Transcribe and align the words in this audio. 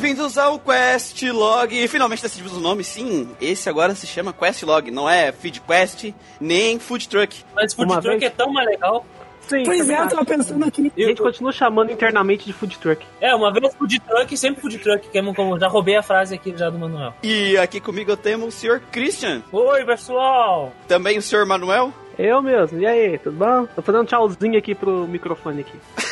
Bem-vindos 0.00 0.38
ao 0.38 0.60
Quest 0.60 1.20
Log. 1.24 1.74
E 1.76 1.88
finalmente 1.88 2.22
decidimos 2.22 2.56
o 2.56 2.60
nome. 2.60 2.84
Sim, 2.84 3.28
esse 3.40 3.68
agora 3.68 3.96
se 3.96 4.06
chama 4.06 4.32
Quest 4.32 4.62
Log. 4.62 4.92
Não 4.92 5.10
é 5.10 5.32
Feed 5.32 5.60
Quest 5.62 6.12
nem 6.40 6.78
Food 6.78 7.08
Truck. 7.08 7.44
Mas 7.52 7.74
Food 7.74 7.90
Uma 7.90 8.00
Truck 8.00 8.20
vez- 8.20 8.30
é 8.32 8.34
tão 8.36 8.52
mais 8.52 8.68
legal. 8.68 9.04
Sim, 9.48 9.64
Pois 9.64 9.90
é, 9.90 10.00
eu 10.00 10.08
tava 10.08 10.24
pensando 10.24 10.64
aqui. 10.64 10.92
A 10.96 11.00
gente 11.00 11.20
continua 11.20 11.50
chamando 11.50 11.90
internamente 11.90 12.44
de 12.46 12.52
food 12.52 12.78
truck. 12.78 13.04
É, 13.20 13.34
uma 13.34 13.52
vez 13.52 13.74
Food 13.74 13.98
Truck, 13.98 14.36
sempre 14.36 14.60
Food 14.60 14.78
Truck, 14.78 15.08
que 15.08 15.18
é 15.18 15.34
como 15.34 15.58
já 15.58 15.66
roubei 15.66 15.96
a 15.96 16.02
frase 16.02 16.36
aqui 16.36 16.54
já 16.56 16.70
do 16.70 16.78
Manuel. 16.78 17.12
E 17.20 17.58
aqui 17.58 17.80
comigo 17.80 18.12
eu 18.12 18.16
tenho 18.16 18.44
o 18.46 18.52
Sr. 18.52 18.80
Christian. 18.92 19.42
Oi, 19.50 19.84
pessoal! 19.84 20.72
Também 20.86 21.18
o 21.18 21.22
Sr. 21.22 21.44
Manuel. 21.44 21.92
Eu 22.16 22.40
mesmo. 22.40 22.78
E 22.78 22.86
aí, 22.86 23.18
tudo 23.18 23.36
bom? 23.36 23.66
Tô 23.74 23.82
fazendo 23.82 24.02
um 24.02 24.06
tchauzinho 24.06 24.56
aqui 24.58 24.76
pro 24.76 25.08
microfone 25.08 25.62
aqui. 25.62 25.76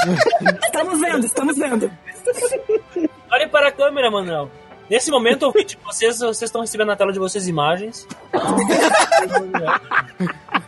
Estamos 0.64 1.00
vendo, 1.00 1.26
estamos 1.26 1.56
vendo. 1.56 1.92
Olhem 3.30 3.48
para 3.48 3.68
a 3.68 3.72
câmera, 3.72 4.10
Manuel. 4.10 4.50
Nesse 4.88 5.10
momento, 5.10 5.44
ouvinte, 5.44 5.78
vocês, 5.84 6.18
vocês 6.18 6.42
estão 6.42 6.60
recebendo 6.60 6.88
na 6.88 6.96
tela 6.96 7.12
de 7.12 7.18
vocês 7.18 7.46
imagens. 7.46 8.08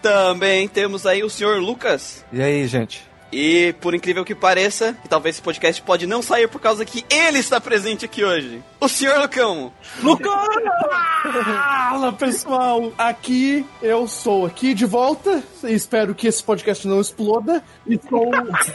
Também 0.00 0.68
temos 0.68 1.04
aí 1.04 1.24
o 1.24 1.30
Sr. 1.30 1.58
Lucas. 1.58 2.24
E 2.32 2.40
aí, 2.40 2.66
gente? 2.68 3.11
E 3.32 3.72
por 3.80 3.94
incrível 3.94 4.24
que 4.24 4.34
pareça, 4.34 4.94
e 5.02 5.08
talvez 5.08 5.36
esse 5.36 5.42
podcast 5.42 5.80
pode 5.80 6.06
não 6.06 6.20
sair 6.20 6.48
por 6.48 6.60
causa 6.60 6.84
que 6.84 7.02
ele 7.08 7.38
está 7.38 7.58
presente 7.58 8.04
aqui 8.04 8.22
hoje. 8.22 8.62
O 8.78 8.86
Sr. 8.86 9.18
Lucão. 9.18 9.72
Fala 11.22 12.12
pessoal, 12.12 12.92
aqui 12.98 13.64
eu 13.80 14.06
sou 14.06 14.44
aqui 14.44 14.74
de 14.74 14.84
volta. 14.84 15.42
Espero 15.64 16.14
que 16.14 16.28
esse 16.28 16.42
podcast 16.42 16.86
não 16.86 17.00
exploda. 17.00 17.64
Estou, 17.86 18.30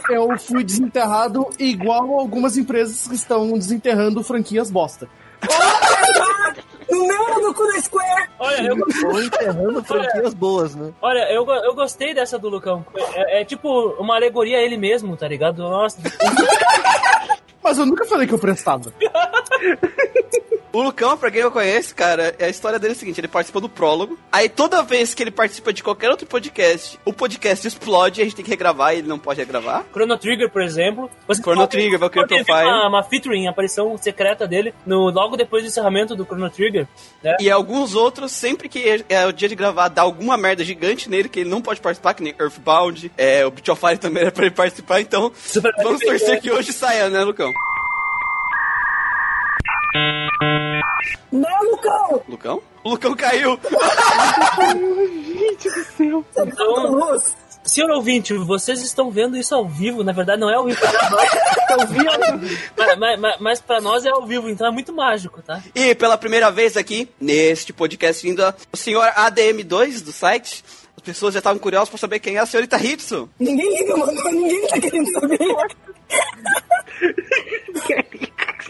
eu 0.10 0.40
fui 0.40 0.64
desenterrado 0.64 1.48
igual 1.60 2.20
algumas 2.20 2.58
empresas 2.58 3.08
que 3.08 3.14
estão 3.14 3.54
desenterrando 3.54 4.24
franquias 4.24 4.72
bosta. 4.72 5.08
No 6.90 7.08
meu 7.08 7.42
no 7.42 7.54
cu 7.54 7.68
da 7.68 7.82
Square. 7.82 8.30
Olha, 8.40 8.68
eu, 8.68 8.78
Ou 9.12 9.24
enterrando 9.24 9.84
franquias 9.84 10.34
boas, 10.34 10.76
né? 10.76 10.94
olha 11.02 11.32
eu, 11.32 11.46
eu 11.48 11.76
gostei 11.76 12.14
dessa 12.14 12.38
do 12.38 12.50
Lucão. 12.50 12.86
É, 13.14 13.42
é 13.42 13.46
tipo 13.46 13.70
uma 14.00 14.16
alegoria 14.16 14.58
a 14.58 14.62
ele 14.62 14.78
mesmo, 14.78 15.16
tá 15.18 15.28
ligado? 15.28 15.58
Nossa, 15.64 16.00
Mas 17.68 17.78
eu 17.78 17.86
nunca 17.86 18.06
falei 18.06 18.26
que 18.26 18.34
eu 18.34 18.40
prestava. 18.40 18.94
O 20.78 20.82
Lucão, 20.84 21.18
pra 21.18 21.32
quem 21.32 21.42
não 21.42 21.50
conhece, 21.50 21.96
cara, 21.96 22.36
a 22.40 22.50
história 22.50 22.78
dele 22.78 22.94
é 22.94 22.96
a 22.96 23.00
seguinte: 23.00 23.20
ele 23.20 23.28
participou 23.28 23.60
do 23.60 23.68
prólogo. 23.68 24.20
Aí 24.32 24.48
toda 24.48 24.84
vez 24.84 25.14
que 25.16 25.24
ele 25.24 25.32
participa 25.32 25.74
de 25.74 25.82
qualquer 25.82 26.10
outro 26.10 26.28
podcast, 26.28 27.00
o 27.04 27.12
podcast 27.12 27.68
explode 27.68 28.20
e 28.20 28.22
a 28.22 28.26
gente 28.26 28.36
tem 28.36 28.46
que 28.46 28.52
regravar 28.52 28.94
e 28.94 29.00
ele 29.00 29.08
não 29.08 29.18
pode 29.18 29.40
regravar. 29.40 29.86
Chrono 29.92 30.16
Trigger, 30.20 30.52
por 30.52 30.62
exemplo. 30.62 31.10
Você 31.28 31.42
Chrono 31.42 31.62
pode- 31.62 31.72
Trigger, 31.72 31.98
ver 31.98 32.10
Profile. 32.12 32.46
Uma, 32.46 32.90
uma 32.90 33.04
featuring, 33.04 33.48
aparição 33.48 33.98
secreta 33.98 34.48
dele 34.48 34.72
no, 34.86 35.10
logo 35.10 35.36
depois 35.36 35.64
do 35.64 35.68
encerramento 35.68 36.16
do 36.16 36.26
Chrono 36.26 36.50
Trigger. 36.50 36.88
Né? 37.24 37.38
E 37.40 37.50
alguns 37.50 37.96
outros, 37.96 38.32
sempre 38.32 38.70
que 38.70 39.04
é 39.10 39.26
o 39.26 39.32
dia 39.32 39.50
de 39.50 39.56
gravar, 39.56 39.88
dá 39.88 40.04
alguma 40.04 40.38
merda 40.38 40.64
gigante 40.64 41.10
nele 41.10 41.28
que 41.28 41.40
ele 41.40 41.50
não 41.50 41.62
pode 41.62 41.82
participar, 41.82 42.14
que 42.14 42.22
nem 42.22 42.36
Earthbound. 42.40 43.12
É, 43.18 43.44
o 43.46 43.50
Beat 43.52 43.70
of 43.70 43.82
Fire 43.82 43.98
também 43.98 44.22
era 44.24 44.32
pra 44.32 44.46
ele 44.46 44.54
participar, 44.54 45.02
então 45.02 45.32
Super 45.36 45.74
vamos 45.82 46.02
torcer 46.02 46.40
que 46.40 46.52
hoje 46.52 46.72
saia, 46.72 47.10
né, 47.10 47.24
Lucão? 47.24 47.52
Não, 51.32 51.72
Lucão. 51.72 52.22
Lucão? 52.28 52.62
O 52.84 52.90
Lucão 52.90 53.16
caiu! 53.16 53.60
Gente 54.70 55.70
do 55.70 55.84
céu. 55.98 56.26
Então, 56.38 56.92
Luz. 56.92 57.36
senhor 57.64 57.90
ouvinte, 57.92 58.34
vocês 58.34 58.82
estão 58.82 59.12
vendo 59.12 59.36
isso 59.38 59.54
ao 59.54 59.68
vivo. 59.68 60.04
Na 60.04 60.12
verdade, 60.14 60.40
não 60.40 60.50
é 60.50 60.56
ao 60.56 60.66
vivo. 60.66 60.80
Estão 60.82 61.88
vendo. 61.88 62.58
Mas, 62.78 62.98
mas, 62.98 63.20
mas, 63.20 63.36
mas 63.40 63.62
pra 63.62 63.82
nós 63.82 64.06
é 64.06 64.10
ao 64.10 64.26
vivo, 64.26 64.50
então 64.50 64.68
é 64.68 64.72
muito 64.72 64.94
mágico, 64.94 65.42
tá? 65.42 65.62
E 65.76 65.94
pela 65.96 66.18
primeira 66.18 66.50
vez 66.50 66.78
aqui, 66.78 67.10
neste 67.20 67.74
podcast, 67.74 68.26
ainda 68.26 68.56
o 68.72 68.78
senhor 68.78 69.06
ADM2 69.12 70.02
do 70.04 70.12
site. 70.14 70.64
As 71.08 71.14
pessoas 71.16 71.34
já 71.36 71.40
estavam 71.40 71.58
curiosas 71.58 71.88
pra 71.88 71.98
saber 71.98 72.20
quem 72.20 72.36
é 72.36 72.40
a 72.40 72.46
senhorita 72.46 72.76
Hitsu. 72.76 73.30
Ninguém 73.40 73.80
liga, 73.80 73.96
mano. 73.96 74.12
Ninguém 74.30 74.68
tá 74.68 74.78
querendo 74.78 75.10
saber. 75.14 75.40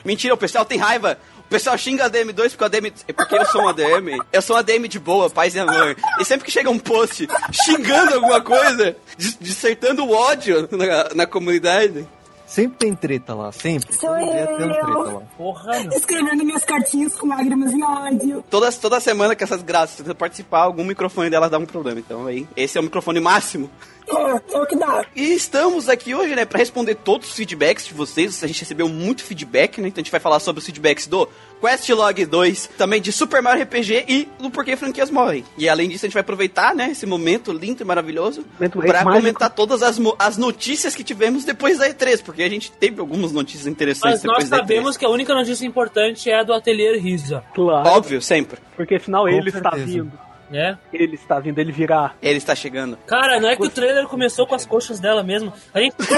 Mentira, 0.06 0.36
o 0.36 0.38
pessoal 0.38 0.64
tem 0.64 0.78
raiva. 0.78 1.18
O 1.40 1.50
pessoal 1.50 1.76
xinga 1.78 2.06
a 2.06 2.10
DM2 2.12 2.52
porque, 2.52 2.64
o 2.64 2.66
ADM, 2.68 2.92
é 3.08 3.14
porque 3.14 3.36
eu 3.36 3.46
sou 3.48 3.62
um 3.64 3.70
ADM. 3.70 4.20
Eu 4.32 4.42
sou 4.44 4.56
um 4.56 4.60
ADM 4.60 4.88
de 4.88 5.00
boa, 5.00 5.30
paz 5.32 5.56
e 5.56 5.60
amor. 5.60 5.96
E 6.20 6.26
sempre 6.26 6.46
que 6.46 6.52
chega 6.52 6.70
um 6.70 6.78
post 6.78 7.28
xingando 7.66 8.14
alguma 8.14 8.40
coisa, 8.42 8.96
dis- 9.18 9.38
dissertando 9.42 10.06
o 10.06 10.12
ódio 10.14 10.68
na, 10.72 11.16
na 11.16 11.26
comunidade. 11.26 12.08
Sempre 12.48 12.78
tem 12.78 12.96
treta 12.96 13.36
lá, 13.36 13.52
sempre. 13.52 13.94
Sou 13.94 14.10
Todo 14.10 14.20
dia 14.20 14.48
tem 14.48 14.68
eu. 14.68 14.74
treta 14.74 14.88
lá. 14.88 15.22
Porra. 15.38 15.78
Escrevendo 15.94 16.46
minhas 16.46 16.64
cartinhas 16.64 17.14
com 17.14 17.28
lágrimas 17.28 17.74
e 17.74 17.84
ódio. 17.84 18.44
Toda, 18.50 18.72
toda 18.72 19.00
semana 19.02 19.36
que 19.36 19.44
essas 19.44 19.62
graças, 19.62 19.98
se 19.98 20.04
você 20.04 20.14
participar, 20.14 20.62
algum 20.62 20.86
microfone 20.86 21.30
delas 21.30 21.52
dá 21.52 21.58
um 21.58 21.66
problema. 21.66 22.00
Então 22.00 22.26
aí, 22.26 22.48
esse 22.56 22.78
é 22.78 22.82
o 22.82 22.84
microfone 22.86 23.20
máximo. 23.20 23.70
É, 24.08 24.56
é 24.56 24.62
o 24.62 24.66
que 24.66 24.78
dá. 24.78 25.06
E 25.14 25.34
estamos 25.34 25.90
aqui 25.90 26.16
hoje, 26.16 26.34
né, 26.34 26.46
pra 26.46 26.58
responder 26.58 26.96
todos 26.96 27.28
os 27.28 27.36
feedbacks 27.36 27.86
de 27.86 27.94
vocês. 27.94 28.42
A 28.42 28.48
gente 28.48 28.62
recebeu 28.62 28.88
muito 28.88 29.26
feedback, 29.26 29.82
né? 29.82 29.90
Então 29.90 30.00
a 30.00 30.04
gente 30.04 30.12
vai 30.12 30.22
falar 30.22 30.40
sobre 30.40 30.60
os 30.60 30.66
feedbacks 30.66 31.06
do 31.06 31.28
Questlog 31.62 32.26
2, 32.26 32.68
também 32.78 33.02
de 33.02 33.12
Super 33.12 33.42
Mario 33.42 33.64
RPG 33.64 34.06
e 34.08 34.28
do 34.40 34.50
Porquê 34.50 34.76
Franquias 34.76 35.10
Morrem. 35.10 35.44
E 35.58 35.68
além 35.68 35.90
disso, 35.90 36.06
a 36.06 36.08
gente 36.08 36.14
vai 36.14 36.22
aproveitar, 36.22 36.76
né, 36.76 36.90
esse 36.92 37.06
momento 37.06 37.52
lindo 37.52 37.82
e 37.82 37.86
maravilhoso 37.86 38.46
mágico. 38.60 39.12
comentar 39.12 39.50
todas 39.50 39.82
as, 39.82 40.00
as 40.20 40.38
notícias 40.38 40.96
que 40.96 41.04
tivemos 41.04 41.44
depois 41.46 41.78
da 41.80 41.90
E3, 41.90 42.22
porque 42.24 42.44
a 42.44 42.50
gente 42.50 42.72
teve 42.72 43.00
algumas 43.00 43.32
notícias 43.32 43.68
interessantes 43.68 44.22
Mas 44.22 44.24
nós 44.24 44.34
depois 44.44 44.50
da 44.50 44.58
sabemos 44.58 44.96
E3. 44.96 45.00
que 45.00 45.06
a 45.06 45.10
única 45.10 45.34
notícia 45.34 45.66
importante 45.66 46.30
é 46.30 46.40
a 46.40 46.44
do 46.44 46.54
Atelier 46.54 47.02
Risa, 47.02 47.44
Claro. 47.54 47.90
Óbvio, 47.90 48.22
sempre. 48.22 48.60
Porque 48.76 48.96
afinal 48.96 49.28
ele 49.28 49.50
está 49.50 49.72
certeza. 49.72 49.86
vindo. 49.86 50.12
Né? 50.50 50.78
Ele 50.94 51.16
está 51.16 51.40
vindo, 51.40 51.60
ele 51.60 51.72
virá. 51.72 52.14
Ele 52.22 52.38
está 52.38 52.56
chegando. 52.56 52.98
Cara, 53.08 53.40
não 53.40 53.50
é 53.50 53.56
que 53.56 53.64
o 53.64 53.70
trailer 53.70 54.08
começou 54.08 54.46
com 54.48 54.56
as 54.56 54.66
coxas 54.66 55.00
dela 55.00 55.24
mesmo. 55.24 55.52
A 55.74 55.80
gente, 55.80 55.96
Foi, 56.04 56.18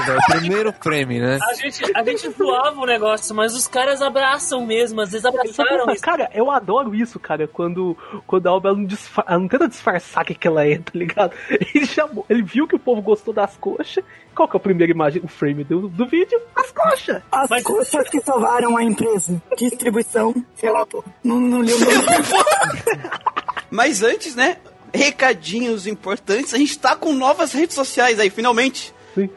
velho. 0.00 0.20
Primeiro 0.28 0.72
frame, 0.72 1.20
né? 1.20 1.38
a 1.42 1.54
gente, 1.54 1.82
a 1.94 2.04
gente 2.04 2.28
voava 2.30 2.80
o 2.80 2.86
negócio, 2.86 3.34
mas 3.34 3.54
os 3.54 3.66
caras 3.66 4.02
abraçam 4.02 4.64
mesmo, 4.66 5.00
às 5.00 5.10
vezes 5.12 5.24
abraçaram. 5.24 5.86
Cara, 6.00 6.30
eu 6.34 6.50
adoro 6.50 6.94
isso, 6.94 7.18
cara, 7.20 7.46
quando, 7.48 7.96
quando 8.26 8.46
a 8.46 8.50
Alba 8.50 8.72
não, 8.72 8.84
disfa- 8.84 9.24
ela 9.26 9.38
não 9.38 9.48
tenta 9.48 9.68
disfarçar 9.68 10.22
o 10.24 10.26
que, 10.26 10.34
que 10.34 10.46
ela 10.48 10.66
é, 10.66 10.78
tá 10.78 10.92
ligado? 10.94 11.32
Ele 11.74 11.86
chamou, 11.86 12.24
ele 12.28 12.42
viu 12.42 12.66
que 12.68 12.74
o 12.76 12.78
povo 12.78 13.00
gostou 13.00 13.32
das 13.32 13.56
coxas. 13.56 14.04
Qual 14.34 14.48
que 14.48 14.56
é 14.56 14.58
a 14.58 14.60
primeira 14.60 14.90
imagem, 14.90 15.20
o 15.22 15.28
frame 15.28 15.62
do, 15.64 15.88
do 15.88 16.06
vídeo? 16.06 16.40
As 16.56 16.70
coxas! 16.72 17.22
As 17.30 17.50
Mas- 17.50 17.62
coxas 17.62 18.08
que 18.08 18.20
salvaram 18.20 18.76
a 18.76 18.82
empresa. 18.82 19.40
Distribuição, 19.56 20.34
sei 20.54 20.70
lá, 20.70 20.84
pô. 20.86 21.04
Não, 21.22 21.38
não 21.38 21.60
li 21.62 21.72
o 21.72 21.78
nome. 21.78 21.92
Mas 23.72 24.02
antes, 24.02 24.34
né, 24.36 24.58
recadinhos 24.94 25.86
importantes. 25.86 26.52
A 26.52 26.58
gente 26.58 26.78
tá 26.78 26.94
com 26.94 27.12
novas 27.14 27.52
redes 27.52 27.74
sociais 27.74 28.20
aí, 28.20 28.28
finalmente. 28.28 28.92
Sim. 29.14 29.30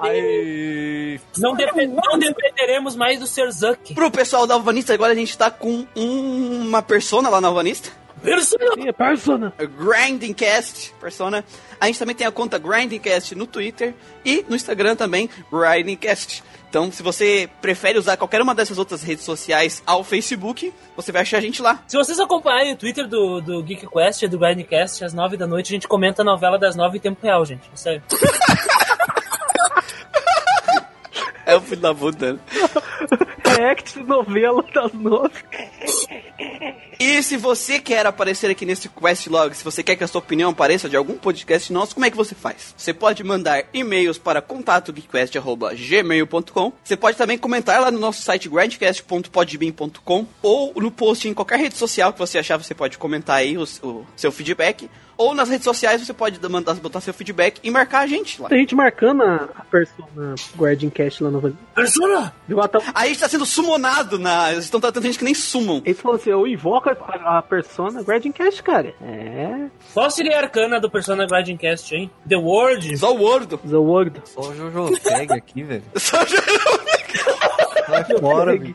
Aí. 0.00 1.20
Não, 1.38 1.54
depe- 1.54 1.86
não 1.86 2.18
dependeremos 2.18 2.96
mais 2.96 3.18
do 3.20 3.26
Sr. 3.26 3.50
Zuck. 3.52 3.94
Pro 3.94 4.10
pessoal 4.10 4.46
da 4.46 4.54
Alvanista, 4.54 4.92
agora 4.94 5.12
a 5.12 5.16
gente 5.16 5.36
tá 5.36 5.50
com 5.50 5.86
um- 5.94 6.60
uma 6.66 6.82
persona 6.82 7.28
lá 7.28 7.40
na 7.40 7.48
Alvanista. 7.48 7.90
Persona. 8.24 8.74
Sim, 8.74 8.88
é 8.88 8.92
persona. 8.92 9.54
Grindingcast, 9.58 10.94
persona. 10.98 11.44
A 11.78 11.86
gente 11.86 11.98
também 11.98 12.14
tem 12.14 12.26
a 12.26 12.32
conta 12.32 12.58
Grindingcast 12.58 13.34
no 13.34 13.46
Twitter 13.46 13.94
e 14.24 14.44
no 14.48 14.56
Instagram 14.56 14.96
também, 14.96 15.28
Grindingcast. 15.52 16.42
Então, 16.68 16.90
se 16.90 17.02
você 17.02 17.48
prefere 17.60 17.98
usar 17.98 18.16
qualquer 18.16 18.42
uma 18.42 18.54
dessas 18.54 18.78
outras 18.78 19.02
redes 19.02 19.24
sociais 19.24 19.82
ao 19.86 20.02
Facebook, 20.02 20.72
você 20.96 21.12
vai 21.12 21.22
achar 21.22 21.38
a 21.38 21.40
gente 21.40 21.62
lá. 21.62 21.80
Se 21.86 21.96
vocês 21.96 22.18
acompanharem 22.18 22.72
o 22.72 22.76
Twitter 22.76 23.06
do, 23.06 23.40
do 23.40 23.62
Geek 23.62 23.86
Quest 23.86 24.22
e 24.22 24.28
do 24.28 24.38
Grindcast, 24.38 25.04
às 25.04 25.14
nove 25.14 25.36
da 25.36 25.46
noite, 25.46 25.68
a 25.68 25.74
gente 25.74 25.86
comenta 25.86 26.22
a 26.22 26.24
novela 26.24 26.58
das 26.58 26.74
nove 26.74 26.98
em 26.98 27.00
tempo 27.00 27.20
real, 27.22 27.44
gente. 27.44 27.70
É 27.72 27.76
Sério. 27.76 28.02
É 31.46 31.54
o 31.56 31.60
filho 31.60 31.80
da 31.82 31.94
puta. 31.94 32.38
React 33.44 34.02
novela 34.04 34.64
das 34.74 34.92
nove. 34.94 35.44
E 36.98 37.22
se 37.22 37.36
você 37.36 37.78
quer 37.78 38.04
aparecer 38.06 38.50
aqui 38.50 38.66
nesse 38.66 38.88
Quest 38.88 39.28
Log, 39.28 39.54
se 39.54 39.62
você 39.64 39.82
quer 39.82 39.96
que 39.96 40.04
a 40.04 40.08
sua 40.08 40.20
opinião 40.20 40.50
apareça 40.50 40.88
de 40.88 40.96
algum 40.96 41.14
podcast 41.14 41.72
nosso, 41.72 41.94
como 41.94 42.06
é 42.06 42.10
que 42.10 42.16
você 42.16 42.34
faz? 42.34 42.74
Você 42.76 42.92
pode 42.92 43.22
mandar 43.24 43.64
e-mails 43.72 44.18
para 44.18 44.42
contatogeekquest.gmail.com 44.42 46.72
Você 46.82 46.96
pode 46.96 47.16
também 47.16 47.38
comentar 47.38 47.80
lá 47.80 47.88
no 47.90 47.98
nosso 47.98 48.22
site 48.22 48.48
grandcast.podbean.com 48.48 50.26
ou 50.42 50.72
no 50.76 50.90
post 50.90 51.28
em 51.28 51.34
qualquer 51.34 51.58
rede 51.58 51.76
social 51.76 52.12
que 52.12 52.18
você 52.18 52.38
achar, 52.38 52.56
você 52.56 52.74
pode 52.74 52.98
comentar 52.98 53.36
aí 53.36 53.56
o, 53.56 53.64
o 53.82 54.04
seu 54.16 54.32
feedback. 54.32 54.90
Ou 55.16 55.34
nas 55.34 55.48
redes 55.48 55.64
sociais 55.64 56.04
você 56.04 56.12
pode 56.12 56.40
mandar, 56.48 56.74
botar 56.74 57.00
seu 57.00 57.14
feedback 57.14 57.60
e 57.62 57.70
marcar 57.70 58.00
a 58.00 58.06
gente 58.06 58.42
lá. 58.42 58.48
Tem 58.48 58.60
gente 58.60 58.74
marcando 58.74 59.22
a, 59.22 59.48
a 59.54 59.64
persona 59.64 60.34
Guardian 60.56 60.90
Cast 60.90 61.22
lá 61.22 61.30
no. 61.30 61.56
Persona! 61.74 62.34
Aí 62.94 63.04
a 63.04 63.08
gente 63.08 63.20
tá 63.20 63.28
sendo 63.28 63.46
sumonado 63.46 64.18
na. 64.18 64.52
Eles 64.52 64.64
estão 64.64 64.80
tratando 64.80 65.04
gente 65.04 65.18
que 65.18 65.24
nem 65.24 65.34
sumam. 65.34 65.82
Eles 65.84 66.00
falaram 66.00 66.20
assim, 66.20 66.30
eu 66.30 66.46
invoco 66.46 66.83
a, 66.90 67.38
a 67.38 67.42
persona 67.42 68.00
Guardian 68.02 68.32
Cast, 68.32 68.62
cara. 68.62 68.94
É. 69.02 69.66
Qual 69.92 70.10
seria 70.10 70.36
a 70.36 70.40
arcana 70.42 70.80
do 70.80 70.90
Persona 70.90 71.26
Grindcast, 71.26 71.94
hein? 71.94 72.10
The 72.28 72.36
World? 72.36 72.96
Só 72.98 73.14
o 73.14 73.18
Wordo. 73.18 73.58
The 73.58 73.76
World. 73.76 74.20
Só 74.24 74.40
o 74.40 74.54
Jojo 74.54 75.00
pega 75.02 75.34
aqui, 75.34 75.62
velho. 75.62 75.82
Só 75.96 76.18
Sai 77.86 78.18
fora, 78.18 78.56
bicho. 78.56 78.74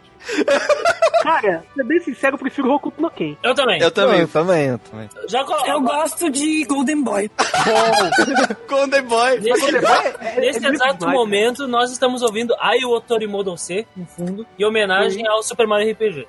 Cara, 1.23 1.63
pra 1.65 1.73
ser 1.75 1.83
bem 1.83 1.99
sincero, 1.99 2.35
eu 2.35 2.39
prefiro 2.39 2.71
Hokuto 2.71 3.01
no 3.01 3.09
Ken. 3.09 3.35
Eu 3.43 3.53
também. 3.53 3.81
Eu 3.81 3.91
também. 3.91 4.21
Eu 4.21 4.27
também, 4.27 4.65
eu 4.67 4.77
também. 4.79 5.09
Já 5.27 5.43
colo- 5.43 5.65
Eu 5.65 5.81
gosto 5.81 6.29
de 6.29 6.63
Golden 6.65 7.03
Boy. 7.03 7.29
Golden 8.69 9.01
Boy. 9.03 9.39
Nesse, 9.39 9.75
é- 9.75 10.39
nesse 10.39 10.65
é 10.65 10.69
exato 10.69 10.99
demais, 10.99 11.17
momento, 11.17 11.67
nós 11.67 11.91
estamos 11.91 12.21
ouvindo 12.21 12.55
Ai 12.59 12.83
o 12.85 12.91
Otorimodo 12.91 13.55
C, 13.57 13.85
no 13.95 14.05
fundo, 14.05 14.45
em 14.57 14.63
homenagem 14.63 15.27
ao 15.27 15.43
Super 15.43 15.67
Mario 15.67 15.91
RPG. 15.91 16.25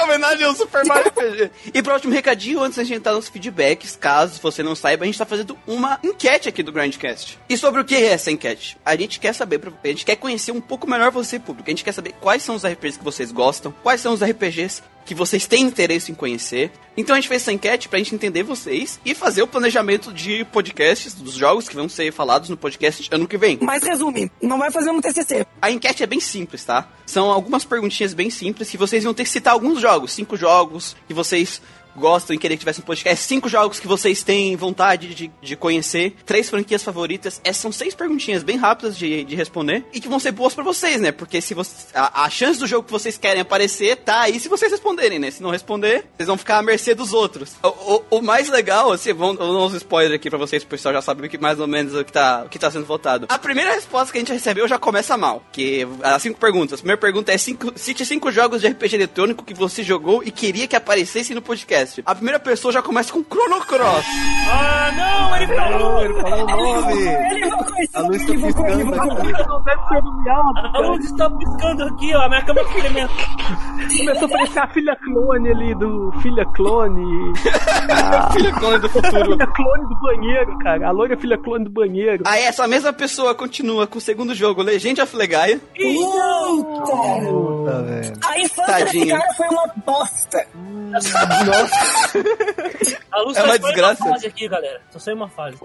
É 0.00 0.04
homenagem 0.04 0.44
ao 0.44 0.54
Super 0.54 0.84
Mario 0.84 1.08
RPG. 1.12 1.50
E 1.74 1.82
pro 1.82 1.94
último 1.94 2.12
recadinho, 2.12 2.62
antes 2.62 2.76
da 2.76 2.84
gente 2.84 2.98
entrar 2.98 3.12
nos 3.12 3.28
feedbacks, 3.28 3.96
caso 3.96 4.40
você 4.40 4.62
não 4.62 4.74
saiba, 4.74 5.04
a 5.04 5.06
gente 5.06 5.18
tá 5.18 5.26
fazendo 5.26 5.58
uma 5.66 5.98
enquete 6.02 6.48
aqui 6.48 6.62
do 6.62 6.72
Grandcast. 6.72 7.38
E 7.48 7.56
sobre 7.56 7.80
o 7.80 7.84
que 7.84 7.94
é 7.94 8.06
essa 8.06 8.30
enquete? 8.30 8.76
A 8.84 8.96
gente 8.96 9.20
quer 9.20 9.32
saber, 9.32 9.60
a 9.82 9.88
gente 9.88 10.04
quer 10.04 10.16
conhecer 10.16 10.52
um 10.52 10.60
pouco 10.60 10.88
melhor 10.88 11.10
você, 11.10 11.38
público. 11.38 11.68
A 11.68 11.72
gente 11.72 11.84
quer 11.84 11.92
saber 11.92 12.14
quais 12.20 12.42
são 12.42 12.54
os 12.54 12.64
RPGs 12.64 12.98
que 12.98 13.04
vocês 13.04 13.30
gostam, 13.30 13.74
quais 13.82 14.00
são 14.00 14.12
os 14.12 14.22
RPGs 14.22 14.82
que 15.10 15.14
vocês 15.14 15.44
têm 15.44 15.64
interesse 15.64 16.12
em 16.12 16.14
conhecer. 16.14 16.70
Então 16.96 17.16
a 17.16 17.18
gente 17.18 17.26
fez 17.26 17.42
essa 17.42 17.52
enquete 17.52 17.88
pra 17.88 17.98
gente 17.98 18.14
entender 18.14 18.44
vocês 18.44 19.00
e 19.04 19.12
fazer 19.12 19.42
o 19.42 19.46
planejamento 19.46 20.12
de 20.12 20.44
podcasts, 20.44 21.14
dos 21.14 21.34
jogos 21.34 21.68
que 21.68 21.74
vão 21.74 21.88
ser 21.88 22.12
falados 22.12 22.48
no 22.48 22.56
podcast 22.56 23.08
ano 23.10 23.26
que 23.26 23.36
vem. 23.36 23.58
Mas 23.60 23.82
resume, 23.82 24.30
não 24.40 24.56
vai 24.56 24.70
fazer 24.70 24.92
um 24.92 25.00
TCC. 25.00 25.44
A 25.60 25.68
enquete 25.68 26.04
é 26.04 26.06
bem 26.06 26.20
simples, 26.20 26.64
tá? 26.64 26.88
São 27.04 27.28
algumas 27.28 27.64
perguntinhas 27.64 28.14
bem 28.14 28.30
simples 28.30 28.70
que 28.70 28.76
vocês 28.76 29.02
vão 29.02 29.12
ter 29.12 29.24
que 29.24 29.30
citar 29.30 29.52
alguns 29.52 29.80
jogos, 29.80 30.12
cinco 30.12 30.36
jogos 30.36 30.94
que 31.08 31.12
vocês 31.12 31.60
gostam 32.00 32.34
e 32.34 32.38
querer 32.38 32.54
que 32.56 32.60
tivesse 32.60 32.80
um 32.80 32.84
podcast, 32.84 33.24
cinco 33.24 33.48
jogos 33.48 33.78
que 33.78 33.86
vocês 33.86 34.22
têm 34.24 34.56
vontade 34.56 35.14
de, 35.14 35.30
de 35.40 35.54
conhecer, 35.56 36.16
três 36.26 36.50
franquias 36.50 36.82
favoritas. 36.82 37.40
Essas 37.44 37.62
são 37.62 37.70
seis 37.70 37.94
perguntinhas 37.94 38.42
bem 38.42 38.56
rápidas 38.56 38.96
de, 38.98 39.22
de 39.24 39.36
responder 39.36 39.84
e 39.92 40.00
que 40.00 40.08
vão 40.08 40.18
ser 40.18 40.32
boas 40.32 40.54
pra 40.54 40.64
vocês, 40.64 41.00
né? 41.00 41.12
Porque 41.12 41.40
se 41.40 41.54
você, 41.54 41.86
a, 41.94 42.24
a 42.24 42.30
chance 42.30 42.58
do 42.58 42.66
jogo 42.66 42.84
que 42.86 42.92
vocês 42.92 43.16
querem 43.18 43.42
aparecer 43.42 43.96
tá 43.98 44.22
aí 44.22 44.40
se 44.40 44.48
vocês 44.48 44.72
responderem, 44.72 45.18
né? 45.18 45.30
Se 45.30 45.42
não 45.42 45.50
responder, 45.50 46.06
vocês 46.16 46.26
vão 46.26 46.36
ficar 46.38 46.58
à 46.58 46.62
mercê 46.62 46.94
dos 46.94 47.12
outros. 47.12 47.52
O, 47.62 47.68
o- 47.68 48.02
o 48.18 48.22
mais 48.22 48.48
legal, 48.48 48.90
assim, 48.92 49.12
vou 49.12 49.36
dar 49.36 49.44
uns 49.44 49.74
spoilers 49.74 50.14
aqui 50.14 50.30
pra 50.30 50.38
vocês, 50.38 50.62
o 50.62 50.66
pessoal 50.66 50.94
já 50.94 51.02
sabe 51.02 51.28
que, 51.28 51.38
mais 51.38 51.60
ou 51.60 51.66
menos 51.66 51.94
o 51.94 52.04
que, 52.04 52.12
tá, 52.12 52.42
o 52.46 52.48
que 52.48 52.58
tá 52.58 52.70
sendo 52.70 52.84
votado. 52.86 53.26
A 53.28 53.38
primeira 53.38 53.72
resposta 53.72 54.10
que 54.12 54.18
a 54.18 54.20
gente 54.20 54.32
recebeu 54.32 54.66
já 54.66 54.78
começa 54.78 55.16
mal, 55.16 55.42
que 55.52 55.86
as 56.02 56.22
cinco 56.22 56.38
perguntas. 56.40 56.78
A 56.78 56.82
primeira 56.82 57.00
pergunta 57.00 57.32
é 57.32 57.38
cinco, 57.38 57.72
cite 57.76 58.04
cinco 58.06 58.30
jogos 58.32 58.60
de 58.60 58.68
RPG 58.68 58.94
eletrônico 58.96 59.44
que 59.44 59.54
você 59.54 59.82
jogou 59.82 60.22
e 60.22 60.30
queria 60.30 60.66
que 60.66 60.76
aparecesse 60.76 61.34
no 61.34 61.42
podcast. 61.42 61.89
A 62.06 62.14
primeira 62.14 62.38
pessoa 62.40 62.72
já 62.72 62.82
começa 62.82 63.12
com 63.12 63.22
Chrono 63.24 63.60
Cross. 63.66 64.04
Ah, 64.50 64.90
não, 64.96 65.36
ele 65.36 65.46
falou! 65.54 66.04
Ele 66.04 66.14
falou 66.20 66.42
o 66.42 66.46
nome. 66.46 67.02
Ele 67.02 67.46
invocou 67.46 67.82
isso. 67.82 67.98
A 67.98 68.00
luz 68.02 68.24
tá 68.26 68.32
piscando 68.32 69.12
aqui. 69.12 69.32
Não 69.32 70.74
A 70.74 70.78
luz 70.80 71.04
está 71.04 71.30
piscando 71.30 71.84
aqui, 71.84 72.14
ó. 72.14 72.20
A 72.22 72.28
minha 72.28 72.44
cama 72.44 72.64
complementa. 72.64 73.12
Começou 73.98 74.22
a 74.22 74.26
aparecer 74.26 74.58
a 74.58 74.66
filha 74.68 74.96
clone 75.04 75.50
ali 75.50 75.74
do 75.74 76.12
filha 76.22 76.44
clone. 76.54 77.32
Filho 78.32 78.52
clone 78.54 78.78
do 78.78 78.86
A 78.86 78.90
futuro. 78.90 79.24
filha 79.32 79.46
clone 79.46 79.88
do 79.88 80.00
banheiro, 80.00 80.58
cara. 80.58 80.88
A 80.88 80.90
loira 80.90 81.16
filha 81.16 81.38
clone 81.38 81.64
do 81.64 81.70
banheiro. 81.70 82.22
Aí 82.26 82.42
essa 82.42 82.66
mesma 82.68 82.92
pessoa 82.92 83.34
continua 83.34 83.86
com 83.86 83.98
o 83.98 84.00
segundo 84.00 84.34
jogo, 84.34 84.62
Legend 84.62 85.00
of 85.02 85.16
Legaia. 85.16 85.60
Puta! 85.76 86.92
Puta, 87.30 87.82
velho. 87.82 88.12
A 88.26 88.38
infância 88.40 88.84
desse 88.84 89.06
cara 89.06 89.34
foi 89.34 89.48
uma 89.48 89.66
bosta. 89.86 90.46
A 93.12 93.20
luz 93.22 93.36
É 93.36 93.40
tá 93.40 93.46
uma 93.46 93.52
só 93.52 93.56
em 93.56 93.60
desgraça. 93.60 94.04
uma 94.04 94.12
fase 94.14 94.26
aqui, 94.26 94.48
galera. 94.48 94.80
Só 94.96 95.10
em 95.10 95.14
uma 95.14 95.28
fase. 95.28 95.56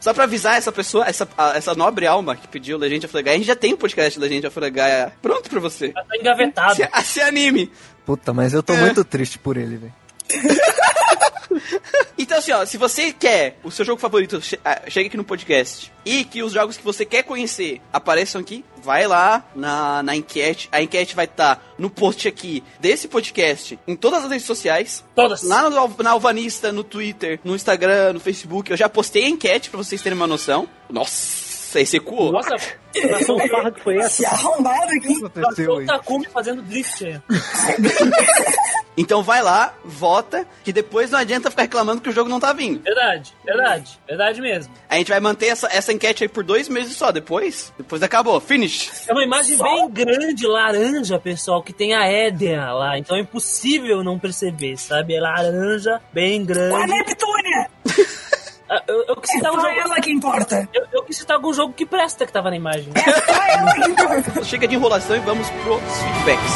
Só 0.00 0.12
pra 0.12 0.24
avisar 0.24 0.56
essa 0.58 0.70
pessoa, 0.72 1.06
essa, 1.06 1.28
a- 1.38 1.56
essa 1.56 1.74
nobre 1.74 2.06
alma 2.06 2.34
que 2.36 2.46
pediu 2.48 2.76
Legend 2.76 3.06
of 3.06 3.14
Legaia, 3.16 3.34
a 3.36 3.38
gente 3.38 3.46
já 3.46 3.56
tem 3.56 3.72
um 3.74 3.76
podcast 3.76 4.18
Legend 4.18 4.46
of 4.48 4.60
Legaia 4.60 5.12
pronto 5.22 5.48
pra 5.48 5.60
você. 5.60 5.88
Já 5.88 6.04
tá 6.04 6.16
engavetado. 6.16 6.74
Se, 6.74 6.88
se 7.04 7.20
anime. 7.20 7.70
Puta, 8.04 8.32
mas 8.32 8.52
eu 8.52 8.62
tô 8.62 8.74
muito 8.76 9.04
triste 9.04 9.38
por 9.38 9.56
ele, 9.56 9.76
velho. 9.76 9.94
Então, 12.18 12.38
assim, 12.38 12.52
ó, 12.52 12.64
se 12.64 12.78
você 12.78 13.12
quer 13.12 13.58
o 13.62 13.70
seu 13.70 13.84
jogo 13.84 14.00
favorito, 14.00 14.40
che 14.40 14.58
ah, 14.64 14.82
chega 14.88 15.08
aqui 15.08 15.16
no 15.16 15.24
podcast 15.24 15.92
e 16.04 16.24
que 16.24 16.42
os 16.42 16.52
jogos 16.52 16.76
que 16.76 16.84
você 16.84 17.04
quer 17.04 17.24
conhecer 17.24 17.80
apareçam 17.92 18.40
aqui, 18.40 18.64
vai 18.82 19.06
lá 19.06 19.44
na, 19.54 20.02
na 20.02 20.16
enquete. 20.16 20.68
A 20.72 20.80
enquete 20.80 21.14
vai 21.14 21.24
estar 21.24 21.74
no 21.78 21.90
post 21.90 22.26
aqui 22.26 22.62
desse 22.80 23.08
podcast, 23.08 23.78
em 23.86 23.96
todas 23.96 24.24
as 24.24 24.30
redes 24.30 24.46
sociais. 24.46 25.04
Todas. 25.14 25.42
Lá 25.42 25.68
no, 25.68 25.94
na 26.02 26.10
Alvanista, 26.10 26.72
no 26.72 26.84
Twitter, 26.84 27.40
no 27.44 27.54
Instagram, 27.54 28.14
no 28.14 28.20
Facebook. 28.20 28.70
Eu 28.70 28.76
já 28.76 28.88
postei 28.88 29.24
a 29.24 29.28
enquete 29.28 29.68
pra 29.68 29.78
vocês 29.78 30.00
terem 30.00 30.16
uma 30.16 30.26
noção. 30.26 30.68
Nossa, 30.88 31.41
esse 31.80 31.96
ecoou. 31.96 32.32
Nossa, 32.32 32.56
Nação 33.10 33.38
farra 33.48 33.70
que 33.72 33.80
foi 33.80 33.96
essa? 33.98 34.26
arrombado 34.28 34.92
aqui. 34.92 35.08
O 35.24 35.30
que 35.30 35.38
aconteceu 35.38 35.66
passou 35.66 35.82
o? 35.82 35.86
Takumi 35.86 36.26
fazendo 36.28 36.62
drift 36.62 37.04
aí. 37.04 37.20
Então 38.96 39.22
vai 39.22 39.42
lá, 39.42 39.74
vota, 39.82 40.46
que 40.62 40.70
depois 40.70 41.10
não 41.10 41.18
adianta 41.18 41.50
ficar 41.50 41.62
reclamando 41.62 42.02
que 42.02 42.10
o 42.10 42.12
jogo 42.12 42.28
não 42.28 42.38
tá 42.38 42.52
vindo. 42.52 42.82
Verdade, 42.82 43.32
verdade. 43.42 43.98
Verdade 44.06 44.40
mesmo. 44.42 44.72
A 44.88 44.96
gente 44.96 45.08
vai 45.08 45.18
manter 45.18 45.46
essa, 45.46 45.66
essa 45.72 45.92
enquete 45.94 46.24
aí 46.24 46.28
por 46.28 46.44
dois 46.44 46.68
meses 46.68 46.94
só, 46.94 47.10
depois, 47.10 47.72
depois 47.78 48.02
acabou, 48.02 48.38
finish. 48.38 49.08
É 49.08 49.12
uma 49.12 49.24
imagem 49.24 49.56
bem 49.56 49.90
grande, 49.90 50.46
laranja, 50.46 51.18
pessoal, 51.18 51.62
que 51.62 51.72
tem 51.72 51.94
a 51.94 52.04
Éden 52.06 52.58
lá. 52.58 52.98
Então 52.98 53.16
é 53.16 53.20
impossível 53.20 54.04
não 54.04 54.18
perceber, 54.18 54.76
sabe? 54.76 55.14
É 55.14 55.20
laranja, 55.20 55.98
bem 56.12 56.42
A 56.42 56.44
grande. 56.44 56.92
Neptúnia! 56.92 57.70
Eu, 58.88 59.04
eu 59.08 59.16
quis 59.16 59.30
É 59.30 59.34
citar 59.34 59.52
um 59.52 59.56
só 59.56 59.68
jogo. 59.68 59.80
ela 59.80 60.00
que 60.00 60.10
importa. 60.12 60.68
Eu, 60.72 60.86
eu 60.92 61.02
quis 61.04 61.16
citar 61.18 61.36
algum 61.36 61.52
jogo 61.52 61.72
que 61.72 61.84
presta 61.86 62.24
que 62.26 62.32
tava 62.32 62.50
na 62.50 62.56
imagem. 62.56 62.90
É 62.94 63.12
só 63.20 63.42
ela 63.42 63.72
que 63.74 63.90
importa. 63.90 64.44
Chega 64.44 64.66
de 64.68 64.74
enrolação 64.74 65.16
e 65.16 65.20
vamos 65.20 65.48
pros 65.50 65.80
feedbacks. 66.02 66.52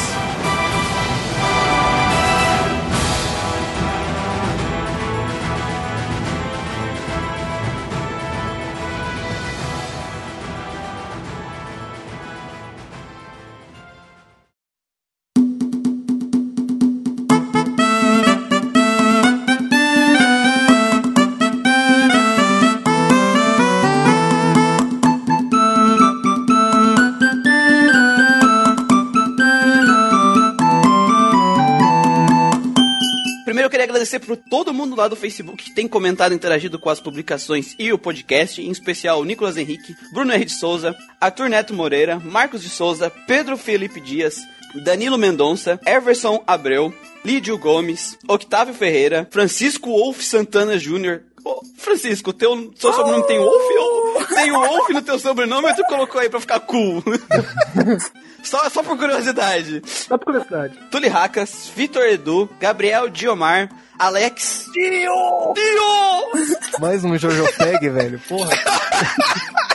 Agradecer 34.07 34.19
por 34.19 34.37
todo 34.37 34.73
mundo 34.73 34.95
lá 34.95 35.07
do 35.07 35.15
Facebook 35.15 35.65
que 35.65 35.75
tem 35.75 35.87
comentado 35.87 36.31
e 36.31 36.35
interagido 36.35 36.79
com 36.79 36.89
as 36.89 36.99
publicações 36.99 37.75
e 37.77 37.91
o 37.91 37.97
podcast, 37.97 38.61
em 38.61 38.71
especial 38.71 39.19
o 39.19 39.25
Nicolas 39.25 39.57
Henrique, 39.57 39.95
Bruno 40.13 40.31
R. 40.31 40.45
de 40.45 40.53
Souza, 40.53 40.95
Arthur 41.19 41.49
Neto 41.49 41.73
Moreira, 41.73 42.17
Marcos 42.19 42.61
de 42.61 42.69
Souza, 42.69 43.11
Pedro 43.27 43.57
Felipe 43.57 43.99
Dias, 43.99 44.37
Danilo 44.83 45.17
Mendonça, 45.17 45.79
Everson 45.85 46.41
Abreu, 46.47 46.93
Lídio 47.25 47.57
Gomes, 47.57 48.17
Octávio 48.27 48.73
Ferreira, 48.73 49.27
Francisco 49.29 49.89
Wolf 49.89 50.21
Santana 50.21 50.77
Jr. 50.77 51.21
Francisco, 51.77 52.31
teu 52.31 52.73
seu 52.75 52.93
sobrenome 52.93 53.27
tem 53.27 53.39
Wolf? 53.39 53.53
ou 53.79 53.96
Tem 54.25 54.51
o 54.51 54.59
Wolf 54.59 54.89
no 54.89 55.01
teu 55.01 55.19
sobrenome 55.19 55.67
ou 55.69 55.75
tu 55.75 55.83
colocou 55.83 56.21
aí 56.21 56.29
pra 56.29 56.39
ficar 56.39 56.59
cool? 56.61 57.03
só, 58.43 58.69
só 58.69 58.83
por 58.83 58.97
curiosidade. 58.97 59.81
Só 59.85 60.17
por 60.17 60.25
curiosidade. 60.25 60.77
Tuli 60.91 61.07
Racas, 61.07 61.71
Vitor 61.75 62.03
Edu, 62.03 62.49
Gabriel 62.59 63.09
Diomar, 63.09 63.69
Alex. 63.97 64.65
Dio! 64.73 65.53
Dio! 65.53 66.79
Mais 66.79 67.03
um 67.03 67.17
Jojo 67.17 67.45
Peg, 67.57 67.89
velho. 67.89 68.19
Porra. 68.27 68.51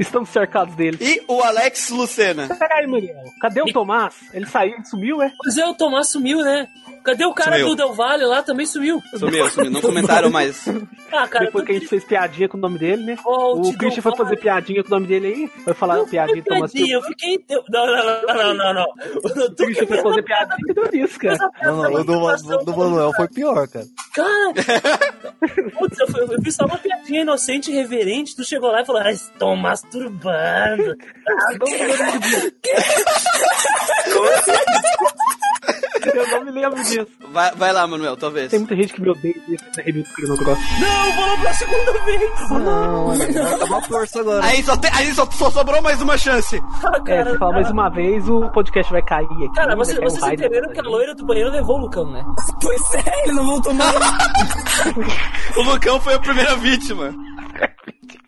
Estamos 0.00 0.30
cercados 0.30 0.74
dele. 0.74 0.96
E 0.98 1.22
o 1.28 1.42
Alex 1.42 1.90
Lucena. 1.90 2.48
Peraí, 2.58 2.86
Muriel. 2.86 3.22
Cadê 3.38 3.60
o 3.60 3.66
Tomás? 3.66 4.14
Ele 4.32 4.46
saiu, 4.46 4.74
ele 4.74 4.84
sumiu, 4.86 5.20
é? 5.20 5.30
Pois 5.42 5.58
é, 5.58 5.66
o 5.66 5.74
Tomás 5.74 6.08
sumiu, 6.08 6.38
né? 6.38 6.66
Cadê 7.02 7.24
o 7.24 7.32
cara 7.34 7.52
Sumiu. 7.56 7.68
do 7.68 7.76
Del 7.76 7.92
Valle 7.94 8.24
lá? 8.26 8.42
Também 8.42 8.66
sumiu. 8.66 9.02
Sumiu, 9.16 9.48
sumiu. 9.48 9.70
Não 9.70 9.80
comentaram 9.80 10.30
mais. 10.30 10.64
Ah, 11.12 11.26
cara, 11.26 11.46
Depois 11.46 11.64
que 11.64 11.72
a 11.72 11.74
gente 11.74 11.88
fez 11.88 12.04
piadinha 12.04 12.48
com 12.48 12.56
o 12.56 12.60
nome 12.60 12.78
dele, 12.78 13.02
né? 13.02 13.16
Volte, 13.16 13.70
o 13.70 13.76
Christian 13.76 14.00
foi 14.00 14.14
fazer 14.16 14.36
piadinha 14.36 14.80
com 14.84 14.86
o 14.86 14.92
nome 14.92 15.08
dele 15.08 15.26
aí. 15.26 15.48
Foi 15.64 15.74
falar 15.74 15.96
Não 15.96 16.06
piadinha 16.06 16.40
do 16.40 16.44
Tomás. 16.44 16.70
piadinha, 16.70 16.94
eu 16.96 17.02
fiquei... 17.02 17.44
Não, 17.68 17.84
não, 17.84 17.96
não, 17.96 18.22
não, 18.36 18.54
não, 18.54 18.74
não. 18.74 18.86
O 19.16 19.54
Christian 19.56 19.86
foi 19.88 20.02
fazer 20.02 20.22
piadinha 20.22 20.56
e 20.68 20.72
deu 20.72 20.88
nisso, 20.92 21.18
cara. 21.18 21.50
Não, 21.64 21.82
não, 21.82 21.94
o 21.94 22.04
do, 22.04 22.76
Manuel 22.76 23.12
foi 23.16 23.26
pior, 23.26 23.66
cara. 23.66 23.86
Cara, 24.14 24.52
putz, 25.80 25.98
eu, 25.98 26.06
fui- 26.06 26.22
eu 26.22 26.42
fiz 26.44 26.54
só 26.54 26.64
uma 26.64 26.78
piadinha 26.78 27.22
inocente 27.22 27.72
reverente. 27.72 28.36
Tu 28.36 28.44
chegou 28.44 28.70
lá 28.70 28.82
e 28.82 28.86
falou, 28.86 29.02
ah, 29.02 29.10
estão 29.10 29.56
masturbando. 29.56 30.96
Ah, 31.26 31.54
Eu 36.14 36.44
não 36.44 36.44
me 36.44 36.50
lembro 36.60 36.82
disso. 36.82 37.06
Vai, 37.32 37.50
vai 37.54 37.72
lá, 37.72 37.86
Manuel, 37.86 38.16
talvez. 38.16 38.50
Tem 38.50 38.58
muita 38.60 38.74
gente 38.76 38.92
que 38.92 39.00
me 39.00 39.10
odeia 39.10 39.34
nessa 39.48 39.82
review 39.82 40.02
do 40.02 40.08
Chrono 40.08 40.36
Cross. 40.36 40.58
Não, 40.80 41.12
vou 41.12 41.26
lá 41.26 41.36
pra 41.38 41.52
segunda 41.54 41.92
vez. 42.04 42.50
Não, 42.50 43.06
vai 43.08 43.58
tomar 43.58 43.82
força 43.82 44.20
agora. 44.20 44.44
Aí 44.44 44.62
só, 44.62 44.76
tem, 44.76 44.90
aí 44.94 45.12
só, 45.14 45.28
só 45.30 45.50
sobrou 45.50 45.80
mais 45.82 46.00
uma 46.02 46.16
chance. 46.18 46.60
Ah, 46.84 46.96
É, 46.96 47.00
cara, 47.02 47.30
você 47.32 47.38
fala 47.38 47.52
mais 47.52 47.70
uma 47.70 47.88
vez, 47.88 48.28
o 48.28 48.48
podcast 48.50 48.92
vai 48.92 49.02
cair 49.02 49.24
aqui. 49.26 49.52
Cara, 49.54 49.74
um 49.74 49.76
vocês 49.78 49.98
raio 50.18 50.34
entenderam 50.34 50.72
que 50.72 50.80
a 50.80 50.82
loira 50.82 51.14
do 51.14 51.24
banheiro 51.26 51.50
levou 51.50 51.76
o 51.78 51.80
Lucão, 51.82 52.10
né? 52.10 52.24
Pois 52.62 52.94
é, 52.94 53.24
ele 53.24 53.32
não 53.34 53.46
voltou 53.46 53.72
mais. 53.74 53.94
O 55.56 55.62
Lucão 55.62 56.00
foi 56.00 56.14
a 56.14 56.18
primeira 56.18 56.56
vítima. 56.56 57.12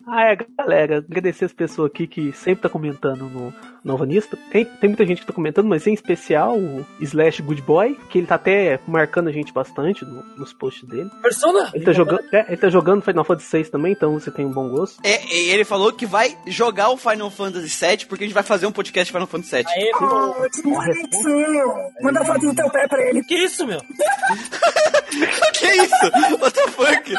Ah, 0.07 0.31
é, 0.31 0.37
galera, 0.57 0.97
agradecer 0.97 1.45
as 1.45 1.53
pessoas 1.53 1.89
aqui 1.89 2.05
que 2.07 2.31
sempre 2.33 2.63
tá 2.63 2.69
comentando 2.69 3.25
no 3.29 3.53
Novanista. 3.83 4.37
Tem, 4.51 4.65
tem 4.65 4.89
muita 4.89 5.05
gente 5.05 5.21
que 5.21 5.27
tá 5.27 5.33
comentando, 5.33 5.67
mas 5.67 5.85
em 5.87 5.93
especial 5.93 6.57
o 6.57 6.85
Slash 7.01 7.41
Good 7.41 7.61
Boy, 7.63 7.97
que 8.09 8.17
ele 8.19 8.27
tá 8.27 8.35
até 8.35 8.79
marcando 8.87 9.27
a 9.27 9.31
gente 9.31 9.51
bastante 9.53 10.05
no- 10.05 10.23
nos 10.37 10.53
posts 10.53 10.87
dele. 10.87 11.09
Persona! 11.21 11.69
Ele 11.73 11.83
tá 11.85 11.91
jogando, 11.91 12.21
é, 12.31 12.45
ele 12.47 12.57
tá 12.57 12.69
jogando 12.69 13.01
Final 13.01 13.23
Fantasy 13.23 13.57
VI 13.63 13.69
também, 13.69 13.91
então 13.91 14.13
você 14.13 14.31
tem 14.31 14.45
um 14.45 14.51
bom 14.51 14.69
gosto. 14.69 14.99
É, 15.03 15.25
e 15.33 15.49
ele 15.51 15.65
falou 15.65 15.91
que 15.91 16.05
vai 16.05 16.37
jogar 16.47 16.89
o 16.89 16.97
Final 16.97 17.29
Fantasy 17.29 17.85
VII 17.85 18.05
porque 18.07 18.23
a 18.23 18.27
gente 18.27 18.33
vai 18.33 18.43
fazer 18.43 18.65
um 18.65 18.71
podcast 18.71 19.11
Final 19.11 19.27
Fantasy 19.27 19.55
VII. 19.57 19.65
Aê. 19.67 19.91
Oh, 19.95 20.49
que 20.49 20.61
bonitinho. 20.61 21.73
Manda 22.01 22.23
foto 22.25 22.39
do 22.41 22.55
teu 22.55 22.69
pé 22.69 22.87
pra 22.87 23.01
ele. 23.09 23.23
Que 23.23 23.35
isso, 23.35 23.65
meu? 23.67 23.79
que 25.53 25.67
isso? 25.67 26.39
What 26.39 26.53
the 26.53 26.67
fuck? 26.69 27.13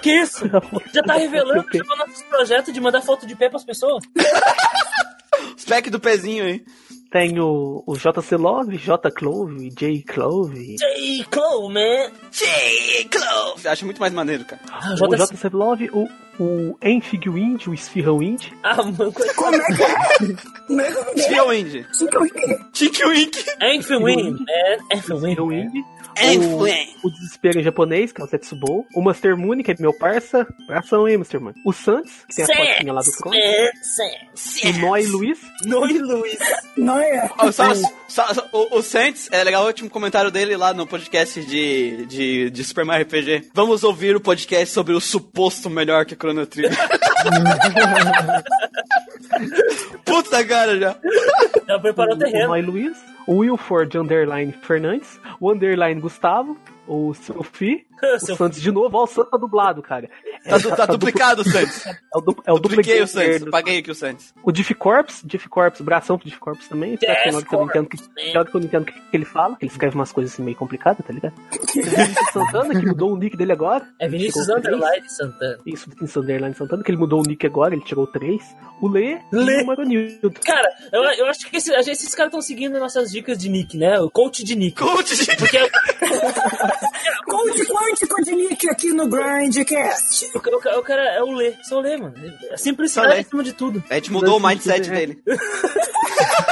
Que 0.00 0.10
isso? 0.22 0.44
Já 0.92 1.02
tá 1.02 1.14
revelando 1.14 1.64
o 1.72 1.96
nosso 1.96 2.24
projeto 2.28 2.72
de 2.72 2.80
mandar 2.80 3.00
foto 3.02 3.26
de 3.26 3.36
pé 3.36 3.48
pras 3.48 3.64
pessoas? 3.64 4.02
Os 5.56 5.64
pack 5.64 5.90
do 5.90 6.00
pezinho 6.00 6.44
aí. 6.44 6.64
Tem 7.10 7.38
o, 7.38 7.84
o 7.86 7.94
JC 7.94 8.36
Love, 8.36 8.78
J 8.78 9.10
Clove, 9.10 9.68
J 9.70 10.02
Clove. 10.02 10.76
J. 10.78 11.24
Cole, 11.30 11.74
man. 11.74 12.10
J. 12.30 13.04
Clove. 13.10 13.68
Acho 13.68 13.84
muito 13.84 14.00
mais 14.00 14.14
maneiro, 14.14 14.46
cara. 14.46 14.62
Ah, 14.70 14.94
O 14.98 15.08
JC. 15.08 15.34
JC 15.34 15.48
Love, 15.54 15.90
o, 15.92 16.08
o 16.42 16.78
Enfig 16.82 17.28
Wind, 17.28 17.66
o 17.66 17.74
Esfirra 17.74 18.12
Wind. 18.14 18.46
Ah, 18.62 18.76
mano. 18.82 19.12
Como 19.12 19.54
é 19.54 19.60
que 19.60 19.82
é? 19.82 20.36
Como 20.66 20.80
é 20.80 20.90
que 20.90 21.20
é? 21.20 21.28
Tio 21.28 21.48
Wind. 21.48 21.84
Wink. 23.10 23.44
Enfwin, 23.60 24.00
man. 24.00 24.38
Enfwin. 24.94 25.36
O 25.38 25.46
Wind. 25.48 25.72
Enfwin. 26.20 26.96
O, 27.02 27.08
o 27.08 27.10
Desespero 27.10 27.60
em 27.60 27.62
japonês, 27.62 28.12
que 28.12 28.20
é 28.20 28.24
o 28.24 28.28
Setsubo. 28.28 28.86
O 28.94 29.02
Master 29.02 29.36
Moon, 29.36 29.62
que 29.62 29.70
é 29.72 29.76
meu 29.78 29.92
parça. 29.96 30.46
Abração 30.64 31.04
aí, 31.06 31.16
Master 31.16 31.40
Moon. 31.40 31.52
O 31.64 31.72
Sans, 31.72 32.24
que 32.28 32.36
tem 32.36 32.44
a 32.44 32.48
fotinha 32.48 32.92
lá 32.92 33.00
do 33.02 33.12
Crono. 33.12 33.36
O 33.36 34.78
Noi 34.80 35.06
Luiz. 35.06 35.38
Noi 35.64 35.92
Luiz. 35.98 36.38
É? 37.02 37.30
Ó, 37.38 37.50
só- 37.52 37.74
só- 38.08 38.34
só- 38.34 38.48
o, 38.52 38.78
o 38.78 38.82
Saints, 38.82 39.28
é 39.30 39.42
legal 39.44 39.62
o 39.64 39.66
último 39.66 39.88
comentário 39.90 40.30
dele 40.30 40.56
lá 40.56 40.72
no 40.74 40.86
podcast 40.86 41.42
de, 41.44 42.06
de, 42.06 42.50
de 42.50 42.64
Super 42.64 42.84
Mario 42.84 43.06
RPG. 43.06 43.50
Vamos 43.54 43.82
ouvir 43.84 44.14
o 44.16 44.20
podcast 44.20 44.72
sobre 44.72 44.92
o 44.94 45.00
suposto 45.00 45.68
melhor 45.70 46.04
que 46.06 46.14
Chrono 46.14 46.46
Trigger. 46.46 46.76
Puta 50.04 50.44
cara 50.44 50.78
já. 50.78 50.96
Já 51.68 51.78
preparou 51.78 52.14
o 52.14 52.16
O 52.16 52.18
terreno. 52.18 52.48
Noi 52.48 52.62
Luiz. 52.62 52.96
O 53.26 53.36
Wilford 53.36 53.96
Underline 53.96 54.52
Fernandes. 54.52 55.20
O 55.40 55.50
Underline 55.50 56.00
Gustavo. 56.00 56.56
O 56.86 57.14
Sophie. 57.14 57.86
O 58.02 58.18
Santos 58.18 58.60
de 58.60 58.72
novo. 58.72 58.96
Ó, 58.98 59.04
o 59.04 59.06
Santos 59.06 59.30
tá 59.30 59.36
dublado, 59.36 59.80
cara. 59.80 60.10
Tá, 60.44 60.58
du- 60.58 60.76
tá 60.76 60.86
duplicado 60.86 61.42
o 61.42 61.44
Santos. 61.48 61.82
É 62.14 62.18
o, 62.18 62.20
du, 62.20 62.42
é 62.46 62.52
o 62.52 62.58
Dupliquei 62.58 63.00
o 63.00 63.06
Santos. 63.06 63.48
Paguei 63.50 63.78
aqui 63.78 63.90
o 63.90 63.94
Santos. 63.94 64.34
O 64.44 64.52
Diff 64.52 64.74
Corps, 64.74 65.22
Diff 65.24 65.48
Corps, 65.48 65.80
bração 65.80 66.18
pro 66.18 66.26
Diff 66.28 66.38
Corps 66.38 66.68
também. 66.68 66.96
Que 66.98 67.06
tem 67.06 67.34
hora 67.34 67.42
que 67.42 67.54
eu 67.54 67.58
não 67.60 67.66
entendo 67.66 67.86
o 67.86 67.88
que, 67.88 67.96
que 67.96 68.36
eu 68.36 68.44
não 68.60 68.60
entendo 68.66 68.82
o 68.82 68.84
que 68.84 68.92
ele 69.12 69.24
fala. 69.24 69.56
Ele 69.62 69.70
escreve 69.70 69.94
umas 69.94 70.12
coisas 70.12 70.34
assim 70.34 70.42
meio 70.42 70.54
complicadas, 70.56 71.06
tá 71.06 71.10
ligado? 71.12 71.32
O 71.50 71.72
Vinícius 71.82 72.30
Santana, 72.32 72.78
que 72.78 72.84
mudou 72.86 73.12
o 73.12 73.16
nick 73.16 73.34
dele 73.34 73.52
agora. 73.52 73.88
É 73.98 74.06
Vinícius. 74.08 74.46
Underline 74.50 75.08
Santana. 75.08 75.58
Isso, 75.64 75.88
Vinícius 75.88 76.16
Underline 76.22 76.54
Santana, 76.54 76.82
que 76.82 76.90
ele 76.90 76.98
mudou 76.98 77.20
o 77.20 77.22
nick 77.26 77.46
agora, 77.46 77.74
ele 77.74 77.82
tirou 77.84 78.06
três. 78.06 78.42
O 78.82 78.88
Lê, 78.88 79.18
Lê. 79.32 79.60
e 79.60 79.62
o 79.62 79.66
Maronildo. 79.66 80.32
Cara, 80.44 80.68
eu, 80.92 81.02
eu 81.02 81.26
acho 81.28 81.48
que 81.48 81.56
esse- 81.56 81.72
esses 81.72 82.14
caras 82.14 82.28
estão 82.30 82.42
seguindo 82.42 82.78
nossas 82.78 83.10
dicas 83.10 83.38
de 83.38 83.48
nick, 83.48 83.78
né? 83.78 83.98
O 84.00 84.10
coach 84.10 84.44
de 84.44 84.54
nick. 84.54 84.76
Coach 84.76 85.16
de... 85.16 85.34
Porque 85.36 85.56
é 85.56 85.70
Coach 87.26 87.64
quântico 87.66 88.22
de 88.24 88.32
Nick 88.32 88.68
aqui 88.68 88.92
no 88.92 89.08
Grindcast. 89.08 90.31
O, 90.34 90.38
o, 90.38 90.78
o 90.78 90.82
cara 90.82 91.02
é 91.02 91.22
o 91.22 91.30
Lê. 91.32 91.54
Só 91.62 91.78
o 91.78 91.80
Lê, 91.80 91.96
mano. 91.96 92.14
É 92.50 92.50
Só 92.50 92.64
simplicidade 92.64 93.20
acima 93.20 93.42
de 93.42 93.52
tudo. 93.52 93.82
A 93.90 93.94
gente 93.94 94.12
mudou 94.12 94.38
o 94.38 94.46
mindset 94.46 94.88
dele. 94.90 95.22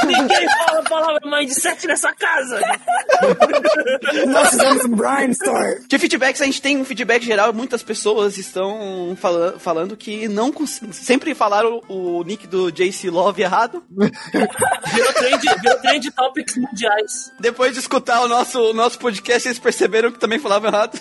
Ninguém 0.07 0.49
fala 0.67 0.81
a 0.81 0.83
palavra 0.83 1.21
mindset 1.31 1.87
nessa 1.87 2.13
casa. 2.13 2.61
Nós 4.27 4.51
fizemos 4.51 4.85
um 4.85 4.97
Brainstorm. 4.97 5.87
De 5.87 5.99
feedbacks, 5.99 6.41
a 6.41 6.45
gente 6.45 6.63
tem 6.63 6.79
um 6.79 6.85
feedback 6.85 7.25
geral. 7.25 7.53
Muitas 7.53 7.83
pessoas 7.83 8.39
estão 8.39 9.17
fala- 9.21 9.59
falando 9.59 9.97
que 9.97 10.29
não 10.29 10.53
sempre 10.93 11.35
falaram 11.35 11.81
o 11.89 12.23
nick 12.25 12.47
do 12.47 12.71
JC 12.71 13.11
Love 13.11 13.43
errado. 13.43 13.83
Virou 13.91 15.13
trend, 15.13 15.41
virou 15.63 15.79
trend 15.79 16.11
topics 16.11 16.57
mundiais. 16.57 17.33
Depois 17.39 17.73
de 17.75 17.79
escutar 17.81 18.23
o 18.23 18.29
nosso, 18.29 18.59
o 18.71 18.73
nosso 18.73 18.99
podcast, 18.99 19.47
eles 19.47 19.59
perceberam 19.59 20.11
que 20.11 20.19
também 20.19 20.39
falavam 20.39 20.71
errado. 20.71 20.99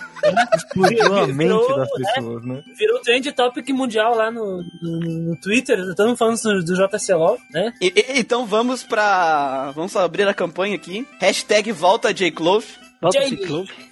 Explodiu 0.55 1.17
a 1.17 1.27
mente 1.27 1.67
das 1.67 1.77
né? 1.77 2.13
pessoas, 2.13 2.45
né? 2.45 2.63
Virou 2.77 2.99
trend 3.01 3.31
topic 3.33 3.69
mundial 3.69 4.15
lá 4.15 4.29
no, 4.31 4.63
no, 4.81 4.99
no 4.99 5.39
Twitter. 5.41 5.77
Estamos 5.79 6.17
falando 6.17 6.39
do, 6.41 6.63
do 6.63 6.75
JC 6.75 7.13
Love, 7.13 7.41
né? 7.51 7.73
E- 7.81 7.93
e- 7.95 8.19
então 8.19 8.45
vamos 8.45 8.83
pra. 8.83 9.71
Vamos 9.71 9.95
abrir 9.95 10.27
a 10.27 10.33
campanha 10.33 10.75
aqui. 10.75 11.05
Hashtag 11.19 11.71
volta 11.71 12.13
J. 12.13 12.31
Clove. 12.31 12.67
Volta. 13.01 13.19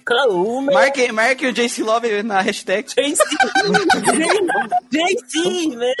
Calma. 0.04 0.72
Marque, 0.72 1.10
marque 1.12 1.46
o 1.46 1.52
JC 1.52 1.82
Love 1.82 2.22
na 2.22 2.40
hashtag. 2.42 2.88
JC. 2.88 3.16
JC, 4.90 5.76
né? 5.76 5.92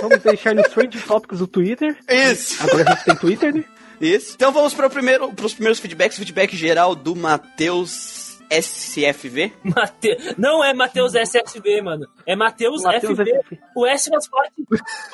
Vamos 0.00 0.20
deixar 0.20 0.54
nos 0.54 0.68
Trend 0.68 0.96
Topics 1.00 1.38
do 1.38 1.46
Twitter. 1.46 1.96
Isso. 2.08 2.62
Agora 2.62 2.84
a 2.88 2.94
gente 2.94 3.04
tem 3.04 3.16
Twitter, 3.16 3.54
né? 3.54 3.64
Isso. 4.00 4.32
Então 4.34 4.52
vamos 4.52 4.74
para 4.74 4.90
primeiro, 4.90 5.32
os 5.42 5.54
primeiros 5.54 5.78
feedbacks. 5.78 6.18
Feedback 6.18 6.56
geral 6.56 6.94
do 6.94 7.14
Matheus 7.16 8.13
SFV. 8.50 9.52
Mate... 9.62 10.34
Não 10.38 10.64
é 10.64 10.72
Matheus 10.74 11.14
SSV, 11.14 11.80
mano. 11.82 12.06
É 12.26 12.34
Matheus 12.36 12.82
FV. 12.82 13.14
FV. 13.14 13.58
O 13.74 13.86
S 13.86 14.08
faz 14.10 14.28
parte. 14.28 14.52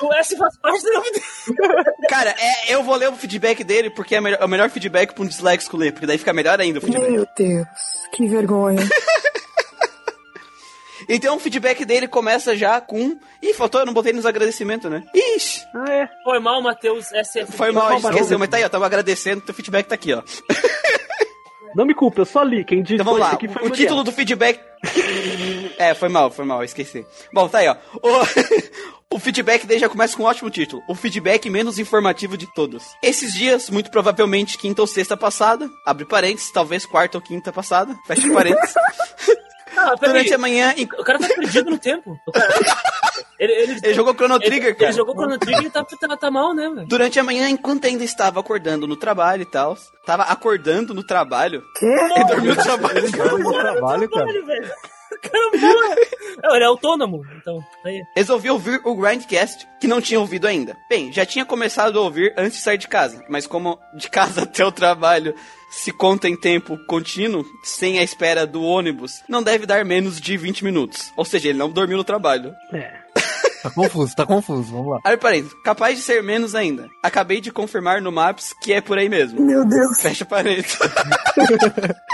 O 0.01 0.13
S 0.13 0.35
faz 0.37 0.57
parte 0.57 0.83
do 0.83 0.93
nome 0.93 1.11
dele. 1.11 1.25
Cara, 2.09 2.35
é, 2.37 2.73
eu 2.73 2.83
vou 2.83 2.95
ler 2.95 3.09
o 3.09 3.15
feedback 3.15 3.63
dele 3.63 3.89
porque 3.89 4.15
é, 4.15 4.21
melhor- 4.21 4.39
é 4.41 4.45
o 4.45 4.49
melhor 4.49 4.69
feedback 4.69 5.13
pra 5.13 5.23
um 5.23 5.27
disléxico 5.27 5.77
ler, 5.77 5.91
porque 5.91 6.05
daí 6.07 6.17
fica 6.17 6.33
melhor 6.33 6.59
ainda 6.59 6.79
o 6.79 6.81
feedback. 6.81 7.09
Meu 7.11 7.27
Deus, 7.37 7.67
que 8.13 8.27
vergonha. 8.27 8.81
Então 11.09 11.35
o 11.35 11.39
feedback 11.39 11.83
dele 11.83 12.07
começa 12.07 12.55
já 12.55 12.79
com. 12.79 13.17
Ih, 13.41 13.53
faltou, 13.53 13.81
eu 13.81 13.85
não 13.85 13.93
botei 13.93 14.13
nos 14.13 14.25
agradecimentos, 14.25 14.89
né? 14.89 15.03
Ixi, 15.13 15.65
Ah, 15.73 15.91
é. 15.91 16.09
Foi 16.23 16.39
mal, 16.39 16.61
Matheus 16.61 17.11
SSV. 17.11 17.51
foi 17.51 17.71
mal, 17.71 17.87
a 17.87 17.91
gente 17.93 18.03
Barão. 18.03 18.15
esqueceu, 18.17 18.39
mas 18.39 18.47
tá 18.49 18.57
aí, 18.57 18.63
ó, 18.63 18.69
tava 18.69 18.85
agradecendo, 18.85 19.41
teu 19.41 19.53
feedback 19.53 19.87
tá 19.87 19.95
aqui, 19.95 20.13
ó. 20.13 20.21
Não 21.75 21.85
me 21.85 21.93
culpa, 21.93 22.21
eu 22.21 22.25
só 22.25 22.43
li. 22.43 22.63
Quem 22.63 22.81
disse 22.81 22.95
Então 22.95 23.05
vamos 23.05 23.19
lá, 23.19 23.37
o, 23.61 23.67
o 23.67 23.69
título 23.69 24.03
do 24.03 24.11
feedback. 24.11 24.59
é, 25.77 25.93
foi 25.93 26.09
mal, 26.09 26.31
foi 26.31 26.45
mal, 26.45 26.63
esqueci. 26.63 27.05
Bom, 27.33 27.47
tá 27.47 27.59
aí, 27.59 27.67
ó. 27.67 27.75
O, 28.01 29.15
o 29.15 29.19
feedback 29.19 29.65
dele 29.65 29.79
já 29.79 29.89
começa 29.89 30.15
com 30.15 30.23
um 30.23 30.25
ótimo 30.25 30.49
título. 30.49 30.81
O 30.87 30.95
feedback 30.95 31.49
menos 31.49 31.79
informativo 31.79 32.37
de 32.37 32.51
todos. 32.53 32.83
Esses 33.01 33.33
dias, 33.33 33.69
muito 33.69 33.91
provavelmente 33.91 34.57
quinta 34.57 34.81
ou 34.81 34.87
sexta 34.87 35.15
passada, 35.15 35.69
abre 35.85 36.05
parênteses, 36.05 36.51
talvez 36.51 36.85
quarta 36.85 37.17
ou 37.17 37.21
quinta 37.21 37.51
passada, 37.51 37.95
fecha 38.07 38.31
parênteses. 38.31 38.73
Ah. 39.77 39.95
Durante 39.99 40.33
a 40.33 40.37
manhã, 40.37 40.73
O 40.99 41.03
cara 41.03 41.19
tá 41.19 41.27
perdido 41.27 41.69
no 41.71 41.77
tempo. 41.77 42.17
Ele, 43.39 43.53
ele, 43.53 43.79
ele 43.83 43.93
jogou 43.95 44.13
Chrono 44.13 44.39
Trigger, 44.39 44.67
ele, 44.67 44.75
cara. 44.75 44.91
ele 44.91 44.97
jogou 44.97 45.15
Chrono 45.15 45.39
Trigger 45.39 45.65
e 45.65 45.69
tá, 45.71 45.83
tá, 45.83 46.17
tá 46.17 46.29
mal, 46.29 46.53
né, 46.53 46.69
velho? 46.69 46.87
Durante 46.87 47.19
a 47.19 47.23
manhã, 47.23 47.49
enquanto 47.49 47.85
ainda 47.85 48.03
estava 48.03 48.39
acordando 48.39 48.85
no 48.85 48.95
trabalho 48.95 49.41
e 49.41 49.45
tal. 49.45 49.75
Tava 50.05 50.23
acordando 50.23 50.93
no 50.93 51.03
trabalho. 51.03 51.63
E 51.81 52.23
dormiu 52.25 52.53
no 52.55 52.61
trabalho. 52.61 53.11
Cara, 53.11 53.37
no 53.37 53.51
trabalho, 53.51 54.09
cara. 54.09 54.25
Olha, 54.27 54.45
velho. 54.45 54.71
O 55.11 55.29
cara 55.29 55.73
morre. 55.73 56.07
Não, 56.43 56.55
ele 56.55 56.63
é 56.63 56.67
autônomo, 56.67 57.21
então. 57.35 57.59
Aí. 57.85 58.01
Resolvi 58.15 58.49
ouvir 58.49 58.79
o 58.83 58.95
Grindcast, 58.95 59.67
que 59.79 59.87
não 59.87 59.99
tinha 59.99 60.19
ouvido 60.19 60.47
ainda. 60.47 60.77
Bem, 60.89 61.11
já 61.11 61.25
tinha 61.25 61.43
começado 61.43 61.97
a 61.97 62.01
ouvir 62.01 62.33
antes 62.37 62.57
de 62.59 62.63
sair 62.63 62.77
de 62.77 62.87
casa, 62.87 63.23
mas 63.27 63.45
como 63.47 63.79
de 63.95 64.09
casa 64.09 64.43
até 64.43 64.63
o 64.63 64.71
trabalho 64.71 65.35
se 65.71 65.91
conta 65.91 66.27
em 66.27 66.35
tempo 66.35 66.77
contínuo, 66.85 67.45
sem 67.63 67.97
a 67.97 68.03
espera 68.03 68.45
do 68.45 68.61
ônibus, 68.61 69.13
não 69.27 69.41
deve 69.41 69.65
dar 69.65 69.85
menos 69.85 70.19
de 70.19 70.37
20 70.37 70.65
minutos. 70.65 71.11
Ou 71.15 71.25
seja, 71.25 71.49
ele 71.49 71.57
não 71.57 71.69
dormiu 71.69 71.97
no 71.97 72.03
trabalho. 72.03 72.53
É. 72.73 72.99
Tá 73.63 73.69
confuso, 73.69 74.15
tá 74.15 74.25
confuso, 74.25 74.71
vamos 74.71 74.91
lá. 74.91 74.99
Aí, 75.05 75.15
parênteses, 75.15 75.55
capaz 75.63 75.97
de 75.97 76.03
ser 76.03 76.21
menos 76.23 76.55
ainda. 76.55 76.89
Acabei 77.01 77.39
de 77.39 77.51
confirmar 77.51 78.01
no 78.01 78.11
Maps 78.11 78.53
que 78.61 78.73
é 78.73 78.81
por 78.81 78.97
aí 78.97 79.07
mesmo. 79.07 79.39
Meu 79.39 79.65
Deus. 79.65 80.01
Fecha 80.01 80.25
parênteses. 80.25 80.77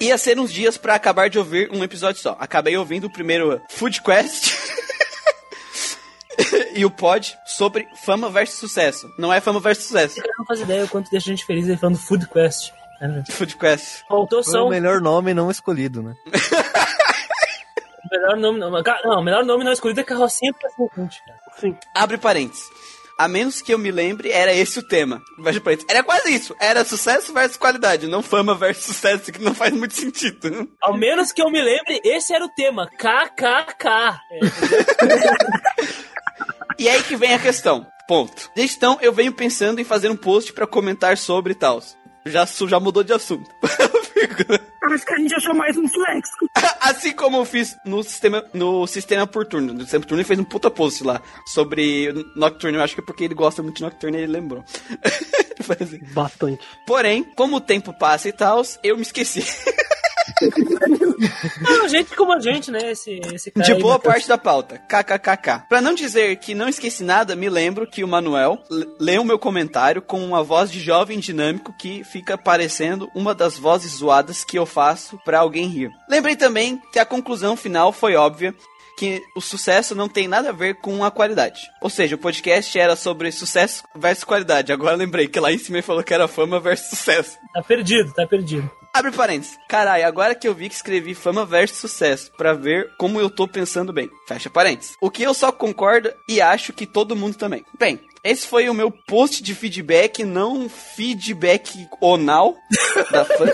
Ia 0.00 0.18
ser 0.18 0.38
uns 0.38 0.52
dias 0.52 0.76
pra 0.76 0.94
acabar 0.94 1.28
de 1.28 1.38
ouvir 1.38 1.70
um 1.72 1.82
episódio 1.82 2.20
só. 2.20 2.36
Acabei 2.38 2.76
ouvindo 2.76 3.06
o 3.06 3.12
primeiro 3.12 3.60
Food 3.70 4.02
Quest. 4.02 4.54
e 6.74 6.84
o 6.84 6.90
pod 6.90 7.36
sobre 7.44 7.88
fama 7.94 8.28
versus 8.30 8.58
sucesso. 8.58 9.10
Não 9.18 9.32
é 9.32 9.40
fama 9.40 9.60
versus 9.60 9.86
sucesso. 9.86 10.20
Eu 10.20 10.24
não 10.38 10.46
faz 10.46 10.60
ideia 10.60 10.84
o 10.84 10.88
quanto 10.88 11.10
deixa 11.10 11.30
a 11.30 11.32
gente 11.34 11.44
feliz 11.44 11.66
ele 11.66 11.76
falando 11.76 11.98
Food 11.98 12.28
Quest. 12.28 12.72
É, 13.00 13.32
Food 13.32 13.56
Quest. 13.56 14.02
Faltou 14.08 14.42
Foi 14.42 14.52
só 14.52 14.66
o 14.66 14.70
melhor 14.70 15.00
nome 15.00 15.34
não 15.34 15.50
escolhido, 15.50 16.02
né? 16.02 16.14
melhor 18.10 18.36
nome. 18.36 18.58
Não, 18.58 18.70
não, 18.70 19.20
o 19.20 19.22
melhor 19.22 19.44
nome 19.44 19.64
não 19.64 19.72
escolhido 19.72 20.00
é 20.00 20.04
Carrocinha 20.04 20.52
do 20.52 20.58
Cacete, 20.58 21.22
cara. 21.26 21.38
Sim. 21.58 21.76
Abre 21.94 22.18
parênteses. 22.18 22.64
A 23.18 23.28
menos 23.28 23.62
que 23.62 23.72
eu 23.72 23.78
me 23.78 23.90
lembre, 23.90 24.30
era 24.30 24.52
esse 24.52 24.78
o 24.78 24.86
tema. 24.86 25.22
Era 25.88 26.02
quase 26.02 26.34
isso. 26.34 26.54
Era 26.60 26.84
sucesso 26.84 27.32
versus 27.32 27.56
qualidade, 27.56 28.06
não 28.06 28.22
fama 28.22 28.54
versus 28.54 28.84
sucesso, 28.84 29.32
que 29.32 29.40
não 29.42 29.54
faz 29.54 29.72
muito 29.72 29.94
sentido. 29.94 30.68
Ao 30.82 30.94
menos 30.94 31.32
que 31.32 31.40
eu 31.40 31.50
me 31.50 31.62
lembre, 31.62 31.98
esse 32.04 32.34
era 32.34 32.44
o 32.44 32.50
tema. 32.50 32.86
KKK. 32.90 34.20
É, 34.30 34.40
E 36.78 36.88
aí 36.88 37.02
que 37.02 37.16
vem 37.16 37.34
a 37.34 37.38
questão. 37.38 37.86
Ponto. 38.06 38.50
Desde 38.54 38.76
então, 38.76 38.98
eu 39.00 39.12
venho 39.12 39.32
pensando 39.32 39.80
em 39.80 39.84
fazer 39.84 40.08
um 40.10 40.16
post 40.16 40.52
pra 40.52 40.66
comentar 40.66 41.18
sobre 41.18 41.52
e 41.52 41.56
tal. 41.56 41.82
Já, 42.24 42.44
já 42.44 42.80
mudou 42.80 43.02
de 43.02 43.12
assunto. 43.12 43.50
Acho 44.92 45.04
que 45.04 45.14
a 45.14 45.18
gente 45.18 45.34
achou 45.34 45.54
mais 45.54 45.76
um 45.76 45.82
léxico. 45.82 46.48
assim 46.80 47.12
como 47.12 47.38
eu 47.38 47.44
fiz 47.44 47.76
no 47.84 48.02
sistema, 48.02 48.44
no 48.54 48.86
sistema 48.86 49.26
por 49.26 49.44
turno. 49.44 49.72
No 49.72 49.80
sistema 49.80 50.02
por 50.02 50.08
turno 50.08 50.20
ele 50.20 50.28
fez 50.28 50.38
um 50.38 50.44
puta 50.44 50.70
post 50.70 51.02
lá 51.02 51.20
sobre 51.46 52.12
Nocturne. 52.36 52.76
Eu 52.76 52.84
acho 52.84 52.94
que 52.94 53.00
é 53.00 53.04
porque 53.04 53.24
ele 53.24 53.34
gosta 53.34 53.62
muito 53.62 53.76
de 53.76 53.82
Nocturne 53.82 54.18
e 54.18 54.22
ele 54.22 54.32
lembrou. 54.32 54.64
Assim. 55.80 55.98
Bastante. 56.12 56.64
Porém, 56.86 57.24
como 57.34 57.56
o 57.56 57.60
tempo 57.60 57.92
passa 57.92 58.28
e 58.28 58.32
tal, 58.32 58.62
eu 58.82 58.96
me 58.96 59.02
esqueci. 59.02 59.44
Não, 61.60 61.88
gente 61.88 62.14
como 62.14 62.32
a 62.32 62.40
gente, 62.40 62.70
né? 62.70 62.90
Esse, 62.92 63.20
esse 63.32 63.50
cara 63.50 63.64
De 63.66 63.72
aí, 63.72 63.80
boa 63.80 63.94
Matheus. 63.94 64.12
parte 64.14 64.28
da 64.28 64.38
pauta. 64.38 64.78
KKKK. 64.78 65.66
Pra 65.68 65.80
não 65.80 65.94
dizer 65.94 66.36
que 66.36 66.54
não 66.54 66.68
esqueci 66.68 67.02
nada, 67.04 67.34
me 67.36 67.48
lembro 67.48 67.86
que 67.86 68.02
o 68.04 68.08
Manuel 68.08 68.58
leu 69.00 69.24
meu 69.24 69.38
comentário 69.38 70.02
com 70.02 70.24
uma 70.24 70.42
voz 70.42 70.70
de 70.70 70.80
jovem 70.80 71.18
dinâmico 71.18 71.74
que 71.78 72.04
fica 72.04 72.36
parecendo 72.38 73.10
uma 73.14 73.34
das 73.34 73.56
vozes 73.58 73.92
zoadas 73.92 74.44
que 74.44 74.58
eu 74.58 74.66
faço 74.66 75.18
pra 75.24 75.40
alguém 75.40 75.66
rir. 75.68 75.90
Lembrei 76.08 76.36
também 76.36 76.80
que 76.92 76.98
a 76.98 77.04
conclusão 77.06 77.56
final 77.56 77.92
foi 77.92 78.14
óbvia. 78.16 78.54
Que 78.98 79.20
o 79.36 79.42
sucesso 79.42 79.94
não 79.94 80.08
tem 80.08 80.26
nada 80.26 80.48
a 80.48 80.52
ver 80.52 80.76
com 80.76 81.04
a 81.04 81.10
qualidade. 81.10 81.60
Ou 81.82 81.90
seja, 81.90 82.14
o 82.14 82.18
podcast 82.18 82.78
era 82.78 82.96
sobre 82.96 83.30
sucesso 83.30 83.84
versus 83.94 84.24
qualidade. 84.24 84.72
Agora 84.72 84.96
lembrei 84.96 85.28
que 85.28 85.38
lá 85.38 85.52
em 85.52 85.58
cima 85.58 85.76
ele 85.76 85.82
falou 85.82 86.02
que 86.02 86.14
era 86.14 86.26
fama 86.26 86.58
versus 86.58 86.88
sucesso. 86.88 87.36
Tá 87.52 87.62
perdido, 87.62 88.10
tá 88.14 88.26
perdido. 88.26 88.70
Abre 88.96 89.12
parênteses. 89.12 89.58
Caralho, 89.68 90.06
agora 90.06 90.34
que 90.34 90.48
eu 90.48 90.54
vi 90.54 90.68
que 90.68 90.74
escrevi 90.74 91.14
fama 91.14 91.44
versus 91.44 91.78
sucesso 91.78 92.30
pra 92.36 92.54
ver 92.54 92.90
como 92.96 93.20
eu 93.20 93.28
tô 93.28 93.46
pensando 93.46 93.92
bem. 93.92 94.08
Fecha 94.26 94.48
parênteses. 94.48 94.94
O 95.02 95.10
que 95.10 95.22
eu 95.22 95.34
só 95.34 95.52
concordo 95.52 96.12
e 96.28 96.40
acho 96.40 96.72
que 96.72 96.86
todo 96.86 97.14
mundo 97.16 97.36
também. 97.36 97.62
Bem, 97.78 98.00
esse 98.24 98.46
foi 98.46 98.68
o 98.70 98.74
meu 98.74 98.90
post 98.90 99.42
de 99.42 99.54
feedback, 99.54 100.24
não 100.24 100.68
feedback 100.68 101.86
onal 102.00 102.54
da 103.10 103.24
fã. 103.36 103.46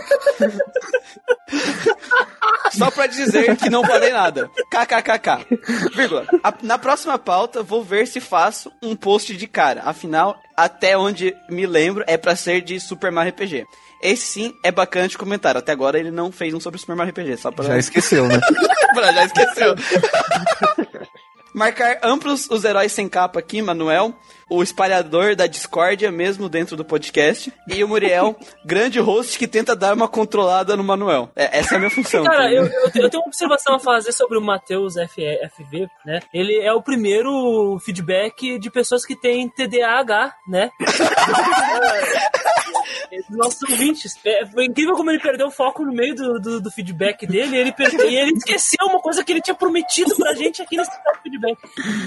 Só 2.72 2.90
pra 2.90 3.06
dizer 3.06 3.56
que 3.56 3.68
não 3.68 3.84
falei 3.84 4.12
nada. 4.12 4.48
KKKK. 4.70 5.46
Vírgula. 5.94 6.26
A- 6.42 6.54
na 6.62 6.78
próxima 6.78 7.18
pauta, 7.18 7.62
vou 7.62 7.82
ver 7.82 8.06
se 8.06 8.20
faço 8.20 8.72
um 8.82 8.94
post 8.96 9.36
de 9.36 9.46
cara. 9.46 9.82
Afinal, 9.84 10.38
até 10.56 10.96
onde 10.96 11.34
me 11.50 11.66
lembro, 11.66 12.04
é 12.06 12.16
pra 12.16 12.36
ser 12.36 12.62
de 12.62 12.78
Super 12.80 13.10
Mario 13.12 13.32
RPG. 13.32 13.64
Esse 14.02 14.26
sim 14.26 14.58
é 14.62 14.72
bacana 14.72 15.06
de 15.08 15.16
comentário. 15.16 15.58
Até 15.60 15.70
agora 15.72 15.98
ele 15.98 16.10
não 16.10 16.32
fez 16.32 16.52
um 16.52 16.58
sobre 16.60 16.80
Super 16.80 16.96
Mario 16.96 17.12
RPG, 17.12 17.36
só 17.36 17.50
pra. 17.52 17.64
Já 17.64 17.78
esqueceu, 17.78 18.26
né? 18.26 18.40
Pra- 18.94 19.12
já 19.12 19.24
esqueceu. 19.24 19.74
Marcar 21.54 21.98
amplos 22.02 22.48
os 22.50 22.64
heróis 22.64 22.92
sem 22.92 23.08
capa 23.08 23.38
aqui, 23.38 23.60
Manuel, 23.60 24.14
o 24.54 24.62
espalhador 24.62 25.34
da 25.36 25.46
discórdia 25.46 26.10
mesmo 26.12 26.48
dentro 26.48 26.76
do 26.76 26.84
podcast, 26.84 27.52
e 27.68 27.82
o 27.82 27.88
Muriel, 27.88 28.36
grande 28.64 28.98
host 29.00 29.38
que 29.38 29.46
tenta 29.48 29.74
dar 29.76 29.94
uma 29.94 30.08
controlada 30.08 30.76
no 30.76 30.84
Manuel. 30.84 31.30
É, 31.34 31.58
essa 31.58 31.74
é 31.74 31.76
a 31.76 31.78
minha 31.78 31.90
função. 31.90 32.24
Cara, 32.24 32.50
eu, 32.52 32.64
eu, 32.66 32.90
tenho- 32.90 33.04
eu 33.06 33.10
tenho 33.10 33.22
uma 33.22 33.28
observação 33.28 33.74
a 33.74 33.78
fazer 33.78 34.12
sobre 34.12 34.38
o 34.38 34.40
Matheus 34.42 34.94
FV, 34.94 35.86
né? 36.04 36.20
Ele 36.32 36.58
é 36.60 36.72
o 36.72 36.82
primeiro 36.82 37.78
feedback 37.84 38.58
de 38.58 38.70
pessoas 38.70 39.04
que 39.04 39.14
têm 39.16 39.48
TDAH, 39.48 40.34
né? 40.48 40.70
Nossos 43.30 43.62
ouvintes. 43.70 44.12
É, 44.24 44.46
foi 44.46 44.64
incrível 44.66 44.94
como 44.94 45.10
ele 45.10 45.20
perdeu 45.20 45.46
o 45.46 45.50
foco 45.50 45.84
no 45.84 45.92
meio 45.92 46.14
do, 46.14 46.38
do, 46.40 46.60
do 46.62 46.70
feedback 46.70 47.26
dele. 47.26 47.56
Ele 47.56 47.72
perdeu, 47.72 48.08
e 48.10 48.16
ele 48.16 48.32
esqueceu 48.32 48.86
uma 48.86 49.00
coisa 49.00 49.22
que 49.22 49.32
ele 49.32 49.40
tinha 49.40 49.54
prometido 49.54 50.14
pra 50.16 50.34
gente 50.34 50.62
aqui 50.62 50.76
nesse 50.76 50.90
feedback. 51.22 51.58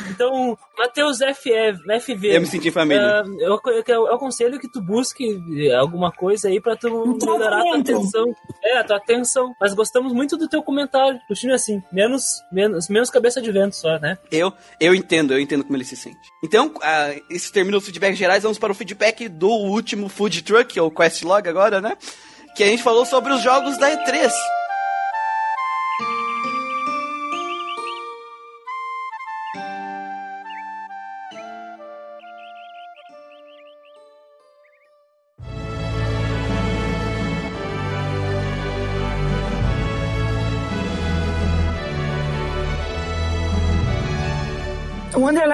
Então, 0.09 0.57
Matheus 0.77 1.19
FV. 1.19 2.34
Eu 2.35 2.41
me 2.41 2.47
senti 2.47 2.69
família. 2.69 3.21
Ah, 3.21 3.23
eu, 3.39 3.59
eu, 3.65 3.83
eu 3.87 4.13
aconselho 4.13 4.59
que 4.59 4.69
tu 4.69 4.81
busque 4.81 5.39
alguma 5.77 6.11
coisa 6.11 6.49
aí 6.49 6.59
pra 6.59 6.75
tu 6.75 6.89
melhorar 6.89 7.59
a 7.59 7.61
tua 7.61 7.77
atenção. 7.77 8.35
É, 8.63 8.77
a 8.77 8.83
tua 8.83 8.97
atenção. 8.97 9.55
Mas 9.59 9.73
gostamos 9.73 10.11
muito 10.11 10.35
do 10.35 10.49
teu 10.49 10.61
comentário. 10.61 11.19
Continue 11.27 11.55
assim. 11.55 11.81
Menos, 11.91 12.41
menos, 12.51 12.89
menos 12.89 13.09
cabeça 13.09 13.41
de 13.41 13.51
vento 13.51 13.75
só, 13.75 13.97
né? 13.99 14.17
Eu, 14.29 14.51
eu 14.79 14.93
entendo, 14.93 15.33
eu 15.33 15.39
entendo 15.39 15.63
como 15.63 15.77
ele 15.77 15.85
se 15.85 15.95
sente. 15.95 16.19
Então, 16.43 16.73
isso 17.29 17.53
termina 17.53 17.77
os 17.77 17.85
feedbacks 17.85 18.17
gerais, 18.17 18.43
vamos 18.43 18.59
para 18.59 18.71
o 18.71 18.75
feedback 18.75 19.29
do 19.29 19.49
último 19.49 20.09
Food 20.09 20.43
Truck, 20.43 20.77
ou 20.79 20.91
Quest 20.91 21.23
Log 21.23 21.47
agora, 21.47 21.79
né? 21.79 21.97
Que 22.55 22.63
a 22.63 22.67
gente 22.67 22.83
falou 22.83 23.05
sobre 23.05 23.31
os 23.31 23.41
jogos 23.41 23.77
da 23.77 23.89
E3. 23.89 24.31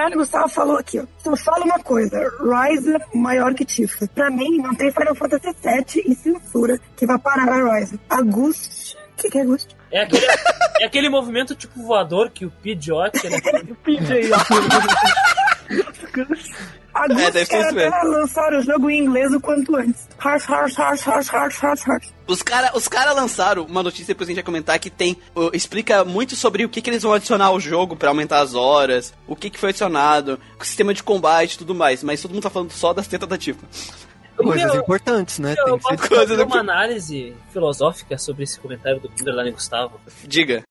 O 0.02 0.04
Underline 0.04 0.16
Gustavo 0.16 0.48
falou 0.48 0.76
aqui, 0.76 0.98
ó. 0.98 1.04
Só 1.18 1.36
fala 1.36 1.64
uma 1.64 1.78
coisa, 1.78 2.18
Ryza 2.40 3.00
maior 3.14 3.54
que 3.54 3.64
Tifa. 3.64 4.08
Pra 4.08 4.30
mim, 4.30 4.58
não 4.58 4.74
tem 4.74 4.90
Final 4.90 5.14
Fantasy 5.14 5.54
VII 5.62 6.04
e 6.06 6.14
censura 6.14 6.78
que 6.96 7.06
vai 7.06 7.18
parar 7.18 7.48
a 7.48 7.78
Ryza. 7.78 7.98
Agust... 8.10 8.96
O 9.12 9.22
que, 9.22 9.30
que 9.30 9.38
é 9.38 9.42
Agust? 9.42 9.68
É 9.92 10.00
aquele, 10.00 10.26
é 10.80 10.84
aquele 10.84 11.08
movimento 11.08 11.54
tipo 11.54 11.80
voador 11.80 12.30
que 12.30 12.44
o 12.44 12.50
Pidgeot. 12.50 13.12
Né? 13.28 13.38
PJ. 13.84 14.30
Agust 16.94 17.22
É, 17.22 17.30
deve 17.30 17.44
ser 17.46 17.46
quer 17.46 17.66
isso 17.66 17.74
mesmo. 17.74 17.94
até 17.94 18.06
lançar 18.06 18.52
o 18.52 18.60
jogo 18.62 18.90
em 18.90 18.98
inglês 19.04 19.32
o 19.32 19.40
quanto 19.40 19.74
antes. 19.76 20.06
Harsh, 20.18 20.44
harsh, 20.44 20.78
harsh, 20.78 21.02
harsh, 21.06 21.28
harsh, 21.30 21.58
harsh, 21.64 21.82
harsh. 21.88 22.12
Os 22.26 22.42
caras 22.42 22.70
os 22.74 22.86
cara 22.86 23.12
lançaram 23.12 23.64
uma 23.64 23.82
notícia, 23.82 24.08
depois 24.08 24.28
a 24.28 24.30
gente 24.30 24.36
vai 24.36 24.44
comentar, 24.44 24.78
que 24.78 24.90
tem. 24.90 25.16
uh, 25.34 25.50
explica 25.54 26.04
muito 26.04 26.36
sobre 26.36 26.64
o 26.64 26.68
que, 26.68 26.82
que 26.82 26.90
eles 26.90 27.02
vão 27.02 27.14
adicionar 27.14 27.46
ao 27.46 27.58
jogo 27.58 27.96
pra 27.96 28.10
aumentar 28.10 28.40
as 28.40 28.54
horas, 28.54 29.14
o 29.26 29.34
que, 29.34 29.48
que 29.48 29.58
foi 29.58 29.70
adicionado, 29.70 30.38
o 30.60 30.64
sistema 30.64 30.92
de 30.92 31.02
combate 31.02 31.54
e 31.54 31.58
tudo 31.58 31.74
mais. 31.74 32.02
Mas 32.02 32.20
todo 32.20 32.32
mundo 32.32 32.42
tá 32.42 32.50
falando 32.50 32.70
só 32.72 32.92
das 32.92 33.06
tentativas. 33.06 33.62
Coisas 34.36 34.74
Eu- 34.74 34.80
importantes, 34.82 35.38
né? 35.38 35.54
Eu 35.58 35.64
Tem 35.64 35.78
que 35.78 35.82
ser 35.82 35.96
posso 35.96 36.08
coisa 36.08 36.28
fazer 36.36 36.42
uma 36.44 36.58
análise 36.60 37.34
filosófica 37.52 38.18
sobre 38.18 38.44
esse 38.44 38.58
comentário 38.60 39.00
do 39.00 39.08
Underline 39.08 39.50
Gustavo. 39.52 40.00
Diga. 40.24 40.62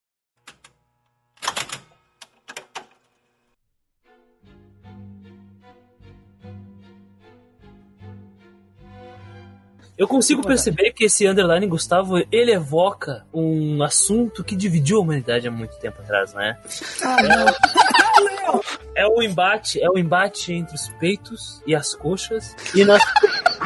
Eu 10.02 10.08
consigo 10.08 10.42
perceber 10.42 10.94
que 10.94 11.06
esse 11.06 11.28
Underline 11.28 11.68
Gustavo, 11.68 12.18
ele 12.32 12.52
evoca 12.52 13.24
um 13.32 13.84
assunto 13.84 14.44
que 14.44 14.56
dividiu 14.56 14.98
a 14.98 15.02
humanidade 15.02 15.48
há 15.48 15.52
muito 15.52 15.78
tempo 15.78 16.02
atrás, 16.02 16.34
né? 16.34 16.58
Ah, 17.04 17.18
não. 17.22 18.62
É 18.96 19.06
o 19.06 19.22
embate, 19.22 19.80
é 19.80 19.88
o 19.88 20.00
embate 20.00 20.54
entre 20.54 20.74
os 20.74 20.90
peitos 21.00 21.62
e 21.68 21.76
as 21.76 21.94
coxas. 21.94 22.56
E 22.74 22.84
nós, 22.84 23.00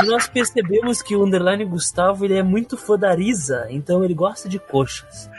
nós 0.05 0.27
percebemos 0.27 1.01
que 1.01 1.15
o 1.15 1.23
Underline 1.23 1.63
Gustavo, 1.63 2.25
ele 2.25 2.37
é 2.37 2.43
muito 2.43 2.75
fã 2.75 2.99
da 2.99 3.15
Risa, 3.15 3.67
então 3.69 4.03
ele 4.03 4.13
gosta 4.13 4.49
de 4.49 4.59
coxas. 4.59 5.29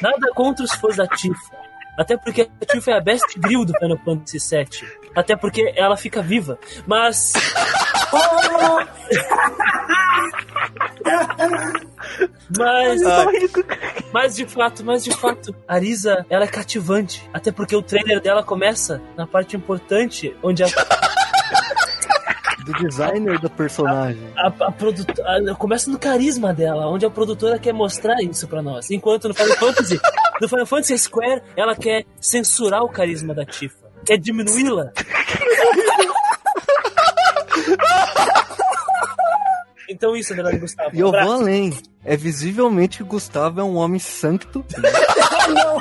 Nada 0.00 0.32
contra 0.34 0.64
os 0.64 0.72
fãs 0.72 0.96
da 0.96 1.06
Tifa. 1.08 1.58
Até 1.98 2.16
porque 2.16 2.48
a 2.58 2.64
Tifa 2.64 2.92
é 2.92 2.94
a 2.94 3.00
best 3.02 3.38
grill 3.38 3.66
do 3.66 3.78
Final 3.78 3.98
Fantasy 3.98 4.38
VII. 4.38 4.88
Até 5.14 5.36
porque 5.36 5.74
ela 5.76 5.98
fica 5.98 6.22
viva. 6.22 6.58
Mas... 6.86 7.34
Mas, 12.58 13.00
mas 14.12 14.36
de 14.36 14.46
fato, 14.46 14.84
mas 14.84 15.04
de 15.04 15.10
fato, 15.10 15.54
a 15.66 15.74
Arisa, 15.74 16.26
ela 16.28 16.44
é 16.44 16.48
cativante. 16.48 17.28
Até 17.32 17.50
porque 17.52 17.74
o 17.74 17.82
trailer 17.82 18.20
dela 18.20 18.42
começa 18.42 19.00
na 19.16 19.26
parte 19.26 19.56
importante, 19.56 20.36
onde 20.42 20.62
a, 20.62 20.66
do 22.64 22.72
designer 22.74 23.38
do 23.38 23.50
personagem. 23.50 24.22
a, 24.36 24.46
a 24.48 24.72
produtora. 24.72 25.54
Começa 25.56 25.90
no 25.90 25.98
carisma 25.98 26.52
dela, 26.52 26.86
onde 26.88 27.04
a 27.04 27.10
produtora 27.10 27.58
quer 27.58 27.72
mostrar 27.72 28.22
isso 28.22 28.46
pra 28.46 28.62
nós. 28.62 28.90
Enquanto 28.90 29.28
no 29.28 29.34
Final 29.34 29.56
Fantasy, 29.56 30.00
no 30.40 30.48
Final 30.48 30.66
Fantasy 30.66 30.98
Square, 30.98 31.42
ela 31.56 31.74
quer 31.74 32.04
censurar 32.20 32.82
o 32.82 32.88
carisma 32.88 33.34
da 33.34 33.44
Tifa. 33.44 33.90
é 34.08 34.16
diminuí-la. 34.16 34.92
Então 39.92 40.16
isso, 40.16 40.32
Underline 40.32 40.58
Gustavo. 40.58 40.90
E 40.94 41.00
eu 41.00 41.10
vou 41.10 41.20
além. 41.32 41.76
É 42.04 42.16
visivelmente 42.16 42.98
que 42.98 43.04
Gustavo 43.04 43.60
é 43.60 43.64
um 43.64 43.76
homem 43.76 44.00
santo 44.00 44.64
Não! 45.48 45.78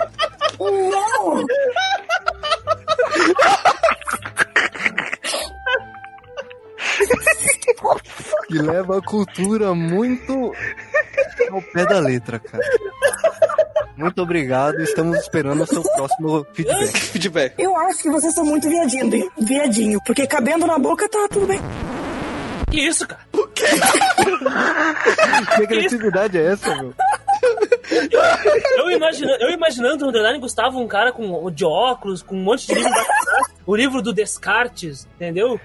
que 8.47 8.57
leva 8.59 8.97
a 8.97 9.01
cultura 9.01 9.73
muito 9.73 10.51
ao 11.49 11.61
pé 11.61 11.85
da 11.85 11.99
letra, 11.99 12.37
cara. 12.37 12.63
Muito 13.95 14.21
obrigado, 14.21 14.81
estamos 14.81 15.17
esperando 15.19 15.63
o 15.63 15.67
seu 15.67 15.81
próximo 15.83 16.45
feedback. 16.53 16.97
Feedback. 17.11 17.55
Eu 17.57 17.75
acho 17.77 18.03
que 18.03 18.09
vocês 18.09 18.33
são 18.33 18.43
muito 18.43 18.67
viadinho, 18.67 19.31
viadinho, 19.37 19.99
porque 20.05 20.27
cabendo 20.27 20.67
na 20.67 20.77
boca 20.77 21.07
tá 21.07 21.27
tudo 21.29 21.47
bem. 21.47 21.59
Que 22.69 22.79
isso, 22.81 23.07
cara? 23.07 23.30
Que 25.55 25.63
agressividade 25.63 26.37
é 26.37 26.51
essa, 26.53 26.75
meu? 26.75 26.93
Eu, 28.77 28.91
imagina, 28.91 29.35
eu 29.39 29.49
imaginando 29.49 30.05
o 30.05 30.09
Underline 30.09 30.39
Gustavo, 30.39 30.79
um 30.79 30.87
cara 30.87 31.11
com, 31.11 31.49
de 31.51 31.65
óculos, 31.65 32.21
com 32.21 32.35
um 32.35 32.43
monte 32.43 32.67
de 32.67 32.75
livro 32.75 32.89
braço, 32.89 33.51
o 33.65 33.75
livro 33.75 34.01
do 34.01 34.13
Descartes, 34.13 35.07
entendeu? 35.15 35.59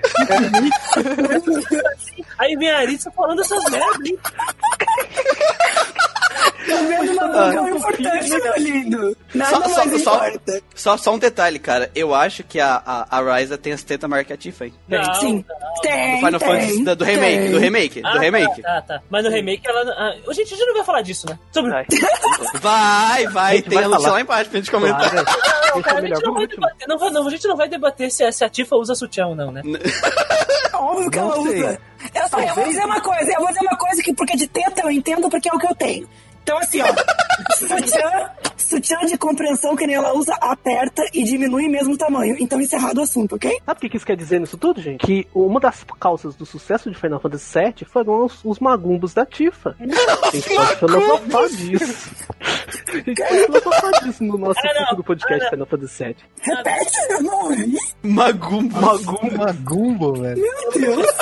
Aí 2.38 2.56
vem 2.56 2.70
a 2.70 2.78
Arissa 2.78 3.10
falando 3.10 3.40
essas 3.40 3.62
merdas, 3.70 4.06
hein? 4.06 4.18
É 6.68 7.60
o 7.60 7.68
importante, 7.76 8.28
meu 8.28 8.56
lindo. 8.58 9.16
Nada 9.34 9.50
Só, 9.50 9.68
só, 9.68 9.86
mais 9.86 10.02
só, 10.02 10.14
importa. 10.28 10.62
só, 10.74 10.96
só 10.96 11.14
um 11.14 11.18
detalhe, 11.18 11.58
cara. 11.58 11.90
Eu 11.94 12.14
acho 12.14 12.42
que 12.42 12.58
a, 12.60 12.80
a, 12.84 13.18
a 13.18 13.36
Ryza 13.36 13.56
tem 13.58 13.72
as 13.72 13.82
tetas 13.82 14.08
maior 14.08 14.24
que 14.24 14.32
a 14.32 14.36
Tifa, 14.36 14.66
hein? 14.66 14.74
Não, 14.88 15.14
Sim. 15.14 15.38
Do 15.38 15.80
Tem, 15.82 16.16
Final 16.18 16.40
tem, 16.40 16.48
Fantasy, 16.48 16.84
do, 16.84 16.96
do 16.96 17.04
remake, 17.04 17.38
tem. 17.38 17.50
do 17.50 17.58
remake, 17.58 18.02
Ah, 18.04 18.12
do 18.12 18.18
remake. 18.18 18.62
Tá, 18.62 18.82
tá, 18.82 18.82
tá. 18.98 19.02
Mas 19.10 19.24
no 19.24 19.30
remake 19.30 19.62
ela. 19.68 19.82
Ah, 19.92 20.14
gente, 20.32 20.54
a 20.54 20.56
gente 20.56 20.66
não 20.66 20.74
vai 20.74 20.84
falar 20.84 21.02
disso, 21.02 21.26
né? 21.28 21.38
Sobre. 21.52 21.70
Vai. 21.70 21.86
Vai, 23.26 23.62
tem 23.62 23.74
vai 23.78 23.84
a 23.84 23.90
falar. 23.90 24.12
lá 24.12 24.20
embaixo 24.20 24.50
pra 24.50 24.58
gente 24.60 24.70
comentar. 24.70 25.10
Claro. 25.10 25.26
Não, 25.26 25.80
Esse 25.80 25.82
cara, 25.82 25.98
é 26.00 26.04
a 26.04 26.14
gente 26.14 26.24
não 26.24 26.34
vai 26.34 26.46
debater. 26.46 26.88
Não, 26.88 27.10
não, 27.10 27.26
a 27.26 27.30
gente 27.30 27.48
não 27.48 27.56
vai 27.56 27.68
debater 27.68 28.10
se 28.10 28.24
a, 28.24 28.32
se 28.32 28.44
a 28.44 28.48
Tifa 28.48 28.76
usa 28.76 28.94
sutiã 28.94 29.26
ou 29.26 29.34
não, 29.34 29.50
né? 29.52 29.62
Óbvio 30.74 31.10
que 31.10 31.18
Não 31.18 31.32
ela 31.32 31.42
sei. 31.42 31.58
usa. 31.60 31.80
Eu, 32.14 32.28
só, 32.28 32.40
eu 32.40 32.54
vou 32.54 32.64
dizer 32.64 32.84
uma 32.84 33.00
coisa, 33.00 33.32
eu 33.32 33.38
vou 33.40 33.48
dizer 33.48 33.60
uma 33.62 33.76
coisa 33.78 34.02
que 34.02 34.14
porque 34.14 34.36
de 34.36 34.46
teta 34.46 34.82
eu 34.82 34.90
entendo 34.90 35.28
porque 35.28 35.48
é 35.48 35.52
o 35.52 35.58
que 35.58 35.66
eu 35.66 35.74
tenho. 35.74 36.08
Então 36.46 36.58
assim, 36.58 36.80
ó, 36.80 36.86
sutiã, 37.58 38.30
sutiã 38.56 38.98
de 39.06 39.18
compreensão 39.18 39.74
que 39.74 39.84
nem 39.84 39.96
ela 39.96 40.16
usa, 40.16 40.32
aperta 40.40 41.02
e 41.12 41.24
diminui 41.24 41.66
mesmo 41.68 41.94
o 41.94 41.98
tamanho. 41.98 42.36
Então 42.38 42.60
encerrado 42.60 42.98
o 42.98 43.02
assunto, 43.02 43.34
ok? 43.34 43.50
Sabe 43.66 43.78
o 43.78 43.80
que 43.80 43.88
que 43.88 43.96
isso 43.96 44.06
quer 44.06 44.16
dizer 44.16 44.38
nisso 44.38 44.56
tudo, 44.56 44.80
gente? 44.80 45.04
Que 45.04 45.26
uma 45.34 45.58
das 45.58 45.84
causas 45.98 46.36
do 46.36 46.46
sucesso 46.46 46.88
de 46.88 46.96
Final 46.96 47.18
Fantasy 47.18 47.58
VII 47.58 47.84
foram 47.84 48.24
os, 48.26 48.44
os 48.44 48.60
magumbos 48.60 49.12
da 49.12 49.26
Tifa. 49.26 49.74
A 49.82 50.30
gente 50.30 50.54
pode 50.54 50.76
filosofar 50.76 51.48
disso. 51.48 52.10
A 52.40 52.92
gente 52.96 53.14
pode 53.22 53.44
filosofar 53.46 54.04
disso 54.04 54.22
no 54.24 54.38
nosso 54.38 54.60
Ah, 54.60 54.72
não. 54.74 54.82
futuro 54.84 55.04
podcast 55.04 55.42
Ah, 55.42 55.44
não. 55.44 55.50
Final 55.50 55.66
Fantasy 55.66 56.04
VII. 56.04 56.16
Repete, 56.42 56.96
eu 57.10 57.22
não 57.24 57.44
ouvi. 57.44 57.76
Magumbo. 58.04 58.80
Magumbo. 58.80 59.36
Magumbo, 59.36 60.12
velho. 60.22 60.40
Meu 60.40 60.72
Deus. 60.80 61.06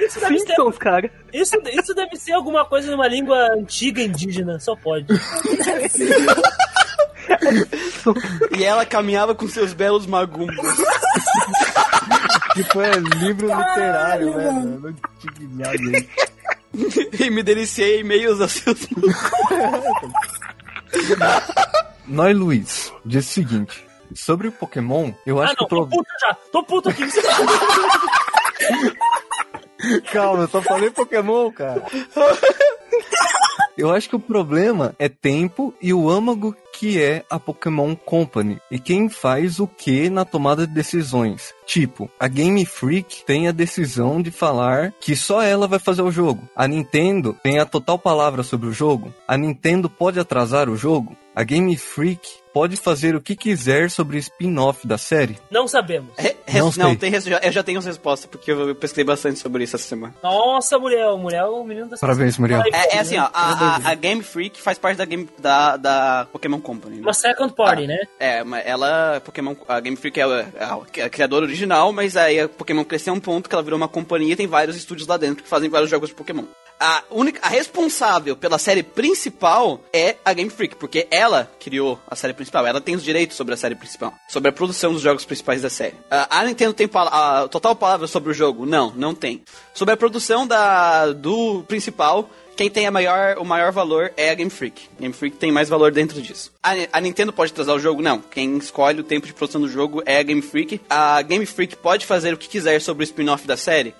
Isso 0.00 0.20
deve, 0.20 0.38
ser, 0.38 0.46
Simpsons, 0.48 0.78
cara. 0.78 1.10
isso, 1.32 1.56
isso 1.72 1.94
deve 1.94 2.16
ser 2.16 2.32
alguma 2.32 2.64
coisa 2.64 2.90
numa 2.90 3.06
língua 3.08 3.36
antiga 3.58 4.02
indígena, 4.02 4.58
só 4.58 4.74
pode. 4.76 5.06
E 8.56 8.64
ela 8.64 8.86
caminhava 8.86 9.34
com 9.34 9.48
seus 9.48 9.72
belos 9.72 10.06
magumbos. 10.06 10.56
Tipo, 12.54 12.80
é 12.80 12.90
livro 12.96 13.46
literário, 13.46 14.32
velho. 14.32 14.80
Não 14.80 14.92
tinha 15.20 15.48
nada 15.50 15.74
aí. 15.74 16.08
e 17.20 17.30
me 17.30 17.42
deliciei 17.42 18.00
em 18.00 18.04
meios 18.04 18.40
a 18.40 18.48
seus 18.48 18.88
Nós, 22.06 22.36
Luiz, 22.36 22.92
diz 23.04 23.26
o 23.26 23.28
seguinte. 23.28 23.86
Sobre 24.14 24.48
o 24.48 24.52
Pokémon, 24.52 25.12
eu 25.26 25.40
acho 25.40 25.52
ah, 25.52 25.56
que 25.56 25.60
não, 25.62 25.66
o 25.66 25.68
tô 25.68 25.76
problema. 25.76 26.02
puto 26.02 26.10
já. 26.20 26.34
Tô 26.50 26.62
puto 26.64 26.88
aqui. 26.88 27.04
Calma, 30.10 30.44
eu 30.44 30.48
só 30.48 30.62
falei 30.62 30.90
Pokémon, 30.90 31.52
cara. 31.52 31.82
Eu 33.76 33.92
acho 33.92 34.08
que 34.08 34.16
o 34.16 34.20
problema 34.20 34.92
é 34.98 35.08
tempo 35.08 35.72
e 35.80 35.94
o 35.94 36.10
âmago 36.10 36.56
que 36.72 37.00
é 37.00 37.24
a 37.30 37.38
Pokémon 37.38 37.94
Company 37.94 38.58
e 38.70 38.78
quem 38.78 39.08
faz 39.08 39.60
o 39.60 39.68
que 39.68 40.10
na 40.10 40.24
tomada 40.24 40.66
de 40.66 40.72
decisões. 40.72 41.54
Tipo, 41.64 42.10
a 42.18 42.26
Game 42.26 42.64
Freak 42.66 43.24
tem 43.24 43.46
a 43.46 43.52
decisão 43.52 44.20
de 44.20 44.30
falar 44.32 44.92
que 45.00 45.14
só 45.14 45.42
ela 45.42 45.68
vai 45.68 45.78
fazer 45.78 46.02
o 46.02 46.10
jogo. 46.10 46.48
A 46.56 46.66
Nintendo 46.66 47.36
tem 47.42 47.58
a 47.60 47.66
total 47.66 47.98
palavra 47.98 48.42
sobre 48.42 48.68
o 48.68 48.72
jogo. 48.72 49.12
A 49.28 49.36
Nintendo 49.36 49.88
pode 49.88 50.18
atrasar 50.18 50.68
o 50.68 50.76
jogo. 50.76 51.16
A 51.34 51.44
Game 51.44 51.76
Freak 51.76 52.28
pode 52.52 52.76
fazer 52.76 53.14
o 53.14 53.20
que 53.20 53.36
quiser 53.36 53.90
sobre 53.90 54.16
o 54.16 54.18
spin-off 54.18 54.86
da 54.88 54.98
série. 54.98 55.38
Não 55.50 55.68
sabemos. 55.68 56.10
Res- 56.16 56.34
Não 56.76 56.88
não, 56.88 56.96
tem 56.96 57.12
eu 57.14 57.52
já 57.52 57.62
tenho 57.62 57.78
as 57.78 57.84
respostas, 57.86 58.28
porque 58.28 58.50
eu 58.50 58.74
pesquisei 58.74 59.04
bastante 59.04 59.38
sobre 59.38 59.62
isso 59.62 59.76
essa 59.76 59.86
semana. 59.86 60.14
Nossa, 60.22 60.78
Muriel. 60.78 61.16
Muriel 61.18 61.44
é 61.46 61.50
o 61.50 61.62
menino 61.64 61.88
das 61.88 62.00
Parabéns, 62.00 62.38
Muriel. 62.38 62.62
É, 62.62 62.77
é 62.96 62.98
assim, 63.00 63.18
ó, 63.18 63.28
a, 63.32 63.76
a- 63.76 63.90
a 63.90 63.94
Game 63.94 64.22
Freak 64.22 64.60
faz 64.60 64.78
parte 64.78 64.96
da, 64.98 65.04
game, 65.04 65.28
da, 65.38 65.76
da 65.76 66.26
Pokémon 66.32 66.60
Company. 66.60 66.96
né? 66.96 67.02
Uma 67.02 67.14
second 67.14 67.52
party, 67.54 67.86
né? 67.86 67.98
É, 68.18 68.42
mas 68.44 68.66
ela, 68.66 69.20
Pokémon, 69.24 69.54
a 69.68 69.80
Game 69.80 69.96
Freak 69.96 70.20
é 70.20 70.24
a, 70.24 70.46
é 70.96 71.02
a 71.02 71.08
criadora 71.10 71.44
original, 71.44 71.92
mas 71.92 72.16
aí 72.16 72.40
a 72.40 72.48
Pokémon 72.48 72.84
cresceu 72.84 73.12
a 73.12 73.16
um 73.16 73.20
ponto 73.20 73.48
que 73.48 73.54
ela 73.54 73.62
virou 73.62 73.76
uma 73.76 73.88
companhia 73.88 74.32
e 74.32 74.36
tem 74.36 74.46
vários 74.46 74.76
estúdios 74.76 75.06
lá 75.08 75.16
dentro 75.16 75.42
que 75.42 75.48
fazem 75.48 75.68
vários 75.70 75.90
jogos 75.90 76.08
de 76.08 76.14
Pokémon. 76.14 76.44
A 76.80 77.02
única, 77.10 77.40
a 77.42 77.48
responsável 77.48 78.36
pela 78.36 78.56
série 78.56 78.84
principal 78.84 79.80
é 79.92 80.14
a 80.24 80.32
Game 80.32 80.48
Freak, 80.48 80.76
porque 80.76 81.08
ela 81.10 81.50
criou 81.58 81.98
a 82.08 82.14
série 82.14 82.32
principal, 82.32 82.64
ela 82.66 82.80
tem 82.80 82.94
os 82.94 83.02
direitos 83.02 83.36
sobre 83.36 83.52
a 83.54 83.56
série 83.56 83.74
principal, 83.74 84.14
sobre 84.28 84.50
a 84.50 84.52
produção 84.52 84.92
dos 84.92 85.02
jogos 85.02 85.24
principais 85.24 85.60
da 85.62 85.68
série. 85.70 85.96
A, 86.08 86.38
a 86.38 86.44
Nintendo 86.44 86.72
tem 86.74 86.86
pala- 86.86 87.42
a 87.42 87.48
total 87.48 87.74
palavra 87.74 88.06
sobre 88.06 88.30
o 88.30 88.34
jogo? 88.34 88.64
Não, 88.64 88.92
não 88.94 89.12
tem. 89.12 89.42
Sobre 89.74 89.94
a 89.94 89.96
produção 89.96 90.46
da, 90.46 91.10
do 91.12 91.64
principal, 91.66 92.30
quem 92.58 92.68
tem 92.68 92.88
a 92.88 92.90
maior, 92.90 93.38
o 93.38 93.44
maior 93.44 93.70
valor 93.70 94.12
é 94.16 94.30
a 94.30 94.34
Game 94.34 94.50
Freak. 94.50 94.90
Game 94.98 95.14
Freak 95.14 95.36
tem 95.36 95.52
mais 95.52 95.68
valor 95.68 95.92
dentro 95.92 96.20
disso. 96.20 96.52
A, 96.60 96.72
a 96.92 97.00
Nintendo 97.00 97.32
pode 97.32 97.52
atrasar 97.52 97.76
o 97.76 97.78
jogo? 97.78 98.02
Não. 98.02 98.18
Quem 98.18 98.58
escolhe 98.58 98.98
o 98.98 99.04
tempo 99.04 99.28
de 99.28 99.32
produção 99.32 99.60
do 99.60 99.68
jogo 99.68 100.02
é 100.04 100.18
a 100.18 100.22
Game 100.24 100.42
Freak. 100.42 100.80
A 100.90 101.22
Game 101.22 101.46
Freak 101.46 101.76
pode 101.76 102.04
fazer 102.04 102.34
o 102.34 102.36
que 102.36 102.48
quiser 102.48 102.80
sobre 102.80 103.04
o 103.04 103.06
spin-off 103.06 103.46
da 103.46 103.56
série? 103.56 103.94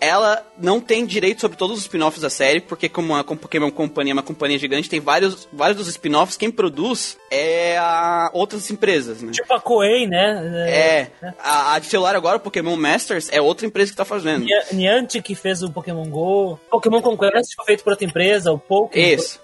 Ela 0.00 0.44
não 0.58 0.80
tem 0.80 1.04
direito 1.04 1.40
sobre 1.40 1.56
todos 1.56 1.76
os 1.78 1.82
spin-offs 1.82 2.20
da 2.22 2.30
série, 2.30 2.60
porque 2.60 2.88
como 2.88 3.14
a 3.16 3.24
Pokémon 3.24 3.70
Company 3.70 4.10
é 4.10 4.12
uma 4.12 4.22
companhia 4.22 4.58
gigante, 4.58 4.88
tem 4.88 5.00
vários, 5.00 5.48
vários 5.52 5.76
dos 5.78 5.88
spin-offs, 5.88 6.36
quem 6.36 6.50
produz 6.50 7.16
é 7.30 7.76
a 7.78 8.30
outras 8.32 8.70
empresas, 8.70 9.22
né? 9.22 9.32
Tipo 9.32 9.52
a 9.54 9.60
Koei, 9.60 10.06
né? 10.06 10.66
É, 10.68 11.10
a, 11.38 11.74
a 11.74 11.78
de 11.78 11.86
celular 11.86 12.14
agora, 12.16 12.36
o 12.36 12.40
Pokémon 12.40 12.76
Masters, 12.76 13.28
é 13.32 13.40
outra 13.40 13.66
empresa 13.66 13.90
que 13.90 13.96
tá 13.96 14.04
fazendo. 14.04 14.44
Nia- 14.44 14.64
Niantic 14.72 15.22
que 15.24 15.34
fez 15.34 15.62
o 15.62 15.70
Pokémon 15.70 16.08
GO. 16.08 16.58
Pokémon 16.70 17.00
Conquest 17.02 17.54
foi 17.56 17.64
feito 17.66 17.84
por 17.84 17.90
outra 17.90 18.06
empresa. 18.06 18.52
O 18.52 18.58
Pokémon 18.58 19.14
Isso. 19.14 19.40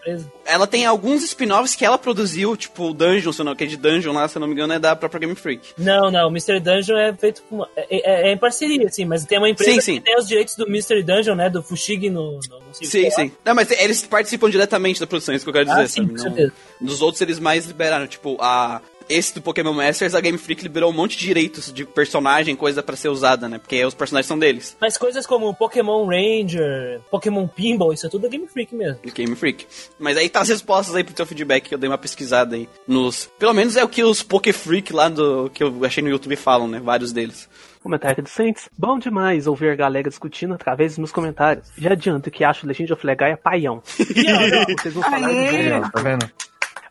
Ela 0.46 0.66
tem 0.66 0.84
alguns 0.86 1.22
spin-offs 1.24 1.74
que 1.74 1.84
ela 1.84 1.96
produziu, 1.98 2.56
tipo 2.56 2.90
o 2.90 2.94
Dungeon, 2.94 3.32
se 3.32 3.42
não, 3.42 3.54
que 3.56 3.64
é 3.64 3.66
de 3.66 3.76
Dungeon 3.76 4.12
lá, 4.12 4.28
se 4.28 4.38
não 4.38 4.46
me 4.46 4.52
engano, 4.52 4.74
é 4.74 4.78
da 4.78 4.94
própria 4.94 5.20
Game 5.20 5.34
Freak. 5.34 5.72
Não, 5.78 6.10
não. 6.10 6.28
O 6.28 6.30
Mystery 6.30 6.60
Dungeon 6.60 6.96
é 6.98 7.14
feito 7.14 7.42
é, 7.76 7.86
é- 7.90 8.28
é 8.28 8.32
em 8.32 8.36
parceria, 8.38 8.88
sim. 8.90 9.04
Mas 9.04 9.24
tem 9.24 9.38
uma 9.38 9.48
empresa 9.48 9.70
Sim, 9.72 9.76
que 9.78 9.82
sim. 9.84 10.00
tem 10.00 10.16
os 10.18 10.26
direitos 10.28 10.43
do 10.56 10.68
Mystery 10.68 11.02
Dungeon, 11.02 11.34
né? 11.34 11.48
Do 11.48 11.62
Fushigi 11.62 12.10
no... 12.10 12.32
no, 12.32 12.58
no 12.60 12.74
Sim, 12.74 13.10
sim. 13.10 13.32
Não, 13.44 13.54
mas 13.54 13.70
eles 13.70 14.02
participam 14.02 14.50
diretamente 14.50 15.00
da 15.00 15.06
produção, 15.06 15.32
é 15.32 15.36
isso 15.36 15.44
que 15.44 15.48
eu 15.48 15.54
quero 15.54 15.66
dizer, 15.66 15.80
Ah, 15.82 15.88
sim, 15.88 16.02
Não- 16.06 16.18
certeza. 16.18 16.52
Dos 16.80 17.00
outros 17.00 17.20
eles 17.22 17.38
mais 17.38 17.66
liberaram, 17.66 18.06
tipo, 18.06 18.36
a... 18.40 18.80
Esse 19.06 19.34
do 19.34 19.42
Pokémon 19.42 19.74
Masters, 19.74 20.14
a 20.14 20.20
Game 20.22 20.38
Freak 20.38 20.62
liberou 20.62 20.88
um 20.90 20.94
monte 20.94 21.18
de 21.18 21.26
direitos 21.26 21.70
de 21.70 21.84
personagem, 21.84 22.56
coisa 22.56 22.82
pra 22.82 22.96
ser 22.96 23.10
usada, 23.10 23.46
né? 23.50 23.58
Porque 23.58 23.84
os 23.84 23.92
personagens 23.92 24.26
são 24.26 24.38
deles. 24.38 24.74
Mas 24.80 24.96
coisas 24.96 25.26
como 25.26 25.52
Pokémon 25.54 26.06
Ranger, 26.06 27.02
Pokémon 27.10 27.46
Pinball, 27.46 27.92
isso 27.92 28.06
é 28.06 28.08
tudo 28.08 28.22
da 28.22 28.28
Game 28.28 28.48
Freak 28.48 28.74
mesmo. 28.74 29.00
Game 29.14 29.36
Freak. 29.36 29.66
Mas 29.98 30.16
aí 30.16 30.30
tá 30.30 30.40
as 30.40 30.48
respostas 30.48 30.94
aí 30.96 31.04
pro 31.04 31.12
teu 31.12 31.26
feedback 31.26 31.68
que 31.68 31.74
eu 31.74 31.78
dei 31.78 31.86
uma 31.90 31.98
pesquisada 31.98 32.56
aí 32.56 32.66
nos. 32.88 33.28
Pelo 33.38 33.52
menos 33.52 33.76
é 33.76 33.84
o 33.84 33.88
que 33.90 34.02
os 34.02 34.22
Poké 34.22 34.54
Freak 34.54 34.90
lá 34.90 35.10
do. 35.10 35.50
que 35.52 35.62
eu 35.62 35.84
achei 35.84 36.02
no 36.02 36.08
YouTube 36.08 36.34
falam, 36.36 36.66
né? 36.66 36.80
Vários 36.80 37.12
deles. 37.12 37.46
Comentário 37.84 38.22
de 38.22 38.30
Saints. 38.30 38.70
Bom 38.78 38.98
demais 38.98 39.46
ouvir 39.46 39.68
a 39.68 39.76
galera 39.76 40.08
discutindo 40.08 40.54
através 40.54 40.92
dos 40.92 40.98
meus 40.98 41.12
comentários. 41.12 41.70
Já 41.76 41.92
adianto 41.92 42.30
que 42.30 42.42
acho 42.42 42.66
Legend 42.66 42.94
of 42.94 43.06
Legaia 43.06 43.36
paião. 43.36 43.82
Vocês 43.84 44.94
vão 44.94 45.02
falar 45.02 45.26
Aê! 45.26 45.48
de 45.50 45.56
Aí, 45.56 45.72
ó, 45.72 45.90
tá 45.90 46.00
vendo? 46.00 46.26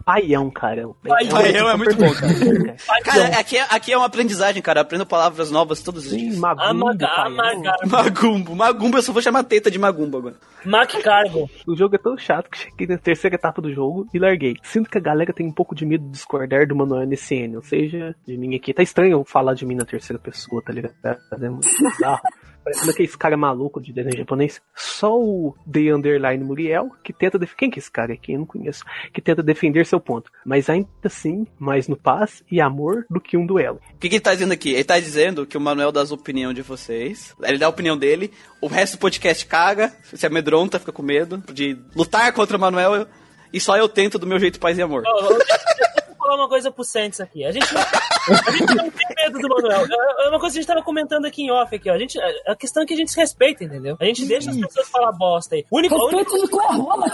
Paião, 0.05 0.49
cara. 0.49 0.87
Paião 1.03 1.69
é 1.69 1.77
muito 1.77 1.95
bom, 1.95 2.13
cara. 2.13 2.75
Cara, 3.03 3.39
aqui 3.39 3.57
é, 3.57 3.61
aqui 3.69 3.91
é 3.93 3.97
uma 3.97 4.05
aprendizagem, 4.05 4.61
cara. 4.61 4.79
Eu 4.79 4.83
aprendo 4.83 5.05
palavras 5.05 5.49
novas 5.49 5.81
todos 5.81 6.05
os 6.05 6.11
Sim, 6.11 6.29
dias. 6.29 6.37
Magumbo, 6.37 6.63
Amaga, 6.87 7.07
Paião. 7.07 7.27
amaga, 7.27 7.73
Magumbo. 7.85 8.55
Magumbo, 8.55 8.97
eu 8.97 9.01
só 9.01 9.13
vou 9.13 9.21
chamar 9.21 9.43
teta 9.43 9.71
de 9.71 9.79
Magumbo 9.79 10.17
agora. 10.17 10.35
Mac 10.65 10.91
Cargo. 11.01 11.49
O 11.67 11.75
jogo 11.75 11.95
é 11.95 11.99
tão 11.99 12.17
chato 12.17 12.49
que 12.49 12.57
cheguei 12.57 12.87
na 12.87 12.97
terceira 12.97 13.35
etapa 13.35 13.61
do 13.61 13.73
jogo 13.73 14.07
e 14.13 14.19
larguei. 14.19 14.55
Sinto 14.63 14.89
que 14.89 14.97
a 14.97 15.01
galera 15.01 15.33
tem 15.33 15.47
um 15.47 15.51
pouco 15.53 15.75
de 15.75 15.85
medo 15.85 16.03
de 16.05 16.11
discordar 16.11 16.67
do 16.67 16.75
Manuel 16.75 17.05
NCN, 17.07 17.55
ou 17.55 17.61
seja, 17.61 18.15
de 18.25 18.37
mim 18.37 18.55
aqui. 18.55 18.73
Tá 18.73 18.83
estranho 18.83 19.11
eu 19.11 19.25
falar 19.25 19.53
de 19.53 19.65
mim 19.65 19.75
na 19.75 19.85
terceira 19.85 20.21
pessoa, 20.21 20.61
tá 20.61 20.71
ligado? 20.71 20.93
É 21.03 21.49
muito 21.49 21.67
bizarro. 21.67 22.21
Parecendo 22.63 22.91
aquele 22.91 23.07
cara 23.09 23.35
maluco 23.35 23.81
de 23.81 23.91
desenho 23.91 24.17
japonês. 24.17 24.61
Só 24.75 25.19
o 25.19 25.55
The 25.69 25.93
Underline 25.93 26.43
Muriel, 26.43 26.91
que 27.03 27.11
tenta 27.11 27.37
defender. 27.37 27.57
Quem 27.57 27.69
que 27.69 27.79
é 27.79 27.81
esse 27.81 27.91
cara 27.91 28.13
aqui? 28.13 28.33
Eu 28.33 28.39
não 28.39 28.45
conheço. 28.45 28.83
Que 29.11 29.21
tenta 29.21 29.43
defender 29.43 29.85
seu 29.85 29.99
ponto. 29.99 30.31
Mas 30.45 30.69
ainda 30.69 30.87
assim, 31.03 31.45
mais 31.59 31.87
no 31.87 31.97
paz 31.97 32.43
e 32.49 32.61
amor 32.61 33.05
do 33.09 33.19
que 33.19 33.35
um 33.35 33.45
duelo. 33.45 33.79
O 33.93 33.97
que, 33.97 34.09
que 34.09 34.15
ele 34.15 34.21
tá 34.21 34.33
dizendo 34.33 34.53
aqui? 34.53 34.71
Ele 34.73 34.83
tá 34.83 34.99
dizendo 34.99 35.45
que 35.45 35.57
o 35.57 35.61
Manuel 35.61 35.91
dá 35.91 36.01
as 36.01 36.11
opiniões 36.11 36.55
de 36.55 36.61
vocês. 36.61 37.35
Ele 37.43 37.57
dá 37.57 37.65
a 37.65 37.69
opinião 37.69 37.97
dele. 37.97 38.31
O 38.61 38.67
resto 38.67 38.97
do 38.97 38.99
podcast 38.99 39.45
caga, 39.45 39.93
se 40.03 40.25
amedronta, 40.25 40.79
fica 40.79 40.91
com 40.91 41.03
medo 41.03 41.43
de 41.51 41.77
lutar 41.95 42.31
contra 42.33 42.55
o 42.55 42.59
Manuel. 42.59 43.07
E 43.51 43.59
só 43.59 43.77
eu 43.77 43.89
tento 43.89 44.17
do 44.17 44.25
meu 44.25 44.39
jeito 44.39 44.59
paz 44.59 44.77
e 44.77 44.81
amor. 44.81 45.03
Eu 45.05 45.92
falar 46.23 46.35
uma 46.35 46.49
coisa 46.49 46.71
pro 46.71 46.83
Santos 46.83 47.19
aqui. 47.21 47.45
A 47.45 47.51
gente, 47.51 47.71
não- 47.73 47.81
a 47.81 48.51
gente 48.51 48.75
não 48.75 48.89
tem 48.89 49.07
medo 49.17 49.39
do 49.39 49.49
Manuel. 49.49 49.85
É 49.85 50.25
é 50.25 50.29
uma 50.29 50.39
coisa 50.39 50.53
que 50.53 50.59
a 50.59 50.61
gente 50.61 50.67
tava 50.67 50.81
comentando 50.81 51.25
aqui 51.25 51.43
em 51.43 51.51
off 51.51 51.75
aqui, 51.75 51.89
ó. 51.89 51.93
A, 51.93 51.97
gente, 51.99 52.17
a 52.47 52.55
questão 52.55 52.83
é 52.83 52.85
que 52.85 52.93
a 52.93 52.97
gente 52.97 53.11
se 53.11 53.19
respeita, 53.19 53.63
entendeu? 53.63 53.97
A 53.99 54.05
gente 54.05 54.25
deixa 54.25 54.49
as 54.49 54.57
pessoas 54.57 54.87
falar 54.89 55.11
bosta 55.11 55.55
aí. 55.55 55.65
O 55.69 55.77
único, 55.77 55.95
único, 55.95 56.31
de 56.37 56.43
é 56.43 56.75
rola, 56.75 57.05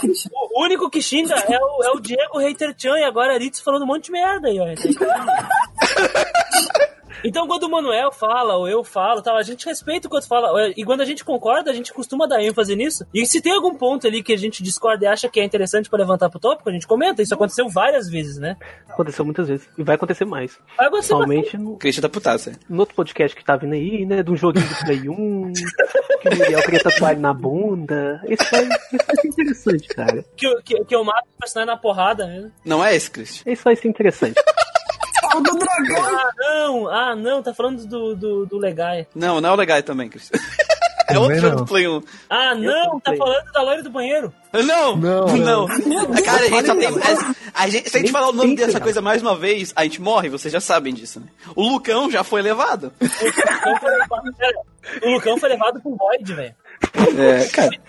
o 0.54 0.62
único 0.64 0.88
que 0.88 1.02
xinga 1.02 1.34
é 1.34 1.58
o, 1.58 1.82
é 1.84 1.90
o 1.90 2.00
Diego 2.00 2.38
Hater 2.38 2.74
Chan 2.76 2.98
e 2.98 3.04
agora 3.04 3.32
a 3.32 3.34
Aritz 3.34 3.60
falando 3.60 3.82
um 3.82 3.86
monte 3.86 4.04
de 4.06 4.12
merda 4.12 4.48
aí, 4.48 4.58
ó. 4.60 4.66
Então, 7.24 7.46
quando 7.46 7.64
o 7.64 7.70
Manuel 7.70 8.10
fala, 8.12 8.56
ou 8.56 8.68
eu 8.68 8.82
falo, 8.84 9.22
tal, 9.22 9.36
a 9.36 9.42
gente 9.42 9.66
respeita 9.66 10.06
o 10.06 10.10
que 10.10 10.14
o 10.14 10.18
outro 10.18 10.28
fala. 10.28 10.68
E 10.76 10.84
quando 10.84 11.00
a 11.00 11.04
gente 11.04 11.24
concorda, 11.24 11.70
a 11.70 11.74
gente 11.74 11.92
costuma 11.92 12.26
dar 12.26 12.42
ênfase 12.42 12.74
nisso. 12.74 13.04
E 13.12 13.26
se 13.26 13.40
tem 13.40 13.52
algum 13.52 13.74
ponto 13.74 14.06
ali 14.06 14.22
que 14.22 14.32
a 14.32 14.36
gente 14.38 14.62
discorda 14.62 15.04
e 15.04 15.08
acha 15.08 15.28
que 15.28 15.38
é 15.40 15.44
interessante 15.44 15.88
pra 15.90 15.98
levantar 15.98 16.30
pro 16.30 16.40
tópico, 16.40 16.68
a 16.68 16.72
gente 16.72 16.86
comenta. 16.86 17.22
Isso 17.22 17.34
aconteceu 17.34 17.68
várias 17.68 18.08
vezes, 18.08 18.38
né? 18.38 18.56
Aconteceu 18.88 19.24
muitas 19.24 19.48
vezes. 19.48 19.68
E 19.76 19.82
vai 19.82 19.94
acontecer 19.96 20.24
mais. 20.24 20.58
Vai 20.76 20.86
acontecer. 20.86 21.14
Principalmente 21.14 21.58
no, 21.58 21.76
Christian 21.76 22.02
da 22.02 22.08
putaça. 22.08 22.52
no 22.68 22.80
outro 22.80 22.94
podcast 22.94 23.36
que 23.36 23.44
tá 23.44 23.56
vindo 23.56 23.74
aí, 23.74 24.04
né? 24.06 24.22
De 24.22 24.30
um 24.30 24.36
joguinho 24.36 24.66
do 24.68 24.74
Play 24.84 25.08
1, 25.08 25.52
que 26.22 26.28
o 26.28 26.36
Muriel 26.36 26.62
queria 26.62 26.82
tatuar 26.82 27.12
ele 27.12 27.20
na 27.20 27.32
bunda. 27.34 28.20
Esse 28.26 28.50
vai, 28.50 28.64
esse 28.64 29.06
vai 29.06 29.16
ser 29.16 29.28
interessante, 29.28 29.88
cara. 29.88 30.24
Que, 30.36 30.46
eu- 30.46 30.62
que, 30.62 30.84
que 30.84 30.94
eu 30.94 31.04
mato 31.04 31.26
o 31.36 31.38
personagem 31.40 31.74
na 31.74 31.80
porrada 31.80 32.26
mesmo. 32.26 32.50
Não 32.64 32.84
é 32.84 32.94
esse, 32.94 33.10
Christian? 33.10 33.50
Esse 33.52 33.62
vai 33.64 33.76
ser 33.76 33.88
interessante. 33.88 34.34
Do 35.42 35.58
dragão. 35.58 36.18
Ah, 36.18 36.30
não! 36.38 36.88
Ah, 36.88 37.16
não, 37.16 37.42
tá 37.42 37.54
falando 37.54 37.86
do, 37.86 38.14
do, 38.14 38.46
do 38.46 38.58
Legai. 38.58 39.06
Não, 39.14 39.40
não 39.40 39.50
é 39.50 39.52
o 39.52 39.56
legal 39.56 39.82
também, 39.82 40.08
Christian. 40.08 40.38
É 41.10 41.18
outro 41.18 41.36
jogo 41.36 41.48
não. 41.48 41.56
do 41.56 41.66
Play 41.66 41.88
1. 41.88 42.02
Ah, 42.28 42.54
não, 42.54 43.00
tá 43.00 43.14
falando 43.16 43.52
da 43.52 43.62
loira 43.62 43.82
do 43.82 43.90
banheiro. 43.90 44.32
Não! 44.52 44.96
Não, 44.96 45.26
Não! 45.36 45.66
Meu 45.66 46.06
Deus, 46.06 46.20
Cara, 46.20 46.44
a 46.44 46.48
gente 46.48 46.66
só 46.66 46.74
tem. 46.76 46.86
A, 46.88 47.62
a 47.64 47.68
gente, 47.68 47.90
se 47.90 47.96
a 47.96 48.00
gente 48.00 48.12
falar 48.12 48.28
o 48.28 48.32
nome 48.32 48.54
dessa 48.54 48.74
cara. 48.74 48.84
coisa 48.84 49.00
mais 49.00 49.20
uma 49.20 49.36
vez, 49.36 49.72
a 49.74 49.82
gente 49.82 50.00
morre, 50.00 50.28
vocês 50.28 50.52
já 50.52 50.60
sabem 50.60 50.94
disso, 50.94 51.20
né? 51.20 51.26
O 51.56 51.68
Lucão 51.68 52.10
já 52.10 52.22
foi 52.22 52.42
levado. 52.42 52.92
O 53.00 53.04
Lucão 53.04 53.78
foi 53.80 53.90
levado, 53.90 54.22
o 55.02 55.10
Lucão 55.10 55.38
foi 55.38 55.48
levado 55.48 55.80
pro 55.80 55.96
Void, 55.96 56.32
velho. 56.32 56.54
É, 57.18 57.48
cara. 57.48 57.70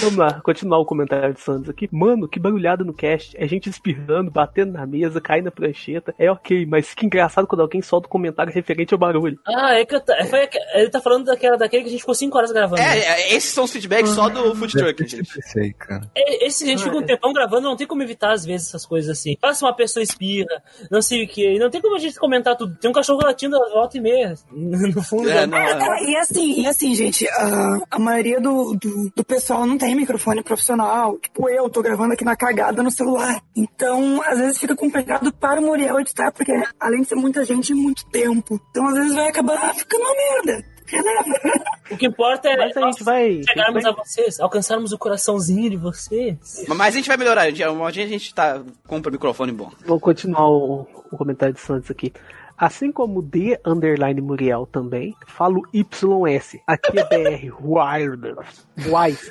Vamos 0.00 0.16
lá, 0.16 0.40
continuar 0.40 0.78
o 0.78 0.84
comentário 0.84 1.34
de 1.34 1.40
Santos 1.40 1.68
aqui. 1.68 1.88
Mano, 1.92 2.28
que 2.28 2.38
barulhada 2.40 2.82
no 2.84 2.92
cast. 2.92 3.36
É 3.36 3.46
gente 3.46 3.68
espirrando, 3.68 4.30
batendo 4.30 4.72
na 4.72 4.86
mesa, 4.86 5.20
caindo 5.20 5.46
na 5.46 5.50
prancheta. 5.50 6.14
É 6.18 6.30
ok, 6.30 6.66
mas 6.66 6.94
que 6.94 7.06
engraçado 7.06 7.46
quando 7.46 7.60
alguém 7.60 7.80
solta 7.82 8.06
um 8.06 8.10
comentário 8.10 8.52
referente 8.52 8.92
ao 8.92 8.98
barulho. 8.98 9.38
Ah, 9.46 9.74
é 9.74 9.84
que 9.84 9.98
tá, 10.00 10.16
foi, 10.26 10.48
ele 10.74 10.90
tá 10.90 11.00
falando 11.00 11.24
daquela, 11.26 11.56
daquele 11.56 11.82
que 11.84 11.88
a 11.88 11.92
gente 11.92 12.00
ficou 12.00 12.14
5 12.14 12.36
horas 12.36 12.50
gravando. 12.52 12.80
É, 12.80 12.98
é, 12.98 13.34
esses 13.34 13.52
são 13.52 13.64
os 13.64 13.72
feedbacks 13.72 14.10
só 14.10 14.28
do 14.28 14.54
Food 14.54 14.72
Truck, 14.72 15.06
gente. 15.06 15.74
cara. 15.78 16.08
É, 16.16 16.46
Esse 16.46 16.64
a 16.64 16.66
gente 16.68 16.80
Ah, 16.80 16.84
fica 16.84 16.96
um 16.96 17.00
é. 17.02 17.06
tempão 17.06 17.32
gravando, 17.32 17.62
não 17.68 17.76
tem 17.76 17.86
como 17.86 18.02
evitar 18.02 18.32
às 18.32 18.44
vezes 18.44 18.68
essas 18.68 18.84
coisas 18.86 19.10
assim. 19.16 19.36
Passa 19.40 19.64
uma 19.64 19.74
pessoa 19.74 20.02
espirra, 20.02 20.62
não 20.90 21.02
sei 21.02 21.24
o 21.24 21.28
que, 21.28 21.58
não 21.58 21.70
tem 21.70 21.80
como 21.80 21.96
a 21.96 22.00
gente 22.00 22.18
comentar 22.18 22.56
tudo. 22.56 22.76
Tem 22.80 22.90
um 22.90 22.94
cachorro 22.94 23.20
latindo 23.22 23.56
às 23.62 23.72
volta 23.72 23.96
e 23.96 24.00
meia, 24.00 24.34
no 24.50 25.02
fundo. 25.02 25.28
É, 25.30 25.34
da- 25.34 25.46
não, 25.46 25.58
é. 25.58 26.00
É, 26.00 26.10
e 26.10 26.16
assim, 26.16 26.60
e 26.62 26.66
assim, 26.66 26.94
gente, 26.94 27.28
a, 27.28 27.80
a 27.90 27.98
maioria 27.98 28.33
do, 28.40 28.74
do, 28.74 29.10
do 29.14 29.24
pessoal 29.24 29.66
não 29.66 29.76
tem 29.78 29.94
microfone 29.94 30.42
profissional. 30.42 31.18
Tipo, 31.18 31.48
eu 31.48 31.68
tô 31.70 31.82
gravando 31.82 32.12
aqui 32.14 32.24
na 32.24 32.36
cagada 32.36 32.82
no 32.82 32.90
celular. 32.90 33.42
Então, 33.56 34.20
às 34.22 34.38
vezes 34.38 34.58
fica 34.58 34.74
complicado 34.76 35.32
para 35.32 35.60
o 35.60 35.64
Muriel 35.64 35.98
editar, 36.00 36.30
porque 36.32 36.52
além 36.80 37.02
de 37.02 37.08
ser 37.08 37.14
muita 37.16 37.44
gente, 37.44 37.72
é 37.72 37.74
muito 37.74 38.04
tempo. 38.06 38.60
Então, 38.70 38.86
às 38.88 38.94
vezes 38.94 39.14
vai 39.14 39.28
acabar 39.28 39.74
ficando 39.74 40.02
uma 40.02 40.14
merda. 40.14 40.64
O 41.90 41.96
que 41.98 42.06
importa 42.06 42.48
é 42.48 42.56
Mas 42.56 42.76
a 42.76 42.80
nós 42.80 42.94
gente 42.96 43.04
vai. 43.04 43.42
chegarmos 43.46 43.82
vai- 43.82 43.92
a 43.92 43.94
vocês, 43.94 44.40
alcançarmos 44.40 44.92
o 44.92 44.98
coraçãozinho 44.98 45.70
de 45.70 45.76
vocês. 45.76 46.64
Mas 46.66 46.80
a 46.94 46.96
gente 46.96 47.08
vai 47.08 47.16
melhorar. 47.16 47.42
a 47.42 47.50
gente- 47.50 47.66
Um 47.68 47.90
dia 47.90 48.04
a 48.04 48.08
gente 48.08 48.34
tá, 48.34 48.62
compra 48.86 49.10
microfone 49.10 49.52
bom. 49.52 49.70
Vou 49.86 50.00
continuar 50.00 50.48
o, 50.48 50.86
o 51.12 51.16
comentário 51.16 51.54
de 51.54 51.60
Santos 51.60 51.90
aqui. 51.90 52.12
Assim 52.56 52.92
como 52.92 53.20
D 53.20 53.58
underline 53.64 54.20
Muriel 54.20 54.66
também, 54.66 55.16
falo 55.26 55.62
YS. 55.72 56.56
Aqui 56.66 56.98
é 56.98 57.04
BR. 57.04 57.54
Wireless. 57.60 58.66
Wise. 58.78 59.30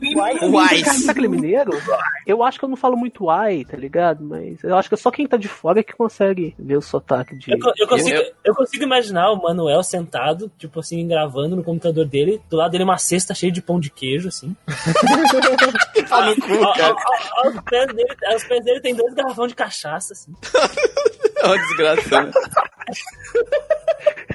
Mineiro? 0.00 0.52
Uai. 0.52 0.84
Sabe 0.84 1.10
aquele 1.10 1.28
mineiro? 1.28 1.70
Eu 2.26 2.42
acho 2.42 2.58
que 2.58 2.64
eu 2.64 2.68
não 2.68 2.76
falo 2.76 2.96
muito 2.96 3.24
uai, 3.24 3.64
tá 3.64 3.76
ligado? 3.76 4.24
Mas 4.24 4.62
eu 4.62 4.76
acho 4.76 4.88
que 4.88 4.94
é 4.94 4.98
só 4.98 5.10
quem 5.10 5.26
tá 5.26 5.36
de 5.36 5.48
fora 5.48 5.82
que 5.82 5.92
consegue 5.94 6.54
ver 6.58 6.76
o 6.76 6.82
sotaque 6.82 7.36
de. 7.36 7.52
Eu, 7.52 7.58
eu 7.78 7.86
consigo, 7.88 8.16
Eu- 8.16 8.32
eu 8.44 8.54
consigo 8.54 8.84
imaginar 8.84 9.30
o 9.32 9.40
Manuel 9.42 9.82
sentado, 9.82 10.50
tipo 10.58 10.80
assim, 10.80 11.06
gravando 11.06 11.56
no 11.56 11.64
computador 11.64 12.04
dele, 12.06 12.40
do 12.48 12.56
lado 12.56 12.70
dele 12.72 12.84
uma 12.84 12.98
cesta 12.98 13.34
cheia 13.34 13.52
de 13.52 13.62
pão 13.62 13.78
de 13.80 13.90
queijo, 13.90 14.28
assim. 14.28 14.54
Tá 16.08 16.26
no 16.26 16.36
cu, 16.36 16.72
cara. 16.74 16.94
aos, 17.44 17.60
pés 17.68 17.86
dele, 17.88 18.16
aos 18.26 18.44
pés 18.44 18.64
dele 18.64 18.80
tem 18.80 18.94
dois 18.94 19.12
garrafões 19.14 19.48
de 19.50 19.54
cachaça, 19.56 20.12
assim. 20.12 20.32
É 21.38 21.46
uma 21.48 21.58
desgraça, 21.58 22.22
né? 22.22 22.30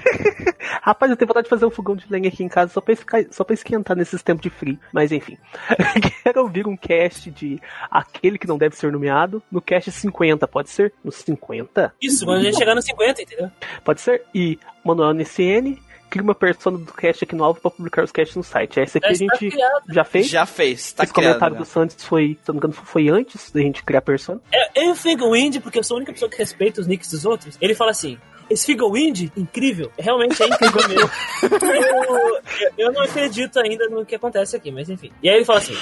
Rapaz, 0.82 1.12
eu 1.12 1.18
tenho 1.18 1.28
vontade 1.28 1.46
de 1.46 1.50
fazer 1.50 1.66
um 1.66 1.70
fogão 1.72 1.96
de 1.96 2.06
lenha 2.10 2.28
aqui 2.28 2.44
em 2.44 2.48
casa 2.50 2.72
só 2.74 2.82
pra, 2.82 2.96
ficar, 2.96 3.24
só 3.32 3.44
pra 3.44 3.54
esquentar 3.54 3.96
nesses 3.96 4.22
tempos 4.24 4.42
de 4.44 4.50
frio. 4.50 4.80
Mas 4.92 5.12
enfim. 5.12 5.38
Quero 6.24 6.42
ouvir 6.42 6.68
um 6.68 6.76
cast 6.76 7.30
de 7.30 7.60
aquele 7.90 8.38
que 8.38 8.48
não 8.48 8.58
deve 8.58 8.76
ser 8.76 8.92
nomeado 8.92 9.42
no 9.52 9.62
cast 9.62 9.92
50, 9.92 10.48
pode 10.48 10.70
ser? 10.70 10.94
No 11.04 11.12
50? 11.12 11.94
Isso, 12.02 12.26
quando 12.26 12.40
a 12.40 12.44
gente 12.44 12.58
chegar 12.58 12.76
no 12.76 12.82
50, 12.82 13.22
entendeu? 13.22 13.52
Pode 13.84 14.02
ser? 14.02 14.24
E 14.34 14.58
Manuel 14.84 15.14
NCN 15.14 15.78
cria 16.10 16.24
uma 16.24 16.36
persona 16.36 16.78
do 16.78 16.92
cast 16.92 17.24
aqui 17.24 17.34
no 17.36 17.44
alvo 17.44 17.62
pra 17.62 17.72
publicar 17.72 18.04
os 18.04 18.12
casts 18.12 18.36
no 18.36 18.44
site. 18.44 18.82
Essa 18.82 18.98
aqui 18.98 19.08
a 19.08 19.14
Já 19.14 19.26
está 19.26 19.38
gente 19.38 19.52
criado. 19.52 19.84
já 19.90 20.04
fez. 20.04 20.28
Já 20.28 20.46
fez, 20.46 20.92
tá 20.92 21.04
Esse 21.06 21.14
comentário 21.14 21.40
criado. 21.56 21.58
do 21.58 21.66
Santos 21.66 22.04
foi, 22.04 22.38
se 22.42 22.50
não 22.50 22.56
me 22.56 22.58
engano, 22.60 22.74
foi 22.74 23.08
antes 23.08 23.50
da 23.50 23.62
gente 23.62 23.82
criar 23.82 24.00
a 24.00 24.02
persona. 24.02 24.42
É, 24.52 24.88
eu 24.90 24.94
fico 24.94 25.32
Wind, 25.32 25.60
porque 25.62 25.80
eu 25.80 25.84
sou 25.84 25.96
a 25.96 25.98
única 26.00 26.12
pessoa 26.12 26.30
que 26.30 26.38
respeita 26.38 26.82
os 26.82 26.88
nicks 26.88 27.10
dos 27.10 27.24
outros. 27.26 27.58
Ele 27.62 27.74
fala 27.74 27.92
assim: 27.92 28.20
esse 28.52 28.66
Figo 28.66 28.92
Wind, 28.92 29.30
incrível. 29.36 29.92
Realmente 29.98 30.42
é 30.44 30.48
incrível 30.48 30.88
mesmo. 30.90 31.10
eu, 32.78 32.86
eu- 32.88 32.92
não 32.92 33.02
acredito 33.04 33.60
ainda 33.60 33.88
no 33.88 34.06
que 34.06 34.16
acontece 34.16 34.56
aqui, 34.56 34.72
mas 34.72 34.90
enfim. 34.90 35.12
E 35.24 35.30
aí 35.30 35.36
ele 35.38 35.46
fala 35.46 35.60
assim: 35.60 35.76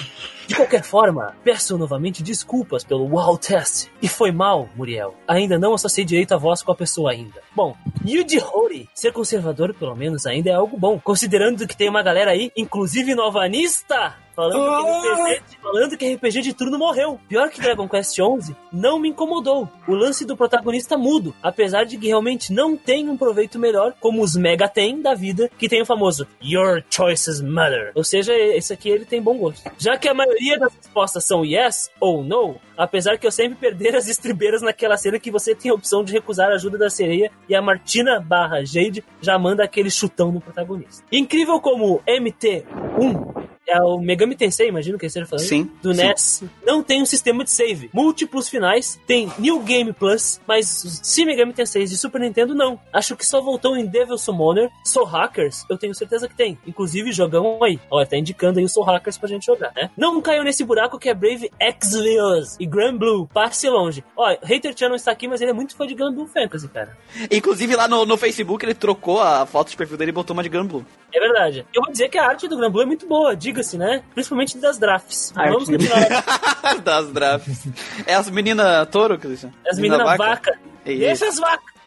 de 0.48 0.56
qualquer 0.56 0.84
forma, 0.84 1.36
peço 1.44 1.78
novamente 1.78 2.22
desculpas 2.24 2.84
pelo 2.84 3.06
wow 3.10 3.38
test. 3.38 3.88
E 4.02 4.08
foi 4.08 4.32
mal, 4.32 4.70
Muriel. 4.76 5.16
Ainda 5.28 5.58
não 5.58 5.74
associei 5.74 6.06
direito 6.06 6.34
a 6.34 6.38
voz 6.38 6.62
com 6.62 6.72
a 6.72 6.76
pessoa 6.76 7.12
ainda. 7.12 7.42
Bom, 7.56 7.76
Yuji 8.06 8.40
Horii, 8.54 8.88
ser 8.94 9.12
conservador, 9.12 9.74
pelo 9.74 9.96
menos, 9.96 10.26
ainda 10.26 10.50
é 10.50 10.54
algo 10.54 10.78
bom. 10.78 11.00
Considerando 11.00 11.68
que 11.68 11.76
tem 11.76 11.90
uma 11.90 12.04
galera 12.04 12.32
aí, 12.32 12.52
inclusive 12.56 13.16
novanista, 13.16 14.16
falando 14.40 15.02
que 15.02 15.34
RPG, 15.34 15.58
falando 15.62 15.98
que 15.98 16.14
RPG 16.14 16.42
de 16.42 16.54
turno 16.54 16.78
morreu. 16.78 17.20
Pior 17.28 17.50
que 17.50 17.60
Dragon 17.60 17.88
Quest 17.90 18.16
XI, 18.16 18.56
não 18.72 19.00
me 19.00 19.10
incomodou. 19.10 19.70
O 19.88 19.94
lance 19.94 20.26
do 20.26 20.38
protagonista 20.38 20.98
mudo, 20.98 21.36
apesar 21.44 21.84
de 21.84 21.98
que 21.98 22.08
realmente 22.08 22.54
não 22.54 22.78
tem 22.78 23.10
um 23.10 23.18
proveito 23.18 23.60
melhor, 23.60 23.94
como 24.00 24.24
os 24.24 24.36
Mega 24.36 24.70
tem 24.70 25.02
da 25.02 25.14
vida, 25.14 25.50
que 25.58 25.68
tem 25.68 25.82
o 25.82 25.86
famoso 25.86 26.26
Your 26.42 26.84
Choices 26.90 27.42
Matter. 27.42 27.92
Ou 27.96 28.04
seja, 28.04 28.34
esse 28.34 28.72
aqui 28.72 28.90
ele 28.90 29.06
tem 29.06 29.22
bom 29.22 29.38
gosto. 29.38 29.70
Já 29.78 29.98
que 29.98 30.08
a 30.08 30.14
maioria 30.14 30.58
das 30.58 30.74
respostas 30.74 31.26
são 31.26 31.44
yes 31.44 31.92
ou 32.00 32.24
no, 32.24 32.56
apesar 32.78 33.18
que 33.18 33.28
eu 33.28 33.32
sempre 33.32 33.58
perder 33.58 33.96
as 33.96 34.08
estribeiras 34.08 34.62
naquela 34.62 34.96
cena 34.96 35.20
que 35.20 35.32
você 35.32 35.54
tem 35.54 35.72
a 35.72 35.74
opção 35.74 36.04
de 36.04 36.14
recusar 36.14 36.50
a 36.50 36.56
ajuda 36.56 36.78
da 36.78 36.90
sereia 36.90 37.32
e 37.48 37.56
a 37.56 37.62
Martina 37.62 38.20
barra 38.20 38.64
Jade 38.64 39.04
já 39.22 39.38
manda 39.38 39.64
aquele 39.64 39.90
chutão 39.90 40.32
no 40.32 40.40
protagonista. 40.40 41.04
Incrível 41.12 41.60
como 41.60 42.02
MT1 42.08 43.50
é 43.68 43.82
o 43.82 44.00
Megami 44.00 44.36
Tensei, 44.36 44.68
imagino 44.68 44.98
que 44.98 45.06
ele 45.06 45.10
esteja 45.10 45.26
falando. 45.26 45.46
Sim, 45.46 45.70
Do 45.82 45.94
sim. 45.94 46.02
NES. 46.04 46.44
Não 46.66 46.82
tem 46.84 47.02
um 47.02 47.06
sistema 47.06 47.44
de 47.44 47.52
save. 47.52 47.90
Múltiplos 47.94 48.50
finais, 48.50 49.00
tem 49.06 49.32
New 49.38 49.60
Game 49.60 49.94
Plus, 49.94 50.40
mas 50.48 50.84
os 50.84 51.02
Shin 51.04 51.26
Megami 51.26 51.54
Tensei 51.54 51.86
de 51.86 51.98
Super 51.98 52.22
Nintendo 52.22 52.56
não. 52.56 52.80
Acho 52.92 53.16
que 53.16 53.26
só 53.26 53.42
voltou 53.42 53.78
em 53.78 53.86
Devil 53.86 54.18
Summoner. 54.18 54.70
Soul 54.84 55.06
Hackers, 55.06 55.66
eu 55.70 55.78
tenho 55.78 55.94
certeza 55.94 56.28
que 56.28 56.36
tem. 56.36 56.58
Inclusive, 56.66 57.12
jogão 57.12 57.64
aí. 57.64 57.80
Olha, 57.92 58.06
tá 58.06 58.18
indicando 58.18 58.60
aí 58.60 58.66
o 58.66 58.70
Soul 58.70 58.86
Hackers 58.86 59.18
pra 59.18 59.28
gente 59.30 59.46
jogar, 59.46 59.72
né? 59.76 59.90
Não 59.98 60.22
caiu 60.22 60.44
nesse 60.44 60.64
buraco 60.64 60.98
que 60.98 61.10
é 61.10 61.14
Brave 61.14 61.52
Exvius 61.60 62.56
e 62.60 62.66
Grand 62.66 62.98
Blue. 62.98 63.28
Passe 63.28 63.70
longe. 63.70 64.04
Ó, 64.16 64.36
Hater 64.42 64.76
Chan 64.76 64.90
não 64.90 64.96
está 64.96 65.12
aqui, 65.12 65.28
mas 65.28 65.42
ele 65.42 65.52
é 65.52 65.54
muito 65.54 65.76
fã 65.76 65.86
de 65.86 65.94
Grand 65.94 66.14
Blue 66.14 66.28
Fantasy, 66.28 66.68
cara. 66.68 66.98
Inclusive 67.32 67.76
lá 67.76 67.88
no, 67.88 68.06
no 68.06 68.18
Facebook 68.18 68.66
ele 68.66 68.74
trocou 68.74 69.22
a 69.22 69.46
foto 69.46 69.70
de 69.70 69.78
perfil 69.78 69.98
dele 69.98 70.10
e 70.10 70.14
botou 70.14 70.34
uma 70.34 70.44
de 70.44 70.50
Gun 70.50 70.66
Blue. 70.66 70.86
É 71.14 71.20
verdade. 71.20 71.66
Eu 71.74 71.82
vou 71.82 71.92
dizer 71.92 72.10
que 72.10 72.18
a 72.18 72.26
arte 72.28 72.48
do 72.48 72.58
Grand 72.58 72.72
Blue 72.72 72.82
é 72.84 72.86
muito 72.86 73.08
boa, 73.08 73.36
diga-se, 73.50 73.78
né? 73.78 74.04
Principalmente 74.14 74.58
das 74.58 74.78
drafts. 74.78 75.34
A 75.36 75.46
Vamos 75.50 75.70
arte 75.70 75.78
continuar. 75.78 76.80
das 76.84 77.12
drafts. 77.12 77.68
É 78.06 78.14
as 78.16 78.30
meninas 78.30 78.88
touro, 78.90 79.18
Christian? 79.18 79.52
As 79.70 79.78
Menina 79.78 79.98
meninas 79.98 80.18
vaca. 80.18 80.60
Isso. 80.86 81.00
Deixa 81.00 81.28
as 81.28 81.40
vacas. 81.40 81.79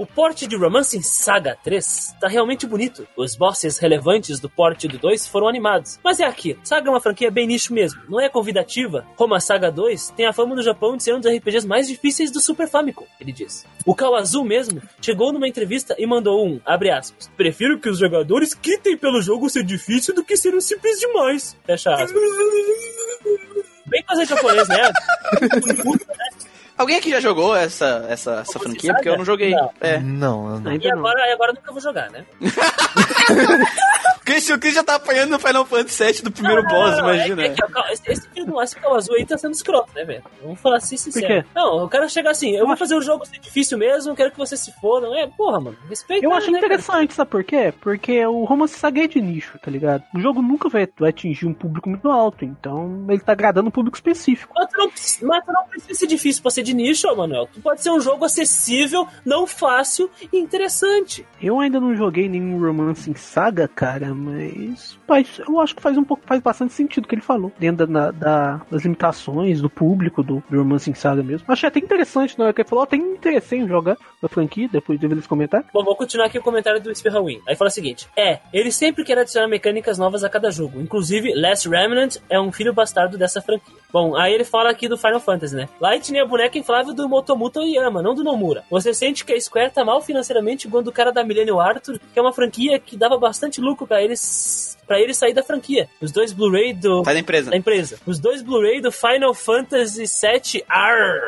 O 0.00 0.06
porte 0.06 0.46
de 0.46 0.56
Romancing 0.56 1.02
Saga 1.02 1.58
3 1.62 2.16
tá 2.18 2.26
realmente 2.26 2.66
bonito. 2.66 3.06
Os 3.14 3.36
bosses 3.36 3.76
relevantes 3.76 4.40
do 4.40 4.48
porte 4.48 4.88
do 4.88 4.96
2 4.96 5.28
foram 5.28 5.46
animados. 5.46 6.00
Mas 6.02 6.18
é 6.20 6.24
aqui, 6.24 6.58
Saga 6.64 6.88
é 6.88 6.90
uma 6.90 7.02
franquia 7.02 7.30
bem 7.30 7.46
nicho 7.46 7.74
mesmo, 7.74 8.00
não 8.08 8.18
é 8.18 8.26
convidativa. 8.26 9.06
Roma 9.14 9.38
Saga 9.40 9.70
2 9.70 10.08
tem 10.16 10.24
a 10.24 10.32
fama 10.32 10.54
no 10.54 10.62
Japão 10.62 10.96
de 10.96 11.02
ser 11.02 11.14
um 11.14 11.20
dos 11.20 11.30
RPGs 11.30 11.66
mais 11.66 11.86
difíceis 11.86 12.30
do 12.30 12.40
Super 12.40 12.66
Famicom, 12.66 13.04
ele 13.20 13.30
diz. 13.30 13.66
O 13.84 13.94
Kawazu 13.94 14.42
mesmo 14.42 14.80
chegou 15.02 15.34
numa 15.34 15.46
entrevista 15.46 15.94
e 15.98 16.06
mandou 16.06 16.46
um, 16.46 16.58
abre 16.64 16.90
aspas, 16.90 17.30
prefiro 17.36 17.78
que 17.78 17.90
os 17.90 17.98
jogadores 17.98 18.54
quitem 18.54 18.96
pelo 18.96 19.20
jogo 19.20 19.50
ser 19.50 19.64
difícil 19.64 20.14
do 20.14 20.24
que 20.24 20.34
ser 20.34 20.54
um 20.54 20.62
simples 20.62 20.98
demais. 20.98 21.58
Fecha 21.66 21.92
aspas. 21.92 22.10
Bem 23.84 24.02
fazer 24.06 24.24
japonês, 24.24 24.66
né? 24.66 24.90
Alguém 26.80 26.96
aqui 26.96 27.10
já 27.10 27.20
jogou 27.20 27.54
essa, 27.54 28.06
essa, 28.08 28.36
essa 28.36 28.52
Como 28.54 28.70
franquia? 28.70 28.94
Porque 28.94 29.10
eu 29.10 29.18
não 29.18 29.24
joguei. 29.24 29.50
Não. 29.50 29.70
É. 29.82 29.98
Não, 29.98 30.54
eu 30.54 30.60
não. 30.60 30.72
E 30.72 30.90
agora, 30.90 31.28
e 31.28 31.32
agora 31.32 31.50
eu 31.50 31.54
nunca 31.56 31.72
vou 31.72 31.80
jogar, 31.82 32.10
né? 32.10 32.24
Christian, 34.24 34.56
o 34.56 34.60
Christian 34.60 34.84
tá 34.84 34.94
apanhando 34.94 35.30
no 35.30 35.38
Final 35.38 35.64
Fantasy 35.64 36.04
VII 36.04 36.22
do 36.22 36.30
primeiro 36.30 36.62
Não, 36.62 36.70
boss, 36.70 36.96
não, 36.98 37.02
não, 37.06 37.14
imagina. 37.14 37.42
É, 37.42 37.46
é 37.46 37.54
Cal- 37.54 37.88
esse, 37.90 38.02
esse 38.12 38.28
filho 38.28 38.46
do 38.46 38.62
esse 38.62 38.76
Kawazu 38.76 39.12
aí 39.14 39.24
tá 39.26 39.36
sendo 39.36 39.52
escroto, 39.54 39.90
né, 39.94 40.04
velho? 40.04 40.22
Vamos 40.42 40.60
falar 40.60 40.76
assim 40.76 40.96
sincero. 40.96 41.26
quê? 41.26 41.44
Não, 41.54 41.84
o 41.84 41.88
cara 41.88 42.08
chega 42.08 42.30
assim, 42.30 42.54
eu 42.56 42.66
vou 42.66 42.76
fazer 42.76 42.94
o 42.94 43.00
jogo 43.00 43.24
ser 43.26 43.38
difícil 43.40 43.76
mesmo, 43.78 44.14
quero 44.14 44.30
que 44.30 44.38
você 44.38 44.56
se 44.56 44.72
foda. 44.80 45.06
É, 45.18 45.26
porra, 45.26 45.60
mano, 45.60 45.76
respeita. 45.88 46.24
Eu 46.24 46.32
acho 46.32 46.50
né, 46.50 46.60
cara? 46.60 46.74
interessante, 46.74 47.14
sabe 47.14 47.30
por 47.30 47.42
quê? 47.42 47.72
Porque 47.80 48.24
o 48.26 48.44
romance 48.44 48.78
é 48.86 49.06
de 49.06 49.20
nicho, 49.20 49.58
tá 49.58 49.70
ligado? 49.70 50.04
O 50.14 50.20
jogo 50.20 50.40
nunca 50.42 50.68
vai, 50.68 50.88
vai 50.98 51.10
atingir 51.10 51.46
um 51.46 51.54
público 51.54 51.88
muito 51.88 52.08
alto, 52.10 52.44
então 52.44 53.04
ele 53.08 53.20
tá 53.20 53.32
agradando 53.32 53.68
um 53.68 53.72
público 53.72 53.96
específico. 53.96 54.52
Mas 54.56 54.68
tu, 54.70 54.78
não, 54.78 54.88
precisa- 54.90 55.26
mas 55.26 55.44
tu 55.44 55.52
não 55.52 55.64
precisa 55.64 55.94
ser 55.98 56.06
difícil 56.06 56.42
pra 56.42 56.50
ser 56.50 56.62
de 56.62 56.74
nicho, 56.74 57.08
ô, 57.08 57.16
Manuel. 57.16 57.48
Tu 57.52 57.60
pode 57.60 57.82
ser 57.82 57.90
um 57.90 58.00
jogo 58.00 58.24
acessível, 58.24 59.06
não 59.24 59.46
fácil 59.46 60.08
e 60.32 60.38
interessante. 60.38 61.26
Eu 61.42 61.58
ainda 61.58 61.80
não 61.80 61.94
joguei 61.96 62.28
nenhum 62.28 62.60
romance 62.64 63.10
em 63.10 63.14
saga, 63.20 63.68
cara, 63.68 64.14
mas, 64.14 64.98
mas 65.08 65.40
eu 65.46 65.60
acho 65.60 65.74
que 65.76 65.82
faz 65.82 65.96
um 65.96 66.04
pouco, 66.04 66.22
faz 66.26 66.40
bastante 66.40 66.72
sentido 66.72 67.04
o 67.04 67.08
que 67.08 67.14
ele 67.14 67.22
falou, 67.22 67.52
dentro 67.58 67.86
da, 67.86 68.10
da- 68.10 68.60
das 68.70 68.82
limitações 68.82 69.60
do 69.60 69.68
público 69.70 70.22
do, 70.22 70.42
do 70.48 70.58
romance 70.58 70.90
em 70.90 70.94
saga 70.94 71.22
mesmo. 71.22 71.44
Achei 71.48 71.68
até 71.68 71.78
interessante 71.78 72.38
na 72.38 72.46
hora 72.46 72.54
que 72.54 72.62
ele 72.62 72.68
falou, 72.68 72.86
tem 72.86 73.00
interesse 73.00 73.56
em 73.56 73.66
jogar 73.68 73.96
a 74.22 74.28
franquia, 74.28 74.68
depois 74.70 74.98
de 74.98 75.06
ver 75.06 75.14
eles 75.14 75.26
comentar. 75.26 75.64
Bom, 75.72 75.82
vou 75.84 75.96
continuar 75.96 76.26
aqui 76.26 76.38
o 76.38 76.42
comentário 76.42 76.80
do 76.80 76.94
Spearwin. 76.94 77.40
Aí 77.46 77.56
fala 77.56 77.68
o 77.68 77.72
seguinte: 77.72 78.06
É, 78.16 78.38
ele 78.52 78.70
sempre 78.70 79.04
quer 79.04 79.18
adicionar 79.18 79.48
mecânicas 79.48 79.98
novas 79.98 80.22
a 80.24 80.28
cada 80.28 80.50
jogo. 80.50 80.80
Inclusive, 80.80 81.32
Last 81.34 81.68
Remnant 81.68 82.16
é 82.28 82.38
um 82.40 82.52
filho 82.52 82.72
bastardo 82.72 83.16
dessa 83.18 83.40
franquia. 83.40 83.74
Bom, 83.92 84.16
aí 84.16 84.32
ele 84.32 84.44
fala 84.44 84.70
aqui 84.70 84.86
do 84.88 84.96
Final 84.96 85.18
Fantasy, 85.20 85.56
né? 85.56 85.68
Lightning 85.80 86.18
é 86.18 86.22
a 86.22 86.26
boneca 86.26 86.56
inflável 86.58 86.94
do 86.94 87.08
Motomuto 87.08 87.60
Oyama, 87.60 88.00
não 88.02 88.14
do 88.14 88.22
Nomura. 88.22 88.62
Você 88.70 88.94
sente 88.94 89.24
que 89.24 89.32
a 89.32 89.40
Square 89.40 89.72
tá 89.72 89.84
mal 89.84 90.00
financeiramente 90.00 90.68
quando 90.68 90.88
o 90.88 90.92
cara 90.92 91.10
da 91.10 91.24
Millennium 91.24 91.58
Arthur, 91.58 91.98
que 92.12 92.18
é 92.18 92.22
uma 92.22 92.32
franquia 92.32 92.78
que 92.78 92.96
dava 93.00 93.18
bastante 93.18 93.60
lucro 93.60 93.86
pra 93.86 94.02
eles 94.02 94.76
para 94.86 95.00
ele 95.00 95.14
sair 95.14 95.32
da 95.32 95.42
franquia. 95.42 95.88
Os 96.00 96.12
dois 96.12 96.32
Blu-ray 96.32 96.74
do 96.74 97.02
Sai 97.04 97.14
da 97.14 97.20
empresa. 97.20 97.50
da 97.50 97.56
empresa. 97.56 97.98
Os 98.06 98.18
dois 98.18 98.42
Blu-ray 98.42 98.80
do 98.80 98.92
Final 98.92 99.32
Fantasy 99.32 100.04
VII 100.04 100.64
R. 100.68 101.20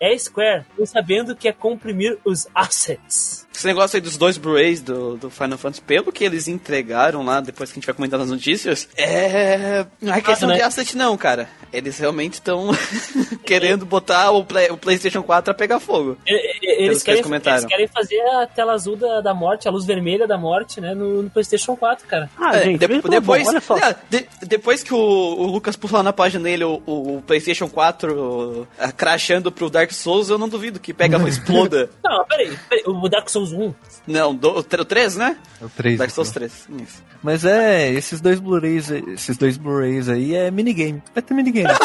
É 0.00 0.18
Square, 0.18 0.64
não 0.76 0.84
sabendo 0.84 1.36
que 1.36 1.46
é 1.48 1.52
comprimir 1.52 2.18
os 2.24 2.48
assets. 2.54 3.46
Esse 3.54 3.66
negócio 3.66 3.96
aí 3.96 4.00
dos 4.00 4.16
dois 4.16 4.38
Blu-rays 4.38 4.80
do, 4.80 5.16
do 5.16 5.30
Final 5.30 5.58
Fantasy, 5.58 5.82
pelo 5.82 6.10
que 6.10 6.24
eles 6.24 6.48
entregaram 6.48 7.22
lá, 7.24 7.40
depois 7.40 7.70
que 7.70 7.74
a 7.74 7.80
gente 7.80 7.86
vai 7.86 7.94
comentar 7.94 8.18
nas 8.18 8.30
notícias, 8.30 8.88
é. 8.96 9.86
Não 10.00 10.14
é 10.14 10.20
questão 10.20 10.48
né? 10.48 10.56
de 10.56 10.62
asset, 10.62 10.96
não, 10.96 11.16
cara. 11.16 11.48
Eles 11.72 11.98
realmente 11.98 12.34
estão 12.34 12.70
querendo 13.44 13.84
botar 13.86 14.30
o, 14.30 14.44
Play- 14.44 14.70
o 14.70 14.76
PlayStation 14.76 15.22
4 15.22 15.50
a 15.50 15.54
pegar 15.54 15.80
fogo. 15.80 16.16
Que 16.24 16.32
Eles 16.34 16.78
eles 16.88 17.02
querem, 17.02 17.22
comentaram. 17.22 17.58
eles 17.58 17.66
querem 17.66 17.88
fazer 17.88 18.20
a 18.20 18.46
tela 18.46 18.72
azul 18.72 18.96
da, 18.96 19.20
da 19.20 19.34
morte, 19.34 19.68
a 19.68 19.70
luz 19.70 19.84
vermelha 19.84 20.26
da 20.26 20.36
morte, 20.38 20.80
né, 20.80 20.94
no, 20.94 21.22
no 21.22 21.30
PlayStation 21.30 21.76
4, 21.76 22.06
cara. 22.06 22.30
Ah, 22.38 22.56
É, 22.56 22.64
gente, 22.64 22.78
de- 22.80 22.88
pelo 22.88 23.08
depois, 23.08 23.44
bom, 23.44 23.50
olha 23.50 23.60
só. 23.60 23.76
é, 23.78 23.96
de- 24.10 24.26
depois 24.42 24.82
que 24.82 24.92
o, 24.94 24.98
o 24.98 25.46
Lucas 25.46 25.76
pular 25.76 26.02
na 26.02 26.12
página 26.12 26.44
dele 26.44 26.64
o, 26.64 26.82
o- 26.86 27.16
o 27.18 27.22
PlayStation 27.22 27.68
4 27.68 28.14
uh, 28.14 28.66
crashando 28.96 29.50
pro 29.52 29.70
Dark 29.70 29.92
Souls, 29.92 30.28
eu 30.28 30.38
não 30.38 30.48
duvido 30.48 30.78
que 30.80 30.92
pega 30.92 31.16
exploda. 31.28 31.90
Não, 32.04 32.24
peraí, 32.26 32.56
peraí, 32.68 32.84
o 32.86 33.08
Dark 33.08 33.28
Souls 33.28 33.41
1. 33.50 33.74
não, 34.06 34.34
do, 34.34 34.58
o 34.58 34.62
3, 34.62 35.16
né? 35.16 35.36
É 35.60 35.64
o 35.64 35.68
3. 35.70 35.98
Dark 35.98 36.10
Souls 36.12 36.30
3. 36.30 36.52
Isso. 36.82 37.02
Mas 37.22 37.44
é, 37.44 37.90
esses 37.90 38.20
dois 38.20 38.38
Blu-rays, 38.38 38.90
esses 38.90 39.36
dois 39.36 39.56
Blu-rays 39.56 40.08
aí 40.08 40.34
é 40.36 40.50
minigame. 40.50 41.02
Vai 41.14 41.22
ter 41.22 41.34
minigame. 41.34 41.68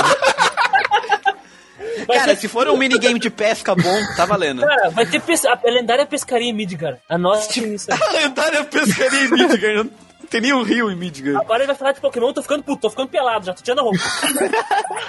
Vai 2.07 2.19
Cara, 2.19 2.35
ter- 2.35 2.41
se 2.41 2.47
for 2.47 2.67
um 2.69 2.77
minigame 2.77 3.19
de 3.19 3.29
pesca 3.29 3.75
bom, 3.75 3.99
tá 4.15 4.23
valendo. 4.25 4.61
Cara, 4.61 4.89
vai 4.91 5.05
ter 5.05 5.19
pes- 5.21 5.43
a 5.45 5.59
lendária 5.65 6.05
pescaria 6.05 6.47
em 6.49 6.53
Midgar. 6.53 6.97
Anote 7.09 7.73
isso 7.73 7.91
aí. 7.91 7.99
A 8.01 8.11
lendária 8.21 8.63
pescaria 8.63 9.25
em 9.25 9.29
Midgar. 9.29 9.85
Não 10.27 10.31
tem 10.31 10.41
nem 10.41 10.51
um 10.53 10.61
rio 10.61 10.91
em 10.91 10.95
Midgar. 10.95 11.39
Agora 11.39 11.59
ele 11.59 11.67
vai 11.67 11.75
falar 11.75 11.93
de 11.93 12.01
Pokémon, 12.01 12.33
tô 12.33 12.41
ficando 12.41 12.61
puto, 12.61 12.81
tô 12.81 12.89
ficando 12.89 13.07
pelado, 13.07 13.45
já 13.45 13.53
tô 13.53 13.63
tirando 13.63 13.79
a 13.79 13.83
roupa. 13.83 13.97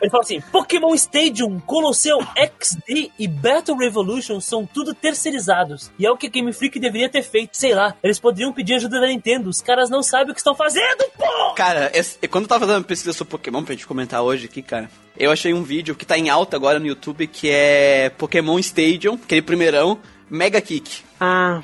ele 0.00 0.10
fala 0.10 0.22
assim: 0.22 0.40
Pokémon 0.52 0.94
Stadium, 0.94 1.58
Colosseum, 1.60 2.18
XD 2.60 3.12
e 3.18 3.26
Battle 3.26 3.78
Revolution 3.78 4.40
são 4.40 4.66
tudo 4.66 4.94
terceirizados. 4.94 5.90
E 5.98 6.04
é 6.06 6.10
o 6.10 6.16
que 6.18 6.26
a 6.26 6.30
Game 6.30 6.52
Freak 6.52 6.78
deveria 6.78 7.08
ter 7.08 7.22
feito. 7.22 7.56
Sei 7.56 7.74
lá, 7.74 7.94
eles 8.02 8.20
poderiam 8.20 8.52
pedir 8.52 8.74
ajuda 8.74 9.00
da 9.00 9.06
Nintendo. 9.06 9.48
Os 9.48 9.62
caras 9.62 9.88
não 9.88 10.02
sabem 10.02 10.32
o 10.32 10.34
que 10.34 10.40
estão 10.40 10.54
fazendo, 10.54 11.04
pô! 11.16 11.54
Cara, 11.54 11.90
esse- 11.94 12.18
quando 12.28 12.44
eu 12.44 12.48
tava 12.48 12.66
fazendo 12.66 12.84
pesquisa 12.84 13.12
sobre 13.14 13.30
Pokémon 13.30 13.64
pra 13.64 13.72
gente 13.74 13.86
comentar 13.86 14.20
hoje 14.22 14.44
aqui, 14.46 14.60
cara, 14.62 14.90
eu 15.16 15.30
achei 15.32 15.54
um 15.54 15.62
vídeo 15.62 15.94
que 15.94 16.04
tá 16.04 16.18
em 16.18 16.28
alta 16.28 16.56
agora 16.56 16.78
no 16.78 16.86
YouTube 16.86 17.26
que 17.26 17.48
é 17.50 18.10
Pokémon 18.10 18.58
Stadium, 18.58 19.14
aquele 19.14 19.40
primeirão, 19.42 19.98
Mega 20.30 20.60
Kick. 20.60 21.02
Ah, 21.18 21.62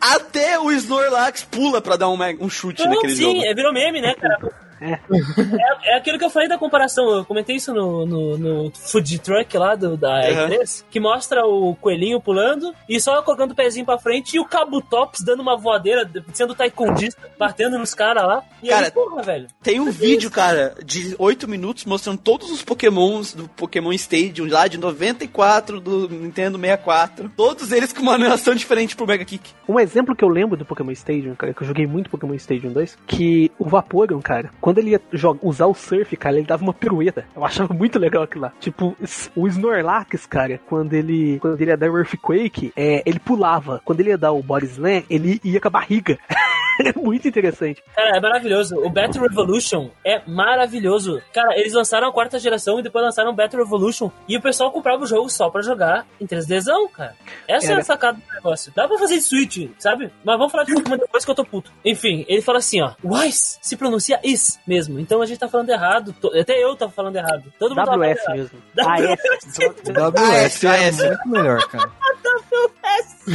Até 0.00 0.58
o 0.58 0.70
Snorlax 0.70 1.44
pula 1.44 1.80
pra 1.80 1.96
dar 1.96 2.08
um, 2.08 2.18
um 2.40 2.48
chute 2.48 2.82
Não, 2.84 2.94
naquele 2.94 3.16
sim, 3.16 3.22
jogo. 3.22 3.44
é, 3.44 3.54
virou 3.54 3.72
meme, 3.72 4.00
né, 4.00 4.14
cara? 4.14 4.38
É. 4.80 4.92
É, 4.92 5.92
é 5.92 5.96
aquilo 5.96 6.18
que 6.18 6.24
eu 6.24 6.30
falei 6.30 6.48
da 6.48 6.58
comparação. 6.58 7.08
Eu 7.10 7.24
comentei 7.24 7.56
isso 7.56 7.72
no, 7.72 8.06
no, 8.06 8.38
no 8.38 8.72
food 8.74 9.18
truck 9.18 9.56
lá 9.56 9.74
do, 9.74 9.96
da 9.96 10.18
Uhum. 10.18 10.48
E3, 10.48 10.84
que 10.90 11.00
mostra 11.00 11.46
o 11.46 11.74
coelhinho 11.76 12.20
pulando 12.20 12.74
e 12.88 13.00
só 13.00 13.22
colocando 13.22 13.52
o 13.52 13.54
pezinho 13.54 13.84
pra 13.86 13.98
frente 13.98 14.36
e 14.36 14.40
o 14.40 14.44
Cabo 14.44 14.80
Tops 14.80 15.22
dando 15.22 15.40
uma 15.40 15.56
voadeira, 15.56 16.08
sendo 16.32 16.54
taekwondista, 16.54 17.20
batendo 17.38 17.78
nos 17.78 17.94
caras 17.94 18.24
lá. 18.24 18.42
E 18.62 18.68
Cara, 18.68 18.86
aí, 18.86 18.92
porra, 18.92 19.22
velho. 19.22 19.46
Tem 19.62 19.80
um 19.80 19.90
vídeo, 19.90 20.30
cara, 20.30 20.74
de 20.84 21.14
8 21.18 21.48
minutos 21.48 21.84
mostrando 21.84 22.18
todos 22.18 22.50
os 22.50 22.62
Pokémons 22.62 23.34
do 23.34 23.48
Pokémon 23.48 23.92
Stadium 23.92 24.48
lá 24.48 24.66
de 24.66 24.78
94 24.78 25.80
do 25.80 26.08
Nintendo 26.08 26.58
64. 26.58 27.30
Todos 27.36 27.72
eles 27.72 27.92
com 27.92 28.02
uma 28.02 28.14
animação 28.14 28.54
diferente 28.54 28.96
pro 28.96 29.06
Mega 29.06 29.24
Kick. 29.24 29.50
Um 29.68 29.78
exemplo 29.78 30.14
que 30.16 30.24
eu 30.24 30.28
lembro 30.28 30.56
do 30.56 30.64
Pokémon 30.64 30.90
Stadium, 30.92 31.34
cara, 31.34 31.54
que 31.54 31.62
eu 31.62 31.66
joguei 31.66 31.86
muito 31.86 32.10
Pokémon 32.10 32.34
Stadium 32.34 32.72
2, 32.72 32.98
que 33.06 33.50
o 33.58 33.68
Vaporeon, 33.68 34.20
cara, 34.20 34.50
quando 34.68 34.78
ele 34.78 34.90
ia 34.90 35.00
joga- 35.12 35.40
usar 35.42 35.64
o 35.64 35.72
surf, 35.72 36.14
cara, 36.16 36.36
ele 36.36 36.46
dava 36.46 36.62
uma 36.62 36.74
pirueta. 36.74 37.24
Eu 37.34 37.42
achava 37.42 37.72
muito 37.72 37.98
legal 37.98 38.22
aquilo 38.24 38.42
lá. 38.42 38.52
Tipo, 38.60 38.94
o 39.34 39.48
Snorlax, 39.48 40.26
cara, 40.26 40.60
quando 40.68 40.92
ele 40.92 41.38
quando 41.40 41.58
ele 41.60 41.70
ia 41.70 41.76
dar 41.76 41.90
o 41.90 41.96
Earthquake, 41.96 42.70
é, 42.76 43.02
ele 43.06 43.18
pulava. 43.18 43.80
Quando 43.82 44.00
ele 44.00 44.10
ia 44.10 44.18
dar 44.18 44.32
o 44.32 44.42
Body 44.42 44.66
Slam, 44.66 45.02
ele 45.08 45.40
ia 45.42 45.58
com 45.58 45.68
a 45.68 45.70
barriga. 45.70 46.18
é 46.84 46.92
muito 46.98 47.26
interessante. 47.26 47.82
Cara, 47.94 48.18
é 48.18 48.20
maravilhoso. 48.20 48.76
O 48.76 48.90
Battle 48.90 49.26
Revolution 49.26 49.90
é 50.04 50.20
maravilhoso. 50.28 51.20
Cara, 51.32 51.58
eles 51.58 51.72
lançaram 51.72 52.08
a 52.08 52.12
quarta 52.12 52.38
geração 52.38 52.78
e 52.78 52.82
depois 52.82 53.04
lançaram 53.04 53.30
o 53.30 53.34
Battle 53.34 53.62
Revolution. 53.62 54.10
E 54.28 54.36
o 54.36 54.40
pessoal 54.42 54.70
comprava 54.70 55.02
o 55.02 55.06
jogo 55.06 55.28
só 55.28 55.48
pra 55.50 55.62
jogar 55.62 56.06
em 56.20 56.26
3Dzão, 56.26 56.88
cara. 56.92 57.14
Essa 57.48 57.68
é, 57.68 57.70
Era. 57.72 57.80
a 57.80 57.84
sacada 57.84 58.18
do 58.18 58.34
negócio. 58.34 58.72
Dá 58.76 58.86
pra 58.86 58.98
fazer 58.98 59.16
de 59.16 59.22
Switch, 59.22 59.70
sabe? 59.78 60.10
Mas 60.24 60.36
vamos 60.36 60.52
falar 60.52 60.64
de 60.64 60.74
Pokémon 60.74 60.98
depois 60.98 61.24
que 61.24 61.30
eu 61.30 61.34
tô 61.34 61.44
puto. 61.44 61.72
Enfim, 61.84 62.24
ele 62.28 62.42
fala 62.42 62.58
assim, 62.58 62.80
ó. 62.80 62.92
Wise 63.02 63.58
se 63.62 63.76
pronuncia 63.76 64.20
is 64.22 64.57
mesmo. 64.66 64.98
Então 65.00 65.20
a 65.22 65.26
gente 65.26 65.38
tá 65.38 65.48
falando 65.48 65.70
errado. 65.70 66.12
To- 66.20 66.38
Até 66.38 66.62
eu 66.62 66.74
tava 66.76 66.92
falando 66.92 67.16
errado. 67.16 67.44
Todo 67.58 67.70
mundo 67.74 67.84
tava 67.84 67.90
falando 67.92 68.10
WS 68.10 68.22
errado. 68.24 68.36
mesmo. 68.36 68.62
WS. 68.74 70.64
AS. 70.64 70.64
WS 70.64 70.64
é 70.64 70.68
AS. 70.88 70.96
muito 70.98 71.28
melhor, 71.28 71.68
cara. 71.68 71.90
AS. 72.82 73.28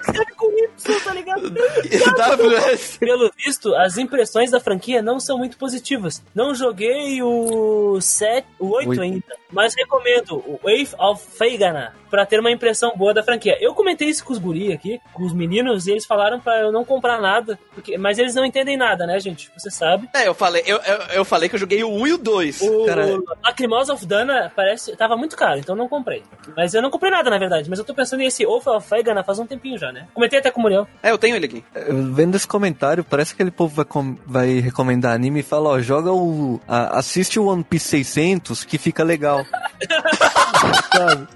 Escreve 0.00 0.32
com 0.36 0.50
Y. 0.50 0.70
Sul, 0.76 1.00
tá 1.04 1.12
ligado? 1.12 1.50
WS. 1.50 2.98
Pelo 3.00 3.30
visto, 3.36 3.74
as 3.74 3.98
impressões 3.98 4.50
da 4.50 4.60
franquia 4.60 5.02
não 5.02 5.20
são 5.20 5.38
muito 5.38 5.56
positivas. 5.56 6.22
Não 6.34 6.54
joguei 6.54 7.22
o 7.22 8.00
7, 8.00 8.46
o 8.58 8.70
8 8.70 8.88
Oito. 8.90 9.02
ainda, 9.02 9.36
mas 9.52 9.74
recomendo 9.74 10.36
o 10.36 10.58
Wave 10.62 10.90
of 10.98 11.24
Fagana 11.36 11.94
pra 12.10 12.26
ter 12.26 12.40
uma 12.40 12.50
impressão 12.50 12.92
boa 12.96 13.14
da 13.14 13.22
franquia. 13.22 13.56
Eu 13.60 13.72
comentei 13.72 14.08
isso 14.08 14.24
com 14.24 14.32
os 14.32 14.38
guri 14.38 14.72
aqui, 14.72 15.00
com 15.12 15.22
os 15.22 15.32
meninos, 15.32 15.86
e 15.86 15.92
eles 15.92 16.04
falaram 16.04 16.40
pra 16.40 16.60
eu 16.60 16.72
não 16.72 16.84
comprar 16.84 17.20
nada, 17.20 17.58
porque, 17.72 17.96
mas 17.96 18.18
eles 18.18 18.34
não 18.34 18.44
entendem 18.44 18.76
nada, 18.76 19.06
né, 19.06 19.20
gente? 19.20 19.50
Você 19.56 19.70
sabe. 19.70 20.08
É, 20.12 20.26
eu 20.26 20.34
falei, 20.34 20.62
eu, 20.66 20.78
eu, 20.78 20.98
eu 21.14 21.24
falei 21.24 21.48
que 21.48 21.54
eu 21.54 21.60
joguei 21.60 21.84
o 21.84 21.88
1 21.88 22.06
e 22.08 22.12
o 22.14 22.18
2. 22.18 22.60
O 22.62 23.24
Lacrimosa 23.44 23.94
of 23.94 24.04
Dana 24.04 24.52
parece 24.56 24.96
tava 24.96 25.16
muito 25.16 25.36
caro, 25.36 25.60
então 25.60 25.76
não 25.76 25.88
comprei. 25.88 26.24
Mas 26.56 26.74
eu 26.74 26.82
não 26.82 26.90
comprei 26.90 27.12
nada, 27.12 27.30
na 27.30 27.38
verdade. 27.38 27.70
Mas 27.70 27.78
eu 27.78 27.84
tô 27.84 27.94
pensando 27.94 28.09
nesse 28.16 28.44
Wolf 28.44 28.66
of 28.66 28.86
Fagana 28.88 29.22
faz 29.24 29.38
um 29.38 29.46
tempinho 29.46 29.78
já, 29.78 29.90
né? 29.92 30.06
Comentei 30.14 30.38
até 30.38 30.50
com 30.50 30.60
o 30.60 30.62
Muriel. 30.62 30.86
É, 31.02 31.10
eu 31.10 31.18
tenho 31.18 31.36
ele 31.36 31.46
aqui. 31.46 31.64
Eu 31.74 32.12
Vendo 32.12 32.34
esse 32.36 32.46
comentário, 32.46 33.02
parece 33.04 33.34
que 33.34 33.42
aquele 33.42 33.50
povo 33.50 33.74
vai, 33.74 33.84
com- 33.84 34.16
vai 34.26 34.58
recomendar 34.60 35.12
anime 35.14 35.40
e 35.40 35.42
fala, 35.42 35.70
ó, 35.70 35.80
joga 35.80 36.12
o... 36.12 36.60
a- 36.68 36.98
assiste 36.98 37.38
o 37.38 37.46
One 37.46 37.62
Piece 37.64 37.88
600 37.88 38.64
que 38.64 38.78
fica 38.78 39.02
legal. 39.04 39.44
Sabe? 40.94 41.28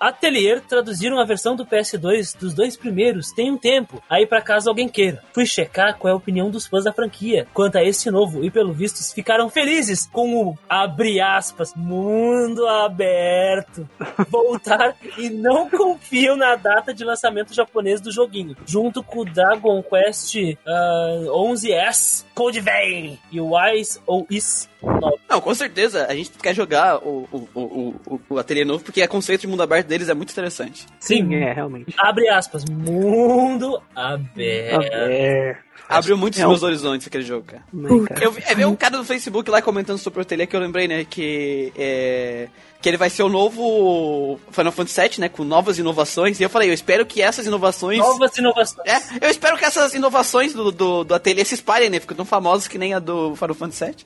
Atelier 0.00 0.62
traduziram 0.62 1.20
a 1.20 1.26
versão 1.26 1.54
do 1.54 1.66
PS2 1.66 2.34
dos 2.38 2.54
dois 2.54 2.74
primeiros 2.74 3.32
tem 3.32 3.50
um 3.50 3.58
tempo, 3.58 4.02
aí 4.08 4.26
pra 4.26 4.40
caso 4.40 4.70
alguém 4.70 4.88
queira. 4.88 5.22
Fui 5.34 5.44
checar 5.44 5.98
qual 5.98 6.10
é 6.10 6.14
a 6.14 6.16
opinião 6.16 6.50
dos 6.50 6.66
fãs 6.66 6.84
da 6.84 6.92
franquia 6.92 7.46
quanto 7.52 7.76
a 7.76 7.84
esse 7.84 8.10
novo 8.10 8.42
e 8.42 8.50
pelo 8.50 8.72
visto 8.72 9.00
ficaram 9.14 9.50
felizes 9.50 10.06
com 10.06 10.34
o 10.34 10.58
abre 10.68 11.20
aspas 11.20 11.74
mundo 11.74 12.66
aberto 12.66 13.88
voltar 14.28 14.96
e 15.18 15.28
não 15.28 15.68
confiam 15.68 16.36
na 16.36 16.56
data 16.56 16.94
de 16.94 17.04
lançamento 17.04 17.54
japonês 17.54 18.00
do 18.00 18.10
joguinho, 18.10 18.56
junto 18.66 19.02
com 19.02 19.20
o 19.20 19.24
Dragon 19.24 19.82
Quest 19.82 20.36
ah, 20.66 21.24
11S 21.26 22.24
Code 22.34 22.60
Vein 22.60 23.18
e 23.30 23.40
o 23.40 23.54
Wise 23.54 24.00
ou 24.06 24.26
Is 24.30 24.68
9. 24.82 25.16
Não, 25.28 25.40
com 25.40 25.54
certeza, 25.54 26.06
a 26.06 26.14
gente 26.14 26.30
quer 26.30 26.54
jogar 26.54 26.98
o, 26.98 27.28
o, 27.30 27.48
o, 27.54 27.94
o, 28.06 28.20
o 28.30 28.38
ateliê 28.38 28.64
novo, 28.64 28.82
porque 28.82 29.02
o 29.02 29.08
conceito 29.08 29.42
de 29.42 29.46
mundo 29.46 29.62
aberto 29.62 29.86
deles 29.90 30.08
é 30.08 30.14
muito 30.14 30.30
interessante. 30.30 30.86
Sim, 30.98 31.34
é, 31.34 31.52
realmente. 31.52 31.92
abre 31.98 32.28
aspas 32.28 32.64
mundo 32.64 33.82
aberto. 33.94 34.82
É. 34.92 35.56
Abriu 35.88 36.16
muitos 36.16 36.38
É 36.38 36.46
um- 36.46 36.50
meus 36.50 36.62
horizontes 36.62 37.08
aquele 37.08 37.24
jogo, 37.24 37.44
cara. 37.46 37.64
Cara? 38.06 38.24
Eu 38.24 38.30
vi, 38.30 38.42
é, 38.46 38.54
vi 38.54 38.64
um 38.64 38.76
cara 38.76 38.96
no 38.96 39.04
Facebook 39.04 39.50
lá 39.50 39.60
comentando 39.60 39.98
sobre 39.98 40.20
o 40.20 40.22
ateliê 40.22 40.46
que 40.46 40.54
eu 40.54 40.60
lembrei, 40.60 40.86
né, 40.86 41.04
que 41.04 41.72
é, 41.76 42.46
que 42.80 42.88
ele 42.88 42.96
vai 42.96 43.10
ser 43.10 43.24
o 43.24 43.28
novo 43.28 44.38
Final 44.52 44.70
Fantasy 44.70 45.00
VII, 45.00 45.20
né, 45.22 45.28
com 45.28 45.42
novas 45.42 45.78
inovações, 45.80 46.38
e 46.38 46.44
eu 46.44 46.48
falei, 46.48 46.70
eu 46.70 46.74
espero 46.74 47.04
que 47.04 47.20
essas 47.20 47.44
inovações... 47.44 47.98
Novas 47.98 48.38
inovações. 48.38 48.86
É, 48.88 49.26
eu 49.26 49.30
espero 49.30 49.58
que 49.58 49.64
essas 49.64 49.92
inovações 49.92 50.52
do, 50.52 50.70
do, 50.70 51.02
do 51.02 51.12
ateliê 51.12 51.44
se 51.44 51.54
espalhem, 51.56 51.90
né, 51.90 51.98
ficam 51.98 52.16
tão 52.16 52.24
famosas 52.24 52.68
que 52.68 52.78
nem 52.78 52.94
a 52.94 53.00
do 53.00 53.34
Final 53.34 53.54
Fantasy 53.54 53.84
VII. 53.86 53.96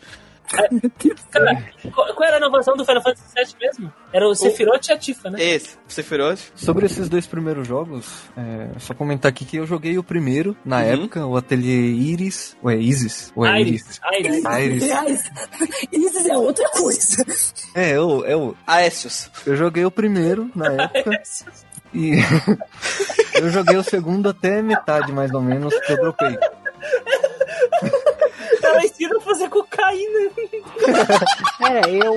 Cara, 1.30 1.64
qual, 1.92 2.22
era 2.24 2.36
a 2.36 2.38
inovação 2.38 2.76
do 2.76 2.84
Final 2.84 3.02
Fantasy 3.02 3.24
VII 3.34 3.54
mesmo? 3.60 3.92
Era 4.12 4.28
o 4.28 4.34
Sephiroth 4.34 4.86
e 4.88 4.92
a 4.92 4.98
Tifa, 4.98 5.30
né? 5.30 5.42
Esse, 5.42 5.76
Sephiroth. 5.88 6.38
Sobre 6.54 6.86
esses 6.86 7.08
dois 7.08 7.26
primeiros 7.26 7.66
jogos, 7.66 8.06
é, 8.36 8.78
só 8.78 8.94
comentar 8.94 9.30
aqui 9.30 9.44
que 9.44 9.56
eu 9.56 9.66
joguei 9.66 9.96
o 9.98 10.02
primeiro, 10.04 10.56
na 10.64 10.76
Uhum. 10.78 10.82
época, 10.82 11.26
o 11.26 11.36
Ateliê 11.36 11.90
Iris, 11.92 12.56
ou 12.62 12.70
é 12.70 12.76
Isis? 12.76 13.32
Ou 13.34 13.44
é 13.46 13.60
Iris? 13.60 14.00
Iris. 14.20 14.44
Iris. 14.44 14.84
Iris. 15.92 16.26
É 16.30 16.38
outra 16.38 16.68
coisa. 16.70 17.24
É, 17.74 17.90
eu, 17.90 18.24
eu, 18.24 18.56
Aécios. 18.66 19.30
eu 19.46 19.56
joguei 19.56 19.84
o 19.84 19.90
primeiro 19.90 20.50
na 20.54 20.66
época 20.84 21.22
e 21.92 22.12
eu 23.40 23.50
joguei 23.50 23.76
o 23.76 23.82
segundo 23.82 24.28
até 24.30 24.62
metade, 24.62 25.12
mais 25.12 25.32
ou 25.32 25.40
menos, 25.42 25.74
que 25.80 25.92
eu 25.92 25.96
dropei. 25.96 26.36
Ela 28.74 28.84
ensina 28.84 29.16
a 29.16 29.20
fazer 29.20 29.48
cocaína. 29.48 30.30
É, 31.60 31.90
eu. 31.90 32.14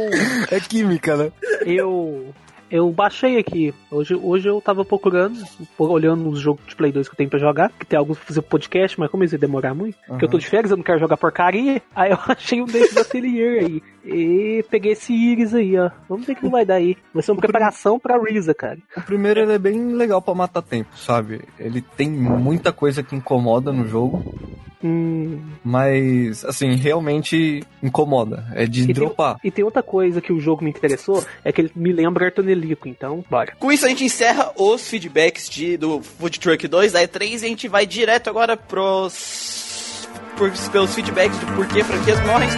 É 0.51 0.59
química, 0.59 1.15
né? 1.15 1.31
Eu. 1.65 2.33
Eu 2.69 2.91
baixei 2.91 3.37
aqui. 3.37 3.73
Hoje, 3.89 4.13
hoje 4.13 4.49
eu 4.49 4.59
tava 4.59 4.83
procurando, 4.83 5.41
olhando 5.77 6.27
os 6.27 6.39
jogos 6.39 6.65
de 6.67 6.75
Play 6.75 6.91
2 6.91 7.07
que 7.07 7.13
eu 7.13 7.17
tenho 7.17 7.29
pra 7.29 7.39
jogar. 7.39 7.71
Que 7.71 7.85
tem 7.85 7.97
alguns 7.97 8.17
pra 8.17 8.27
fazer 8.27 8.41
podcast, 8.41 8.99
mas 8.99 9.09
como 9.09 9.23
isso 9.23 9.35
ia 9.35 9.39
demorar 9.39 9.73
muito? 9.73 9.97
Porque 10.05 10.25
eu 10.25 10.29
tô 10.29 10.37
de 10.37 10.45
férias, 10.47 10.71
eu 10.71 10.75
não 10.75 10.83
quero 10.83 10.99
jogar 10.99 11.15
porcaria. 11.15 11.81
Aí 11.95 12.11
eu 12.11 12.17
achei 12.27 12.61
um 12.61 12.65
desses 12.65 12.93
do 12.93 12.99
Atelier 12.99 13.63
aí. 13.63 13.83
E 14.03 14.65
peguei 14.69 14.91
esse 14.91 15.13
Iris 15.13 15.53
aí, 15.53 15.77
ó. 15.79 15.89
Vamos 16.09 16.25
ver 16.25 16.33
o 16.33 16.35
que 16.35 16.49
vai 16.49 16.65
dar 16.65 16.75
aí. 16.75 16.97
Vai 17.13 17.23
ser 17.23 17.31
uma 17.31 17.39
preparação 17.39 17.97
pra 17.97 18.21
Risa, 18.21 18.53
cara. 18.53 18.79
O 18.97 19.01
primeiro 19.01 19.39
ele 19.39 19.53
é 19.53 19.59
bem 19.59 19.93
legal 19.93 20.21
pra 20.21 20.35
matar 20.35 20.61
tempo, 20.61 20.89
sabe? 20.93 21.41
Ele 21.57 21.81
tem 21.81 22.09
muita 22.09 22.73
coisa 22.73 23.01
que 23.01 23.15
incomoda 23.15 23.71
no 23.71 23.87
jogo, 23.87 24.35
Hum, 24.83 25.41
mas 25.63 26.45
assim, 26.45 26.75
realmente 26.75 27.63
incomoda. 27.81 28.45
É 28.53 28.65
de 28.65 28.83
E 28.83 28.85
tem- 28.85 28.93
dropar. 28.95 29.37
E 29.43 29.49
tem 29.49 29.65
outra 29.65 29.81
coisa 29.81 30.21
que 30.21 30.31
o 30.31 30.39
jogo 30.39 30.63
me 30.63 30.69
interessou, 30.69 31.25
é 31.43 31.51
que 31.51 31.61
ele 31.61 31.71
me 31.75 31.91
lembra 31.91 32.25
Artonelico, 32.25 32.87
então, 32.87 33.23
bora. 33.29 33.53
Com 33.59 33.71
isso 33.71 33.85
a 33.85 33.89
gente 33.89 34.03
encerra 34.03 34.51
os 34.55 34.87
feedbacks 34.87 35.49
de, 35.49 35.77
do 35.77 36.01
Food 36.01 36.39
Truck 36.39 36.67
2 36.67 36.91
da 36.91 37.01
E3 37.01 37.31
e 37.41 37.45
a 37.45 37.49
gente 37.49 37.67
vai 37.67 37.85
direto 37.85 38.29
agora 38.29 38.55
pros, 38.55 40.07
pros 40.35 40.67
pelos 40.69 40.93
feedbacks 40.93 41.39
de 41.39 41.45
por 41.47 41.65
que 41.67 41.83
franquias 41.83 42.19
morrem. 42.25 42.49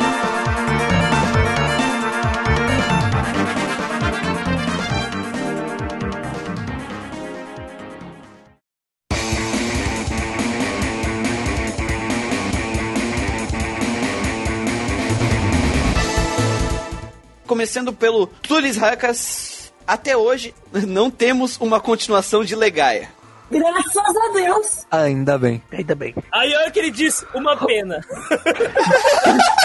Começando 17.50 17.92
pelo 17.92 18.28
Tulis 18.28 18.78
Hakas, 18.78 19.74
até 19.88 20.16
hoje 20.16 20.54
não 20.72 21.10
temos 21.10 21.58
uma 21.60 21.80
continuação 21.80 22.46
de 22.46 22.56
Legaia. 22.56 23.10
Graças 23.50 24.16
a 24.16 24.32
Deus. 24.34 24.86
Ainda 24.92 25.36
bem. 25.36 25.60
Ainda 25.72 25.96
bem. 25.96 26.14
Aí 26.32 26.56
olha 26.56 26.70
o 26.70 26.72
que 26.72 26.78
ele 26.78 26.92
disse, 26.92 27.26
uma 27.34 27.58
pena. 27.58 28.06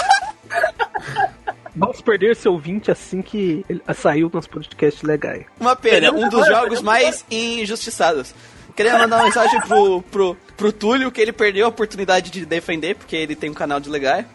Vamos 1.75 2.01
perder 2.01 2.35
seu 2.35 2.53
ouvinte 2.53 2.89
assim 2.89 3.21
que 3.21 3.63
ele 3.69 3.83
saiu 3.93 4.31
nosso 4.33 4.49
podcast 4.49 5.05
legal. 5.05 5.41
Uma 5.59 5.75
pena, 5.75 6.11
um 6.11 6.27
dos 6.27 6.47
jogos 6.47 6.81
mais 6.81 7.23
injustiçados. 7.29 8.33
Queria 8.75 8.97
mandar 8.97 9.17
uma 9.17 9.25
mensagem 9.25 9.61
pro, 9.61 10.01
pro, 10.01 10.35
pro 10.57 10.73
Túlio 10.73 11.11
que 11.11 11.21
ele 11.21 11.31
perdeu 11.31 11.67
a 11.67 11.69
oportunidade 11.69 12.31
de 12.31 12.47
defender, 12.47 12.95
porque 12.95 13.15
ele 13.15 13.35
tem 13.35 13.51
um 13.51 13.53
canal 13.53 13.79
de 13.79 13.91
Legaia. 13.91 14.27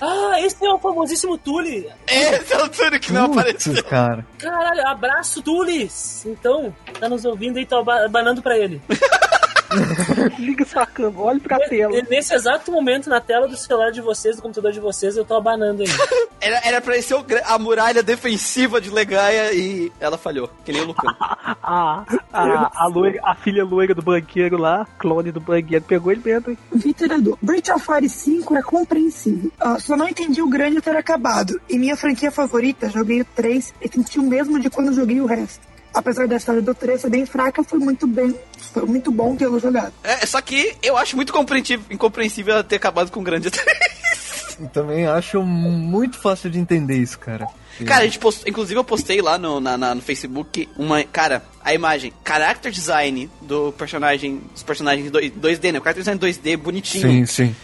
Ah, 0.00 0.40
esse 0.40 0.64
é 0.64 0.68
o 0.72 0.78
famosíssimo 0.78 1.38
Tule. 1.38 1.88
Esse 2.08 2.52
é 2.54 2.62
o 2.62 2.68
Túlio 2.68 2.98
que 3.00 3.12
não 3.12 3.26
apareceu. 3.26 3.72
Putz, 3.74 3.88
cara. 3.88 4.26
Caralho, 4.38 4.86
abraço, 4.88 5.42
Tulis. 5.42 6.24
Então, 6.26 6.74
tá 6.98 7.08
nos 7.08 7.24
ouvindo 7.24 7.58
e 7.60 7.66
tô 7.66 7.78
aba- 7.78 8.04
abanando 8.04 8.42
pra 8.42 8.56
ele. 8.58 8.80
Liga 10.38 10.64
sua 10.64 10.86
câmera, 10.86 11.22
olhe 11.22 11.40
pra 11.40 11.58
tela. 11.68 12.00
Nesse 12.08 12.34
exato 12.34 12.70
momento, 12.70 13.08
na 13.08 13.20
tela 13.20 13.48
do 13.48 13.56
celular 13.56 13.90
de 13.90 14.00
vocês, 14.00 14.36
do 14.36 14.42
computador 14.42 14.72
de 14.72 14.80
vocês, 14.80 15.16
eu 15.16 15.24
tô 15.24 15.34
abanando 15.34 15.82
ele. 15.82 15.92
Era, 16.40 16.60
era 16.64 16.80
pra 16.80 17.00
ser 17.00 17.14
a 17.44 17.56
muralha 17.56 18.02
defensiva 18.02 18.80
de 18.80 18.90
Legaia 18.90 19.52
e 19.54 19.92
ela 20.00 20.18
falhou, 20.18 20.50
que 20.64 20.72
nem 20.72 20.82
o 20.82 20.86
Lucano. 20.86 21.16
A, 21.62 22.04
a, 22.32 22.70
a, 22.74 22.86
loira, 22.88 23.20
a 23.22 23.36
filha 23.36 23.64
loira 23.64 23.94
do 23.94 24.02
banqueiro 24.02 24.58
lá, 24.58 24.84
clone 24.98 25.30
do 25.30 25.40
banqueiro, 25.40 25.84
pegou 25.84 26.10
ele 26.10 26.20
dentro, 26.20 26.50
hein? 26.50 26.58
Vitor 26.74 27.12
Edu, 27.12 27.38
Breath 27.40 27.68
of 27.68 27.86
Fire 27.86 28.08
5 28.08 28.56
é 28.56 28.62
compreensível. 28.62 29.52
Ah, 29.60 29.78
só 29.78 29.96
não 29.96 30.08
entendi 30.08 30.42
o 30.42 30.48
grande 30.48 30.80
ter 30.80 30.96
acabado. 30.96 31.60
E 31.68 31.78
minha 31.78 31.96
franquia 31.96 32.32
favorita, 32.32 32.90
joguei 32.90 33.20
o 33.20 33.24
3 33.24 33.74
e 33.80 33.88
senti 33.88 34.18
o 34.18 34.24
mesmo 34.24 34.58
de 34.58 34.68
quando 34.68 34.92
joguei 34.92 35.20
o 35.20 35.26
resto. 35.26 35.71
Apesar 35.94 36.26
da 36.26 36.36
história 36.36 36.62
do 36.62 36.74
3 36.74 37.00
ser 37.00 37.10
bem 37.10 37.26
fraca, 37.26 37.62
foi 37.62 37.78
muito 37.78 38.06
bem. 38.06 38.34
Foi 38.72 38.84
muito 38.86 39.10
bom 39.12 39.36
tê-lo 39.36 39.58
jogado. 39.60 39.92
É, 40.02 40.24
só 40.24 40.40
que 40.40 40.74
eu 40.82 40.96
acho 40.96 41.16
muito 41.16 41.32
compreensível, 41.32 41.84
incompreensível 41.90 42.54
ela 42.54 42.64
ter 42.64 42.76
acabado 42.76 43.10
com 43.10 43.20
o 43.20 43.22
grande. 43.22 43.50
Eu 44.60 44.68
também 44.68 45.06
acho 45.06 45.42
muito 45.42 46.18
fácil 46.18 46.48
de 46.50 46.58
entender 46.58 46.96
isso, 46.96 47.18
cara. 47.18 47.48
Cara, 47.86 48.02
a 48.02 48.04
gente 48.04 48.18
postou, 48.18 48.48
inclusive 48.48 48.78
eu 48.78 48.84
postei 48.84 49.20
lá 49.20 49.36
no, 49.38 49.58
na, 49.58 49.76
na- 49.78 49.94
no 49.94 50.02
Facebook 50.02 50.68
uma. 50.76 51.02
Cara, 51.04 51.42
a 51.64 51.72
imagem, 51.74 52.12
character 52.24 52.70
design 52.70 53.28
do 53.40 53.72
personagem. 53.72 54.40
Dos 54.52 54.62
personagens 54.62 55.10
2, 55.10 55.32
2D, 55.32 55.72
né? 55.72 55.78
O 55.80 55.82
character 55.82 56.04
design 56.04 56.20
2D 56.20 56.56
bonitinho. 56.58 57.02
Sim, 57.10 57.26
sim. 57.26 57.56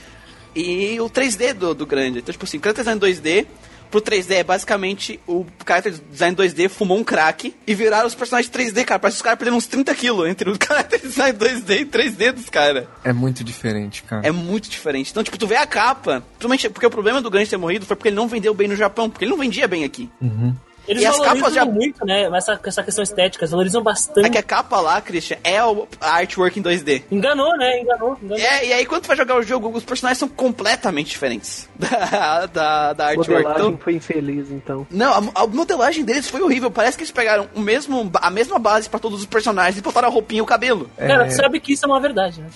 E 0.57 0.99
o 1.01 1.09
3D 1.11 1.53
do, 1.53 1.75
do 1.75 1.87
grande. 1.87 2.19
Então, 2.19 2.33
tipo 2.33 2.45
assim, 2.47 2.57
o 2.57 2.61
character 2.61 2.85
design 2.85 3.01
2D. 3.01 3.47
Pro 3.91 4.01
3D 4.01 4.33
é 4.33 4.45
basicamente 4.45 5.19
o 5.27 5.47
character 5.67 5.95
design 6.11 6.37
2D 6.37 6.69
fumou 6.69 6.99
um 6.99 7.05
crack 7.05 7.55
e 7.67 7.75
viraram 7.75 8.07
os 8.07 8.15
personagens 8.15 8.53
3D, 8.53 8.85
cara. 8.85 8.99
Parece 8.99 9.17
que 9.17 9.21
os 9.21 9.23
caras 9.23 9.39
perderam 9.39 9.57
uns 9.57 9.67
30 9.67 9.95
quilos 9.95 10.29
entre 10.29 10.51
o 10.51 10.57
character 10.61 11.01
design 11.01 11.39
2D 11.39 11.81
e 11.81 11.85
3D 11.87 12.33
dos 12.33 12.49
caras. 12.49 12.87
É 13.05 13.13
muito 13.13 13.43
diferente, 13.43 14.03
cara. 14.03 14.27
É 14.27 14.31
muito 14.31 14.69
diferente. 14.69 15.11
Então, 15.11 15.23
tipo, 15.23 15.39
tu 15.39 15.47
vê 15.47 15.57
a 15.57 15.67
capa, 15.67 16.23
principalmente 16.33 16.69
porque 16.71 16.87
o 16.87 16.91
problema 16.91 17.21
do 17.21 17.31
Grande 17.31 17.51
ter 17.51 17.57
morrido 17.57 17.87
foi 17.87 17.97
porque 17.97 18.09
ele 18.09 18.17
não 18.17 18.29
vendeu 18.29 18.55
bem 18.55 18.69
no 18.69 18.77
Japão, 18.77 19.09
porque 19.09 19.25
ele 19.25 19.31
não 19.31 19.39
vendia 19.39 19.67
bem 19.67 19.85
aqui. 19.85 20.11
Uhum. 20.21 20.55
Eles 20.89 21.03
E 21.03 21.07
as 21.07 21.17
valorizam 21.19 21.39
capas 21.43 21.55
já- 21.55 21.65
muito, 21.67 22.05
né? 22.07 22.25
Essa, 22.35 22.59
essa 22.65 22.83
questão 22.83 23.05
estética, 23.05 23.45
eles 23.45 23.51
valorizam 23.51 23.83
bastante. 23.83 24.27
É 24.27 24.31
que 24.31 24.39
a 24.39 24.43
capa 24.43 24.81
lá, 24.81 25.01
Christian, 25.01 25.37
é 25.45 25.63
o- 25.63 25.87
a 26.01 26.11
artwork 26.17 26.59
em 26.59 26.63
2D. 26.63 27.05
Enganou, 27.11 27.57
né? 27.59 27.81
Enganou. 27.81 28.17
enganou. 28.23 28.39
É, 28.39 28.67
e 28.67 28.73
aí 28.73 28.87
quando 28.87 29.03
tu 29.03 29.09
vai 29.09 29.17
jogar 29.17 29.37
o 29.37 29.43
jogo, 29.43 29.71
os 29.77 29.85
personagens 29.85 30.19
são 30.19 30.29
completamente 30.29 31.11
diferentes 31.11 31.69
da, 31.79 32.47
da, 32.47 32.93
da 32.95 33.05
A 33.05 33.09
artwork. 33.09 33.31
modelagem 33.31 33.67
Então, 33.67 33.79
foi 33.79 33.95
infeliz, 33.95 34.51
então. 34.51 34.87
não, 34.91 35.13
a, 35.35 35.43
a 35.43 35.47
modelagem 35.47 36.05
deles 36.05 36.29
foi 36.29 36.41
horrível. 36.41 36.71
Parece 36.71 36.97
que 36.97 37.03
eles 37.03 37.13
pegaram 37.13 37.49
o 37.55 37.61
mesmo, 37.61 38.11
a 38.15 38.31
mesma 38.31 38.59
base 38.59 38.89
pra 38.89 38.99
todos 38.99 39.21
os 39.21 39.27
personagens 39.27 39.77
e 39.79 39.83
botaram 39.83 40.09
a 40.09 40.11
roupinha 40.11 40.39
e 40.39 40.43
o 40.43 40.47
cabelo. 40.47 40.91
Cara, 40.97 41.27
tu 41.27 41.35
sabe 41.35 41.61
que 41.61 41.73
isso 41.75 41.85
é 41.85 41.89
uma 41.89 42.01
verdade, 42.01 42.41
né? 42.41 42.49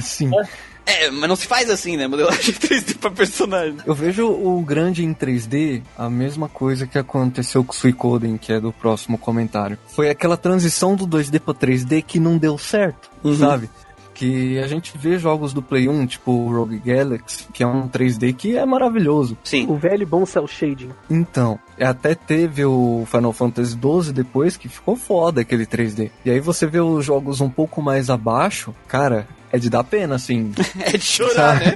Sim. 0.00 0.30
É, 0.38 0.46
mas 1.12 1.28
não 1.28 1.36
se 1.36 1.46
faz 1.46 1.70
assim, 1.70 1.96
né? 1.96 2.06
Modelagem 2.06 2.54
3D 2.54 2.96
pra 2.98 3.10
personagem. 3.10 3.76
Eu 3.86 3.94
vejo 3.94 4.26
o 4.26 4.60
grande 4.62 5.04
em 5.04 5.14
3D 5.14 5.82
a 5.96 6.08
mesma 6.10 6.48
coisa 6.48 6.86
que 6.86 6.98
aconteceu 6.98 7.64
com 7.64 7.72
o 7.72 7.74
Suicoden, 7.74 8.36
que 8.36 8.52
é 8.52 8.60
do 8.60 8.72
próximo 8.72 9.16
comentário. 9.18 9.78
Foi 9.88 10.10
aquela 10.10 10.36
transição 10.36 10.94
do 10.96 11.06
2D 11.06 11.40
pra 11.40 11.54
3D 11.54 12.02
que 12.02 12.18
não 12.18 12.36
deu 12.38 12.58
certo, 12.58 13.10
sabe? 13.38 13.70
Que 14.14 14.58
a 14.58 14.66
gente 14.68 14.96
vê 14.96 15.18
jogos 15.18 15.52
do 15.52 15.62
Play 15.62 15.88
1, 15.88 16.06
tipo 16.06 16.30
o 16.30 16.54
Rogue 16.54 16.78
Galaxy, 16.84 17.46
que 17.52 17.62
é 17.62 17.66
um 17.66 17.88
3D 17.88 18.34
que 18.34 18.56
é 18.56 18.64
maravilhoso. 18.64 19.36
Sim. 19.42 19.66
O 19.68 19.76
velho 19.76 20.02
e 20.02 20.06
bom 20.06 20.24
cel 20.26 20.46
shading. 20.46 20.90
Então, 21.10 21.58
até 21.80 22.14
teve 22.14 22.64
o 22.64 23.04
Final 23.10 23.32
Fantasy 23.32 23.72
XII 23.72 24.12
depois, 24.12 24.56
que 24.56 24.68
ficou 24.68 24.96
foda 24.96 25.40
aquele 25.40 25.66
3D. 25.66 26.10
E 26.24 26.30
aí 26.30 26.40
você 26.40 26.66
vê 26.66 26.78
os 26.78 27.04
jogos 27.04 27.40
um 27.40 27.48
pouco 27.48 27.80
mais 27.82 28.10
abaixo, 28.10 28.74
cara, 28.86 29.26
é 29.52 29.58
de 29.58 29.68
dar 29.68 29.84
pena, 29.84 30.14
assim. 30.16 30.52
É 30.80 30.96
de 30.96 31.04
chorar, 31.04 31.60
né? 31.60 31.74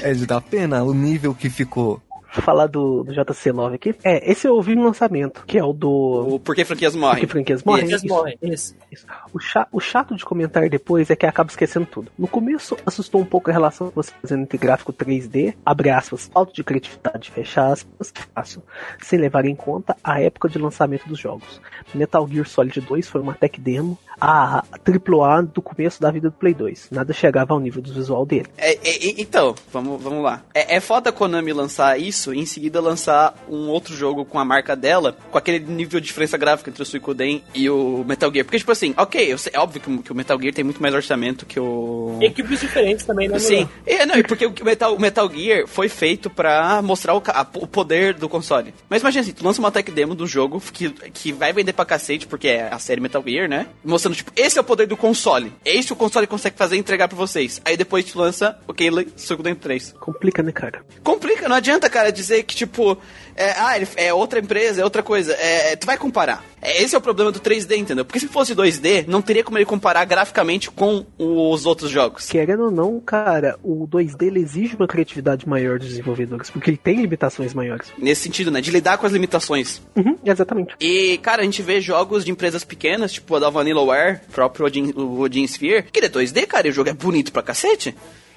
é 0.00 0.12
de 0.14 0.24
dar 0.24 0.40
pena 0.40 0.82
o 0.82 0.94
nível 0.94 1.34
que 1.34 1.50
ficou. 1.50 2.00
Falar 2.30 2.66
do, 2.66 3.02
do 3.04 3.12
JC9 3.12 3.74
aqui. 3.74 3.94
É, 4.04 4.30
esse 4.30 4.46
eu 4.46 4.54
ouvi 4.54 4.74
no 4.74 4.84
lançamento, 4.84 5.44
que 5.46 5.58
é 5.58 5.64
o 5.64 5.72
do. 5.72 6.34
O 6.34 6.38
Porquê 6.40 6.64
Franquias 6.64 6.94
Morrem. 6.94 7.20
Que 7.20 7.26
franquias 7.26 7.64
morrem. 7.64 7.86
Isso. 7.90 8.06
morrem. 8.06 8.38
Isso. 8.42 8.76
Isso. 8.92 9.06
O, 9.32 9.38
cha- 9.38 9.66
o 9.72 9.80
chato 9.80 10.14
de 10.14 10.24
comentar 10.24 10.68
depois 10.68 11.10
é 11.10 11.16
que 11.16 11.24
acaba 11.26 11.50
esquecendo 11.50 11.86
tudo. 11.86 12.10
No 12.18 12.28
começo, 12.28 12.76
assustou 12.84 13.20
um 13.20 13.24
pouco 13.24 13.50
a 13.50 13.52
relação 13.52 13.88
que 13.88 13.96
você 13.96 14.12
fazendo 14.20 14.42
entre 14.42 14.58
gráfico 14.58 14.92
3D, 14.92 15.54
abre 15.64 15.90
aspas, 15.90 16.28
falta 16.32 16.52
de 16.52 16.62
criatividade, 16.62 17.30
fecha 17.30 17.66
aspas, 17.66 18.12
fácil, 18.34 18.62
sem 19.02 19.18
levar 19.18 19.44
em 19.46 19.54
conta 19.54 19.96
a 20.04 20.20
época 20.20 20.48
de 20.48 20.58
lançamento 20.58 21.08
dos 21.08 21.18
jogos. 21.18 21.60
Metal 21.94 22.26
Gear 22.28 22.46
Solid 22.46 22.80
2 22.80 23.08
foi 23.08 23.20
uma 23.20 23.34
tech 23.34 23.58
demo, 23.60 23.98
a 24.20 24.64
AAA 24.84 25.42
do 25.42 25.62
começo 25.62 26.00
da 26.00 26.10
vida 26.10 26.28
do 26.28 26.36
Play 26.36 26.52
2. 26.52 26.88
Nada 26.90 27.12
chegava 27.12 27.54
ao 27.54 27.60
nível 27.60 27.80
do 27.80 27.92
visual 27.92 28.26
dele. 28.26 28.46
É, 28.56 28.72
é, 28.74 29.08
é, 29.08 29.14
então, 29.18 29.54
vamos, 29.72 30.02
vamos 30.02 30.22
lá. 30.22 30.42
É, 30.54 30.76
é 30.76 30.80
foda 30.80 31.10
a 31.10 31.12
Konami 31.12 31.52
lançar 31.52 31.98
isso 31.98 32.17
e 32.26 32.38
em 32.38 32.46
seguida 32.46 32.80
lançar 32.80 33.34
um 33.48 33.68
outro 33.68 33.94
jogo 33.94 34.24
com 34.24 34.38
a 34.38 34.44
marca 34.44 34.74
dela, 34.76 35.16
com 35.30 35.38
aquele 35.38 35.58
nível 35.60 36.00
de 36.00 36.06
diferença 36.06 36.36
gráfica 36.36 36.70
entre 36.70 36.82
o 36.82 36.86
Suicoden 36.86 37.42
e 37.54 37.68
o 37.70 38.04
Metal 38.06 38.30
Gear. 38.32 38.44
Porque, 38.44 38.58
tipo 38.58 38.72
assim, 38.72 38.94
ok, 38.96 39.32
eu 39.32 39.38
sei- 39.38 39.52
é 39.54 39.58
óbvio 39.60 39.80
que, 39.80 39.90
o- 39.90 40.02
que 40.02 40.12
o 40.12 40.14
Metal 40.14 40.38
Gear 40.40 40.54
tem 40.54 40.64
muito 40.64 40.80
mais 40.82 40.94
orçamento 40.94 41.46
que 41.46 41.58
o. 41.60 42.18
Equipes 42.20 42.60
diferentes 42.60 43.04
também, 43.04 43.28
né? 43.28 43.38
Sim, 43.38 43.68
é, 43.86 44.04
não, 44.06 44.16
e 44.16 44.22
porque 44.22 44.46
o 44.46 44.52
Metal, 44.64 44.94
o 44.94 45.00
Metal 45.00 45.30
Gear 45.32 45.66
foi 45.66 45.88
feito 45.88 46.28
pra 46.30 46.80
mostrar 46.82 47.14
o, 47.14 47.22
a- 47.28 47.46
o 47.54 47.66
poder 47.66 48.14
do 48.14 48.28
console. 48.28 48.74
Mas 48.88 49.00
imagina 49.02 49.22
assim, 49.22 49.32
tu 49.32 49.44
lança 49.44 49.60
uma 49.60 49.70
tech 49.70 49.90
demo 49.90 50.14
do 50.14 50.26
jogo 50.26 50.60
que, 50.72 50.90
que 50.90 51.32
vai 51.32 51.52
vender 51.52 51.72
pra 51.72 51.84
cacete, 51.84 52.26
porque 52.26 52.48
é 52.48 52.68
a 52.72 52.78
série 52.78 53.00
Metal 53.00 53.22
Gear, 53.26 53.48
né? 53.48 53.66
Mostrando, 53.84 54.14
tipo, 54.16 54.32
esse 54.36 54.58
é 54.58 54.60
o 54.60 54.64
poder 54.64 54.86
do 54.86 54.96
console. 54.96 55.52
É 55.64 55.74
isso 55.74 55.88
que 55.88 55.92
o 55.92 55.96
console 55.96 56.26
consegue 56.26 56.56
fazer 56.56 56.76
e 56.76 56.78
entregar 56.78 57.08
pra 57.08 57.16
vocês. 57.16 57.60
Aí 57.64 57.76
depois 57.76 58.04
tu 58.04 58.18
lança 58.18 58.58
o 58.66 58.74
Kaylee 58.74 59.08
Suicoden 59.16 59.54
3. 59.54 59.94
Complica, 60.00 60.42
né, 60.42 60.52
cara? 60.52 60.82
Complica, 61.02 61.48
não 61.48 61.56
adianta, 61.56 61.88
cara, 61.90 62.07
dizer 62.10 62.42
que, 62.42 62.54
tipo, 62.54 62.98
é, 63.38 63.52
ah, 63.52 63.78
é 63.96 64.12
outra 64.12 64.40
empresa, 64.40 64.80
é 64.80 64.84
outra 64.84 65.02
coisa. 65.02 65.32
É, 65.32 65.76
tu 65.76 65.86
vai 65.86 65.96
comparar. 65.96 66.44
É, 66.60 66.82
esse 66.82 66.94
é 66.94 66.98
o 66.98 67.00
problema 67.00 67.30
do 67.30 67.38
3D, 67.38 67.76
entendeu? 67.76 68.04
Porque 68.04 68.18
se 68.18 68.26
fosse 68.26 68.52
2D, 68.52 69.06
não 69.06 69.22
teria 69.22 69.44
como 69.44 69.56
ele 69.56 69.64
comparar 69.64 70.04
graficamente 70.04 70.70
com 70.70 71.06
os 71.16 71.64
outros 71.64 71.88
jogos. 71.88 72.28
Querendo 72.28 72.64
ou 72.64 72.70
não, 72.70 72.98
cara, 73.00 73.56
o 73.62 73.86
2D 73.86 74.26
ele 74.26 74.40
exige 74.40 74.74
uma 74.74 74.88
criatividade 74.88 75.48
maior 75.48 75.78
dos 75.78 75.88
desenvolvedores, 75.88 76.50
porque 76.50 76.70
ele 76.70 76.76
tem 76.76 77.00
limitações 77.00 77.54
maiores. 77.54 77.92
Nesse 77.96 78.22
sentido, 78.22 78.50
né? 78.50 78.60
De 78.60 78.72
lidar 78.72 78.98
com 78.98 79.06
as 79.06 79.12
limitações. 79.12 79.80
Uhum, 79.94 80.18
exatamente. 80.24 80.74
E, 80.80 81.18
cara, 81.18 81.42
a 81.42 81.44
gente 81.44 81.62
vê 81.62 81.80
jogos 81.80 82.24
de 82.24 82.32
empresas 82.32 82.64
pequenas, 82.64 83.12
tipo 83.12 83.36
a 83.36 83.38
da 83.38 83.50
Vanillaware, 83.50 84.20
próprio 84.32 84.66
Odin, 84.66 84.92
o 84.96 85.20
Odin 85.20 85.44
Sphere, 85.44 85.84
que 85.84 86.00
ele 86.00 86.06
é 86.06 86.10
2D, 86.10 86.44
cara, 86.46 86.66
e 86.66 86.70
o 86.70 86.74
jogo 86.74 86.90
é 86.90 86.92
bonito 86.92 87.32
pra 87.32 87.42
cacete. 87.42 87.94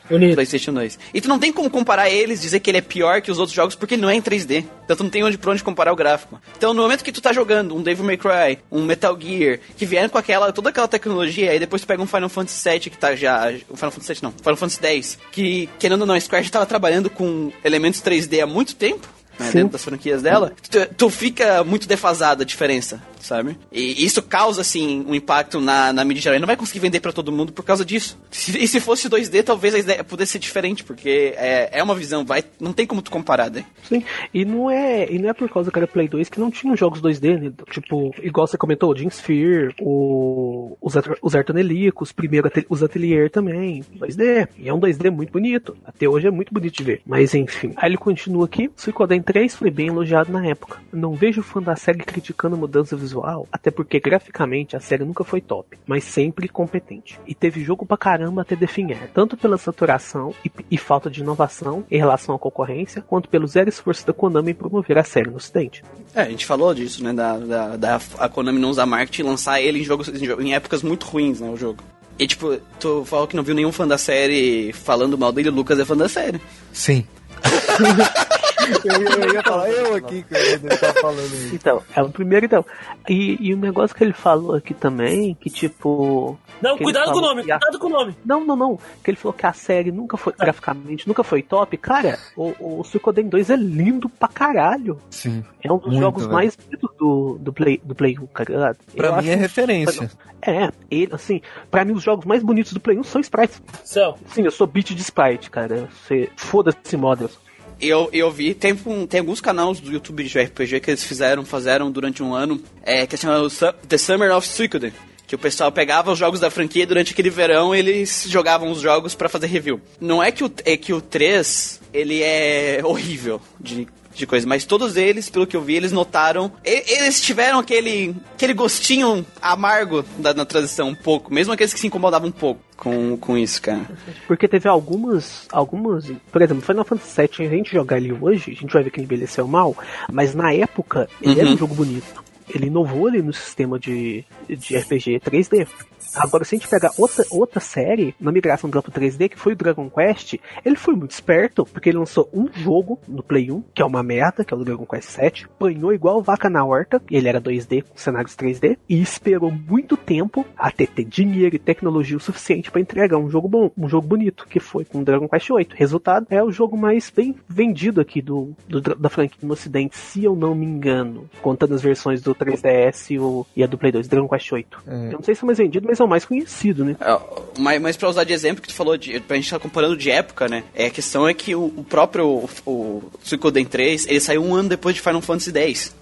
Bonito. 0.10 0.36
PlayStation 0.36 0.74
2. 0.74 1.00
E 1.14 1.22
tu 1.22 1.28
não 1.28 1.40
tem 1.40 1.52
como 1.52 1.70
comparar 1.70 2.10
eles, 2.10 2.42
dizer 2.42 2.60
que 2.60 2.70
ele 2.70 2.80
é 2.80 2.82
pior 2.82 3.22
que 3.22 3.32
os 3.32 3.40
outros 3.40 3.56
jogos, 3.56 3.76
porque 3.76 3.96
ele 3.96 4.02
não 4.02 4.10
é 4.10 4.16
em 4.16 4.22
3D. 4.22 4.66
Então 4.84 4.98
tu 4.98 5.04
não 5.04 5.10
tem 5.10 5.24
onde 5.24 5.38
pra 5.38 5.52
onde 5.52 5.64
comparar 5.64 5.92
o 5.94 5.96
gráfico. 5.96 6.40
Então 6.58 6.74
no 6.74 6.82
momento 6.82 7.04
que 7.04 7.12
tu 7.12 7.22
tá 7.22 7.32
jogando 7.32 7.76
um 7.76 7.82
Devil 7.82 8.06
May 8.06 8.18
Cry, 8.18 8.60
um 8.72 8.84
Metal 8.84 9.18
Gear, 9.20 9.60
que 9.78 9.86
vieram 9.86 10.10
com 10.10 10.18
aquela, 10.18 10.52
toda 10.52 10.70
aquela 10.70 10.88
tecnologia, 10.88 11.52
aí 11.52 11.60
depois 11.60 11.82
tu 11.82 11.88
pega 11.88 12.02
um 12.02 12.08
Final 12.08 12.30
Fantasy 12.30 12.70
VII 12.70 12.80
que 12.80 12.98
tá 12.98 13.16
já. 13.16 13.52
O 13.70 13.78
Final 13.78 13.92
Fantasy 13.92 14.14
VII 14.14 14.24
não, 14.24 14.32
Final 14.32 14.58
Fantasy 14.58 14.86
X, 14.86 15.18
que 15.32 15.70
querendo 15.80 16.02
ou 16.02 16.08
não, 16.08 16.16
a 16.16 16.20
Square 16.20 16.44
já 16.44 16.52
tava 16.52 16.66
trabalhando 16.66 17.10
com 17.10 17.52
elementos 17.64 18.02
3D 18.02 18.44
há 18.44 18.48
muito 18.48 18.76
tempo. 18.76 19.08
Né, 19.40 19.50
dentro 19.54 19.70
das 19.70 19.84
franquias 19.84 20.22
dela, 20.22 20.52
tu, 20.70 20.86
tu 20.96 21.10
fica 21.10 21.64
muito 21.64 21.88
defasada 21.88 22.44
a 22.44 22.46
diferença, 22.46 23.02
sabe? 23.22 23.58
E 23.72 24.04
isso 24.04 24.22
causa, 24.22 24.62
assim, 24.62 25.06
um 25.08 25.16
impacto 25.16 25.60
na, 25.60 25.94
na 25.94 26.04
mídia 26.04 26.24
geral. 26.24 26.36
Ele 26.36 26.42
não 26.42 26.48
vai 26.48 26.58
conseguir 26.58 26.80
vender 26.80 27.00
pra 27.00 27.12
todo 27.12 27.32
mundo 27.32 27.52
por 27.52 27.64
causa 27.64 27.86
disso. 27.86 28.18
E 28.32 28.68
se 28.68 28.80
fosse 28.80 29.10
2D, 29.10 29.44
talvez 29.44 29.74
a 29.76 29.80
ideia 29.80 30.04
pudesse 30.04 30.34
ser 30.34 30.40
diferente, 30.40 30.84
porque 30.84 31.34
é, 31.38 31.80
é 31.80 31.84
uma 31.84 31.96
visão, 31.96 32.26
vai, 32.26 32.44
não 32.60 32.74
tem 32.74 32.86
como 32.86 33.02
tu 33.02 33.12
comparar, 33.12 33.50
né? 33.50 33.66
Sim, 33.84 34.04
e 34.34 34.46
não 34.46 34.70
é, 34.70 35.12
e 35.12 35.20
não 35.20 35.30
é 35.30 35.34
por 35.34 35.50
causa 35.50 35.72
que 35.72 35.78
era 35.78 35.88
Play 35.88 36.08
2 36.08 36.30
que 36.30 36.40
não 36.40 36.52
tinham 36.52 36.76
jogos 36.76 37.02
2D, 37.02 37.40
né? 37.40 37.52
Tipo, 37.72 38.14
igual 38.22 38.48
você 38.48 38.58
comentou, 38.58 38.92
o 38.92 38.98
Jim 38.98 39.10
Sphere, 39.10 39.74
o, 39.80 40.78
os, 40.82 40.94
os 41.22 41.36
Artonelicos, 41.36 42.12
primeiro 42.12 42.52
os 42.70 42.84
Atelier 42.84 43.30
também, 43.30 43.84
2D. 43.98 44.48
E 44.58 44.70
é 44.70 44.74
um 44.74 44.80
2D 44.80 45.10
muito 45.10 45.32
bonito. 45.32 45.76
Até 45.86 46.08
hoje 46.08 46.28
é 46.28 46.32
muito 46.32 46.54
bonito 46.54 46.76
de 46.78 46.84
ver. 46.84 47.02
Mas 47.06 47.34
enfim. 47.34 47.74
Aí 47.76 47.90
ele 47.90 47.98
continua 47.98 48.46
aqui. 48.46 48.70
Suicoden 48.76 49.22
3 49.22 49.56
foi 49.56 49.70
bem 49.70 49.88
elogiado 49.88 50.32
na 50.32 50.46
época. 50.46 50.80
Não 50.92 51.14
vejo 51.14 51.42
fã 51.42 51.62
da 51.62 51.76
série 51.76 52.00
criticando 52.00 52.56
a 52.56 52.60
mudança 52.60 52.96
visual, 52.96 53.11
até 53.52 53.70
porque 53.72 54.00
graficamente 54.00 54.76
a 54.76 54.80
série 54.80 55.04
nunca 55.04 55.24
foi 55.24 55.42
top, 55.42 55.78
mas 55.86 56.04
sempre 56.04 56.48
competente. 56.48 57.20
E 57.28 57.36
teve 57.36 57.64
jogo 57.64 57.86
pra 57.86 57.98
caramba 57.98 58.42
até 58.44 58.56
definhar, 58.56 59.08
tanto 59.14 59.36
pela 59.36 59.58
saturação 59.58 60.34
e, 60.46 60.52
e 60.72 60.78
falta 60.78 61.10
de 61.10 61.22
inovação 61.22 61.84
em 61.92 61.98
relação 61.98 62.34
à 62.36 62.40
concorrência, 62.40 63.02
quanto 63.02 63.28
pelo 63.30 63.48
zero 63.48 63.70
esforço 63.70 64.06
da 64.08 64.14
Konami 64.14 64.52
em 64.52 64.56
promover 64.56 64.98
a 64.98 65.04
série 65.04 65.30
no 65.30 65.36
ocidente. 65.38 65.84
É, 66.16 66.22
a 66.22 66.30
gente 66.30 66.46
falou 66.46 66.74
disso, 66.74 67.04
né? 67.04 67.12
Da, 67.14 67.38
da, 67.38 67.76
da 67.78 68.00
a 68.20 68.30
Konami 68.30 68.60
não 68.60 68.70
usar 68.70 68.86
marketing 68.86 69.22
e 69.22 69.26
lançar 69.26 69.62
ele 69.62 69.80
em 69.80 69.84
jogos 69.84 70.08
em, 70.08 70.14
jo- 70.26 70.40
em 70.42 70.54
épocas 70.54 70.82
muito 70.84 71.06
ruins, 71.08 71.40
né? 71.42 71.50
O 71.50 71.58
jogo. 71.58 71.84
E 72.20 72.28
tipo, 72.28 72.56
tu 72.80 73.04
falou 73.06 73.26
que 73.28 73.36
não 73.36 73.44
viu 73.44 73.56
nenhum 73.56 73.72
fã 73.72 73.88
da 73.88 73.98
série 73.98 74.72
falando 74.74 75.18
mal 75.18 75.32
dele, 75.32 75.50
o 75.50 75.54
Lucas 75.54 75.80
é 75.80 75.86
fã 75.86 75.98
da 75.98 76.08
série. 76.08 76.40
Sim. 76.72 77.06
eu, 78.86 79.02
ia- 79.02 79.26
eu 79.28 79.34
ia 79.34 79.44
falar, 79.44 79.70
eu 79.70 79.96
aqui 79.96 80.24
que 80.24 80.34
ia 80.34 80.56
estar 80.74 80.94
falando 80.94 81.26
isso. 81.26 81.56
Então, 81.56 81.82
é 81.96 82.02
o 82.02 82.10
primeiro 82.10 82.46
então. 82.46 82.66
E, 83.10 83.38
e 83.40 83.54
o 83.54 83.58
negócio 83.58 83.96
que 83.96 84.04
ele 84.04 84.14
falou 84.14 84.56
aqui 84.56 84.74
também, 84.74 85.34
que 85.36 85.50
tipo. 85.50 86.38
Não, 86.62 86.72
que 86.78 86.84
ele 86.84 86.94
cuidado 86.94 87.12
com 87.12 87.18
o 87.18 87.22
nome, 87.22 87.42
a- 87.52 87.60
cuidado 87.60 87.80
com 87.80 87.88
o 87.88 87.90
nome. 87.90 88.16
Não, 88.26 88.46
não, 88.46 88.56
não. 88.56 88.80
Que 89.04 89.12
ele 89.12 89.18
falou 89.18 89.34
que 89.34 89.46
a 89.46 89.54
série 89.54 89.92
nunca 89.92 90.18
foi, 90.18 90.34
graficamente, 90.38 91.08
nunca 91.08 91.24
foi 91.24 91.42
top. 91.42 91.76
Cara, 91.78 92.18
o, 92.36 92.80
o 92.80 92.84
Suicoden 92.84 93.28
2 93.28 93.50
é 93.50 93.56
lindo 93.56 94.08
pra 94.10 94.28
caralho. 94.28 95.00
Sim. 95.10 95.44
É 95.64 95.72
um 95.72 95.78
dos 95.78 95.88
Muito, 95.88 96.00
jogos 96.02 96.24
velho. 96.24 96.34
mais 96.34 96.56
bonitos 96.56 96.90
do, 96.98 97.38
do, 97.40 97.54
Play, 97.54 97.82
do 97.84 97.96
Play 97.96 98.18
1, 98.20 98.28
cara. 98.28 98.76
Pra 98.96 99.08
Eu 99.08 99.14
mim 99.14 99.20
acho 99.20 99.30
é 99.30 99.34
que- 99.36 99.40
referência. 99.40 100.12
É, 100.44 100.72
ele, 100.90 101.14
assim, 101.14 101.40
pra 101.70 101.86
mim 101.86 101.94
os 101.94 102.02
jogos 102.04 102.26
mais 102.26 102.42
bonitos 102.42 102.74
do 102.74 102.80
Play 102.80 102.98
1 102.98 103.04
são 103.04 103.22
sprites. 103.22 103.62
Céu. 103.84 104.18
Sim, 104.28 104.44
eu 104.44 104.52
sou 104.52 104.66
beat 104.66 104.90
de 104.96 105.02
sprite, 105.02 105.50
cara. 105.52 105.88
Você, 105.92 106.30
foda-se 106.36 106.98
models. 106.98 107.38
Eu, 107.82 108.10
eu 108.14 108.30
vi, 108.30 108.54
tem, 108.54 108.76
tem 109.10 109.20
alguns 109.20 109.42
canais 109.42 109.80
do 109.80 109.92
YouTube 109.92 110.24
de 110.24 110.40
RPG 110.40 110.80
que 110.80 110.92
eles 110.92 111.04
fizeram, 111.04 111.44
fizeram 111.44 111.90
durante 111.92 112.22
um 112.22 112.34
ano, 112.34 112.62
é, 112.84 113.08
que 113.08 113.18
se 113.18 113.24
chama 113.24 113.40
o 113.40 113.50
Su- 113.50 113.74
The 113.88 113.98
Summer 113.98 114.32
of 114.36 114.48
Suikoden. 114.48 114.94
Que 115.26 115.36
o 115.36 115.40
pessoal 115.40 115.72
pegava 115.72 116.12
os 116.12 116.20
jogos 116.20 116.40
da 116.42 116.52
franquia 116.52 116.84
e 116.84 116.86
durante 116.86 117.14
aquele 117.14 117.30
verão 117.30 117.74
eles 117.74 118.26
jogavam 118.28 118.70
os 118.70 118.82
jogos 118.82 119.16
pra 119.16 119.30
fazer 119.30 119.48
review. 119.48 119.80
Não 120.00 120.22
é 120.22 120.30
que 120.32 120.44
o, 120.44 120.52
é 120.66 120.76
que 120.76 120.94
o 120.94 121.00
3, 121.02 121.82
ele 121.94 122.22
é 122.22 122.82
horrível 122.84 123.42
de, 123.58 123.88
de 124.14 124.28
coisa, 124.28 124.46
mas 124.46 124.66
todos 124.66 124.98
eles, 124.98 125.30
pelo 125.30 125.48
que 125.48 125.56
eu 125.56 125.62
vi, 125.62 125.76
eles 125.76 125.94
notaram. 125.94 126.52
Eles 126.66 127.22
tiveram 127.22 127.60
aquele, 127.60 128.14
aquele 128.36 128.54
gostinho 128.54 129.26
amargo 129.42 130.04
da, 130.18 130.34
na 130.34 130.44
transição 130.46 130.90
um 130.90 130.96
pouco, 130.96 131.34
mesmo 131.34 131.54
aqueles 131.54 131.74
que 131.74 131.80
se 131.80 131.88
incomodavam 131.88 132.28
um 132.28 132.32
pouco 132.34 132.62
com, 132.82 133.16
com 133.16 133.38
isso, 133.38 133.62
cara. 133.62 133.82
Porque 134.28 134.48
teve 134.48 134.68
algumas, 134.68 135.48
algumas, 135.52 136.12
por 136.32 136.42
exemplo, 136.42 136.64
Final 136.64 136.84
Fantasy 136.84 137.22
VII, 137.38 137.48
a 137.48 137.50
gente 137.52 137.72
jogar 137.72 137.98
ele 137.98 138.12
hoje, 138.12 138.52
a 138.52 138.56
gente 138.60 138.74
vai 138.74 138.82
ver 138.82 138.90
que 138.90 138.98
ele 139.00 139.06
envelheceu 139.06 139.48
mal, 139.48 139.78
mas 140.12 140.34
na 140.34 140.52
época 140.52 141.08
ele 141.22 141.40
era 141.40 141.48
Uhum. 141.48 141.54
um 141.54 141.58
jogo 141.60 141.76
bonito. 141.76 142.24
Ele 142.54 142.66
inovou 142.68 143.08
ali 143.08 143.22
no 143.22 143.32
sistema 143.32 143.80
de, 143.80 144.26
de 144.50 144.76
RPG 144.78 145.22
3D. 145.22 145.68
Agora, 146.16 146.44
se 146.44 146.56
a 146.56 146.58
gente 146.58 146.68
pegar 146.68 146.92
outra, 146.98 147.26
outra 147.30 147.60
série, 147.60 148.14
na 148.20 148.32
migração 148.32 148.70
do 148.70 148.82
pro 148.82 148.92
3D, 148.92 149.30
que 149.30 149.40
foi 149.40 149.54
o 149.54 149.56
Dragon 149.56 149.90
Quest, 149.90 150.36
ele 150.66 150.76
foi 150.76 150.96
muito 150.96 151.12
esperto, 151.12 151.66
porque 151.66 151.90
ele 151.90 152.00
lançou 152.00 152.30
um 152.34 152.48
jogo 152.52 153.00
no 153.08 153.24
Play 153.24 153.52
1, 153.52 153.64
que 153.74 153.82
é 153.82 153.86
uma 153.86 154.04
merda, 154.04 154.44
que 154.44 154.54
é 154.54 154.58
o 154.58 154.64
Dragon 154.64 154.86
Quest 154.86 155.10
7, 155.10 155.46
apanhou 155.46 155.94
igual 155.94 156.22
vaca 156.22 156.50
na 156.50 156.66
horta, 156.66 157.02
ele 157.10 157.28
era 157.28 157.42
2D, 157.42 157.84
com 157.84 157.98
cenários 157.98 158.36
3D, 158.36 158.78
e 158.90 159.02
esperou 159.02 159.52
muito 159.52 159.96
tempo 159.96 160.46
até 160.58 160.86
ter 160.86 161.06
dinheiro 161.06 161.56
e 161.56 161.60
tecnologia 161.60 162.18
o 162.18 162.20
suficiente 162.20 162.72
para 162.72 162.82
entregar 162.82 163.18
um 163.18 163.30
jogo 163.30 163.48
bom, 163.48 163.72
um 163.78 163.88
jogo 163.88 164.08
bonito, 164.08 164.48
que 164.48 164.60
foi 164.60 164.84
com 164.84 165.00
o 165.00 165.06
Dragon 165.06 165.28
Quest 165.28 165.50
8. 165.50 165.76
Resultado, 165.76 166.28
é 166.30 166.44
o 166.44 166.52
jogo 166.52 166.78
mais 166.78 167.10
bem 167.10 167.36
vendido 167.48 168.02
aqui 168.02 168.22
do, 168.22 168.56
do 168.68 168.82
da 168.82 169.10
franquia 169.10 169.40
no 169.44 169.54
ocidente, 169.54 169.98
se 169.98 170.24
eu 170.24 170.36
não 170.36 170.54
me 170.56 170.66
engano, 170.66 171.30
contando 171.42 171.74
as 171.74 171.82
versões 171.82 172.22
do 172.22 172.36
3DS 172.36 173.12
e, 173.12 173.20
o, 173.20 173.46
e 173.56 173.64
a 173.64 173.68
do 173.68 173.78
Play 173.78 173.92
2, 173.92 174.08
Dragon 174.08 174.28
Quest 174.28 174.52
8. 174.52 174.84
É. 174.88 175.08
Eu 175.08 175.12
não 175.14 175.24
sei 175.24 175.36
se 175.36 175.44
é 175.44 175.46
mais 175.46 175.58
vendido, 175.58 175.88
mas 175.88 176.01
é 176.02 176.06
o 176.06 176.10
mais 176.10 176.26
conhecido, 176.26 176.84
né? 176.84 176.96
É, 177.00 177.20
mas, 177.58 177.82
mas 177.82 177.98
pra 177.98 178.10
usar 178.10 178.24
de 178.24 178.34
exemplo 178.34 178.62
que 178.62 178.68
tu 178.68 178.74
falou, 178.74 178.98
de, 178.98 179.20
pra 179.20 179.36
gente 179.36 179.46
estar 179.46 179.60
comparando 179.60 179.96
de 179.96 180.10
época, 180.10 180.48
né? 180.48 180.64
É, 180.74 180.88
a 180.88 180.92
questão 180.92 181.28
é 181.28 181.34
que 181.34 181.56
o, 181.56 181.66
o 181.66 181.84
próprio 181.84 182.28
o, 182.28 182.50
o 182.66 183.04
Suikoden 183.24 183.66
3, 183.66 184.08
ele 184.08 184.20
saiu 184.20 184.44
um 184.44 184.54
ano 184.54 184.70
depois 184.70 184.96
de 184.96 185.02
Final 185.02 185.22
Fantasy 185.22 185.52
X. 185.58 185.96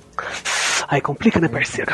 Aí 0.87 1.01
complica, 1.01 1.39
né, 1.39 1.47
parceiro? 1.47 1.91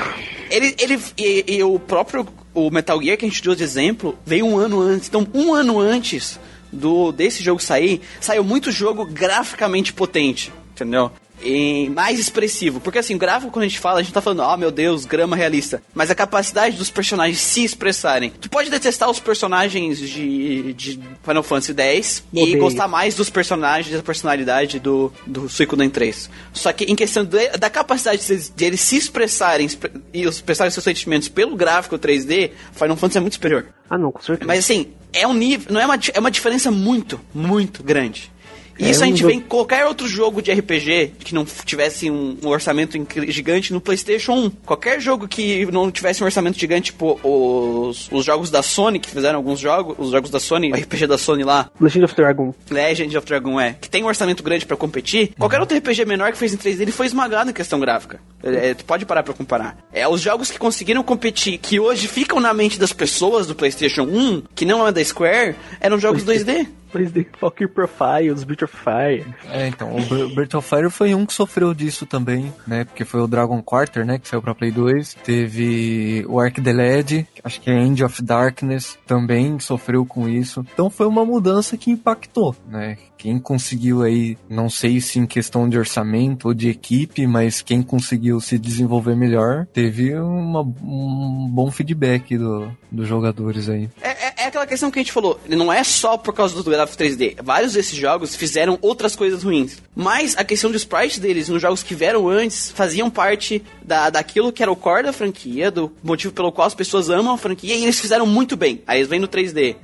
Ele, 0.50 0.76
ele 0.80 1.00
e, 1.18 1.46
e 1.48 1.64
o 1.64 1.78
próprio 1.78 2.28
o 2.54 2.72
Metal 2.72 3.02
Gear 3.02 3.18
que 3.18 3.26
a 3.26 3.28
gente 3.28 3.44
deu 3.44 3.54
de 3.54 3.64
exemplo 3.64 4.18
veio 4.26 4.46
um 4.46 4.58
ano 4.58 4.82
antes. 4.82 5.10
Então, 5.10 5.28
um 5.34 5.54
ano 5.54 5.80
antes 5.80 6.40
do 6.72 7.12
desse 7.12 7.44
jogo 7.44 7.62
sair, 7.62 8.02
saiu 8.20 8.44
muito 8.44 8.72
jogo 8.72 9.06
graficamente 9.06 9.94
potente, 9.94 10.52
entendeu? 10.72 11.12
E 11.42 11.90
mais 11.90 12.20
expressivo. 12.20 12.80
Porque 12.80 13.00
assim, 13.00 13.16
o 13.16 13.18
gráfico, 13.18 13.52
quando 13.52 13.64
a 13.66 13.68
gente 13.68 13.80
fala, 13.80 14.00
a 14.00 14.04
gente 14.04 14.14
tá 14.14 14.22
falando, 14.22 14.42
oh 14.42 14.58
meu 14.58 14.72
Deus, 14.72 15.06
grama 15.06 15.36
realista. 15.36 15.82
Mas 15.94 16.10
a 16.10 16.16
capacidade 16.16 16.76
dos 16.78 16.90
personagens 16.90 17.40
se 17.40 17.64
expressarem. 17.64 18.32
Tu 18.42 18.50
pode 18.50 18.70
detestar 18.70 19.10
os 19.10 19.20
personagens 19.20 20.00
de, 20.00 20.74
de 20.74 21.00
Final 21.24 21.44
Fantasy 21.44 21.74
X 21.80 22.24
e 22.34 22.42
Odeio. 22.42 22.60
gostar 22.60 22.88
mais 22.88 23.16
dos 23.16 23.30
personagens 23.30 23.96
da 23.96 24.02
personalidade 24.02 24.80
do, 24.80 25.12
do 25.28 25.48
Suikoden 25.50 25.90
3. 25.90 26.30
Só 26.54 26.72
que 26.74 26.86
em 26.86 26.96
questão 26.96 27.24
de- 27.24 27.50
da 27.58 27.70
capacidade 27.70 28.26
de, 28.26 28.50
de 28.52 28.66
eles 28.66 28.82
se 28.82 28.96
expressarem 28.98 29.66
expre- 29.66 29.92
e 30.14 30.24
expressarem 30.24 30.72
seus 30.72 30.84
sentimentos 30.84 31.28
pelo 31.30 31.56
gráfico 31.56 31.98
3D, 32.00 32.52
Final 32.74 32.96
Fantasy 32.98 33.18
é 33.18 33.22
muito 33.22 33.34
superior. 33.34 33.66
Ah, 33.90 33.98
não, 33.98 34.12
com 34.12 34.22
certeza. 34.22 34.48
Mas 34.48 34.60
assim, 34.60 34.88
é 35.14 35.28
um 35.28 35.34
nível, 35.34 35.72
não 35.72 35.80
é 35.80 35.86
uma, 35.86 36.00
é 36.14 36.20
uma 36.20 36.32
diferença 36.32 36.72
muito, 36.72 37.20
muito 37.34 37.84
grande. 37.84 38.32
E 38.78 38.86
É 38.86 38.90
isso 38.90 39.04
a 39.04 39.06
um 39.06 39.10
gente 39.10 39.20
jogo- 39.22 39.32
vê 39.34 39.38
em 39.38 39.42
qualquer 39.42 39.86
outro 39.86 40.08
jogo 40.08 40.42
de 40.42 40.52
RPG 40.52 41.14
que 41.20 41.34
não 41.34 41.46
tivesse 41.46 42.10
um, 42.12 42.38
um 42.44 42.48
orçamento 42.50 42.98
gigante 43.30 43.72
no 43.74 43.80
PlayStation 43.80 44.34
1. 44.34 44.50
Qualquer 44.66 45.00
jogo 45.00 45.28
que 45.28 45.66
não 45.68 45.90
tivesse 45.90 46.22
um 46.22 46.26
orçamento 46.26 46.60
gigante, 46.60 46.92
tipo 46.92 47.20
os, 47.24 48.10
os 48.12 48.26
jogos 48.26 48.50
da 48.50 48.62
Sony, 48.62 49.00
que 49.00 49.10
fizeram 49.10 49.38
alguns 49.38 49.60
jogos, 49.60 49.96
os 49.98 50.12
jogos 50.12 50.30
da 50.30 50.40
Sony, 50.40 50.72
o 50.72 50.76
RPG 50.76 51.08
da 51.08 51.18
Sony 51.18 51.44
lá, 51.44 51.70
Legend 51.80 52.06
of 52.06 52.16
Dragon. 52.16 52.54
Legend 52.70 53.18
of 53.18 53.26
Dragon 53.28 53.60
é, 53.60 53.74
que 53.80 53.90
tem 53.90 54.04
um 54.04 54.08
orçamento 54.08 54.44
grande 54.44 54.66
pra 54.66 54.76
competir, 54.76 55.32
qualquer 55.40 55.60
outro 55.60 55.78
RPG 55.78 56.06
menor 56.06 56.32
que 56.32 56.38
fez 56.38 56.54
em 56.54 56.58
3D, 56.58 56.82
ele 56.82 56.92
foi 56.92 57.06
esmagado 57.06 57.50
em 57.50 57.54
questão 57.54 57.80
gráfica. 57.80 58.20
É, 58.44 58.70
é, 58.70 58.74
tu 58.74 58.86
pode 58.86 59.06
parar 59.06 59.24
pra 59.24 59.34
comparar. 59.34 59.78
É, 59.92 60.08
os 60.08 60.22
jogos 60.22 60.52
que 60.52 60.60
conseguiram 60.60 61.02
competir, 61.04 61.58
que 61.58 61.80
hoje 61.80 62.08
ficam 62.08 62.40
na 62.40 62.54
mente 62.54 62.78
das 62.80 62.92
pessoas 62.94 63.48
do 63.48 63.56
PlayStation 63.56 64.04
1, 64.04 64.44
que 64.54 64.66
não 64.66 64.86
é 64.88 64.92
da 64.92 65.04
Square, 65.04 65.56
eram 65.80 65.98
jogos 66.00 66.24
2D. 66.24 66.68
President 66.96 67.28
Valkyrie 67.42 67.68
Profiles, 67.70 68.44
Breath 68.46 68.62
of 68.64 68.74
Fire. 68.78 69.26
É, 69.52 69.68
então, 69.68 69.94
o 69.96 70.02
Br- 70.06 70.34
Breath 70.34 70.54
of 70.56 70.70
Fire 70.70 70.90
foi 70.90 71.14
um 71.14 71.26
que 71.26 71.34
sofreu 71.34 71.74
disso 71.74 72.06
também, 72.06 72.54
né? 72.66 72.86
Porque 72.86 73.04
foi 73.04 73.20
o 73.20 73.28
Dragon 73.28 73.62
Quarter, 73.62 74.06
né? 74.06 74.18
Que 74.18 74.28
saiu 74.30 74.42
pra 74.42 74.56
Play 74.56 74.72
2. 74.72 75.14
Teve 75.16 76.26
o 76.30 76.40
Ark 76.40 76.62
the 76.62 76.72
Led, 76.72 77.28
acho 77.44 77.60
que 77.60 77.70
é 77.70 77.74
End 77.74 78.02
of 78.04 78.22
Darkness, 78.22 78.98
também 79.06 79.60
sofreu 79.60 80.06
com 80.06 80.30
isso. 80.30 80.66
Então 80.74 80.90
foi 80.90 81.06
uma 81.08 81.26
mudança 81.26 81.76
que 81.78 81.92
impactou, 81.92 82.56
né? 82.70 82.98
Quem 83.18 83.40
conseguiu 83.40 84.04
aí, 84.04 84.38
não 84.50 84.70
sei 84.70 85.00
se 85.02 85.18
em 85.20 85.26
questão 85.26 85.68
de 85.68 85.78
orçamento 85.78 86.48
ou 86.48 86.54
de 86.54 86.70
equipe, 86.70 87.26
mas 87.26 87.62
quem 87.62 87.82
conseguiu 87.82 88.40
se 88.40 88.58
desenvolver 88.60 89.16
melhor, 89.16 89.66
teve 89.74 90.14
uma- 90.16 90.62
um 90.62 91.48
bom 91.52 91.72
feedback 91.72 92.38
do, 92.38 92.72
dos 92.92 93.08
jogadores 93.08 93.68
aí. 93.70 93.90
É, 94.02 94.10
é- 94.10 94.34
é 94.44 94.46
aquela 94.48 94.68
questão 94.68 94.92
que 94.92 95.00
a 95.00 95.02
gente 95.02 95.12
falou, 95.12 95.40
não 95.50 95.72
é 95.72 95.84
só 95.84 96.18
por 96.18 96.34
causa 96.34 96.56
do 96.62 96.70
gráfico 96.70 96.98
3D. 97.02 97.36
Vários 97.44 97.74
desses 97.74 97.98
jogos 97.98 98.36
fizeram 98.36 98.78
outras 98.82 99.16
coisas 99.16 99.44
ruins. 99.44 99.82
Mas 99.96 100.36
a 100.38 100.44
questão 100.44 100.70
do 100.70 100.78
sprite 100.78 101.20
deles, 101.20 101.50
nos 101.50 101.62
jogos 101.62 101.82
que 101.82 101.96
vieram 101.96 102.28
antes, 102.28 102.70
faziam 102.72 103.10
parte 103.10 103.64
da, 103.84 104.10
daquilo 104.10 104.52
que 104.52 104.62
era 104.62 104.72
o 104.72 104.76
core 104.76 105.04
da 105.04 105.14
franquia, 105.14 105.72
do 105.72 105.92
motivo 106.04 106.34
pelo 106.34 106.52
qual 106.52 106.68
as 106.68 106.76
pessoas 106.76 107.10
amam 107.10 107.34
a 107.34 107.38
franquia, 107.38 107.76
e 107.76 107.84
eles 107.84 108.00
fizeram 108.00 108.26
muito 108.28 108.56
bem. 108.58 108.82
Aí 108.86 109.00
eles 109.00 109.08
vêm 109.10 109.20
no 109.20 109.28
3D, 109.28 109.76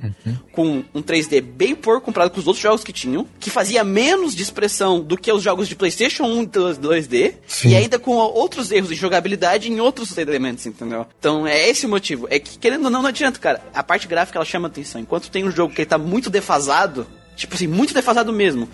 com 0.52 0.84
um 0.94 1.02
3D 1.02 1.40
bem 1.40 1.74
porco 1.74 2.02
comparado 2.06 2.30
com 2.32 2.38
os 2.40 2.46
outros 2.46 2.62
jogos 2.62 2.84
que 2.84 2.92
tinham, 2.92 3.26
que 3.40 3.50
fazia 3.50 3.82
menos 3.82 4.34
de 4.34 4.42
expressão 4.42 5.00
do 5.00 5.16
que 5.16 5.32
os 5.32 5.42
jogos 5.42 5.68
de 5.68 5.74
PlayStation 5.74 6.24
1 6.24 6.46
2- 6.46 6.78
2D, 6.78 7.34
Sim. 7.46 7.70
e 7.70 7.76
ainda 7.76 7.98
com 7.98 8.12
outros 8.12 8.70
erros 8.70 8.88
de 8.88 8.94
jogabilidade 8.94 9.70
em 9.70 9.80
outros 9.80 10.16
elementos, 10.16 10.64
entendeu? 10.66 11.06
Então 11.18 11.46
é 11.46 11.68
esse 11.68 11.86
o 11.86 11.88
motivo. 11.88 12.26
É 12.30 12.38
que, 12.38 12.58
querendo 12.58 12.84
ou 12.84 12.90
não, 12.90 13.02
não 13.02 13.08
adianta, 13.08 13.38
cara. 13.38 13.62
A 13.74 13.82
parte 13.82 14.06
gráfica 14.06 14.38
ela 14.38 14.44
chama 14.44 14.68
atenção. 14.68 15.00
Enquanto 15.00 15.30
tem 15.30 15.44
um 15.44 15.50
jogo 15.50 15.74
que 15.74 15.80
ele 15.80 15.88
tá 15.88 15.98
muito 15.98 16.30
defasado, 16.30 17.06
tipo 17.36 17.54
assim, 17.54 17.66
muito 17.66 17.92
defasado 17.92 18.32
mesmo, 18.32 18.68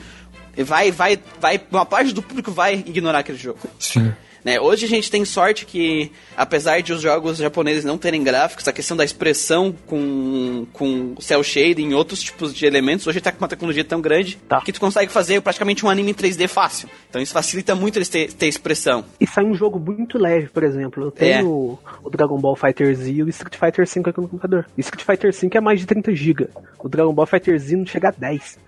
vai, 0.65 0.91
vai, 0.91 1.19
vai, 1.41 1.61
uma 1.71 1.87
parte 1.87 2.13
do 2.13 2.23
público 2.23 2.51
vai 2.51 2.75
ignorar 2.75 3.21
aquele 3.21 3.39
jogo. 3.39 3.61
Sim. 3.79 4.13
Né? 4.45 4.61
Hoje 4.61 4.85
a 4.87 4.89
gente 4.89 5.11
tem 5.11 5.25
sorte 5.25 5.67
que, 5.67 6.11
apesar 6.37 6.81
de 6.81 6.93
os 6.93 7.01
jogos 7.03 7.39
japoneses 7.39 7.85
não 7.85 7.99
terem 7.99 8.23
gráficos, 8.23 8.67
a 8.69 8.73
questão 8.73 8.97
da 8.97 9.05
expressão 9.05 9.75
com, 9.87 10.67
com 10.73 11.15
cel 11.21 11.43
shading 11.43 11.91
e 11.91 11.95
outros 11.95 12.23
tipos 12.23 12.55
de 12.55 12.65
elementos, 12.67 13.07
hoje 13.07 13.21
tá 13.21 13.33
com 13.33 13.39
uma 13.39 13.49
tecnologia 13.49 13.85
tão 13.85 14.01
grande 14.01 14.37
Tá. 14.49 14.61
que 14.61 14.73
tu 14.73 14.81
consegue 14.81 15.11
fazer 15.13 15.41
praticamente 15.41 15.85
um 15.85 15.89
anime 15.89 16.11
em 16.13 16.15
3D 16.15 16.47
fácil. 16.49 16.89
Então 17.11 17.21
isso 17.21 17.33
facilita 17.33 17.75
muito 17.75 17.97
eles 17.99 18.09
ter, 18.09 18.33
ter 18.33 18.47
expressão. 18.47 19.05
E 19.21 19.27
sai 19.27 19.45
um 19.45 19.55
jogo 19.55 19.79
muito 19.79 20.19
leve, 20.19 20.49
por 20.49 20.63
exemplo. 20.63 21.05
Eu 21.05 21.11
tenho 21.11 21.33
É. 21.41 21.43
o, 21.43 21.79
o 22.05 22.11
Dragon 22.11 22.39
Ball 22.39 22.57
Fighter 22.57 22.95
Z 22.95 23.11
e 23.11 23.23
o 23.23 23.29
Street 23.29 23.57
Fighter 23.57 23.87
V 23.87 24.11
aqui 24.11 24.21
no 24.21 24.29
computador. 24.29 24.67
O 24.77 24.81
Street 24.81 25.05
Fighter 25.05 25.33
V 25.33 25.49
é 25.57 25.61
mais 25.61 25.81
de 25.81 25.87
30 25.87 26.15
GB. 26.15 26.49
O 26.79 26.89
Dragon 26.89 27.13
Ball 27.13 27.27
Fighter 27.27 27.59
Z 27.59 27.77
não 27.77 27.87
chega 27.87 28.09
a 28.09 28.13
10. 28.13 28.59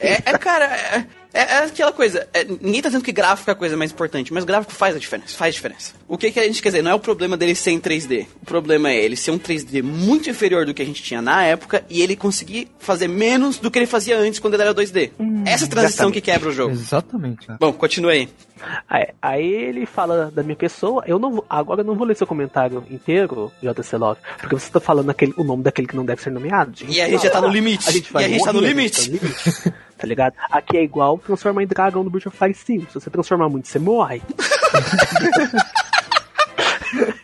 É, 0.00 0.12
é, 0.30 0.38
cara, 0.38 0.64
é, 0.64 1.04
é- 1.32 1.40
é 1.40 1.58
aquela 1.64 1.92
coisa. 1.92 2.26
é, 2.32 2.44
ninguém 2.44 2.82
tá 2.82 2.88
dizendo 2.88 3.04
que 3.04 3.12
gráfico 3.12 3.50
é 3.50 3.52
a 3.52 3.56
coisa 3.56 3.76
mais 3.76 3.90
importante, 3.92 4.32
mas 4.32 4.44
gráfico 4.44 4.72
faz 4.72 4.94
a 4.96 4.98
diferença. 4.98 5.36
Faz 5.36 5.54
diferença. 5.54 5.92
O 6.08 6.16
que, 6.16 6.30
que 6.30 6.40
a 6.40 6.44
gente 6.44 6.62
quer 6.62 6.68
dizer? 6.70 6.82
Não 6.82 6.90
é 6.90 6.94
o 6.94 6.98
problema 7.00 7.36
dele 7.36 7.54
ser 7.54 7.70
em 7.72 7.80
3D. 7.80 8.26
O 8.42 8.46
problema 8.46 8.90
é 8.90 8.96
ele 8.96 9.16
ser 9.16 9.30
um 9.30 9.38
3D 9.38 9.82
muito 9.82 10.28
inferior 10.30 10.64
do 10.66 10.72
que 10.74 10.82
a 10.82 10.84
gente 10.84 11.02
tinha 11.02 11.20
na 11.22 11.44
época 11.44 11.84
e 11.90 12.00
ele 12.02 12.16
conseguir 12.16 12.68
fazer 12.78 13.08
menos 13.08 13.58
do 13.58 13.70
que 13.70 13.78
ele 13.78 13.86
fazia 13.86 14.18
antes 14.18 14.38
quando 14.40 14.54
ele 14.54 14.62
era 14.62 14.74
2D. 14.74 15.10
Essa 15.46 15.66
transição 15.66 16.10
que 16.10 16.20
quebra 16.20 16.48
o 16.48 16.52
jogo. 16.52 16.72
Exatamente. 16.72 17.46
cara. 17.46 17.58
Bom, 17.60 17.72
continue 17.72 18.12
aí. 18.12 18.28
Aí, 18.88 19.06
aí 19.22 19.46
ele 19.46 19.86
fala 19.86 20.32
da 20.34 20.42
minha 20.42 20.56
pessoa. 20.56 21.04
Eu 21.06 21.18
não 21.18 21.30
vou, 21.32 21.46
agora 21.48 21.82
eu 21.82 21.84
não 21.84 21.94
vou 21.94 22.06
ler 22.06 22.16
seu 22.16 22.26
comentário 22.26 22.84
inteiro, 22.90 23.52
JC 23.62 23.96
Love, 23.96 24.20
porque 24.40 24.54
você 24.58 24.68
tá 24.70 24.80
falando 24.80 25.10
aquele, 25.10 25.32
o 25.36 25.44
nome 25.44 25.62
daquele 25.62 25.86
que 25.86 25.94
não 25.94 26.04
deve 26.04 26.20
ser 26.22 26.30
nomeado. 26.30 26.72
E 26.88 27.00
a 27.00 27.08
gente 27.08 27.22
já 27.22 27.30
tá 27.30 27.40
no 27.40 27.48
limite. 27.48 27.88
A 27.88 27.92
gente 27.92 28.12
vai 28.12 28.22
e 28.24 28.26
a 28.26 28.28
gente 28.28 28.44
tá 28.44 28.52
no 28.52 28.60
morrer, 28.60 28.72
limite. 28.74 28.98
a 28.98 29.02
gente 29.04 29.18
tá 29.20 29.26
no 29.26 29.28
limite. 29.28 29.74
Tá 29.98 30.06
ligado? 30.06 30.34
Aqui 30.50 30.76
é 30.78 30.82
igual 30.82 31.18
transformar 31.18 31.62
em 31.62 31.66
dragão 31.66 32.04
do 32.04 32.10
Breath 32.10 32.26
of 32.28 32.36
Fire 32.38 32.54
5. 32.54 32.86
Se 32.92 32.94
você 33.00 33.10
transformar 33.10 33.48
muito, 33.48 33.66
você 33.68 33.78
morre. 33.78 34.22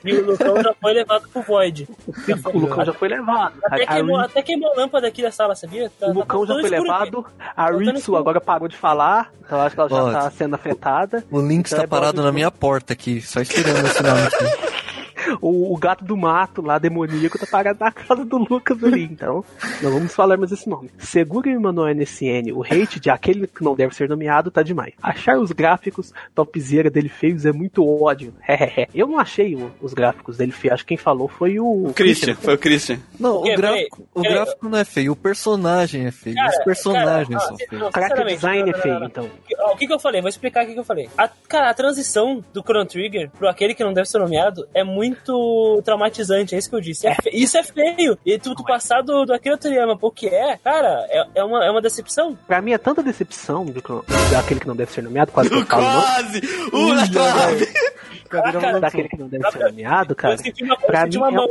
E 0.05 0.13
o 0.17 0.27
Lucão 0.27 0.63
já 0.63 0.75
foi 0.79 0.93
levado 0.93 1.27
pro 1.31 1.41
Void. 1.41 1.89
Já 2.29 2.37
foi 2.43 2.53
O 2.53 2.59
Lucão 2.59 2.85
já 2.85 2.93
foi 2.93 3.09
levado. 3.09 3.55
Até 3.65 3.83
A- 3.85 3.85
a 3.85 3.95
queimou, 3.95 4.17
Rin- 4.19 4.25
até 4.25 4.43
queimou 4.43 4.71
a 4.71 4.77
lâmpada 4.77 5.07
aqui 5.09 5.23
da 5.23 5.31
sala, 5.33 5.55
sabia? 5.55 5.91
Tá, 5.99 6.07
o 6.07 6.13
tá 6.13 6.15
Lucão 6.21 6.41
já 6.47 6.53
todo 6.55 6.61
foi 6.61 6.69
levado. 6.71 7.21
aqui. 7.21 7.31
A 7.57 7.71
Voltando 7.71 7.93
Ritsu 7.95 8.15
agora 8.17 8.39
parou 8.43 8.69
de 8.69 8.77
falar. 8.77 9.33
Então 9.47 9.59
acho 9.63 9.75
que 9.75 9.81
ela 9.81 9.89
já 9.89 9.97
Pode. 9.97 10.13
tá 10.13 10.31
sendo 10.31 10.55
afetada. 10.55 11.25
O 11.31 11.41
Link 11.41 11.67
Então 11.67 11.79
está 11.79 11.83
é 11.85 11.87
parado 11.87 12.23
na 12.23 12.31
minha 12.31 12.51
porta 12.51 12.93
aqui, 12.93 13.23
só 13.23 13.41
esperando 13.41 13.87
esse 13.87 14.03
nome 14.03 14.21
aqui. 14.21 14.74
O, 15.41 15.73
o 15.73 15.77
gato 15.77 16.05
do 16.05 16.17
mato 16.17 16.61
lá, 16.63 16.79
demoníaco, 16.79 17.39
tá 17.39 17.47
parado 17.47 17.79
na 17.81 17.91
casa 17.93 18.25
do 18.25 18.39
Lucas 18.39 18.83
ali. 18.83 19.05
Então, 19.05 19.45
não 19.83 19.91
vamos 19.93 20.15
falar 20.15 20.37
mais 20.37 20.53
esse 20.53 20.69
nome. 20.69 20.91
Segura 20.99 21.49
e 21.51 21.59
mandou 21.59 21.89
NSN. 21.89 22.53
O 22.55 22.63
hate 22.63 22.99
de 23.01 23.11
aquele 23.11 23.47
que 23.47 23.63
não 23.65 23.75
deve 23.75 23.95
ser 23.95 24.09
nomeado 24.09 24.51
tá 24.51 24.63
demais. 24.63 24.93
Achar 25.03 25.39
os 25.39 25.53
gráficos 25.53 26.13
topzera 26.35 26.91
dele 26.91 27.09
feios 27.09 27.45
é 27.47 27.53
muito 27.53 27.85
ódio. 27.87 28.35
Hehehe. 28.49 28.89
Eu 28.95 29.07
não 29.07 29.19
achei 29.19 29.55
o- 29.55 29.71
os 29.81 29.95
gráficos 29.95 30.37
dele 30.39 30.53
feios. 30.53 30.75
Acho 30.75 30.85
que 30.85 30.89
quem 30.89 30.97
falou 30.97 31.29
foi 31.29 31.59
o, 31.59 31.87
O 31.89 31.95
Christian, 31.95 32.35
foi 32.35 32.55
o 32.55 32.59
Christian. 32.59 32.99
Não, 33.19 33.39
o 33.39 33.43
gráfico, 33.43 33.61
peraí, 33.61 33.89
o 34.15 34.21
peraí. 34.23 34.35
gráfico 34.35 34.69
não 34.69 34.79
é 34.79 34.85
feio, 34.85 35.13
o 35.13 35.17
personagem 35.17 36.07
é 36.07 36.11
feio. 36.11 36.37
Cara, 36.37 36.49
Os 36.51 36.65
personagens 36.65 37.29
cara, 37.29 37.41
são 37.49 37.57
feios. 37.57 37.85
sinceramente, 37.95 38.35
design 38.37 38.63
não, 38.63 38.69
é 38.69 38.73
não, 38.73 38.79
feio, 38.81 38.95
não, 38.95 39.01
não. 39.01 39.07
então. 39.07 39.31
Ó, 39.61 39.73
O 39.73 39.77
que, 39.77 39.87
que 39.87 39.93
eu 39.93 39.99
falei? 39.99 40.21
Vou 40.21 40.29
explicar 40.29 40.65
o 40.65 40.67
que, 40.67 40.75
que 40.75 40.81
eu 40.81 40.85
falei. 40.85 41.09
A, 41.17 41.29
cara, 41.49 41.71
a 41.71 41.75
transição 41.75 42.43
do 42.53 42.63
Chrono 42.63 42.87
Trigger 42.87 43.31
pro 43.31 43.49
aquele 43.49 43.75
que 43.75 43.83
não 43.85 43.93
deve 43.93 44.09
ser 44.09 44.19
nomeado 44.19 44.67
é 44.75 44.83
muito 44.85 45.14
traumatizante, 45.85 46.55
é 46.55 46.59
isso 46.59 46.69
que 46.69 46.77
eu 46.77 46.81
disse. 46.81 47.07
É 47.07 47.17
Isso 47.33 47.57
é 47.57 47.63
feio. 47.63 48.19
E 48.25 48.39
tu, 48.39 48.55
tu 48.55 48.65
passar 48.65 49.03
do, 49.03 49.25
do 49.25 49.33
Akira 49.33 49.57
Toriyama 49.57 49.97
pro 49.97 50.11
que 50.11 50.27
é, 50.27 50.57
cara, 50.57 51.07
é, 51.09 51.27
é, 51.37 51.45
uma, 51.45 51.65
é 51.65 51.71
uma 51.71 51.81
decepção. 51.83 52.37
Pra 52.47 52.61
mim 52.61 52.73
é 52.73 52.79
tanta 52.79 53.03
decepção 53.03 53.65
do, 53.65 53.83
daquele 54.31 54.61
que 54.61 54.67
não 54.67 54.77
deve 54.77 54.93
ser 54.93 55.03
nomeado, 55.03 55.33
quase 55.33 55.51
que 55.51 55.57
eu 55.57 55.65
falo, 55.67 55.83
não. 55.83 56.03
Quase! 56.03 56.43
Na 56.95 57.09
trave! 57.09 57.73
Brincadeira 58.43 58.59
Ah, 58.59 58.71
cara, 58.71 58.81
Daquele 58.81 59.09
que 59.09 59.17
não 59.19 59.29
deve 59.29 59.51
ser 59.51 59.59
nomeado, 59.59 60.15
cara. 60.15 60.37
pra 60.87 61.07
mim 61.07 61.17
uma 61.17 61.29
é- 61.29 61.31
mão. 61.31 61.49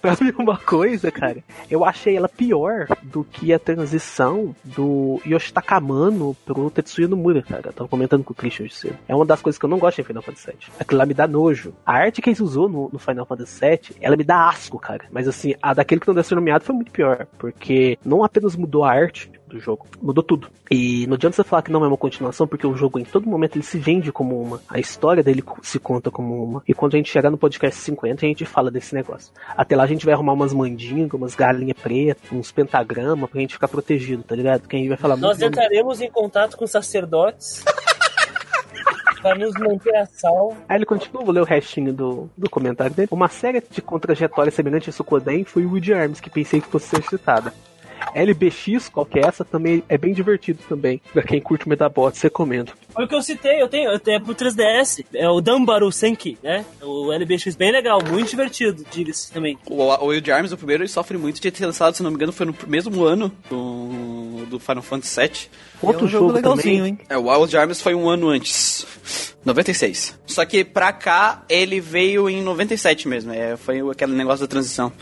Pra 0.00 0.16
mim, 0.20 0.32
uma 0.38 0.58
coisa, 0.58 1.10
cara, 1.10 1.38
eu 1.70 1.84
achei 1.84 2.16
ela 2.16 2.28
pior 2.28 2.86
do 3.02 3.24
que 3.24 3.52
a 3.52 3.58
transição 3.58 4.54
do 4.64 5.20
Yoshitaka 5.26 5.76
Amano 5.76 6.36
pro 6.44 6.70
Tetsuya 6.70 7.08
Nomura, 7.08 7.42
cara. 7.42 7.62
Eu 7.68 7.72
tava 7.72 7.88
comentando 7.88 8.24
com 8.24 8.32
o 8.32 8.36
Christian 8.36 8.64
hoje 8.66 8.74
cedo. 8.74 8.98
É 9.08 9.14
uma 9.14 9.24
das 9.24 9.40
coisas 9.40 9.58
que 9.58 9.64
eu 9.64 9.70
não 9.70 9.78
gosto 9.78 10.00
em 10.00 10.04
Final 10.04 10.22
Fantasy 10.22 10.46
VII. 10.48 10.56
Aquilo 10.78 10.98
lá 10.98 11.06
me 11.06 11.14
dá 11.14 11.26
nojo. 11.26 11.74
A 11.84 11.92
arte 11.92 12.20
que 12.22 12.28
eles 12.30 12.40
usou 12.40 12.68
no, 12.68 12.88
no 12.92 12.98
Final 12.98 13.26
Fantasy 13.26 13.60
VII, 13.60 13.96
ela 14.00 14.16
me 14.16 14.24
dá 14.24 14.48
asco, 14.48 14.78
cara. 14.78 15.04
Mas 15.10 15.28
assim, 15.28 15.54
a 15.62 15.72
daquele 15.74 16.00
que 16.00 16.08
não 16.08 16.14
deve 16.14 16.26
ser 16.26 16.34
nomeado 16.34 16.64
foi 16.64 16.74
muito 16.74 16.90
pior. 16.92 17.26
Porque 17.38 17.98
não 18.04 18.24
apenas 18.24 18.56
mudou 18.56 18.84
a 18.84 18.90
arte 18.90 19.30
do 19.54 19.60
jogo, 19.60 19.86
mudou 20.02 20.22
tudo. 20.22 20.48
E 20.70 21.06
não 21.06 21.14
adianta 21.14 21.36
você 21.36 21.44
falar 21.44 21.62
que 21.62 21.70
não 21.70 21.84
é 21.84 21.88
uma 21.88 21.96
continuação, 21.96 22.46
porque 22.46 22.66
o 22.66 22.76
jogo 22.76 22.98
em 22.98 23.04
todo 23.04 23.28
momento 23.28 23.56
ele 23.56 23.64
se 23.64 23.78
vende 23.78 24.10
como 24.12 24.40
uma. 24.40 24.60
A 24.68 24.78
história 24.78 25.22
dele 25.22 25.42
se 25.62 25.78
conta 25.78 26.10
como 26.10 26.42
uma. 26.42 26.62
E 26.66 26.74
quando 26.74 26.94
a 26.94 26.96
gente 26.96 27.10
chegar 27.10 27.30
no 27.30 27.38
podcast 27.38 27.80
50, 27.80 28.24
a 28.24 28.28
gente 28.28 28.44
fala 28.44 28.70
desse 28.70 28.94
negócio. 28.94 29.32
Até 29.56 29.76
lá 29.76 29.84
a 29.84 29.86
gente 29.86 30.04
vai 30.04 30.14
arrumar 30.14 30.32
umas 30.32 30.52
mandingas, 30.52 31.14
umas 31.14 31.34
galinhas 31.34 31.78
pretas, 31.80 32.32
uns 32.32 32.50
pentagramas 32.50 33.30
pra 33.30 33.40
gente 33.40 33.54
ficar 33.54 33.68
protegido, 33.68 34.22
tá 34.22 34.34
ligado? 34.34 34.66
Que 34.66 34.76
a 34.76 34.78
gente 34.78 34.88
vai 34.88 34.98
falar 34.98 35.16
Nós 35.16 35.40
entraremos 35.40 36.00
em 36.00 36.10
contato 36.10 36.56
com 36.56 36.66
sacerdotes 36.66 37.64
para 39.22 39.36
nos 39.36 39.54
manter 39.54 39.96
a 39.96 40.06
salvo. 40.06 40.56
Aí 40.68 40.76
ele 40.76 40.86
continua, 40.86 41.24
vou 41.24 41.32
ler 41.32 41.40
o 41.40 41.44
restinho 41.44 41.92
do, 41.92 42.28
do 42.36 42.50
comentário 42.50 42.94
dele. 42.94 43.08
Uma 43.10 43.28
série 43.28 43.62
de 43.70 43.80
contrajetórias 43.80 44.54
semelhante 44.54 44.90
a 44.90 44.92
Sukoden 44.92 45.44
foi 45.44 45.64
o 45.64 45.70
Wood 45.70 45.94
Arms, 45.94 46.20
que 46.20 46.28
pensei 46.28 46.60
que 46.60 46.68
fosse 46.68 46.88
ser 46.88 47.02
citada. 47.02 47.52
LBX, 48.14 48.88
qual 48.88 49.06
que 49.06 49.18
é 49.18 49.26
essa, 49.26 49.44
também 49.44 49.82
é 49.88 49.96
bem 49.96 50.12
divertido 50.12 50.60
também. 50.68 51.00
Pra 51.12 51.22
quem 51.22 51.40
curte 51.40 51.68
Metabots, 51.68 52.20
recomendo. 52.20 52.72
Foi 52.92 53.04
o 53.04 53.08
que 53.08 53.14
eu 53.14 53.22
citei, 53.22 53.62
eu 53.62 53.68
tenho, 53.68 53.90
eu 53.90 53.98
tenho 53.98 54.20
pro 54.20 54.34
3DS. 54.34 55.04
É 55.14 55.28
o 55.28 55.40
Dambaru 55.40 55.90
Senki, 55.90 56.38
né? 56.42 56.64
O 56.82 57.12
LBX 57.12 57.56
bem 57.56 57.72
legal, 57.72 58.00
muito 58.04 58.30
divertido, 58.30 58.84
diga-se 58.90 59.32
também. 59.32 59.58
O, 59.68 59.82
o 59.82 60.06
Wild 60.06 60.30
Arms, 60.30 60.52
o 60.52 60.56
primeiro, 60.56 60.82
ele 60.82 60.88
sofre 60.88 61.16
muito 61.16 61.40
de 61.40 61.50
ter 61.50 61.66
lançado, 61.66 61.94
se 61.94 62.02
não 62.02 62.10
me 62.10 62.16
engano, 62.16 62.32
foi 62.32 62.46
no 62.46 62.54
mesmo 62.66 63.04
ano 63.04 63.32
do, 63.48 64.46
do 64.46 64.60
Final 64.60 64.82
Fantasy 64.82 65.20
VII. 65.20 65.30
Outro 65.82 66.02
é 66.02 66.04
um 66.04 66.08
jogo 66.08 66.24
jogo 66.24 66.32
legalzinho, 66.32 66.76
também, 66.78 66.90
hein? 66.92 66.98
É, 67.08 67.18
o 67.18 67.28
Wild 67.28 67.56
Arms 67.56 67.80
foi 67.80 67.94
um 67.94 68.08
ano 68.08 68.28
antes. 68.28 68.86
96. 69.44 70.18
Só 70.26 70.44
que 70.44 70.64
pra 70.64 70.92
cá, 70.92 71.44
ele 71.48 71.80
veio 71.80 72.30
em 72.30 72.42
97 72.42 73.06
mesmo. 73.06 73.32
É, 73.32 73.56
foi 73.56 73.80
aquele 73.90 74.12
negócio 74.12 74.46
da 74.46 74.50
transição. 74.50 74.92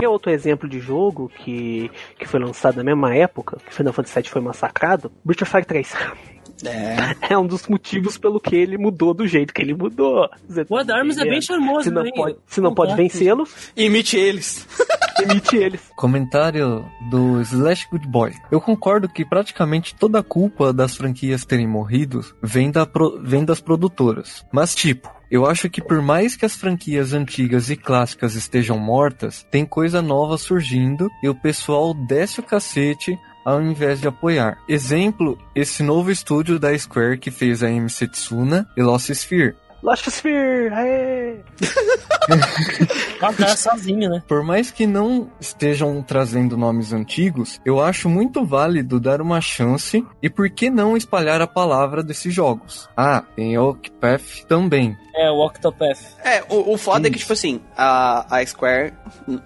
Que 0.00 0.06
é 0.06 0.08
outro 0.08 0.30
exemplo 0.30 0.66
de 0.66 0.80
jogo 0.80 1.28
que, 1.28 1.90
que 2.18 2.26
foi 2.26 2.40
lançado 2.40 2.76
na 2.76 2.82
mesma 2.82 3.14
época 3.14 3.58
que 3.58 3.74
Final 3.74 3.92
Fantasy 3.92 4.22
VII 4.22 4.30
foi 4.30 4.40
massacrado? 4.40 5.12
Breath 5.22 5.42
of 5.42 5.50
Fire 5.50 5.66
3. 5.66 5.92
É. 6.64 6.96
É 7.30 7.38
um 7.38 7.46
dos 7.46 7.66
motivos 7.68 8.18
pelo 8.18 8.40
que 8.40 8.56
ele 8.56 8.76
mudou 8.76 9.14
do 9.14 9.26
jeito 9.26 9.54
que 9.54 9.62
ele 9.62 9.74
mudou. 9.74 10.28
O 10.68 10.76
Adarmus 10.76 11.16
é 11.18 11.24
bem 11.24 11.40
charmoso, 11.40 11.84
Se 11.84 11.90
não 11.90 12.02
né? 12.02 12.10
pode, 12.14 12.36
se 12.46 12.60
não 12.60 12.74
pode 12.74 12.94
vencê-los, 12.96 13.70
Imite 13.76 14.16
eles. 14.16 14.66
emite 15.22 15.56
eles. 15.56 15.80
Comentário 15.96 16.84
do 17.10 17.40
Slash 17.42 17.86
Good 17.90 18.08
Boy. 18.08 18.32
Eu 18.50 18.60
concordo 18.60 19.08
que 19.08 19.24
praticamente 19.24 19.94
toda 19.94 20.18
a 20.18 20.22
culpa 20.24 20.72
das 20.72 20.96
franquias 20.96 21.44
terem 21.44 21.66
morrido 21.68 22.20
vem, 22.42 22.70
da 22.70 22.84
pro- 22.84 23.20
vem 23.22 23.44
das 23.44 23.60
produtoras. 23.60 24.44
Mas, 24.52 24.74
tipo, 24.74 25.08
eu 25.30 25.46
acho 25.46 25.70
que 25.70 25.80
por 25.80 26.02
mais 26.02 26.34
que 26.36 26.44
as 26.44 26.56
franquias 26.56 27.12
antigas 27.12 27.70
e 27.70 27.76
clássicas 27.76 28.34
estejam 28.34 28.78
mortas, 28.78 29.46
tem 29.50 29.64
coisa 29.64 30.02
nova 30.02 30.36
surgindo 30.36 31.08
e 31.22 31.28
o 31.28 31.34
pessoal 31.34 31.94
desce 31.94 32.40
o 32.40 32.42
cacete 32.42 33.16
ao 33.44 33.60
invés 33.62 34.00
de 34.00 34.08
apoiar. 34.08 34.58
Exemplo, 34.68 35.38
esse 35.54 35.82
novo 35.82 36.10
estúdio 36.10 36.58
da 36.58 36.76
Square 36.76 37.18
que 37.18 37.30
fez 37.30 37.62
a 37.62 37.70
MC 37.70 38.08
Tsuna 38.08 38.68
e 38.76 38.82
Lost 38.82 39.10
Sphere. 39.10 39.56
Lost 39.82 40.06
Sphere, 40.08 40.72
aê! 40.74 41.36
Pagar 43.18 43.56
sozinho, 43.56 44.10
né? 44.10 44.22
Por 44.28 44.42
mais 44.42 44.70
que 44.70 44.86
não 44.86 45.30
estejam 45.40 46.02
trazendo 46.02 46.56
nomes 46.56 46.92
antigos, 46.92 47.60
eu 47.64 47.80
acho 47.80 48.08
muito 48.08 48.44
válido 48.44 49.00
dar 49.00 49.22
uma 49.22 49.40
chance 49.40 50.04
e 50.22 50.28
por 50.28 50.50
que 50.50 50.68
não 50.68 50.96
espalhar 50.96 51.40
a 51.40 51.46
palavra 51.46 52.02
desses 52.02 52.32
jogos. 52.32 52.88
Ah, 52.96 53.24
tem 53.34 53.56
Octopath 53.56 54.44
também. 54.46 54.96
É, 55.14 55.30
o 55.30 55.44
Octopath. 55.44 55.98
É, 56.24 56.42
o, 56.48 56.74
o 56.74 56.78
foda 56.78 57.08
é 57.08 57.10
que, 57.10 57.16
Isso. 57.16 57.24
tipo 57.24 57.32
assim, 57.32 57.60
a, 57.76 58.36
a 58.36 58.46
Square, 58.46 58.92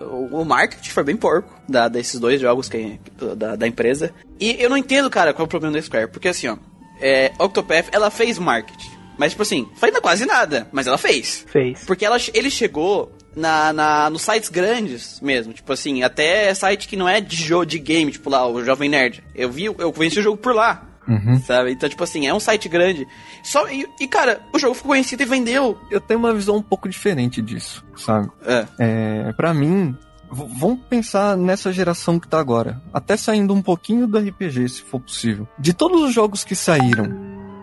o, 0.01 0.41
o 0.41 0.45
marketing 0.45 0.91
foi 0.91 1.05
bem 1.05 1.17
porco 1.17 1.55
da, 1.69 1.89
desses 1.89 2.19
dois 2.21 2.41
jogos 2.41 2.69
que, 2.69 3.01
da, 3.37 3.57
da 3.57 3.67
empresa. 3.67 4.13
E 4.39 4.57
eu 4.61 4.69
não 4.69 4.77
entendo, 4.77 5.09
cara, 5.09 5.33
qual 5.33 5.45
é 5.45 5.47
o 5.47 5.49
problema 5.49 5.75
da 5.75 5.83
Square. 5.83 6.09
Porque 6.09 6.29
assim, 6.29 6.49
ó, 6.49 6.57
é, 7.01 7.33
Octopath, 7.39 7.89
ela 7.93 8.11
fez 8.11 8.39
marketing. 8.39 8.94
Mas, 9.19 9.33
tipo 9.33 9.43
assim, 9.43 9.69
foi 9.77 9.89
ainda 9.89 10.01
quase 10.01 10.27
nada, 10.27 10.69
mas 10.73 10.87
ela 10.87 10.99
fez. 10.99 11.45
Fez. 11.49 11.85
Porque 11.85 12.05
ela, 12.05 12.17
ele 12.33 12.51
chegou 12.51 13.17
na, 13.37 13.73
na, 13.73 14.11
nos 14.11 14.23
sites 14.23 14.49
grandes 14.49 15.21
mesmo. 15.21 15.53
Tipo 15.53 15.73
assim, 15.73 16.03
até 16.03 16.53
site 16.55 16.89
que 16.89 16.97
não 16.97 17.09
é 17.09 17.21
de 17.21 17.37
jogo 17.37 17.67
de 17.67 17.79
game, 17.79 18.11
tipo 18.13 18.29
lá, 18.31 18.47
o 18.47 18.65
Jovem 18.65 18.89
Nerd. 18.89 19.23
Eu 19.35 19.51
vi, 19.51 19.65
eu 19.65 19.93
conheci 19.93 20.19
o 20.19 20.23
jogo 20.23 20.37
por 20.37 20.55
lá. 20.55 20.89
Uhum. 21.07 21.39
Sabe? 21.43 21.73
Então, 21.73 21.87
tipo 21.87 22.03
assim, 22.03 22.27
é 22.27 22.33
um 22.33 22.41
site 22.41 22.67
grande. 22.67 23.07
Só, 23.43 23.69
e, 23.69 23.87
e, 24.01 24.09
cara, 24.09 24.41
o 24.55 24.59
jogo 24.59 24.75
ficou 24.75 24.93
conhecido 24.93 25.23
e 25.23 25.27
vendeu. 25.27 25.79
Eu 25.91 26.01
tenho 26.01 26.19
uma 26.19 26.33
visão 26.33 26.57
um 26.57 26.63
pouco 26.63 26.89
diferente 26.89 27.43
disso, 27.43 27.85
sabe? 27.95 28.31
É. 28.47 28.67
É, 28.79 29.33
para 29.35 29.53
mim, 29.53 29.95
v- 30.33 30.47
vamos 30.59 30.81
pensar 30.89 31.37
nessa 31.37 31.71
geração 31.75 32.19
que 32.19 32.27
tá 32.27 32.39
agora. 32.39 32.81
Até 32.91 33.19
saindo 33.19 33.53
um 33.53 33.61
pouquinho 33.61 34.07
do 34.07 34.19
RPG, 34.19 34.67
se 34.71 34.81
for 34.83 34.99
possível. 34.99 35.47
De 35.59 35.75
todos 35.75 36.01
os 36.03 36.15
jogos 36.15 36.43
que 36.43 36.55
saíram, 36.55 37.05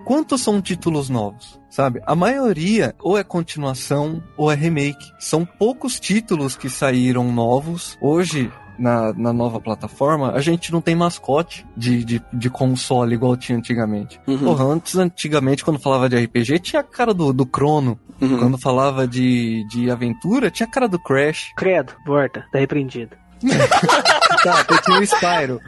quantos 0.05 0.41
são 0.41 0.61
títulos 0.61 1.09
novos? 1.09 1.59
Sabe? 1.69 2.01
A 2.05 2.15
maioria 2.15 2.93
ou 2.99 3.17
é 3.17 3.23
continuação 3.23 4.21
ou 4.35 4.51
é 4.51 4.55
remake. 4.55 5.13
São 5.19 5.45
poucos 5.45 5.99
títulos 5.99 6.55
que 6.55 6.69
saíram 6.69 7.31
novos. 7.31 7.97
Hoje, 8.01 8.51
na, 8.77 9.13
na 9.13 9.31
nova 9.31 9.59
plataforma, 9.59 10.31
a 10.31 10.41
gente 10.41 10.71
não 10.71 10.81
tem 10.81 10.95
mascote 10.95 11.65
de, 11.77 12.03
de, 12.03 12.21
de 12.33 12.49
console 12.49 13.13
igual 13.13 13.37
tinha 13.37 13.57
antigamente. 13.57 14.19
Uhum. 14.27 14.39
Porra, 14.39 14.65
antes, 14.65 14.95
antigamente, 14.95 15.63
quando 15.63 15.79
falava 15.79 16.09
de 16.09 16.17
RPG, 16.17 16.59
tinha 16.59 16.81
a 16.81 16.83
cara 16.83 17.13
do, 17.13 17.31
do 17.31 17.45
Crono. 17.45 17.99
Uhum. 18.19 18.37
Quando 18.37 18.57
falava 18.57 19.07
de, 19.07 19.65
de 19.67 19.89
aventura, 19.89 20.51
tinha 20.51 20.67
a 20.67 20.71
cara 20.71 20.87
do 20.87 20.99
Crash. 20.99 21.53
Credo, 21.55 21.93
volta, 22.05 22.45
tá 22.51 22.59
repreendido. 22.59 23.15
Tá, 24.43 24.61
até 24.61 24.77
tinha 24.81 24.99
o 24.99 25.03
Spyro. 25.03 25.59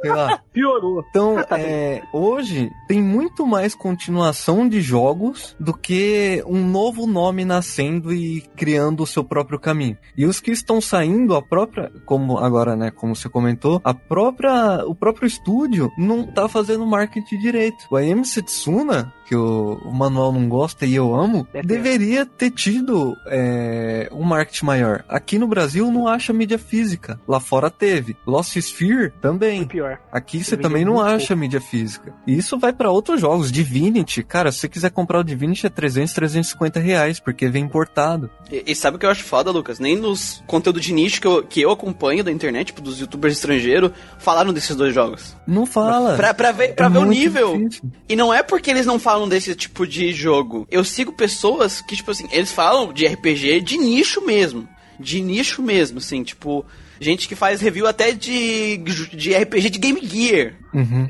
Sei 0.00 0.10
lá. 0.10 0.40
Piorou. 0.52 1.04
Então, 1.08 1.36
Tá 1.48 1.58
é, 1.58 2.02
hoje 2.12 2.70
tem 2.86 3.02
muito 3.02 3.46
mais 3.46 3.74
continuação 3.74 4.68
de 4.68 4.80
jogos 4.80 5.56
do 5.58 5.72
que 5.72 6.42
um 6.46 6.66
novo 6.66 7.06
nome 7.06 7.44
nascendo 7.44 8.12
e 8.12 8.42
criando 8.56 9.02
o 9.02 9.06
seu 9.06 9.24
próprio 9.24 9.58
caminho. 9.58 9.96
E 10.16 10.26
os 10.26 10.40
que 10.40 10.50
estão 10.50 10.80
saindo, 10.80 11.34
a 11.34 11.42
própria, 11.42 11.92
como 12.04 12.38
agora, 12.38 12.76
né, 12.76 12.90
como 12.90 13.14
você 13.14 13.28
comentou, 13.28 13.80
a 13.84 13.94
própria, 13.94 14.84
o 14.86 14.94
próprio 14.94 15.26
estúdio 15.26 15.90
não 15.96 16.26
tá 16.26 16.48
fazendo 16.48 16.86
marketing 16.86 17.38
direito. 17.38 17.86
O 17.90 17.96
AM 17.96 18.24
Setsuna, 18.24 19.12
que 19.28 19.36
o, 19.36 19.74
o 19.84 19.92
Manuel 19.92 20.32
não 20.32 20.48
gosta 20.48 20.86
e 20.86 20.94
eu 20.94 21.14
amo, 21.14 21.46
É 21.52 21.62
deveria 21.62 22.24
ter 22.24 22.50
tido 22.50 23.14
é, 23.26 24.08
um 24.12 24.22
marketing 24.24 24.64
maior. 24.64 25.04
Aqui 25.08 25.38
no 25.38 25.46
Brasil 25.46 25.90
não 25.92 26.08
acha 26.08 26.32
mídia 26.32 26.58
física. 26.58 27.20
Lá 27.28 27.38
fora 27.38 27.70
teve. 27.70 28.16
Lost 28.26 28.56
Sphere 28.56 29.12
também. 29.20 29.66
Pior. 29.66 29.98
Aqui 30.10 30.42
você 30.42 30.56
também 30.56 30.84
não 30.84 31.00
acha 31.00 31.36
mídia 31.36 31.60
física. 31.60 32.14
E 32.26 32.36
isso 32.38 32.58
vai 32.58 32.72
pra 32.72 32.90
outros 32.90 33.20
jogos. 33.20 33.52
Divinity, 33.52 34.22
cara, 34.22 34.50
se 34.50 34.60
você 34.60 34.68
quiser 34.68 34.90
comprar 34.90 35.18
o 35.20 35.24
Divinity 35.24 35.66
é 35.66 35.70
300, 35.70 36.12
350 36.14 36.80
reais, 36.80 37.20
porque 37.20 37.48
vem 37.48 37.64
importado. 37.64 38.30
E, 38.50 38.64
e 38.68 38.74
sabe 38.74 38.96
o 38.96 39.00
que 39.00 39.04
eu 39.06 39.10
acho 39.10 39.24
foda, 39.24 39.50
Lucas? 39.50 39.78
Nem 39.78 39.96
nos 39.96 40.42
conteúdos 40.46 40.82
de 40.82 40.92
nicho 40.94 41.20
que 41.20 41.26
eu, 41.26 41.42
que 41.42 41.60
eu 41.60 41.70
acompanho 41.70 42.24
da 42.24 42.32
internet, 42.32 42.68
tipo, 42.68 42.80
dos 42.80 42.98
youtubers 42.98 43.34
estrangeiros, 43.34 43.90
falaram 44.18 44.52
desses 44.52 44.74
dois 44.74 44.94
jogos. 44.94 45.36
Não 45.46 45.66
fala. 45.66 46.16
Pra, 46.16 46.32
pra 46.32 46.52
ver, 46.52 46.74
pra 46.74 46.86
É 46.86 46.88
ver 46.90 46.98
o 46.98 47.04
nível. 47.04 47.56
difícil. 47.58 47.90
E 48.08 48.16
não 48.16 48.32
é 48.32 48.42
porque 48.42 48.70
eles 48.70 48.86
não 48.86 48.98
falam 48.98 49.17
desse 49.26 49.54
tipo 49.54 49.86
de 49.86 50.12
jogo. 50.12 50.68
Eu 50.70 50.84
sigo 50.84 51.12
pessoas 51.12 51.80
que, 51.80 51.96
tipo 51.96 52.10
assim, 52.10 52.28
eles 52.30 52.52
falam 52.52 52.92
de 52.92 53.06
RPG 53.06 53.62
de 53.62 53.78
nicho 53.78 54.20
mesmo. 54.24 54.68
De 55.00 55.20
nicho 55.22 55.62
mesmo, 55.62 55.98
assim, 55.98 56.22
tipo. 56.22 56.66
Gente 57.00 57.28
que 57.28 57.36
faz 57.36 57.60
review 57.60 57.86
até 57.86 58.12
de, 58.12 58.76
de 59.12 59.34
RPG 59.36 59.70
de 59.70 59.78
Game 59.78 60.00
Gear. 60.04 60.54
Uhum. 60.74 61.08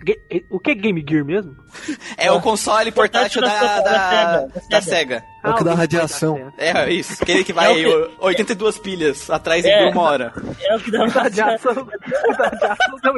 O 0.51 0.61
que 0.61 0.71
é 0.71 0.75
Game 0.75 1.05
Gear 1.09 1.25
mesmo? 1.25 1.57
É 2.17 2.31
o 2.31 2.41
console 2.41 2.93
portátil 2.93 3.41
da, 3.41 3.49
Portátil 3.51 3.83
da- 3.85 3.91
da, 3.91 4.41
da 4.47 4.61
da, 4.71 4.81
Sega. 4.83 5.25
É 5.45 5.49
o 5.49 5.55
que 5.55 5.65
dá 5.65 5.71
Game 5.71 5.77
Boy 5.77 5.77
radiação. 5.77 6.53
Sega. 6.59 6.79
É 6.81 6.93
isso, 6.93 7.23
aquele 7.23 7.43
que 7.45 7.53
vai 7.53 7.83
É 7.83 7.89
o 7.89 8.11
82 8.21 8.79
pilhas 8.79 9.31
atrás 9.31 9.65
em 9.65 9.71
É. 9.71 9.89
uma 9.91 10.03
hora. 10.03 10.33
É 10.61 10.77
o 10.77 10.81
que 10.81 10.91
dá 10.91 11.07
Radiação. 11.09 11.73
Radiação 12.39 12.99
não. 13.05 13.15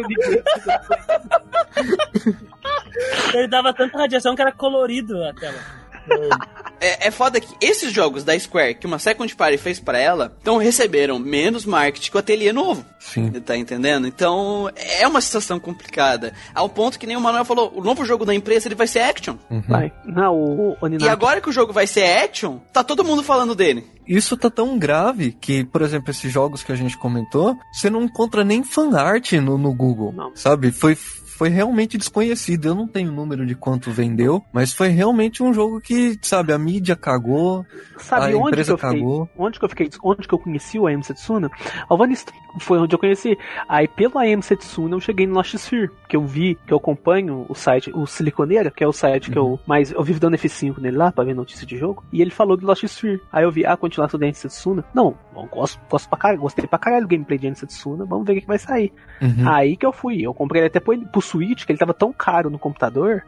Ele 3.34 3.48
dava 3.48 3.72
tanta 3.72 3.98
radiação 3.98 4.34
que 4.34 4.42
era 4.42 4.52
colorido 4.52 5.22
a 5.24 5.32
tela. 5.34 5.79
É, 6.80 7.08
é 7.08 7.10
foda 7.10 7.38
que 7.38 7.54
esses 7.60 7.92
jogos 7.92 8.24
da 8.24 8.38
Square, 8.38 8.74
que 8.76 8.86
uma 8.86 8.98
Second 8.98 9.36
Party 9.36 9.58
fez 9.58 9.78
pra 9.78 9.98
ela, 9.98 10.34
então 10.40 10.56
receberam 10.56 11.18
menos 11.18 11.66
marketing 11.66 12.10
que 12.10 12.16
o 12.16 12.20
ateliê 12.20 12.54
novo. 12.54 12.82
Sim. 12.98 13.30
Tá 13.32 13.54
entendendo? 13.54 14.06
Então, 14.06 14.70
é 14.74 15.06
uma 15.06 15.20
situação 15.20 15.60
complicada. 15.60 16.32
Ao 16.54 16.70
ponto 16.70 16.98
que 16.98 17.06
nem 17.06 17.18
o 17.18 17.20
Manuel 17.20 17.44
falou, 17.44 17.70
o 17.76 17.84
novo 17.84 18.02
jogo 18.06 18.24
da 18.24 18.34
empresa 18.34 18.66
ele 18.66 18.74
vai 18.74 18.86
ser 18.86 19.00
action. 19.00 19.36
Vai. 19.68 19.92
Não, 20.06 20.34
o, 20.34 20.70
o 20.80 20.88
E 20.98 21.06
agora 21.06 21.40
que 21.42 21.50
o 21.50 21.52
jogo 21.52 21.70
vai 21.70 21.86
ser 21.86 22.04
action, 22.04 22.56
tá 22.72 22.82
todo 22.82 23.04
mundo 23.04 23.22
falando 23.22 23.54
dele. 23.54 23.86
Isso 24.06 24.36
tá 24.36 24.50
tão 24.50 24.78
grave 24.78 25.32
que, 25.32 25.62
por 25.64 25.82
exemplo, 25.82 26.10
esses 26.10 26.32
jogos 26.32 26.62
que 26.62 26.72
a 26.72 26.76
gente 26.76 26.96
comentou, 26.96 27.56
você 27.72 27.88
não 27.90 28.02
encontra 28.04 28.42
nem 28.42 28.64
fanart 28.64 29.32
no, 29.34 29.56
no 29.58 29.72
Google, 29.72 30.12
Não. 30.12 30.34
sabe? 30.34 30.72
Foi, 30.72 30.96
foi 31.40 31.48
realmente 31.48 31.96
desconhecido. 31.96 32.68
Eu 32.68 32.74
não 32.74 32.86
tenho 32.86 33.10
número 33.10 33.46
de 33.46 33.54
quanto 33.54 33.90
vendeu, 33.90 34.44
mas 34.52 34.74
foi 34.74 34.88
realmente 34.88 35.42
um 35.42 35.54
jogo 35.54 35.80
que, 35.80 36.18
sabe, 36.20 36.52
a 36.52 36.58
mídia 36.58 36.94
cagou, 36.94 37.64
Sabe 37.96 38.26
a 38.26 38.36
onde 38.36 38.42
que 38.42 38.48
empresa 38.48 38.72
eu 38.72 38.76
fiquei? 38.76 38.98
cagou. 38.98 39.28
Onde 39.38 39.58
que 39.58 39.64
eu 39.64 39.68
fiquei? 39.70 39.88
Onde 40.04 40.28
que 40.28 40.34
eu 40.34 40.38
conheci 40.38 40.78
o 40.78 40.86
AM 40.86 41.02
Setsuna? 41.02 41.50
Alvanista 41.88 42.30
foi 42.60 42.78
onde 42.78 42.94
eu 42.94 42.98
conheci. 42.98 43.38
Aí 43.66 43.88
pelo 43.88 44.18
AM 44.18 44.42
Setsuna 44.42 44.96
eu 44.96 45.00
cheguei 45.00 45.26
no 45.26 45.32
Lost 45.32 45.54
Sphere, 45.54 45.88
que 46.06 46.14
eu 46.14 46.26
vi, 46.26 46.58
que 46.66 46.74
eu 46.74 46.76
acompanho 46.76 47.46
o 47.48 47.54
site, 47.54 47.90
o 47.94 48.06
Siliconeira, 48.06 48.70
que 48.70 48.84
é 48.84 48.86
o 48.86 48.92
site 48.92 49.30
que 49.30 49.38
Uhum. 49.38 49.52
eu 49.54 49.60
mais 49.66 49.92
eu 49.92 50.02
vivo 50.02 50.20
dando 50.20 50.36
F5 50.36 50.78
nele 50.78 50.96
lá 50.98 51.10
pra 51.10 51.24
ver 51.24 51.34
notícia 51.34 51.66
de 51.66 51.78
jogo. 51.78 52.04
E 52.12 52.20
ele 52.20 52.30
falou 52.30 52.54
do 52.54 52.66
Lost 52.66 52.82
Sphere. 52.84 53.22
Aí 53.32 53.44
eu 53.44 53.50
vi 53.50 53.64
a 53.64 53.78
continuação 53.78 54.20
do 54.20 54.24
AM 54.24 54.34
Setsuna. 54.34 54.84
Não, 54.94 55.14
eu 55.34 55.46
gosto, 55.46 55.80
gosto 55.88 56.06
pra 56.06 56.18
caralho, 56.18 56.40
gostei 56.42 56.66
pra 56.66 56.78
caralho 56.78 57.06
do 57.06 57.08
gameplay 57.08 57.38
de 57.38 57.46
AM 57.46 57.56
Setsuna. 57.56 58.04
Vamos 58.04 58.26
ver 58.26 58.32
o 58.32 58.34
que, 58.34 58.40
que 58.42 58.46
vai 58.46 58.58
sair. 58.58 58.92
Uhum. 59.22 59.48
Aí 59.48 59.74
que 59.74 59.86
eu 59.86 59.92
fui. 59.92 60.20
Eu 60.20 60.34
comprei 60.34 60.60
ele 60.60 60.68
até 60.68 60.80
pro, 60.80 60.98
pro 61.06 61.22
Switch, 61.30 61.64
que 61.64 61.72
ele 61.72 61.78
tava 61.78 61.94
tão 61.94 62.12
caro 62.12 62.50
no 62.50 62.58
computador. 62.58 63.24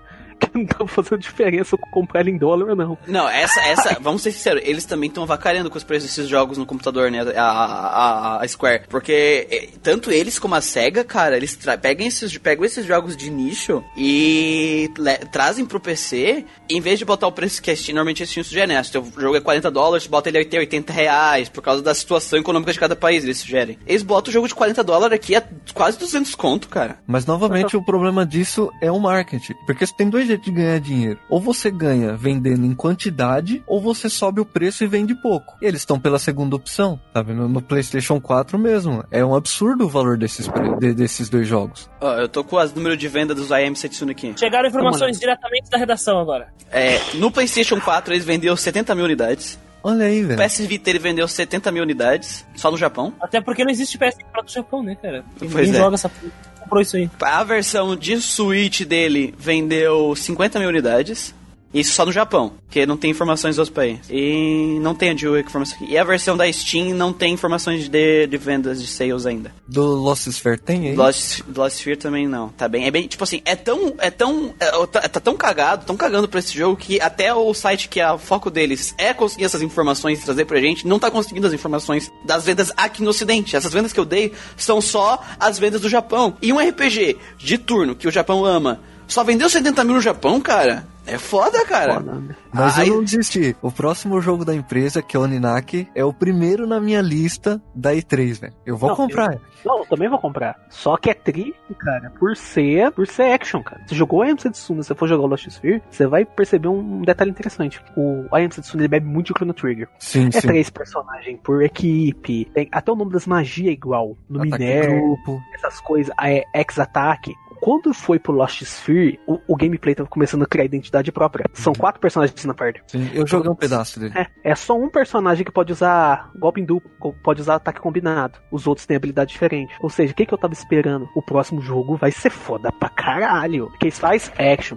Não 0.55 0.67
tava 0.67 0.87
fazendo 0.87 1.19
diferença 1.19 1.77
comprar 1.91 2.21
ele 2.21 2.31
em 2.31 2.37
dólar 2.37 2.71
ou 2.71 2.77
não. 2.77 2.99
Não, 3.07 3.29
essa, 3.29 3.61
essa, 3.61 3.99
vamos 4.01 4.23
ser 4.23 4.33
sinceros, 4.33 4.63
eles 4.65 4.85
também 4.85 5.09
estão 5.09 5.23
avacalhando 5.23 5.71
com 5.71 5.77
os 5.77 5.85
preços 5.85 6.09
desses 6.09 6.29
jogos 6.29 6.59
no 6.59 6.67
computador, 6.67 7.11
né? 7.11 7.21
A, 7.37 7.43
a, 7.43 8.43
a 8.43 8.49
Square. 8.49 8.85
Porque 8.89 9.47
eh, 9.51 9.69
tanto 9.83 10.11
eles 10.11 10.39
como 10.39 10.55
a 10.55 10.61
SEGA, 10.61 11.05
cara, 11.05 11.37
eles 11.37 11.59
pegam 11.81 12.07
esses, 12.07 12.37
pegam 12.39 12.65
esses 12.65 12.85
jogos 12.85 13.17
de 13.17 13.31
nicho 13.31 13.83
e 13.97 14.91
trazem 15.31 15.65
pro 15.65 15.81
PC, 15.81 16.45
em 16.69 16.81
vez 16.81 16.99
de 16.99 17.05
botar 17.05 17.27
o 17.27 17.33
preço 17.33 17.63
que 17.63 17.71
a 17.71 17.77
Steam, 17.77 17.95
normalmente 17.95 18.23
a 18.23 18.27
Steam 18.27 18.45
sugere, 18.45 18.67
né? 18.67 18.83
Se 18.83 18.97
o 18.97 19.05
jogo 19.19 19.37
é 19.37 19.41
40 19.41 19.71
dólares, 19.71 20.07
bota 20.07 20.29
ele 20.29 20.39
a 20.39 20.59
80 20.59 20.93
reais, 20.93 21.49
por 21.49 21.63
causa 21.63 21.83
da 21.83 21.95
situação 21.95 22.39
econômica 22.39 22.73
de 22.73 22.79
cada 22.79 22.97
país, 22.97 23.25
eles 23.25 23.39
sugerem. 23.39 23.79
Eles 23.87 24.03
botam 24.03 24.31
o 24.31 24.33
jogo 24.33 24.49
de 24.49 24.55
40 24.55 24.83
dólares 24.85 25.15
aqui 25.15 25.35
a 25.35 25.43
quase 25.75 25.99
200 25.99 26.35
conto, 26.35 26.69
cara. 26.69 26.99
Mas 27.07 27.27
novamente 27.27 27.77
o 27.77 27.85
problema 27.85 28.25
disso 28.25 28.71
é 28.81 28.91
o 28.91 28.99
marketing. 28.99 29.55
Porque 29.67 29.87
você 29.87 29.95
tem 29.95 30.09
dois 30.09 30.29
jeitos 30.33 30.45
de 30.47 30.53
ganhar 30.53 30.81
dinheiro. 30.81 31.19
Ou 31.29 31.41
você 31.41 31.71
ganha 31.71 32.15
vendendo 32.17 32.65
em 32.67 32.75
quantidade, 32.75 33.63
ou 33.67 33.81
você 33.81 34.09
sobe 34.09 34.41
o 34.41 34.45
preço 34.45 34.85
e 34.85 34.87
vende 34.87 35.15
pouco. 35.15 35.57
E 35.61 35.67
eles 35.67 35.81
estão 35.83 35.99
pela 36.01 36.19
segunda 36.19 36.57
opção, 36.57 36.99
tá 37.13 37.23
vendo? 37.23 37.49
No 37.49 37.61
PlayStation 37.63 38.21
4 38.21 38.59
mesmo. 38.59 39.05
É 39.11 39.25
um 39.25 39.35
absurdo 39.35 39.85
o 39.85 39.89
valor 39.89 40.17
desses, 40.17 40.49
de- 40.79 40.95
desses 40.95 41.29
dois 41.29 41.47
jogos. 41.47 41.91
Ó, 42.01 42.15
eu 42.15 42.29
tô 42.29 42.43
com 42.43 42.57
os 42.57 42.73
números 42.75 42.99
de 42.99 43.09
venda 43.09 43.35
dos 43.35 43.51
IM 43.51 43.75
Setsuna 43.75 44.13
aqui. 44.13 44.33
Chegaram 44.37 44.69
informações 44.69 45.19
diretamente 45.19 45.69
da 45.71 45.79
redação 45.79 46.19
agora. 46.19 46.49
É, 46.71 46.99
no 47.15 47.31
PlayStation 47.31 47.81
4 47.81 48.15
eles 48.15 48.25
vendeu 48.25 48.57
70 48.57 48.95
mil 48.95 49.05
unidades. 49.05 49.59
Olha 49.83 50.07
aí, 50.07 50.23
velho. 50.23 50.43
PS 50.43 50.59
Vita 50.61 50.91
ele 50.91 50.99
vendeu 50.99 51.27
70 51.27 51.73
mil 51.73 51.83
unidades, 51.83 52.47
só 52.55 52.71
no 52.71 52.77
Japão. 52.77 53.13
Até 53.21 53.41
porque 53.41 53.65
não 53.65 53.71
existe 53.71 53.99
PS 53.99 54.17
para 54.33 54.43
do 54.43 54.51
Japão, 54.51 54.83
né, 54.83 54.97
cara? 55.01 55.25
Pois 55.39 55.53
Ninguém 55.53 55.75
é. 55.75 55.77
joga 55.77 55.95
essa 55.95 56.09
porra. 56.09 56.33
Comprou 56.61 56.81
isso 56.81 56.97
aí. 56.97 57.11
A 57.21 57.45
versão 57.45 57.97
de 57.97 58.21
Switch 58.21 58.83
dele 58.83 59.35
vendeu 59.37 60.15
50 60.15 60.59
mil 60.61 60.69
unidades. 60.69 61.35
Isso 61.73 61.95
só 61.95 62.05
no 62.05 62.13
Japão, 62.13 62.53
porque 62.67 62.85
não 62.85 62.97
tem 62.97 63.11
informações 63.11 63.57
dos 63.57 63.71
países. 63.71 64.07
E 64.11 64.79
não 64.81 64.95
tem 64.95 65.11
a 65.11 65.15
de 65.15 65.27
informação. 65.41 65.79
E 65.81 65.97
a 65.97 66.05
versão 66.05 66.37
da 66.37 66.51
Steam 66.53 66.95
não 66.95 67.13
tem 67.13 67.33
informações 67.33 67.89
de, 67.89 68.27
de 68.27 68.37
vendas 68.37 68.81
de 68.81 68.89
sales 68.89 69.25
ainda. 69.25 69.53
Do 69.67 69.83
Lost 69.83 70.27
Sphere 70.27 70.59
tem 70.59 70.89
aí? 70.89 70.95
Lost, 70.95 71.41
Lost 71.55 71.77
Sphere 71.77 71.97
também 71.97 72.29
não. 72.29 72.49
Tá 72.51 72.69
bem. 72.69 72.87
É 72.87 72.91
bem, 72.91 73.07
tipo 73.07 73.25
assim, 73.25 73.41
é 73.45 73.57
tão. 73.57 73.95
É 73.99 74.11
tão. 74.11 74.55
é, 74.61 74.87
tá, 74.87 75.01
tá 75.09 75.21
tão 75.21 75.37
cagado, 75.37 75.87
tão 75.87 75.97
cagando 75.97 76.29
pra 76.29 76.41
esse 76.41 76.57
jogo 76.57 76.77
que 76.77 77.01
até 77.01 77.33
o 77.33 77.55
site 77.55 77.89
que 77.89 78.01
é 78.01 78.13
o 78.13 78.19
foco 78.19 78.51
deles 78.51 78.95
é 78.99 79.15
conseguir 79.15 79.45
essas 79.45 79.63
informações 79.63 80.21
e 80.21 80.25
trazer 80.25 80.45
pra 80.45 80.61
gente, 80.61 80.87
não 80.87 80.99
tá 80.99 81.11
conseguindo 81.11 81.47
as 81.47 81.53
informações 81.53 82.13
das 82.25 82.45
vendas 82.45 82.71
aqui 82.77 83.03
no 83.03 83.11
ocidente. 83.11 83.57
Essas 83.57 83.73
vendas 83.73 83.93
que 83.93 84.01
eu 84.01 84.05
dei 84.05 84.33
são 84.57 84.81
só 84.81 85.23
as 85.41 85.59
vendas 85.59 85.81
do 85.81 85.89
Japão. 85.89 86.37
E 86.43 86.53
um 86.53 86.59
RPG 86.59 87.17
de 87.39 87.59
turno 87.59 87.95
que 87.95 88.07
o 88.07 88.13
Japão 88.13 88.45
ama 88.45 88.81
só 89.07 89.23
vendeu 89.25 89.49
70 89.49 89.85
mil 89.85 89.95
no 89.95 90.01
Japão, 90.01 90.41
cara. 90.41 90.91
É 91.05 91.19
foda, 91.19 91.65
cara. 91.67 91.95
Foda, 91.95 92.13
né? 92.15 92.37
Mas 92.53 92.79
Ai, 92.79 92.89
eu 92.89 92.95
não 92.95 93.03
desisti. 93.03 93.57
O 93.61 93.73
próximo 93.73 94.21
jogo 94.21 94.45
da 94.45 94.55
empresa, 94.55 95.03
que 95.03 95.17
é 95.17 95.21
o 95.21 95.25
Oninaki, 95.25 95.89
é 95.97 96.05
o 96.05 96.13
primeiro 96.13 96.65
na 96.65 96.79
minha 96.81 97.01
lista 97.01 97.61
da 97.75 97.93
E3, 97.93 98.41
velho. 98.41 98.53
Eu 98.65 98.77
vou 98.77 98.91
Não, 98.91 98.97
comprar. 98.97 99.37
Não, 99.65 99.81
eu 99.81 99.87
também 99.87 100.09
vou 100.09 100.21
comprar. 100.21 100.65
Só 100.71 100.97
que 100.97 101.11
é 101.11 101.15
triste, 101.15 101.57
cara, 101.77 102.13
por 102.21 102.37
ser, 102.37 102.93
por 102.93 103.05
ser 103.09 103.33
action, 103.33 103.61
cara. 103.65 103.83
Você 103.85 103.97
jogou 103.97 104.23
a 104.23 104.27
AM 104.27 104.39
Setsuna, 104.41 104.81
se 104.85 104.89
você 104.91 104.95
for 104.95 105.09
jogar 105.09 105.25
o 105.25 105.27
Lost 105.27 105.49
Sphere, 105.49 105.83
você 105.91 106.07
vai 106.07 106.25
perceber 106.25 106.69
um 106.69 107.03
detalhe 107.03 107.33
interessante. 107.33 107.83
O 107.97 108.25
AM 108.31 108.53
Setsuna 108.53 108.83
ele 108.83 108.89
bebe 108.89 109.07
muito 109.07 109.27
de 109.27 109.33
Chrono 109.37 109.53
Trigger. 109.55 109.89
Sim, 109.99 110.29
É 110.33 110.41
sim. 110.41 110.47
três 110.47 110.71
personagens 110.71 111.41
por 111.43 111.65
equipe, 111.65 112.45
tem 112.55 112.69
até 112.71 112.93
o 112.93 112.95
nome 112.95 113.11
das 113.11 113.27
magias 113.27 113.71
é 113.71 113.73
igual. 113.73 114.17
No 114.31 114.39
Ataque 114.41 114.53
Minério, 114.63 115.01
grupo. 115.01 115.41
essas 115.53 115.81
coisas, 115.81 116.15
é 116.23 116.45
X-Ataque. 116.55 117.35
Quando 117.63 117.95
foi 117.95 118.19
pro 118.19 118.33
Lost 118.33 118.61
Sphere, 118.63 119.21
o, 119.25 119.39
o 119.47 119.55
gameplay 119.55 119.95
tava 119.95 120.09
começando 120.09 120.43
a 120.43 120.47
criar 120.47 120.65
identidade 120.65 121.13
própria. 121.13 121.47
São 121.55 121.73
quatro 121.73 122.01
personagens 122.01 122.45
na 122.45 122.53
parte. 122.53 122.83
Sim, 122.89 123.09
eu 123.15 123.25
joguei 123.25 123.49
um 123.49 123.55
pedaço 123.55 124.01
dele. 124.01 124.13
É, 124.19 124.51
é 124.51 124.55
só 124.57 124.77
um 124.77 124.89
personagem 124.89 125.45
que 125.45 125.53
pode 125.53 125.71
usar 125.71 126.29
golpe 126.35 126.61
em 126.61 126.65
duplo, 126.65 127.15
pode 127.23 127.41
usar 127.41 127.55
ataque 127.55 127.79
combinado. 127.81 128.41
Os 128.51 128.67
outros 128.67 128.85
têm 128.85 128.97
habilidade 128.97 129.31
diferente. 129.31 129.73
Ou 129.81 129.89
seja, 129.89 130.13
o 130.13 130.17
que, 130.17 130.27
que 130.27 130.35
eu 130.35 130.39
tava 130.39 130.53
esperando? 130.53 131.09
O 131.15 131.23
próximo 131.23 131.61
jogo 131.61 131.97
vai 131.97 132.11
ser 132.11 132.31
foda 132.31 132.73
pra 132.73 132.89
caralho. 132.89 133.69
Porque 133.69 133.87
isso 133.87 134.01
faz 134.01 134.33
action. 134.37 134.77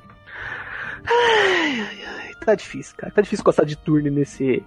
Ai, 1.08 1.82
ai, 1.82 2.04
ai, 2.06 2.15
tá 2.46 2.56
difícil, 2.56 2.96
cara. 2.96 3.12
Tá 3.12 3.22
difícil 3.22 3.44
gostar 3.44 3.66
de 3.66 3.76
turno 3.76 4.10
nesse. 4.12 4.64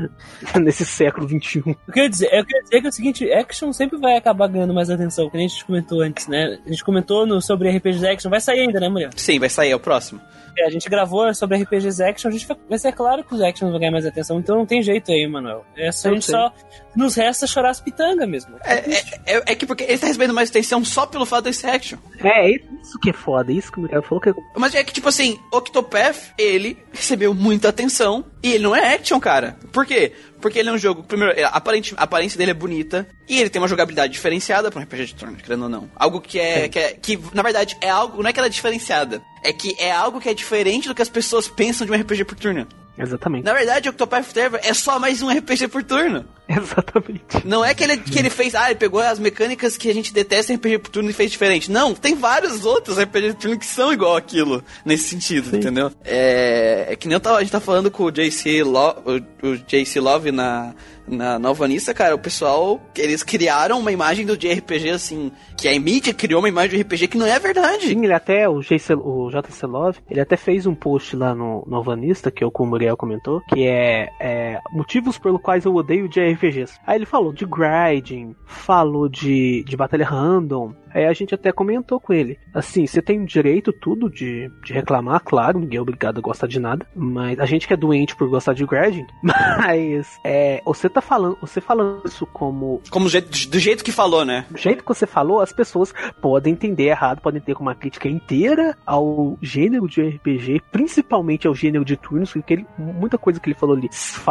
nesse 0.60 0.84
século 0.84 1.28
XXI. 1.28 1.62
Eu 1.66 1.92
queria 1.92 2.08
dizer, 2.08 2.26
eu 2.32 2.44
queria 2.44 2.62
dizer 2.62 2.80
que 2.80 2.86
é 2.86 2.88
o 2.88 2.92
seguinte, 2.92 3.32
action 3.32 3.72
sempre 3.72 3.98
vai 3.98 4.16
acabar 4.16 4.48
ganhando 4.48 4.74
mais 4.74 4.90
atenção, 4.90 5.28
que 5.28 5.36
nem 5.36 5.46
a 5.46 5.48
gente 5.48 5.64
comentou 5.64 6.00
antes, 6.00 6.26
né? 6.26 6.58
A 6.64 6.68
gente 6.68 6.84
comentou 6.84 7.26
no, 7.26 7.40
sobre 7.40 7.70
RPGs 7.70 8.06
action, 8.06 8.30
vai 8.30 8.40
sair 8.40 8.60
ainda, 8.60 8.80
né, 8.80 8.88
mulher? 8.88 9.10
Sim, 9.16 9.38
vai 9.38 9.48
sair, 9.48 9.70
é 9.70 9.76
o 9.76 9.80
próximo. 9.80 10.20
É, 10.58 10.66
a 10.66 10.70
gente 10.70 10.88
gravou 10.88 11.32
sobre 11.34 11.58
RPGs 11.62 12.02
action, 12.02 12.28
a 12.28 12.32
gente 12.32 12.46
vai, 12.46 12.56
vai 12.68 12.78
ser 12.78 12.92
claro 12.92 13.24
que 13.24 13.34
os 13.34 13.40
actions 13.40 13.70
vão 13.70 13.78
ganhar 13.78 13.92
mais 13.92 14.06
atenção, 14.06 14.38
então 14.38 14.56
não 14.56 14.66
tem 14.66 14.82
jeito 14.82 15.10
aí, 15.10 15.26
Manuel. 15.26 15.64
É 15.76 15.90
só, 15.92 16.08
a 16.08 16.12
gente 16.12 16.24
sei. 16.24 16.34
só 16.34 16.52
nos 16.94 17.14
resta 17.14 17.46
chorar 17.46 17.70
as 17.70 17.80
pitangas 17.80 18.28
mesmo. 18.28 18.56
É, 18.64 18.74
é, 18.74 19.02
é- 19.26 19.42
é 19.46 19.54
que 19.54 19.64
porque 19.66 19.84
ele 19.84 19.98
tá 19.98 20.06
recebendo 20.06 20.34
mais 20.34 20.50
atenção 20.50 20.84
só 20.84 21.06
pelo 21.06 21.24
fato 21.24 21.44
desse 21.44 21.66
action. 21.66 21.98
É, 22.18 22.50
isso 22.50 22.98
que 23.00 23.10
é 23.10 23.12
foda. 23.12 23.52
Isso 23.52 23.70
que 23.70 23.78
o 23.78 23.82
Miguel 23.82 24.02
falou 24.02 24.20
que 24.20 24.30
é. 24.30 24.34
Mas 24.56 24.74
é 24.74 24.82
que, 24.82 24.92
tipo 24.92 25.08
assim, 25.08 25.38
Octopath, 25.52 26.32
ele 26.36 26.76
recebeu 26.92 27.32
muita 27.34 27.68
atenção 27.68 28.24
e 28.42 28.52
ele 28.52 28.64
não 28.64 28.74
é 28.74 28.94
action, 28.94 29.18
cara. 29.20 29.56
Por 29.72 29.86
quê? 29.86 30.12
Porque 30.40 30.58
ele 30.58 30.68
é 30.68 30.72
um 30.72 30.78
jogo, 30.78 31.02
primeiro, 31.02 31.38
é, 31.38 31.44
aparente, 31.44 31.94
a 31.96 32.04
aparência 32.04 32.38
dele 32.38 32.52
é 32.52 32.54
bonita 32.54 33.06
e 33.28 33.38
ele 33.38 33.50
tem 33.50 33.60
uma 33.60 33.68
jogabilidade 33.68 34.12
diferenciada 34.12 34.70
pra 34.70 34.80
um 34.80 34.82
RPG 34.82 35.06
de 35.06 35.14
turno, 35.14 35.36
querendo 35.36 35.64
ou 35.64 35.68
não. 35.68 35.90
Algo 35.94 36.20
que 36.20 36.38
é, 36.38 36.68
que 36.68 36.78
é, 36.78 36.92
que 36.94 37.18
na 37.32 37.42
verdade 37.42 37.76
é 37.80 37.88
algo, 37.88 38.22
não 38.22 38.30
é 38.30 38.32
que 38.32 38.38
ela 38.38 38.46
é 38.46 38.50
diferenciada, 38.50 39.22
é 39.44 39.52
que 39.52 39.76
é 39.78 39.92
algo 39.92 40.20
que 40.20 40.28
é 40.28 40.34
diferente 40.34 40.88
do 40.88 40.94
que 40.94 41.02
as 41.02 41.08
pessoas 41.08 41.48
pensam 41.48 41.86
de 41.86 41.92
um 41.92 41.96
RPG 41.96 42.24
por 42.24 42.36
turno. 42.36 42.66
Exatamente. 42.98 43.44
Na 43.44 43.54
verdade, 43.54 43.88
Octopath 43.88 44.26
Traveler 44.32 44.60
é 44.64 44.74
só 44.74 44.98
mais 44.98 45.22
um 45.22 45.30
RPG 45.30 45.68
por 45.68 45.82
turno. 45.82 46.26
Exatamente. 46.58 47.46
Não 47.46 47.64
é 47.64 47.72
que 47.72 47.84
ele, 47.84 47.96
que 47.98 48.18
ele 48.18 48.28
fez, 48.28 48.54
ah, 48.54 48.66
ele 48.66 48.78
pegou 48.78 49.00
as 49.00 49.18
mecânicas 49.18 49.76
que 49.76 49.88
a 49.88 49.94
gente 49.94 50.12
detesta 50.12 50.52
em 50.52 50.56
RPG 50.56 50.78
por 50.78 50.90
turno 50.90 51.10
e 51.10 51.12
fez 51.12 51.30
diferente. 51.30 51.70
Não, 51.70 51.94
tem 51.94 52.14
vários 52.16 52.64
outros 52.64 52.98
RPG 52.98 53.34
por 53.34 53.40
turno 53.40 53.58
que 53.58 53.66
são 53.66 53.92
igual 53.92 54.16
aquilo, 54.16 54.62
nesse 54.84 55.08
sentido, 55.08 55.56
entendeu? 55.56 55.92
É, 56.04 56.86
é 56.90 56.96
que 56.96 57.06
nem 57.06 57.14
eu 57.14 57.20
tava, 57.20 57.38
a 57.38 57.40
gente 57.40 57.52
tá 57.52 57.60
falando 57.60 57.90
com 57.90 58.04
o 58.04 58.10
JC 58.10 58.62
Love, 58.64 59.00
o, 59.04 59.48
o 59.48 59.56
JC 59.58 60.00
Love 60.00 60.32
na, 60.32 60.74
na 61.10 61.38
Nova 61.38 61.66
Nissa, 61.66 61.92
cara, 61.92 62.14
o 62.14 62.18
pessoal, 62.18 62.80
eles 62.96 63.22
criaram 63.22 63.78
uma 63.78 63.92
imagem 63.92 64.24
do 64.24 64.36
JRPG 64.36 64.90
assim, 64.90 65.32
que 65.56 65.68
a 65.68 65.80
mídia 65.80 66.14
criou 66.14 66.40
uma 66.40 66.48
imagem 66.48 66.78
do 66.78 66.82
RPG 66.82 67.08
que 67.08 67.18
não 67.18 67.26
é 67.26 67.38
verdade. 67.38 67.88
Sim, 67.88 68.04
ele 68.04 68.12
até, 68.12 68.48
o, 68.48 68.60
JC, 68.60 68.94
o 68.94 69.28
JC 69.30 69.66
Love, 69.66 69.98
ele 70.10 70.20
até 70.20 70.36
fez 70.36 70.66
um 70.66 70.74
post 70.74 71.16
lá 71.16 71.34
no 71.34 71.64
Novanista, 71.66 72.30
que 72.30 72.42
é 72.42 72.46
o 72.46 72.50
que 72.50 72.62
o 72.62 72.66
Muriel 72.66 72.96
comentou, 72.96 73.40
que 73.42 73.66
é, 73.66 74.08
é 74.20 74.60
motivos 74.72 75.18
pelo 75.18 75.38
quais 75.38 75.64
eu 75.64 75.74
odeio 75.74 76.08
JRPGs. 76.40 76.80
Aí 76.86 76.96
ele 76.96 77.06
falou 77.06 77.32
de 77.32 77.44
grinding, 77.44 78.34
falou 78.46 79.08
de, 79.08 79.62
de 79.64 79.76
batalha 79.76 80.06
random, 80.06 80.74
Aí 80.92 81.06
a 81.06 81.12
gente 81.12 81.34
até 81.34 81.52
comentou 81.52 82.00
com 82.00 82.12
ele. 82.12 82.38
Assim, 82.54 82.86
você 82.86 83.00
tem 83.02 83.24
direito 83.24 83.72
tudo 83.72 84.10
de, 84.10 84.50
de 84.64 84.72
reclamar, 84.72 85.20
claro, 85.24 85.58
ninguém 85.58 85.78
é 85.78 85.80
obrigado 85.82 86.18
a 86.18 86.20
gostar 86.20 86.46
de 86.46 86.58
nada. 86.58 86.86
Mas 86.94 87.38
a 87.38 87.46
gente 87.46 87.66
que 87.66 87.74
é 87.74 87.76
doente 87.76 88.14
por 88.16 88.28
gostar 88.28 88.52
de 88.52 88.64
grinding, 88.66 89.06
mas 89.22 90.18
é, 90.24 90.60
você 90.64 90.88
tá 90.88 91.00
falando, 91.00 91.36
você 91.40 91.60
falando 91.60 92.02
isso 92.06 92.26
como 92.26 92.80
Como 92.90 93.06
do 93.06 93.10
jeito, 93.10 93.48
do 93.48 93.58
jeito 93.58 93.84
que 93.84 93.92
falou, 93.92 94.24
né? 94.24 94.44
do 94.50 94.58
jeito 94.58 94.82
que 94.82 94.88
você 94.88 95.06
falou, 95.06 95.40
as 95.40 95.52
pessoas 95.52 95.92
podem 96.20 96.52
entender 96.52 96.84
errado, 96.84 97.20
podem 97.20 97.40
ter 97.40 97.56
uma 97.58 97.74
crítica 97.74 98.08
inteira 98.08 98.76
ao 98.86 99.38
gênero 99.40 99.86
de 99.88 100.00
RPG, 100.02 100.62
principalmente 100.72 101.46
ao 101.46 101.54
gênero 101.54 101.84
de 101.84 101.96
turnos, 101.96 102.32
porque 102.32 102.54
ele- 102.54 102.66
muita 102.78 103.18
coisa 103.18 103.38
que 103.40 103.48
ele 103.48 103.58
falou 103.58 103.76
ali 103.76 103.88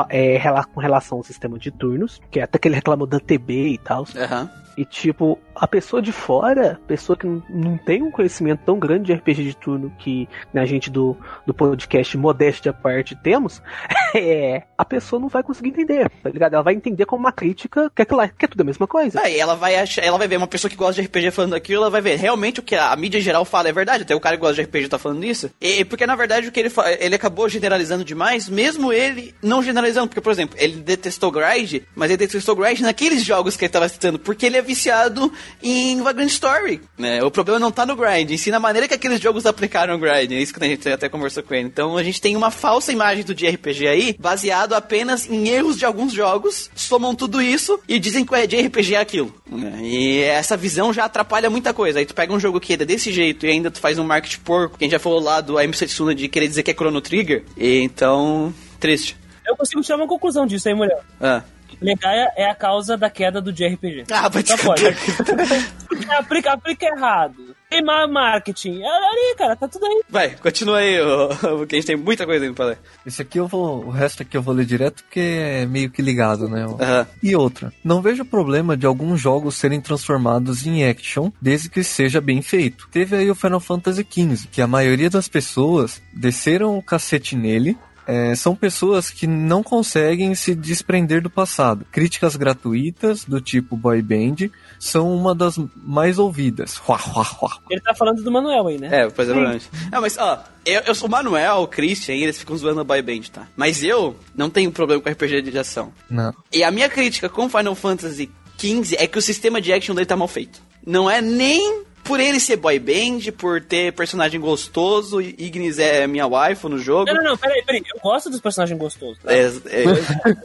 é 0.10 0.40
com 0.74 0.80
relação 0.80 1.18
ao 1.20 1.24
sistema 1.24 1.58
de 1.58 1.72
turnos, 1.72 2.20
que 2.32 2.40
é 2.40 2.44
até 2.44 2.58
que 2.58 2.68
ele 2.68 2.76
reclamou 2.76 3.08
da 3.08 3.20
TB 3.20 3.68
e 3.70 3.78
tal. 3.78 4.06
Aham. 4.16 4.50
E 4.78 4.86
tipo, 4.86 5.38
a 5.54 5.68
pessoa 5.68 6.02
de 6.02 6.12
fora, 6.14 6.49
pessoa 6.88 7.18
que 7.18 7.26
não, 7.28 7.78
tem 7.86 8.02
um 8.02 8.12
conhecimento 8.12 8.62
tão 8.66 8.78
grande 8.80 9.06
de 9.06 9.14
RPG 9.14 9.44
de 9.44 9.56
turno 9.58 9.92
que 10.00 10.28
né, 10.54 10.62
a 10.62 10.66
gente 10.66 10.90
do, 10.90 11.16
do 11.46 11.54
podcast 11.54 12.18
Modéstia 12.18 12.72
à 12.72 12.74
parte 12.74 13.16
temos, 13.16 13.62
é, 14.16 14.64
a 14.78 14.86
pessoa 14.86 15.20
não 15.20 15.28
vai 15.28 15.44
conseguir 15.44 15.70
entender, 15.70 16.10
tá 16.24 16.30
ligado? 16.30 16.54
Ela 16.54 16.64
vai 16.64 16.74
entender 16.74 17.06
como 17.06 17.22
uma 17.24 17.32
crítica 17.32 17.92
que 17.96 18.02
é, 18.02 18.04
aquela- 18.04 18.28
que 18.28 18.46
é 18.46 18.48
tudo 18.48 18.62
a 18.62 18.66
mesma 18.66 18.88
coisa. 18.88 19.22
Aí 19.22 19.38
ela 19.40 19.56
vai 19.56 19.76
achar, 19.76 20.04
ela 20.04 20.18
vai 20.18 20.28
ver 20.28 20.38
uma 20.38 20.48
pessoa 20.48 20.70
que 20.70 20.76
gosta 20.78 21.02
de 21.02 21.08
RPG 21.08 21.32
falando 21.32 21.54
aquilo, 21.56 21.82
ela 21.84 21.90
vai 21.92 22.02
ver 22.02 22.18
realmente 22.18 22.60
o 22.60 22.64
que 22.64 22.76
a 22.76 22.96
mídia 22.96 23.18
em 23.20 23.22
geral 23.22 23.46
fala 23.46 23.70
é 23.70 23.74
verdade, 23.74 24.04
até 24.04 24.16
o 24.16 24.20
cara 24.20 24.36
que 24.36 24.42
gosta 24.42 24.56
de 24.56 24.62
RPG 24.62 24.88
tá 24.90 24.98
falando 24.98 25.24
isso. 25.24 25.50
E 25.62 25.84
porque 25.86 26.06
na 26.06 26.16
verdade 26.16 26.48
o 26.48 26.52
que 26.52 26.60
ele 26.60 26.70
ele 27.00 27.16
acabou 27.16 27.48
generalizando 27.50 28.04
demais, 28.04 28.48
mesmo 28.50 28.92
ele 28.94 29.34
não 29.42 29.62
generalizando, 29.62 30.08
porque 30.08 30.22
por 30.22 30.32
exemplo, 30.32 30.56
ele 30.60 30.78
detestou 30.78 31.32
grind, 31.32 31.82
mas 31.96 32.10
ele 32.10 32.18
detestou 32.18 32.56
grind 32.56 32.80
naqueles 32.82 33.24
jogos 33.24 33.56
que 33.58 33.66
ele 33.66 33.72
tava 33.72 33.90
citando, 33.90 34.18
porque 34.20 34.46
ele 34.46 34.58
é 34.58 34.62
viciado 34.62 35.32
em 35.62 36.02
Vagrant 36.02 36.39
Story, 36.40 36.82
né? 36.98 37.22
O 37.22 37.30
problema 37.30 37.60
não 37.60 37.72
tá 37.72 37.86
no 37.86 37.96
grind, 37.96 38.32
em 38.32 38.38
si 38.38 38.50
na 38.50 38.60
maneira 38.60 38.88
que 38.88 38.94
aqueles 38.94 39.20
jogos 39.20 39.46
aplicaram 39.46 39.96
o 39.96 39.98
grind, 40.00 40.32
é 40.32 40.42
isso 40.42 40.54
que 40.54 40.64
a 40.64 40.68
gente 40.68 40.88
até 40.88 41.10
conversou 41.10 41.44
com 41.44 41.54
ele. 41.54 41.68
Então 41.68 41.98
a 41.98 42.04
gente 42.04 42.22
tem 42.22 42.36
uma 42.36 42.50
falsa 42.50 42.94
imagem 42.94 43.26
do 43.26 43.36
de 43.36 43.46
RPG 43.48 43.88
aí, 43.88 44.16
baseado 44.18 44.74
apenas 44.74 45.30
em 45.30 45.50
erros 45.50 45.78
de 45.78 45.86
alguns 45.86 46.14
jogos, 46.14 46.72
somam 46.74 47.14
tudo 47.14 47.42
isso 47.42 47.80
e 47.88 48.00
dizem 48.00 48.26
que 48.26 48.34
o 48.34 48.48
de 48.48 48.56
RPG 48.62 48.96
é 48.96 49.00
aquilo. 49.00 49.34
né? 49.50 49.80
E 49.82 50.20
essa 50.22 50.56
visão 50.56 50.94
já 50.94 51.06
atrapalha 51.06 51.50
muita 51.50 51.74
coisa. 51.74 52.00
Aí 52.00 52.06
tu 52.06 52.16
pega 52.16 52.34
um 52.34 52.40
jogo 52.40 52.60
que 52.60 52.74
é 52.74 52.78
desse 52.78 53.12
jeito 53.12 53.46
e 53.46 53.50
ainda 53.50 53.70
tu 53.70 53.80
faz 53.80 54.00
um 54.00 54.04
marketing 54.06 54.40
porco, 54.40 54.78
que 54.78 54.86
a 54.86 54.88
gente 54.88 54.94
já 54.94 55.00
falou 55.00 55.20
lá 55.20 55.42
do 55.42 55.58
AM 55.58 55.74
Setsuna 55.74 56.16
de 56.16 56.30
querer 56.30 56.48
dizer 56.48 56.64
que 56.64 56.72
é 56.72 56.74
Chrono 56.74 57.02
Trigger, 57.02 57.44
e 57.58 57.80
então, 57.80 58.54
triste. 58.80 59.18
Eu 59.46 59.58
consigo 59.58 59.82
tirar 59.82 59.98
uma 59.98 60.08
conclusão 60.08 60.46
disso 60.46 60.70
aí, 60.70 60.74
mulher. 60.74 61.00
Ah. 61.20 61.44
Legaia 61.82 62.32
é 62.36 62.50
a 62.50 62.56
causa 62.56 62.98
da 62.98 63.10
queda 63.10 63.42
do 63.42 63.52
JRPG. 63.52 64.06
Ah, 64.12 64.30
vai 64.30 64.44
te 64.44 64.54
aplica, 66.18 66.54
aplica 66.54 66.86
errado. 66.86 67.56
Tem 67.70 67.84
má 67.84 68.08
marketing. 68.08 68.82
É 68.82 68.88
ali, 68.88 69.36
cara, 69.38 69.56
tá 69.56 69.68
tudo 69.68 69.86
aí. 69.86 70.02
Vai, 70.10 70.30
continua 70.32 70.80
aí, 70.80 71.00
ô, 71.00 71.30
ô, 71.62 71.68
que 71.68 71.76
a 71.76 71.80
gente 71.80 71.86
tem 71.86 71.96
muita 71.96 72.26
coisa 72.26 72.44
ainda 72.44 72.56
pra 72.56 72.66
ler. 72.66 72.80
Esse 73.06 73.22
aqui 73.22 73.40
eu 73.40 73.48
vou. 73.48 73.86
O 73.86 73.92
resto 73.92 74.24
aqui 74.24 74.36
eu 74.36 74.42
vou 74.42 74.56
ler 74.56 74.66
direto 74.66 75.04
porque 75.04 75.20
é 75.20 75.66
meio 75.68 75.92
que 75.92 76.02
ligado, 76.02 76.50
né? 76.50 76.64
Aham. 76.64 77.08
E 77.22 77.36
outra, 77.36 77.72
não 77.84 78.02
vejo 78.02 78.26
problema 78.26 78.76
de 78.76 78.88
alguns 78.88 79.22
jogos 79.22 79.56
serem 79.56 79.80
transformados 79.80 80.66
em 80.66 80.84
action, 80.84 81.32
desde 81.40 81.70
que 81.70 81.84
seja 81.84 82.20
bem 82.20 82.42
feito. 82.42 82.88
Teve 82.92 83.16
aí 83.16 83.30
o 83.30 83.36
Final 83.36 83.60
Fantasy 83.60 84.06
XV, 84.10 84.48
que 84.52 84.62
a 84.62 84.68
maioria 84.68 85.10
das 85.10 85.28
pessoas 85.28 86.02
desceram 86.12 86.76
o 86.76 86.82
cacete 86.82 87.36
nele. 87.36 87.78
É, 88.10 88.34
são 88.34 88.56
pessoas 88.56 89.12
que 89.12 89.28
não 89.28 89.62
conseguem 89.62 90.34
se 90.34 90.56
desprender 90.56 91.22
do 91.22 91.30
passado. 91.30 91.86
Críticas 91.92 92.36
gratuitas, 92.36 93.24
do 93.24 93.40
tipo 93.40 93.78
boy 93.78 94.02
band, 94.02 94.50
são 94.80 95.14
uma 95.14 95.36
das 95.36 95.60
mais 95.76 96.18
ouvidas. 96.18 96.82
Uá, 96.90 97.00
uá, 97.16 97.38
uá. 97.40 97.60
Ele 97.70 97.80
tá 97.80 97.94
falando 97.94 98.24
do 98.24 98.32
Manuel 98.32 98.66
aí, 98.66 98.80
né? 98.80 99.04
É, 99.04 99.10
pois 99.12 99.30
é 99.30 99.34
verdade. 99.34 99.70
Não, 99.92 100.02
mas, 100.02 100.18
ó, 100.18 100.44
eu, 100.66 100.82
eu 100.88 100.96
sou 100.96 101.08
o 101.08 101.12
Manuel, 101.12 101.58
o 101.58 101.68
Christian, 101.68 102.16
e 102.16 102.24
eles 102.24 102.40
ficam 102.40 102.58
zoando 102.58 102.82
a 102.82 102.84
boy 102.84 103.00
band, 103.04 103.22
tá? 103.32 103.48
Mas 103.56 103.84
eu 103.84 104.16
não 104.36 104.50
tenho 104.50 104.72
problema 104.72 105.04
com 105.04 105.10
RPG 105.10 105.44
de 105.44 105.60
ação. 105.60 105.94
Não. 106.10 106.34
E 106.52 106.64
a 106.64 106.72
minha 106.72 106.90
crítica 106.90 107.30
com 107.30 107.48
Final 107.48 107.76
Fantasy 107.76 108.32
XV 108.58 108.96
é 108.98 109.06
que 109.06 109.20
o 109.20 109.22
sistema 109.22 109.62
de 109.62 109.72
action 109.72 109.94
dele 109.94 110.08
tá 110.08 110.18
mal 110.18 110.28
feito. 110.28 110.60
Não 110.84 111.08
é 111.08 111.22
nem 111.22 111.84
por 112.10 112.20
ele 112.20 112.40
ser 112.40 112.56
boy 112.58 112.80
band, 112.80 113.32
por 113.38 113.62
ter 113.62 113.94
personagem 113.94 114.40
gostoso, 114.40 115.22
Ignis 115.22 115.78
é 115.78 116.08
minha 116.08 116.26
waifu 116.26 116.68
no 116.68 116.80
jogo. 116.80 117.06
Não, 117.06 117.14
não, 117.14 117.24
não, 117.32 117.38
peraí, 117.38 117.64
peraí. 117.64 117.84
Eu 117.94 118.02
gosto 118.02 118.32
dos 118.32 118.42
personagens 118.42 118.78
gostosos. 118.80 119.20
tá? 119.24 119.32
É, 119.32 119.42
é- 119.46 120.38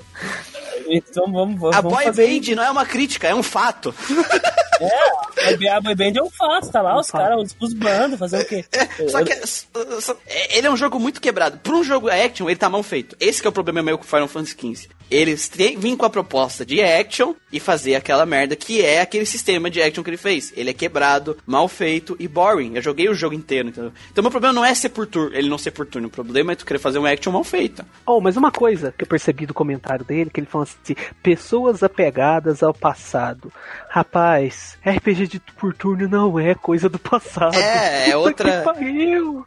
Então 0.86 1.24
vamos, 1.32 1.58
vamos, 1.58 1.74
a 1.76 1.80
vamos 1.80 1.96
boy 1.96 2.04
fazer 2.04 2.26
band 2.40 2.54
não 2.56 2.62
é 2.64 2.70
uma 2.70 2.84
crítica, 2.84 3.26
é 3.26 3.34
um 3.34 3.42
fato. 3.42 3.94
É, 5.38 5.68
a 5.70 5.80
boy 5.80 5.94
band 5.94 6.12
é 6.18 6.22
um 6.22 6.30
fato, 6.30 6.70
tá 6.70 6.82
lá 6.82 6.98
os 7.00 7.10
caras, 7.10 7.40
os, 7.40 7.56
os 7.58 7.72
bandos, 7.72 8.18
fazer 8.18 8.42
o 8.42 8.44
quê? 8.44 8.64
Só 9.08 9.24
que 9.24 9.34
só- 9.46 10.00
só- 10.00 10.16
é- 10.26 10.58
ele 10.58 10.66
é 10.66 10.70
um 10.70 10.76
jogo 10.76 10.98
muito 11.00 11.20
quebrado. 11.20 11.58
Pra 11.58 11.72
um 11.74 11.82
jogo 11.84 12.08
action, 12.10 12.48
ele 12.48 12.56
tá 12.58 12.68
mal 12.68 12.82
feito. 12.82 13.16
Esse 13.18 13.40
que 13.40 13.46
é 13.46 13.50
o 13.50 13.52
problema 13.52 13.82
meu 13.82 13.96
com 13.96 14.04
Final 14.04 14.28
Fantasy 14.28 14.54
XV. 14.58 14.88
Eles 15.10 15.48
têm- 15.48 15.78
vêm 15.78 15.96
com 15.96 16.04
a 16.04 16.10
proposta 16.10 16.64
de 16.66 16.82
action 16.82 17.34
e 17.52 17.60
fazer 17.60 17.94
aquela 17.94 18.26
merda 18.26 18.56
que 18.56 18.82
é 18.84 19.00
aquele 19.00 19.26
sistema 19.26 19.70
de 19.70 19.80
action 19.80 20.02
que 20.02 20.10
ele 20.10 20.16
fez. 20.16 20.52
Ele 20.56 20.70
é 20.70 20.74
quebrado, 20.74 21.36
mal 21.54 21.68
feito 21.68 22.16
e 22.18 22.26
boring. 22.26 22.74
Eu 22.74 22.82
joguei 22.82 23.08
o 23.08 23.14
jogo 23.14 23.34
inteiro, 23.34 23.68
entendeu? 23.68 23.92
Então 24.10 24.22
meu 24.22 24.30
problema 24.30 24.52
não 24.52 24.64
é 24.64 24.74
ser 24.74 24.88
por 24.88 25.06
turno, 25.06 25.34
ele 25.36 25.48
não 25.48 25.56
ser 25.56 25.70
por 25.70 25.86
turno. 25.86 26.08
O 26.08 26.10
problema 26.10 26.52
é 26.52 26.56
tu 26.56 26.66
querer 26.66 26.80
fazer 26.80 26.98
um 26.98 27.06
action 27.06 27.32
mal 27.32 27.44
feito. 27.44 27.84
Oh, 28.04 28.20
mas 28.20 28.36
uma 28.36 28.50
coisa 28.50 28.92
que 28.96 29.04
eu 29.04 29.08
percebi 29.08 29.46
do 29.46 29.54
comentário 29.54 30.04
dele, 30.04 30.30
que 30.30 30.40
ele 30.40 30.46
falou 30.48 30.66
assim, 30.68 30.96
pessoas 31.22 31.82
apegadas 31.82 32.62
ao 32.62 32.74
passado. 32.74 33.52
Rapaz, 33.88 34.76
RPG 34.84 35.28
de 35.28 35.40
por 35.56 35.72
turno 35.72 36.08
não 36.08 36.38
é 36.40 36.54
coisa 36.54 36.88
do 36.88 36.98
passado. 36.98 37.54
É, 37.56 38.10
é 38.10 38.16
outra- 38.16 38.64
que. 38.76 38.94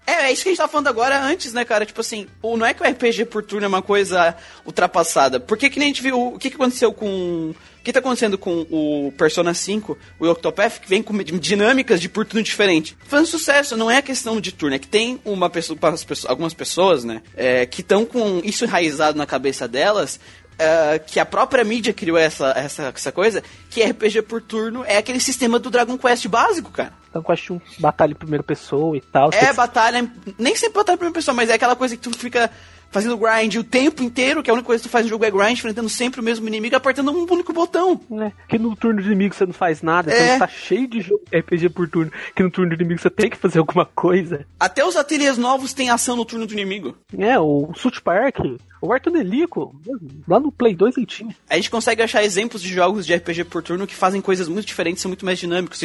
É, 0.07 0.13
é 0.27 0.31
isso 0.31 0.43
que 0.43 0.49
a 0.49 0.51
gente 0.51 0.57
tava 0.57 0.71
falando 0.71 0.87
agora 0.87 1.19
antes, 1.21 1.51
né, 1.51 1.65
cara? 1.65 1.85
Tipo 1.85 1.99
assim, 1.99 2.25
não 2.41 2.65
é 2.65 2.73
que 2.73 2.81
o 2.81 2.89
RPG 2.89 3.25
por 3.25 3.43
turno 3.43 3.65
é 3.65 3.67
uma 3.67 3.81
coisa 3.81 4.35
ultrapassada. 4.65 5.39
Porque 5.39 5.69
que 5.69 5.77
nem 5.79 5.87
a 5.87 5.89
gente 5.89 6.01
viu, 6.01 6.33
o 6.33 6.39
que, 6.39 6.49
que 6.49 6.55
aconteceu 6.55 6.93
com... 6.93 7.53
O 7.87 7.89
que 7.89 7.93
tá 7.93 7.99
acontecendo 7.99 8.37
com 8.37 8.67
o 8.69 9.13
Persona 9.17 9.53
5, 9.53 9.97
o 10.19 10.27
Octopath, 10.27 10.81
que 10.81 10.89
vem 10.89 11.01
com 11.01 11.17
dinâmicas 11.17 12.01
de 12.01 12.09
por 12.09 12.25
turno 12.25 12.43
diferente. 12.43 12.97
Fazendo 13.07 13.27
sucesso, 13.27 13.77
não 13.77 13.89
é 13.89 14.01
questão 14.01 14.41
de 14.41 14.51
turno, 14.51 14.75
é 14.75 14.79
que 14.79 14.89
tem 14.89 15.21
uma 15.23 15.49
pessoa, 15.49 15.79
algumas 16.27 16.53
pessoas, 16.53 17.05
né, 17.05 17.21
é, 17.33 17.65
que 17.65 17.79
estão 17.79 18.05
com 18.05 18.41
isso 18.43 18.65
enraizado 18.65 19.17
na 19.17 19.25
cabeça 19.25 19.69
delas, 19.69 20.19
é, 20.59 20.99
que 20.99 21.17
a 21.17 21.25
própria 21.25 21.63
mídia 21.63 21.93
criou 21.93 22.17
essa, 22.17 22.51
essa, 22.57 22.91
essa 22.93 23.11
coisa, 23.13 23.41
que 23.69 23.81
RPG 23.81 24.23
por 24.23 24.41
turno 24.41 24.83
é 24.83 24.97
aquele 24.97 25.21
sistema 25.21 25.57
do 25.57 25.69
Dragon 25.69 25.97
Quest 25.97 26.27
básico, 26.27 26.69
cara. 26.71 26.91
Eu 27.13 27.23
acho 27.29 27.53
um 27.53 27.61
batalha 27.79 28.11
em 28.11 28.15
primeira 28.15 28.43
pessoa 28.43 28.97
e 28.97 29.01
tal. 29.01 29.29
É 29.31 29.53
batalha, 29.53 30.11
nem 30.37 30.57
sempre 30.57 30.75
batalha 30.75 30.95
em 30.95 30.97
primeira 30.97 31.15
pessoa, 31.15 31.33
mas 31.33 31.49
é 31.49 31.53
aquela 31.53 31.75
coisa 31.75 31.95
que 31.95 32.01
tu 32.01 32.11
fica 32.17 32.51
fazendo 32.91 33.17
grind 33.17 33.55
o 33.55 33.63
tempo 33.63 34.01
inteiro, 34.03 34.41
que 34.43 34.49
a 34.49 34.53
única 34.53 34.65
coisa 34.65 34.81
que 34.83 34.89
tu 34.89 34.91
faz 34.91 35.05
no 35.05 35.09
jogo 35.09 35.25
é 35.25 35.31
grind, 35.31 35.53
enfrentando 35.57 35.89
sempre 35.89 36.19
o 36.19 36.23
mesmo 36.23 36.47
inimigo, 36.47 36.75
apertando 36.75 37.11
um 37.11 37.25
único 37.31 37.53
botão. 37.53 37.99
né? 38.09 38.31
Que 38.47 38.57
no 38.57 38.75
turno 38.75 39.01
de 39.01 39.07
inimigo 39.07 39.33
você 39.35 39.45
não 39.45 39.53
faz 39.53 39.81
nada, 39.81 40.11
É. 40.11 40.35
então 40.35 40.39
tá 40.39 40.47
cheio 40.47 40.87
de 40.87 41.01
jogo 41.01 41.21
RPG 41.33 41.69
por 41.69 41.87
turno, 41.89 42.11
que 42.35 42.43
no 42.43 42.49
turno 42.51 42.69
de 42.69 42.75
inimigo 42.75 43.01
você 43.01 43.09
tem 43.09 43.29
que 43.29 43.37
fazer 43.37 43.59
alguma 43.59 43.85
coisa. 43.85 44.45
Até 44.59 44.85
os 44.85 44.95
ateliês 44.95 45.37
novos 45.37 45.73
têm 45.73 45.89
ação 45.89 46.15
no 46.15 46.25
turno 46.25 46.45
do 46.47 46.53
inimigo. 46.53 46.95
É, 47.17 47.37
o 47.39 47.71
South 47.75 48.01
Park, 48.03 48.37
o 48.81 48.93
Arthur 48.93 49.11
Delico, 49.11 49.79
lá 50.27 50.39
no 50.39 50.51
Play 50.51 50.75
2 50.75 50.97
ele 50.97 51.05
tinha. 51.05 51.35
A 51.49 51.55
gente 51.55 51.69
consegue 51.69 52.01
achar 52.01 52.23
exemplos 52.23 52.61
de 52.61 52.69
jogos 52.73 53.05
de 53.05 53.15
RPG 53.15 53.45
por 53.45 53.63
turno 53.63 53.87
que 53.87 53.95
fazem 53.95 54.21
coisas 54.21 54.47
muito 54.47 54.67
diferentes 54.67 54.99
e 54.99 55.03
são 55.03 55.09
muito 55.09 55.25
mais 55.25 55.39
dinâmicos. 55.39 55.81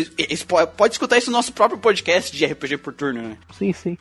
Pode 0.77 0.95
escutar 0.95 1.19
isso 1.19 1.31
no 1.31 1.37
nosso 1.37 1.53
próprio 1.53 1.79
podcast 1.79 2.37
de 2.37 2.45
RPG 2.45 2.79
por 2.79 2.93
turno, 2.93 3.23
né? 3.23 3.37
Sim, 3.57 3.73
sim. 3.73 3.99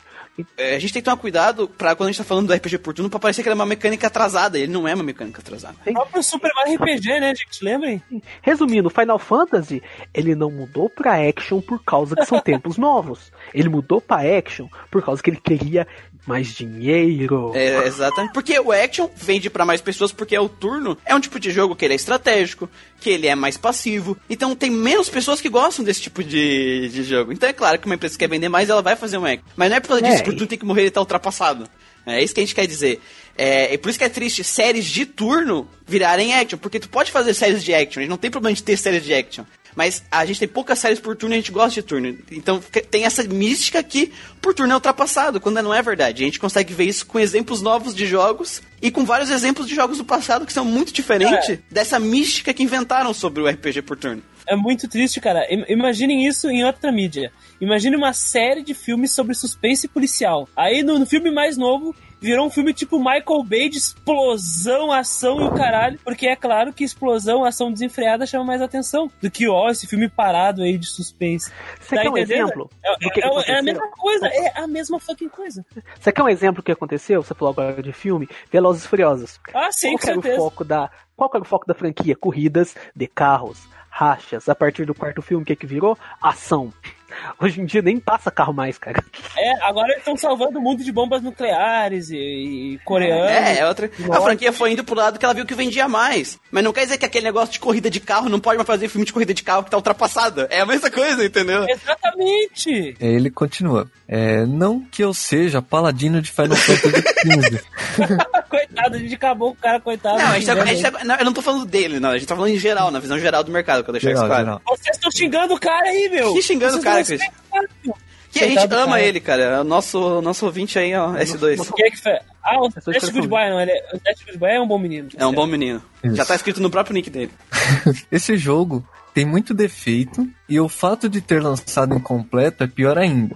É, 0.57 0.75
a 0.75 0.79
gente 0.79 0.93
tem 0.93 1.01
que 1.01 1.05
tomar 1.05 1.17
cuidado 1.17 1.67
pra 1.67 1.95
quando 1.95 2.07
a 2.07 2.11
gente 2.11 2.19
tá 2.19 2.23
falando 2.23 2.47
do 2.47 2.53
RPG 2.53 2.77
por 2.79 2.93
turno 2.93 3.09
pra 3.09 3.19
parecer 3.19 3.43
que 3.43 3.49
ele 3.49 3.53
é 3.53 3.55
uma 3.55 3.65
mecânica 3.65 4.07
atrasada. 4.07 4.57
Ele 4.57 4.71
não 4.71 4.87
é 4.87 4.93
uma 4.93 5.03
mecânica 5.03 5.41
atrasada. 5.41 5.75
O 5.85 5.93
próprio 5.93 6.23
Super 6.23 6.51
Mario 6.55 6.75
RPG, 6.75 7.19
né, 7.19 7.35
gente? 7.35 7.63
Lembrem? 7.63 8.01
Resumindo, 8.41 8.89
Final 8.89 9.19
Fantasy, 9.19 9.83
ele 10.13 10.33
não 10.33 10.49
mudou 10.49 10.89
pra 10.89 11.27
action 11.27 11.61
por 11.61 11.83
causa 11.83 12.15
que 12.15 12.25
são 12.25 12.39
tempos 12.41 12.77
novos. 12.77 13.31
Ele 13.53 13.69
mudou 13.69 13.99
pra 13.99 14.21
action 14.37 14.67
por 14.89 15.03
causa 15.03 15.21
que 15.21 15.29
ele 15.29 15.41
queria 15.41 15.85
mais 16.25 16.47
dinheiro. 16.47 17.51
É, 17.55 17.85
exatamente. 17.85 18.33
Porque 18.33 18.57
o 18.59 18.71
action 18.81 19.09
vende 19.15 19.49
pra 19.49 19.65
mais 19.65 19.81
pessoas 19.81 20.11
porque 20.11 20.37
o 20.37 20.49
turno 20.49 20.97
é 21.05 21.15
um 21.15 21.19
tipo 21.19 21.39
de 21.39 21.51
jogo 21.51 21.75
que 21.75 21.85
ele 21.85 21.93
é 21.93 21.95
estratégico, 21.95 22.69
que 22.99 23.09
ele 23.09 23.27
é 23.27 23.35
mais 23.35 23.57
passivo. 23.57 24.17
Então 24.29 24.55
tem 24.55 24.69
menos 24.69 25.09
pessoas 25.09 25.39
que 25.39 25.49
gostam 25.49 25.85
desse 25.85 26.01
tipo 26.01 26.23
de, 26.23 26.89
de 26.89 27.03
jogo. 27.03 27.31
Então 27.31 27.47
é 27.47 27.53
claro 27.53 27.79
que 27.79 27.85
uma 27.85 27.95
empresa 27.95 28.15
que 28.15 28.19
quer 28.19 28.29
vender 28.29 28.49
mais, 28.49 28.69
ela 28.69 28.81
vai 28.81 28.95
fazer 28.95 29.17
um 29.17 29.25
action. 29.25 29.45
Mas 29.55 29.69
não 29.69 29.77
é 29.77 29.79
por 29.79 29.89
causa 29.89 30.03
disso 30.03 30.17
É, 30.17 30.21
que 30.21 30.29
o 30.29 30.33
turno 30.33 30.47
tem 30.47 30.57
que 30.57 30.65
morrer 30.65 30.85
e 30.85 30.91
tá 30.91 30.99
ultrapassado. 30.99 31.67
É 32.05 32.23
isso 32.23 32.33
que 32.33 32.39
a 32.39 32.43
gente 32.43 32.55
quer 32.55 32.65
dizer. 32.65 32.99
É, 33.37 33.73
e 33.73 33.77
por 33.77 33.89
isso 33.89 33.99
que 33.99 34.03
é 34.03 34.09
triste 34.09 34.43
séries 34.43 34.85
de 34.85 35.05
turno 35.05 35.67
virarem 35.85 36.33
action, 36.33 36.57
porque 36.57 36.79
tu 36.79 36.89
pode 36.89 37.11
fazer 37.11 37.33
séries 37.33 37.63
de 37.63 37.73
action, 37.73 37.99
a 37.99 38.03
gente 38.03 38.09
não 38.09 38.17
tem 38.17 38.31
problema 38.31 38.55
de 38.55 38.63
ter 38.63 38.75
séries 38.77 39.03
de 39.03 39.13
action. 39.13 39.43
Mas 39.75 40.03
a 40.11 40.25
gente 40.25 40.39
tem 40.39 40.47
poucas 40.47 40.79
séries 40.79 40.99
por 40.99 41.15
turno 41.15 41.33
e 41.33 41.37
a 41.37 41.39
gente 41.39 41.51
gosta 41.51 41.71
de 41.71 41.81
turno. 41.83 42.17
Então 42.31 42.61
tem 42.89 43.05
essa 43.05 43.23
mística 43.23 43.81
que 43.81 44.11
por 44.41 44.53
turno 44.53 44.71
é 44.73 44.75
ultrapassado, 44.75 45.39
quando 45.39 45.61
não 45.61 45.73
é 45.73 45.81
verdade. 45.81 46.23
A 46.23 46.25
gente 46.25 46.39
consegue 46.39 46.73
ver 46.73 46.85
isso 46.85 47.05
com 47.05 47.19
exemplos 47.19 47.61
novos 47.61 47.93
de 47.95 48.05
jogos 48.05 48.61
e 48.81 48.91
com 48.91 49.05
vários 49.05 49.29
exemplos 49.29 49.67
de 49.67 49.75
jogos 49.75 49.97
do 49.97 50.05
passado 50.05 50.45
que 50.45 50.53
são 50.53 50.65
muito 50.65 50.91
diferentes 50.91 51.59
dessa 51.69 51.99
mística 51.99 52.53
que 52.53 52.63
inventaram 52.63 53.13
sobre 53.13 53.41
o 53.41 53.47
RPG 53.47 53.81
por 53.83 53.97
turno. 53.97 54.21
É 54.47 54.55
muito 54.55 54.87
triste, 54.87 55.21
cara. 55.21 55.45
Im- 55.53 55.65
Imaginem 55.69 56.27
isso 56.27 56.49
em 56.49 56.63
outra 56.65 56.91
mídia. 56.91 57.31
Imagine 57.61 57.95
uma 57.95 58.11
série 58.11 58.63
de 58.63 58.73
filmes 58.73 59.11
sobre 59.13 59.35
suspense 59.35 59.87
policial. 59.87 60.49
Aí 60.57 60.81
no, 60.83 60.97
no 60.99 61.05
filme 61.05 61.31
mais 61.31 61.55
novo, 61.57 61.95
virou 62.21 62.45
um 62.45 62.49
filme 62.49 62.73
tipo 62.73 62.97
Michael 62.99 63.43
Bay 63.43 63.67
de 63.69 63.77
explosão, 63.77 64.91
ação 64.91 65.41
e 65.41 65.45
o 65.45 65.51
caralho. 65.53 65.99
Porque 66.03 66.27
é 66.27 66.35
claro 66.35 66.71
que 66.71 66.83
explosão, 66.83 67.43
ação 67.43 67.71
desenfreada 67.71 68.25
chama 68.25 68.45
mais 68.45 68.61
atenção 68.61 69.09
do 69.21 69.29
que, 69.31 69.47
ó, 69.49 69.69
esse 69.69 69.87
filme 69.87 70.07
parado 70.07 70.61
aí 70.61 70.77
de 70.77 70.85
suspense. 70.87 71.51
Você 71.79 71.95
Tá 71.95 72.01
quer 72.03 72.09
um 72.09 72.17
entendendo? 72.17 72.43
exemplo? 72.45 72.69
É, 72.83 72.95
que 72.97 73.05
é- 73.07 73.29
que 73.43 73.51
é 73.51 73.57
a 73.59 73.63
mesma 73.63 73.89
coisa, 73.91 74.27
é 74.27 74.59
a 74.61 74.67
mesma 74.67 74.99
fucking 74.99 75.29
coisa. 75.29 75.65
Você 75.99 76.11
quer 76.11 76.23
um 76.23 76.29
exemplo 76.29 76.61
do 76.61 76.63
que 76.65 76.71
aconteceu? 76.71 77.23
Você 77.23 77.33
falou 77.33 77.51
agora 77.51 77.81
de 77.81 77.91
filme? 77.91 78.29
Velozes 78.51 78.83
e 78.85 78.87
Furiosos. 78.87 79.39
Ah, 79.53 79.71
sim, 79.71 79.97
Qual 79.97 79.99
com 79.99 80.09
era 80.09 80.19
o 80.19 80.35
foco 80.37 80.63
da. 80.63 80.89
Qual 81.15 81.29
era 81.33 81.41
o 81.43 81.45
foco 81.45 81.65
da 81.65 81.73
franquia? 81.73 82.15
Corridas 82.15 82.75
de 82.95 83.07
carros, 83.07 83.59
rachas. 83.89 84.47
A 84.49 84.55
partir 84.55 84.85
do 84.85 84.93
quarto 84.95 85.21
filme, 85.21 85.43
o 85.43 85.45
que 85.45 85.55
que 85.55 85.65
virou? 85.65 85.97
Ação. 86.21 86.71
Hoje 87.39 87.61
em 87.61 87.65
dia 87.65 87.81
nem 87.81 87.99
passa 87.99 88.29
carro 88.31 88.53
mais, 88.53 88.77
cara. 88.77 89.03
É, 89.37 89.63
agora 89.65 89.87
eles 89.89 89.99
estão 89.99 90.15
salvando 90.17 90.59
o 90.59 90.61
mundo 90.61 90.83
de 90.83 90.91
bombas 90.91 91.21
nucleares 91.21 92.09
e, 92.09 92.15
e 92.17 92.79
coreanos. 92.85 93.29
É, 93.31 93.59
é 93.59 93.67
outra. 93.67 93.89
A 94.03 94.07
Nossa. 94.07 94.21
franquia 94.21 94.51
foi 94.53 94.71
indo 94.73 94.83
pro 94.83 94.95
lado 94.95 95.17
que 95.19 95.25
ela 95.25 95.33
viu 95.33 95.45
que 95.45 95.53
vendia 95.55 95.87
mais. 95.87 96.39
Mas 96.51 96.63
não 96.63 96.73
quer 96.73 96.83
dizer 96.83 96.97
que 96.97 97.05
aquele 97.05 97.25
negócio 97.25 97.53
de 97.53 97.59
corrida 97.59 97.89
de 97.89 97.99
carro 97.99 98.29
não 98.29 98.39
pode 98.39 98.57
mais 98.57 98.67
fazer 98.67 98.87
filme 98.87 99.05
de 99.05 99.13
corrida 99.13 99.33
de 99.33 99.43
carro 99.43 99.63
que 99.63 99.71
tá 99.71 99.77
ultrapassada. 99.77 100.47
É 100.49 100.61
a 100.61 100.65
mesma 100.65 100.89
coisa, 100.89 101.25
entendeu? 101.25 101.65
Exatamente! 101.69 102.95
Ele 102.99 103.29
continua. 103.29 103.89
É, 104.07 104.45
não 104.45 104.81
que 104.81 105.01
eu 105.03 105.13
seja 105.13 105.61
paladino 105.61 106.21
de 106.21 106.29
Final 106.29 106.57
Fantasy 106.57 107.01
XV. 107.21 107.63
coitado, 108.49 108.95
a 108.95 108.99
gente 108.99 109.15
acabou 109.15 109.51
com 109.53 109.57
o 109.59 109.61
cara, 109.61 109.79
coitado. 109.79 110.17
Não, 110.17 110.27
a 110.27 110.33
gente 110.39 110.45
tá- 110.45 110.53
a 110.61 110.65
gente 110.65 110.81
tá- 110.91 111.03
não, 111.05 111.15
eu 111.15 111.25
não 111.25 111.33
tô 111.33 111.41
falando 111.41 111.65
dele, 111.65 111.99
não. 111.99 112.09
A 112.09 112.17
gente 112.17 112.27
tá 112.27 112.35
falando 112.35 112.51
em 112.53 112.59
geral, 112.59 112.91
na 112.91 112.99
visão 112.99 113.17
geral 113.17 113.41
do 113.43 113.51
mercado, 113.51 113.83
que 113.83 113.89
eu 113.89 113.93
deixar 113.93 114.09
Geral, 114.09 114.23
isso 114.23 114.27
claro. 114.27 114.43
geral. 114.45 114.61
Vocês 114.67 114.97
estão 114.97 115.11
xingando 115.11 115.53
o 115.53 115.59
cara 115.59 115.87
aí, 115.87 116.09
meu! 116.09 116.33
Que 116.33 116.41
xingando 116.41 116.77
o 116.77 116.81
cara, 116.81 117.00
respeitam, 117.09 117.67
meu. 117.85 117.95
Que 118.31 118.45
a 118.45 118.47
gente 118.47 118.73
ama 118.73 118.85
cara. 118.85 119.01
ele, 119.01 119.19
cara. 119.19 119.43
É 119.43 119.59
o 119.59 119.63
nosso, 119.63 120.21
nosso 120.21 120.45
ouvinte 120.45 120.79
aí, 120.79 120.95
ó, 120.95 121.13
S2. 121.15 121.69
Quem 121.75 121.85
é 121.85 121.91
que 121.91 121.97
foi? 121.97 122.13
Ah, 122.43 122.61
o 122.61 122.67
Essa 122.67 122.91
Dash 122.91 123.01
coisa 123.01 123.11
Good 123.11 123.27
Boy, 123.27 123.49
não. 123.49 123.59
Ele 123.59 123.71
é, 123.71 123.89
o 123.93 123.99
Dash 123.99 124.23
Good 124.25 124.37
Boy 124.37 124.49
é 124.51 124.61
um 124.61 124.67
bom 124.67 124.79
menino. 124.79 125.09
É 125.17 125.25
um 125.25 125.33
bom 125.33 125.45
menino. 125.45 125.81
Isso. 126.03 126.15
Já 126.15 126.25
tá 126.25 126.35
escrito 126.35 126.61
no 126.61 126.69
próprio 126.69 126.93
nick 126.93 127.09
dele. 127.09 127.31
Esse 128.09 128.37
jogo 128.37 128.87
tem 129.13 129.25
muito 129.25 129.53
defeito 129.53 130.27
e 130.47 130.59
o 130.59 130.69
fato 130.69 131.09
de 131.09 131.19
ter 131.19 131.41
lançado 131.43 131.93
incompleto 131.93 132.63
é 132.63 132.67
pior 132.67 132.97
ainda. 132.97 133.35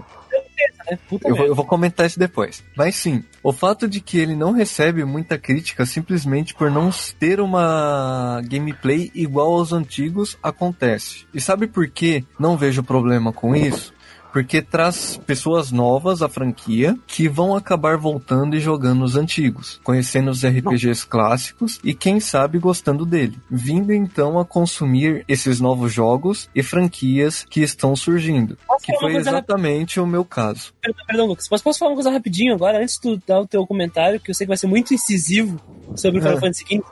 É, 0.88 0.96
puta 0.96 1.28
Eu 1.28 1.36
vou, 1.36 1.46
eu 1.46 1.56
vou 1.56 1.66
comentar 1.66 2.06
isso 2.06 2.20
depois. 2.20 2.64
Mas 2.76 2.96
sim, 2.96 3.24
o 3.42 3.52
fato 3.52 3.88
de 3.88 4.00
que 4.00 4.18
ele 4.18 4.36
não 4.36 4.52
recebe 4.52 5.04
muita 5.04 5.38
crítica 5.38 5.86
simplesmente 5.86 6.54
por 6.54 6.70
não 6.70 6.90
ter 7.20 7.40
uma 7.40 8.42
gameplay 8.46 9.12
igual 9.14 9.54
aos 9.54 9.74
antigos 9.74 10.38
acontece. 10.42 11.26
E 11.34 11.42
sabe 11.42 11.68
por 11.68 11.88
que 11.88 12.24
não 12.40 12.58
vejo 12.58 12.84
problema 12.84 13.34
com 13.34 13.56
isso? 13.56 13.95
Porque 14.36 14.62
traz 14.62 15.16
pessoas 15.26 15.72
novas 15.72 16.22
à 16.22 16.28
franquia 16.28 17.00
que 17.08 17.30
vão 17.30 17.56
acabar 17.56 17.96
voltando 17.96 18.58
e 18.58 18.60
jogando 18.60 19.06
os 19.06 19.16
antigos, 19.16 19.80
conhecendo 19.82 20.30
os 20.30 20.46
RPGs 20.46 21.08
clássicos 21.08 21.80
e 21.82 21.94
quem 21.94 22.20
sabe 22.20 22.60
gostando 22.60 23.06
dele, 23.06 23.40
vindo 23.50 23.94
então 23.94 24.38
a 24.38 24.44
consumir 24.44 25.24
esses 25.26 25.62
novos 25.62 25.94
jogos 25.94 26.50
e 26.54 26.62
franquias 26.62 27.46
que 27.50 27.62
estão 27.62 27.96
surgindo, 27.96 28.58
Posso 28.68 28.84
que 28.84 29.00
foi 29.00 29.16
exatamente 29.16 30.02
o 30.02 30.06
meu 30.06 30.26
caso. 30.26 30.74
Perdão, 30.82 31.06
perdão, 31.08 31.26
Lucas. 31.28 31.48
Posso, 31.48 31.64
posso 31.64 31.80
falar 31.80 31.92
uma 31.92 31.96
coisa 31.96 32.12
rapidinho 32.12 32.54
agora, 32.54 32.82
antes 32.82 32.96
de 32.96 33.02
tu 33.04 33.22
dar 33.26 33.40
o 33.40 33.48
teu 33.48 33.66
comentário, 33.66 34.20
que 34.20 34.32
eu 34.32 34.36
sei 34.36 34.46
que 34.46 34.50
vai 34.50 34.58
ser 34.58 34.68
muito 34.68 34.94
incisivo 34.94 35.62
sobre 35.96 36.20
o 36.20 36.22
Final 36.22 36.40
Ah. 36.40 36.42
Fantasy 36.42 36.66
XV. 36.66 36.84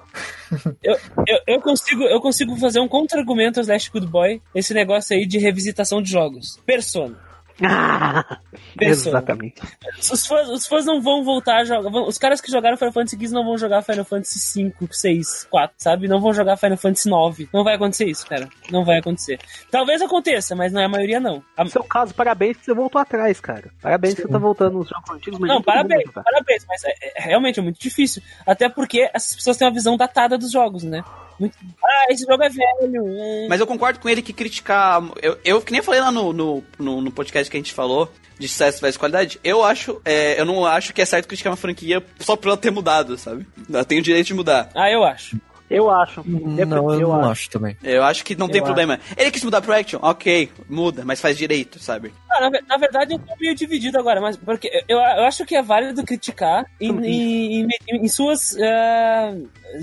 Eu, 0.81 0.95
eu, 1.27 1.39
eu, 1.45 1.61
consigo, 1.61 2.03
eu 2.03 2.21
consigo 2.21 2.55
fazer 2.55 2.79
um 2.79 2.87
contra-argumento 2.87 3.59
Last 3.67 3.91
Good 3.91 4.07
Boy, 4.07 4.41
esse 4.55 4.73
negócio 4.73 5.13
aí 5.13 5.25
de 5.25 5.39
revisitação 5.39 6.01
de 6.01 6.09
jogos. 6.09 6.57
Persona. 6.65 7.32
Ah, 7.61 8.39
exatamente. 8.81 9.61
Os 9.99 10.25
fãs, 10.25 10.49
os 10.49 10.65
fãs 10.67 10.85
não 10.85 11.01
vão 11.01 11.23
voltar 11.23 11.57
a 11.61 11.63
jogar. 11.65 11.89
Os 12.07 12.17
caras 12.17 12.41
que 12.41 12.51
jogaram 12.51 12.77
Final 12.77 12.91
Fantasy 12.93 13.15
XV 13.17 13.33
não 13.33 13.43
vão 13.45 13.57
jogar 13.57 13.81
Final 13.83 14.05
Fantasy 14.05 14.39
5, 14.39 14.87
6, 14.91 15.47
4, 15.49 15.75
sabe? 15.77 16.07
Não 16.07 16.19
vão 16.19 16.33
jogar 16.33 16.57
Final 16.57 16.77
Fantasy 16.77 17.09
9. 17.09 17.49
Não 17.53 17.63
vai 17.63 17.75
acontecer 17.75 18.05
isso, 18.05 18.25
cara. 18.25 18.47
Não 18.71 18.83
vai 18.83 18.97
acontecer. 18.99 19.39
Talvez 19.69 20.01
aconteça, 20.01 20.55
mas 20.55 20.71
não 20.73 20.81
é 20.81 20.85
a 20.85 20.89
maioria, 20.89 21.19
não. 21.19 21.43
A- 21.55 21.63
No 21.63 21.69
seu 21.69 21.83
caso, 21.83 22.13
parabéns 22.13 22.57
que 22.57 22.65
você 22.65 22.73
voltou 22.73 22.99
atrás, 22.99 23.39
cara. 23.39 23.69
Parabéns 23.81 24.15
que 24.15 24.21
você 24.23 24.27
tá 24.27 24.37
voltando 24.39 24.79
nos 24.79 24.87
jogos 24.89 25.09
antigos, 25.11 25.39
mas 25.39 25.47
Não, 25.47 25.55
mundo 25.57 25.65
parabéns, 25.65 26.09
parabéns, 26.11 26.65
mas 26.67 26.83
é, 26.83 26.93
é- 27.01 27.21
realmente 27.21 27.59
é 27.59 27.63
muito 27.63 27.79
difícil. 27.79 28.21
Até 28.45 28.67
porque 28.69 29.09
essas 29.13 29.35
pessoas 29.35 29.57
têm 29.57 29.67
uma 29.67 29.73
visão 29.73 29.95
datada 29.97 30.37
dos 30.37 30.51
jogos, 30.51 30.83
né? 30.83 31.03
Muito- 31.43 31.57
ah, 31.83 32.05
esse 32.09 32.25
jogo 32.25 32.41
é 32.43 32.49
velho. 32.49 33.07
é. 33.19 33.47
Mas 33.49 33.59
eu 33.59 33.67
concordo 33.67 33.99
com 33.99 34.07
ele 34.09 34.21
que 34.21 34.31
criticar. 34.33 35.01
Eu, 35.21 35.37
eu 35.43 35.61
que 35.61 35.71
nem 35.71 35.81
falei 35.81 35.99
lá 35.99 36.11
no, 36.11 36.31
no, 36.31 36.63
no, 36.79 37.01
no 37.01 37.11
podcast 37.11 37.49
que 37.51 37.57
a 37.57 37.59
gente 37.59 37.73
falou 37.73 38.11
de 38.39 38.47
sucesso 38.47 38.79
versus 38.81 38.97
qualidade. 38.97 39.39
Eu 39.43 39.63
acho. 39.63 40.01
é, 40.05 40.39
eu 40.39 40.45
não 40.45 40.65
acho 40.65 40.93
que 40.93 41.01
é 41.01 41.05
certo 41.05 41.27
criticar 41.27 41.51
uma 41.51 41.57
franquia 41.57 42.03
só 42.19 42.35
por 42.35 42.47
ela 42.47 42.57
ter 42.57 42.71
mudado, 42.71 43.17
sabe? 43.17 43.45
Ela 43.71 43.83
tem 43.85 43.99
o 43.99 44.01
direito 44.03 44.27
de 44.27 44.33
mudar. 44.33 44.69
Ah, 44.73 44.89
eu 44.89 45.03
acho. 45.03 45.37
Eu 45.69 45.89
acho. 45.89 46.21
Não, 46.25 46.93
eu, 46.93 46.99
não 46.99 47.29
acho 47.31 47.49
também. 47.49 47.75
Eu 47.83 48.03
acho 48.03 48.23
que 48.23 48.35
não 48.35 48.47
tem 48.47 48.59
Eu 48.59 48.63
problema. 48.65 48.99
Ele 49.17 49.31
quis 49.31 49.43
mudar 49.43 49.59
pro 49.61 49.73
action? 49.73 49.97
Ok, 50.03 50.51
muda, 50.69 51.03
mas 51.03 51.19
faz 51.19 51.35
direito, 51.37 51.79
sabe? 51.79 52.13
Ah, 52.35 52.49
na, 52.49 52.59
na 52.67 52.77
verdade, 52.77 53.13
eu 53.13 53.19
tô 53.19 53.33
meio 53.39 53.55
dividido 53.55 53.97
agora, 53.99 54.19
mas 54.19 54.35
porque 54.37 54.69
eu, 54.87 54.97
eu 54.97 55.23
acho 55.25 55.45
que 55.45 55.55
é 55.55 55.61
válido 55.61 56.03
criticar 56.03 56.65
em, 56.79 56.89
em, 57.05 57.61
em- 57.63 57.97
em 58.03 58.07
suas. 58.07 58.55
ah, 58.61 59.33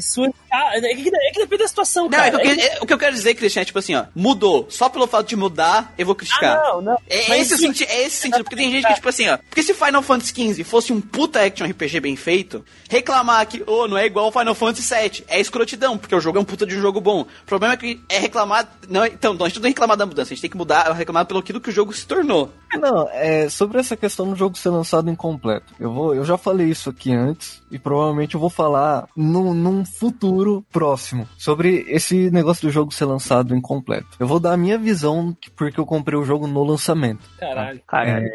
suas 0.00 0.30
ah, 0.52 0.76
é, 0.76 0.80
que, 0.80 1.08
é 1.08 1.30
que 1.32 1.40
depende 1.40 1.62
da 1.62 1.68
situação, 1.68 2.04
Não, 2.04 2.10
cara. 2.10 2.28
é 2.28 2.30
que 2.30 2.36
eu 2.36 2.40
É 2.52 2.56
que- 2.56 2.62
é- 2.62 2.78
o 2.82 2.86
que 2.86 2.92
eu 2.92 2.98
quero 2.98 3.14
dizer, 3.14 3.34
Christian, 3.34 3.62
é 3.62 3.64
tipo 3.64 3.78
assim, 3.78 3.94
ó, 3.94 4.04
mudou. 4.14 4.66
Só 4.68 4.88
pelo 4.88 5.06
fato 5.06 5.26
de 5.28 5.36
mudar, 5.36 5.92
eu 5.98 6.06
vou 6.06 6.14
criticar. 6.14 6.58
Ah, 6.58 6.72
não, 6.74 6.82
não. 6.82 6.98
É, 7.08 7.28
Mas 7.28 7.42
esse, 7.42 7.54
isso- 7.54 7.58
senti- 7.62 7.84
é 7.84 8.06
esse 8.06 8.16
sentido, 8.16 8.44
porque 8.44 8.56
tem 8.56 8.70
gente 8.70 8.86
que, 8.86 8.94
tipo 8.94 9.08
assim, 9.08 9.28
ó. 9.28 9.36
Porque 9.36 9.62
se 9.62 9.74
Final 9.74 10.02
Fantasy 10.02 10.32
XV 10.34 10.64
fosse 10.64 10.92
um 10.92 11.00
puta 11.00 11.40
action 11.44 11.66
RPG 11.66 12.00
bem 12.00 12.14
feito, 12.16 12.64
reclamar 12.88 13.46
que, 13.46 13.62
ô, 13.66 13.88
não 13.88 13.98
é 13.98 14.06
igual 14.06 14.26
ao 14.26 14.32
Final 14.32 14.54
Fantasy 14.54 14.94
VII, 14.94 15.24
é 15.28 15.40
escrotidão, 15.40 15.98
porque 15.98 16.14
o 16.14 16.20
jogo 16.20 16.38
é 16.38 16.40
um 16.40 16.44
puta 16.44 16.64
de 16.66 16.76
um 16.76 16.80
jogo 16.80 17.00
bom. 17.00 17.22
O 17.22 17.26
problema 17.46 17.74
é 17.74 17.76
que 17.76 18.00
é 18.08 18.18
reclamar. 18.18 18.68
Não, 18.88 19.04
é- 19.04 19.08
então, 19.08 19.32
a 19.40 19.48
gente 19.48 19.56
não 19.56 19.62
tem 19.62 19.72
que 19.72 19.80
reclamar 19.80 19.96
da 19.96 20.06
mudança, 20.06 20.28
a 20.32 20.34
gente 20.34 20.42
tem 20.42 20.50
que 20.50 20.56
mudar, 20.56 20.90
reclamar 20.92 21.24
pelo 21.26 21.40
aquilo 21.40 21.60
que 21.60 21.68
o 21.68 21.72
jogo 21.72 21.92
se 21.92 22.06
tornou. 22.06 22.39
Oh. 22.40 22.69
Não, 22.78 23.08
é 23.10 23.48
sobre 23.48 23.78
essa 23.78 23.96
questão 23.96 24.28
do 24.30 24.36
jogo 24.36 24.56
ser 24.56 24.68
lançado 24.70 25.10
incompleto. 25.10 25.72
Eu 25.78 25.92
vou, 25.92 26.14
eu 26.14 26.24
já 26.24 26.36
falei 26.38 26.68
isso 26.68 26.90
aqui 26.90 27.12
antes 27.12 27.62
e 27.70 27.78
provavelmente 27.78 28.34
eu 28.34 28.40
vou 28.40 28.50
falar 28.50 29.06
num, 29.16 29.52
num 29.54 29.84
futuro 29.84 30.64
próximo 30.72 31.28
sobre 31.36 31.84
esse 31.88 32.30
negócio 32.30 32.66
do 32.68 32.72
jogo 32.72 32.92
ser 32.92 33.04
lançado 33.06 33.54
incompleto. 33.54 34.06
Eu 34.18 34.26
vou 34.26 34.38
dar 34.40 34.52
a 34.52 34.56
minha 34.56 34.78
visão 34.78 35.36
que- 35.40 35.50
porque 35.50 35.78
eu 35.80 35.86
comprei 35.86 36.18
o 36.18 36.24
jogo 36.24 36.46
no 36.46 36.62
lançamento. 36.64 37.20
Caralho. 37.38 37.80
Caralho. 37.86 38.28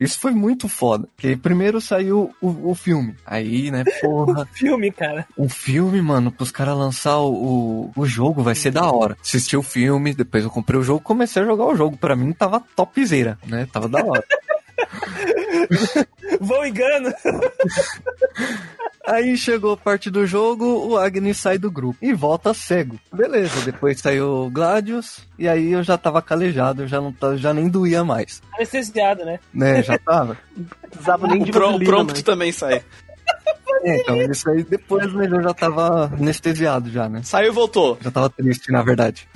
Isso 0.00 0.18
foi 0.18 0.32
muito 0.32 0.68
foda. 0.68 1.08
Porque 1.14 1.36
primeiro 1.36 1.80
saiu 1.80 2.34
o, 2.40 2.70
o 2.70 2.74
filme. 2.74 3.14
Aí, 3.26 3.70
né, 3.70 3.84
porra, 4.00 4.46
Filme, 4.52 4.90
cara. 4.90 5.26
um 5.38 5.48
filme, 5.48 6.00
mano, 6.00 6.32
pros 6.32 6.50
caras 6.50 6.76
lançar 6.76 7.18
o, 7.18 7.32
o, 7.32 7.92
o 7.96 8.06
jogo 8.06 8.42
vai 8.42 8.54
ser 8.54 8.70
da 8.70 8.90
hora. 8.90 9.16
Assisti 9.20 9.56
o 9.56 9.62
filme, 9.62 10.14
depois 10.14 10.44
eu 10.44 10.50
comprei 10.50 10.78
o 10.80 10.82
jogo, 10.82 11.00
comecei 11.00 11.42
a 11.42 11.46
jogar 11.46 11.64
o 11.66 11.76
jogo. 11.76 11.96
Pra 11.96 12.16
mim 12.16 12.32
tava 12.32 12.62
topzera, 12.74 13.38
né? 13.46 13.66
Tava 13.72 13.81
da 13.88 14.04
hora. 14.04 14.24
Vão 16.40 16.66
engano. 16.66 17.12
Aí 19.04 19.36
chegou 19.36 19.72
a 19.72 19.76
parte 19.76 20.10
do 20.10 20.26
jogo, 20.26 20.64
o 20.64 20.96
Agni 20.96 21.34
sai 21.34 21.58
do 21.58 21.70
grupo 21.70 21.98
e 22.00 22.12
volta 22.12 22.54
cego. 22.54 22.98
Beleza, 23.12 23.64
depois 23.64 24.00
saiu 24.00 24.46
o 24.46 24.50
Gladius 24.50 25.20
e 25.38 25.48
aí 25.48 25.72
eu 25.72 25.82
já 25.82 25.98
tava 25.98 26.22
calejado, 26.22 26.82
eu 26.82 26.88
já 26.88 27.00
não 27.00 27.12
tava, 27.12 27.36
já 27.36 27.52
nem 27.52 27.68
doía 27.68 28.04
mais, 28.04 28.40
Anestesiado, 28.54 29.24
né? 29.24 29.40
né? 29.52 29.82
Já 29.82 29.98
tava. 29.98 30.38
Não 30.56 30.64
precisava 30.88 31.26
nem 31.26 31.42
O, 31.42 31.44
de 31.44 31.50
pro, 31.50 31.70
o 31.70 32.04
né? 32.04 32.14
também 32.24 32.52
sai. 32.52 32.82
É, 33.84 34.00
então 34.00 34.16
isso 34.22 34.48
aí 34.48 34.62
depois 34.62 35.12
mas 35.12 35.32
eu 35.32 35.42
já 35.42 35.52
tava 35.52 36.04
anestesiado 36.04 36.90
já, 36.90 37.08
né? 37.08 37.22
Saiu 37.24 37.48
e 37.48 37.54
voltou. 37.54 37.98
Já 38.00 38.10
tava 38.10 38.30
triste, 38.30 38.70
na 38.70 38.82
verdade. 38.82 39.28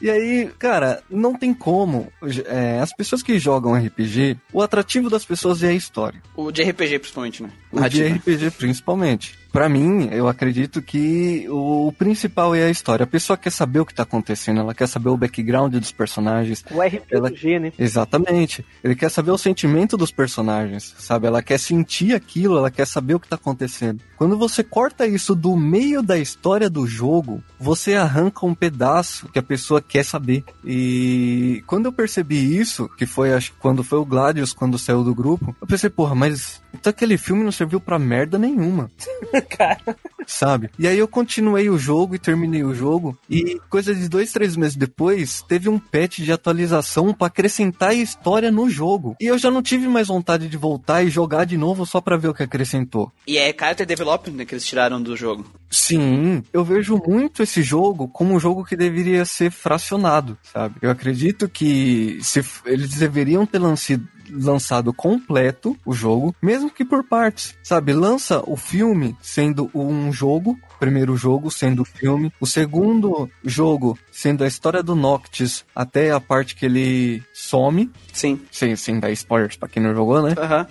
E 0.00 0.10
aí, 0.10 0.50
cara, 0.58 1.02
não 1.08 1.34
tem 1.34 1.54
como. 1.54 2.12
é, 2.46 2.80
as 2.80 2.92
pessoas 2.92 3.22
que 3.22 3.38
jogam 3.38 3.74
RPG, 3.74 4.36
o 4.52 4.60
atrativo 4.60 5.08
das 5.08 5.24
pessoas 5.24 5.62
é 5.62 5.68
a 5.68 5.72
história. 5.72 6.22
O 6.36 6.50
de 6.50 6.62
RPG, 6.62 6.98
principalmente, 6.98 7.42
né? 7.42 7.50
O 7.74 7.88
de. 7.88 8.04
RPG, 8.04 8.50
principalmente. 8.52 9.38
Pra 9.54 9.68
mim, 9.68 10.08
eu 10.10 10.26
acredito 10.26 10.82
que 10.82 11.46
o 11.48 11.92
principal 11.96 12.56
é 12.56 12.64
a 12.64 12.70
história. 12.70 13.04
A 13.04 13.06
pessoa 13.06 13.36
quer 13.36 13.50
saber 13.50 13.78
o 13.78 13.86
que 13.86 13.94
tá 13.94 14.02
acontecendo, 14.02 14.58
ela 14.58 14.74
quer 14.74 14.88
saber 14.88 15.10
o 15.10 15.16
background 15.16 15.72
dos 15.76 15.92
personagens. 15.92 16.64
O 16.72 16.82
RPG, 16.82 17.60
né? 17.60 17.72
Exatamente. 17.78 18.66
Ele 18.82 18.96
quer 18.96 19.08
saber 19.08 19.30
o 19.30 19.38
sentimento 19.38 19.96
dos 19.96 20.10
personagens, 20.10 20.92
sabe? 20.98 21.28
Ela 21.28 21.40
quer 21.40 21.58
sentir 21.58 22.16
aquilo, 22.16 22.58
ela 22.58 22.68
quer 22.68 22.84
saber 22.84 23.14
o 23.14 23.20
que 23.20 23.28
tá 23.28 23.36
acontecendo. 23.36 24.02
Quando 24.16 24.36
você 24.36 24.64
corta 24.64 25.06
isso 25.06 25.36
do 25.36 25.56
meio 25.56 26.02
da 26.02 26.18
história 26.18 26.68
do 26.68 26.84
jogo, 26.84 27.40
você 27.60 27.94
arranca 27.94 28.44
um 28.44 28.56
pedaço 28.56 29.28
que 29.28 29.38
a 29.38 29.42
pessoa 29.42 29.80
quer 29.80 30.04
saber. 30.04 30.42
E 30.64 31.62
quando 31.68 31.86
eu 31.86 31.92
percebi 31.92 32.58
isso, 32.58 32.88
que 32.98 33.06
foi 33.06 33.32
acho 33.32 33.52
quando 33.60 33.84
foi 33.84 33.98
o 34.00 34.04
Gladius 34.04 34.52
quando 34.52 34.78
saiu 34.78 35.04
do 35.04 35.14
grupo, 35.14 35.54
eu 35.60 35.66
pensei, 35.66 35.88
porra, 35.88 36.16
mas 36.16 36.60
então 36.74 36.90
aquele 36.90 37.16
filme 37.16 37.44
não 37.44 37.52
sei 37.52 37.63
serviu 37.64 37.80
pra 37.80 37.98
merda 37.98 38.38
nenhuma. 38.38 38.90
Cara. 39.48 39.96
Sabe? 40.26 40.70
E 40.78 40.86
aí 40.86 40.98
eu 40.98 41.08
continuei 41.08 41.68
o 41.68 41.78
jogo 41.78 42.14
e 42.14 42.18
terminei 42.18 42.62
o 42.62 42.74
jogo. 42.74 43.18
E 43.28 43.58
coisa 43.68 43.94
de 43.94 44.08
dois, 44.08 44.32
três 44.32 44.56
meses 44.56 44.76
depois, 44.76 45.42
teve 45.42 45.68
um 45.68 45.78
patch 45.78 46.20
de 46.20 46.32
atualização 46.32 47.12
pra 47.12 47.26
acrescentar 47.26 47.90
a 47.90 47.94
história 47.94 48.50
no 48.50 48.68
jogo. 48.70 49.16
E 49.20 49.26
eu 49.26 49.38
já 49.38 49.50
não 49.50 49.62
tive 49.62 49.86
mais 49.88 50.08
vontade 50.08 50.48
de 50.48 50.56
voltar 50.56 51.02
e 51.02 51.10
jogar 51.10 51.44
de 51.44 51.56
novo 51.56 51.84
só 51.84 52.00
pra 52.00 52.16
ver 52.16 52.28
o 52.28 52.34
que 52.34 52.42
acrescentou. 52.42 53.12
E 53.26 53.36
é 53.36 53.54
character 53.58 53.86
development 53.86 54.34
né, 54.34 54.44
que 54.44 54.54
eles 54.54 54.66
tiraram 54.66 55.02
do 55.02 55.16
jogo. 55.16 55.44
Sim, 55.70 56.42
eu 56.52 56.64
vejo 56.64 57.00
muito 57.04 57.42
esse 57.42 57.62
jogo 57.62 58.08
como 58.08 58.34
um 58.34 58.40
jogo 58.40 58.64
que 58.64 58.76
deveria 58.76 59.24
ser 59.24 59.50
fracionado, 59.50 60.38
sabe? 60.42 60.76
Eu 60.80 60.90
acredito 60.90 61.48
que 61.48 62.18
se 62.22 62.44
eles 62.64 62.90
deveriam 62.90 63.44
ter 63.44 63.58
lancido 63.58 64.06
lançado 64.34 64.92
completo 64.92 65.76
o 65.86 65.92
jogo, 65.92 66.34
mesmo 66.42 66.70
que 66.70 66.84
por 66.84 67.04
partes, 67.04 67.54
sabe? 67.62 67.92
Lança 67.92 68.42
o 68.46 68.56
filme 68.56 69.16
sendo 69.22 69.70
um 69.74 70.12
jogo, 70.12 70.58
primeiro 70.80 71.16
jogo 71.16 71.50
sendo 71.50 71.82
o 71.82 71.84
filme, 71.84 72.32
o 72.40 72.46
segundo 72.46 73.30
jogo 73.44 73.98
sendo 74.12 74.44
a 74.44 74.46
história 74.48 74.82
do 74.82 74.94
Noctis 74.94 75.64
até 75.74 76.10
a 76.10 76.20
parte 76.20 76.54
que 76.56 76.66
ele 76.66 77.22
some, 77.32 77.90
Sim. 78.12 78.40
sem, 78.50 78.74
sem 78.76 78.98
dar 79.00 79.10
spoilers 79.12 79.56
pra 79.56 79.68
quem 79.68 79.82
não 79.82 79.94
jogou, 79.94 80.22
né? 80.22 80.34
Aham. 80.38 80.66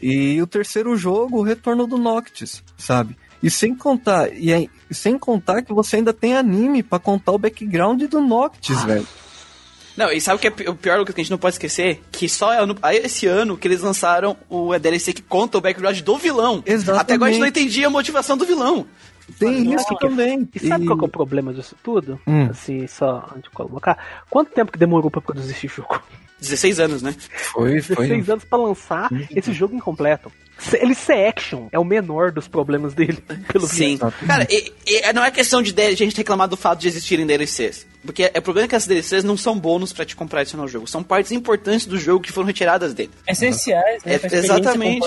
E 0.00 0.40
o 0.40 0.46
terceiro 0.46 0.96
jogo, 0.96 1.38
o 1.38 1.42
retorno 1.42 1.86
do 1.86 1.98
Noctis, 1.98 2.62
sabe? 2.76 3.16
E 3.42 3.50
sem 3.50 3.74
contar, 3.74 4.32
e 4.32 4.52
aí- 4.52 4.70
sem 4.90 5.18
contar 5.18 5.62
que 5.62 5.72
você 5.72 5.96
ainda 5.96 6.12
tem 6.12 6.34
anime 6.36 6.82
pra 6.82 6.98
contar 6.98 7.32
o 7.32 7.38
background 7.38 8.02
do 8.04 8.20
Noctis, 8.20 8.82
velho. 8.84 9.06
Não, 9.98 10.12
e 10.12 10.20
sabe 10.20 10.36
o 10.36 10.38
que 10.38 10.62
é 10.64 10.70
o 10.70 10.74
pior, 10.76 10.98
Lucas, 10.98 11.14
que 11.14 11.20
a 11.20 11.24
gente 11.24 11.30
não 11.32 11.38
pode 11.38 11.54
esquecer? 11.56 12.00
Que 12.12 12.28
só 12.28 12.52
é 12.52 12.58
ano- 12.62 12.76
esse 12.92 13.26
ano 13.26 13.56
que 13.56 13.66
eles 13.66 13.80
lançaram 13.80 14.36
o 14.48 14.78
DLC 14.78 15.12
que 15.12 15.22
conta 15.22 15.58
o 15.58 15.60
background 15.60 15.98
do 16.00 16.16
vilão. 16.16 16.62
Exatamente. 16.64 17.00
Até 17.02 17.14
agora 17.14 17.30
a 17.30 17.32
gente 17.32 17.40
não 17.40 17.48
entendia 17.48 17.86
a 17.88 17.90
motivação 17.90 18.36
do 18.36 18.46
vilão. 18.46 18.86
Tem 19.38 19.74
isso 19.74 19.86
que- 19.88 19.98
também. 19.98 20.48
E 20.54 20.60
sabe 20.68 20.84
E- 20.84 20.86
qual 20.86 20.96
que 20.98 21.04
é 21.04 21.08
o 21.08 21.10
problema 21.10 21.52
disso 21.52 21.74
tudo? 21.82 22.18
Hum. 22.26 22.46
Assim, 22.48 22.86
só 22.86 23.28
antes 23.32 23.42
de 23.42 23.50
colocar. 23.50 24.22
Quanto 24.30 24.52
tempo 24.52 24.70
que 24.72 24.78
demorou 24.78 25.10
pra 25.10 25.20
produzir 25.20 25.50
esse 25.52 25.66
jogo? 25.68 26.00
16 26.40 26.78
anos, 26.78 27.02
né? 27.02 27.14
Foi, 27.52 27.82
foi. 27.82 27.96
16 28.06 28.30
anos 28.30 28.44
pra 28.44 28.56
lançar 28.58 29.10
esse 29.34 29.52
jogo 29.52 29.74
incompleto. 29.74 30.30
Ele 30.72 30.94
ser 30.94 31.26
action 31.28 31.68
é 31.70 31.78
o 31.78 31.84
menor 31.84 32.32
dos 32.32 32.48
problemas 32.48 32.94
dele, 32.94 33.18
pelo 33.52 33.66
Sim. 33.66 33.98
Cara, 34.26 34.46
e- 34.50 34.72
e 34.86 35.12
não 35.12 35.24
é 35.24 35.30
questão 35.30 35.60
de, 35.62 35.72
de 35.72 35.94
gente 35.96 36.16
reclamar 36.16 36.48
do 36.48 36.56
fato 36.56 36.78
de 36.80 36.88
existirem 36.88 37.26
DLCs. 37.26 37.86
Porque 38.04 38.30
é 38.32 38.38
o 38.38 38.42
problema 38.42 38.66
é 38.66 38.68
que 38.68 38.76
as 38.76 38.86
DLCs 38.86 39.24
não 39.24 39.36
são 39.36 39.58
bônus 39.58 39.92
pra 39.92 40.04
te 40.04 40.14
comprar 40.16 40.42
isso 40.42 40.56
no 40.56 40.66
jogo. 40.68 40.86
São 40.86 41.02
partes 41.02 41.32
importantes 41.32 41.86
do 41.86 41.98
jogo 41.98 42.22
que 42.24 42.32
foram 42.32 42.46
retiradas 42.46 42.94
dele. 42.94 43.10
Essenciais, 43.26 44.02
né? 44.04 44.14
É, 44.14 44.36
exatamente. 44.36 45.06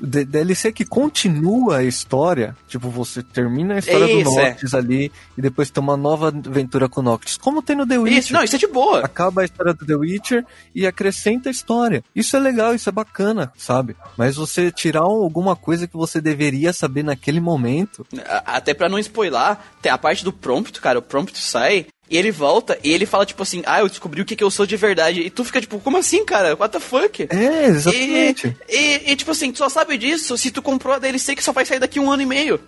D- 0.00 0.24
DLC 0.24 0.72
que 0.72 0.84
continua 0.84 1.78
a 1.78 1.84
história, 1.84 2.56
tipo, 2.68 2.88
você 2.90 3.22
termina 3.22 3.74
a 3.74 3.78
história 3.78 4.04
Isso, 4.06 4.30
do 4.30 4.40
é. 4.40 4.48
Noctis 4.50 4.74
ali 4.74 5.12
e 5.36 5.42
depois 5.42 5.70
tem 5.70 5.82
uma 5.82 5.96
nova 5.96 6.28
aventura 6.28 6.88
com 6.88 7.00
o 7.00 7.02
Noctis. 7.04 7.36
Como 7.36 7.62
tem 7.62 7.76
no 7.76 7.86
The 7.86 7.98
Witcher. 7.98 8.18
Isso, 8.18 8.32
não, 8.32 8.42
isso 8.42 8.56
é 8.56 8.58
de 8.58 8.66
boa. 8.66 9.00
Acaba 9.04 9.42
a 9.42 9.44
história 9.44 9.72
do 9.74 9.84
The 9.86 9.94
Witcher 9.94 10.44
e 10.74 10.86
acrescenta 10.86 11.48
a 11.48 11.52
história. 11.52 12.02
Isso 12.14 12.36
é 12.36 12.40
legal, 12.40 12.74
isso 12.74 12.88
é 12.88 12.92
bacana, 12.92 13.52
sabe? 13.56 13.96
Mas 14.16 14.36
você 14.36 14.70
tirar 14.70 15.00
alguma 15.02 15.54
coisa 15.56 15.86
que 15.86 15.96
você 15.96 16.20
deveria 16.20 16.72
saber 16.72 17.02
naquele 17.02 17.40
momento. 17.40 18.06
Até 18.44 18.74
pra 18.74 18.88
não 18.88 18.98
spoiler, 18.98 19.56
tem 19.80 19.90
a 19.92 19.98
parte 19.98 20.24
do 20.24 20.32
prompt, 20.32 20.80
cara, 20.80 20.98
o 20.98 21.02
prompt 21.02 21.38
sai 21.38 21.86
e 22.10 22.16
ele 22.16 22.30
volta 22.30 22.78
e 22.82 22.92
ele 22.92 23.06
fala 23.06 23.26
tipo 23.26 23.42
assim: 23.42 23.62
"Ah, 23.66 23.80
eu 23.80 23.88
descobri 23.88 24.20
o 24.20 24.24
que 24.24 24.36
que 24.36 24.44
eu 24.44 24.50
sou 24.50 24.66
de 24.66 24.76
verdade". 24.76 25.20
E 25.20 25.30
tu 25.30 25.44
fica 25.44 25.60
tipo: 25.60 25.78
"Como 25.78 25.96
assim, 25.96 26.24
cara? 26.24 26.56
What 26.56 26.72
the 26.72 26.80
fuck?" 26.80 27.26
É, 27.30 27.66
exatamente. 27.66 28.56
E, 28.68 28.76
e, 28.76 29.12
e, 29.12 29.16
tipo 29.16 29.30
assim, 29.30 29.52
tu 29.52 29.58
só 29.58 29.68
sabe 29.68 29.96
disso 29.96 30.36
se 30.36 30.50
tu 30.50 30.62
comprou 30.62 30.94
a 30.94 30.98
DLC 30.98 31.34
que 31.34 31.42
só 31.42 31.52
vai 31.52 31.64
sair 31.64 31.78
daqui 31.78 31.98
um 32.00 32.10
ano 32.10 32.22
e 32.22 32.26
meio. 32.26 32.60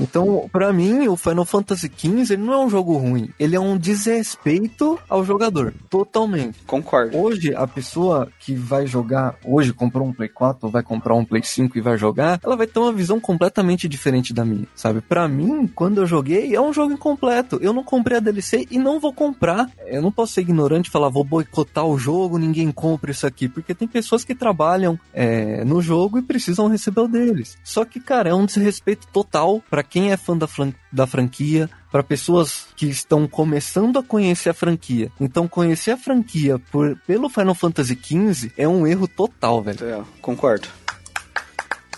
Então, 0.00 0.48
pra 0.52 0.72
mim, 0.72 1.08
o 1.08 1.16
Final 1.16 1.44
Fantasy 1.44 1.90
XV 1.96 2.34
ele 2.34 2.42
não 2.42 2.52
é 2.52 2.58
um 2.58 2.70
jogo 2.70 2.96
ruim. 2.96 3.30
Ele 3.38 3.56
é 3.56 3.60
um 3.60 3.76
desrespeito 3.76 4.98
ao 5.08 5.24
jogador. 5.24 5.74
Totalmente. 5.90 6.58
Concordo. 6.66 7.16
Hoje, 7.16 7.54
a 7.54 7.66
pessoa 7.66 8.28
que 8.40 8.54
vai 8.54 8.86
jogar, 8.86 9.36
hoje 9.44 9.72
comprou 9.72 10.06
um 10.06 10.12
Play 10.12 10.28
4 10.28 10.66
ou 10.66 10.70
vai 10.70 10.82
comprar 10.82 11.14
um 11.14 11.24
Play 11.24 11.42
5 11.42 11.76
e 11.76 11.80
vai 11.80 11.96
jogar, 11.96 12.40
ela 12.42 12.56
vai 12.56 12.66
ter 12.66 12.78
uma 12.78 12.92
visão 12.92 13.20
completamente 13.20 13.88
diferente 13.88 14.32
da 14.32 14.44
minha, 14.44 14.66
sabe? 14.74 15.00
Pra 15.00 15.28
mim, 15.28 15.66
quando 15.66 16.00
eu 16.00 16.06
joguei, 16.06 16.54
é 16.54 16.60
um 16.60 16.72
jogo 16.72 16.92
incompleto. 16.92 17.58
Eu 17.60 17.72
não 17.72 17.82
comprei 17.82 18.18
a 18.18 18.20
DLC 18.20 18.66
e 18.70 18.78
não 18.84 19.00
vou 19.00 19.12
comprar. 19.12 19.68
Eu 19.86 20.00
não 20.02 20.12
posso 20.12 20.34
ser 20.34 20.42
ignorante 20.42 20.88
e 20.88 20.92
falar, 20.92 21.08
vou 21.08 21.24
boicotar 21.24 21.84
o 21.86 21.98
jogo, 21.98 22.38
ninguém 22.38 22.70
compra 22.70 23.10
isso 23.10 23.26
aqui, 23.26 23.48
porque 23.48 23.74
tem 23.74 23.88
pessoas 23.88 24.22
que 24.24 24.34
trabalham 24.34 24.98
é, 25.12 25.64
no 25.64 25.82
jogo 25.82 26.18
e 26.18 26.22
precisam 26.22 26.68
receber 26.68 27.00
o 27.00 27.08
deles. 27.08 27.56
Só 27.64 27.84
que, 27.84 27.98
cara, 27.98 28.28
é 28.30 28.34
um 28.34 28.44
desrespeito 28.46 29.06
total 29.12 29.60
pra 29.70 29.82
quem 29.82 30.12
é 30.12 30.16
fã 30.16 30.36
da, 30.36 30.46
fran- 30.46 30.72
da 30.92 31.06
franquia, 31.06 31.68
para 31.90 32.02
pessoas 32.02 32.66
que 32.76 32.86
estão 32.86 33.26
começando 33.26 33.98
a 33.98 34.02
conhecer 34.02 34.50
a 34.50 34.54
franquia. 34.54 35.10
Então, 35.20 35.48
conhecer 35.48 35.92
a 35.92 35.96
franquia 35.96 36.58
por, 36.70 36.96
pelo 37.06 37.28
Final 37.28 37.54
Fantasy 37.54 37.98
XV 38.00 38.52
é 38.56 38.68
um 38.68 38.86
erro 38.86 39.08
total, 39.08 39.62
velho. 39.62 39.78
É, 39.84 40.02
concordo. 40.20 40.68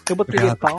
Eu 0.08 0.14
botei 0.14 0.38
pau. 0.56 0.78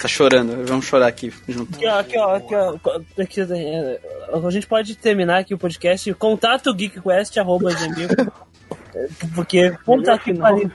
Tá 0.00 0.06
chorando, 0.06 0.64
vamos 0.66 0.84
chorar 0.86 1.08
aqui 1.08 1.32
junto. 1.48 1.74
Aqui, 1.74 1.86
ó, 1.88 1.98
aqui, 1.98 2.18
ó, 2.18 2.34
aqui, 2.36 2.54
ó. 2.54 3.00
Aqui, 3.20 3.40
é, 3.40 4.00
a 4.46 4.50
gente 4.50 4.66
pode 4.66 4.94
terminar 4.96 5.38
aqui 5.40 5.52
o 5.54 5.58
podcast. 5.58 6.12
Contato 6.14 6.72
geekquest, 6.72 7.36
arroba 7.38 7.70
gmail. 7.74 8.08
Porque, 9.34 9.76
puta 9.84 10.16
que 10.18 10.32
pariu. 10.34 10.70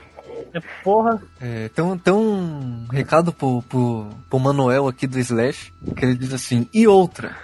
É, 0.52 0.60
Porra, 0.82 1.22
É, 1.40 1.68
tem, 1.70 1.84
um- 1.84 1.96
tem 1.98 2.12
um 2.12 2.86
recado 2.92 3.32
pro, 3.32 3.62
pro, 3.62 4.08
pro 4.28 4.38
Manuel 4.38 4.86
aqui 4.88 5.06
do 5.06 5.18
Slash, 5.18 5.72
que 5.96 6.04
ele 6.04 6.14
diz 6.16 6.32
assim, 6.32 6.68
e 6.72 6.86
outra, 6.86 7.34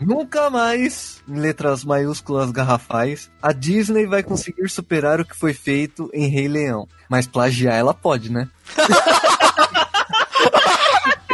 nunca 0.00 0.48
mais, 0.50 1.22
em 1.28 1.38
letras 1.38 1.84
maiúsculas 1.84 2.50
garrafais, 2.50 3.30
a 3.42 3.52
Disney 3.52 4.06
vai 4.06 4.22
conseguir 4.22 4.68
superar 4.68 5.20
o 5.20 5.24
que 5.24 5.36
foi 5.36 5.52
feito 5.52 6.10
em 6.12 6.26
Rei 6.28 6.48
Leão. 6.48 6.88
Mas 7.08 7.26
plagiar 7.26 7.74
ela 7.74 7.94
pode, 7.94 8.30
né? 8.32 8.48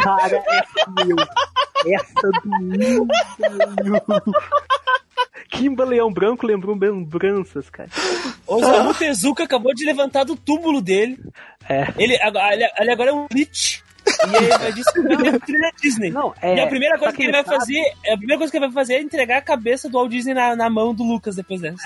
Cara, 0.05 0.43
essa 0.47 1.05
meu. 1.05 1.15
Essa 1.93 2.29
doeu, 2.43 3.07
velho. 3.39 4.21
Kimba 5.49 5.85
Leão 5.85 6.11
Branco 6.11 6.45
lembrou 6.45 6.75
lembranças, 6.77 7.69
cara. 7.69 7.89
o 8.47 8.55
Osamu 8.55 8.93
Tezuka 8.93 9.43
acabou 9.43 9.73
de 9.73 9.85
levantar 9.85 10.23
do 10.23 10.35
túmulo 10.35 10.81
dele. 10.81 11.17
É. 11.69 11.87
Ele, 11.97 12.17
agora- 12.21 12.53
ele, 12.53 12.67
ele 12.79 12.91
agora 12.91 13.09
é 13.11 13.13
um 13.13 13.27
Lich. 13.31 13.83
E 14.07 14.35
ele 14.35 14.47
vai 14.49 14.71
distribuir 14.73 15.39
trilha 15.41 15.71
Disney. 15.81 16.11
Não, 16.11 16.33
é. 16.41 16.55
E 16.55 16.59
a 16.59 16.67
primeira 16.67 16.97
coisa 16.97 17.15
que 17.15 17.23
ele 17.23 17.31
vai 17.31 17.43
sabe- 17.43 17.57
fazer, 17.57 17.81
a 18.13 18.17
primeira 18.17 18.37
coisa 18.37 18.51
que 18.51 18.57
ele 18.57 18.65
vai 18.67 18.73
fazer 18.73 18.93
é 18.95 19.01
entregar 19.01 19.37
a 19.37 19.41
cabeça 19.41 19.89
do 19.89 19.97
Walt 19.97 20.11
Disney 20.11 20.33
na, 20.33 20.55
na 20.55 20.69
mão 20.69 20.93
do 20.93 21.03
Lucas 21.03 21.35
depois 21.35 21.61
dessa. 21.61 21.77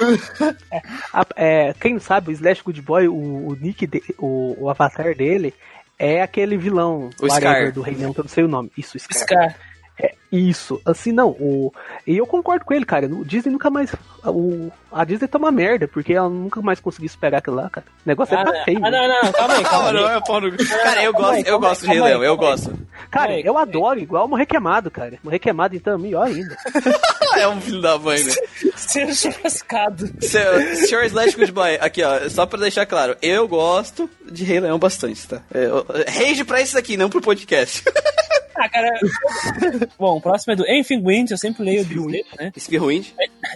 a- 1.13 1.25
é, 1.35 1.73
quem 1.79 1.97
sabe, 1.99 2.29
o 2.29 2.31
Slash 2.33 2.61
Good 2.63 2.81
Boy, 2.81 3.07
o, 3.07 3.13
o 3.49 3.55
nick, 3.59 3.85
de- 3.87 4.03
o, 4.17 4.63
o 4.65 4.69
avatar 4.69 5.15
dele 5.15 5.53
é 5.99 6.21
aquele 6.21 6.57
vilão 6.57 7.09
O 7.21 7.29
Scar. 7.29 7.71
do 7.73 7.81
Rei 7.81 7.95
Leão, 7.95 8.13
que 8.13 8.21
eu 8.21 8.23
não 8.23 8.29
sei 8.29 8.45
o 8.45 8.47
nome. 8.47 8.71
Isso, 8.77 8.97
Scar. 8.97 9.17
Scar. 9.19 9.55
É, 10.01 10.15
isso, 10.31 10.79
assim, 10.85 11.11
não, 11.11 11.29
o, 11.29 11.73
e 12.05 12.17
eu 12.17 12.25
concordo 12.27 12.63
com 12.63 12.73
ele, 12.73 12.85
cara, 12.85 13.07
o 13.07 13.25
Disney 13.25 13.51
nunca 13.51 13.69
mais, 13.69 13.91
o, 14.23 14.71
a 14.91 15.03
Disney 15.03 15.27
tá 15.27 15.37
uma 15.39 15.51
merda, 15.51 15.87
porque 15.87 16.13
ela 16.13 16.29
nunca 16.29 16.61
mais 16.61 16.79
conseguiu 16.79 17.07
esperar 17.07 17.39
aquilo 17.39 17.55
lá, 17.55 17.69
cara, 17.69 17.85
o 18.05 18.07
negócio 18.07 18.37
Ah, 18.37 18.41
é 18.41 18.45
tá 18.45 18.63
feio, 18.63 18.79
ah, 18.85 18.91
não, 18.91 19.07
não, 19.07 19.31
calma 19.31 19.53
aí, 19.55 19.63
calma 19.63 19.91
não, 19.93 20.05
aí. 20.05 20.17
é 20.17 20.21
pau 20.21 20.39
no... 20.41 20.55
Cara, 20.55 21.03
eu 21.03 21.13
gosto, 21.13 21.47
eu 21.47 21.59
gosto 21.59 21.81
de 21.81 21.87
Rei 21.87 22.01
Leão, 22.01 22.23
eu 22.23 22.37
gosto. 22.37 22.77
cara, 23.09 23.39
eu 23.39 23.57
adoro, 23.57 23.99
igual 23.99 24.27
Morrer 24.27 24.45
Queimado, 24.45 24.91
cara, 24.91 25.17
Morrer 25.23 25.39
Queimado, 25.39 25.75
então, 25.75 25.97
melhor 25.97 26.27
ainda, 26.27 26.55
É 27.37 27.47
um 27.47 27.61
filho 27.61 27.81
da 27.81 27.97
mãe, 27.97 28.23
né? 28.23 28.33
Ser 28.75 29.13
churrascado. 29.15 30.09
Senhor 30.19 31.05
Slash 31.05 31.35
Good 31.35 31.51
Boy, 31.51 31.75
aqui 31.79 32.03
ó, 32.03 32.27
só 32.29 32.45
pra 32.45 32.59
deixar 32.59 32.85
claro, 32.85 33.15
eu 33.21 33.47
gosto 33.47 34.09
de 34.31 34.43
Rei 34.43 34.59
Leão 34.59 34.77
bastante, 34.79 35.27
tá? 35.27 35.41
É, 35.53 35.65
eu- 35.65 35.85
rage 36.07 36.43
pra 36.43 36.61
isso 36.61 36.77
aqui, 36.77 36.97
não 36.97 37.09
pro 37.09 37.21
podcast. 37.21 37.83
Ah, 38.61 38.67
cara. 38.67 38.89
Bom, 39.97 40.18
o 40.19 40.21
próximo 40.21 40.53
é 40.53 40.55
do 40.55 40.65
Enfim 40.69 41.01
Wind, 41.03 41.31
eu 41.31 41.37
sempre 41.37 41.63
leio 41.63 41.83
do 41.85 42.05
dele, 42.07 42.25
né? 42.37 42.51
Spearwind? 42.57 43.07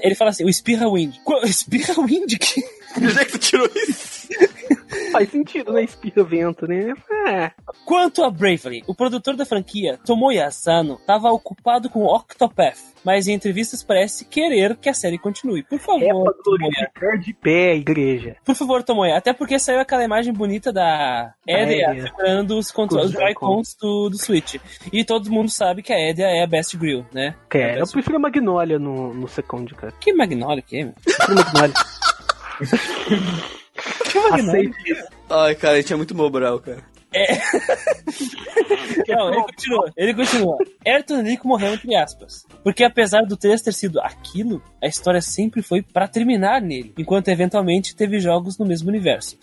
Ele 0.01 0.15
fala 0.15 0.31
assim: 0.31 0.43
o 0.43 0.49
Espirra 0.49 0.89
Wind. 0.89 1.15
Qu- 1.23 1.43
Espirra 1.45 1.93
Wind? 2.01 2.37
Que... 2.37 2.63
De 2.97 3.05
onde 3.07 3.19
é 3.19 3.25
que 3.25 3.31
tu 3.33 3.39
tirou 3.39 3.69
isso? 3.87 4.27
faz 5.11 5.29
sentido, 5.29 5.73
né, 5.73 5.83
espirra 5.83 6.23
vento, 6.23 6.67
né, 6.67 6.93
é, 7.27 7.51
Quanto 7.85 8.23
a 8.23 8.29
Bravely, 8.29 8.83
o 8.87 8.93
produtor 8.95 9.35
da 9.35 9.45
franquia, 9.45 9.99
Tomoya 10.05 10.47
Asano, 10.47 10.95
estava 10.95 11.31
ocupado 11.31 11.89
com 11.89 12.03
Octopath, 12.05 12.77
mas 13.03 13.27
em 13.27 13.33
entrevistas 13.33 13.83
parece 13.83 14.25
querer 14.25 14.75
que 14.77 14.89
a 14.89 14.93
série 14.93 15.17
continue. 15.17 15.63
Por 15.63 15.75
é 15.75 15.79
favor, 15.79 16.23
pra 16.23 16.33
Tomoya. 16.43 16.59
glorificar 16.71 17.19
de 17.19 17.33
pé, 17.33 17.75
igreja, 17.75 18.35
Por 18.45 18.55
favor, 18.55 18.83
Tomoya. 18.83 19.17
Até 19.17 19.33
porque 19.33 19.57
saiu 19.59 19.79
aquela 19.79 20.03
imagem 20.03 20.33
bonita 20.33 20.71
da 20.71 21.33
Edia 21.47 21.89
Edia. 21.91 22.03
segurando 22.03 22.57
os, 22.57 22.71
controles, 22.71 23.07
os 23.07 23.13
Joy-Cons 23.13 23.75
do, 23.79 24.09
do 24.09 24.17
Switch. 24.17 24.55
E 24.91 25.03
todo 25.03 25.29
mundo 25.31 25.49
sabe 25.49 25.81
que 25.83 25.91
a 25.93 25.99
Edia 25.99 26.27
é 26.27 26.43
a 26.43 26.47
Best 26.47 26.75
Grill, 26.77 27.05
né? 27.13 27.35
que 27.49 27.57
É 27.57 27.77
é, 27.77 27.81
eu 27.81 27.87
prefiro 27.87 28.15
a 28.17 28.19
Magnolia 28.19 28.79
no, 28.79 29.13
no 29.13 29.27
Second, 29.27 29.73
cara, 29.75 29.93
Que 29.99 30.13
Magnolia 30.13 30.61
que 30.61 30.77
é, 30.77 30.83
meu? 30.85 30.93
prefiro 31.03 31.35
Magnolia, 31.35 31.73
Aceito 34.31 34.75
isso, 34.85 35.07
Ai, 35.29 35.55
cara, 35.55 35.75
a 35.75 35.81
gente 35.81 35.93
é 35.93 35.95
muito 35.95 36.15
mobral, 36.15 36.59
cara. 36.59 36.83
Não, 39.07 39.31
ele 39.31 39.43
continua. 39.43 39.93
Ele 39.95 40.13
continua. 40.13 40.57
Ayrton 40.85 41.21
Nick 41.21 41.45
morreu 41.45 41.73
entre 41.73 41.95
aspas. 41.95 42.45
Porque 42.63 42.83
apesar 42.83 43.21
do 43.21 43.37
3 43.37 43.61
ter 43.61 43.73
sido 43.73 43.99
aquilo, 43.99 44.61
a 44.81 44.87
história 44.87 45.21
sempre 45.21 45.61
foi 45.61 45.81
pra 45.81 46.07
terminar 46.07 46.61
nele, 46.61 46.93
enquanto 46.97 47.27
eventualmente 47.27 47.95
teve 47.95 48.19
jogos 48.19 48.57
no 48.57 48.65
mesmo 48.65 48.89
universo. 48.89 49.37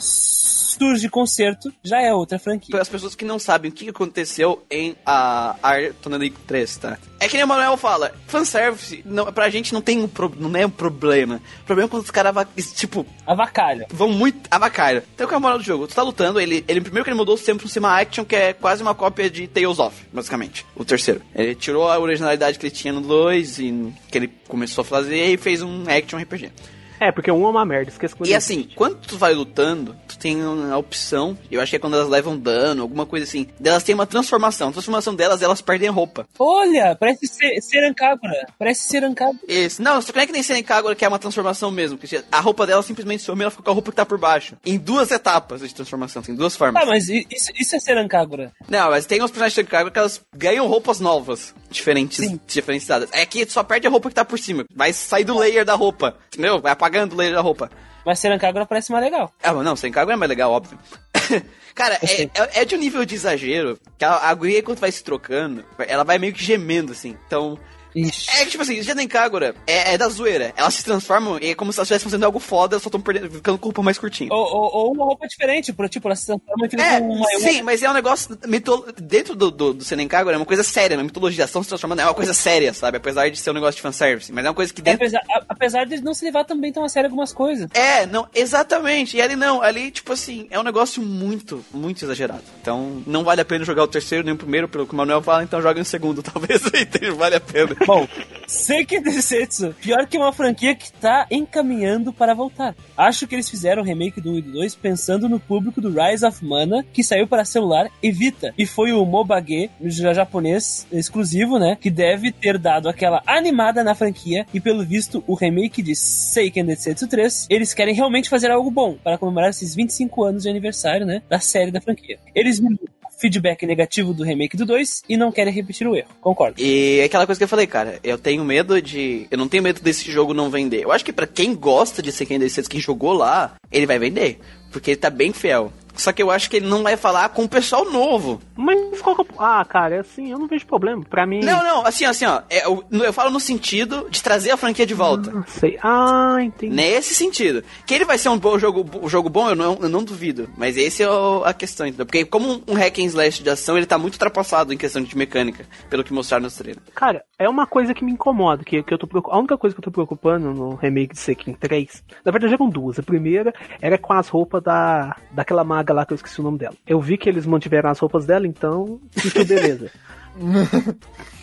Surge 0.79 1.09
concerto, 1.09 1.73
já 1.83 2.01
é 2.01 2.13
outra 2.15 2.39
franquia. 2.39 2.71
Para 2.71 2.83
as 2.83 2.89
pessoas 2.89 3.15
que 3.15 3.25
não 3.25 3.39
sabem 3.39 3.71
o 3.71 3.75
que 3.75 3.89
aconteceu 3.89 4.65
em 4.71 4.95
a 5.05 5.57
Ayrton 5.63 6.11
League 6.11 6.37
3, 6.47 6.77
tá? 6.77 6.99
É 7.19 7.29
que 7.29 7.35
nem 7.37 7.45
o 7.45 7.49
Manuel 7.49 7.77
fala, 7.77 8.13
fanservice, 8.27 9.03
não, 9.05 9.31
pra 9.33 9.51
gente 9.51 9.75
não 9.75 9.83
tem 9.83 9.99
um 10.01 10.09
pro, 10.09 10.35
não 10.39 10.55
é 10.57 10.65
um 10.65 10.71
problema. 10.71 11.41
O 11.63 11.65
problema 11.65 11.89
é 11.89 11.91
quando 11.91 12.03
os 12.03 12.11
caras, 12.11 12.35
tipo, 12.75 13.05
Avacalha. 13.27 13.87
vão 13.91 14.09
muito 14.09 14.41
avacalho. 14.51 15.03
Então 15.15 15.27
qual 15.27 15.35
é 15.35 15.37
a 15.37 15.41
moral 15.41 15.59
do 15.59 15.65
jogo? 15.65 15.87
Tu 15.87 15.95
tá 15.95 16.03
lutando, 16.03 16.41
ele, 16.41 16.65
ele 16.67 16.81
primeiro 16.81 17.05
que 17.05 17.11
ele 17.11 17.19
mudou 17.19 17.37
sempre 17.37 17.61
pro 17.61 17.69
Cima 17.69 18.01
Action, 18.01 18.25
que 18.25 18.37
é 18.37 18.53
quase 18.53 18.83
uma 18.83 18.95
cópia 18.95 19.29
de 19.29 19.47
Tales 19.47 19.79
of, 19.79 19.95
basicamente. 20.13 20.65
O 20.75 20.85
terceiro. 20.85 21.21
Ele 21.35 21.55
tirou 21.55 21.91
a 21.91 21.99
originalidade 21.99 22.59
que 22.59 22.67
ele 22.67 22.75
tinha 22.75 22.93
no 22.93 23.01
2 23.01 23.59
e 23.59 23.93
que 24.11 24.19
ele 24.19 24.29
começou 24.49 24.83
a 24.83 24.85
fazer 24.85 25.33
e 25.33 25.37
fez 25.37 25.63
um 25.63 25.85
action 25.89 26.19
RPG. 26.19 26.51
É, 27.01 27.10
porque 27.10 27.31
um 27.31 27.44
é 27.47 27.48
uma 27.48 27.64
merda, 27.64 27.90
esqueça 27.90 28.14
que 28.14 28.22
eu 28.22 28.27
E 28.27 28.28
disse. 28.28 28.36
assim, 28.36 28.68
quando 28.77 28.97
tu 28.97 29.16
vai 29.16 29.32
lutando, 29.32 29.97
tu 30.06 30.18
tem 30.18 30.39
a 30.43 30.77
opção, 30.77 31.36
eu 31.51 31.60
acho 31.60 31.70
que 31.70 31.77
é 31.77 31.78
quando 31.78 31.94
elas 31.94 32.09
levam 32.09 32.39
dano, 32.39 32.82
alguma 32.82 33.06
coisa 33.06 33.24
assim, 33.24 33.47
delas 33.59 33.82
tem 33.82 33.94
uma 33.94 34.06
transformação. 34.06 34.68
A 34.68 34.72
transformação 34.72 35.14
delas, 35.14 35.40
elas 35.43 35.60
perdem 35.62 35.89
a 35.89 35.93
roupa. 35.93 36.28
Olha, 36.39 36.94
parece 36.98 37.27
ser, 37.27 37.60
Serancágora. 37.62 38.47
Parece 38.59 38.85
Serancágora. 38.85 39.39
Esse, 39.48 39.81
não, 39.81 40.01
só 40.02 40.12
que 40.12 40.16
não 40.18 40.22
é 40.22 40.27
que 40.27 40.32
nem 40.32 40.43
Seneca 40.43 40.94
que 40.94 41.05
é 41.05 41.09
uma 41.09 41.18
transformação 41.18 41.70
mesmo. 41.70 41.97
Que 41.97 42.22
a 42.31 42.40
roupa 42.40 42.66
dela 42.66 42.82
simplesmente 42.82 43.22
some 43.22 43.40
e 43.40 43.44
ela 43.44 43.51
fica 43.51 43.62
com 43.62 43.70
a 43.70 43.74
roupa 43.74 43.90
que 43.90 43.97
tá 43.97 44.05
por 44.05 44.18
baixo. 44.18 44.56
Em 44.64 44.78
duas 44.78 45.10
etapas 45.10 45.60
de 45.62 45.74
transformação, 45.74 46.22
tem 46.22 46.35
duas 46.35 46.55
formas. 46.56 46.82
Ah, 46.82 46.86
mas 46.86 47.09
isso, 47.09 47.51
isso 47.59 47.77
é 47.77 47.81
Serancágora. 47.81 48.52
Não, 48.68 48.90
mas 48.90 49.06
tem 49.06 49.22
uns 49.22 49.31
personagens 49.31 49.55
de 49.55 49.70
Seneca 49.70 49.90
que 49.90 49.98
elas 49.98 50.20
ganham 50.36 50.66
roupas 50.66 51.01
novas, 51.01 51.55
diferentes, 51.70 52.20
diferenciadas. 52.47 53.09
É 53.12 53.24
que 53.24 53.47
tu 53.47 53.52
só 53.52 53.62
perde 53.62 53.86
a 53.86 53.90
roupa 53.90 54.09
que 54.09 54.14
tá 54.14 54.24
por 54.24 54.39
cima. 54.39 54.64
Vai 54.74 54.93
sair 54.93 55.24
do 55.24 55.39
layer 55.39 55.64
da 55.64 55.74
roupa, 55.74 56.16
entendeu? 56.28 56.60
Vai 56.60 56.72
apagando 56.91 57.12
o 57.12 57.17
layer 57.17 57.35
da 57.35 57.41
roupa. 57.41 57.71
Mas 58.05 58.19
Serancágora 58.19 58.67
parece 58.67 58.91
mais 58.91 59.05
legal. 59.05 59.33
Ah, 59.43 59.53
mas 59.53 59.65
não, 59.65 59.77
sem 59.77 59.93
cargo 59.93 60.11
é 60.11 60.17
mais 60.17 60.29
legal, 60.29 60.51
óbvio. 60.51 60.79
Cara, 61.75 61.99
é, 62.03 62.23
é, 62.23 62.31
é 62.62 62.65
de 62.65 62.75
um 62.75 62.79
nível 62.79 63.05
de 63.05 63.15
exagero 63.15 63.79
que 63.97 64.05
a, 64.05 64.29
a 64.29 64.35
guria, 64.35 64.62
quando 64.62 64.79
vai 64.81 64.91
se 64.91 65.05
trocando, 65.05 65.65
ela 65.87 66.03
vai 66.03 66.19
meio 66.19 66.33
que 66.33 66.43
gemendo, 66.43 66.93
assim. 66.93 67.17
Então, 67.27 67.59
Ixi. 67.95 68.31
é 68.31 68.45
que, 68.45 68.51
tipo 68.51 68.62
assim, 68.62 68.81
nem 68.95 69.09
Kagura 69.09 69.55
é, 69.67 69.95
é 69.95 69.99
da 69.99 70.09
zoeira. 70.09 70.53
Elas 70.57 70.75
se 70.75 70.85
transformam 70.85 71.39
e 71.41 71.51
é 71.51 71.55
como 71.55 71.73
se 71.73 71.79
elas 71.79 71.87
estivessem 71.87 72.05
fazendo 72.11 72.25
algo 72.25 72.39
foda, 72.39 72.75
elas 72.75 72.83
só 72.83 72.89
estão 72.89 73.01
ficando 73.31 73.59
com 73.59 73.69
roupa 73.69 73.83
mais 73.83 73.99
curtinha. 73.99 74.29
Ou, 74.33 74.39
ou, 74.39 74.75
ou 74.75 74.93
uma 74.93 75.05
roupa 75.05 75.27
diferente, 75.27 75.73
por, 75.73 75.89
tipo, 75.89 76.09
ela 76.09 76.17
se 76.17 76.27
transforma 76.27 76.67
e 76.67 76.71
fica 76.71 76.83
É, 76.83 77.01
com 77.01 77.09
uma 77.09 77.27
sim, 77.41 77.62
mas 77.62 77.83
é 77.83 77.91
um 77.91 77.93
negócio 77.95 78.37
mito... 78.47 78.85
dentro 79.01 79.35
do, 79.35 79.51
do, 79.51 79.75
do 79.75 79.85
Senen 79.85 80.09
Kagura 80.09 80.35
é 80.37 80.39
uma 80.39 80.47
coisa 80.47 80.62
séria, 80.62 80.97
uma 80.97 81.05
mitologia, 81.05 81.45
estão 81.45 81.62
se 81.62 81.69
transformando, 81.69 82.01
é 82.01 82.05
uma 82.05 82.15
coisa 82.15 82.35
séria, 82.35 82.73
sabe? 82.73 82.97
Apesar 82.97 83.29
de 83.31 83.39
ser 83.39 83.51
um 83.51 83.55
negócio 83.55 83.77
de 83.77 83.83
fanservice, 83.83 84.33
mas 84.33 84.45
é 84.45 84.49
uma 84.49 84.55
coisa 84.55 84.73
que 84.73 84.83
dentro... 84.83 85.03
Apesar, 85.05 85.21
a- 85.31 85.45
apesar 85.49 85.85
de 85.87 86.01
não 86.01 86.15
se 86.15 86.25
levar 86.25 86.45
também 86.45 86.73
tão 86.73 86.85
a 86.85 86.89
sério 86.89 87.09
algumas 87.09 87.33
coisas. 87.33 87.69
É, 87.75 88.07
não, 88.07 88.29
exatamente. 88.35 89.17
E 89.17 89.23
ali 89.23 89.37
não, 89.37 89.62
ali, 89.62 89.91
tipo 89.91 90.12
assim, 90.12 90.47
é 90.51 90.59
um 90.59 90.62
negócio 90.62 91.03
muito, 91.03 91.65
muito 91.73 92.05
exagerado. 92.05 92.43
Então, 92.61 93.03
não 93.07 93.25
vale 93.25 93.41
a 93.41 93.45
pena 93.45 93.65
jogar 93.65 93.83
o 93.85 93.89
terceiro 93.89 94.25
nem 94.25 94.35
o 94.35 94.39
primeiro, 94.39 94.69
pelo 94.69 94.87
que 94.87 94.93
o 94.93 94.97
Manuel 94.97 95.23
fala, 95.23 95.43
então 95.43 95.61
joga 95.62 95.79
no 95.79 95.85
segundo, 95.85 96.23
talvez 96.25 96.62
aí 96.75 97.11
vale 97.11 97.37
a 97.37 97.41
pena. 97.41 97.77
Bom, 97.86 98.07
Seiken 98.47 99.02
Densetsu, 99.02 99.74
pior 99.81 100.07
que 100.07 100.19
uma 100.19 100.32
franquia 100.32 100.74
que 100.74 100.93
tá 100.93 101.27
encaminhando 101.31 102.12
para 102.12 102.35
voltar. 102.35 102.74
Acho 102.97 103.27
que 103.27 103.35
eles 103.35 103.48
fizeram 103.48 103.82
o 103.82 103.85
remake 103.85 104.20
do 104.20 104.32
1 104.32 104.39
e 104.39 104.43
do 104.43 104.52
2 104.52 104.74
pensando 104.74 105.28
no 105.28 105.40
público 105.40 105.81
do 105.81 105.90
Rise 105.90 106.27
of 106.27 106.44
Mana, 106.44 106.85
que 106.93 107.02
saiu 107.02 107.27
para 107.27 107.44
celular 107.44 107.90
e 108.02 108.11
Vita. 108.11 108.52
E 108.59 108.66
foi 108.66 108.93
o 108.93 109.05
Mobage, 109.05 109.70
japonês 109.81 110.86
exclusivo, 110.93 111.59
né? 111.59 111.77
Que 111.81 111.90
deve 111.90 112.31
ter 112.32 112.59
dado 112.59 112.89
aquela 112.89 113.23
animada 113.27 113.82
na 113.82 113.94
franquia. 113.94 114.47
E 114.52 114.61
pelo 114.61 114.85
visto, 114.85 115.24
o 115.27 115.35
remake 115.35 115.82
de 115.82 115.94
Seiken 115.94 116.65
Densetsu 116.65 117.09
3, 117.09 117.47
eles 117.48 117.73
querem 117.73 117.94
realmente 117.94 118.28
fazer 118.28 118.51
algo 118.51 118.70
bom 118.70 118.97
para 119.02 119.16
comemorar 119.16 119.51
esses 119.51 119.74
25 119.74 120.24
anos 120.24 120.43
de 120.43 120.51
aniversário, 120.51 121.07
né? 121.07 121.23
Da 121.28 121.39
série 121.39 121.70
da 121.70 121.81
franquia. 121.81 122.19
Eles 122.35 122.61
o 122.61 122.99
feedback 123.21 123.67
negativo 123.67 124.15
do 124.15 124.25
remake 124.25 124.57
do 124.57 124.65
2 124.65 125.03
e 125.09 125.17
não 125.17 125.31
querem 125.31 125.53
repetir 125.53 125.87
o 125.87 125.95
erro. 125.95 126.09
Concordo. 126.21 126.61
E 126.61 127.01
é 127.01 127.05
aquela 127.05 127.27
coisa 127.27 127.39
que 127.39 127.45
eu 127.45 127.49
falei, 127.49 127.67
cara, 127.67 127.99
eu 128.03 128.17
tenho 128.17 128.45
medo 128.45 128.81
de. 128.81 129.27
Eu 129.31 129.39
não 129.39 129.49
tenho 129.49 129.63
medo 129.63 129.81
desse 129.81 130.11
jogo 130.11 130.35
não 130.35 130.51
vender. 130.51 130.83
Eu 130.83 130.93
acho 130.93 131.05
que 131.05 131.13
pra 131.13 131.27
quem 131.27 131.55
gosta 131.55 132.03
de 132.03 132.11
Seiken 132.11 132.39
Densetsu, 132.39 132.71
quem 132.71 132.81
jogou 132.81 133.13
lá, 133.13 133.55
ele 133.71 133.87
vai 133.87 133.99
vender. 133.99 134.39
Porque 134.71 134.93
ele 134.93 134.97
tá 134.97 135.11
bem 135.11 135.33
fiel. 135.33 135.73
Só 135.95 136.12
que 136.12 136.23
eu 136.23 136.31
acho 136.31 136.49
que 136.49 136.57
ele 136.57 136.67
não 136.69 136.83
vai 136.83 136.97
falar 136.97 137.29
com 137.31 137.45
o 137.45 137.49
pessoal 137.49 137.91
novo. 137.91 138.41
Mas 138.57 139.01
qual 139.01 139.17
que 139.17 139.23
é. 139.23 139.25
Ah, 139.39 139.65
cara, 139.69 139.97
é 139.97 139.99
assim, 140.01 140.31
eu 140.31 140.39
não 140.39 140.47
vejo 140.47 140.67
problema. 140.67 141.03
Pra 141.09 141.27
mim. 141.27 141.41
Não, 141.41 141.62
não, 141.62 141.87
assim, 141.87 142.05
assim, 142.05 142.25
ó. 142.27 142.43
é, 142.51 142.65
eu, 142.67 142.85
eu 142.91 143.12
falo 143.12 143.31
no 143.31 143.41
sentido 143.41 144.07
de 144.11 144.23
trazer 144.23 144.51
a 144.51 144.57
franquia 144.57 144.87
de 144.87 144.95
volta. 144.95 145.31
Não 145.31 145.45
sei. 145.47 145.79
Ah, 145.83 146.37
entendi. 146.41 146.75
Nesse 146.75 147.15
sentido. 147.15 147.62
Que 147.87 147.95
ele 147.95 148.05
vai 148.05 148.19
ser 148.19 148.29
um 148.29 148.39
bom 148.39 148.59
jogo, 148.59 148.85
um 149.03 149.09
jogo 149.09 149.29
bom, 149.29 149.49
eu 149.49 149.57
não, 149.57 149.79
eu 149.81 149.89
não 149.89 150.05
duvido. 150.05 150.49
Mas 150.57 150.77
esse 150.77 151.03
é 151.03 151.11
o- 151.11 151.43
a 151.45 151.53
questão, 151.53 151.87
entendeu? 151.87 152.07
Porque 152.07 152.25
como 152.25 152.62
um 152.67 152.75
hack 152.75 152.99
and 152.99 153.05
slash 153.07 153.43
de 153.43 153.51
ação, 153.51 153.77
ele 153.77 153.87
tá 153.87 153.99
muito 153.99 154.15
ultrapassado 154.15 154.73
em 154.73 154.77
questão 154.77 155.03
de 155.03 155.17
mecânica, 155.17 155.65
pelo 155.89 156.05
que 156.05 156.12
mostraram 156.12 156.45
nos 156.45 156.55
trailers. 156.57 156.85
Cara, 156.95 157.25
é 157.39 157.49
uma 157.49 157.67
coisa 157.67 157.95
que 157.95 158.05
me 158.05 158.12
incomoda, 158.12 158.65
que, 158.65 158.83
que 158.83 158.93
eu 158.95 158.99
tô 158.99 159.07
preocup... 159.07 159.35
A 159.35 159.39
única 159.39 159.57
coisa 159.59 159.75
que 159.75 159.81
eu 159.81 159.85
tô 159.85 159.91
preocupando 159.91 160.53
no 160.53 160.75
remake 160.75 161.15
de 161.15 161.19
Sekin 161.21 161.55
3, 161.55 162.03
na 162.25 162.33
verdade 162.33 162.55
eram 162.55 162.69
duas. 162.69 162.99
A 162.99 163.03
primeira 163.03 163.53
era 163.81 163.97
com 163.99 164.12
as 164.12 164.29
roupas 164.29 164.62
da 164.62 165.17
daquela 165.33 165.65
maga 165.81 165.93
lá 165.94 166.05
que 166.07 166.12
eu 166.12 166.16
esqueci 166.16 166.40
o 166.40 166.44
nome 166.44 166.59
dela. 166.59 166.74
Eu 166.86 167.01
vi 167.01 167.16
que 167.16 167.28
eles 167.28 167.47
mantiveram 167.47 167.90
as 167.90 167.98
roupas 167.98 168.27
dela, 168.27 168.47
então 168.47 169.01
fica 169.12 169.44
beleza. 169.44 169.90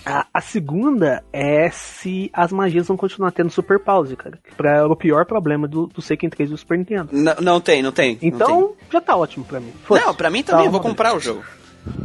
A, 0.05 0.25
a 0.33 0.39
segunda 0.39 1.21
é 1.33 1.69
se 1.69 2.29
as 2.31 2.49
magias 2.53 2.87
vão 2.87 2.95
continuar 2.95 3.29
tendo 3.33 3.49
super 3.49 3.77
pause, 3.77 4.15
cara. 4.15 4.39
Que 4.41 4.55
pra, 4.55 4.77
era 4.77 4.87
o 4.87 4.95
pior 4.95 5.25
problema 5.25 5.67
do, 5.67 5.85
do 5.87 6.01
Seiken 6.01 6.29
3 6.29 6.49
do 6.49 6.57
Super 6.57 6.77
Nintendo. 6.77 7.09
N- 7.11 7.35
não 7.41 7.59
tem, 7.59 7.83
não 7.83 7.91
tem. 7.91 8.13
não 8.13 8.19
Então, 8.21 8.73
já 8.89 9.01
tá 9.01 9.17
ótimo 9.17 9.43
pra 9.43 9.59
mim. 9.59 9.73
tem. 9.85 9.99
Não, 9.99 10.15
pra 10.15 10.29
mim 10.29 10.43
também, 10.43 10.61
Tá 10.61 10.67
eu 10.67 10.71
vou 10.71 10.79
comprar 10.79 11.13
o 11.13 11.19
jogo. 11.19 11.43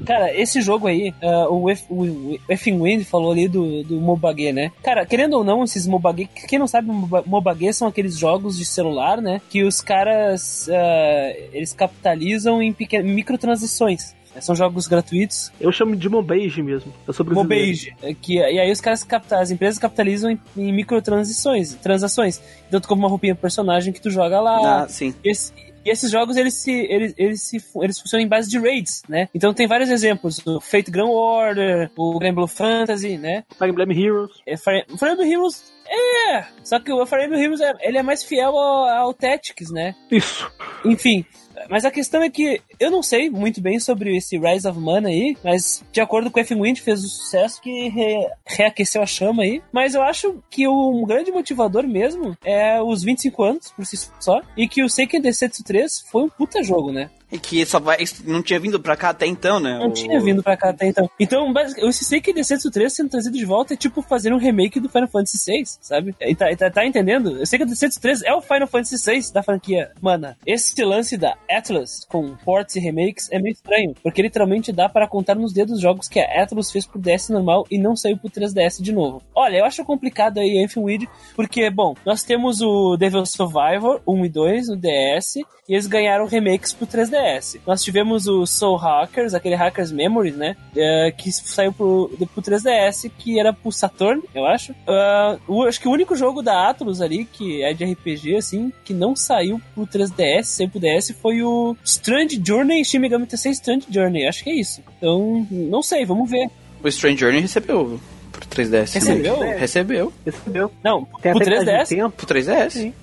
Cara, 0.07 0.35
esse 0.35 0.61
jogo 0.61 0.87
aí, 0.89 1.15
ah, 1.23 1.49
o, 1.49 1.71
F, 1.71 1.85
o 1.91 2.83
Wind 2.83 3.05
falou 3.05 3.33
ali 3.33 3.47
do, 3.49 3.83
do 3.85 4.01
Mobage, 4.01 4.53
né? 4.53 4.73
Cara, 4.83 5.07
querendo 5.07 5.35
ou 5.35 5.45
não, 5.45 5.63
esses 5.65 5.87
Mobage, 5.87 6.29
quem 6.49 6.59
não 6.59 6.67
sabe, 6.67 6.89
Moba- 6.89 7.23
Mobage 7.27 7.73
são 7.73 7.89
aqueles 7.89 8.19
jogos 8.19 8.59
de 8.59 8.65
celular, 8.65 9.21
né? 9.21 9.41
Que 9.49 9.63
os 9.63 9.81
caras, 9.81 10.69
ah, 10.71 11.33
eles 11.53 11.73
capitalizam 11.73 12.61
em 12.63 12.73
pequenas, 12.73 13.07
microtransações. 13.13 14.15
São 14.41 14.55
jogos 14.57 14.87
gratuitos, 14.89 15.53
Eu 15.61 15.71
chamo 15.71 15.95
de 15.95 16.09
Mobage 16.09 16.63
mesmo. 16.63 16.91
Eu 17.07 17.13
sou 17.13 17.25
brasileiro. 17.25 17.67
Mobage, 17.67 17.95
é 18.03 18.15
que 18.15 18.37
e 18.39 18.59
aí 18.59 18.73
os 18.73 18.81
caras 18.81 19.07
as 19.31 19.51
empresas 19.51 19.79
capitalizam 19.79 20.31
em, 20.31 20.41
em 20.57 20.73
microtransações, 20.73 21.75
transações. 21.75 22.41
Então 22.67 22.81
tu 22.81 22.89
compra 22.89 23.03
uma 23.05 23.09
roupinha 23.11 23.35
pro 23.35 23.43
personagem 23.43 23.93
que 23.93 24.01
tu 24.01 24.09
joga 24.11 24.41
lá, 24.41 24.85
Ah, 24.85 24.89
sim. 24.89 25.15
esse- 25.23 25.53
e 25.85 25.91
esses 25.91 26.11
jogos, 26.11 26.37
eles 26.37 26.55
se, 26.55 26.73
eles, 26.73 27.15
eles, 27.17 27.43
se, 27.43 27.57
eles 27.77 27.99
funcionam 27.99 28.25
em 28.25 28.29
base 28.29 28.49
de 28.49 28.59
raids, 28.59 29.03
né? 29.09 29.29
Então 29.35 29.53
tem 29.53 29.67
vários 29.67 29.91
exemplos. 29.91 30.45
O 30.47 30.61
Fate 30.61 30.91
Grand 30.91 31.09
Order, 31.09 31.91
o 31.97 32.19
Grand 32.19 32.35
Blue 32.35 32.47
Fantasy, 32.47 33.19
né? 33.19 33.45
Fire 33.59 33.71
Emblem 33.71 34.05
Heroes. 34.05 34.31
É, 34.47 34.57
Fire, 34.57 34.85
Fire 34.99 35.13
Emblem 35.13 35.33
Heroes... 35.33 35.73
É! 35.95 36.45
Só 36.65 36.81
que 36.81 36.91
o 36.91 37.05
Fire 37.05 37.25
Emblem 37.25 37.43
Heroes, 37.43 37.61
é, 37.61 37.73
ele 37.81 37.99
é 37.99 38.03
mais 38.03 38.25
fiel 38.25 38.57
ao, 38.57 38.89
ao 38.89 39.15
Tactics, 39.15 39.71
né? 39.71 39.95
Isso. 40.11 40.51
Enfim, 40.85 41.25
mas 41.73 41.85
a 41.87 41.91
questão 41.91 42.23
é 42.23 42.29
que 42.29 42.61
eu 42.79 42.91
não 42.91 43.03
sei 43.03 43.31
muito 43.31 43.61
bem 43.61 43.81
sobre 43.81 44.15
esse 44.17 44.39
Rise 44.39 44.69
of 44.69 44.79
Mana 44.79 45.09
aí, 45.09 45.35
mas 45.43 45.83
de 45.91 46.01
acordo 46.01 46.31
com 46.31 46.39
o 46.39 46.43
F 46.43 46.55
Wind 46.55 46.79
fez 46.81 47.03
o 47.03 47.09
sucesso 47.09 47.61
que 47.63 47.89
re- 47.89 48.29
reaqueceu 48.47 49.03
a 49.03 49.07
chama 49.07 49.43
aí. 49.43 49.63
Mas 49.73 49.95
eu 49.95 50.03
acho 50.03 50.43
que 50.51 50.69
um 50.69 51.05
grande 51.07 51.33
motivador 51.33 51.87
mesmo 51.89 52.37
é 52.45 52.81
os 52.83 53.03
25 53.03 53.43
anos 53.43 53.73
por 53.73 53.87
si 53.87 53.97
só, 54.21 54.43
e 54.57 54.69
que 54.69 54.83
o 54.85 54.89
Seiken 54.89 55.21
Densetsu 55.23 55.65
3 55.65 56.03
foi 56.11 56.25
um 56.25 56.29
puta 56.29 56.63
jogo, 56.63 56.93
né? 56.93 57.09
E 57.33 57.39
que 57.39 57.65
só 57.65 57.81
vai. 57.81 57.97
Não 58.25 58.43
tinha 58.43 58.61
vindo 58.61 58.79
pra 58.79 58.95
cá 58.95 59.09
até 59.09 59.27
então, 59.27 59.59
né? 59.59 59.79
Não 59.79 59.89
O- 59.89 59.93
tinha 59.93 60.21
vindo 60.21 60.43
pra 60.43 60.55
cá 60.57 60.69
até 60.69 60.87
então. 60.87 61.09
Então, 61.19 61.51
basic- 61.53 61.81
esse 61.85 62.05
Seiken 62.05 62.35
Densetsu 62.35 62.71
3 62.71 62.93
sendo 62.93 63.09
trazido 63.09 63.37
de 63.39 63.45
volta 63.47 63.73
é 63.73 63.77
tipo 63.77 64.03
fazer 64.03 64.33
um 64.35 64.37
remake 64.37 64.79
do 64.79 64.89
Final 64.91 65.09
Fantasy 65.09 65.39
VI, 65.51 65.63
sabe? 65.81 66.15
E 66.21 66.35
tá, 66.35 66.55
tá, 66.55 66.71
tá 66.71 66.87
entendendo? 66.87 67.39
Eu 67.39 67.47
sei 67.47 67.59
que 67.59 67.65
o 67.65 67.67
Densetsu 67.69 67.99
3 68.01 68.23
é 68.23 68.35
o 68.35 68.43
Final 68.43 68.69
Fantasy 68.69 68.97
VI 69.03 69.33
da 69.33 69.43
franquia. 69.43 69.91
Mana, 70.01 70.37
esse 70.47 70.85
lance 70.85 71.17
da 71.17 71.35
Atlus 71.51 72.05
com 72.07 72.37
ports 72.45 72.77
e 72.77 72.81
remakes 72.81 73.29
é 73.33 73.39
meio 73.39 73.55
estranho, 73.55 73.95
porque 74.03 74.21
literalmente 74.21 74.71
dá 74.71 74.89
para 74.89 75.09
contar 75.09 75.35
nos 75.35 75.55
dedos 75.55 75.81
jogos 75.81 76.09
que 76.09 76.21
a 76.21 76.43
Atlus 76.43 76.71
fez 76.71 76.85
pro 76.87 77.01
DS 77.01 77.31
normal 77.31 77.65
e 77.71 77.79
não 77.79 77.97
saiu 77.97 78.19
pro 78.19 78.29
3DS 78.29 78.83
de 78.83 78.93
novo. 78.93 79.23
Olha, 79.35 79.57
eu 79.57 79.65
acho 79.65 79.83
complicado 79.85 80.39
aí 80.39 80.63
Infinite, 80.63 81.09
porque, 81.35 81.71
bom, 81.71 81.95
nós 82.05 82.23
temos 82.23 82.61
o 82.61 82.95
Devil 82.99 83.25
Survivor 83.25 84.03
1 84.07 84.27
e 84.27 84.29
2 84.29 84.69
no 84.69 84.77
DS, 84.77 85.37
e 85.69 85.75
eles 85.75 85.87
ganharam 85.87 86.27
remakes 86.27 86.73
pro 86.75 86.87
3DS. 86.87 87.22
3DS. 87.23 87.61
Nós 87.67 87.83
tivemos 87.83 88.27
o 88.27 88.47
Soul 88.47 88.77
Hackers, 88.77 89.35
aquele 89.35 89.55
Hackers 89.55 89.93
Memories, 89.93 90.37
né? 90.37 90.57
É, 90.77 91.13
que 91.17 91.31
saiu 91.33 91.73
pro, 91.73 92.11
pro 92.35 92.43
3DS, 92.43 93.11
que 93.19 93.39
era 93.39 93.53
pro 93.53 93.73
Saturn, 93.73 94.23
eu 94.35 94.45
acho. 94.47 94.73
Uh, 94.73 95.41
o, 95.49 95.63
acho 95.63 95.81
que 95.81 95.89
o 95.89 95.93
único 95.93 96.17
jogo 96.17 96.43
da 96.43 96.69
Atlus 96.69 97.01
ali, 97.01 97.25
que 97.25 97.63
é 97.63 97.73
de 97.73 97.85
RPG, 97.85 98.37
assim, 98.37 98.73
que 98.85 98.93
não 98.93 99.15
saiu 99.15 99.61
pro 99.75 99.87
3DS, 99.87 100.45
saiu 100.45 100.69
pro 100.69 100.81
DS, 100.81 101.15
foi 101.21 101.43
o 101.43 101.77
Strange 101.85 102.41
Journey, 102.45 102.85
Shin 102.85 102.99
Megami 102.99 103.27
Tensei 103.27 103.53
Strange 103.53 103.87
Journey. 103.91 104.27
Acho 104.27 104.45
que 104.45 104.51
é 104.51 104.55
isso. 104.55 104.83
Então, 104.99 105.47
não 105.51 105.83
sei, 105.83 106.05
vamos 106.05 106.31
ver. 106.31 106.49
O 106.83 106.89
Strange 106.89 107.19
Journey 107.19 107.41
recebeu 107.41 108.01
pro 108.33 108.47
3DS. 108.47 108.95
Recebeu? 108.95 109.37
também. 109.37 109.59
Recebeu. 109.59 110.13
Recebeu. 110.25 110.73
Não, 110.83 111.05
Tem 111.21 111.33
pro 111.33 111.43
até 111.43 111.51
mais 111.51 111.65
de 111.65 111.71
3DS. 111.71 111.89
tempo. 111.89 112.11
Pro 112.17 112.27
3DS. 112.27 112.71
Sim. 112.71 112.95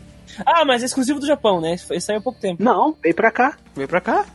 Ah, 0.45 0.63
mas 0.65 0.81
é 0.83 0.85
exclusivo 0.85 1.19
do 1.19 1.25
Japão, 1.27 1.59
né? 1.61 1.75
Isso 1.75 1.87
saiu 2.01 2.19
há 2.19 2.21
pouco 2.21 2.39
tempo. 2.39 2.63
Não, 2.63 2.95
veio 3.01 3.15
pra 3.15 3.31
cá. 3.31 3.57
Veio 3.75 3.87
pra 3.87 3.99
cá. 4.01 4.25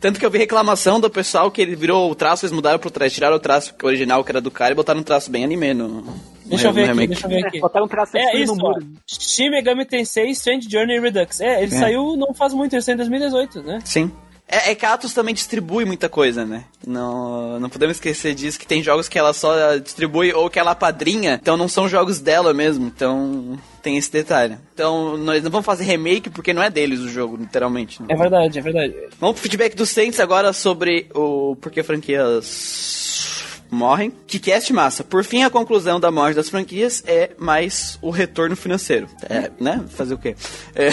Tanto 0.00 0.20
que 0.20 0.24
eu 0.24 0.30
vi 0.30 0.38
reclamação 0.38 1.00
do 1.00 1.10
pessoal 1.10 1.50
que 1.50 1.60
ele 1.60 1.74
virou 1.74 2.08
o 2.10 2.14
traço, 2.14 2.44
eles 2.44 2.52
mudaram 2.52 2.78
pro 2.78 2.88
traço, 2.90 3.14
tiraram 3.16 3.34
o 3.34 3.40
traço 3.40 3.74
original 3.82 4.22
que 4.22 4.30
era 4.30 4.40
do 4.40 4.50
cara 4.50 4.70
e 4.70 4.74
botaram 4.76 5.00
um 5.00 5.02
traço 5.02 5.28
bem 5.28 5.42
anime 5.44 5.74
no, 5.74 5.88
no 5.88 6.14
Deixa 6.46 6.66
eu 6.66 6.68
no 6.68 6.74
ver 6.74 6.82
aqui, 6.82 6.90
remake. 6.90 7.08
deixa 7.08 7.26
eu 7.26 7.30
ver 7.30 7.46
aqui. 7.46 7.60
Botaram 7.60 7.86
um 7.86 7.88
traço 7.88 8.16
É 8.16 8.36
isso, 8.36 8.54
no 8.54 8.62
muro. 8.62 8.86
Shin 9.06 9.50
Megami 9.50 9.84
Tensei 9.84 10.30
Strange 10.30 10.68
Journey 10.70 11.00
Redux. 11.00 11.40
É, 11.40 11.62
ele 11.64 11.74
É. 11.74 11.78
saiu 11.78 12.16
não 12.16 12.32
faz 12.32 12.54
muito, 12.54 12.74
ele 12.74 12.82
saiu 12.82 12.94
em 12.94 12.98
2018, 12.98 13.62
né? 13.62 13.78
Sim. 13.84 14.12
É, 14.48 14.70
é 14.70 14.74
que 14.74 14.86
a 14.86 14.94
Atlus 14.94 15.12
também 15.12 15.34
distribui 15.34 15.84
muita 15.84 16.08
coisa, 16.08 16.44
né? 16.44 16.64
Não, 16.86 17.60
não 17.60 17.68
podemos 17.68 17.96
esquecer 17.96 18.34
disso, 18.34 18.58
que 18.58 18.66
tem 18.66 18.82
jogos 18.82 19.08
que 19.08 19.18
ela 19.18 19.32
só 19.32 19.76
distribui 19.76 20.32
ou 20.32 20.48
que 20.48 20.58
ela 20.58 20.74
padrinha, 20.74 21.38
então 21.40 21.56
não 21.56 21.68
são 21.68 21.88
jogos 21.88 22.18
dela 22.18 22.54
mesmo, 22.54 22.86
então 22.86 23.58
tem 23.82 23.96
esse 23.96 24.10
detalhe. 24.10 24.56
Então 24.72 25.16
nós 25.16 25.42
não 25.42 25.50
vamos 25.50 25.66
fazer 25.66 25.84
remake 25.84 26.30
porque 26.30 26.54
não 26.54 26.62
é 26.62 26.70
deles 26.70 27.00
o 27.00 27.08
jogo, 27.08 27.36
literalmente. 27.36 28.00
né? 28.00 28.08
É 28.10 28.16
verdade, 28.16 28.58
é 28.58 28.62
verdade. 28.62 28.94
Vamos 29.20 29.34
pro 29.34 29.42
feedback 29.42 29.74
dos 29.74 29.90
Saints 29.90 30.18
agora 30.18 30.52
sobre 30.52 31.08
o 31.14 31.54
porquê 31.56 31.82
franquias 31.82 33.07
morrem. 33.70 34.12
Que 34.26 34.38
cast 34.38 34.72
massa. 34.72 35.02
Por 35.04 35.24
fim, 35.24 35.42
a 35.42 35.50
conclusão 35.50 35.98
da 36.00 36.10
morte 36.10 36.36
das 36.36 36.48
franquias 36.48 37.02
é 37.06 37.30
mais 37.38 37.98
o 38.02 38.10
retorno 38.10 38.54
financeiro. 38.56 39.08
É, 39.28 39.50
né? 39.60 39.84
Fazer 39.88 40.14
o 40.14 40.18
quê? 40.18 40.34
É. 40.74 40.88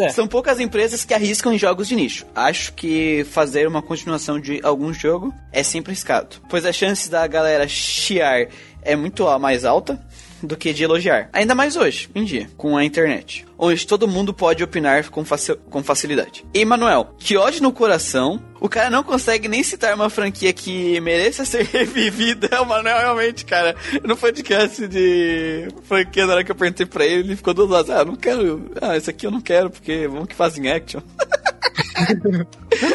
É. 0.00 0.08
São 0.10 0.26
poucas 0.26 0.60
empresas 0.60 1.04
que 1.04 1.14
arriscam 1.14 1.52
em 1.52 1.58
jogos 1.58 1.88
de 1.88 1.94
nicho. 1.96 2.26
Acho 2.34 2.72
que 2.74 3.24
fazer 3.30 3.66
uma 3.68 3.82
continuação 3.82 4.40
de 4.40 4.60
algum 4.62 4.92
jogo 4.92 5.32
é 5.52 5.62
sempre 5.62 5.92
arriscado, 5.92 6.36
pois 6.48 6.64
a 6.64 6.72
chance 6.72 7.10
da 7.10 7.26
galera 7.26 7.66
chiar 7.68 8.46
é 8.82 8.96
muito 8.96 9.26
a- 9.28 9.38
mais 9.38 9.64
alta 9.64 10.00
do 10.42 10.56
que 10.56 10.72
de 10.72 10.82
elogiar. 10.84 11.28
Ainda 11.32 11.54
mais 11.54 11.76
hoje, 11.76 12.08
em 12.14 12.24
dia, 12.24 12.48
com 12.56 12.76
a 12.76 12.84
internet, 12.84 13.44
onde 13.58 13.86
todo 13.86 14.08
mundo 14.08 14.34
pode 14.34 14.62
opinar 14.62 15.08
com, 15.08 15.24
faci- 15.24 15.56
com 15.70 15.82
facilidade. 15.82 16.44
E 16.52 16.64
Manuel, 16.64 17.14
que 17.18 17.36
ódio 17.36 17.62
no 17.62 17.72
coração, 17.72 18.42
o 18.60 18.68
cara 18.68 18.90
não 18.90 19.02
consegue 19.02 19.48
nem 19.48 19.62
citar 19.62 19.94
uma 19.94 20.10
franquia 20.10 20.52
que 20.52 21.00
mereça 21.00 21.44
ser 21.46 21.64
revivida. 21.64 22.60
O 22.62 22.66
Manuel 22.66 22.98
realmente, 22.98 23.44
cara, 23.44 23.74
no 24.04 24.16
podcast 24.16 24.86
de 24.88 25.68
franquia, 25.84 26.26
na 26.26 26.34
hora 26.34 26.44
que 26.44 26.50
eu 26.50 26.56
perguntei 26.56 26.86
pra 26.86 27.04
ele, 27.04 27.20
ele 27.28 27.36
ficou 27.36 27.54
duas 27.54 27.70
horas, 27.70 27.90
ah, 27.90 28.04
não 28.04 28.16
quero, 28.16 28.70
ah, 28.80 28.96
esse 28.96 29.10
aqui 29.10 29.26
eu 29.26 29.30
não 29.30 29.40
quero, 29.40 29.70
porque 29.70 30.06
vamos 30.08 30.26
que 30.28 30.34
fazem 30.34 30.70
action. 30.70 31.00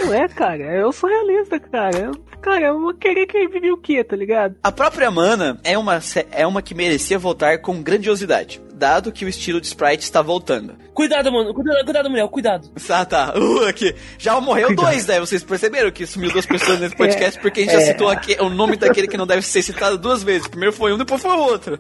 Não 0.06 0.14
é, 0.14 0.28
cara. 0.28 0.64
Eu 0.76 0.92
sou 0.92 1.10
realista, 1.10 1.60
cara. 1.60 1.98
Eu- 1.98 2.28
Cara, 2.40 2.68
eu 2.68 2.80
vou 2.80 2.94
querer 2.94 3.26
que 3.26 3.36
ele 3.36 3.48
vive 3.48 3.72
o 3.72 3.78
quê, 3.78 4.04
tá 4.04 4.16
ligado? 4.16 4.56
A 4.64 4.72
própria 4.72 5.10
Mana 5.12 5.60
é 5.64 5.76
uma, 5.78 6.00
é 6.32 6.46
uma 6.48 6.62
que 6.62 6.74
merecia 6.76 7.18
voltar 7.18 7.58
com 7.58 7.82
grandiosidade, 7.82 8.62
dado 8.74 9.12
que 9.12 9.26
o 9.26 9.28
estilo 9.28 9.60
de 9.60 9.68
sprite 9.68 10.04
está 10.04 10.22
voltando. 10.22 10.76
Cuidado, 10.94 11.30
mano. 11.32 11.52
Cuidado, 11.54 11.84
cuidado, 11.84 12.10
mulher. 12.10 12.28
Cuidado. 12.30 12.70
Ah, 12.90 13.04
tá. 13.04 13.34
Uh, 13.36 13.66
aqui. 13.66 13.94
Já 14.20 14.40
morreu 14.40 14.74
dois, 14.74 15.06
né? 15.08 15.20
Vocês 15.20 15.44
perceberam 15.44 15.92
que 15.92 16.06
sumiu 16.06 16.32
duas 16.32 16.46
pessoas 16.46 16.80
nesse 16.80 16.96
podcast 16.96 17.38
porque 17.42 17.62
a 17.62 17.64
gente 17.64 17.74
já 17.74 17.82
citou 17.82 18.08
aqui 18.08 18.38
o 18.40 18.50
nome 18.50 18.78
daquele 18.78 19.08
que 19.08 19.18
não 19.18 19.28
deve 19.28 19.42
ser 19.42 19.64
citado 19.64 19.98
duas 19.98 20.22
vezes. 20.24 20.48
Primeiro 20.48 20.72
foi 20.74 20.94
um, 20.94 20.98
depois 20.98 21.22
foi 21.22 21.32
o 21.32 21.40
outro. 21.40 21.78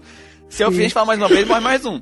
Se 0.49 0.63
ao 0.63 0.71
fim 0.71 0.79
a 0.79 0.81
gente 0.83 0.93
falar 0.93 1.05
mais 1.05 1.19
uma 1.19 1.29
vez, 1.29 1.47
morre 1.47 1.61
mais 1.61 1.85
um. 1.85 2.01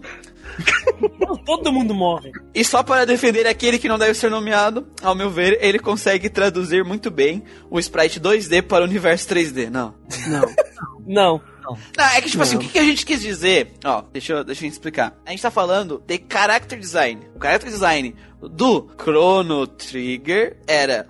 Não, 1.19 1.35
todo 1.43 1.71
mundo 1.71 1.93
morre. 1.93 2.31
E 2.53 2.63
só 2.63 2.83
para 2.83 3.05
defender 3.05 3.47
aquele 3.47 3.77
que 3.77 3.87
não 3.87 3.97
deve 3.97 4.13
ser 4.13 4.29
nomeado, 4.29 4.87
ao 5.01 5.15
meu 5.15 5.29
ver, 5.29 5.57
ele 5.61 5.79
consegue 5.79 6.29
traduzir 6.29 6.83
muito 6.83 7.11
bem 7.11 7.43
o 7.69 7.79
sprite 7.79 8.19
2D 8.19 8.61
para 8.61 8.83
o 8.83 8.87
universo 8.87 9.27
3D. 9.29 9.69
Não. 9.69 9.93
Não. 10.27 10.55
Não. 11.05 11.41
Não, 11.97 12.05
é 12.05 12.21
que 12.21 12.29
tipo 12.29 12.43
assim, 12.43 12.57
o 12.57 12.59
que, 12.59 12.67
que 12.67 12.77
a 12.77 12.83
gente 12.83 13.05
quis 13.05 13.21
dizer? 13.21 13.73
Ó, 13.83 14.03
deixa 14.13 14.33
eu, 14.33 14.43
deixa 14.43 14.65
eu 14.65 14.69
explicar. 14.69 15.15
A 15.25 15.31
gente 15.31 15.41
tá 15.41 15.49
falando 15.49 16.03
de 16.05 16.23
character 16.31 16.79
design. 16.79 17.27
O 17.35 17.41
character 17.41 17.71
design 17.71 18.15
do 18.49 18.89
Chrono 19.01 19.67
Trigger 19.67 20.57
era 20.67 21.07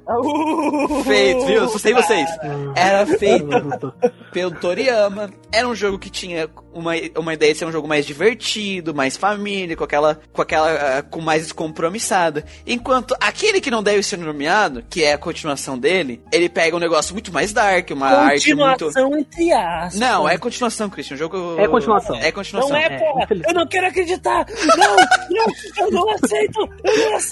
feito, 1.03 1.45
viu? 1.45 1.67
Só 1.69 1.77
sei 1.77 1.93
vocês. 1.93 2.29
Era 2.75 3.05
feito 3.05 3.93
pelo 4.31 4.51
Toriyama. 4.51 5.29
Era 5.51 5.67
um 5.67 5.75
jogo 5.75 5.97
que 5.97 6.09
tinha 6.09 6.49
uma, 6.73 6.91
uma 7.17 7.33
ideia 7.33 7.53
de 7.53 7.59
ser 7.59 7.65
um 7.65 7.71
jogo 7.71 7.87
mais 7.87 8.05
divertido, 8.05 8.93
mais 8.93 9.15
família, 9.15 9.75
com 9.77 9.83
aquela, 9.83 10.19
com 10.33 10.41
aquela, 10.41 10.97
ah, 10.97 11.03
com 11.03 11.21
mais 11.21 11.43
descompromissada. 11.43 12.43
Enquanto 12.67 13.15
aquele 13.19 13.61
que 13.61 13.71
não 13.71 13.81
deve 13.81 14.03
ser 14.03 14.17
nomeado, 14.17 14.83
que 14.89 15.03
é 15.03 15.13
a 15.13 15.17
continuação 15.17 15.77
dele, 15.77 16.21
ele 16.31 16.49
pega 16.49 16.75
um 16.75 16.79
negócio 16.79 17.13
muito 17.13 17.31
mais 17.31 17.53
dark, 17.53 17.91
uma 17.91 18.07
arte 18.07 18.53
muito... 18.53 18.85
Continuação 18.85 19.17
entre 19.17 19.51
aspas. 19.53 19.99
Não, 19.99 20.27
é 20.27 20.37
continuação, 20.37 20.89
Christian. 20.89 21.15
O 21.15 21.17
jogo. 21.17 21.55
É 21.57 21.67
continuação. 21.67 22.15
É 22.17 22.31
continuação. 22.31 22.69
Não 22.69 22.77
é, 22.77 22.85
É, 22.85 22.97
porra! 22.99 23.27
eu 23.47 23.53
não 23.53 23.67
quero 23.67 23.87
acreditar! 23.87 24.45
Não! 24.77 24.95
Não! 24.95 25.45
Eu 25.77 25.91
não 25.91 26.09
aceito! 26.11 26.59
Eu 26.83 27.09
não 27.09 27.15
aceito! 27.15 27.24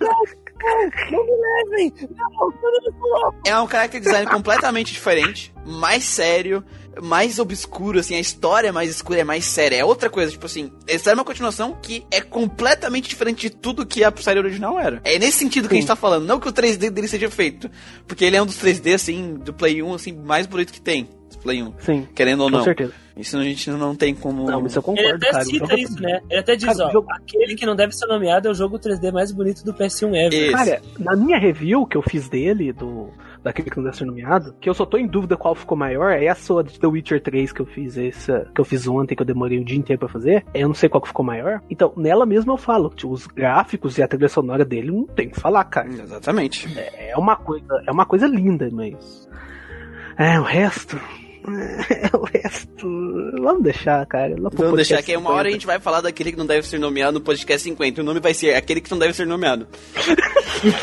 Não! 0.00 0.44
Não! 0.64 0.90
Não 1.10 1.24
me 1.24 1.32
levem! 1.32 1.92
Não! 2.16 2.52
Não! 3.00 3.34
É 3.46 3.60
um 3.60 3.68
character 3.68 4.00
design 4.00 4.30
completamente 4.30 4.92
diferente, 4.92 5.52
mais 5.66 6.04
sério, 6.04 6.64
mais 7.02 7.38
obscuro, 7.38 7.98
assim, 7.98 8.14
a 8.14 8.20
história 8.20 8.68
é 8.68 8.72
mais 8.72 8.90
escura, 8.90 9.20
é 9.20 9.24
mais 9.24 9.44
séria. 9.44 9.76
É 9.76 9.84
outra 9.84 10.08
coisa, 10.08 10.30
tipo 10.30 10.46
assim, 10.46 10.72
essa 10.86 11.10
é 11.10 11.14
uma 11.14 11.24
continuação 11.24 11.76
que 11.80 12.06
é 12.10 12.20
completamente 12.20 13.08
diferente 13.08 13.48
de 13.48 13.50
tudo 13.50 13.86
que 13.86 14.04
a 14.04 14.12
série 14.16 14.38
original 14.38 14.78
era. 14.78 15.00
É 15.04 15.18
nesse 15.18 15.38
sentido 15.38 15.68
que 15.68 15.74
a 15.74 15.78
gente 15.78 15.88
tá 15.88 15.96
falando, 15.96 16.26
não 16.26 16.40
que 16.40 16.48
o 16.48 16.52
3D 16.52 16.90
dele 16.90 17.08
seja 17.08 17.30
feito, 17.30 17.70
porque 18.06 18.24
ele 18.24 18.36
é 18.36 18.42
um 18.42 18.46
dos 18.46 18.56
3D, 18.58 18.94
assim, 18.94 19.34
do 19.34 19.52
Play 19.52 19.82
1, 19.82 19.94
assim, 19.94 20.12
mais 20.12 20.46
bonito 20.46 20.72
que 20.72 20.80
tem. 20.80 21.08
Play 21.44 21.62
1. 21.62 21.74
Sim, 21.78 22.08
Querendo 22.14 22.40
ou 22.40 22.50
com 22.50 22.56
não. 22.56 22.64
certeza. 22.64 22.92
Isso 23.16 23.36
a 23.38 23.44
gente 23.44 23.70
não 23.70 23.94
tem 23.94 24.12
como. 24.12 24.44
Não, 24.44 24.66
isso 24.66 24.78
eu 24.78 24.82
Ele 24.88 24.96
concordo, 24.96 25.14
até 25.16 25.30
cara. 25.30 25.44
Cita 25.44 25.58
jogo 25.58 25.72
é 25.72 25.80
isso, 25.80 26.02
né? 26.02 26.20
Ele 26.28 26.40
até 26.40 26.56
diz, 26.56 26.66
Cara, 26.66 26.88
ó, 26.88 26.90
jogo- 26.90 27.12
aquele 27.12 27.54
que 27.54 27.64
não 27.64 27.76
deve 27.76 27.94
ser 27.94 28.06
nomeado 28.06 28.48
é 28.48 28.50
o 28.50 28.54
jogo 28.54 28.76
3D 28.76 29.12
mais 29.12 29.30
bonito 29.30 29.64
do 29.64 29.72
PS1 29.72 30.16
ever. 30.16 30.32
Isso. 30.48 30.52
Cara, 30.56 30.82
na 30.98 31.14
minha 31.14 31.38
review 31.38 31.86
que 31.86 31.96
eu 31.96 32.02
fiz 32.02 32.28
dele, 32.28 32.72
do 32.72 33.10
daquele 33.40 33.68
que 33.70 33.76
não 33.76 33.84
deve 33.84 33.96
ser 33.98 34.06
nomeado, 34.06 34.54
que 34.58 34.68
eu 34.70 34.72
só 34.74 34.86
tô 34.86 34.96
em 34.96 35.06
dúvida 35.06 35.36
qual 35.36 35.54
ficou 35.54 35.76
maior, 35.76 36.10
é 36.12 36.26
a 36.28 36.34
sua 36.34 36.64
de 36.64 36.80
The 36.80 36.86
Witcher 36.86 37.22
3 37.22 37.52
que 37.52 37.60
eu 37.60 37.66
fiz 37.66 37.96
essa, 37.98 38.50
que 38.54 38.58
eu 38.60 38.64
fiz 38.64 38.88
ontem, 38.88 39.14
que 39.14 39.20
eu 39.20 39.26
demorei 39.26 39.58
o 39.60 39.64
dia 39.64 39.76
inteiro 39.76 40.00
pra 40.00 40.08
fazer. 40.08 40.44
Eu 40.54 40.66
não 40.66 40.74
sei 40.74 40.88
qual 40.88 41.02
que 41.02 41.08
ficou 41.08 41.24
maior. 41.24 41.60
Então, 41.70 41.92
nela 41.94 42.24
mesma 42.24 42.54
eu 42.54 42.56
falo, 42.56 42.88
tipo, 42.88 43.12
os 43.12 43.26
gráficos 43.26 43.98
e 43.98 44.02
a 44.02 44.08
trilha 44.08 44.30
sonora 44.30 44.64
dele 44.64 44.90
não 44.90 45.04
tem 45.06 45.28
o 45.28 45.30
que 45.32 45.38
falar, 45.40 45.62
cara. 45.64 45.88
Exatamente. 45.88 46.66
É 46.96 47.14
uma 47.18 47.36
coisa, 47.36 47.66
é 47.86 47.92
uma 47.92 48.06
coisa 48.06 48.26
linda, 48.26 48.66
mas 48.72 49.28
é 50.18 50.40
o 50.40 50.42
resto. 50.42 50.98
É, 51.90 52.16
o 52.16 52.24
resto. 52.24 52.88
Vamos 53.40 53.62
deixar, 53.62 54.04
cara. 54.06 54.34
Lá 54.38 54.50
Vamos 54.52 54.76
deixar 54.76 55.02
que 55.02 55.14
uma 55.16 55.30
hora 55.30 55.48
a 55.48 55.50
50. 55.50 55.52
gente 55.52 55.66
vai 55.66 55.78
falar 55.78 56.00
daquele 56.00 56.32
que 56.32 56.38
não 56.38 56.46
deve 56.46 56.66
ser 56.66 56.78
nomeado 56.78 57.18
no 57.18 57.20
podcast 57.20 57.62
50. 57.62 58.00
O 58.00 58.04
nome 58.04 58.18
vai 58.20 58.32
ser 58.32 58.54
aquele 58.54 58.80
que 58.80 58.90
não 58.90 58.98
deve 58.98 59.12
ser 59.12 59.26
nomeado. 59.26 59.66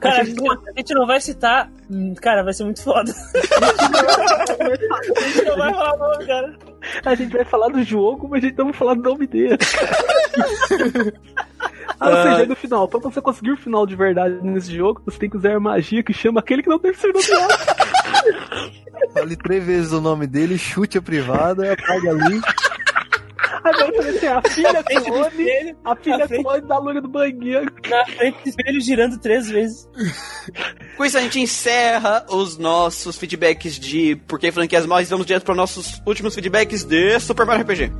Cara, 0.00 0.22
a 0.22 0.24
gente, 0.24 0.40
a 0.42 0.72
gente 0.76 0.94
não 0.94 1.06
vai 1.06 1.20
citar. 1.20 1.70
hum, 1.90 2.14
Cara, 2.20 2.42
vai 2.42 2.52
ser 2.52 2.64
muito 2.64 2.82
foda. 2.82 3.12
a 3.14 3.16
gente 5.28 5.44
não 5.44 5.56
vai 5.56 5.72
falar 5.72 5.94
o 5.94 5.98
nome, 5.98 6.26
cara. 6.26 6.54
A 7.04 7.14
gente 7.14 7.32
vai 7.32 7.44
falar 7.44 7.68
do 7.68 7.82
jogo, 7.82 8.28
mas 8.28 8.42
a 8.44 8.48
gente 8.48 8.58
não 8.58 8.66
vai 8.66 8.74
falar 8.74 8.94
do 8.94 9.02
nome 9.02 9.26
dele. 9.26 9.56
Ah, 12.00 12.08
ou 12.10 12.16
seja, 12.22 12.46
no 12.46 12.56
final, 12.56 12.88
pra 12.88 12.98
você 13.00 13.20
conseguir 13.20 13.52
o 13.52 13.56
final 13.56 13.86
de 13.86 13.94
verdade 13.96 14.38
nesse 14.42 14.74
jogo, 14.74 15.00
você 15.06 15.18
tem 15.18 15.30
que 15.30 15.36
usar 15.36 15.54
a 15.56 15.60
magia 15.60 16.02
que 16.02 16.12
chama 16.12 16.40
aquele 16.40 16.62
que 16.62 16.68
não 16.68 16.78
deve 16.78 16.98
ser 16.98 17.12
nomeado. 17.12 17.54
Fale 19.12 19.36
três 19.36 19.64
vezes 19.64 19.92
o 19.92 20.00
nome 20.00 20.26
dele, 20.26 20.58
chute 20.58 20.98
a 20.98 21.02
privada, 21.02 21.72
apaga 21.72 22.10
ali. 22.10 22.40
Aí 23.64 23.72
vai 23.72 23.88
aparecer 23.88 24.26
a 24.30 24.42
filha 24.42 24.82
clone, 24.84 25.76
a 25.84 25.96
filha 25.96 26.28
frente- 26.28 26.42
clone 26.42 26.60
da 26.68 26.78
loira 26.78 27.00
do 27.00 27.08
banheiro. 27.08 27.72
na 27.88 28.04
frente 28.06 28.42
do 28.42 28.48
espelho 28.50 28.80
girando 28.80 29.18
três 29.18 29.48
vezes. 29.48 29.88
Com 30.96 31.04
isso 31.04 31.16
a 31.16 31.20
gente 31.22 31.40
encerra 31.40 32.26
os 32.28 32.58
nossos 32.58 33.16
feedbacks 33.16 33.78
de 33.78 34.16
Por 34.28 34.38
que 34.38 34.52
Franquias 34.52 34.84
Morres. 34.86 35.08
Vamos 35.08 35.24
direto 35.26 35.44
para 35.44 35.54
nossos 35.54 36.02
últimos 36.06 36.34
feedbacks 36.34 36.84
de 36.84 37.18
Super 37.20 37.46
Mario 37.46 37.62
RPG. 37.64 37.90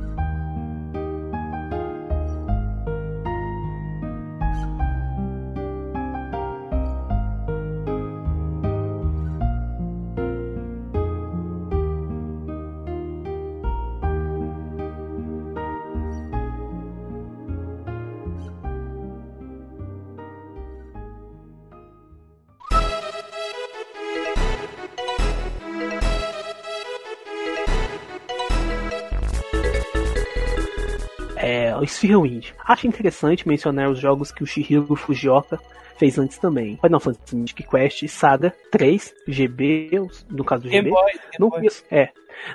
O 31.85 31.87
Sphere 31.87 32.15
Wind. 32.17 32.51
Acho 32.65 32.87
interessante 32.87 33.47
mencionar 33.47 33.89
os 33.89 33.99
jogos 33.99 34.31
que 34.31 34.43
o 34.43 34.47
Shihiro 34.47 34.95
Fujioka 34.95 35.59
fez 35.97 36.17
antes 36.17 36.37
também. 36.37 36.77
Final 36.81 36.99
Fantasy 36.99 37.35
Mythic 37.35 37.69
Quest, 37.69 38.07
Saga 38.07 38.53
3, 38.71 39.13
GB, 39.27 39.91
no 40.29 40.43
caso 40.43 40.63
do 40.63 40.69
GB. 40.69 40.81
Game 40.83 40.89
Boy, 40.89 41.11
Game 41.13 41.21
não 41.39 41.49
Boy. 41.49 41.59
conheço, 41.59 41.83
é. 41.89 42.09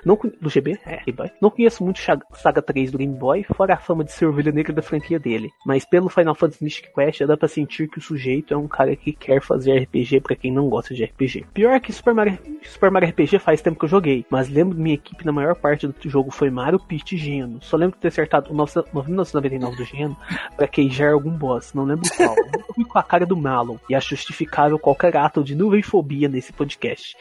Não, 0.05 0.19
do 0.41 0.51
GB? 0.51 0.79
É, 0.85 1.03
Game 1.05 1.17
Boy. 1.17 1.31
Não 1.41 1.51
conheço 1.51 1.85
muito 1.85 2.01
Saga 2.35 2.63
3 2.63 2.91
do 2.91 2.99
Game 2.99 3.15
Boy, 3.15 3.45
fora 3.55 3.75
a 3.75 3.77
fama 3.77 4.05
de 4.05 4.13
ser 4.13 4.27
ovelha 4.27 4.53
negra 4.53 4.73
da 4.73 4.83
franquia 4.83 5.19
dele. 5.19 5.51
Mas 5.65 5.85
pelo 5.85 6.09
Final 6.09 6.35
Fantasy 6.35 6.65
Mystic 6.65 6.95
Quest, 6.95 7.23
dá 7.23 7.37
pra 7.37 7.49
sentir 7.49 7.89
que 7.89 7.99
o 7.99 8.03
sujeito 8.03 8.55
é 8.55 8.57
um 8.57 8.69
cara 8.69 8.95
que 8.97 9.13
quer 9.13 9.41
fazer 9.43 9.79
RPG 9.79 10.21
pra 10.21 10.37
quem 10.37 10.53
não 10.53 10.69
gosta 10.69 10.95
de 10.95 11.05
RPG. 11.05 11.47
Pior 11.53 11.79
que 11.81 11.93
Super 11.93 12.15
Mario, 12.15 12.39
Super 12.63 12.91
Mario 12.91 13.09
RPG 13.09 13.39
faz 13.39 13.61
tempo 13.61 13.79
que 13.79 13.85
eu 13.85 13.89
joguei, 13.89 14.25
mas 14.31 14.49
lembro 14.49 14.77
que 14.77 14.83
minha 14.83 14.95
equipe 14.95 15.25
na 15.25 15.33
maior 15.33 15.55
parte 15.55 15.87
do 15.87 16.11
jogo 16.11 16.31
foi 16.31 16.51
Mario, 16.51 16.79
Peach 16.79 17.15
e 17.15 17.19
Geno. 17.19 17.61
Só 17.63 17.77
lembro 17.77 17.97
de 17.97 18.03
ter 18.03 18.09
acertado 18.09 18.51
o 18.51 18.55
1999 18.55 19.77
do 19.77 19.85
Geno 19.85 20.17
pra 20.57 20.69
queijar 20.69 21.13
algum 21.13 21.31
boss, 21.31 21.75
não 21.75 21.85
lembro 21.85 22.09
qual. 22.17 22.35
Eu 22.37 22.75
fui 22.75 22.85
com 22.85 22.99
a 22.99 23.03
cara 23.03 23.27
do 23.27 23.37
Malon 23.37 23.77
e 23.89 23.95
acho 23.95 24.11
justificável 24.11 24.79
qualquer 24.79 25.17
ato 25.17 25.43
de 25.43 25.55
nuvenfobia 25.55 26.29
nesse 26.29 26.53
podcast. 26.53 27.17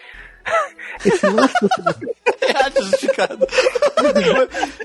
Esse 1.05 1.27
lance 1.27 1.53
do 1.61 1.69
É 2.41 2.81
justificado. 2.81 3.47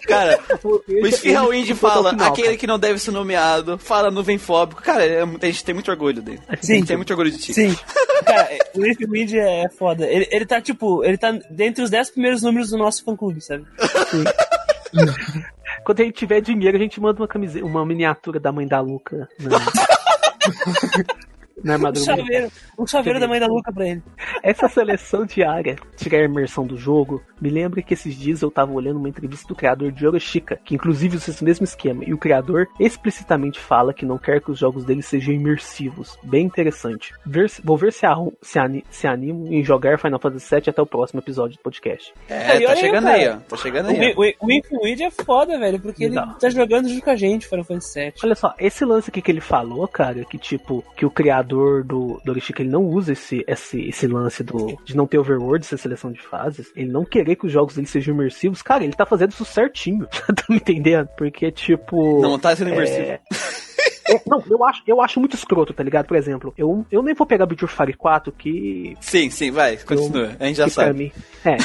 Cara, 0.06 0.38
o 0.62 1.06
Esfirra 1.06 1.48
Wind 1.48 1.70
fala, 1.74 2.10
aquele 2.10 2.56
que 2.56 2.66
não 2.66 2.78
deve 2.78 2.98
ser 2.98 3.10
nomeado, 3.10 3.78
fala 3.78 4.10
nuvem 4.10 4.38
fóbico. 4.38 4.82
Cara, 4.82 5.04
é- 5.04 5.22
a 5.22 5.46
gente 5.46 5.64
tem 5.64 5.74
muito 5.74 5.90
orgulho 5.90 6.22
dele. 6.22 6.40
A 6.48 6.56
Sim. 6.56 6.74
gente 6.76 6.86
tem 6.88 6.96
muito 6.96 7.10
orgulho 7.10 7.30
de 7.30 7.38
ti. 7.38 7.52
Sim. 7.54 7.76
Cara, 8.24 8.48
o 8.74 8.80
Leaf 8.80 8.98
Wind 9.08 9.34
é 9.34 9.68
foda. 9.76 10.06
Ele, 10.06 10.28
ele 10.30 10.46
tá, 10.46 10.60
tipo, 10.60 11.04
ele 11.04 11.18
tá 11.18 11.32
dentre 11.50 11.82
os 11.82 11.90
10 11.90 12.10
primeiros 12.10 12.42
números 12.42 12.70
do 12.70 12.78
nosso 12.78 13.04
fã-clube, 13.04 13.40
sabe? 13.40 13.64
Quando 15.84 16.00
a 16.00 16.04
gente 16.04 16.14
tiver 16.14 16.40
dinheiro, 16.40 16.76
a 16.76 16.80
gente 16.80 17.00
manda 17.00 17.20
uma 17.20 17.28
camiseta, 17.28 17.66
uma 17.66 17.84
miniatura 17.84 18.38
da 18.40 18.50
mãe 18.52 18.66
da 18.66 18.80
Luca 18.80 19.28
na, 21.62 21.72
na 21.72 21.72
Um 21.72 21.74
armadura. 21.88 22.04
chaveiro, 22.16 22.48
um 22.78 22.86
chaveiro 22.86 23.20
da 23.20 23.28
mãe 23.28 23.40
da 23.40 23.46
Luca 23.46 23.72
pra 23.72 23.86
ele. 23.86 24.02
Essa 24.42 24.68
seleção 24.68 25.24
diária, 25.24 25.76
tirar 25.96 26.18
a 26.18 26.24
imersão 26.24 26.66
do 26.66 26.76
jogo, 26.76 27.22
me 27.40 27.50
lembra 27.50 27.82
que 27.82 27.94
esses 27.94 28.14
dias 28.14 28.42
eu 28.42 28.50
tava 28.50 28.72
olhando 28.72 28.98
uma 28.98 29.08
entrevista 29.08 29.46
do 29.48 29.54
criador 29.54 29.92
de 29.92 30.06
Orochica, 30.06 30.58
que 30.64 30.74
inclusive 30.74 31.16
usa 31.16 31.30
esse 31.30 31.44
mesmo 31.44 31.64
esquema, 31.64 32.02
e 32.04 32.12
o 32.12 32.18
criador 32.18 32.66
explicitamente 32.80 33.58
fala 33.60 33.92
que 33.94 34.06
não 34.06 34.18
quer 34.18 34.40
que 34.40 34.50
os 34.50 34.58
jogos 34.58 34.84
dele 34.84 35.02
sejam 35.02 35.34
imersivos. 35.34 36.18
Bem 36.22 36.46
interessante. 36.46 37.12
Ver 37.26 37.48
se- 37.50 37.62
vou 37.62 37.76
ver 37.76 37.92
se, 37.92 38.06
arrum, 38.06 38.32
se, 38.42 38.58
ani- 38.58 38.84
se 38.90 39.06
animo 39.06 39.46
em 39.52 39.62
jogar 39.62 39.98
Final 39.98 40.18
Fantasy 40.18 40.54
VII 40.54 40.64
até 40.70 40.82
o 40.82 40.86
próximo 40.86 41.20
episódio 41.20 41.56
do 41.56 41.62
podcast. 41.62 42.12
É, 42.28 42.56
E 42.62 42.66
tá 42.66 42.76
chegando 42.76 43.06
aí, 43.08 43.28
ó. 43.28 43.36
Tá 43.36 43.56
chegando 43.56 43.86
O, 43.88 43.90
aí. 43.90 44.14
o, 44.40 44.46
o 44.46 44.52
Infinite 44.52 45.02
é 45.02 45.10
foda, 45.10 45.58
velho, 45.58 45.80
porque 45.80 46.04
ele 46.04 46.14
Não. 46.14 46.34
tá 46.38 46.48
jogando 46.48 46.88
junto 46.88 47.02
com 47.04 47.10
a 47.10 47.16
gente, 47.16 47.46
Final 47.46 47.64
Fantasy 47.64 48.00
VII. 48.00 48.12
Olha 48.24 48.34
só, 48.34 48.54
esse 48.58 48.84
lance 48.84 49.10
aqui 49.10 49.20
que 49.22 49.30
ele 49.30 49.40
falou, 49.40 49.86
cara, 49.88 50.24
que 50.24 50.38
tipo, 50.38 50.82
que 50.96 51.04
o 51.06 51.10
criador 51.10 51.43
do, 51.44 52.20
do 52.24 52.30
Orochica, 52.30 52.62
ele 52.62 52.70
não 52.70 52.84
usa 52.84 53.12
esse, 53.12 53.44
esse, 53.46 53.88
esse 53.88 54.06
lance 54.06 54.42
do, 54.42 54.78
de 54.84 54.96
não 54.96 55.06
ter 55.06 55.18
overworld, 55.18 55.64
essa 55.64 55.76
seleção 55.76 56.10
de 56.10 56.20
fases, 56.20 56.72
ele 56.74 56.90
não 56.90 57.04
querer 57.04 57.36
que 57.36 57.46
os 57.46 57.52
jogos 57.52 57.74
dele 57.74 57.86
sejam 57.86 58.14
imersivos, 58.14 58.62
cara, 58.62 58.84
ele 58.84 58.92
tá 58.92 59.06
fazendo 59.06 59.30
isso 59.30 59.44
certinho, 59.44 60.06
tá 60.10 60.44
me 60.48 60.56
entendendo? 60.56 61.08
Porque, 61.16 61.50
tipo... 61.50 62.20
Não 62.20 62.38
tá 62.38 62.54
sendo 62.56 62.70
imersivo. 62.70 63.02
É, 63.02 63.20
não, 64.26 64.42
eu 64.48 64.64
acho, 64.64 64.82
eu 64.86 65.00
acho 65.00 65.20
muito 65.20 65.34
escroto, 65.36 65.72
tá 65.72 65.82
ligado? 65.82 66.06
Por 66.06 66.16
exemplo, 66.16 66.52
eu, 66.56 66.84
eu 66.90 67.02
nem 67.02 67.14
vou 67.14 67.26
pegar 67.26 67.46
Beat 67.46 67.62
of 67.62 67.74
Fire 67.74 67.92
4, 67.94 68.32
que 68.32 68.96
Sim, 69.00 69.30
sim, 69.30 69.50
vai, 69.50 69.76
continua. 69.76 70.36
A 70.38 70.46
gente 70.46 70.56
já 70.56 70.68
sabe. 70.68 70.98
mim- 70.98 71.12
é, 71.44 71.56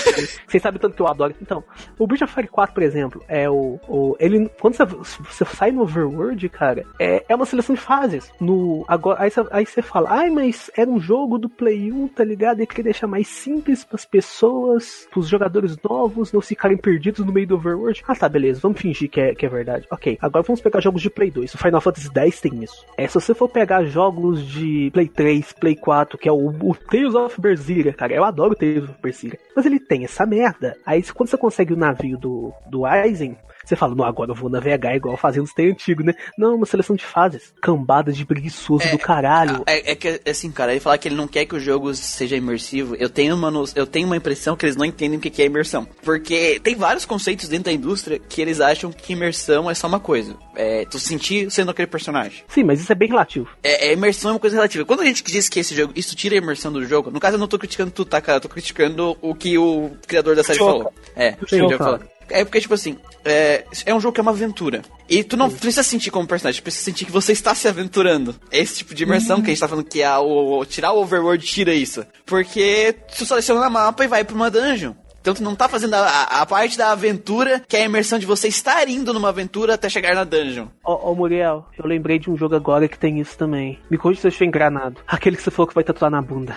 vocês 0.48 0.62
sabem 0.62 0.80
tanto 0.80 0.96
que 0.96 1.02
eu 1.02 1.08
adoro. 1.08 1.34
Então, 1.42 1.64
o 1.98 2.06
Bridge 2.08 2.24
of 2.24 2.34
Fire 2.34 2.48
4, 2.48 2.74
por 2.74 2.84
exemplo, 2.84 3.24
é 3.28 3.50
o. 3.50 3.80
o 3.88 4.16
ele, 4.20 4.50
quando 4.60 4.76
você, 4.76 4.86
você 4.86 5.46
sai 5.46 5.72
no 5.72 5.82
Overworld, 5.84 6.48
cara, 6.50 6.86
é, 7.00 7.24
é 7.30 7.36
uma 7.36 7.46
seleção 7.46 7.76
de 7.76 7.82
fases. 7.82 8.32
No, 8.40 8.84
agora, 8.88 9.22
aí, 9.24 9.30
você, 9.32 9.46
aí 9.52 9.66
você 9.66 9.82
fala, 9.82 10.10
ai, 10.12 10.30
mas 10.30 10.70
era 10.76 10.90
um 10.90 11.00
jogo 11.00 11.38
do 11.38 11.50
Play 11.50 11.92
1, 11.92 12.08
tá 12.10 12.24
ligado? 12.24 12.62
E 12.62 12.68
queria 12.68 12.86
deixar 12.86 13.08
mais 13.08 13.28
simples 13.28 13.84
pras 13.84 14.06
pessoas, 14.06 15.08
pros 15.12 15.28
jogadores 15.28 15.76
novos 15.84 16.32
não 16.32 16.42
ficarem 16.42 16.78
perdidos 16.78 17.26
no 17.26 17.32
meio 17.32 17.48
do 17.48 17.56
Overworld. 17.56 18.04
Ah, 18.08 18.16
tá, 18.16 18.28
beleza, 18.30 18.60
vamos 18.62 18.80
fingir 18.80 19.10
que 19.10 19.20
é, 19.20 19.36
que 19.36 19.46
é 19.46 19.50
verdade. 19.50 19.86
Ok, 19.92 20.18
agora 20.22 20.44
vamos 20.46 20.62
pegar 20.62 20.80
jogos 20.82 21.02
de 21.02 21.10
Play 21.10 21.32
2. 21.32 21.54
O 21.54 21.58
Final 21.58 21.82
Fantasy 21.82 22.10
X 22.14 22.39
tem 22.42 22.64
isso. 22.64 22.86
É, 22.98 23.08
se 23.08 23.14
você 23.14 23.34
for 23.34 23.50
pegar 23.50 23.84
jogos 23.86 24.46
de 24.46 24.90
Play 24.92 25.08
3, 25.08 25.54
Play 25.54 25.76
4, 25.76 26.18
que 26.18 26.30
é 26.30 26.32
o, 26.32 26.50
o 26.50 26.76
Tales 26.76 27.16
of 27.16 27.40
Berseria, 27.40 27.94
cara, 27.94 28.14
eu 28.14 28.24
adoro 28.24 28.56
Tales 28.56 28.84
of 28.84 28.96
Berseria, 29.02 29.40
mas 29.56 29.66
ele 29.66 29.80
tem 29.80 30.04
essa 30.04 30.26
merda. 30.26 30.76
Aí 30.86 31.04
quando 31.14 31.30
você 31.30 31.38
consegue 31.38 31.74
o 31.74 31.78
navio 31.78 32.18
do, 32.18 32.54
do 32.70 32.86
Aizen, 32.86 33.38
você 33.70 33.76
fala, 33.76 33.96
não, 33.96 34.04
agora 34.04 34.32
eu 34.32 34.36
vou 34.36 34.50
navegar 34.50 34.96
igual 34.96 35.16
fazendo 35.16 35.44
os 35.44 35.54
tem 35.54 35.72
antigo, 35.72 36.04
né? 36.04 36.14
Não, 36.38 36.56
uma 36.56 36.66
seleção 36.66 36.96
de 36.96 37.06
fases. 37.06 37.54
Cambada 37.62 38.12
de 38.12 38.26
preguiçoso 38.26 38.90
do 38.90 38.98
caralho. 38.98 39.64
É, 39.68 39.92
é 39.92 39.96
que, 39.96 40.22
assim, 40.28 40.52
cara, 40.52 40.72
ele 40.72 40.80
falar 40.80 40.98
que 40.98 41.08
ele 41.08 41.16
não 41.16 41.28
quer 41.28 41.46
que 41.46 41.56
o 41.56 41.60
jogo 41.60 41.94
seja 41.94 42.36
imersivo, 42.36 42.96
eu 42.96 43.10
tenho 43.10 43.36
uma, 43.36 43.52
eu 43.76 43.86
tenho 43.86 44.08
uma 44.08 44.18
impressão 44.18 44.56
que 44.56 44.66
eles 44.66 44.76
não 44.76 44.86
entendem 44.86 45.18
o 45.18 45.22
que 45.22 45.30
que 45.30 45.42
é 45.42 45.46
imersão. 45.46 45.88
Porque 46.04 46.60
tem 46.64 46.76
vários 46.76 47.06
conceitos 47.06 47.48
dentro 47.48 47.66
da 47.66 47.72
indústria 47.72 48.20
que 48.20 48.42
eles 48.42 48.60
acham 48.60 48.92
que 48.92 49.14
imersão 49.14 49.70
é 49.70 49.74
só 49.74 49.88
uma 49.88 50.00
coisa. 50.00 50.36
É, 50.56 50.86
tu 50.86 51.00
sentir 51.00 51.50
sendo 51.52 51.72
aquele 51.72 51.88
personagem. 51.88 52.44
Sim, 52.48 52.64
mas 52.64 52.82
isso 52.82 52.92
é 52.92 52.96
bem 52.96 53.10
relativo. 53.10 53.50
É, 53.64 53.90
é, 53.90 53.94
imersão 53.94 54.32
é 54.32 54.34
uma 54.34 54.40
coisa 54.40 54.56
relativa. 54.56 54.86
Quando 54.86 55.02
a 55.02 55.06
gente 55.06 55.24
diz 55.24 55.48
que 55.48 55.60
esse 55.60 55.76
jogo, 55.76 55.94
isso 55.96 56.16
tira 56.16 56.36
a 56.36 56.38
imersão 56.38 56.72
do 56.72 56.84
jogo, 56.86 57.12
no 57.12 57.20
caso 57.20 57.36
eu 57.36 57.40
não 57.40 57.48
tô 57.48 57.60
criticando 57.60 57.92
tu, 57.92 58.04
tá, 58.04 58.20
cara? 58.20 58.38
Eu 58.38 58.42
tô 58.42 58.50
criticando 58.50 59.18
o 59.22 59.36
que 59.36 59.58
o 59.58 59.92
criador 60.08 60.36
da 60.36 60.44
série 60.44 60.58
Choca. 60.58 60.72
falou. 60.72 60.94
É, 61.16 61.36
o 61.42 61.48
Choca 61.48 61.78
cara. 61.78 61.98
falou. 61.98 62.19
É 62.30 62.44
porque, 62.46 62.62
tipo 62.62 62.74
assim, 62.74 62.98
é, 63.26 63.64
é 63.86 63.94
um 63.94 64.00
jogo 64.00 64.14
que 64.14 64.20
é 64.20 64.24
uma 64.24 64.32
aventura. 64.32 64.82
E 65.10 65.24
tu 65.24 65.36
não 65.36 65.50
precisa 65.50 65.84
sentir 65.84 66.12
como 66.12 66.28
personagem, 66.28 66.60
tu 66.62 66.64
precisa 66.64 66.84
sentir 66.86 67.06
que 67.06 67.12
você 67.12 67.32
está 67.32 67.54
se 67.56 67.68
aventurando. 67.68 68.36
É 68.52 68.60
esse 68.60 68.78
tipo 68.78 68.94
de 68.94 69.04
imersão 69.04 69.42
que 69.42 69.48
a 69.48 69.54
gente 69.54 69.60
tá 69.60 69.68
falando 69.68 69.86
que 69.86 70.02
é 70.02 70.18
o, 70.18 70.60
o- 70.60 70.66
tirar 70.66 70.92
o 70.94 71.02
overworld 71.02 71.46
tira 71.46 71.74
isso. 71.74 72.06
Porque 72.26 72.96
tu 73.18 73.26
seleciona 73.26 73.68
o 73.68 73.72
mapa 73.72 74.04
e 74.04 74.08
vai 74.08 74.24
pra 74.24 74.36
uma 74.36 74.52
dungeon. 74.52 74.94
Então 75.22 75.34
tu 75.34 75.44
não 75.44 75.54
tá 75.54 75.68
fazendo 75.68 75.96
a, 75.96 76.24
a- 76.24 76.46
parte 76.46 76.78
da 76.78 76.92
aventura, 76.92 77.62
que 77.68 77.76
é 77.76 77.82
a 77.82 77.86
imersão 77.86 78.18
de 78.18 78.26
você 78.26 78.48
estar 78.48 78.88
indo 78.88 79.14
numa 79.14 79.30
aventura 79.30 79.74
até 79.74 79.90
chegar 79.90 80.16
na 80.16 80.24
dungeon. 80.24 80.68
Ó, 80.84 81.12
ó, 81.12 81.14
Muriel, 81.16 81.66
eu 81.78 81.86
lembrei 81.88 82.20
de 82.20 82.30
um 82.30 82.38
jogo 82.38 82.56
agora 82.56 82.88
que 82.88 82.98
tem 82.98 83.20
isso 83.20 83.38
também. 83.38 83.80
Me 83.90 83.98
corrija 83.98 84.22
se 84.22 84.28
eu 84.28 84.30
estiver 84.30 84.46
enganado. 84.48 85.02
Aquele 85.08 85.36
que 85.36 85.44
você 85.44 85.52
falou 85.52 85.68
que 85.68 85.76
vai 85.76 85.84
tatuar 85.84 86.10
na 86.10 86.22
bunda. 86.22 86.56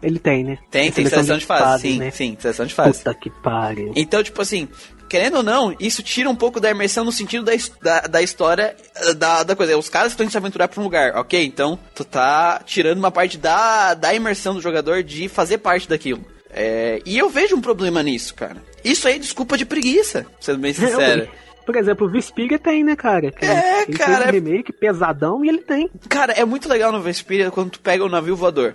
Ele 0.00 0.18
tem, 0.20 0.44
né? 0.44 0.58
Tem, 0.70 0.92
tem 0.92 1.04
seleção 1.06 1.36
de 1.36 1.44
fase, 1.44 1.62
fases, 1.64 1.82
sim, 1.92 1.98
né? 1.98 2.10
sim, 2.12 2.36
seleção 2.38 2.64
de 2.66 2.72
fase. 2.72 2.98
Puta 2.98 3.12
que 3.14 3.30
pariu. 3.42 3.92
Então, 3.96 4.22
tipo 4.22 4.40
assim, 4.40 4.68
querendo 5.08 5.38
ou 5.38 5.42
não, 5.42 5.74
isso 5.80 6.02
tira 6.02 6.28
um 6.28 6.36
pouco 6.36 6.60
da 6.60 6.70
imersão 6.70 7.04
no 7.04 7.12
sentido 7.12 7.44
da, 7.44 7.52
da, 7.82 8.00
da 8.06 8.22
história 8.22 8.76
eh, 8.96 9.14
da, 9.14 9.42
da 9.42 9.56
coisa. 9.56 9.76
Os 9.78 9.88
caras 9.88 10.12
estão 10.12 10.24
indo 10.24 10.30
se 10.32 10.36
aventurar 10.38 10.68
pra 10.68 10.80
um 10.80 10.84
lugar, 10.84 11.16
ok? 11.16 11.44
Então, 11.44 11.78
tu 11.94 12.04
tá 12.04 12.60
tirando 12.64 12.98
uma 12.98 13.10
parte 13.10 13.38
da, 13.38 13.94
da 13.94 14.14
imersão 14.14 14.54
do 14.54 14.60
jogador 14.60 15.02
de 15.02 15.28
fazer 15.28 15.58
parte 15.58 15.88
daquilo. 15.88 16.24
É, 16.50 17.00
e 17.04 17.18
eu 17.18 17.28
vejo 17.28 17.56
um 17.56 17.60
problema 17.60 18.02
nisso, 18.02 18.34
cara. 18.34 18.56
Isso 18.84 19.06
aí 19.06 19.16
é 19.16 19.18
desculpa 19.18 19.56
de 19.58 19.66
preguiça, 19.66 20.24
sendo 20.40 20.58
bem 20.58 20.72
sincero. 20.72 21.28
Por 21.66 21.76
exemplo, 21.76 22.06
o 22.06 22.10
Vespiria 22.10 22.58
tem, 22.58 22.82
né, 22.82 22.96
cara? 22.96 23.30
Que 23.30 23.44
É, 23.44 23.82
ele 23.82 23.98
cara, 23.98 24.22
Fez 24.22 24.28
um 24.28 24.32
remake 24.32 24.72
pesadão 24.72 25.44
e 25.44 25.48
ele 25.50 25.58
tem. 25.58 25.90
Cara, 26.08 26.32
é 26.32 26.42
muito 26.44 26.66
legal 26.68 26.90
no 26.90 27.02
Vesperia 27.02 27.50
quando 27.50 27.72
tu 27.72 27.80
pega 27.80 28.02
o 28.02 28.08
navio 28.08 28.34
voador. 28.34 28.74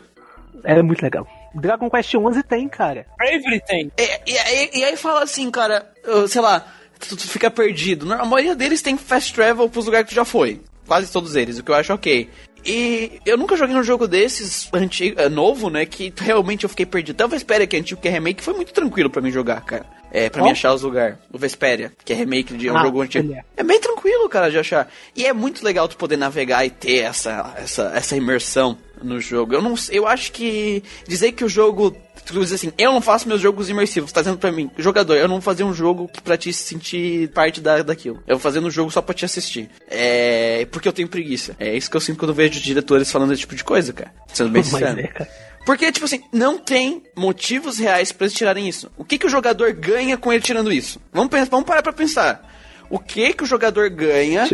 É 0.64 0.80
muito 0.84 1.02
legal. 1.02 1.28
Dragon 1.56 1.90
Quest 1.90 2.14
11 2.14 2.44
tem, 2.44 2.70
cara. 2.70 3.08
Bravery 3.18 3.62
tem. 3.66 3.92
E, 3.98 4.32
e 4.34 4.38
aí- 4.38 4.70
e 4.74 4.84
aí 4.84 4.96
fala 4.96 5.24
assim, 5.24 5.50
cara, 5.50 5.88
sei 6.28 6.42
lá, 6.42 6.66
tu, 7.00 7.16
tu 7.16 7.28
fica 7.28 7.50
perdido. 7.52 8.12
A 8.14 8.26
maioria 8.26 8.56
deles 8.56 8.82
tem 8.82 8.98
fast 8.98 9.34
travel 9.34 9.70
pros 9.70 9.86
lugares 9.86 10.08
que 10.08 10.14
tu 10.14 10.16
já 10.16 10.26
foi. 10.26 10.62
Quase 10.88 11.12
todos 11.12 11.36
eles, 11.36 11.58
o 11.60 11.64
que 11.64 11.72
eu 11.72 11.76
acho 11.76 11.94
ok. 11.94 12.30
E 12.66 13.20
eu 13.26 13.38
nunca 13.38 13.58
joguei 13.58 13.76
um 13.76 13.84
jogo 13.84 14.08
desses 14.08 14.70
antigo, 14.74 15.20
é, 15.20 15.28
novo, 15.28 15.70
né? 15.70 15.86
Que 15.86 16.14
realmente 16.18 16.64
eu 16.64 16.70
fiquei 16.70 16.86
perdido. 16.86 17.16
Até 17.16 17.26
o 17.26 17.30
Vesperia, 17.30 17.68
que 17.68 17.76
é 17.76 17.80
antigo, 17.80 18.00
que 18.00 18.08
é 18.08 18.12
remake, 18.12 18.42
foi 18.42 18.54
muito 18.54 18.72
tranquilo 18.74 19.10
pra 19.10 19.22
mim 19.22 19.32
jogar, 19.32 19.62
cara. 19.66 19.86
É, 20.12 20.30
pra 20.30 20.44
mim 20.44 20.52
achar 20.52 20.74
os 20.74 20.82
lugares. 20.84 21.18
O 21.32 21.38
Vesperia, 21.38 21.92
que 22.06 22.14
é 22.14 22.16
remake 22.16 22.54
de 22.56 22.70
um 22.70 22.78
Ah, 22.78 22.84
jogo 22.84 23.02
antigo. 23.02 23.34
é. 23.34 23.44
É 23.58 23.64
bem 23.64 23.80
tranquilo, 23.82 24.30
cara, 24.30 24.50
de 24.50 24.58
achar. 24.60 24.90
E 25.16 25.26
é 25.26 25.34
muito 25.34 25.64
legal 25.66 25.88
tu 25.90 25.98
poder 25.98 26.16
navegar 26.18 26.64
e 26.66 26.70
ter 26.70 27.00
essa, 27.00 27.54
essa, 27.58 27.92
essa 27.96 28.16
imersão 28.16 28.78
no 29.02 29.20
jogo. 29.20 29.54
Eu 29.56 29.62
não 29.62 29.76
sei- 29.76 29.98
eu 29.98 30.08
acho 30.08 30.32
que 30.32 30.84
dizer 31.08 31.32
que 31.34 31.44
o 31.44 31.50
jogo, 31.50 31.94
tu 32.26 32.40
diz 32.40 32.52
assim, 32.52 32.72
eu 32.78 32.92
não 32.92 33.02
faço 33.02 33.28
meus 33.28 33.42
jogos 33.42 33.70
imersivos, 33.70 34.12
tá 34.12 34.22
dizendo 34.22 34.38
pra 34.38 34.52
mim, 34.52 34.70
jogador, 34.78 35.16
eu 35.16 35.28
não 35.28 35.36
vou 35.36 35.42
fazer 35.42 35.64
um 35.64 35.74
jogo 35.74 36.10
pra 36.24 36.38
te 36.38 36.52
sentir 36.54 37.30
parte 37.30 37.62
da, 37.62 37.82
daquilo. 37.82 38.22
Eu 38.28 38.36
vou 38.38 38.40
fazer 38.42 38.60
um 38.60 38.70
jogo 38.72 38.92
só 38.92 39.02
pra 39.02 39.14
te 39.14 39.26
assistir. 39.26 39.70
É, 39.90 40.68
porque 40.72 40.88
eu 40.88 40.94
tenho 40.94 41.08
preguiça. 41.08 41.56
É 41.60 41.76
isso 41.76 41.90
que 41.90 41.98
eu 41.98 42.02
sinto 42.02 42.18
quando 42.18 42.30
eu 42.30 42.36
vejo 42.36 42.60
diretores 42.60 43.12
falando 43.12 43.34
esse 43.34 43.42
tipo 43.42 43.56
de 43.56 43.64
coisa, 43.64 43.94
cara. 43.94 44.14
Sendo 44.34 44.50
bem 44.50 44.62
sincero. 44.64 45.00
é, 45.00 45.08
cara. 45.08 45.30
Porque, 45.66 45.92
tipo 45.92 46.06
assim, 46.06 46.22
não 46.32 46.58
tem 46.60 47.04
motivos 47.16 47.78
reais 47.80 48.12
pra 48.12 48.26
eles 48.26 48.36
tirarem 48.38 48.68
isso. 48.68 48.92
O 48.98 49.06
que, 49.06 49.18
que 49.18 49.26
o 49.26 49.30
jogador 49.30 49.72
ganha 49.74 50.18
com 50.18 50.32
ele 50.32 50.42
tirando 50.42 50.72
isso? 50.72 51.00
Vamos, 51.12 51.30
pensar, 51.30 51.50
vamos 51.50 51.66
parar 51.66 51.82
pra 51.82 51.94
pensar. 51.94 52.52
O 52.90 53.00
que 53.00 53.34
que 53.34 53.44
o 53.44 53.48
jogador 53.48 53.90
ganha 53.90 54.46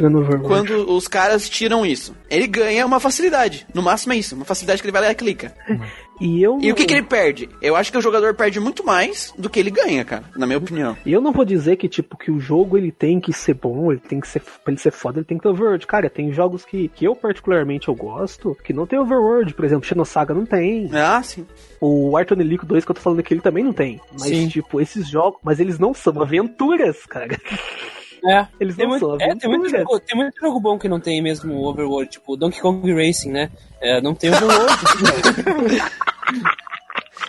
quando 0.46 0.90
os 0.94 1.08
caras 1.08 1.50
tiram 1.50 1.86
isso? 1.86 2.16
Ele 2.30 2.48
ganha 2.48 2.86
uma 2.86 3.00
facilidade. 3.00 3.66
No 3.74 3.82
máximo 3.82 4.14
é 4.14 4.18
isso. 4.18 4.36
Uma 4.36 4.46
facilidade 4.46 4.82
que 4.82 4.86
ele 4.88 4.94
vai 4.94 5.02
lá 5.02 5.12
e 5.12 5.16
clica. 5.16 5.54
E 6.20 6.42
eu 6.42 6.60
E 6.62 6.72
o 6.72 6.76
que, 6.76 6.86
que 6.86 6.94
ele 6.94 7.04
perde? 7.04 7.50
Eu 7.62 7.76
acho 7.76 7.92
que 7.92 7.98
o 7.98 8.02
jogador 8.02 8.34
perde 8.34 8.60
muito 8.60 8.86
mais 8.86 9.34
do 9.38 9.50
que 9.50 9.60
ele 9.60 9.72
ganha, 9.72 10.04
cara, 10.04 10.24
na 10.36 10.46
minha 10.46 10.58
opinião. 10.58 10.98
E 11.06 11.12
eu 11.14 11.22
não 11.22 11.32
vou 11.32 11.46
dizer 11.46 11.78
que, 11.78 11.88
tipo, 11.88 12.18
que 12.18 12.32
o 12.32 12.40
jogo 12.40 12.78
ele 12.78 12.92
tem 12.92 13.20
que 13.20 13.32
ser 13.32 13.54
bom, 13.54 13.92
ele 13.92 14.02
tem 14.02 14.20
que 14.20 14.28
ser. 14.28 14.42
Pra 14.42 14.72
ele 14.72 14.82
ser 14.82 14.92
foda, 14.92 15.20
ele 15.20 15.26
tem 15.26 15.38
que 15.38 15.44
ter 15.44 15.50
overworld. 15.50 15.88
Cara, 15.88 16.10
tem 16.10 16.32
jogos 16.32 16.66
que, 16.66 16.90
que 16.90 17.06
eu 17.06 17.16
particularmente 17.16 17.88
eu 17.88 17.96
gosto, 17.96 18.58
que 18.64 18.74
não 18.74 18.86
tem 18.86 19.00
overworld. 19.00 19.54
Por 19.54 19.66
exemplo, 19.66 19.86
Xenosaga 19.86 20.34
não 20.34 20.46
tem. 20.46 20.90
Ah, 20.94 21.22
sim. 21.24 21.46
O 21.80 22.18
Arthur 22.18 22.38
Nelico 22.38 22.66
2 22.66 22.84
que 22.84 22.92
eu 22.92 22.96
tô 22.96 23.02
falando 23.02 23.20
aqui, 23.20 23.34
ele 23.34 23.42
também 23.42 23.64
não 23.64 23.74
tem. 23.74 24.00
Mas, 24.12 24.24
Sim. 24.24 24.48
tipo, 24.48 24.82
esses 24.82 25.08
jogos. 25.08 25.40
Mas 25.44 25.60
eles 25.60 25.80
não 25.80 25.94
são 25.94 26.22
aventuras, 26.22 27.06
cara. 27.06 27.38
É. 28.26 28.48
Eles 28.60 28.76
Tem 28.76 28.86
não 28.86 29.00
muito, 29.00 29.22
é, 29.22 29.36
tem, 29.36 29.50
muito 29.50 29.70
jogo, 29.70 30.00
tem 30.00 30.18
muito 30.18 30.40
jogo 30.40 30.60
bom 30.60 30.78
que 30.78 30.90
não 30.90 31.00
tem 31.00 31.22
mesmo 31.22 31.66
Overworld, 31.66 32.10
tipo 32.10 32.36
Donkey 32.36 32.60
Kong 32.60 32.94
Racing, 32.94 33.32
né? 33.32 33.50
É, 33.82 34.02
não 34.02 34.14
tem 34.14 34.30
Overworld. 34.30 34.74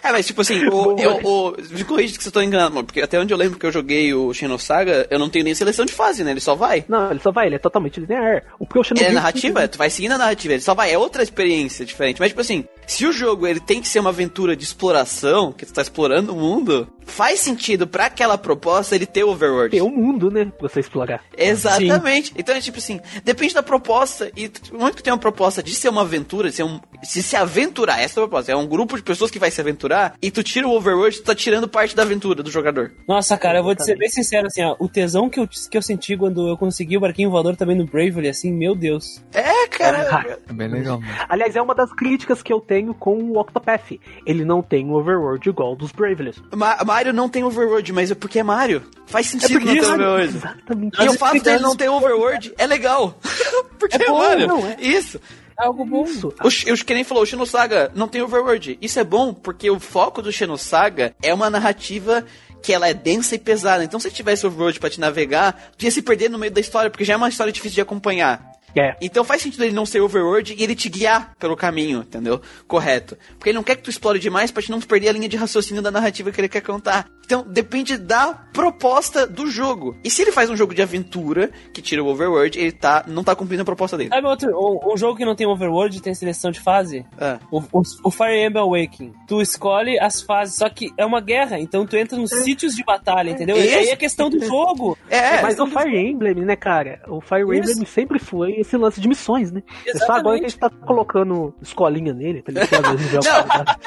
É, 0.03 0.13
mas 0.13 0.27
tipo 0.27 0.41
assim, 0.41 0.67
o, 0.69 0.97
eu, 0.99 1.17
o, 1.25 1.57
me 1.71 1.85
corrija 1.85 2.17
que 2.17 2.23
você 2.25 2.31
tô 2.31 2.41
enganado, 2.41 2.75
mano, 2.75 2.87
porque 2.87 3.01
até 3.01 3.19
onde 3.19 3.33
eu 3.33 3.39
lembro 3.39 3.59
que 3.59 3.67
eu 3.67 3.73
joguei 3.73 4.13
o 4.15 4.33
Xenosaga, 4.33 5.07
eu 5.11 5.19
não 5.19 5.29
tenho 5.29 5.45
nem 5.45 5.55
seleção 5.55 5.85
de 5.85 5.93
fase, 5.93 6.25
né? 6.25 6.31
Ele 6.31 6.41
só 6.41 6.55
vai. 6.55 6.85
Não, 6.89 7.11
ele 7.11 7.21
só 7.21 7.31
vai, 7.31 7.47
ele 7.47 7.57
é 7.57 7.59
totalmente 7.59 8.01
linear. 8.01 8.43
O 8.59 8.67
porque 8.67 8.79
o 8.79 8.83
É 8.83 8.85
Xenoblade- 8.85 9.15
narrativa, 9.15 9.69
tu 9.69 9.79
vai 9.79 9.91
seguindo 9.91 10.13
a 10.13 10.19
narrativa, 10.19 10.55
ele 10.55 10.63
só 10.63 10.75
vai, 10.75 10.93
é 10.93 10.99
outra 10.99 11.23
experiência 11.23 11.85
diferente. 11.85 12.19
Mas, 12.21 12.31
tipo 12.31 12.41
assim, 12.41 12.65
se 12.87 13.07
o 13.07 13.13
jogo 13.13 13.47
ele 13.47 13.61
tem 13.61 13.81
que 13.81 13.89
ser 13.89 14.01
uma 14.01 14.11
aventura 14.11 14.57
de 14.57 14.65
exploração, 14.65 15.53
que 15.53 15.67
tu 15.67 15.73
tá 15.73 15.83
explorando 15.83 16.33
o 16.33 16.37
mundo, 16.37 16.89
faz 17.05 17.41
sentido 17.41 17.87
pra 17.87 18.07
aquela 18.07 18.39
proposta 18.39 18.95
ele 18.95 19.07
ter 19.07 19.25
overworld. 19.25 19.71
Tem 19.71 19.83
um 19.83 19.91
mundo, 19.91 20.31
né? 20.31 20.51
Pra 20.59 20.69
você 20.69 20.81
explorar. 20.81 21.23
Exatamente. 21.37 22.33
Então 22.37 22.55
é 22.55 22.61
tipo 22.61 22.79
assim, 22.79 23.01
depende 23.25 23.55
da 23.55 23.63
proposta. 23.63 24.31
E 24.37 24.51
muito 24.73 24.97
que 24.97 25.03
tem 25.03 25.13
uma 25.13 25.19
proposta 25.19 25.63
de 25.63 25.75
ser 25.75 25.89
uma 25.89 26.03
aventura, 26.03 26.49
de 26.49 26.57
ser 26.57 26.63
um. 26.63 26.81
Se 27.03 27.23
se 27.23 27.37
aventurar, 27.37 28.01
essa 28.01 28.19
é 28.21 28.23
a 28.23 28.27
proposta. 28.27 28.53
É 28.53 28.57
um 28.57 28.67
grupo 28.67 28.97
de 28.97 29.03
pessoas 29.03 29.31
que 29.31 29.39
vai 29.39 29.51
se 29.51 29.61
aventurar 29.61 29.90
e 30.21 30.31
tu 30.31 30.43
tira 30.43 30.67
o 30.69 30.73
overworld, 30.77 31.19
tu 31.19 31.25
tá 31.25 31.35
tirando 31.35 31.69
parte 31.69 31.95
da 31.95 32.03
aventura 32.03 32.43
do 32.43 32.51
jogador. 32.51 32.93
Nossa, 33.07 33.37
cara, 33.37 33.59
eu 33.59 33.65
vou 33.65 33.75
te 33.75 33.85
ser 33.85 33.97
bem 33.97 34.09
sincero, 34.09 34.47
assim, 34.47 34.63
ó, 34.63 34.77
o 34.79 34.89
tesão 34.89 35.29
que 35.29 35.41
eu, 35.41 35.47
que 35.49 35.77
eu 35.77 35.83
senti 35.83 36.17
quando 36.17 36.49
eu 36.49 36.57
consegui 36.57 36.97
o 36.97 37.01
barquinho 37.01 37.31
voador 37.31 37.57
também 37.57 37.77
no 37.77 37.85
Bravely, 37.87 38.29
assim, 38.29 38.53
meu 38.53 38.75
Deus. 38.75 39.23
É, 39.33 39.67
cara. 39.69 40.05
Cara, 40.05 40.39
É 40.49 40.53
bem 40.53 40.69
legal, 40.69 41.01
mano. 41.01 41.13
aliás, 41.29 41.57
é 41.57 41.63
uma 41.63 41.75
das 41.75 41.93
críticas 41.93 42.43
que 42.43 42.53
eu 42.53 42.61
tenho 42.61 42.95
com 42.95 43.17
o 43.17 43.39
Octopath. 43.39 43.93
Ele 44.27 44.45
não 44.45 44.63
tem 44.63 44.85
um 44.87 44.95
overworld 44.95 45.49
igual 45.49 45.75
dos 45.77 45.93
Bravely. 45.93 46.35
Ma 46.55 46.79
Mario 46.85 47.13
não 47.13 47.29
tem 47.29 47.45
overworld, 47.45 47.93
mas 47.93 48.11
é 48.11 48.15
porque 48.15 48.39
é 48.39 48.43
Mario. 48.43 48.83
Faz 49.07 49.27
sentido 49.27 49.61
não 49.61 49.73
ter 49.75 49.81
overworld. 49.83 50.37
Exatamente. 50.37 51.03
E 51.03 51.09
o 51.09 51.13
fato 51.15 51.43
dele 51.43 51.59
não 51.61 51.77
ter 51.77 51.89
overworld 51.89 52.53
é 52.57 52.67
legal. 52.67 53.19
porque 53.79 53.97
é, 54.03 54.07
bom, 54.07 54.19
Mario. 54.19 54.47
não 54.47 54.67
é? 54.67 54.77
Isso. 54.81 55.21
É 55.61 55.67
algo 55.67 55.85
bom. 55.85 56.05
Isso. 56.05 56.33
O, 56.43 56.85
que 56.85 56.95
nem 56.95 57.05
falou, 57.05 57.23
o 57.23 57.27
Xenosaga 57.27 57.91
não 57.95 58.09
tem 58.09 58.23
overworld. 58.23 58.79
Isso 58.81 58.99
é 58.99 59.05
bom 59.05 59.35
porque 59.35 59.71
o 59.71 59.79
foco 59.79 60.23
do 60.23 60.33
Xenosaga 60.33 61.15
é 61.23 61.35
uma 61.35 61.51
narrativa 61.51 62.25
que 62.63 62.73
ela 62.73 62.89
é 62.89 62.95
densa 62.95 63.35
e 63.35 63.39
pesada. 63.39 63.85
Então 63.85 64.01
se 64.01 64.11
tivesse 64.11 64.47
overworld 64.47 64.81
pra 64.81 64.91
te 64.91 65.01
navegar, 65.01 65.71
tu 65.77 65.85
ia 65.85 65.91
se 65.91 66.03
perder 66.03 66.31
no 66.31 66.39
meio 66.39 66.53
da 66.53 66.61
história, 66.61 66.91
porque 66.91 67.05
já 67.05 67.15
é 67.15 67.17
uma 67.17 67.29
história 67.29 67.53
difícil 67.53 67.75
de 67.75 67.81
acompanhar. 67.81 68.53
É. 68.77 68.97
Então 69.01 69.25
faz 69.25 69.43
sentido 69.43 69.65
ele 69.65 69.75
não 69.75 69.87
ser 69.87 70.01
overworld 70.01 70.55
e 70.57 70.63
ele 70.63 70.75
te 70.75 70.89
guiar 70.89 71.35
pelo 71.39 71.57
caminho, 71.57 72.01
entendeu? 72.01 72.41
Correto. 72.67 73.17
Porque 73.39 73.51
ele 73.51 73.57
não 73.57 73.65
quer 73.65 73.77
que 73.77 73.83
tu 73.83 73.91
explore 73.91 74.19
demais 74.19 74.51
pra 74.51 74.63
te 74.63 74.71
não 74.71 74.81
perder 74.81 75.09
a 75.09 75.13
linha 75.13 75.29
de 75.29 75.37
raciocínio 75.37 75.83
da 75.83 75.91
narrativa 75.91 76.31
que 76.31 76.41
ele 76.41 76.49
quer 76.49 76.63
contar. 76.63 77.07
Então 77.25 77.45
depende 77.47 77.97
da 77.97 78.35
proposta 78.53 79.27
do 79.27 79.47
jogo. 79.49 79.97
E 80.03 80.11
se 80.11 80.23
ele 80.23 80.33
faz 80.33 80.51
um 80.51 80.57
jogo 80.57 80.75
de 80.75 80.83
aventura 80.83 81.51
que 81.73 81.83
tira 81.83 82.03
o 82.03 82.09
overworld, 82.09 82.59
ele 82.59 82.73
tá 82.73 83.05
não 83.07 83.23
tá 83.23 83.35
cumprindo 83.37 83.63
a 83.63 83.65
proposta 83.65 83.97
dele. 83.97 84.11
Sabe 84.11 84.27
outro, 84.27 84.51
um, 84.51 84.93
um 84.93 84.97
jogo 84.97 85.17
que 85.17 85.25
não 85.25 85.35
tem 85.35 85.47
Overworld 85.47 85.99
e 85.99 86.01
tem 86.01 86.15
seleção 86.15 86.51
de 86.51 86.61
fase? 86.61 87.05
Ah. 87.19 87.39
O, 87.51 87.61
o, 87.73 87.83
o 88.05 88.11
Fire 88.11 88.45
Emblem 88.45 88.63
Awakening. 88.63 89.13
Tu 89.27 89.41
escolhe 89.41 89.99
as 89.99 90.21
fases, 90.23 90.57
só 90.57 90.69
que 90.69 90.91
é 90.97 91.05
uma 91.05 91.21
guerra, 91.21 91.59
então 91.59 91.87
tu 91.87 91.97
entra 91.97 92.19
nos 92.19 92.31
sítios 92.31 92.75
de 92.75 92.85
batalha, 92.85 93.31
entendeu? 93.31 93.57
E 93.57 93.67
Isso. 93.67 93.79
aí 93.79 93.89
é 93.89 93.97
questão 93.97 94.31
do 94.31 94.43
jogo. 94.45 94.97
É, 95.09 95.43
Mas 95.43 95.59
o 95.59 95.67
Fire 95.67 95.97
Emblem, 95.97 96.35
né, 96.35 96.57
cara? 96.57 97.01
O 97.09 97.21
Fire 97.21 97.43
Isso. 97.43 97.73
Emblem 97.73 97.87
sempre 97.87 98.19
foi 98.19 98.60
esse 98.61 98.77
lance 98.77 99.01
de 99.01 99.09
missões, 99.09 99.51
né? 99.53 99.63
É 99.87 99.97
só 99.99 100.13
agora 100.13 100.39
que 100.39 100.47
a 100.47 100.49
gente 100.49 100.59
tá 100.59 100.71
colocando 100.71 101.55
escolinha 101.63 102.13
nele, 102.15 102.43
tá 102.43 102.53
ligado? 102.53 102.71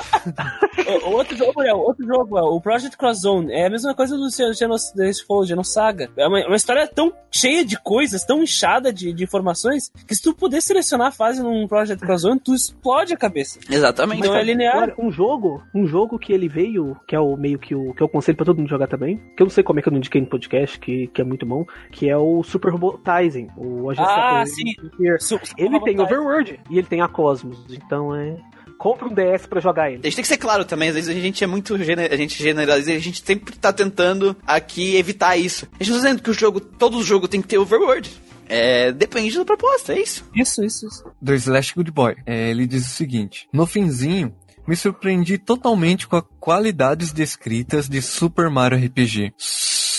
O 1.06 1.12
outro 1.12 1.36
jogo 1.36 1.62
é 1.62 1.74
outro 1.74 2.06
jogo, 2.06 2.38
é 2.38 2.42
o 2.42 2.60
Project 2.60 2.98
Cross 2.98 3.22
Zone. 3.22 3.52
É 3.54 3.68
a 3.68 3.70
mesma 3.70 3.94
coisa 3.96 4.16
do 4.18 4.30
Geno- 4.30 4.54
Geno- 4.54 5.46
Genosaga. 5.46 6.10
É 6.18 6.28
uma, 6.28 6.46
uma 6.48 6.56
história 6.56 6.88
tão 6.88 7.14
cheia 7.32 7.66
de 7.66 7.80
coisas, 7.82 8.24
tão 8.24 8.44
inchada 8.44 8.92
de, 8.94 9.14
de 9.14 9.24
informações, 9.24 9.90
que 10.08 10.16
se 10.16 10.22
tu 10.22 10.34
puder 10.34 10.62
selecionar 10.62 11.08
a 11.08 11.12
fase 11.12 11.42
num 11.42 11.68
Project 11.68 12.04
Cross 12.06 12.22
Zone, 12.22 12.40
tu 12.40 12.54
explode 12.54 13.14
a 13.14 13.18
cabeça. 13.18 13.60
exatamente. 13.70 14.20
Então 14.20 14.36
é 14.36 14.44
linear. 14.44 14.76
Agora, 14.76 14.96
um 15.00 15.12
jogo, 15.12 15.62
um 15.74 15.86
jogo 15.88 16.20
que 16.20 16.32
ele 16.34 16.48
veio, 16.48 16.96
que 17.08 17.16
é 17.16 17.20
o 17.20 17.36
meio 17.36 17.58
que 17.60 17.74
o 17.76 17.94
que 17.94 18.02
eu 18.04 18.08
aconselho 18.08 18.36
pra 18.38 18.46
todo 18.46 18.58
mundo 18.58 18.70
jogar 18.70 18.88
também, 18.88 19.18
que 19.36 19.42
eu 19.42 19.46
não 19.46 19.52
sei 19.52 19.64
como 19.64 19.80
é 19.80 19.82
que 19.82 19.88
eu 19.88 19.92
não 19.92 19.98
indiquei 19.98 20.22
no 20.22 20.28
podcast, 20.28 20.80
que, 20.80 21.08
que 21.08 21.22
é 21.22 21.24
muito 21.24 21.46
bom, 21.46 21.66
que 21.92 22.10
é 22.10 22.18
o 22.18 22.44
Super 22.44 22.72
Robotizing, 22.72 23.48
o 23.58 23.90
Ah, 23.92 24.44
Step- 24.46 24.63
sim. 24.64 24.76
Ele 25.00 25.20
Su- 25.20 25.40
tem 25.56 25.66
Robotizing. 25.68 26.00
Overworld 26.02 26.60
e 26.70 26.78
ele 26.78 26.88
tem 26.88 27.02
a 27.02 27.08
Cosmos, 27.08 27.58
então 27.70 28.16
é 28.16 28.36
compra 28.78 29.08
um 29.08 29.14
DS 29.14 29.46
pra 29.46 29.62
jogar 29.62 29.90
ele. 29.90 30.02
A 30.02 30.06
gente 30.08 30.16
tem 30.16 30.24
que 30.24 30.28
ser 30.28 30.38
claro 30.38 30.66
também, 30.66 30.90
às 30.90 30.96
vezes 30.96 31.10
a 31.10 31.14
gente 31.20 31.42
é 31.44 31.48
muito 31.48 31.78
gene- 31.82 32.06
a 32.12 32.18
gente 32.18 32.42
generaliza 32.42 32.92
e 32.92 32.96
a 32.98 33.00
gente 33.00 33.24
sempre 33.26 33.56
tá 33.56 33.72
tentando 33.72 34.36
aqui 34.46 34.98
evitar 34.98 35.38
isso. 35.38 35.68
A 35.80 35.84
gente 35.84 35.94
tá 35.94 35.98
dizendo 36.02 36.22
que 36.22 36.30
o 36.30 36.34
jogo, 36.34 36.60
todo 36.60 37.02
jogo 37.04 37.28
tem 37.28 37.42
que 37.42 37.48
ter 37.48 37.58
overworld. 37.58 38.12
É, 38.50 38.92
depende 38.92 39.38
da 39.38 39.46
proposta, 39.46 39.94
é 39.94 40.02
isso. 40.02 40.26
Isso, 40.36 40.64
isso, 40.66 40.86
isso. 40.86 41.04
do 41.22 41.34
Slash 41.34 41.74
Good 41.74 41.92
Boy. 41.92 42.16
É, 42.26 42.50
ele 42.50 42.68
diz 42.68 42.86
o 42.86 42.90
seguinte: 42.90 43.48
No 43.54 43.66
finzinho, 43.66 44.36
me 44.68 44.76
surpreendi 44.76 45.38
totalmente 45.38 46.06
com 46.06 46.18
as 46.18 46.24
qualidades 46.42 47.14
descritas 47.14 47.88
de 47.88 48.02
Super 48.02 48.50
Mario 48.50 48.78
RPG. 48.86 49.34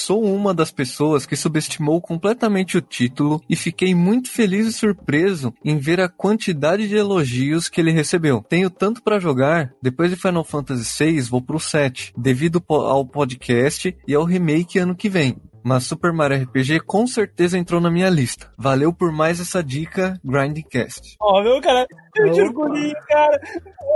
Sou 0.06 0.22
uma 0.22 0.52
das 0.52 0.70
pessoas 0.70 1.24
que 1.24 1.34
subestimou 1.34 1.98
completamente 1.98 2.76
o 2.76 2.82
título 2.82 3.40
e 3.48 3.56
fiquei 3.56 3.94
muito 3.94 4.30
feliz 4.30 4.66
e 4.66 4.72
surpreso 4.74 5.54
em 5.64 5.78
ver 5.78 5.98
a 5.98 6.10
quantidade 6.10 6.86
de 6.86 6.94
elogios 6.94 7.70
que 7.70 7.80
ele 7.80 7.90
recebeu. 7.90 8.44
Tenho 8.46 8.68
tanto 8.68 9.02
pra 9.02 9.18
jogar, 9.18 9.72
depois 9.80 10.10
de 10.10 10.16
Final 10.16 10.44
Fantasy 10.44 11.04
VI 11.06 11.22
vou 11.22 11.40
pro 11.40 11.58
7, 11.58 12.12
devido 12.18 12.62
ao 12.68 13.06
podcast 13.06 13.96
e 14.06 14.14
ao 14.14 14.24
remake 14.24 14.78
ano 14.78 14.94
que 14.94 15.08
vem. 15.08 15.38
Mas 15.64 15.84
Super 15.84 16.12
Mario 16.12 16.42
RPG 16.42 16.80
com 16.80 17.06
certeza 17.06 17.56
entrou 17.56 17.80
na 17.80 17.90
minha 17.90 18.10
lista. 18.10 18.50
Valeu 18.58 18.92
por 18.92 19.10
mais 19.10 19.40
essa 19.40 19.64
dica, 19.64 20.20
Grindcast. 20.22 21.16
Ó, 21.18 21.42
viu, 21.42 21.58
cara? 21.62 21.86
Eu 22.16 22.30
de 22.30 22.40
orgulhinho, 22.42 22.94
cara. 23.08 23.40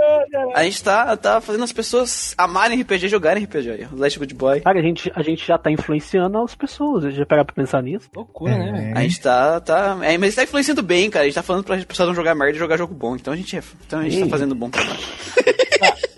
Ah, 0.01 0.23
cara. 0.31 0.51
A 0.55 0.63
gente 0.63 0.83
tá, 0.83 1.15
tá 1.15 1.39
fazendo 1.39 1.63
as 1.63 1.71
pessoas 1.71 2.33
amarem 2.35 2.81
RPG 2.81 3.05
e 3.05 3.09
jogarem 3.09 3.43
RPG 3.43 3.69
aí. 3.69 3.87
O 3.91 3.95
Last 3.95 4.17
Good 4.17 4.33
Boy. 4.33 4.61
Cara, 4.61 4.79
a 4.79 4.81
gente, 4.81 5.11
a 5.13 5.21
gente 5.21 5.45
já 5.45 5.59
tá 5.59 5.69
influenciando 5.69 6.39
as 6.39 6.55
pessoas, 6.55 7.05
a 7.05 7.09
gente 7.09 7.19
já 7.19 7.25
pegar 7.25 7.45
pra 7.45 7.53
pensar 7.53 7.83
nisso. 7.83 8.09
Loucura, 8.15 8.57
né? 8.57 8.71
velho? 8.71 8.97
A 8.97 9.01
gente 9.03 9.21
tá. 9.21 9.59
tá 9.61 9.99
é, 10.01 10.17
mas 10.17 10.33
tá 10.33 10.43
influenciando 10.43 10.81
bem, 10.81 11.07
cara. 11.11 11.25
A 11.25 11.27
gente 11.27 11.35
tá 11.35 11.43
falando 11.43 11.63
pra 11.63 11.77
pessoas 11.77 12.07
não 12.07 12.15
jogar 12.15 12.33
merda 12.33 12.55
e 12.55 12.59
jogar 12.59 12.77
jogo 12.77 12.95
bom. 12.95 13.15
Então 13.15 13.31
a 13.31 13.37
gente, 13.37 13.55
é, 13.55 13.61
então 13.85 13.99
a 13.99 14.09
gente 14.09 14.23
tá 14.23 14.27
fazendo 14.27 14.55
um 14.55 14.57
bom 14.57 14.71
trabalho. 14.71 14.99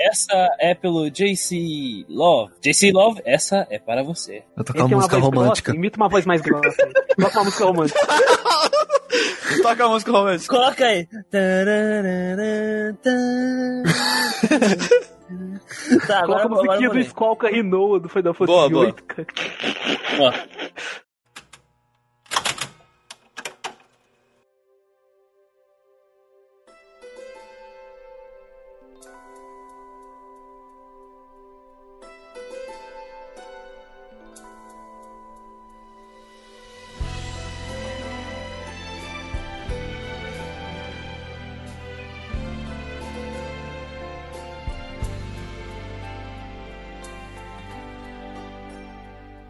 Essa 0.00 0.56
é 0.58 0.74
pelo 0.74 1.10
JC 1.10 2.06
Love. 2.08 2.52
JC 2.60 2.92
Love, 2.92 3.20
essa 3.24 3.66
é 3.70 3.78
para 3.78 4.02
você. 4.02 4.42
Eu 4.56 4.64
tocar 4.64 4.84
uma 4.84 4.96
música 4.96 5.18
romântica. 5.18 5.72
Grossa, 5.72 5.78
imita 5.78 5.96
uma 5.96 6.08
voz 6.08 6.24
mais 6.24 6.40
grossa. 6.40 6.88
Toca 7.18 7.38
uma 7.38 7.44
música 7.44 7.64
romântica. 7.64 7.98
Toca 9.62 9.84
a 9.84 9.88
música 9.88 10.12
romântica. 10.12 10.54
Coloca 10.54 10.84
aí. 10.84 11.08
tá, 16.06 16.18
agora, 16.22 16.42
Coloca 16.42 16.44
a 16.44 16.48
musiquinha 16.48 16.90
do 16.90 17.04
Squawka 17.04 17.48
Rinoa 17.48 18.00
do 18.00 18.08
Final 18.08 18.34
Fantasy 18.34 18.70
Boa, 18.70 18.70
boa. 18.70 18.94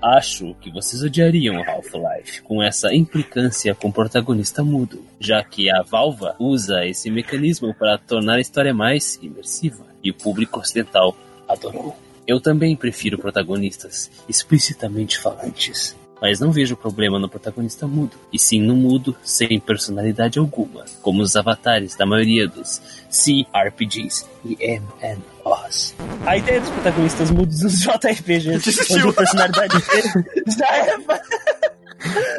Acho 0.01 0.55
que 0.61 0.71
vocês 0.71 1.03
odiariam 1.03 1.61
Half-Life 1.61 2.43
com 2.43 2.63
essa 2.63 2.95
implicância 2.95 3.75
com 3.75 3.89
o 3.89 3.93
protagonista 3.93 4.63
mudo, 4.63 5.05
já 5.19 5.43
que 5.43 5.69
a 5.69 5.83
Valva 5.83 6.37
usa 6.39 6.87
esse 6.87 7.11
mecanismo 7.11 7.75
para 7.75 7.99
tornar 7.99 8.35
a 8.35 8.41
história 8.41 8.73
mais 8.73 9.19
imersiva, 9.21 9.85
e 10.03 10.11
o 10.11 10.15
público 10.15 10.61
ocidental 10.61 11.17
adorou. 11.49 11.97
Eu 12.25 12.41
também 12.41 12.77
prefiro 12.77 13.19
protagonistas 13.19 14.09
explicitamente 14.29 15.19
falantes. 15.19 15.97
Mas 16.21 16.41
não 16.41 16.51
vejo 16.51 16.77
problema 16.77 17.19
no 17.19 17.29
protagonista 17.29 17.87
mudo, 17.87 18.17
e 18.33 18.39
sim 18.39 18.61
no 18.61 18.75
mudo 18.75 19.17
sem 19.23 19.59
personalidade 19.61 20.39
alguma, 20.39 20.85
como 21.03 21.23
os 21.23 21.37
avatares 21.37 21.97
da 21.97 22.07
maioria 22.07 22.47
dos 22.49 22.81
CRPGs 23.11 24.27
e 24.45 24.81
MMOs. 24.81 25.95
A 26.27 26.37
ideia 26.37 26.61
dos 26.61 26.71
protagonistas 26.71 27.31
mudos 27.31 27.63
nos 27.63 27.81
JRPGs, 27.81 28.95
onde 28.95 29.09
a 29.09 29.13
personalidade 29.13 29.87
dele 29.87 30.47
já 30.59 30.77
é... 30.77 30.99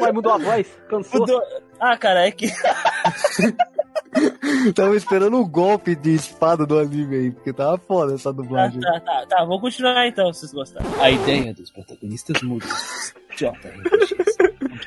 Ué, 0.00 0.12
mudou 0.12 0.32
a 0.32 0.38
voz? 0.38 0.66
Cansou? 0.88 1.20
Mudou. 1.20 1.42
Ah, 1.78 1.96
cara, 1.96 2.26
é 2.26 2.30
que... 2.30 2.50
Tava 4.74 4.96
esperando 4.96 5.36
um 5.38 5.48
golpe 5.48 5.94
de 5.94 6.14
espada 6.14 6.66
do 6.66 6.78
anime 6.78 7.16
aí, 7.16 7.30
porque 7.30 7.52
tava 7.52 7.78
foda 7.78 8.14
essa 8.14 8.30
Tá, 8.32 8.36
dublagem. 8.42 8.80
tá, 8.80 9.00
tá, 9.00 9.26
tá, 9.28 9.44
vou 9.44 9.60
continuar 9.60 10.06
então, 10.06 10.32
se 10.32 10.40
vocês 10.40 10.52
gostaram. 10.52 11.02
A 11.02 11.10
ideia 11.10 11.54
dos 11.54 11.70
protagonistas 11.70 12.42
mudos 12.42 12.68
dos 12.68 13.14
JRPGs, 13.36 14.36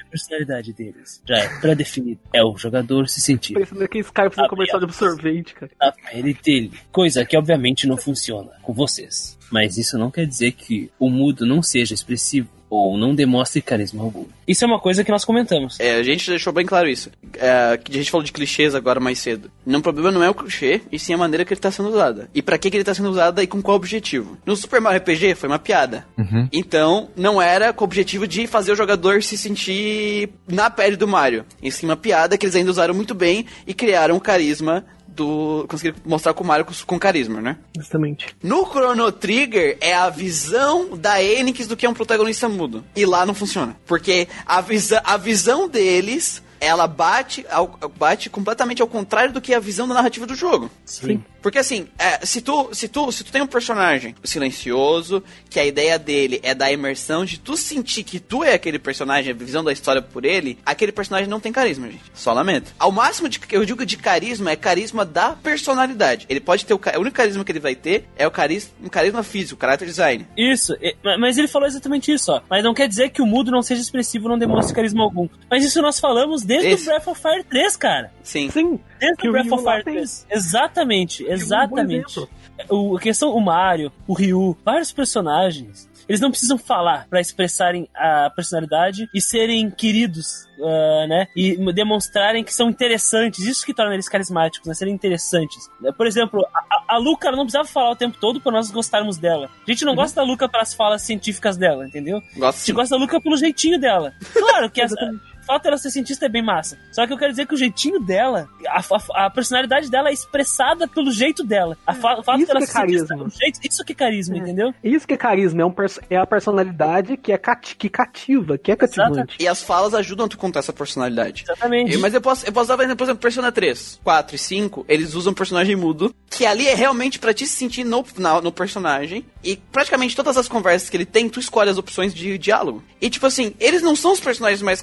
a 0.04 0.10
personalidade 0.12 0.74
deles 0.74 1.22
já 1.28 1.38
é 1.38 1.48
pré-definida, 1.60 2.20
é 2.34 2.44
o 2.44 2.56
jogador 2.58 3.08
se 3.08 3.22
sentir 3.22 3.58
aqueles 3.58 4.10
caras 4.12 4.34
fazendo 4.36 4.46
Ah, 4.46 4.50
comercial 4.50 4.80
de 4.80 4.86
absorvente, 4.86 5.54
cara. 5.56 5.72
na 5.80 5.92
pele 5.92 6.34
dele, 6.44 6.72
coisa 6.92 7.26
que 7.26 7.36
obviamente 7.38 7.88
não 7.88 7.98
funciona 7.98 8.52
com 8.62 8.74
vocês. 8.74 9.38
Mas 9.52 9.78
isso 9.78 9.98
não 9.98 10.12
quer 10.12 10.26
dizer 10.28 10.52
que 10.52 10.92
o 11.00 11.10
mudo 11.10 11.46
não 11.46 11.62
seja 11.64 11.94
expressivo 11.94 12.50
ou 12.76 12.98
não 12.98 13.14
demonstre 13.14 13.62
carisma 13.62 14.04
algum. 14.04 14.26
Isso 14.48 14.64
é 14.64 14.68
uma 14.68 14.80
coisa 14.80 15.04
que 15.04 15.12
nós 15.12 15.24
comentamos. 15.24 15.80
É, 15.80 15.96
a 15.96 16.04
gente 16.04 16.30
deixou 16.30 16.52
bem 16.52 16.66
claro 16.66 16.90
isso. 16.90 17.12
É, 17.36 17.78
que 17.78 17.92
a 17.92 17.96
gente 17.96 18.10
falou 18.10 18.24
de 18.24 18.32
clichês 18.32 18.74
agora 18.74 19.00
mais 19.00 19.20
cedo. 19.20 19.52
Não, 19.66 19.80
o 19.80 19.84
problema 19.84 20.12
não 20.12 20.24
é 20.24 20.30
o 20.30 20.34
clichê, 20.34 20.82
e 20.92 20.98
sim 20.98 21.14
a 21.14 21.18
maneira 21.18 21.46
que 21.46 21.54
ele 21.54 21.62
tá 21.62 21.72
sendo 21.72 21.90
usado. 21.90 22.28
E 22.34 22.42
pra 22.42 22.58
que, 22.58 22.72
que 22.72 22.78
ele 22.78 22.84
tá 22.84 22.94
sendo 22.94 23.10
usado 23.10 23.42
e 23.42 23.48
com 23.48 23.62
qual 23.62 23.78
objetivo. 23.78 24.38
No 24.46 24.56
Super 24.56 24.82
Mario 24.82 25.00
RPG 25.00 25.36
foi 25.36 25.50
uma 25.50 25.60
piada. 25.60 26.06
Então, 26.52 27.10
não 27.16 27.42
era 27.42 27.72
com 27.72 27.84
o 27.84 27.88
objetivo 27.88 28.28
de 28.28 28.48
fazer 28.48 28.72
o 28.72 28.76
jogador 28.76 29.22
se 29.22 29.38
sentir 29.38 30.30
na 30.48 30.70
pele 30.70 30.96
do 30.96 31.08
Mario. 31.08 31.46
Em 31.62 31.70
sim 31.70 31.86
uma 31.86 31.96
piada 31.96 32.38
que 32.38 32.46
eles 32.46 32.56
ainda 32.56 32.72
usaram 32.72 32.94
muito 32.94 33.14
bem 33.14 33.46
e 33.68 33.74
criaram 33.74 34.16
o 34.16 34.22
carisma 34.22 34.86
do. 35.16 35.66
conseguiram 35.68 35.98
mostrar 36.06 36.34
com 36.34 36.44
o 36.44 36.48
Mario 36.48 36.66
com, 36.66 36.74
com 36.86 37.00
carisma, 37.00 37.42
né? 37.42 37.58
Justamente. 37.78 38.36
No 38.42 38.66
Chrono 38.66 39.12
Trigger 39.12 39.78
é 39.82 39.94
a 39.94 40.10
visão 40.10 40.98
da 40.98 41.22
Enix 41.24 41.68
do 41.68 41.76
que 41.78 41.86
é 41.86 41.90
um 41.90 41.94
protagonista 41.94 42.48
mudo. 42.50 42.84
E 42.96 43.06
lá 43.06 43.26
não 43.26 43.34
funciona. 43.34 43.76
Porque 43.86 44.28
a, 44.46 44.62
visa 44.62 45.02
a 45.04 45.18
visão 45.18 45.68
deles, 45.68 46.42
ela 46.60 46.88
bate, 46.88 47.46
ao- 47.50 47.80
bate 47.98 48.30
completamente 48.30 48.82
ao 48.82 48.88
contrário 48.88 49.34
do 49.34 49.42
que 49.42 49.54
é 49.54 49.58
a 49.58 49.60
visão 49.60 49.88
da 49.88 49.94
narrativa 49.94 50.26
do 50.26 50.36
jogo. 50.36 50.70
Sim. 50.86 51.24
Porque 51.44 51.60
assim, 51.60 51.88
é, 52.00 52.26
se, 52.26 52.42
tu, 52.42 52.70
se, 52.74 52.88
tu, 52.88 53.12
se 53.12 53.24
tu 53.24 53.32
tem 53.32 53.42
um 53.42 53.48
personagem 53.48 54.16
silencioso, 54.24 55.22
que 55.50 55.60
a 55.60 55.66
ideia 55.66 56.00
dele 56.00 56.40
é 56.42 56.56
da 56.56 56.72
imersão, 56.72 57.26
de 57.26 57.38
tu 57.38 57.56
sentir 57.58 58.04
que 58.04 58.20
tu 58.20 58.44
é 58.44 58.54
aquele 58.54 58.80
personagem, 58.80 59.32
a 59.32 59.36
visão 59.36 59.64
da 59.64 59.72
história 59.74 60.02
por 60.02 60.24
ele, 60.26 60.58
aquele 60.66 60.92
personagem 60.92 61.28
não 61.28 61.40
tem 61.40 61.52
carisma, 61.52 61.88
gente. 61.88 62.04
Só 62.14 62.32
lamento. 62.34 62.74
Ao 62.80 62.92
máximo 62.92 63.28
de, 63.28 63.40
que 63.40 63.56
eu 63.56 63.66
digo 63.66 63.86
de 63.86 63.98
carisma 63.98 64.52
é 64.52 64.56
carisma 64.56 65.06
da 65.06 65.34
personalidade. 65.34 66.26
Ele 66.30 66.40
pode 66.40 66.66
ter 66.66 66.74
o, 66.74 66.78
o 66.78 67.00
único 67.02 67.16
carisma 67.18 67.44
que 67.44 67.52
ele 67.52 67.60
vai 67.60 67.76
ter 67.76 68.06
é 68.16 68.26
o 68.26 68.32
carisma, 68.32 68.72
um 68.84 68.90
carisma 68.90 69.22
físico, 69.22 69.60
caráter 69.60 69.86
design. 69.86 70.26
Isso, 70.38 70.74
ma- 71.04 71.18
mas 71.18 71.38
ele 71.38 71.48
falou 71.50 71.68
exatamente 71.68 72.12
isso, 72.12 72.32
ó. 72.32 72.42
Mas 72.50 72.64
não 72.64 72.74
quer 72.74 72.88
dizer 72.88 73.10
que 73.10 73.22
o 73.22 73.26
mudo 73.26 73.52
não 73.52 73.62
seja 73.62 73.82
expressivo, 73.82 74.30
não 74.30 74.38
demonstre 74.38 74.74
carisma 74.74 75.04
algum. 75.04 75.28
Mas 75.52 75.64
isso 75.66 75.82
nós 75.82 76.00
falamos 76.00 76.44
desde 76.44 76.70
Esse. 76.70 76.84
o 76.84 76.86
Breath 76.86 77.08
of 77.08 77.22
Fire 77.22 77.44
3, 77.44 77.76
cara. 77.76 78.14
Sim. 78.24 78.50
Sim. 78.50 78.80
Desde 79.00 79.18
Que 79.18 79.28
o 79.28 79.32
Breath 79.34 79.52
of 79.52 79.64
Fire 79.64 79.84
tem. 79.84 79.94
3. 79.96 80.26
Exatamente, 80.32 81.24
exatamente. 81.42 82.06
exemplo. 82.20 82.30
O, 82.70 82.98
a 82.98 83.00
questão, 83.00 83.36
o 83.36 83.42
Mario, 83.42 83.92
o 84.08 84.14
Ryu, 84.14 84.58
vários 84.64 84.92
personagens. 84.92 85.92
Eles 86.08 86.20
não 86.20 86.30
precisam 86.30 86.58
falar 86.58 87.08
pra 87.10 87.22
expressarem 87.22 87.88
a 87.96 88.30
personalidade 88.30 89.08
e 89.14 89.22
serem 89.22 89.72
queridos, 89.72 90.46
ah, 90.62 91.08
né? 91.08 91.28
E 91.34 91.56
demonstrarem 91.74 92.44
que 92.44 92.54
são 92.54 92.70
interessantes. 92.70 93.46
Isso 93.46 93.66
que 93.66 93.74
torna 93.74 93.94
eles 93.94 94.10
carismáticos, 94.10 94.68
né? 94.68 94.74
Serem 94.74 94.94
interessantes. 94.94 95.70
Por 95.96 96.06
exemplo, 96.06 96.46
a, 96.54 96.96
a- 96.96 96.98
Luca 96.98 97.32
não 97.32 97.44
precisava 97.46 97.68
falar 97.68 97.92
o 97.92 97.96
tempo 97.96 98.18
todo 98.20 98.42
pra 98.42 98.52
nós 98.52 98.70
gostarmos 98.70 99.18
dela. 99.18 99.50
A 99.66 99.72
gente 99.72 99.86
não 99.86 99.96
gosta 99.96 100.20
da 100.22 100.28
Luca 100.28 100.48
pelas 100.50 100.74
falas 100.74 101.02
científicas 101.04 101.56
dela, 101.58 101.88
entendeu? 101.88 102.22
Gosto 102.36 102.58
A 102.58 102.60
gente 102.60 102.74
gosta 102.74 102.96
da 102.96 103.02
Luca 103.02 103.22
pelo 103.22 103.38
jeitinho 103.38 103.80
dela. 103.80 104.14
Claro 104.34 104.70
que 104.70 104.82
essa, 104.84 104.96
fato 105.46 105.64
dela 105.64 105.78
ser 105.78 105.90
cientista 105.92 106.26
é 106.26 106.30
bem 106.30 106.44
massa. 106.44 106.78
Só 106.92 107.06
que 107.06 107.14
eu 107.14 107.18
quero 107.18 107.32
dizer 107.32 107.46
que 107.48 107.54
o 107.54 107.58
jeitinho 107.58 108.00
dela, 108.00 108.48
a, 108.68 108.80
a- 108.80 109.26
a 109.26 109.30
personalidade 109.30 109.90
dela 109.90 110.10
é 110.10 110.14
expressada 110.14 110.88
pelo 110.88 111.12
jeito 111.12 111.44
dela. 111.44 111.78
A 111.86 111.94
fa- 111.94 112.20
o 112.20 112.24
fato 112.24 112.40
isso 112.40 112.48
dela 112.48 112.60
que 112.60 112.64
é 112.66 112.68
ser 112.68 112.74
cientista 112.74 113.08
carisma. 113.08 113.18
pelo 113.18 113.30
jeito, 113.30 113.60
isso 113.64 113.84
que 113.86 113.92
é 113.92 113.96
carisma, 113.96 114.38
entendeu? 114.38 114.74
Isso 114.84 115.08
que 115.08 115.14
é 115.14 115.18
carisma, 115.18 115.62
é, 115.62 115.66
um 115.66 115.74
é 116.10 116.18
a 116.18 116.26
personalidade 116.26 117.18
que 117.18 117.32
é 117.32 117.38
cati- 117.38 117.76
que 117.76 117.90
cativa, 117.90 118.58
que 118.58 118.72
é 118.72 118.76
cativante. 118.76 119.36
E 119.40 119.48
as 119.48 119.62
falas 119.64 119.94
ajudam 119.94 120.26
a 120.26 120.30
tu 120.30 120.38
contar 120.38 120.60
essa 120.60 120.74
personalidade. 120.74 121.44
Exatamente. 121.44 121.94
E- 121.96 121.98
Mas 121.98 122.14
eu 122.14 122.22
posso, 122.22 122.46
eu 122.46 122.52
posso 122.54 122.68
dar, 122.68 122.78
por 122.78 123.04
exemplo, 123.04 123.16
Persona 123.22 123.52
3, 123.52 124.00
4 124.04 124.36
e 124.36 124.40
5, 124.40 124.86
eles 124.88 125.14
usam 125.14 125.32
um 125.32 125.36
personagem 125.36 125.76
mudo, 125.76 126.14
que 126.30 126.46
ali 126.46 126.68
é 126.68 126.76
realmente 126.76 127.20
pra 127.20 127.34
te 127.34 127.46
se 127.48 127.56
sentir 127.56 127.84
no, 127.84 128.04
na- 128.18 128.42
no 128.42 128.52
personagem, 128.52 129.26
e 129.44 129.56
praticamente 129.58 130.16
todas 130.16 130.38
as 130.38 130.48
conversas 130.48 130.90
que 130.90 130.98
ele 130.98 131.06
tem, 131.06 131.28
tu 131.30 131.40
escolhe 131.40 131.70
as 131.70 131.78
opções 131.78 132.14
de 132.14 132.38
diálogo. 132.38 132.84
E 133.02 133.10
tipo 133.10 133.26
assim, 133.26 133.54
eles 133.60 133.82
não 133.82 133.96
são 133.96 134.14
os 134.14 134.20
personagens 134.20 134.62
mais 134.62 134.82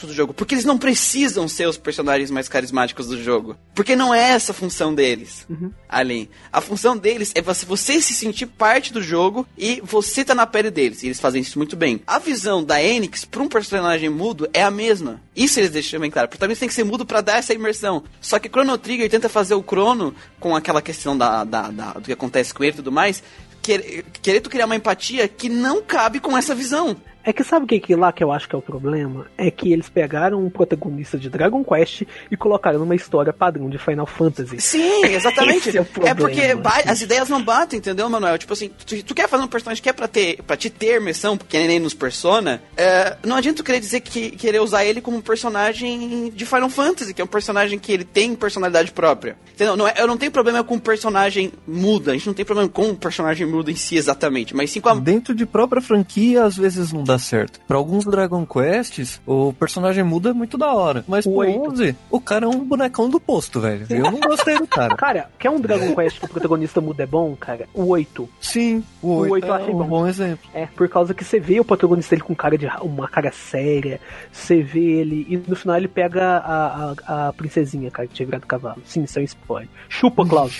carismáticos 0.00 0.08
do 0.08 0.14
jogo, 0.14 0.34
porque 0.34 0.54
eles 0.54 0.64
não 0.64 0.78
precisam 0.78 1.46
ser 1.48 1.66
os 1.68 1.76
personagens 1.76 2.30
mais 2.30 2.48
carismáticos 2.48 3.06
do 3.08 3.22
jogo. 3.22 3.56
Porque 3.74 3.94
não 3.94 4.14
é 4.14 4.30
essa 4.30 4.52
a 4.52 4.54
função 4.54 4.94
deles 4.94 5.46
ali. 5.88 6.30
A 6.52 6.60
função 6.60 6.96
deles 6.96 7.32
é 7.34 7.42
você, 7.42 7.66
você 7.66 8.00
se 8.00 8.14
sentir 8.14 8.46
parte 8.46 8.92
do 8.92 9.02
jogo 9.02 9.46
e 9.56 9.80
você 9.84 10.24
tá 10.24 10.34
na 10.34 10.46
pele 10.46 10.70
deles. 10.70 11.02
E 11.02 11.06
eles 11.06 11.20
fazem 11.20 11.42
isso 11.42 11.58
muito 11.58 11.76
bem. 11.76 12.00
A 12.06 12.18
visão 12.18 12.62
da 12.64 12.82
Enix 12.82 13.24
pra 13.24 13.42
um 13.42 13.48
personagem 13.48 14.08
mudo 14.08 14.48
é 14.52 14.62
a 14.62 14.70
mesma. 14.70 15.20
Isso 15.36 15.60
eles 15.60 15.70
deixam 15.70 16.00
bem 16.00 16.10
claro. 16.10 16.26
O 16.26 16.30
protagonista 16.30 16.60
tem 16.60 16.68
que 16.68 16.74
ser 16.74 16.84
mudo 16.84 17.04
pra 17.06 17.20
dar 17.20 17.38
essa 17.38 17.52
imersão. 17.54 18.02
Só 18.20 18.38
que 18.38 18.48
Chrono 18.48 18.76
Trigger 18.78 19.10
tenta 19.10 19.28
fazer 19.28 19.54
o 19.54 19.62
Chrono 19.62 20.14
com 20.38 20.54
aquela 20.56 20.80
questão 20.82 21.16
da, 21.16 21.44
da- 21.44 21.70
da- 21.70 21.92
do 21.94 22.02
que 22.02 22.12
acontece 22.12 22.52
com 22.54 22.62
ele 22.64 22.72
e 22.72 22.76
tudo 22.76 22.92
mais. 22.92 23.22
Querer, 23.62 24.04
querer 24.22 24.40
tu 24.40 24.48
criar 24.48 24.64
uma 24.64 24.74
empatia 24.76 25.28
que 25.28 25.48
não 25.48 25.82
cabe 25.82 26.18
com 26.18 26.36
essa 26.36 26.54
visão. 26.54 26.96
É 27.22 27.32
que 27.32 27.44
sabe 27.44 27.64
o 27.64 27.68
que, 27.68 27.78
que 27.80 27.94
lá 27.94 28.12
que 28.12 28.24
eu 28.24 28.32
acho 28.32 28.48
que 28.48 28.54
é 28.54 28.58
o 28.58 28.62
problema? 28.62 29.26
É 29.36 29.50
que 29.50 29.72
eles 29.72 29.88
pegaram 29.88 30.44
um 30.44 30.48
protagonista 30.50 31.18
de 31.18 31.28
Dragon 31.28 31.62
Quest 31.62 32.02
e 32.30 32.36
colocaram 32.36 32.78
numa 32.78 32.94
história 32.94 33.32
padrão 33.32 33.68
de 33.68 33.76
Final 33.78 34.06
Fantasy. 34.06 34.60
Sim, 34.60 35.04
exatamente. 35.12 35.68
Esse 35.68 35.78
é 35.78 35.80
o 35.82 35.84
problema. 35.84 36.16
porque 36.16 36.54
ba- 36.54 36.82
as 36.86 37.00
ideias 37.02 37.28
não 37.28 37.42
batem, 37.42 37.78
entendeu, 37.78 38.08
Manuel? 38.08 38.38
Tipo 38.38 38.52
assim, 38.54 38.70
tu, 38.86 39.02
tu 39.04 39.14
quer 39.14 39.28
fazer 39.28 39.44
um 39.44 39.48
personagem 39.48 39.82
que 39.82 39.88
é 39.88 39.92
pra, 39.92 40.08
ter, 40.08 40.42
pra 40.46 40.56
te 40.56 40.70
ter 40.70 40.96
imersão, 40.96 41.36
porque 41.36 41.58
nem 41.66 41.78
nos 41.78 41.94
Persona, 41.94 42.62
é, 42.76 43.16
não 43.26 43.36
adianta 43.36 43.58
tu 43.58 43.64
querer 43.64 43.80
dizer 43.80 44.00
que 44.00 44.30
querer 44.30 44.60
usar 44.60 44.84
ele 44.84 45.00
como 45.02 45.18
um 45.18 45.20
personagem 45.20 46.30
de 46.34 46.46
Final 46.46 46.70
Fantasy, 46.70 47.12
que 47.12 47.20
é 47.20 47.24
um 47.24 47.28
personagem 47.28 47.78
que 47.78 47.92
ele 47.92 48.04
tem 48.04 48.34
personalidade 48.34 48.90
própria. 48.92 49.36
Entendeu? 49.54 49.76
Não 49.76 49.86
é- 49.86 49.94
eu 49.98 50.06
não 50.06 50.16
tenho 50.16 50.32
problema 50.32 50.64
com 50.64 50.76
o 50.76 50.80
personagem 50.80 51.52
muda, 51.66 52.12
a 52.12 52.14
gente 52.14 52.26
não 52.26 52.34
tem 52.34 52.44
problema 52.44 52.68
com 52.70 52.90
o 52.90 52.96
personagem 52.96 53.46
mudo 53.46 53.70
em 53.70 53.76
si 53.76 53.96
exatamente, 53.96 54.56
mas 54.56 54.70
sim 54.70 54.80
com 54.80 54.88
a. 54.88 54.94
Dentro 54.94 55.34
de 55.34 55.44
própria 55.44 55.82
franquia, 55.82 56.44
às 56.44 56.56
vezes 56.56 56.92
não 56.92 57.04
dá 57.04 57.09
certo. 57.18 57.60
Pra 57.66 57.76
alguns 57.76 58.04
Dragon 58.04 58.44
Quests, 58.46 59.20
o 59.26 59.52
personagem 59.52 60.02
muda 60.04 60.32
muito 60.34 60.56
da 60.58 60.72
hora. 60.72 61.04
Mas 61.08 61.26
O 61.26 61.30
pro 61.30 61.38
oito. 61.40 61.70
11, 61.72 61.96
o 62.10 62.20
cara 62.20 62.46
é 62.46 62.48
um 62.48 62.64
bonecão 62.64 63.08
do 63.08 63.18
posto, 63.20 63.60
velho. 63.60 63.86
Eu 63.90 64.10
não 64.10 64.20
gostei 64.20 64.58
do 64.58 64.66
cara. 64.66 64.94
Cara, 65.00 65.30
quer 65.38 65.50
um 65.50 65.60
Dragon 65.60 65.94
Quest 65.94 66.18
que 66.20 66.26
o 66.26 66.28
protagonista 66.28 66.80
muda 66.80 67.02
é 67.02 67.06
bom, 67.06 67.34
cara? 67.36 67.68
O 67.74 67.86
8. 67.88 68.28
Sim, 68.40 68.84
o 69.02 69.08
O 69.08 69.16
8, 69.20 69.32
oito 69.32 69.46
eu 69.46 69.54
é 69.54 69.56
achei 69.62 69.74
um 69.74 69.78
bom. 69.78 69.86
bom 69.86 70.06
exemplo. 70.06 70.48
É, 70.52 70.66
por 70.66 70.88
causa 70.88 71.14
que 71.14 71.24
você 71.24 71.40
vê 71.40 71.58
o 71.60 71.64
protagonista 71.64 72.14
dele 72.14 72.26
com 72.26 72.34
cara 72.34 72.56
de 72.58 72.66
uma 72.82 73.08
cara 73.08 73.32
séria, 73.32 74.00
você 74.32 74.62
vê 74.62 74.80
ele, 75.00 75.26
e 75.28 75.36
no 75.36 75.56
final 75.56 75.76
ele 75.76 75.88
pega 75.88 76.22
a, 76.38 76.94
a, 77.06 77.28
a 77.28 77.32
princesinha, 77.32 77.90
cara, 77.90 78.06
que 78.08 78.14
tinha 78.14 78.26
virado 78.26 78.46
cavalo. 78.46 78.82
Sim, 78.84 79.04
isso 79.04 79.18
é 79.18 79.22
um 79.22 79.24
spoiler. 79.24 79.68
Chupa, 79.88 80.26
Cláudio. 80.26 80.56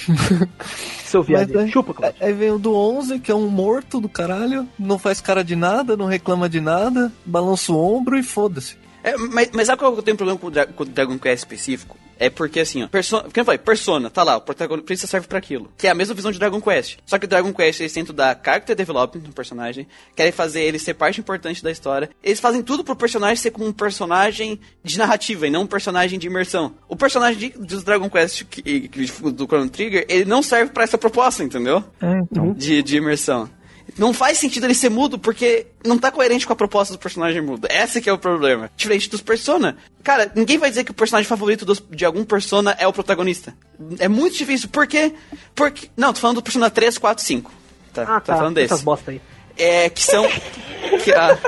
Seu 1.05 1.23
viado, 1.23 1.67
chupa, 1.69 1.93
Cláudio. 1.93 2.25
Aí 2.25 2.33
vem 2.33 2.51
o 2.51 2.59
do 2.59 2.75
11, 2.75 3.19
que 3.19 3.31
é 3.31 3.35
um 3.35 3.49
morto 3.49 4.01
do 4.01 4.09
caralho, 4.09 4.67
não 4.79 4.99
faz 4.99 5.21
cara 5.21 5.43
de 5.43 5.57
nada, 5.57 5.97
não 5.97 6.07
reclama 6.07 6.40
de 6.49 6.61
nada, 6.61 7.13
balança 7.25 7.73
o 7.73 7.79
ombro 7.79 8.19
e 8.19 8.23
foda-se. 8.23 8.77
É, 9.03 9.17
mas, 9.17 9.51
mas 9.55 9.67
sabe 9.67 9.79
qual 9.81 9.93
que 9.93 9.99
eu 9.99 10.03
tenho 10.03 10.17
problema 10.17 10.39
com 10.39 10.49
o, 10.49 10.51
Dra- 10.51 10.67
com 10.67 10.83
o 10.83 10.87
Dragon 10.87 11.19
Quest 11.19 11.39
específico? 11.39 11.97
É 12.19 12.29
porque 12.29 12.61
assim, 12.61 12.83
ó, 12.83 12.87
Persona, 12.87 13.27
eu 13.35 13.45
falei, 13.47 13.57
Persona, 13.57 14.11
tá 14.11 14.23
lá, 14.23 14.37
o 14.37 14.43
protagonista 14.43 15.07
serve 15.07 15.27
pra 15.27 15.39
aquilo. 15.39 15.73
Que 15.79 15.87
é 15.87 15.91
a 15.91 15.95
mesma 15.95 16.15
visão 16.15 16.31
de 16.31 16.39
Dragon 16.39 16.61
Quest. 16.61 16.99
Só 17.07 17.19
que 17.19 17.25
o 17.25 17.29
Dragon 17.29 17.51
Quest, 17.51 17.81
eles 17.81 17.95
tentam 17.95 18.15
dar 18.15 18.39
character 18.45 18.77
development 18.77 19.23
no 19.27 19.33
personagem, 19.33 19.87
querem 20.15 20.31
fazer 20.31 20.61
ele 20.65 20.79
ser 20.79 20.93
parte 20.93 21.19
importante 21.19 21.63
da 21.63 21.71
história. 21.71 22.11
Eles 22.23 22.39
fazem 22.39 22.61
tudo 22.63 22.85
pro 22.85 22.95
personagem 22.95 23.37
ser 23.37 23.53
como 23.53 23.67
um 23.67 23.73
personagem 23.73 24.61
de 24.85 24.99
narrativa 24.99 25.47
e 25.47 25.51
não 25.51 25.63
um 25.63 25.67
personagem 25.67 26.19
de 26.19 26.27
imersão. 26.27 26.75
O 26.87 26.95
personagem 26.95 27.39
de, 27.53 27.59
dos 27.59 27.83
Dragon 27.83 28.11
Quest 28.11 28.45
que, 28.45 28.61
que- 28.89 29.31
do 29.33 29.47
Chrono 29.47 29.71
Trigger, 29.71 30.05
ele 30.07 30.27
não 30.27 30.43
serve 30.43 30.73
pra 30.73 30.85
essa 30.85 30.99
proposta, 30.99 31.43
entendeu? 31.43 31.83
É, 32.03 32.19
então. 32.31 32.53
de, 32.53 32.83
de 32.83 32.99
imersão. 32.99 33.49
Não 34.01 34.15
faz 34.15 34.39
sentido 34.39 34.65
ele 34.67 34.73
ser 34.75 34.89
mudo 34.89 35.19
porque 35.19 35.67
não 35.85 35.99
tá 35.99 36.11
coerente 36.11 36.47
com 36.47 36.55
a 36.55 36.57
proposta 36.57 36.95
do 36.95 36.99
personagem 36.99 37.43
mudo. 37.43 37.69
Esse 37.71 38.01
que 38.01 38.09
é 38.09 38.13
o 38.13 38.17
problema. 38.17 38.71
Diferente 38.75 39.11
dos 39.11 39.21
Persona. 39.21 39.77
Cara, 40.03 40.33
ninguém 40.35 40.57
vai 40.57 40.71
dizer 40.71 40.85
que 40.85 40.91
o 40.91 40.95
personagem 40.95 41.29
favorito 41.29 41.67
dos- 41.67 41.83
de 41.91 42.07
algum 42.07 42.25
Persona 42.25 42.75
é 42.79 42.87
o 42.89 42.93
protagonista. 42.95 43.55
É 43.99 44.09
muito 44.09 44.39
difícil. 44.39 44.71
Por 44.71 44.87
quê? 44.87 45.13
Porque... 45.55 45.91
Não, 45.95 46.15
tô 46.15 46.21
falando 46.21 46.37
do 46.37 46.43
Persona 46.43 46.71
3, 46.71 46.97
4, 46.97 47.23
5. 47.23 47.53
Tá, 47.93 48.03
Ah, 48.17 48.21
tá. 48.21 48.37
falando 48.37 48.55
desse. 48.55 48.73
Essas 48.73 48.83
bosta 48.83 49.11
aí. 49.11 49.21
É, 49.59 49.91
que 49.91 50.03
são... 50.03 50.25
que 51.05 51.13
a... 51.13 51.39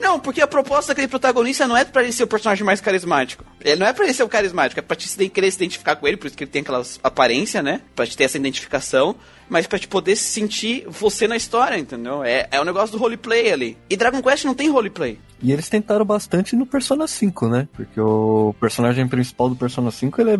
Não, 0.00 0.20
porque 0.20 0.40
a 0.40 0.46
proposta 0.46 0.92
daquele 0.92 1.08
protagonista 1.08 1.66
não 1.66 1.76
é 1.76 1.84
pra 1.84 2.02
ele 2.02 2.12
ser 2.12 2.24
o 2.24 2.26
personagem 2.26 2.64
mais 2.64 2.80
carismático. 2.80 3.44
Ele 3.60 3.76
não 3.80 3.86
é 3.86 3.92
pra 3.92 4.04
ele 4.04 4.14
ser 4.14 4.22
o 4.22 4.28
carismático, 4.28 4.78
é 4.78 4.82
pra 4.82 4.96
te 4.96 5.08
se- 5.08 5.28
querer 5.28 5.50
se 5.50 5.56
identificar 5.56 5.96
com 5.96 6.06
ele, 6.06 6.16
por 6.16 6.26
isso 6.26 6.36
que 6.36 6.44
ele 6.44 6.50
tem 6.50 6.62
aquela 6.62 6.82
aparência, 7.02 7.62
né? 7.62 7.80
Pra 7.94 8.06
te 8.06 8.16
ter 8.16 8.24
essa 8.24 8.36
identificação. 8.38 9.16
Mas 9.48 9.66
pra 9.66 9.78
te 9.78 9.86
poder 9.86 10.16
sentir 10.16 10.84
você 10.88 11.28
na 11.28 11.36
história, 11.36 11.78
entendeu? 11.78 12.24
É, 12.24 12.48
é 12.50 12.60
o 12.60 12.64
negócio 12.64 12.90
do 12.90 12.98
roleplay 12.98 13.52
ali. 13.52 13.78
E 13.88 13.96
Dragon 13.96 14.20
Quest 14.20 14.44
não 14.44 14.54
tem 14.54 14.68
roleplay. 14.68 15.20
E 15.42 15.52
eles 15.52 15.68
tentaram 15.68 16.04
bastante 16.04 16.56
no 16.56 16.64
Persona 16.64 17.06
5, 17.06 17.48
né? 17.48 17.68
Porque 17.74 18.00
o 18.00 18.54
personagem 18.60 19.06
principal 19.06 19.48
do 19.50 19.56
Persona 19.56 19.90
5, 19.90 20.20
ele 20.20 20.30
é. 20.32 20.38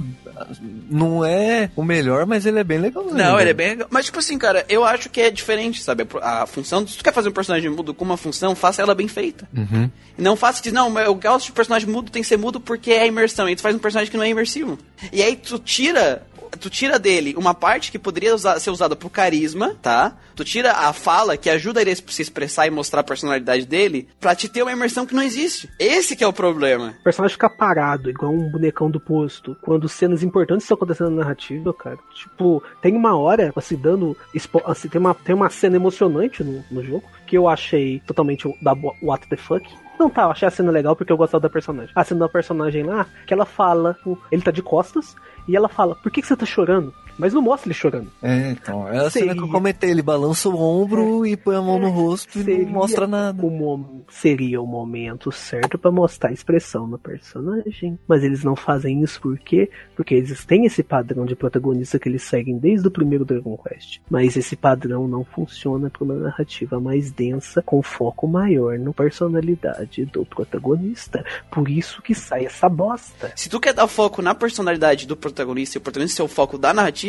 Não 0.91 1.25
é 1.25 1.71
o 1.77 1.83
melhor, 1.85 2.27
mas 2.27 2.47
ele 2.47 2.59
é 2.59 2.65
bem 2.65 2.79
legal. 2.79 3.05
Não, 3.05 3.39
ele 3.39 3.51
é 3.51 3.55
bem 3.55 3.69
legal. 3.71 3.89
Mas, 3.91 4.07
tipo 4.07 4.19
assim, 4.19 4.39
cara, 4.39 4.65
eu 4.69 4.85
acho 4.85 5.11
que 5.11 5.21
é 5.21 5.31
diferente, 5.31 5.83
sabe? 5.83 6.07
A 6.23 6.37
a 6.43 6.47
função. 6.47 6.87
Se 6.87 6.97
tu 6.99 7.05
quer 7.05 7.13
fazer 7.13 7.29
um 7.29 7.33
personagem 7.33 7.71
mudo 7.71 7.93
com 7.95 8.05
uma 8.05 8.17
função, 8.17 8.55
faça 8.55 8.83
ela 8.83 8.95
bem 8.95 9.09
feita. 9.09 9.49
Uhum. 9.57 9.91
Não 10.19 10.37
faça 10.37 10.63
diz, 10.63 10.73
não, 10.73 10.97
eu 10.99 11.15
gosto 11.15 11.47
de 11.47 11.53
personagem 11.53 11.89
mudo, 11.89 12.11
tem 12.11 12.23
que 12.23 12.29
ser 12.29 12.37
mudo 12.37 12.61
porque 12.61 12.91
é 12.93 13.07
imersão. 13.07 13.49
E 13.49 13.57
tu 13.57 13.63
faz 13.63 13.75
um 13.75 13.79
personagem 13.79 14.11
que 14.11 14.17
não 14.17 14.25
é 14.25 14.29
imersivo. 14.29 14.79
E 15.13 15.23
aí 15.23 15.37
tu 15.37 15.59
tira. 15.59 16.23
Tu 16.61 16.71
tira 16.71 16.99
dele 16.99 17.35
uma 17.37 17.53
parte 17.53 17.91
que 17.91 17.99
poderia 17.99 18.35
usar- 18.35 18.59
ser 18.61 18.71
usada 18.71 18.95
pro 18.97 19.11
carisma, 19.11 19.75
tá? 19.83 20.17
Tu 20.35 20.43
tira 20.45 20.73
a 20.73 20.93
fala 20.93 21.37
que 21.37 21.51
ajuda 21.51 21.83
ele 21.83 21.91
a 21.91 21.97
se 21.97 22.23
expressar 22.23 22.67
e 22.67 22.71
mostrar 22.71 23.01
a 23.01 23.05
personalidade 23.05 23.67
dele 23.67 24.09
pra 24.21 24.35
te 24.35 24.49
ter 24.49 24.63
uma 24.63 24.73
imersão 24.73 24.86
que 25.07 25.15
não 25.15 25.23
existe. 25.23 25.71
Esse 25.79 26.15
que 26.15 26.25
é 26.25 26.27
o 26.27 26.33
problema. 26.33 26.95
O 27.01 27.03
personagem 27.03 27.35
fica 27.35 27.51
parado, 27.51 28.11
igual 28.11 28.33
um 28.33 28.51
bonecão 28.51 28.91
do 28.91 29.01
posto, 29.01 29.57
quando 29.61 29.89
cenas 29.89 30.23
importantes 30.23 30.65
estão 30.65 30.77
acontecendo 30.77 31.11
na 31.11 31.17
narrativa, 31.17 31.73
cara. 31.73 31.99
Tipo, 32.15 32.63
tem 32.81 32.95
uma 32.95 33.17
hora, 33.17 33.53
assim, 33.57 33.77
dando. 33.77 34.17
Assim, 34.65 34.89
tem, 34.89 35.01
uma, 35.01 35.15
tem 35.15 35.35
uma 35.35 35.51
cena 35.51 35.77
emocionante 35.77 36.45
no, 36.45 36.65
no 36.71 36.83
jogo, 36.83 37.05
que 37.27 37.37
eu 37.37 37.49
achei 37.49 38.01
totalmente 38.07 38.49
da 38.63 38.75
what 39.03 39.27
the 39.29 39.37
fuck. 39.37 39.69
Não 39.99 40.11
tá, 40.11 40.23
eu 40.23 40.31
achei 40.31 40.47
a 40.47 40.51
cena 40.51 40.71
legal 40.71 40.95
porque 40.95 41.13
eu 41.13 41.17
gostava 41.17 41.41
da 41.41 41.51
personagem. 41.51 41.91
A 41.95 42.05
cena 42.05 42.21
da 42.21 42.29
personagem 42.29 42.83
lá, 42.83 43.07
que 43.27 43.33
ela 43.33 43.47
fala, 43.47 43.97
ele 44.31 44.43
tá 44.43 44.51
de 44.51 44.63
costas, 44.63 45.17
e 45.49 45.57
ela 45.57 45.69
fala, 45.69 45.95
por 45.95 46.11
que, 46.11 46.21
que 46.21 46.27
você 46.27 46.37
tá 46.37 46.45
chorando? 46.45 46.93
Mas 47.19 47.33
não 47.33 47.43
mostra 47.43 47.69
ele 47.69 47.75
chorando. 47.75 48.11
É, 48.23 48.51
então. 48.51 48.87
É 48.89 48.99
a 49.07 49.11
cena 49.11 49.27
que 49.33 49.39
eu 49.41 49.45
Seria. 49.45 49.53
comentei. 49.53 49.91
Ele 49.91 50.03
balança 50.03 50.49
o 50.49 50.57
ombro 50.61 51.25
e 51.27 51.37
põe 51.37 51.57
a 51.57 51.63
mão 51.63 51.79
no 51.79 51.89
rosto 51.91 52.39
e 52.39 52.45
Seria 52.45 52.65
não 52.65 52.73
mostra 52.73 53.07
nada. 53.07 53.45
o 53.45 53.51
mom- 53.51 54.03
seria 54.09 54.61
o 54.61 54.67
momento 54.67 55.31
certo 55.33 55.79
pra 55.79 55.91
mostrar 55.91 56.31
a 56.31 56.33
expressão 56.33 56.87
no 56.87 56.99
personagem. 56.99 57.99
Mas 58.07 58.23
eles 58.23 58.45
não 58.45 58.55
fazem 58.57 59.03
isso 59.03 59.21
por 59.21 59.39
quê? 59.39 59.71
Porque 59.95 60.15
eles 60.15 60.45
têm 60.45 60.67
esse 60.67 60.83
padrão 60.83 61.25
de 61.25 61.35
protagonista 61.35 61.99
que 61.99 62.09
eles 62.09 62.23
seguem 62.23 62.59
desde 62.59 62.87
o 62.89 62.91
primeiro 62.91 63.25
Dragon 63.25 63.57
Quest. 63.57 64.01
Mas 64.11 64.37
esse 64.37 64.57
padrão 64.57 65.09
não 65.09 65.25
funciona 65.25 65.91
pra 65.91 66.05
uma 66.05 66.15
narrativa 66.15 66.79
mais 66.81 67.11
densa, 67.11 67.63
com 67.63 67.83
foco 67.83 68.27
maior 68.29 68.79
na 68.79 68.93
personalidade 68.93 70.05
do 70.07 70.25
protagonista. 70.25 71.25
Por 71.51 71.69
isso 71.69 72.03
que 72.03 72.15
sai 72.15 72.47
essa 72.47 72.69
bosta. 72.69 73.33
Se 73.35 73.49
tu 73.49 73.59
quer 73.61 73.73
dar 73.73 73.87
foco 73.87 74.23
na 74.23 74.35
personalidade 74.35 75.07
do 75.07 75.17
protagonista 75.17 75.77
e 75.77 75.79
o 75.79 75.83
protagonista 75.83 76.17
ser 76.17 76.23
o 76.23 76.29
foco 76.29 76.57
da 76.59 76.73
narrativa, 76.73 77.06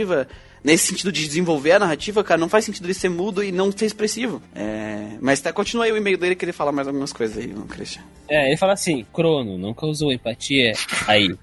nesse 0.63 0.87
sentido 0.87 1.11
de 1.11 1.25
desenvolver 1.25 1.73
a 1.73 1.79
narrativa, 1.79 2.23
cara, 2.23 2.39
não 2.39 2.49
faz 2.49 2.65
sentido 2.65 2.85
ele 2.85 2.93
ser 2.93 3.09
mudo 3.09 3.43
e 3.43 3.51
não 3.51 3.71
ser 3.71 3.85
expressivo. 3.85 4.41
É... 4.53 5.17
Mas 5.21 5.39
tá, 5.39 5.53
continua 5.53 5.85
aí 5.85 5.91
o 5.91 5.97
e-mail 5.97 6.17
dele 6.17 6.35
que 6.35 6.45
ele 6.45 6.51
fala 6.51 6.71
mais 6.71 6.87
algumas 6.87 7.13
coisas 7.13 7.37
aí, 7.37 7.53
o 7.53 7.63
Christian. 7.63 8.01
É, 8.29 8.47
ele 8.47 8.57
fala 8.57 8.73
assim, 8.73 9.05
Crono, 9.13 9.57
não 9.57 9.73
causou 9.73 10.11
empatia 10.11 10.73
aí. 11.07 11.33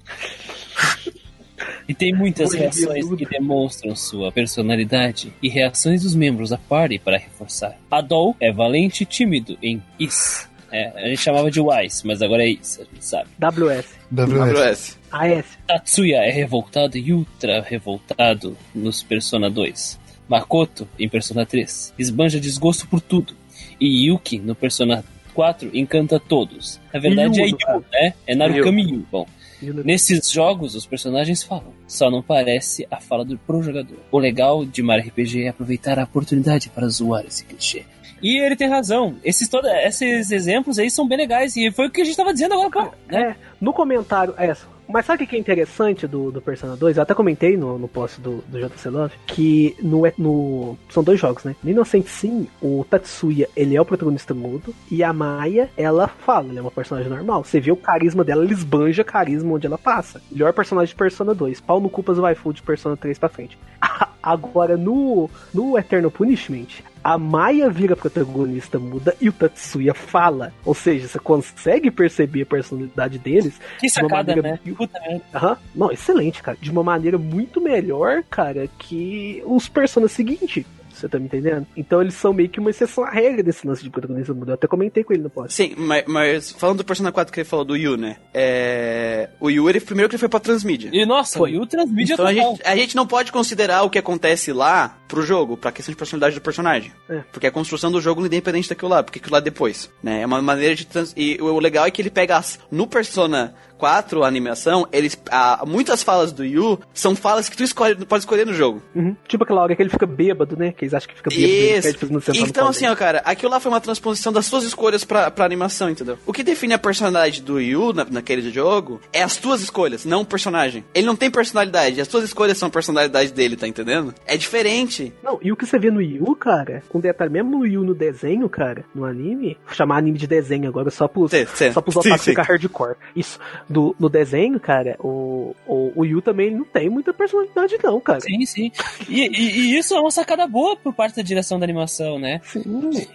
E 1.87 1.93
tem 1.93 2.13
muitas 2.13 2.49
Foi 2.49 2.59
reações 2.59 3.09
que 3.15 3.25
demonstram 3.25 3.95
sua 3.95 4.31
personalidade 4.31 5.33
e 5.41 5.49
reações 5.49 6.03
dos 6.03 6.15
membros 6.15 6.49
da 6.49 6.57
party 6.57 6.99
para 6.99 7.17
reforçar. 7.17 7.77
Adol 7.89 8.35
é 8.39 8.51
valente 8.51 9.03
e 9.03 9.05
tímido 9.05 9.57
em 9.61 9.81
Is. 9.99 10.49
É, 10.71 11.05
a 11.05 11.07
gente 11.07 11.21
chamava 11.21 11.49
de 11.49 11.61
Wise, 11.61 12.05
mas 12.05 12.21
agora 12.21 12.43
é 12.43 12.49
Is, 12.49 12.79
a 12.79 12.83
gente 12.83 13.05
sabe. 13.05 13.29
WS. 13.39 13.87
WS. 14.15 14.97
AS. 15.11 15.45
Tatsuya 15.67 16.17
é 16.19 16.31
revoltado 16.31 16.97
e 16.97 17.11
ultra 17.11 17.61
revoltado 17.61 18.57
nos 18.73 19.03
Persona 19.03 19.49
2. 19.49 19.99
Makoto, 20.27 20.87
em 20.97 21.07
Persona 21.07 21.45
3, 21.45 21.93
esbanja 21.99 22.39
desgosto 22.39 22.87
por 22.87 23.01
tudo. 23.01 23.33
E 23.79 24.07
Yuki, 24.07 24.39
no 24.39 24.55
Persona 24.55 25.03
4, 25.33 25.69
encanta 25.73 26.19
todos. 26.19 26.79
Na 26.93 26.99
verdade 26.99 27.41
é 27.41 27.43
no 27.43 27.49
Yu, 27.49 27.85
né? 27.91 28.13
É 28.25 28.35
Narukami 28.35 28.83
Yu. 28.83 29.05
Bom, 29.11 29.27
nesses 29.61 30.31
jogos 30.31 30.75
os 30.75 30.85
personagens 30.85 31.43
falam, 31.43 31.73
só 31.87 32.09
não 32.09 32.21
parece 32.21 32.87
a 32.89 32.99
fala 32.99 33.23
do 33.23 33.37
pro 33.37 33.61
jogador. 33.61 33.99
O 34.11 34.17
legal 34.17 34.65
de 34.65 34.81
Mario 34.81 35.09
RPG 35.09 35.43
é 35.43 35.49
aproveitar 35.49 35.99
a 35.99 36.03
oportunidade 36.03 36.69
para 36.69 36.87
zoar 36.87 37.25
esse 37.25 37.45
clichê. 37.45 37.83
E 38.21 38.39
ele 38.39 38.55
tem 38.55 38.69
razão. 38.69 39.15
Esses, 39.23 39.47
toda, 39.47 39.69
esses 39.83 40.31
exemplos 40.31 40.79
aí 40.79 40.89
são 40.89 41.07
bem 41.07 41.17
legais. 41.17 41.55
E 41.55 41.71
foi 41.71 41.87
o 41.87 41.91
que 41.91 42.01
a 42.01 42.05
gente 42.05 42.17
tava 42.17 42.33
dizendo 42.33 42.53
agora, 42.53 42.69
pô. 42.69 42.81
Né? 43.07 43.21
É, 43.21 43.35
no 43.59 43.73
comentário. 43.73 44.33
É, 44.37 44.55
mas 44.87 45.05
sabe 45.05 45.23
o 45.23 45.27
que 45.27 45.35
é 45.35 45.39
interessante 45.39 46.07
do, 46.07 46.31
do 46.31 46.41
Persona 46.41 46.75
2? 46.75 46.97
Eu 46.97 47.03
até 47.03 47.13
comentei 47.13 47.57
no, 47.57 47.77
no 47.77 47.87
post 47.87 48.21
do, 48.21 48.43
do 48.47 48.59
JC 48.59 48.89
Love 48.89 49.13
que 49.25 49.75
no, 49.81 50.03
no. 50.17 50.77
São 50.89 51.03
dois 51.03 51.19
jogos, 51.19 51.43
né? 51.43 51.55
No 51.63 51.71
Innocent 51.71 52.05
Sim, 52.05 52.47
o 52.61 52.85
Tatsuya, 52.87 53.49
ele 53.55 53.75
é 53.75 53.81
o 53.81 53.85
protagonista 53.85 54.33
mudo. 54.33 54.75
E 54.89 55.03
a 55.03 55.11
Maya, 55.11 55.69
ela 55.75 56.07
fala, 56.07 56.49
ela 56.49 56.59
é 56.59 56.61
uma 56.61 56.71
personagem 56.71 57.09
normal. 57.09 57.43
Você 57.43 57.59
vê 57.59 57.71
o 57.71 57.75
carisma 57.75 58.23
dela, 58.23 58.43
ela 58.43 58.53
esbanja 58.53 59.03
carisma 59.03 59.55
onde 59.55 59.65
ela 59.65 59.77
passa. 59.77 60.21
Melhor 60.31 60.53
personagem 60.53 60.89
de 60.89 60.97
Persona 60.97 61.33
2. 61.33 61.61
Pau 61.61 61.79
no 61.79 61.89
culpas 61.89 62.19
waifu 62.19 62.53
de 62.53 62.61
Persona 62.61 62.95
3 62.95 63.17
pra 63.17 63.29
frente. 63.29 63.57
Agora, 64.21 64.77
no, 64.77 65.29
no 65.53 65.77
Eternal 65.77 66.11
Punishment, 66.11 66.83
a 67.05 67.19
Maya 67.19 67.69
vira 67.69 67.95
protagonista 67.95 68.79
muda 68.79 69.15
e 69.21 69.29
o 69.29 69.31
Tatsuya 69.31 69.93
fala. 69.93 70.51
Ou 70.65 70.73
seja, 70.73 71.07
você 71.07 71.19
consegue 71.19 71.91
perceber 71.91 72.41
a 72.41 72.45
personalidade 72.47 73.19
deles 73.19 73.61
Que 73.79 73.85
de 73.85 73.99
uma 73.99 74.09
sacada, 74.09 74.35
maneira 74.35 74.59
né? 74.65 74.73
Puta. 74.75 74.99
Aham. 75.31 75.57
Não, 75.75 75.91
excelente, 75.91 76.41
cara. 76.41 76.57
De 76.59 76.71
uma 76.71 76.81
maneira 76.81 77.19
muito 77.19 77.61
melhor, 77.61 78.23
cara, 78.27 78.67
que 78.79 79.43
os 79.45 79.69
personagens 79.69 80.13
seguintes. 80.13 80.65
Você 80.95 81.09
tá 81.09 81.19
me 81.19 81.25
entendendo? 81.25 81.67
Então 81.75 82.01
eles 82.01 82.13
são 82.13 82.33
meio 82.33 82.49
que 82.49 82.59
uma 82.59 82.69
exceção 82.69 83.03
à 83.03 83.09
regra 83.09 83.43
desse 83.43 83.67
lance 83.67 83.83
de 83.83 83.89
protagonista 83.89 84.33
mudo. 84.33 84.51
Eu 84.51 84.55
até 84.55 84.67
comentei 84.67 85.03
com 85.03 85.13
ele 85.13 85.23
no 85.23 85.29
post. 85.29 85.53
Sim, 85.53 85.73
mas, 85.77 86.03
mas 86.07 86.51
falando 86.51 86.77
do 86.77 86.85
Persona 86.85 87.11
4 87.11 87.33
que 87.33 87.39
ele 87.41 87.47
falou 87.47 87.65
do 87.65 87.75
Yu, 87.75 87.97
né? 87.97 88.17
É... 88.33 89.29
O 89.39 89.49
Yu, 89.49 89.69
ele 89.69 89.79
primeiro 89.79 90.09
que 90.09 90.15
ele 90.15 90.19
foi 90.19 90.29
pra 90.29 90.39
Transmídia. 90.39 90.89
E 90.93 91.05
nossa, 91.05 91.37
Foi. 91.37 91.57
o 91.57 91.65
transmídia 91.65 92.13
Então 92.13 92.25
a 92.25 92.33
total. 92.33 92.51
gente, 92.51 92.61
a 92.65 92.75
gente 92.75 92.95
não 92.95 93.05
pode 93.05 93.31
considerar 93.31 93.83
o 93.83 93.89
que 93.89 93.99
acontece 93.99 94.53
lá 94.53 94.97
pro 95.07 95.21
jogo, 95.21 95.57
pra 95.57 95.71
questão 95.71 95.91
de 95.91 95.97
personalidade 95.97 96.35
do 96.35 96.41
personagem. 96.41 96.91
É. 97.09 97.19
Porque 97.31 97.47
a 97.47 97.51
construção 97.51 97.91
do 97.91 98.01
jogo 98.01 98.23
é 98.23 98.25
independente 98.27 98.69
daquilo 98.69 98.89
lá, 98.89 99.03
porque 99.03 99.19
aquilo 99.19 99.33
lá 99.33 99.39
é 99.39 99.41
depois. 99.41 99.91
Né? 100.01 100.21
É 100.21 100.25
uma 100.25 100.41
maneira 100.41 100.75
de. 100.75 100.85
Trans... 100.85 101.13
E 101.15 101.37
o 101.41 101.59
legal 101.59 101.85
é 101.85 101.91
que 101.91 102.01
ele 102.01 102.09
pega 102.09 102.37
as... 102.37 102.59
no 102.71 102.87
Persona 102.87 103.53
4, 103.85 104.23
a 104.23 104.27
animação, 104.27 104.87
eles. 104.91 105.15
a- 105.29 105.63
muitas 105.67 106.01
falas 106.01 106.31
do 106.31 106.43
Yu 106.43 106.79
são 106.91 107.15
falas 107.15 107.47
que 107.47 107.55
tu 107.55 107.63
escolhe, 107.63 107.95
pode 108.05 108.23
escolher 108.23 108.43
no 108.43 108.51
jogo. 108.53 108.81
Uhum. 108.95 109.15
Tipo 109.27 109.43
aquela 109.43 109.61
hora 109.61 109.75
que 109.75 109.81
ele 109.83 109.91
fica 109.91 110.07
bêbado, 110.07 110.57
né? 110.57 110.71
Que 110.71 110.85
eles 110.85 110.93
acham 110.95 111.07
que 111.07 111.15
fica 111.15 111.29
bêbado. 111.29 111.45
ele 111.45 111.77
Isso. 111.77 112.11
no 112.11 112.47
Então, 112.47 112.67
assim, 112.67 112.87
ó, 112.87 112.95
cara, 112.95 113.19
aquilo 113.23 113.51
lá 113.51 113.59
foi 113.59 113.71
uma 113.71 113.79
transposição 113.79 114.33
das 114.33 114.47
suas 114.47 114.63
escolhas 114.63 115.03
pra, 115.03 115.29
pra 115.29 115.45
animação, 115.45 115.87
entendeu? 115.87 116.17
O 116.25 116.33
que 116.33 116.41
define 116.41 116.73
a 116.73 116.79
personalidade 116.79 117.43
do 117.43 117.59
Yu 117.61 117.93
na, 117.93 118.05
naquele 118.09 118.49
jogo 118.51 118.99
é 119.13 119.21
as 119.21 119.37
tuas 119.37 119.61
escolhas, 119.61 120.03
não 120.03 120.21
o 120.21 120.25
personagem. 120.25 120.83
Ele 120.91 121.05
não 121.05 121.15
tem 121.15 121.29
personalidade, 121.29 122.01
as 122.01 122.07
tuas 122.07 122.23
escolhas 122.23 122.57
são 122.57 122.69
a 122.69 122.71
personalidade 122.71 123.31
dele, 123.33 123.55
tá 123.55 123.67
entendendo? 123.67 124.15
É 124.25 124.35
diferente. 124.35 125.13
Não, 125.23 125.37
e 125.43 125.51
o 125.51 125.55
que 125.55 125.63
você 125.67 125.77
vê 125.77 125.91
no 125.91 126.01
Yu, 126.01 126.35
cara, 126.37 126.81
com 126.89 126.99
detalhe, 126.99 127.31
mesmo 127.31 127.51
no 127.59 127.67
Yu 127.67 127.83
no 127.83 127.93
desenho, 127.93 128.49
cara, 128.49 128.83
no 128.95 129.05
anime, 129.05 129.57
vou 129.63 129.75
chamar 129.75 129.97
anime 129.99 130.17
de 130.17 130.25
desenho 130.25 130.67
agora 130.67 130.89
só 130.89 131.07
pros, 131.07 131.29
Sim, 131.29 131.45
sim. 131.53 131.71
só 131.71 131.81
pros 131.81 131.95
otakus 131.97 132.23
ficar 132.25 132.41
hardcore. 132.43 132.95
Isso, 133.15 133.37
do, 133.75 133.93
no 133.99 134.07
desenho, 134.07 134.57
cara, 134.57 134.95
o, 135.01 135.53
o, 135.67 135.91
o 135.97 136.05
Yu 136.05 136.21
também 136.21 136.49
não 136.49 136.63
tem 136.63 136.89
muita 136.89 137.13
personalidade 137.13 137.75
não, 137.83 137.99
cara. 137.99 138.21
Sim, 138.21 138.45
sim. 138.45 138.71
E, 139.09 139.21
e- 139.27 139.51
e 139.73 139.77
isso 139.77 139.93
é 139.93 139.99
uma 139.99 140.09
sacada 140.11 140.47
boa 140.47 140.77
por 140.77 140.93
parte 140.93 141.17
da 141.17 141.21
direção 141.21 141.59
da 141.59 141.65
animação, 141.65 142.17
né? 142.17 142.39
Sim, 142.45 142.63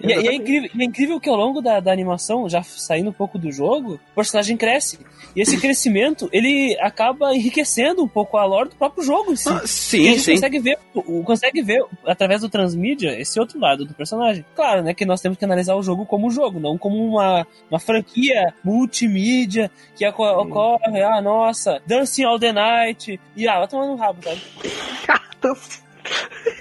E, 0.02 0.06
e 0.08 0.28
é, 0.28 0.34
incrível, 0.34 0.70
é 0.78 0.84
incrível 0.84 1.18
que 1.18 1.30
ao 1.30 1.36
longo 1.36 1.62
da, 1.62 1.80
da 1.80 1.90
animação, 1.90 2.46
já 2.46 2.62
saindo 2.62 3.08
um 3.08 3.12
pouco 3.14 3.38
do 3.38 3.50
jogo, 3.50 3.94
o 3.94 4.14
personagem 4.14 4.54
cresce. 4.54 4.98
E 5.34 5.40
esse 5.40 5.56
crescimento, 5.60 6.28
ele 6.30 6.76
acaba 6.80 7.34
enriquecendo 7.34 8.02
um 8.02 8.08
pouco 8.08 8.36
a 8.36 8.44
lore 8.44 8.68
do 8.68 8.76
próprio 8.76 9.02
jogo. 9.02 9.32
Ah, 9.46 9.60
E 9.60 9.64
a 9.64 9.66
sim, 9.66 10.02
gente 10.04 10.20
sim. 10.20 10.32
consegue 10.32 10.58
ver, 10.58 10.78
consegue 11.24 11.62
ver 11.62 11.82
através 12.06 12.42
do 12.42 12.50
transmídia 12.50 13.18
esse 13.18 13.40
outro 13.40 13.58
lado 13.58 13.86
do 13.86 13.94
personagem. 13.94 14.44
Claro, 14.54 14.82
né, 14.82 14.92
que 14.92 15.06
nós 15.06 15.22
temos 15.22 15.38
que 15.38 15.44
analisar 15.44 15.74
o 15.76 15.82
jogo 15.82 16.04
como 16.04 16.30
jogo, 16.30 16.60
não 16.60 16.76
como 16.76 16.96
uma, 17.02 17.46
uma 17.70 17.78
franquia 17.80 18.52
multimídia 18.62 19.70
que 19.96 20.04
aco- 20.04 20.24
ocorre, 20.42 21.02
ah, 21.02 21.20
nossa, 21.20 21.80
Dancing 21.86 22.24
All 22.24 22.38
the 22.38 22.52
Night, 22.52 23.20
e 23.36 23.48
ah, 23.48 23.58
vai 23.58 23.68
tomar 23.68 23.86
no 23.86 23.96
rabo, 23.96 24.18
sabe? 24.22 24.40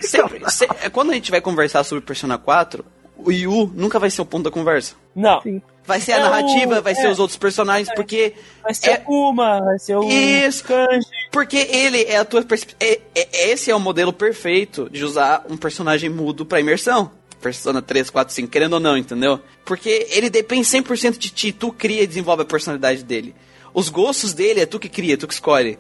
Sempre- 0.02 0.50
se- 0.52 0.68
é, 0.84 0.90
quando 0.90 1.12
a 1.12 1.14
gente 1.14 1.32
vai 1.32 1.42
conversar 1.42 1.84
sobre 1.84 2.04
Persona 2.04 2.38
4, 2.38 2.86
o 3.18 3.32
Yu 3.32 3.72
nunca 3.76 4.00
vai 4.00 4.10
ser 4.10 4.22
o 4.22 4.26
ponto 4.26 4.44
da 4.44 4.52
conversa. 4.52 4.96
Não. 5.16 5.42
Sim. 5.42 5.62
Vai 5.86 6.00
ser 6.00 6.14
a 6.14 6.18
É 6.18 6.20
o- 6.20 6.24
narrativa, 6.24 6.82
vai 6.82 6.94
ser 6.94 7.08
é. 7.08 7.10
os 7.10 7.20
outros 7.20 7.38
personagens, 7.38 7.90
porque 7.96 8.34
Vai 8.62 8.74
ser 8.74 8.92
É- 8.92 8.98
Kuma, 8.98 9.60
vai 9.60 9.80
ser 9.80 9.96
o 9.96 10.04
Isso. 10.04 10.64
Kanji. 10.66 11.08
Porque 11.32 11.58
ele 11.58 12.04
é 12.04 12.18
a 12.18 12.26
tua 12.26 12.46
é- 12.80 13.00
é- 13.16 13.50
Esse 13.52 13.72
é 13.72 13.76
o 13.76 13.80
modelo 13.80 14.14
perfeito 14.14 14.88
de 14.92 15.04
usar 15.04 15.44
um 15.50 15.58
personagem 15.58 16.10
mudo 16.10 16.46
pra 16.46 16.60
imersão. 16.60 17.12
Persona 17.42 17.82
3, 17.82 18.10
4, 18.10 18.34
5, 18.34 18.50
querendo 18.50 18.74
ou 18.74 18.80
não, 18.80 18.98
entendeu? 18.98 19.40
Porque 19.66 20.06
ele 20.12 20.30
depende 20.30 20.66
100% 20.68 21.18
de 21.18 21.30
ti, 21.30 21.52
tu 21.54 21.72
cria 21.72 22.04
e 22.04 22.08
desenvolve 22.08 22.44
a 22.44 22.46
personalidade 22.46 23.02
dele. 23.04 23.34
Os 23.74 23.90
gostos 23.90 24.34
dele 24.34 24.62
é 24.62 24.66
tu 24.66 24.80
que 24.80 24.90
cria, 24.90 25.18
tu 25.18 25.28
que 25.28 25.34
escolhe, 25.34 25.78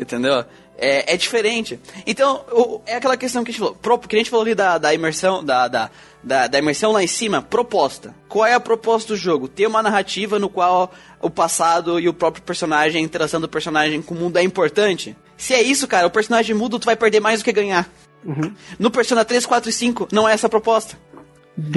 entendeu? 0.00 0.44
É, 0.78 1.14
é 1.14 1.16
diferente. 1.16 1.80
Então, 2.06 2.44
o- 2.52 2.80
é 2.86 2.96
aquela 2.96 3.16
questão 3.16 3.42
que 3.42 3.50
a 3.50 3.52
gente 3.52 3.60
falou, 3.60 3.74
pro, 3.74 3.98
que 3.98 4.14
a 4.14 4.18
gente 4.18 4.28
falou 4.30 4.44
ali 4.44 4.54
da, 4.54 4.76
da 4.76 4.92
imersão, 4.92 5.42
da, 5.42 5.68
da, 5.68 5.90
da, 6.22 6.46
da 6.46 6.58
imersão 6.58 6.92
lá 6.92 7.02
em 7.02 7.06
cima, 7.06 7.40
proposta. 7.40 8.14
Qual 8.28 8.44
é 8.44 8.52
a 8.52 8.60
proposta 8.60 9.08
do 9.14 9.16
jogo? 9.16 9.48
Ter 9.48 9.66
uma 9.66 9.82
narrativa 9.82 10.38
no 10.38 10.50
qual 10.50 10.92
o 11.20 11.30
passado 11.30 11.98
e 11.98 12.08
o 12.08 12.12
próprio 12.14 12.42
personagem, 12.42 13.00
a 13.00 13.04
interação 13.04 13.40
do 13.40 13.48
personagem 13.48 14.02
com 14.02 14.14
o 14.14 14.18
mundo 14.18 14.36
é 14.36 14.42
importante? 14.42 15.16
Se 15.36 15.54
é 15.54 15.62
isso, 15.62 15.88
cara, 15.88 16.06
o 16.06 16.10
personagem 16.10 16.54
muda, 16.54 16.78
tu 16.78 16.84
vai 16.84 16.96
perder 16.96 17.20
mais 17.20 17.40
do 17.40 17.44
que 17.44 17.52
ganhar. 17.52 17.88
No 18.78 18.90
Persona 18.90 19.24
3, 19.24 19.46
4 19.46 19.70
e 19.70 19.72
5, 19.72 20.08
não 20.10 20.28
é 20.28 20.32
essa 20.32 20.46
a 20.46 20.50
proposta. 20.50 20.98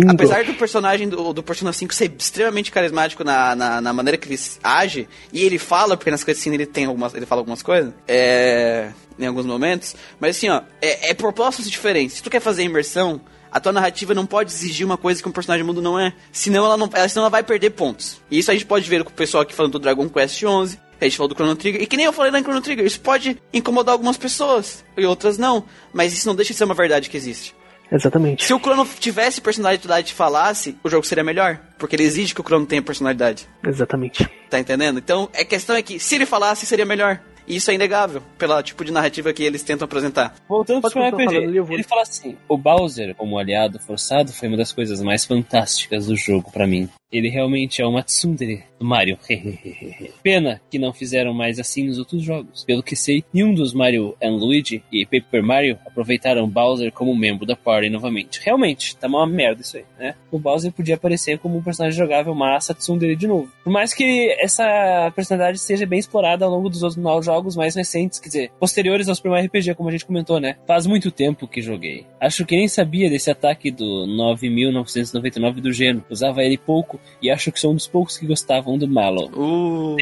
Apesar 0.10 0.44
do 0.44 0.54
personagem 0.56 1.08
do, 1.08 1.32
do 1.34 1.42
Persona 1.42 1.72
5 1.72 1.94
ser 1.94 2.12
extremamente 2.18 2.72
carismático 2.72 3.24
na, 3.24 3.56
na, 3.56 3.82
na 3.82 3.94
maneira 3.94 4.18
que 4.18 4.28
ele 4.28 4.40
age, 4.64 5.08
e 5.32 5.42
ele 5.42 5.58
fala, 5.58 5.96
porque 5.96 6.12
nas 6.12 6.24
cutscenes 6.24 6.60
ele 6.60 6.66
tem 6.66 6.86
algumas. 6.86 7.14
ele 7.14 7.26
fala 7.26 7.42
algumas 7.42 7.62
coisas, 7.62 7.94
é, 8.08 8.92
em 9.18 9.26
alguns 9.26 9.46
momentos, 9.46 9.96
mas 10.20 10.36
assim, 10.36 10.50
ó, 10.50 10.62
é, 10.82 11.12
é 11.12 11.14
propostas 11.14 11.70
diferentes. 11.70 12.18
Se 12.18 12.24
tu 12.24 12.30
quer 12.30 12.40
fazer 12.42 12.64
imersão, 12.64 13.22
a 13.52 13.60
tua 13.60 13.72
narrativa 13.72 14.14
não 14.14 14.26
pode 14.26 14.52
exigir 14.52 14.86
uma 14.86 14.98
coisa 14.98 15.22
que 15.24 15.28
um 15.30 15.32
personagem 15.32 15.66
mundo 15.66 15.82
não 15.82 16.00
é. 16.00 16.14
Senão 16.32 16.66
ela 16.66 16.78
não. 16.78 16.90
ela- 16.94 17.08
Senão 17.10 17.24
ela 17.24 17.30
vai 17.32 17.42
perder 17.44 17.72
pontos. 17.72 18.22
E 18.30 18.38
isso 18.40 18.52
a 18.52 18.54
gente 18.54 18.66
pode 18.66 18.88
ver 18.90 19.04
com 19.04 19.10
o 19.10 19.14
pessoal 19.14 19.42
aqui 19.44 19.54
falando 19.56 19.72
do 19.74 19.80
Dragon 19.80 20.08
Quest 20.10 20.44
11. 20.44 20.80
A 21.02 21.06
gente 21.06 21.16
falou 21.18 21.30
do 21.30 21.34
Chrono 21.36 21.56
Trigger. 21.56 21.82
E 21.82 21.88
que 21.88 21.96
nem 21.98 22.06
eu 22.06 22.14
falei 22.14 22.30
na 22.32 22.42
Chrono 22.42 22.62
Trigger. 22.62 22.86
Isso 22.86 23.00
pode 23.00 23.42
incomodar 23.54 23.94
algumas 23.94 24.18
pessoas. 24.18 24.84
E 24.98 25.06
outras 25.06 25.38
não. 25.38 25.64
Mas 25.94 26.14
isso 26.14 26.28
não 26.28 26.36
deixa 26.36 26.52
de 26.54 26.58
ser 26.58 26.66
uma 26.66 26.76
verdade 26.76 27.10
que 27.10 27.16
existe. 27.18 27.56
Exatamente. 27.92 28.46
Se 28.46 28.54
o 28.54 28.60
Chrono 28.60 28.88
tivesse 29.00 29.42
personalidade 29.42 30.12
e 30.12 30.14
falasse, 30.14 30.78
o 30.84 30.90
jogo 30.90 31.06
seria 31.06 31.24
melhor. 31.24 31.60
Porque 31.78 31.96
ele 31.96 32.04
exige 32.04 32.36
que 32.36 32.42
o 32.42 32.44
Chrono 32.44 32.66
tenha 32.66 32.82
personalidade. 32.82 33.48
Exatamente. 33.66 34.30
Tá 34.50 34.60
entendendo? 34.60 35.00
Então, 35.00 35.30
a 35.34 35.44
questão 35.44 35.76
é 35.76 35.82
que 35.82 36.00
se 36.00 36.16
ele 36.16 36.26
falasse, 36.26 36.66
seria 36.66 36.86
melhor. 36.86 37.20
E 37.50 37.56
isso 37.56 37.72
é 37.72 37.74
inegável, 37.74 38.22
pela 38.38 38.62
tipo 38.62 38.86
de 38.86 38.92
narrativa 38.92 39.34
que 39.34 39.44
eles 39.44 39.64
tentam 39.64 39.86
apresentar. 39.86 40.36
Voltando 40.48 40.88
Super 40.88 41.02
continuar 41.02 41.10
RPG, 41.10 41.26
falando, 41.26 41.74
ele 41.74 41.84
fala 41.84 42.04
assim: 42.04 42.38
o 42.48 42.56
Bowser, 42.56 43.16
como 43.16 43.40
aliado 43.40 43.80
forçado, 43.80 44.32
foi 44.32 44.48
uma 44.48 44.58
das 44.58 44.72
coisas 44.72 45.02
mais 45.02 45.26
fantásticas 45.26 46.06
do 46.06 46.16
jogo 46.16 46.52
pra 46.52 46.68
mim. 46.68 46.88
Ele 47.12 47.28
realmente 47.28 47.82
é 47.82 47.88
uma 47.88 48.04
tsundere 48.04 48.64
do 48.80 48.86
Mario. 48.86 49.18
Pena 50.22 50.62
que 50.70 50.78
não 50.78 50.94
fizeram 50.94 51.34
mais 51.34 51.60
assim 51.60 51.88
nos 51.88 51.98
outros 51.98 52.22
jogos. 52.22 52.64
Pelo 52.64 52.84
que 52.84 52.96
sei, 52.96 53.24
nenhum 53.34 53.52
dos 53.52 53.74
Mario 53.74 54.16
and 54.22 54.36
Luigi 54.36 54.84
e 54.92 55.08
Paper 55.08 55.44
Mario 55.44 55.80
aproveitaram 55.88 56.48
Bowser 56.48 56.92
como 56.92 57.16
membro 57.16 57.48
da 57.48 57.56
party 57.56 57.90
novamente. 57.90 58.40
Realmente, 58.44 58.96
tá 58.96 59.08
uma 59.08 59.26
merda 59.26 59.62
isso 59.62 59.78
aí, 59.78 59.86
né? 59.98 60.16
O 60.32 60.38
Bowser 60.38 60.72
podia 60.72 60.96
aparecer 60.96 61.40
como 61.40 61.58
um 61.58 61.64
personagem 61.64 61.98
jogável 61.98 62.36
massa 62.36 62.76
tsundere 62.76 63.16
de 63.16 63.26
novo. 63.26 63.52
Por 63.64 63.74
mais 63.74 63.92
que 63.92 64.36
essa 64.40 65.12
personalidade 65.16 65.58
seja 65.58 65.88
bem 65.88 65.98
explorada 65.98 66.46
ao 66.46 66.52
longo 66.52 66.70
dos 66.70 66.84
outros 66.84 67.02
novos 67.02 67.26
jogos 67.26 67.39
mais 67.56 67.76
recentes, 67.76 68.20
quer 68.20 68.28
dizer, 68.28 68.52
posteriores 68.60 69.08
ao 69.10 69.16
Super 69.16 69.30
Mario 69.30 69.48
RPG, 69.48 69.76
como 69.76 69.90
a 69.90 69.92
gente 69.92 70.06
comentou, 70.06 70.40
né? 70.40 70.58
Faz 70.68 70.86
muito 70.86 71.12
tempo 71.12 71.48
que 71.48 71.62
joguei. 71.62 72.06
Acho 72.20 72.46
que 72.46 72.56
nem 72.56 72.68
sabia 72.68 73.10
desse 73.10 73.30
ataque 73.32 73.72
do 73.72 74.06
9999 74.08 75.62
do 75.62 75.72
Geno. 75.74 76.04
Usava 76.10 76.44
ele 76.44 76.58
pouco 76.58 77.00
e 77.22 77.30
acho 77.30 77.52
que 77.52 77.60
sou 77.60 77.72
um 77.72 77.76
dos 77.76 77.88
poucos 77.88 78.18
que 78.18 78.26
gostavam 78.26 78.78
do 78.78 78.88
Mallow. 78.88 79.30
Uh. 79.36 79.98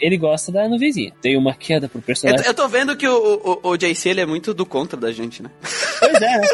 Ele 0.00 0.16
gosta 0.16 0.52
da 0.52 0.68
nuvenzinha. 0.68 1.12
Tem 1.22 1.36
uma 1.36 1.54
queda 1.54 1.88
pro 1.88 1.98
Eu, 1.98 2.02
personagem. 2.02 2.46
eu 2.46 2.54
tô 2.54 2.68
vendo 2.68 2.96
que 2.96 3.08
o, 3.08 3.60
o, 3.62 3.70
o 3.70 3.76
JC 3.76 4.10
ele 4.10 4.20
é 4.20 4.26
muito 4.26 4.52
do 4.52 4.66
contra 4.66 4.98
da 4.98 5.10
gente, 5.12 5.42
né? 5.42 5.50
Pois 5.98 6.14
é, 6.14 6.38
né? 6.38 6.46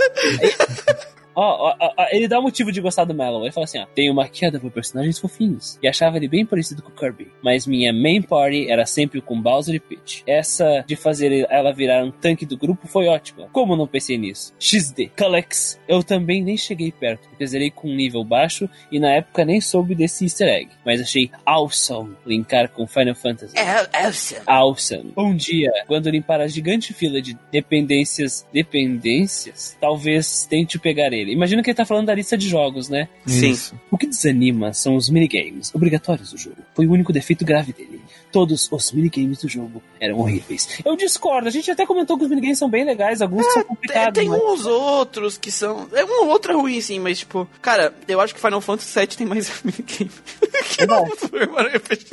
Ó, 1.34 1.70
ó, 1.70 1.92
ó, 1.96 2.06
ele 2.10 2.28
dá 2.28 2.38
um 2.38 2.42
motivo 2.42 2.72
de 2.72 2.80
gostar 2.80 3.04
do 3.04 3.14
Mallow. 3.14 3.42
Ele 3.42 3.52
fala 3.52 3.64
assim, 3.64 3.78
ó, 3.78 3.86
tem 3.86 4.10
uma 4.10 4.28
queda 4.28 4.58
por 4.58 4.70
personagens 4.70 5.18
fofinhos. 5.18 5.78
E 5.82 5.88
achava 5.88 6.16
ele 6.16 6.28
bem 6.28 6.44
parecido 6.44 6.82
com 6.82 6.90
o 6.90 6.94
Kirby. 6.94 7.30
Mas 7.42 7.66
minha 7.66 7.92
main 7.92 8.22
party 8.22 8.70
era 8.70 8.86
sempre 8.86 9.20
com 9.20 9.40
Bowser 9.40 9.74
e 9.74 9.80
Peach. 9.80 10.22
Essa 10.26 10.84
de 10.86 10.96
fazer 10.96 11.46
ela 11.50 11.72
virar 11.72 12.04
um 12.04 12.10
tanque 12.10 12.46
do 12.46 12.56
grupo 12.56 12.86
foi 12.86 13.06
ótima. 13.08 13.48
Como 13.52 13.76
não 13.76 13.86
pensei 13.86 14.18
nisso? 14.18 14.54
XD. 14.58 15.12
Kalex. 15.16 15.80
Eu 15.88 16.02
também 16.02 16.42
nem 16.42 16.56
cheguei 16.56 16.92
perto, 16.92 17.28
porque 17.28 17.46
zerei 17.46 17.70
com 17.70 17.88
um 17.88 17.94
nível 17.94 18.24
baixo 18.24 18.68
e 18.90 18.98
na 18.98 19.10
época 19.10 19.44
nem 19.44 19.60
soube 19.60 19.94
desse 19.94 20.24
easter 20.24 20.48
egg. 20.48 20.70
Mas 20.84 21.00
achei 21.00 21.30
awesome 21.44 22.16
linkar 22.26 22.68
com 22.68 22.86
Final 22.86 23.14
Fantasy. 23.14 23.56
É, 23.56 23.62
é, 23.62 24.12
Awesome. 24.46 25.12
Um 25.16 25.34
dia, 25.34 25.70
quando 25.86 26.10
limpar 26.10 26.40
a 26.40 26.46
gigante 26.46 26.92
fila 26.92 27.20
de 27.20 27.36
dependências, 27.50 28.46
dependências, 28.52 29.76
talvez 29.80 30.46
tente 30.46 30.78
pegar 30.78 31.12
ele. 31.12 31.21
Imagina 31.30 31.62
que 31.62 31.70
ele 31.70 31.76
tá 31.76 31.84
falando 31.84 32.06
da 32.06 32.14
lista 32.14 32.36
de 32.36 32.48
jogos, 32.48 32.88
né? 32.88 33.08
Sim. 33.26 33.50
Isso. 33.50 33.78
O 33.90 33.98
que 33.98 34.06
desanima 34.06 34.72
são 34.72 34.96
os 34.96 35.08
minigames, 35.10 35.70
obrigatórios 35.74 36.30
do 36.32 36.38
jogo. 36.38 36.56
Foi 36.74 36.86
o 36.86 36.90
único 36.92 37.12
defeito 37.12 37.44
grave 37.44 37.72
dele. 37.72 38.00
Todos 38.32 38.68
os 38.72 38.92
minigames 38.92 39.38
do 39.42 39.48
jogo 39.48 39.82
eram 40.00 40.18
horríveis. 40.18 40.80
Eu 40.84 40.96
discordo, 40.96 41.48
a 41.48 41.50
gente 41.50 41.70
até 41.70 41.84
comentou 41.84 42.16
que 42.16 42.24
os 42.24 42.30
minigames 42.30 42.58
são 42.58 42.68
bem 42.70 42.84
legais, 42.84 43.20
alguns 43.20 43.44
são 43.46 43.54
Tem, 43.56 43.64
complicados. 43.64 44.18
tem 44.18 44.28
mas- 44.28 44.40
uns 44.42 44.66
outros 44.66 45.36
que 45.36 45.50
são. 45.50 45.86
É 45.92 46.04
um 46.04 46.22
ou 46.22 46.28
outro 46.28 46.52
é 46.52 46.54
ruim, 46.56 46.80
sim, 46.80 46.98
mas 46.98 47.18
tipo. 47.18 47.46
Cara, 47.60 47.94
eu 48.08 48.20
acho 48.20 48.34
que 48.34 48.40
Final 48.40 48.60
Fantasy 48.60 48.98
VII 48.98 49.06
tem 49.08 49.26
mais 49.26 49.50
minigame 49.62 50.10
que 50.64 50.84
o 50.84 51.16
Super 51.18 51.46
Mario 51.48 51.76
RPG. 51.76 52.06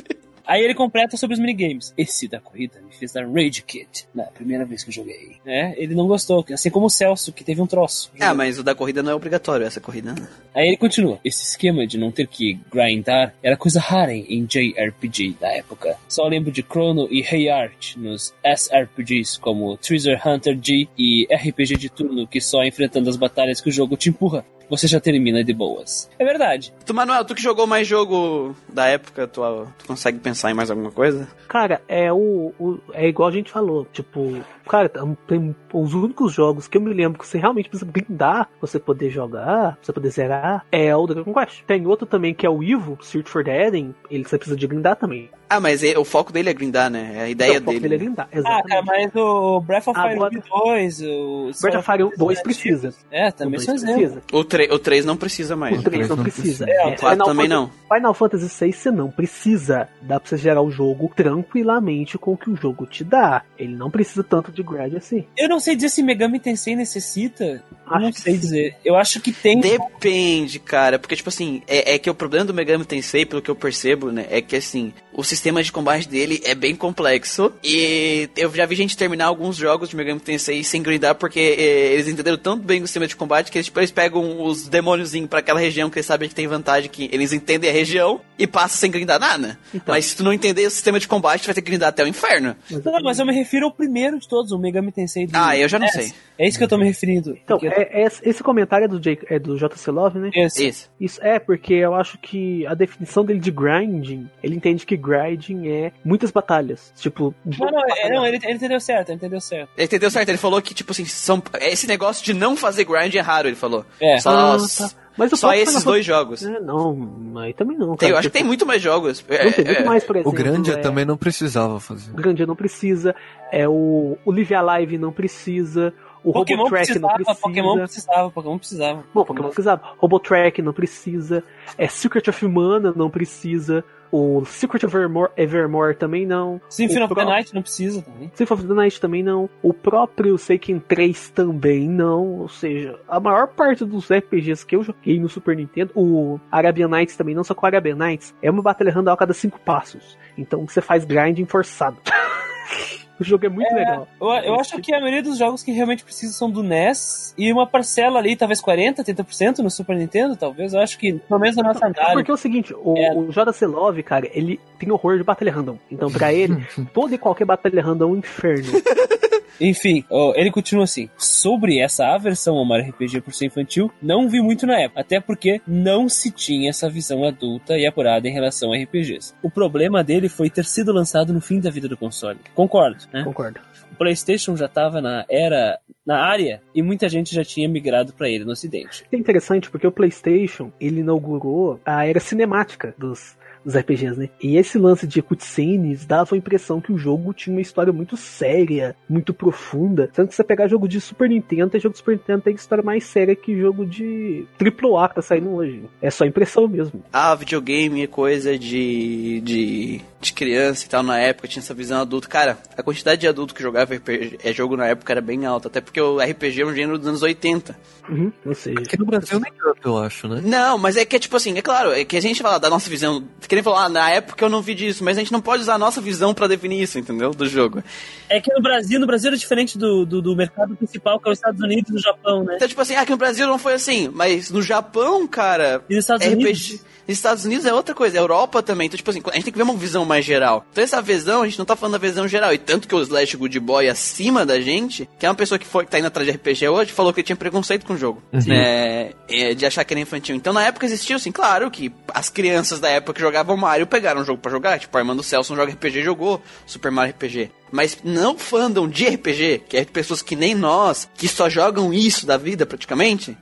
Aí 0.49 0.63
ele 0.63 0.73
completa 0.73 1.15
sobre 1.15 1.35
os 1.35 1.39
minigames. 1.39 1.93
Esse 1.95 2.27
da 2.27 2.39
corrida 2.39 2.81
me 2.81 2.91
fez 2.91 3.13
dar 3.13 3.23
Rage 3.27 3.61
Kit 3.61 4.07
na 4.15 4.23
primeira 4.23 4.65
vez 4.65 4.83
que 4.83 4.89
eu 4.89 4.93
joguei. 4.93 5.37
É, 5.45 5.79
ele 5.79 5.93
não 5.93 6.07
gostou, 6.07 6.43
assim 6.51 6.71
como 6.71 6.87
o 6.87 6.89
Celso, 6.89 7.31
que 7.31 7.43
teve 7.43 7.61
um 7.61 7.67
troço. 7.67 8.11
Ah, 8.19 8.33
mas 8.33 8.57
o 8.57 8.63
da 8.63 8.73
corrida 8.73 9.03
não 9.03 9.11
é 9.11 9.15
obrigatório, 9.15 9.63
essa 9.63 9.79
corrida. 9.79 10.11
né? 10.13 10.27
Aí 10.55 10.69
ele 10.69 10.77
continua. 10.77 11.19
Esse 11.23 11.43
esquema 11.43 11.85
de 11.85 11.99
não 11.99 12.11
ter 12.11 12.25
que 12.25 12.59
grindar 12.71 13.31
era 13.43 13.55
coisa 13.55 13.79
rara 13.79 14.11
em 14.11 14.43
JRPG 14.43 15.37
da 15.39 15.49
época. 15.49 15.95
Só 16.07 16.27
lembro 16.27 16.51
de 16.51 16.63
Chrono 16.63 17.07
e 17.11 17.21
Hey 17.21 17.49
Art 17.49 17.95
nos 17.95 18.33
SRPGs 18.43 19.39
como 19.39 19.77
Treasure 19.77 20.19
Hunter 20.25 20.57
G 20.59 20.87
e 20.97 21.27
RPG 21.31 21.77
de 21.77 21.89
turno 21.89 22.25
que 22.27 22.41
só 22.41 22.63
enfrentando 22.63 23.07
as 23.07 23.17
batalhas 23.17 23.61
que 23.61 23.69
o 23.69 23.71
jogo 23.71 23.95
te 23.95 24.09
empurra. 24.09 24.43
Você 24.69 24.87
já 24.87 24.99
termina 24.99 25.43
de 25.43 25.53
boas. 25.53 26.09
É 26.19 26.23
verdade. 26.25 26.73
Tu, 26.85 26.93
Manuel, 26.93 27.25
tu 27.25 27.33
que 27.33 27.41
jogou 27.41 27.65
mais 27.65 27.87
jogo 27.87 28.55
da 28.71 28.85
época, 28.87 29.27
tu, 29.27 29.41
tu 29.77 29.87
consegue 29.87 30.19
pensar 30.19 30.51
em 30.51 30.53
mais 30.53 30.69
alguma 30.69 30.91
coisa? 30.91 31.27
Cara, 31.47 31.81
é 31.87 32.11
o, 32.13 32.53
o- 32.59 32.79
É 32.93 33.07
igual 33.07 33.29
a 33.29 33.31
gente 33.31 33.51
falou. 33.51 33.85
Tipo, 33.91 34.37
cara, 34.67 34.89
tem 35.27 35.55
os 35.73 35.93
únicos 35.93 36.33
jogos 36.33 36.67
que 36.67 36.77
eu 36.77 36.81
me 36.81 36.93
lembro 36.93 37.17
que 37.19 37.25
você 37.27 37.37
realmente 37.39 37.69
precisa 37.69 37.89
grindar 37.91 38.45
pra 38.47 38.67
você 38.67 38.79
poder 38.79 39.09
jogar, 39.09 39.73
pra 39.73 39.77
você 39.81 39.91
poder 39.93 40.09
zerar, 40.11 40.65
é 40.71 40.95
o 40.95 41.07
Dragon 41.07 41.33
Quest. 41.33 41.63
Tem 41.65 41.85
outro 41.87 42.05
também 42.05 42.33
que 42.33 42.45
é 42.45 42.49
o 42.49 42.63
Evo, 42.63 42.97
Search 43.01 43.29
for 43.29 43.43
the 43.43 43.67
Eden, 43.67 43.95
ele 44.09 44.23
você 44.23 44.37
precisa 44.37 44.55
de 44.57 44.67
grindar 44.67 44.95
também. 44.95 45.29
Ah, 45.49 45.59
mas 45.59 45.83
é- 45.83 45.97
o 45.97 46.05
foco 46.05 46.31
dele 46.31 46.49
é 46.49 46.53
grindar, 46.53 46.89
né? 46.91 47.13
É 47.15 47.21
a 47.21 47.29
ideia 47.29 47.49
Então, 47.57 47.61
o 47.61 47.65
foco 47.65 47.71
dele. 47.73 47.81
dele 47.81 47.95
é 47.95 47.97
grindar, 47.97 48.29
Ah, 48.31 48.37
exatamente. 48.37 48.67
cara, 48.69 48.83
mas 48.85 49.15
o 49.15 49.59
Breath 49.61 49.87
of 49.87 49.99
Fire 49.99 50.13
Agora- 50.13 50.43
2, 50.63 51.01
o... 51.01 51.51
Breath 51.61 51.75
of 51.75 51.85
Fire 51.85 52.09
2 52.17 52.41
precisa. 52.43 52.93
É, 53.11 53.29
O 53.29 53.31
também 53.31 53.51
2 53.53 53.63
são 53.65 53.75
exemplos. 53.75 53.99
precisa. 54.01 54.21
O, 54.31 54.43
tre- 54.43 54.69
o 54.71 54.79
3 54.79 55.05
não 55.05 55.17
precisa 55.17 55.55
mais. 55.55 55.79
O 55.79 55.83
3 55.83 56.07
não 56.07 56.15
não 56.15 56.23
precisa. 56.23 56.65
precisa. 56.65 56.69
É, 56.69 56.85
o 56.85 56.89
O 56.93 56.97
4 56.99 57.25
também 57.25 57.47
não. 57.47 57.71
Final 57.91 58.13
Fantasy 58.13 58.65
VI 58.65 58.73
você 58.73 58.91
não 58.91 59.09
precisa. 59.09 59.87
Dá 60.01 60.19
pra 60.19 60.29
você 60.29 60.37
gerar 60.37 60.61
o 60.61 60.69
jogo 60.69 61.11
tranquilamente 61.15 62.17
com 62.17 62.33
o 62.33 62.37
que 62.37 62.49
o 62.49 62.55
jogo 62.55 62.85
te 62.85 63.03
dá. 63.03 63.43
Ele 63.57 63.75
não 63.75 63.89
precisa 63.89 64.23
tanto 64.23 64.51
de 64.51 64.61
grind 64.61 64.95
assim. 64.95 65.25
Eu 65.37 65.49
não 65.49 65.59
sei 65.59 65.75
dizer 65.75 65.89
se 65.89 66.03
Megami 66.03 66.39
Tensei 66.39 66.75
necessita. 66.75 67.63
Acho 67.87 67.99
não 68.05 68.13
sei 68.13 68.33
sim. 68.33 68.39
dizer. 68.39 68.75
Eu 68.85 68.95
acho 68.95 69.19
que 69.19 69.31
tem. 69.31 69.59
Depende, 69.59 70.59
cara, 70.59 70.99
porque, 70.99 71.15
tipo 71.15 71.29
assim, 71.29 71.61
é, 71.67 71.95
é 71.95 71.97
que 71.99 72.09
o 72.09 72.13
problema 72.13 72.45
do 72.45 72.53
Megami 72.53 72.85
Tensei, 72.85 73.25
pelo 73.25 73.41
que 73.41 73.49
eu 73.49 73.55
percebo, 73.55 74.11
né, 74.11 74.27
é 74.29 74.41
que, 74.41 74.55
assim, 74.55 74.93
o 75.13 75.23
sistema 75.23 75.38
de 75.41 75.71
combate 75.71 76.07
dele 76.07 76.41
é 76.43 76.53
bem 76.53 76.75
complexo 76.75 77.51
e 77.63 78.29
eu 78.37 78.53
já 78.53 78.65
vi 78.65 78.75
gente 78.75 78.95
terminar 78.97 79.25
alguns 79.25 79.55
jogos 79.55 79.89
de 79.89 79.95
Megami 79.95 80.19
Tensei 80.19 80.63
sem 80.63 80.81
grindar 80.83 81.15
porque 81.15 81.39
é, 81.39 81.93
eles 81.93 82.07
entenderam 82.07 82.37
tanto 82.37 82.63
bem 82.63 82.81
o 82.83 82.87
sistema 82.87 83.07
de 83.07 83.15
combate 83.15 83.51
que 83.51 83.57
eles, 83.57 83.65
tipo, 83.67 83.79
eles 83.79 83.91
pegam 83.91 84.41
os 84.43 84.67
demôniozinhos 84.67 85.29
pra 85.29 85.39
aquela 85.39 85.59
região 85.59 85.89
que 85.89 85.97
eles 85.97 86.05
sabem 86.05 86.27
que 86.29 86.35
tem 86.35 86.47
vantagem, 86.47 86.89
que 86.89 87.09
eles 87.11 87.31
entendem 87.33 87.69
a 87.69 87.73
região 87.73 88.21
e 88.37 88.45
passam 88.45 88.77
sem 88.77 88.91
grindar 88.91 89.19
nada. 89.19 89.57
Então. 89.73 89.93
Mas 89.93 90.05
se 90.05 90.15
tu 90.17 90.23
não 90.23 90.33
entender 90.33 90.65
o 90.65 90.69
sistema 90.71 90.99
de 90.99 91.07
combate, 91.07 91.41
tu 91.41 91.45
vai 91.47 91.55
ter 91.55 91.61
que 91.61 91.69
grindar 91.69 91.89
até 91.89 92.03
o 92.03 92.07
inferno. 92.07 92.55
Não, 92.69 93.01
mas 93.03 93.19
eu 93.19 93.25
me 93.25 93.33
refiro 93.33 93.65
ao 93.65 93.71
primeiro 93.71 94.19
de 94.19 94.27
todos, 94.27 94.51
o 94.51 94.57
Megami 94.59 94.91
Tensei. 94.91 95.25
Do 95.27 95.31
Ah, 95.35 95.57
eu 95.57 95.67
já 95.67 95.77
não 95.79 95.85
NES. 95.85 95.93
sei. 95.93 96.13
É 96.37 96.47
isso 96.47 96.57
que 96.57 96.63
eu 96.63 96.67
tô 96.69 96.77
me 96.77 96.85
referindo. 96.85 97.37
Então, 97.43 97.59
é- 97.63 98.03
é- 98.03 98.07
esse 98.23 98.41
comentário 98.41 98.85
é 98.85 98.87
do, 98.87 98.99
J, 98.99 99.19
é 99.29 99.37
do 99.37 99.57
JC 99.57 99.91
Love, 99.91 100.19
né? 100.19 100.29
Esse. 100.33 100.67
Isso. 100.67 100.89
Isso 100.99 101.19
é 101.21 101.37
porque 101.37 101.73
eu 101.73 101.93
acho 101.95 102.17
que 102.17 102.65
a 102.65 102.73
definição 102.73 103.25
dele 103.25 103.39
de 103.39 103.51
grinding, 103.51 104.29
ele 104.41 104.55
entende 104.55 104.85
que 104.85 104.95
grinding 105.35 105.67
é 105.69 105.91
muitas 106.03 106.31
batalhas. 106.31 106.93
Tipo, 106.97 107.33
Não, 107.45 107.69
não, 107.71 107.83
é- 107.87 108.09
não, 108.09 108.25
ele, 108.25 108.37
ele 108.43 108.53
entendeu 108.53 108.79
certo, 108.79 109.09
ele 109.09 109.17
entendeu 109.17 109.39
certo. 109.41 109.69
Ele 109.77 109.85
entendeu 109.85 110.09
certo, 110.11 110.29
ele 110.29 110.37
falou 110.37 110.61
que, 110.61 110.73
tipo 110.73 110.91
assim, 110.91 111.05
são, 111.05 111.41
esse 111.61 111.87
negócio 111.87 112.23
de 112.23 112.33
não 112.33 112.55
fazer 112.55 112.83
grind 112.85 113.13
é 113.15 113.19
raro, 113.19 113.47
ele 113.47 113.55
falou. 113.55 113.85
É. 113.99 114.19
Só, 114.19 114.29
Ah, 114.29 114.57
tá. 114.57 114.89
Mas 115.17 115.33
o 115.33 115.35
só 115.37 115.53
esses 115.53 115.83
dois 115.83 116.05
jogos. 116.05 116.41
É, 116.45 116.59
não, 116.61 117.37
aí 117.39 117.53
também 117.53 117.77
não. 117.77 117.89
Tem- 117.89 118.07
Cara, 118.07 118.11
eu 118.13 118.17
acho 118.17 118.29
que 118.29 118.33
tem 118.37 118.43
muito 118.43 118.65
mais 118.65 118.81
jogos. 118.81 119.23
É, 119.27 119.43
Não, 119.45 119.51
tem 119.51 119.65
muito 119.65 119.81
é, 119.81 119.83
mais, 119.83 120.03
por 120.05 120.15
O 120.15 120.19
exemplo. 120.19 120.31
grande 120.37 120.71
é, 120.71 120.77
também 120.77 121.03
não 121.03 121.17
precisava 121.17 121.77
fazer. 121.81 122.09
O 122.11 122.15
grande 122.15 122.45
não 122.45 122.55
precisa. 122.55 123.13
É 123.51 123.67
o, 123.67 124.17
o 124.23 124.31
Live 124.31 124.55
Alive 124.55 124.97
não 124.97 125.11
precisa. 125.11 125.93
O 126.23 126.31
Pokémon 126.31 126.63
Robotrack 126.63 126.99
não 126.99 127.09
precisava, 127.09 127.15
precisa. 127.15 127.41
Pokémon 127.41 127.77
precisava, 127.77 128.31
Pokémon 128.31 128.57
precisava. 128.57 129.03
Bom, 129.13 129.25
Pokémon 129.25 129.47
precisava. 129.47 129.81
Robotrack 129.97 130.61
não 130.61 130.71
precisa. 130.73 131.43
É, 131.77 131.87
Secret 131.89 132.29
of 132.29 132.47
Mana 132.47 132.93
não 132.95 133.09
precisa. 133.09 133.83
O 134.11 134.43
Secret 134.45 134.85
of 134.85 134.95
Evermore, 134.95 135.31
Evermore 135.37 135.95
também 135.95 136.25
não. 136.25 136.59
Symphony 136.69 137.03
of 137.03 137.15
the 137.15 137.25
Night 137.25 137.53
não 137.53 137.61
precisa 137.61 138.01
também. 138.01 138.31
Symphony 138.33 138.59
of 138.59 138.67
the 138.67 138.73
Night 138.73 139.01
também 139.01 139.23
não. 139.23 139.49
O 139.61 139.73
próprio 139.73 140.37
Seiken 140.37 140.79
3 140.79 141.29
também 141.29 141.87
não. 141.87 142.39
Ou 142.39 142.49
seja, 142.49 142.99
a 143.07 143.19
maior 143.19 143.47
parte 143.47 143.85
dos 143.85 144.09
RPGs 144.11 144.65
que 144.65 144.75
eu 144.75 144.83
joguei 144.83 145.19
no 145.19 145.29
Super 145.29 145.55
Nintendo, 145.55 145.91
o 145.95 146.39
Arabian 146.51 146.87
Nights 146.87 147.15
também 147.15 147.35
não, 147.35 147.43
só 147.43 147.53
que 147.53 147.63
o 147.63 147.65
Arabian 147.65 147.95
Nights 147.95 148.33
é 148.41 148.49
uma 148.49 148.61
batalha 148.61 148.91
random 148.91 149.11
a 149.11 149.17
cada 149.17 149.33
5 149.33 149.59
passos. 149.59 150.17
Então 150.37 150.67
você 150.67 150.81
faz 150.81 151.05
grinding 151.05 151.45
forçado. 151.45 151.97
o 153.19 153.23
jogo 153.23 153.45
é 153.45 153.49
muito 153.49 153.73
legal. 153.73 154.07
Eu, 154.19 154.27
eu 154.27 154.55
acho 154.59 154.79
que 154.81 154.93
a 154.93 154.99
maioria 154.99 155.21
dos 155.23 155.37
jogos 155.37 155.63
que 155.63 155.71
realmente 155.71 156.03
precisam 156.03 156.33
são 156.33 156.49
do 156.51 156.63
NES 156.63 157.33
e 157.37 157.51
uma 157.51 157.67
parcela 157.67 158.19
ali, 158.19 158.35
talvez 158.35 158.61
40, 158.61 159.03
30% 159.03 159.59
no 159.59 159.69
Super 159.69 159.95
Nintendo, 159.97 160.35
talvez. 160.35 160.73
Eu 160.73 160.79
acho 160.81 160.97
que, 160.97 161.13
pelo 161.13 161.39
menos 161.39 161.55
na 161.55 161.63
nossa 161.63 161.85
É 161.85 161.87
análise. 161.87 162.13
porque 162.13 162.31
é 162.31 162.33
o 162.33 162.37
seguinte, 162.37 162.73
o, 162.73 162.97
É. 162.97 163.13
o 163.13 163.27
JC 163.29 163.65
Love, 163.65 164.03
cara, 164.03 164.29
ele 164.33 164.59
tem 164.77 164.91
horror 164.91 165.17
de 165.17 165.23
batalha 165.23 165.51
random. 165.51 165.77
Então, 165.91 166.11
pra 166.11 166.33
ele, 166.33 166.65
toda 166.93 167.15
e 167.15 167.17
qualquer 167.17 167.45
batalha 167.45 167.81
random 167.81 168.05
é 168.05 168.11
um 168.13 168.17
inferno. 168.17 168.71
Enfim, 169.61 170.05
ele 170.35 170.51
continua 170.51 170.85
assim. 170.85 171.09
Sobre 171.17 171.79
essa 171.79 172.07
aversão 172.13 172.55
ao 172.55 172.63
Mario 172.63 172.91
RPG 172.91 173.19
por 173.19 173.33
ser 173.33 173.47
infantil, 173.47 173.91
não 174.01 174.29
vi 174.29 174.41
muito 174.41 174.65
na 174.65 174.79
época. 174.79 175.01
Até 175.01 175.19
porque 175.19 175.59
não 175.67 176.07
se 176.07 176.31
tinha 176.31 176.69
essa 176.69 176.89
visão 176.89 177.25
adulta 177.25 177.77
e 177.77 177.85
apurada 177.85 178.25
em 178.25 178.31
relação 178.31 178.71
a 178.71 178.77
RPGs. 178.77 179.33
O 179.43 179.49
problema 179.51 180.01
dele 180.01 180.29
foi 180.29 180.49
ter 180.49 180.63
sido 180.63 180.93
lançado 180.93 181.33
no 181.33 181.41
fim 181.41 181.59
da 181.59 181.69
vida 181.69 181.89
do 181.89 181.97
console. 181.97 182.39
Concordo, 182.55 183.03
né? 183.11 183.23
Concordo. 183.23 183.59
O 183.91 183.95
PlayStation 183.95 184.55
já 184.55 184.65
estava 184.65 185.01
na 185.01 185.25
era, 185.29 185.79
na 186.05 186.23
área, 186.23 186.61
e 186.73 186.81
muita 186.81 187.09
gente 187.09 187.33
já 187.33 187.43
tinha 187.43 187.67
migrado 187.67 188.13
para 188.13 188.29
ele 188.29 188.45
no 188.45 188.51
ocidente. 188.51 189.05
É 189.11 189.17
interessante 189.17 189.69
porque 189.69 189.87
o 189.87 189.91
PlayStation, 189.91 190.71
ele 190.79 191.01
inaugurou 191.01 191.79
a 191.85 192.05
era 192.05 192.19
cinemática 192.19 192.93
dos, 192.97 193.37
dos 193.63 193.75
RPGs, 193.75 194.19
né? 194.19 194.29
E 194.41 194.57
esse 194.57 194.77
lance 194.77 195.05
de 195.05 195.21
cutscenes 195.21 196.05
dava 196.05 196.35
a 196.35 196.37
impressão 196.37 196.81
que 196.81 196.91
o 196.91 196.97
jogo 196.97 197.33
tinha 197.33 197.55
uma 197.55 197.61
história 197.61 197.91
muito 197.91 198.17
séria, 198.17 198.95
muito 199.09 199.33
profunda. 199.33 200.09
Sendo 200.13 200.27
que 200.27 200.35
você 200.35 200.43
pegar 200.43 200.67
jogo 200.67 200.87
de 200.87 200.99
Super 201.01 201.29
Nintendo, 201.29 201.69
tem 201.69 201.81
jogo 201.81 201.93
de 201.93 201.99
Super 201.99 202.13
Nintendo 202.13 202.41
tem 202.41 202.55
história 202.55 202.83
mais 202.83 203.03
séria 203.03 203.35
que 203.35 203.59
jogo 203.59 203.85
de 203.85 204.45
AAA 204.59 205.09
que 205.09 205.15
tá 205.15 205.21
saindo 205.21 205.49
hoje. 205.51 205.83
É 206.01 206.09
só 206.09 206.25
impressão 206.25 206.67
mesmo. 206.67 207.03
Ah, 207.11 207.35
videogame 207.35 208.03
é 208.03 208.07
coisa 208.07 208.57
de, 208.57 209.41
de, 209.41 210.01
de 210.19 210.33
criança 210.33 210.85
e 210.85 210.89
tal. 210.89 211.03
Na 211.03 211.19
época 211.19 211.47
tinha 211.47 211.61
essa 211.61 211.73
visão 211.73 212.01
adulta. 212.01 212.27
Cara, 212.27 212.57
a 212.77 212.83
quantidade 212.83 213.21
de 213.21 213.27
adulto 213.27 213.53
que 213.53 213.61
jogava 213.61 213.93
RPG, 213.95 214.39
é 214.43 214.53
jogo 214.53 214.75
na 214.75 214.87
época 214.87 215.13
era 215.13 215.21
bem 215.21 215.45
alta. 215.45 215.67
Até 215.67 215.81
porque 215.81 216.01
o 216.01 216.19
RPG 216.19 216.61
é 216.61 216.65
um 216.65 216.73
gênero 216.73 216.97
dos 216.97 217.07
anos 217.07 217.21
80. 217.21 217.75
Uhum, 218.09 218.31
ou 218.45 218.55
seja, 218.55 218.79
Aqui 218.79 218.97
no 218.97 219.05
Brasil 219.05 219.39
nem 219.39 219.53
tanto, 219.53 219.87
eu 219.87 219.97
acho, 219.97 220.27
né? 220.27 220.41
Não, 220.43 220.77
mas 220.77 220.97
é 220.97 221.05
que 221.05 221.15
é 221.15 221.19
tipo 221.19 221.35
assim, 221.35 221.55
é 221.57 221.61
claro, 221.61 221.91
é 221.91 222.03
que 222.03 222.17
a 222.17 222.21
gente 222.21 222.41
fala 222.41 222.57
da 222.57 222.69
nossa 222.69 222.89
visão. 222.89 223.23
Que 223.49 223.55
nem 223.55 223.63
falar, 223.63 223.85
ah, 223.85 223.89
na 223.89 224.11
época 224.11 224.45
eu 224.45 224.49
não 224.49 224.61
vi 224.61 224.75
disso, 224.75 225.03
mas 225.03 225.17
a 225.17 225.21
gente 225.21 225.31
não 225.31 225.41
pode 225.41 225.63
usar 225.63 225.73
a 225.73 225.77
nossa 225.79 225.99
visão 225.99 226.35
pra 226.35 226.45
definir 226.45 226.83
isso, 226.83 226.99
entendeu? 226.99 227.31
Do 227.31 227.47
jogo. 227.49 227.83
É 228.29 228.39
que 228.39 228.53
no 228.53 228.61
Brasil, 228.61 228.99
no 228.99 229.07
Brasil 229.07 229.31
é 229.31 229.35
diferente 229.35 229.75
do, 229.75 230.05
do, 230.05 230.21
do 230.21 230.35
mercado 230.35 230.75
principal, 230.75 231.19
que 231.19 231.27
é 231.27 231.31
os 231.31 231.39
Estados 231.39 231.59
Unidos 231.59 231.89
e 231.89 231.95
o 231.95 231.99
Japão, 231.99 232.43
né? 232.43 232.57
Então, 232.57 232.67
tipo 232.67 232.79
assim, 232.79 232.95
aqui 232.95 233.09
no 233.09 233.17
Brasil 233.17 233.47
não 233.47 233.57
foi 233.57 233.73
assim, 233.73 234.07
mas 234.13 234.51
no 234.51 234.61
Japão, 234.61 235.27
cara. 235.27 235.83
E 235.89 235.95
nos 235.95 236.03
Estados 236.03 236.27
RPG 236.27 236.35
Unidos? 236.35 236.85
Nos 237.09 237.17
Estados 237.17 237.43
Unidos 237.43 237.65
é 237.65 237.73
outra 237.73 237.95
coisa, 237.95 238.19
Europa 238.19 238.61
também. 238.61 238.85
Então, 238.85 238.95
tipo 238.95 239.09
assim, 239.09 239.19
a 239.25 239.33
gente 239.33 239.45
tem 239.45 239.51
que 239.51 239.57
ver 239.57 239.63
uma 239.63 239.73
visão 239.73 240.05
mais 240.05 240.23
geral. 240.23 240.63
Então, 240.71 240.83
essa 240.83 241.01
visão, 241.01 241.41
a 241.41 241.45
gente 241.45 241.57
não 241.57 241.65
tá 241.65 241.75
falando 241.75 241.93
da 241.93 241.97
visão 241.97 242.27
geral. 242.27 242.53
E 242.53 242.59
tanto 242.59 242.87
que 242.87 242.93
o 242.93 243.01
Slash 243.01 243.35
Good 243.35 243.59
Boy 243.59 243.89
acima 243.89 244.45
da 244.45 244.61
gente, 244.61 245.09
que 245.17 245.25
é 245.25 245.29
uma 245.29 245.33
pessoa 245.33 245.57
que, 245.57 245.65
foi, 245.65 245.85
que 245.85 245.89
tá 245.91 245.97
indo 245.97 246.05
atrás 246.05 246.29
de 246.29 246.35
RPG 246.35 246.67
hoje, 246.67 246.91
falou 246.91 247.11
que 247.11 247.21
ele 247.21 247.25
tinha 247.25 247.35
preconceito 247.35 247.83
com 247.83 247.93
o 247.93 247.97
jogo. 247.97 248.21
Né? 248.31 249.13
É, 249.27 249.55
de 249.55 249.65
achar 249.65 249.83
que 249.83 249.91
era 249.91 249.99
infantil. 249.99 250.35
Então, 250.35 250.53
na 250.53 250.63
época 250.63 250.85
existiu, 250.85 251.15
assim, 251.15 251.31
claro 251.31 251.71
que 251.71 251.91
as 252.13 252.29
crianças 252.29 252.79
da 252.79 252.89
época 252.89 253.13
que 253.13 253.21
jogavam 253.21 253.38
Mario 253.43 253.87
pegaram 253.87 254.21
um 254.21 254.25
jogo 254.25 254.41
pra 254.41 254.51
jogar. 254.51 254.79
Tipo, 254.79 254.97
a 254.97 255.01
irmã 255.01 255.15
do 255.15 255.23
Celso 255.23 255.55
joga 255.55 255.71
RPG 255.71 256.03
jogou 256.03 256.41
Super 256.65 256.91
Mario 256.91 257.13
RPG. 257.13 257.51
Mas 257.71 257.97
não 258.03 258.37
fandom 258.37 258.87
de 258.87 259.07
RPG, 259.07 259.63
que 259.67 259.77
é 259.77 259.81
de 259.81 259.91
pessoas 259.91 260.21
que 260.21 260.35
nem 260.35 260.55
nós, 260.55 261.09
que 261.15 261.27
só 261.27 261.49
jogam 261.49 261.93
isso 261.93 262.25
da 262.25 262.37
vida 262.37 262.65
praticamente, 262.65 263.37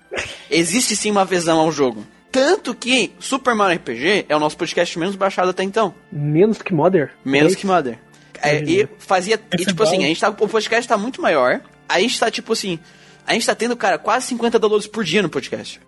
existe 0.49 0.95
sim 0.95 1.11
uma 1.11 1.25
visão 1.25 1.59
ao 1.59 1.71
jogo. 1.71 2.05
Tanto 2.31 2.75
que 2.75 3.13
Super 3.19 3.55
Mario 3.55 3.77
RPG 3.77 4.25
é 4.27 4.35
o 4.35 4.39
nosso 4.39 4.57
podcast 4.57 4.99
menos 4.99 5.15
baixado 5.15 5.49
até 5.49 5.63
então. 5.63 5.93
menos 6.11 6.61
que 6.61 6.73
Mother. 6.73 7.11
Menos 7.23 7.53
É 7.53 7.55
que 7.55 7.65
Mother. 7.65 7.99
É, 8.41 8.63
e 8.63 8.87
fazia. 8.99 9.39
E, 9.57 9.65
tipo 9.65 9.81
assim, 9.81 10.03
a 10.03 10.07
gente 10.07 10.21
tá, 10.21 10.29
o 10.29 10.47
podcast 10.47 10.87
tá 10.87 10.97
muito 10.97 11.21
maior. 11.21 11.61
A 11.87 11.99
gente 11.99 12.19
tá, 12.19 12.29
tipo 12.29 12.53
assim. 12.53 12.79
A 13.25 13.33
gente 13.33 13.45
tá 13.45 13.55
tendo, 13.55 13.75
cara, 13.75 13.97
quase 13.97 14.27
50 14.27 14.57
downloads 14.59 14.87
por 14.87 15.03
dia 15.03 15.21
no 15.21 15.29
podcast. 15.29 15.81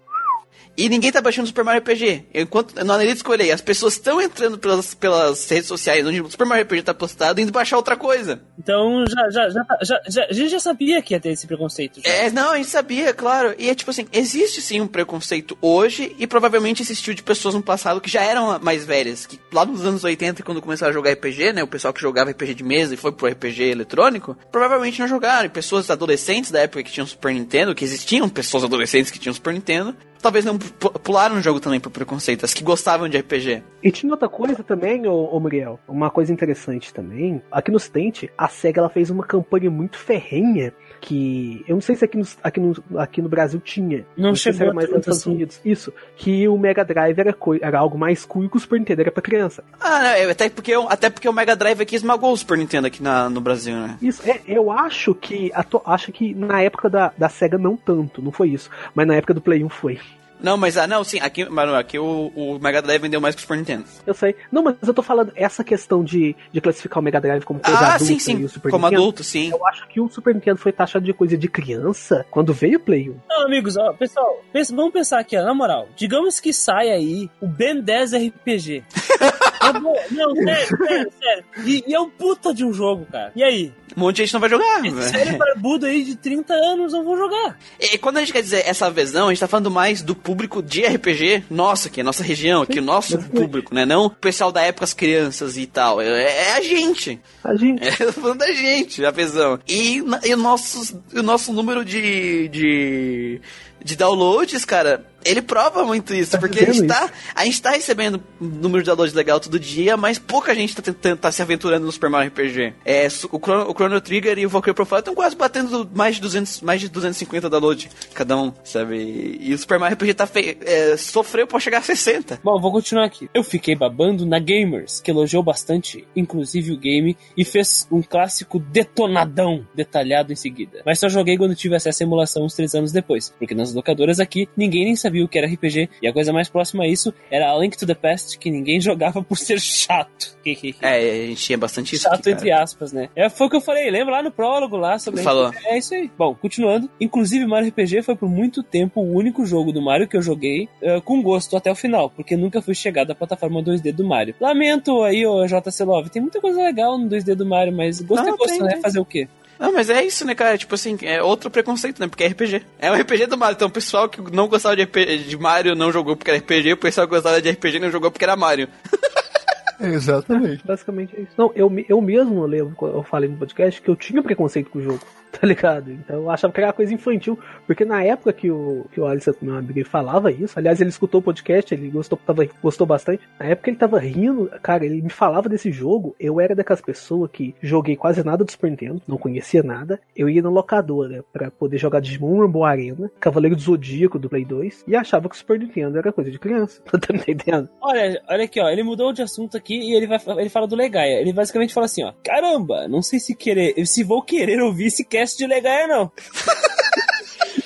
E 0.80 0.90
ninguém 0.90 1.12
tá 1.12 1.20
baixando 1.22 1.44
o 1.46 1.48
Super 1.48 1.64
Mario 1.64 1.82
RPG. 1.82 2.26
Enquanto 2.34 2.74
no 2.76 2.82
Analytics 2.94 3.22
que 3.22 3.28
eu 3.30 3.34
olhei, 3.34 3.52
as 3.52 3.62
pessoas 3.62 3.94
estão 3.94 4.22
entrando 4.22 4.58
pelas, 4.58 4.94
pelas 4.94 5.50
redes 5.50 5.68
sociais 5.68 6.06
onde 6.08 6.22
o 6.22 6.30
Super 6.32 6.46
Mario 6.48 6.64
RPG 6.64 6.84
tá 6.84 6.94
postado 6.94 7.42
indo 7.42 7.52
baixar 7.52 7.78
outra 7.78 7.96
coisa. 7.98 8.42
Então 8.58 9.04
já, 9.08 9.30
já, 9.30 9.50
já, 9.50 9.66
já, 9.82 10.02
já- 10.08 10.26
a 10.30 10.34
gente 10.34 10.50
já 10.50 10.60
sabia 10.60 11.02
que 11.02 11.14
ia 11.14 11.20
ter 11.20 11.30
esse 11.30 11.46
preconceito. 11.48 12.02
Já. 12.04 12.10
É, 12.10 12.32
não, 12.32 12.52
a 12.52 12.58
gente 12.58 12.70
sabia, 12.70 13.14
claro. 13.14 13.54
E 13.58 13.70
é 13.70 13.76
tipo 13.76 13.92
assim, 13.92 14.06
existe 14.14 14.62
sim 14.62 14.80
um 14.82 14.88
preconceito 14.88 15.58
hoje 15.62 16.16
e 16.18 16.26
provavelmente 16.26 16.82
existiu 16.82 17.14
de 17.14 17.24
pessoas 17.24 17.56
no 17.56 17.62
passado 17.62 18.00
que 18.00 18.10
já 18.10 18.22
eram 18.24 18.58
mais 18.60 18.86
velhas. 18.86 19.26
Que 19.26 19.40
lá 19.52 19.66
nos 19.66 19.86
anos 19.86 20.04
80, 20.04 20.44
quando 20.44 20.62
começaram 20.62 20.92
a 20.92 20.94
jogar 20.94 21.12
RPG, 21.12 21.54
né? 21.54 21.64
O 21.64 21.68
pessoal 21.68 21.94
que 21.94 22.02
jogava 22.02 22.32
RPG 22.32 22.54
de 22.54 22.64
mesa 22.64 22.94
e 22.94 22.98
foi 22.98 23.12
pro 23.12 23.28
RPG 23.28 23.64
eletrônico, 23.64 24.38
provavelmente 24.52 25.00
não 25.00 25.08
jogaram. 25.08 25.46
E 25.46 25.50
pessoas 25.50 25.90
adolescentes 25.90 26.52
da 26.52 26.60
época 26.62 26.84
que 26.84 26.92
tinham 26.92 27.06
Super 27.08 27.34
Nintendo, 27.34 27.76
que 27.76 27.84
existiam 27.84 28.30
pessoas 28.30 28.64
adolescentes 28.64 29.12
que 29.12 29.20
tinham 29.20 29.34
Super 29.34 29.54
Nintendo, 29.54 29.96
talvez 30.22 30.44
não 30.46 30.58
pularam 30.72 31.36
o 31.38 31.42
jogo 31.42 31.60
também 31.60 31.80
por 31.80 31.90
preconceito, 31.92 32.46
as 32.46 32.54
que 32.54 32.64
gostavam 32.64 33.08
de 33.10 33.18
RPG. 33.18 33.64
E 33.82 33.92
tinha 33.92 34.12
outra 34.12 34.28
coisa 34.28 34.64
também, 34.64 35.08
ô, 35.08 35.26
ô 35.34 35.40
Muriel, 35.40 35.80
uma 35.88 36.10
coisa 36.10 36.34
interessante 36.34 36.94
também. 36.94 37.42
Aqui 37.52 37.72
no 37.72 37.78
Ocidente, 37.78 38.30
a 38.38 38.48
SEGA 38.48 38.82
ela 38.82 38.90
fez 38.90 39.10
uma 39.10 39.24
campanha 39.24 39.70
muito 39.72 39.98
ferrenha 39.98 40.74
que 41.02 41.64
eu 41.68 41.76
não 41.76 41.82
sei 41.82 41.96
se 41.96 42.04
aqui 42.04 42.18
no, 42.18 42.26
aqui 42.44 42.60
no, 42.60 43.00
aqui 43.00 43.22
no 43.22 43.30
Brasil 43.30 43.60
tinha. 43.62 44.06
Não 44.18 44.36
sei 44.36 44.52
se 44.52 44.58
chegou 44.60 44.66
era 44.68 44.74
mais 44.76 44.90
nos 44.90 45.00
Estados 45.00 45.20
assim. 45.22 45.32
Unidos. 45.34 45.62
Isso, 45.64 45.94
que 46.18 46.46
o 46.48 46.58
Mega 46.58 46.84
Drive 46.84 47.18
era, 47.18 47.36
era 47.62 47.80
algo 47.80 47.98
mais 47.98 48.26
cool 48.26 48.50
que 48.50 48.58
o 48.58 48.60
Super 48.60 48.80
Nintendo 48.80 49.02
era 49.02 49.12
pra 49.12 49.22
criança. 49.22 49.64
Ah, 49.80 50.02
não, 50.24 50.30
até 50.32 50.50
porque, 50.50 50.76
o- 50.76 50.90
até 50.90 51.10
porque 51.10 51.30
o 51.30 51.34
Mega 51.34 51.56
Drive 51.56 51.80
aqui 51.82 51.96
esmagou 51.96 52.34
o 52.34 52.38
Super 52.38 52.58
Nintendo 52.58 52.88
aqui 52.88 53.02
na, 53.02 53.30
no 53.30 53.40
Brasil, 53.40 53.76
né? 53.76 53.98
Isso, 54.02 54.22
é, 54.30 54.42
eu 54.46 54.70
acho 54.72 55.16
que 55.16 55.52
acho 55.86 56.12
que 56.12 56.34
na 56.36 56.62
época 56.62 56.90
da, 56.90 57.14
da 57.18 57.30
SEGA 57.30 57.58
não 57.58 57.78
tanto, 57.78 58.22
não 58.22 58.32
foi 58.32 58.50
isso. 58.50 58.70
Mas 58.94 59.08
na 59.08 59.16
época 59.16 59.34
do 59.34 59.40
Play 59.42 59.64
1 59.64 59.70
foi. 59.70 60.00
Não, 60.40 60.56
mas 60.58 60.78
ah, 60.78 60.88
não, 60.88 61.04
sim, 61.04 61.20
aqui, 61.20 61.44
mano, 61.50 61.76
aqui 61.76 62.00
o, 62.00 62.32
o 62.36 62.60
Mega 62.60 62.82
Drive 62.82 63.02
vendeu 63.02 63.20
mais 63.20 63.36
que 63.36 63.40
o 63.40 63.42
Super 63.42 63.58
Nintendo. 63.58 63.84
Eu 64.06 64.14
sei. 64.14 64.36
Não, 64.52 64.64
mas 64.64 64.76
eu 64.86 64.94
tô 64.94 65.02
falando 65.04 65.32
essa 65.36 65.64
questão 65.64 66.04
de, 66.04 66.36
de 66.52 66.62
classificar 66.62 67.00
o 67.00 67.02
Mega 67.04 67.20
Drive 67.20 67.44
como 67.44 67.60
coisa 67.60 67.78
Ah, 67.80 67.96
adulta 67.96 68.06
sim, 68.06 68.16
e 68.16 68.20
sim, 68.20 68.44
o 68.44 68.50
Super 68.50 68.72
como 68.72 68.86
Nintendo. 68.86 69.02
adulto, 69.02 69.24
sim. 69.24 69.50
Eu 69.52 69.68
acho 69.68 69.88
que 69.88 70.00
o 70.00 70.10
Super 70.10 70.34
Nintendo 70.34 70.58
foi 70.58 70.72
taxado 70.72 71.04
de 71.06 71.14
coisa 71.14 71.38
de 71.38 71.48
criança 71.50 72.26
quando 72.32 72.54
veio 72.54 72.78
o 72.78 72.82
Play 72.82 73.10
1. 73.10 73.16
Não, 73.30 73.46
amigos, 73.46 73.76
ó, 73.78 73.92
pessoal, 73.94 74.42
pensa- 74.54 74.76
vamos 74.76 74.94
pensar 74.94 75.20
aqui, 75.20 75.36
ó, 75.38 75.44
na 75.44 75.54
moral. 75.54 75.90
Digamos 75.96 76.40
que 76.40 76.54
sai 76.54 76.90
aí 76.90 77.30
o 77.42 77.48
Ben 77.48 77.82
10 77.82 78.14
RPG. 78.14 78.84
É 79.62 79.74
não, 79.74 80.36
sério, 80.36 80.78
sério, 80.88 81.12
sério. 81.20 81.44
E, 81.66 81.84
e 81.88 81.94
é 81.94 82.00
um 82.00 82.10
puta 82.10 82.54
de 82.54 82.64
um 82.64 82.74
jogo, 82.74 83.06
cara. 83.12 83.32
E 83.36 83.44
aí? 83.44 83.74
Um 83.96 84.02
monte 84.02 84.18
de 84.18 84.24
gente 84.24 84.34
não 84.34 84.40
vai 84.40 84.50
jogar. 84.50 84.86
Esse 84.86 84.96
velho. 84.96 85.10
sério 85.10 85.38
barbudo 85.38 85.86
aí 85.86 86.04
de 86.04 86.16
30 86.16 86.54
anos 86.54 86.94
não 86.94 87.04
vou 87.04 87.18
jogar. 87.18 87.58
E 87.80 87.98
quando 87.98 88.18
a 88.18 88.20
gente 88.22 88.32
quer 88.32 88.42
dizer 88.42 88.64
essa 88.66 88.90
visão, 88.90 89.28
a 89.28 89.30
gente 89.30 89.40
tá 89.40 89.48
falando 89.48 89.72
mais 89.72 90.02
do 90.02 90.16
público 90.16 90.62
de 90.62 90.86
RPG 90.86 91.46
nosso 91.50 91.88
aqui, 91.88 92.02
a 92.02 92.04
nossa 92.04 92.24
região, 92.24 92.62
aqui, 92.62 92.80
o 92.80 92.84
nosso 92.84 93.18
público, 93.18 93.74
né? 93.74 93.86
Não 93.86 94.06
o 94.06 94.10
pessoal 94.10 94.52
da 94.52 94.62
época, 94.62 94.86
as 94.86 94.94
crianças 94.94 95.58
e 95.58 95.66
tal. 95.66 96.00
É, 96.02 96.08
é 96.08 96.54
a 96.54 96.62
gente. 96.62 97.20
A 97.44 97.56
gente. 97.56 97.84
É, 97.84 97.92
eu 98.00 98.14
tô 98.14 98.22
falando 98.22 98.40
da 98.40 98.52
gente, 98.54 99.04
a 99.04 99.12
visão. 99.12 99.60
E, 99.68 99.98
e 100.24 100.34
o, 100.34 100.38
nosso, 100.38 101.02
o 101.14 101.24
nosso 101.24 101.52
número 101.52 101.84
de, 101.84 102.48
de, 102.50 103.42
de 103.84 103.96
downloads, 103.96 104.64
cara, 104.66 105.06
ele 105.24 105.42
prova 105.42 105.84
muito 105.84 106.14
isso. 106.14 106.32
Tá 106.32 106.38
porque 106.38 106.60
a 106.60 106.72
gente, 106.72 106.88
tá, 106.88 107.10
a 107.36 107.46
gente 107.46 107.62
tá 107.62 107.72
recebendo 107.72 108.22
número 108.40 108.84
de 108.84 108.88
downloads 108.88 109.14
legal 109.14 109.40
todo 109.40 109.60
dia, 109.60 109.98
mas 109.98 110.18
pouca 110.18 110.56
gente 110.56 110.76
tá, 110.76 110.82
tentando, 110.82 111.18
tá 111.18 111.32
se 111.32 111.42
aventurando 111.42 111.86
no 111.86 111.92
Super 111.92 112.10
Mario 112.10 112.30
RPG. 112.30 112.74
É, 112.86 113.08
o, 113.32 113.40
Chrono, 113.40 113.70
o 113.70 113.74
Chrono 113.74 114.02
Trigger 114.02 114.38
e 114.38 114.46
o 114.46 114.50
Valkyrie 114.50 114.76
Profile 114.76 115.00
estão 115.00 115.16
quase 115.16 115.36
batendo 115.36 115.90
mais 115.94 116.16
de, 116.16 116.22
200, 116.22 116.62
mais 116.62 116.82
de 116.82 116.90
250 116.90 117.50
downloads 117.50 117.90
cada 118.14 118.38
um, 118.38 118.54
sabe? 118.64 119.38
E 119.40 119.54
o 119.54 119.58
Super 119.58 119.80
Mario 119.80 119.96
RPG 119.96 120.14
tá 120.14 120.28
fe, 120.28 120.58
é, 120.62 120.98
sofreu 120.98 121.48
pra 121.48 121.60
chegar 121.60 121.80
a 121.80 121.82
60. 121.82 122.40
Bom, 122.44 122.60
vou 122.60 122.72
continuar 122.72 123.06
aqui. 123.06 123.30
Eu 123.34 123.44
fiquei 123.44 123.76
babando 123.76 124.26
na 124.26 124.40
Gamers, 124.40 125.02
que 125.02 125.12
elogiou 125.12 125.44
bastante, 125.44 126.08
inclusive 126.16 126.72
o 126.72 126.78
game, 126.78 127.18
e 127.36 127.44
fez 127.44 127.88
um 127.92 128.02
clássico 128.02 128.60
detonadão 128.60 129.66
detalhado 129.76 130.32
em 130.32 130.36
seguida. 130.36 130.82
Mas 130.86 131.00
só 131.00 131.10
joguei 131.10 131.38
quando 131.38 131.56
tive 131.56 131.76
acesso 131.76 132.04
à 132.04 132.06
emulação 132.06 132.46
uns 132.46 132.56
três 132.56 132.74
anos 132.74 132.92
depois, 132.92 133.34
porque 133.38 133.56
nas 133.56 133.74
locadoras 133.74 134.20
aqui 134.20 134.48
ninguém 134.56 134.86
nem 134.86 134.96
sabia 134.96 135.09
sabia 135.10 135.26
o 135.26 135.28
que 135.28 135.38
era 135.38 135.48
RPG. 135.48 135.90
E 136.02 136.08
a 136.08 136.14
coisa 136.14 136.32
mais 136.32 136.48
próxima 136.48 136.84
a 136.84 136.88
isso 136.88 137.14
era 137.30 137.52
a 137.52 137.58
Link 137.58 137.78
to 137.78 137.86
the 137.86 137.96
Past, 137.96 138.38
que 138.38 138.50
ninguém 138.50 138.80
jogava 138.82 139.22
por 139.22 139.38
ser 139.38 139.60
chato. 139.60 140.38
É, 140.82 140.98
a 140.98 141.28
gente 141.28 141.44
tinha 141.44 141.58
bastante 141.58 141.96
isso. 141.96 142.04
Chato 142.04 142.22
aqui, 142.22 142.32
entre 142.32 142.52
aspas, 142.52 142.92
né? 142.92 143.10
É, 143.16 143.30
foi 143.30 143.46
o 143.46 143.50
que 143.50 143.56
eu 143.56 143.62
falei, 143.62 143.92
lembra 143.92 144.16
lá 144.16 144.24
no 144.24 144.32
prólogo 144.32 144.76
lá 144.78 144.98
sobre. 144.98 145.22
Falou. 145.22 145.54
É 145.66 145.78
isso 145.78 145.94
aí. 145.94 146.10
Bom, 146.18 146.34
continuando. 146.34 146.90
Inclusive, 147.00 147.46
Mario 147.46 147.70
RPG 147.70 148.02
foi 148.02 148.16
por 148.16 148.28
muito 148.28 148.64
tempo 148.64 149.00
o 149.00 149.14
único 149.14 149.46
jogo 149.46 149.72
do 149.72 149.82
Mario 149.82 150.08
que 150.08 150.18
eu 150.18 150.22
joguei 150.22 150.68
eh, 150.82 151.00
com 151.02 151.22
gosto 151.22 151.56
até 151.56 151.72
o 151.72 151.76
final, 151.76 152.10
porque 152.10 152.36
nunca 152.36 152.62
fui 152.62 152.74
chegado 152.74 153.12
à 153.12 153.16
plataforma 153.16 153.62
2D 153.62 153.92
do 153.92 154.04
Mario. 154.04 154.34
Lamento 154.40 155.04
aí, 155.04 155.26
ô 155.26 155.46
JC 155.46 155.84
Love, 155.84 156.10
tem 156.10 156.22
muita 156.22 156.42
coisa 156.42 156.64
legal 156.64 156.98
no 156.98 157.08
2D 157.08 157.36
do 157.36 157.46
Mario, 157.46 157.74
mas 157.74 158.02
gosto 158.02 158.26
Não, 158.26 158.34
é 158.34 158.38
gosto, 158.38 158.64
né? 158.64 158.80
Fazer 158.82 159.00
o 159.00 159.06
quê? 159.06 159.28
Não, 159.60 159.74
mas 159.74 159.90
é 159.90 160.02
isso, 160.06 160.26
né, 160.26 160.34
cara? 160.34 160.58
Tipo 160.58 160.76
assim, 160.76 160.98
é 161.02 161.22
outro 161.22 161.52
preconceito, 161.52 162.00
né? 162.00 162.08
Porque 162.08 162.24
é 162.24 162.28
RPG. 162.28 162.66
É 162.80 162.90
um 162.90 162.96
RPG 162.96 163.26
do 163.28 163.38
Mario. 163.38 163.56
Então 163.56 163.68
o 163.68 163.72
pessoal 163.72 164.08
que 164.08 164.22
não 164.34 164.48
gostava 164.48 164.76
de, 164.76 164.84
RPG, 164.84 165.18
de 165.26 165.38
Mario 165.38 165.76
não 165.76 165.92
jogou 165.92 166.16
porque 166.16 166.32
era 166.32 166.40
RPG, 166.40 166.74
o 166.74 166.78
pessoal 166.78 167.06
que 167.06 167.14
gostava 167.14 167.42
de 167.42 167.52
RPG 167.52 167.78
não 167.78 167.92
jogou 167.92 168.10
porque 168.10 168.24
era 168.24 168.38
Mario. 168.38 168.70
Exatamente. 169.82 170.66
Basicamente 170.66 171.16
é 171.16 171.22
isso. 171.22 171.34
Não, 171.38 171.52
eu, 171.56 171.72
eu 171.90 172.02
mesmo 172.02 172.46
lembro, 172.46 172.74
quando 172.76 172.96
eu 172.96 173.04
falei 173.04 173.30
no 173.30 173.38
podcast, 173.38 173.82
que 173.82 173.90
eu 173.90 173.96
tinha 173.96 174.24
preconceito 174.24 174.70
com 174.70 174.80
o 174.80 174.82
jogo, 174.82 175.00
tá 175.40 175.46
ligado? 175.46 175.92
Então 175.92 176.18
eu 176.18 176.30
achava 176.30 176.54
que 176.54 176.60
era 176.60 176.68
uma 176.68 176.74
coisa 176.74 176.94
infantil, 176.94 177.38
porque 177.66 177.86
na 177.86 178.04
época 178.04 178.34
que 178.34 178.50
o, 178.50 178.86
que 178.92 179.00
o 179.00 179.06
Alisson, 179.06 179.34
meu 179.42 179.56
amigo, 179.56 179.84
falava 179.86 180.32
isso, 180.32 180.58
aliás, 180.58 180.82
ele 180.82 180.90
escutou 180.90 181.20
o 181.20 181.24
podcast, 181.24 181.74
ele 181.74 181.90
gostou, 181.90 182.20
tava, 182.26 182.48
gostou 182.62 182.86
bastante. 182.86 183.24
Na 183.40 183.48
época 183.48 183.70
ele 183.70 183.78
tava 183.78 184.00
rindo, 184.00 184.50
cara, 184.62 184.86
ele 184.86 185.02
me 185.02 185.10
falava 185.10 185.48
desse 185.48 185.72
jogo, 185.72 186.16
eu 186.20 186.40
era 186.40 186.56
daquelas 186.56 186.82
pessoas 186.82 187.30
que 187.32 187.56
joguei 187.62 187.96
quase 187.96 188.24
nada 188.24 188.44
do 188.44 188.52
Super 188.52 188.70
Nintendo, 188.70 189.02
não 189.08 189.18
conhecia 189.18 189.64
nada, 189.64 190.00
eu 190.16 190.30
ia 190.30 190.42
na 190.42 190.50
locadora 190.50 191.24
pra 191.32 191.52
poder 191.52 191.78
jogar 191.78 192.00
Digimon 192.00 192.40
Rainbow 192.40 192.66
Arena, 192.66 193.12
Cavaleiro 193.20 193.56
do 193.56 193.62
Zodíaco 193.62 194.20
do 194.20 194.30
Play 194.30 194.46
2, 194.46 194.86
e 194.88 194.96
achava 194.96 195.30
que 195.30 195.36
o 195.36 195.38
Super 195.38 195.60
Nintendo 195.60 195.98
era 195.98 196.12
coisa 196.12 196.32
de 196.32 196.40
criança, 196.40 196.82
tá 196.90 197.14
entendendo? 197.14 197.70
Olha, 197.82 198.22
olha 198.28 198.44
aqui, 198.44 198.60
ó, 198.60 198.70
ele 198.70 198.84
mudou 198.84 199.14
de 199.14 199.22
assunto 199.22 199.56
aqui 199.56 199.76
e 199.76 199.96
ele 199.96 200.08
vai 200.08 200.20
ele 200.38 200.50
fala 200.50 200.68
do 200.68 200.76
Legaia. 200.76 201.20
Ele 201.22 201.34
basicamente 201.34 201.74
fala 201.74 201.86
assim, 201.86 202.04
ó: 202.04 202.14
"Caramba, 202.24 202.88
não 202.88 203.02
sei 203.02 203.20
se 203.20 203.36
querer, 203.36 203.74
se 203.86 204.04
vou 204.04 204.22
querer 204.22 204.62
ouvir 204.62 204.88
esse 204.88 205.04
cast 205.20 205.38
de 205.38 205.48
Legaia 205.48 205.88
não". 205.88 206.12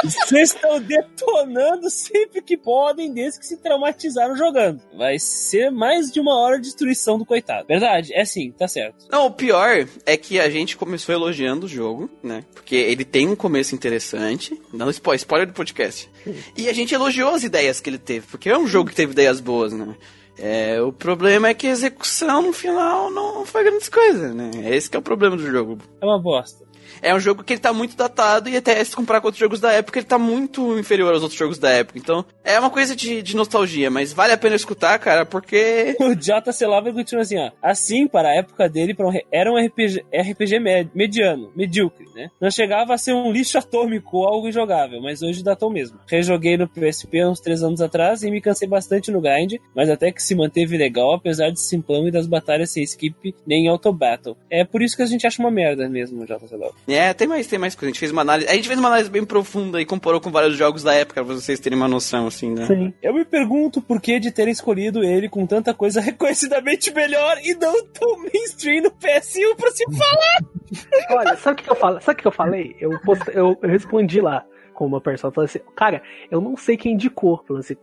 Vocês 0.04 0.54
estão 0.54 0.82
detonando 0.82 1.90
sempre 1.90 2.42
que 2.42 2.58
podem, 2.58 3.14
desde 3.14 3.40
que 3.40 3.46
se 3.46 3.58
traumatizaram 3.58 4.36
jogando. 4.36 4.82
Vai 4.98 5.18
ser 5.18 5.72
mais 5.72 6.12
de 6.12 6.20
uma 6.20 6.36
hora 6.38 6.58
de 6.58 6.64
destruição 6.64 7.18
do 7.18 7.26
coitado. 7.26 7.68
Verdade? 7.68 8.14
É 8.14 8.26
sim, 8.26 8.52
tá 8.52 8.68
certo. 8.68 9.06
Não, 9.10 9.28
o 9.28 9.32
pior 9.32 9.88
é 10.06 10.18
que 10.18 10.40
a 10.40 10.50
gente 10.50 10.76
começou 10.76 11.16
elogiando 11.16 11.68
o 11.68 11.70
jogo, 11.70 12.10
né? 12.22 12.44
Porque 12.54 12.76
ele 12.76 13.06
tem 13.06 13.30
um 13.30 13.36
começo 13.36 13.74
interessante. 13.76 14.60
Não 14.74 14.90
spoiler, 14.90 15.20
spoiler 15.20 15.48
do 15.48 15.54
podcast. 15.54 16.10
E 16.58 16.68
a 16.68 16.74
gente 16.74 16.94
elogiou 16.94 17.30
as 17.30 17.44
ideias 17.44 17.80
que 17.80 17.90
ele 17.90 17.98
teve, 17.98 18.28
porque 18.28 18.50
é 18.50 18.58
um 18.58 18.68
jogo 18.68 18.90
que 18.90 18.96
teve 18.96 19.14
ideias 19.14 19.40
boas, 19.40 19.72
né? 19.72 19.96
É, 20.38 20.82
o 20.82 20.92
problema 20.92 21.48
é 21.48 21.54
que 21.54 21.68
a 21.68 21.72
execução 21.72 22.42
no 22.42 22.52
final 22.54 23.10
não 23.12 23.46
foi 23.46 23.64
grandes 23.64 23.88
coisas, 23.88 24.34
né? 24.36 24.52
Esse 24.66 24.90
que 24.90 24.98
é 24.98 25.00
o 25.00 25.04
problema 25.04 25.38
do 25.38 25.50
jogo. 25.50 25.78
É 26.02 26.06
uma 26.06 26.20
bosta. 26.20 26.66
É 27.02 27.14
um 27.14 27.20
jogo 27.20 27.44
que 27.44 27.54
ele 27.54 27.60
tá 27.60 27.74
muito 27.74 27.96
datado 27.96 28.50
e 28.50 28.58
até 28.58 28.84
se 28.84 28.96
comparar 28.96 29.22
com 29.22 29.28
outros 29.28 29.40
jogos 29.40 29.60
da 29.60 29.72
época, 29.72 30.00
ele 30.00 30.06
tá 30.06 30.18
muito 30.18 30.78
inferior 30.78 31.14
aos 31.14 31.22
outros 31.22 31.38
jogos 31.40 31.58
da 31.58 31.70
época. 31.70 32.00
Então, 32.00 32.26
é 32.44 32.60
uma 32.60 32.70
coisa 32.70 32.96
de, 32.96 33.22
de 33.22 33.36
nostalgia, 33.36 33.90
mas 33.90 34.14
vale 34.14 34.34
a 34.34 34.38
pena 34.38 34.56
escutar, 34.56 34.98
cara, 35.00 35.26
porque. 35.26 35.96
O 36.04 36.16
JC 36.16 36.66
continua 36.94 37.22
assim, 37.22 37.38
ó. 37.40 37.52
Assim, 37.62 38.08
para 38.08 38.30
a 38.30 38.36
época 38.36 38.70
dele, 38.70 38.96
um 39.00 39.12
era 39.32 39.52
um 39.52 39.58
RPG, 39.58 40.04
RPG 40.14 40.60
med- 40.60 40.90
mediano, 40.94 41.52
medíocre, 41.56 42.06
né? 42.14 42.30
Não 42.40 42.52
chegava 42.52 42.94
a 42.94 42.98
ser 42.98 43.14
um 43.14 43.32
lixo 43.32 43.58
atômico 43.58 44.18
ou 44.18 44.28
algo 44.28 44.48
injogável, 44.48 45.02
mas 45.02 45.22
hoje 45.22 45.44
datou 45.44 45.70
mesmo. 45.70 46.00
Rejoguei 46.08 46.58
no 46.58 46.68
PSP 46.68 47.26
uns 47.26 47.40
3 47.40 47.64
anos 47.64 47.82
atrás 47.82 48.24
e 48.24 48.32
me 48.32 48.42
cansei 48.42 48.68
bastante 48.68 49.12
no 49.12 49.22
grind, 49.22 49.56
mas 49.76 49.90
até 49.90 50.12
que 50.12 50.22
se 50.22 50.36
manteve 50.36 50.78
legal, 50.78 51.14
apesar 51.14 51.50
de 51.50 51.60
simplão 51.60 52.08
e 52.08 52.12
das 52.12 52.28
batalhas 52.28 52.72
sem 52.72 52.84
skip 52.84 53.36
nem 53.46 53.68
auto 53.68 53.92
battle. 53.92 54.38
É 54.50 54.64
por 54.64 54.82
isso 54.82 54.96
que 54.96 55.04
a 55.04 55.08
gente 55.08 55.26
acha 55.26 55.42
uma 55.42 55.52
merda 55.52 55.88
mesmo, 55.90 56.26
JC 56.26 56.56
Lava. 56.56 56.74
É, 56.88 57.14
tem 57.14 57.28
mais, 57.28 57.48
tem 57.48 57.58
mais 57.58 57.76
coisa. 57.76 57.88
A 57.88 57.92
gente 57.92 58.00
fez 58.00 58.12
uma 58.12 58.22
análise. 58.22 58.50
A 58.50 58.56
gente 58.56 58.68
fez 58.68 58.80
uma 58.80 58.90
análise 58.90 59.10
bem 59.10 59.24
profunda 59.24 59.82
e 59.82 59.86
comparou 59.86 60.20
com 60.20 60.32
vários 60.32 60.58
jogos 60.58 60.84
da 60.84 60.94
época, 60.94 61.24
pra 61.24 61.34
vocês 61.34 61.60
terem 61.60 61.78
uma 61.78 61.88
noção, 61.88 62.28
assim, 62.28 62.52
né? 62.52 62.66
Sim. 62.66 62.94
Eu 63.02 63.14
me 63.14 63.24
pergunto 63.24 63.82
por 63.82 64.02
que 64.02 64.20
de 64.20 64.32
terem 64.32 64.52
escolhido 64.52 65.04
ele 65.04 65.30
com 65.30 65.46
tanta 65.46 65.74
coisa 65.74 66.00
reconhecidamente 66.02 66.94
melhor 66.94 67.38
e 67.44 67.56
não 67.56 67.86
tão 67.86 68.18
mainstream 68.20 68.84
no 68.84 68.92
PS1 68.92 69.56
pra 69.56 69.72
se 69.72 69.86
falar. 69.86 71.20
Olha, 71.20 71.38
sabe 71.38 71.54
o 71.54 71.56
que, 71.58 71.64
que 71.64 71.72
eu 71.72 71.76
falei? 71.76 72.02
Sabe 72.02 72.20
o 72.20 72.22
que 72.22 72.28
eu 72.28 72.32
falei? 72.32 72.76
Eu, 72.80 73.00
post... 73.02 73.24
eu, 73.34 73.58
eu 73.62 73.70
respondi 73.70 74.20
lá 74.20 74.46
com 74.74 74.86
uma 74.86 75.00
pessoa 75.00 75.32
falando 75.32 75.50
assim, 75.50 75.60
cara, 75.76 76.02
eu 76.30 76.42
não 76.42 76.58
sei 76.58 76.76
quem 76.76 76.94
indicou. 76.94 77.44
Falando 77.48 77.62
assim, 77.62 77.76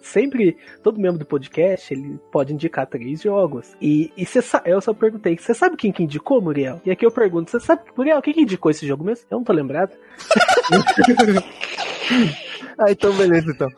sempre, 0.00 0.56
todo 0.82 1.00
membro 1.00 1.18
do 1.18 1.26
podcast, 1.26 1.92
ele 1.92 2.18
pode 2.32 2.52
indicar 2.52 2.86
três 2.86 3.22
jogos. 3.22 3.76
E, 3.80 4.10
e 4.16 4.24
cê 4.24 4.40
eu 4.64 4.80
só 4.80 4.92
perguntei, 4.92 5.36
você 5.36 5.54
sabe 5.54 5.76
quem 5.76 5.92
que 5.92 6.02
indicou, 6.02 6.40
Muriel? 6.40 6.80
E 6.84 6.90
aqui 6.90 7.04
eu 7.04 7.10
pergunto, 7.10 7.50
você 7.50 7.60
sabe, 7.60 7.82
Muriel, 7.96 8.22
quem 8.22 8.34
que 8.34 8.42
indicou 8.42 8.70
esse 8.70 8.86
jogo 8.86 9.04
mesmo? 9.04 9.26
Eu 9.30 9.38
não 9.38 9.44
tô 9.44 9.52
lembrado. 9.52 9.92
Ah, 12.78 12.92
então 12.92 13.12
beleza, 13.16 13.50
então. 13.50 13.68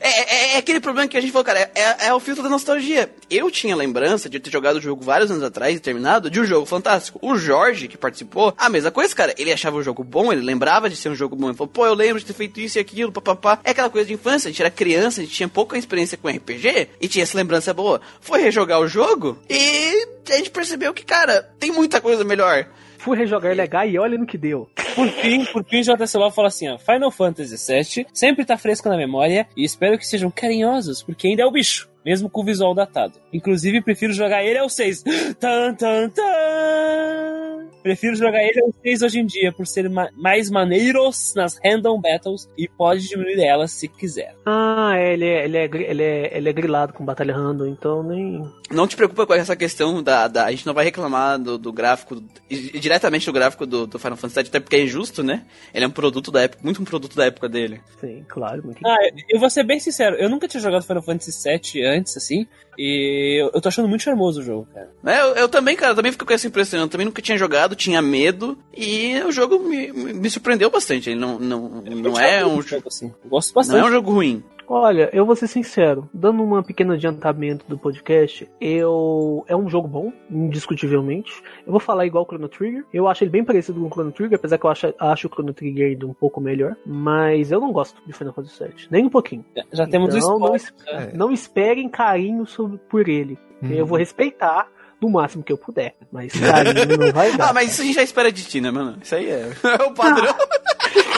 É, 0.00 0.08
é- 0.08 0.54
é 0.54 0.56
aquele 0.58 0.80
problema 0.80 1.08
que 1.08 1.16
a 1.16 1.20
gente 1.20 1.30
falou, 1.32 1.44
cara, 1.44 1.70
é, 1.74 2.06
é 2.08 2.14
o 2.14 2.20
filtro 2.20 2.42
da 2.42 2.48
nostalgia. 2.48 3.10
Eu 3.30 3.50
tinha 3.50 3.74
lembrança 3.76 4.28
de 4.28 4.38
ter 4.40 4.50
jogado 4.50 4.76
o 4.76 4.80
jogo 4.80 5.02
vários 5.04 5.30
anos 5.30 5.42
atrás 5.42 5.76
e 5.76 5.80
terminado 5.80 6.30
de 6.30 6.40
um 6.40 6.44
jogo 6.44 6.66
fantástico. 6.66 7.18
O 7.22 7.36
Jorge, 7.36 7.88
que 7.88 7.96
participou, 7.96 8.52
a 8.56 8.68
mesma 8.68 8.90
coisa, 8.90 9.14
cara. 9.14 9.34
Ele 9.38 9.52
achava 9.52 9.76
o 9.76 9.82
jogo 9.82 10.02
bom, 10.04 10.32
ele 10.32 10.42
lembrava 10.42 10.88
de 10.90 10.96
ser 10.96 11.08
um 11.08 11.14
jogo 11.14 11.36
bom. 11.36 11.48
Ele 11.48 11.56
falou, 11.56 11.72
pô, 11.72 11.86
eu 11.86 11.94
lembro 11.94 12.18
de 12.20 12.26
ter 12.26 12.32
feito 12.34 12.60
isso 12.60 12.78
e 12.78 12.80
aquilo, 12.80 13.12
papapá. 13.12 13.60
É 13.64 13.70
aquela 13.70 13.90
coisa 13.90 14.06
de 14.06 14.14
infância, 14.14 14.48
a 14.48 14.50
gente 14.50 14.60
era 14.62 14.70
criança, 14.70 15.20
a 15.20 15.24
gente 15.24 15.34
tinha 15.34 15.48
pouca 15.48 15.76
experiência 15.78 16.16
com 16.18 16.28
RPG 16.28 16.88
e 17.00 17.08
tinha 17.08 17.22
essa 17.22 17.36
lembrança 17.36 17.72
boa. 17.74 18.00
Foi 18.20 18.40
rejogar 18.40 18.80
o 18.80 18.88
jogo 18.88 19.38
e 19.48 20.06
a 20.30 20.36
gente 20.36 20.50
percebeu 20.50 20.92
que, 20.92 21.04
cara, 21.04 21.42
tem 21.58 21.70
muita 21.72 22.00
coisa 22.00 22.24
melhor. 22.24 22.66
Fui 22.98 23.16
rejogar 23.16 23.54
legal 23.54 23.88
e 23.88 23.98
olha 23.98 24.18
no 24.18 24.26
que 24.26 24.36
deu. 24.36 24.68
Por 24.94 25.08
fim, 25.08 25.44
por 25.44 25.64
fim, 25.64 25.80
JC 25.80 26.18
Love 26.18 26.34
fala 26.34 26.48
assim, 26.48 26.68
ó, 26.68 26.76
Final 26.76 27.10
Fantasy 27.10 27.54
VII 27.56 28.06
sempre 28.12 28.44
tá 28.44 28.58
fresco 28.58 28.88
na 28.88 28.96
memória 28.96 29.46
e 29.56 29.64
espero 29.64 29.96
que 29.96 30.06
sejam 30.06 30.30
carinhosos, 30.30 31.02
porque 31.02 31.28
ainda 31.28 31.42
é 31.42 31.46
o 31.46 31.52
bicho, 31.52 31.88
mesmo 32.04 32.28
com 32.28 32.40
o 32.40 32.44
visual 32.44 32.74
datado. 32.74 33.14
Inclusive, 33.32 33.80
prefiro 33.82 34.12
jogar 34.12 34.42
ele 34.44 34.58
ao 34.58 34.68
6. 34.68 35.02
Tan, 35.38 35.74
tan, 35.74 36.08
tan. 36.10 37.68
Prefiro 37.82 38.16
jogar 38.16 38.42
ele 38.42 38.60
ao 38.60 38.74
6 38.82 39.02
hoje 39.02 39.20
em 39.20 39.26
dia, 39.26 39.52
por 39.52 39.66
ser 39.66 39.88
ma- 39.88 40.10
mais 40.16 40.50
maneiros 40.50 41.32
nas 41.34 41.58
random 41.64 42.00
battles 42.00 42.48
e 42.58 42.68
pode 42.68 43.08
diminuir 43.08 43.40
elas 43.40 43.70
se 43.70 43.86
quiser. 43.88 44.34
Ah, 44.44 44.92
é, 44.96 45.12
ele 45.14 45.24
é, 45.24 45.44
ele 45.44 45.56
é, 45.56 45.64
ele 45.64 46.02
é, 46.02 46.36
ele 46.36 46.48
é 46.48 46.52
grilado 46.52 46.92
com 46.92 47.04
batalha 47.04 47.34
random, 47.34 47.66
então 47.66 48.02
nem... 48.02 48.42
Não 48.70 48.86
te 48.86 48.96
preocupa 48.96 49.26
com 49.26 49.32
essa 49.32 49.56
questão 49.56 50.02
da. 50.02 50.28
da- 50.28 50.44
a 50.44 50.50
gente 50.50 50.66
não 50.66 50.74
vai 50.74 50.84
reclamar 50.84 51.38
do, 51.38 51.56
do 51.56 51.72
gráfico, 51.72 52.22
diretamente 52.50 53.24
do 53.26 53.32
gráfico 53.32 53.64
do, 53.64 53.86
do 53.86 53.98
Final 53.98 54.16
Fantasy 54.16 54.40
VII, 54.40 54.48
até 54.48 54.60
porque 54.60 54.76
é 54.76 54.82
injusto, 54.82 55.22
né? 55.22 55.46
Ele 55.72 55.84
é 55.84 55.88
um 55.88 55.92
produto 55.92 56.30
da 56.30 56.42
época, 56.42 56.60
muito 56.62 56.82
um 56.82 56.84
produto 56.84 57.16
da 57.16 57.26
época 57.26 57.48
dele. 57.48 57.80
Sim, 58.00 58.24
claro, 58.28 58.62
muito 58.64 58.80
Ah, 58.86 58.96
eu 59.30 59.38
vou 59.40 59.48
ser 59.48 59.64
bem 59.64 59.80
sincero, 59.80 60.16
eu 60.16 60.28
nunca 60.28 60.46
tinha 60.48 60.60
jogado 60.60 60.82
Final 60.84 61.02
Fantasy 61.02 61.48
VII 61.48 61.86
antes, 61.86 62.14
assim, 62.16 62.46
e 62.78 63.42
eu- 63.42 63.50
eu 63.52 63.60
tô 63.60 63.68
achando 63.68 63.88
muito 63.88 64.02
charmoso 64.02 64.40
o 64.40 64.44
jogo, 64.44 64.68
cara. 64.72 64.88
É, 65.04 65.20
eu, 65.20 65.34
eu 65.34 65.48
também, 65.48 65.74
cara, 65.76 65.94
também 65.94 66.12
fico 66.12 66.24
com 66.24 66.32
essa 66.32 66.46
impressão. 66.46 66.80
Eu 66.80 66.88
também 66.88 67.04
nunca 67.06 67.20
tinha 67.20 67.36
jogado, 67.36 67.74
tinha 67.74 68.00
medo, 68.00 68.56
e 68.76 69.20
o 69.26 69.32
jogo 69.32 69.58
me, 69.58 69.92
me 69.92 70.30
surpreendeu 70.30 70.70
bastante. 70.70 71.10
Ele 71.10 71.18
não, 71.20 71.38
não, 71.38 71.68
não, 71.84 72.18
é 72.20 72.46
um, 72.46 72.60
jo- 72.60 72.68
jogo 72.68 72.84
assim. 72.88 73.12
Eu 73.24 73.30
gosto 73.30 73.48
não 73.50 73.54
bastante. 73.56 73.80
é 73.80 73.84
um 73.84 73.90
jogo 73.90 74.12
ruim. 74.12 74.42
Olha, 74.70 75.08
eu 75.14 75.24
vou 75.24 75.34
ser 75.34 75.46
sincero, 75.46 76.08
dando 76.12 76.42
um 76.42 76.62
pequeno 76.62 76.92
adiantamento 76.92 77.64
do 77.66 77.78
podcast, 77.78 78.46
eu 78.60 79.42
é 79.48 79.56
um 79.56 79.68
jogo 79.68 79.88
bom, 79.88 80.12
indiscutivelmente. 80.30 81.32
Eu 81.66 81.70
vou 81.72 81.80
falar 81.80 82.04
igual 82.04 82.24
o 82.24 82.26
Chrono 82.26 82.48
Trigger. 82.48 82.84
Eu 82.92 83.08
acho 83.08 83.24
ele 83.24 83.30
bem 83.30 83.42
parecido 83.44 83.80
com 83.80 83.86
o 83.86 83.90
Chrono 83.90 84.12
Trigger, 84.12 84.38
apesar 84.38 84.58
que 84.58 84.66
eu 84.66 84.70
acho, 84.70 84.94
acho 84.98 85.26
o 85.26 85.30
Chrono 85.30 85.54
Trigger 85.54 85.88
ainda 85.88 86.06
um 86.06 86.12
pouco 86.12 86.38
melhor. 86.40 86.76
Mas 86.84 87.50
eu 87.50 87.60
não 87.60 87.72
gosto 87.72 88.02
de 88.06 88.12
Final 88.12 88.34
Fantasy 88.34 88.62
VII, 88.62 88.74
nem 88.90 89.06
um 89.06 89.10
pouquinho. 89.10 89.44
Já 89.72 89.86
temos 89.86 90.14
o 90.14 90.18
Então, 90.18 90.38
não, 90.38 90.54
spoiler. 90.56 90.56
es- 90.56 91.06
né? 91.06 91.12
não 91.14 91.32
esperem 91.32 91.88
carinho 91.88 92.46
sobre, 92.46 92.76
por 92.90 93.08
ele. 93.08 93.38
Uhum. 93.62 93.70
Eu 93.72 93.86
vou 93.86 93.96
respeitar 93.98 94.68
no 95.00 95.08
máximo 95.08 95.42
que 95.44 95.52
eu 95.52 95.56
puder, 95.58 95.94
mas 96.12 96.32
carinho 96.32 96.98
não 96.98 97.12
vai 97.12 97.32
dar. 97.38 97.50
Ah, 97.50 97.52
mas 97.54 97.70
isso 97.72 97.80
a 97.80 97.84
gente 97.86 97.94
já 97.94 98.02
espera 98.02 98.30
de 98.30 98.44
ti, 98.44 98.60
né, 98.60 98.70
mano? 98.70 98.98
Isso 99.00 99.14
aí 99.14 99.30
é, 99.30 99.48
é 99.80 99.82
o 99.84 99.94
padrão. 99.94 100.34
Ah, 100.38 101.17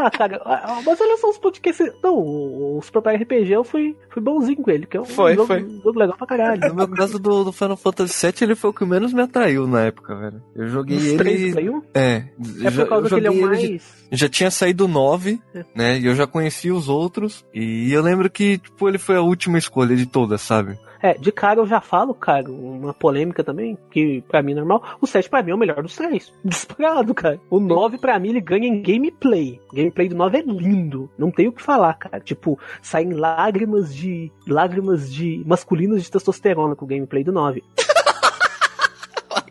cara, 0.10 0.40
ah, 0.44 0.80
mas 0.84 1.00
olha 1.00 1.16
só 1.16 1.30
os 1.30 1.38
podcasts. 1.38 1.92
Não, 2.02 2.16
o- 2.16 2.80
Super 2.82 3.16
RPG 3.20 3.52
eu 3.52 3.64
fui, 3.64 3.96
fui 4.10 4.22
bonzinho 4.22 4.62
com 4.62 4.70
ele, 4.70 4.86
que 4.86 4.96
é 4.96 5.00
um 5.00 5.04
Foi, 5.04 5.34
jogo, 5.34 5.46
foi. 5.46 5.64
um 5.64 5.80
jogo 5.82 5.98
legal 5.98 6.16
pra 6.16 6.26
caralho. 6.26 6.68
No 6.68 6.74
meu 6.74 6.88
caso 6.88 7.18
do, 7.18 7.44
do 7.44 7.52
Final 7.52 7.76
Fantasy 7.76 8.26
VII, 8.26 8.34
ele 8.42 8.54
foi 8.54 8.70
o 8.70 8.72
que 8.72 8.84
menos 8.84 9.12
me 9.12 9.22
atraiu 9.22 9.66
na 9.66 9.82
época, 9.86 10.14
velho. 10.14 10.42
Eu 10.54 10.68
joguei 10.68 10.96
Os 10.96 11.04
ele. 11.04 11.16
três 11.18 11.54
1? 11.56 11.82
É, 11.94 12.24
É 12.64 12.70
já- 12.70 12.82
por 12.82 12.88
causa 12.88 13.08
que 13.08 13.14
ele 13.16 13.26
é 13.26 13.30
o 13.30 13.40
mais. 13.40 13.60
já- 14.10 14.16
já 14.16 14.28
tinha 14.28 14.50
saído 14.50 14.84
o 14.84 14.88
9, 14.88 15.40
É. 15.54 15.64
né? 15.74 15.98
E 15.98 16.06
eu 16.06 16.14
já 16.14 16.26
conhecia 16.26 16.74
os 16.74 16.88
outros. 16.88 17.44
E 17.52 17.92
eu 17.92 18.02
lembro 18.02 18.30
que, 18.30 18.58
tipo, 18.58 18.88
ele 18.88 18.98
foi 18.98 19.16
a 19.16 19.22
última 19.22 19.58
escolha 19.58 19.96
de 19.96 20.06
todas, 20.06 20.40
sabe? 20.40 20.78
É, 21.00 21.14
de 21.14 21.30
cara 21.30 21.60
eu 21.60 21.66
já 21.66 21.80
falo, 21.80 22.12
cara, 22.12 22.50
uma 22.50 22.92
polêmica 22.92 23.44
também, 23.44 23.78
que 23.90 24.22
pra 24.28 24.42
mim 24.42 24.52
é 24.52 24.56
normal. 24.56 24.82
O 25.00 25.06
7 25.06 25.30
pra 25.30 25.42
mim 25.42 25.52
é 25.52 25.54
o 25.54 25.58
melhor 25.58 25.82
dos 25.82 25.94
três. 25.94 26.32
Disparado, 26.44 27.14
cara. 27.14 27.40
O 27.48 27.60
9 27.60 27.98
pra 27.98 28.18
mim 28.18 28.30
ele 28.30 28.40
ganha 28.40 28.66
em 28.66 28.82
gameplay. 28.82 29.60
O 29.72 29.76
gameplay 29.76 30.08
do 30.08 30.16
9 30.16 30.38
é 30.38 30.42
lindo. 30.42 31.08
Não 31.16 31.30
tem 31.30 31.46
o 31.48 31.52
que 31.52 31.62
falar, 31.62 31.94
cara. 31.94 32.18
Tipo, 32.20 32.58
saem 32.82 33.12
lágrimas 33.12 33.94
de. 33.94 34.32
lágrimas 34.46 35.12
de 35.12 35.42
masculinas 35.46 36.02
de 36.02 36.10
testosterona 36.10 36.74
com 36.74 36.84
o 36.84 36.88
gameplay 36.88 37.22
do 37.22 37.32
9. 37.32 37.62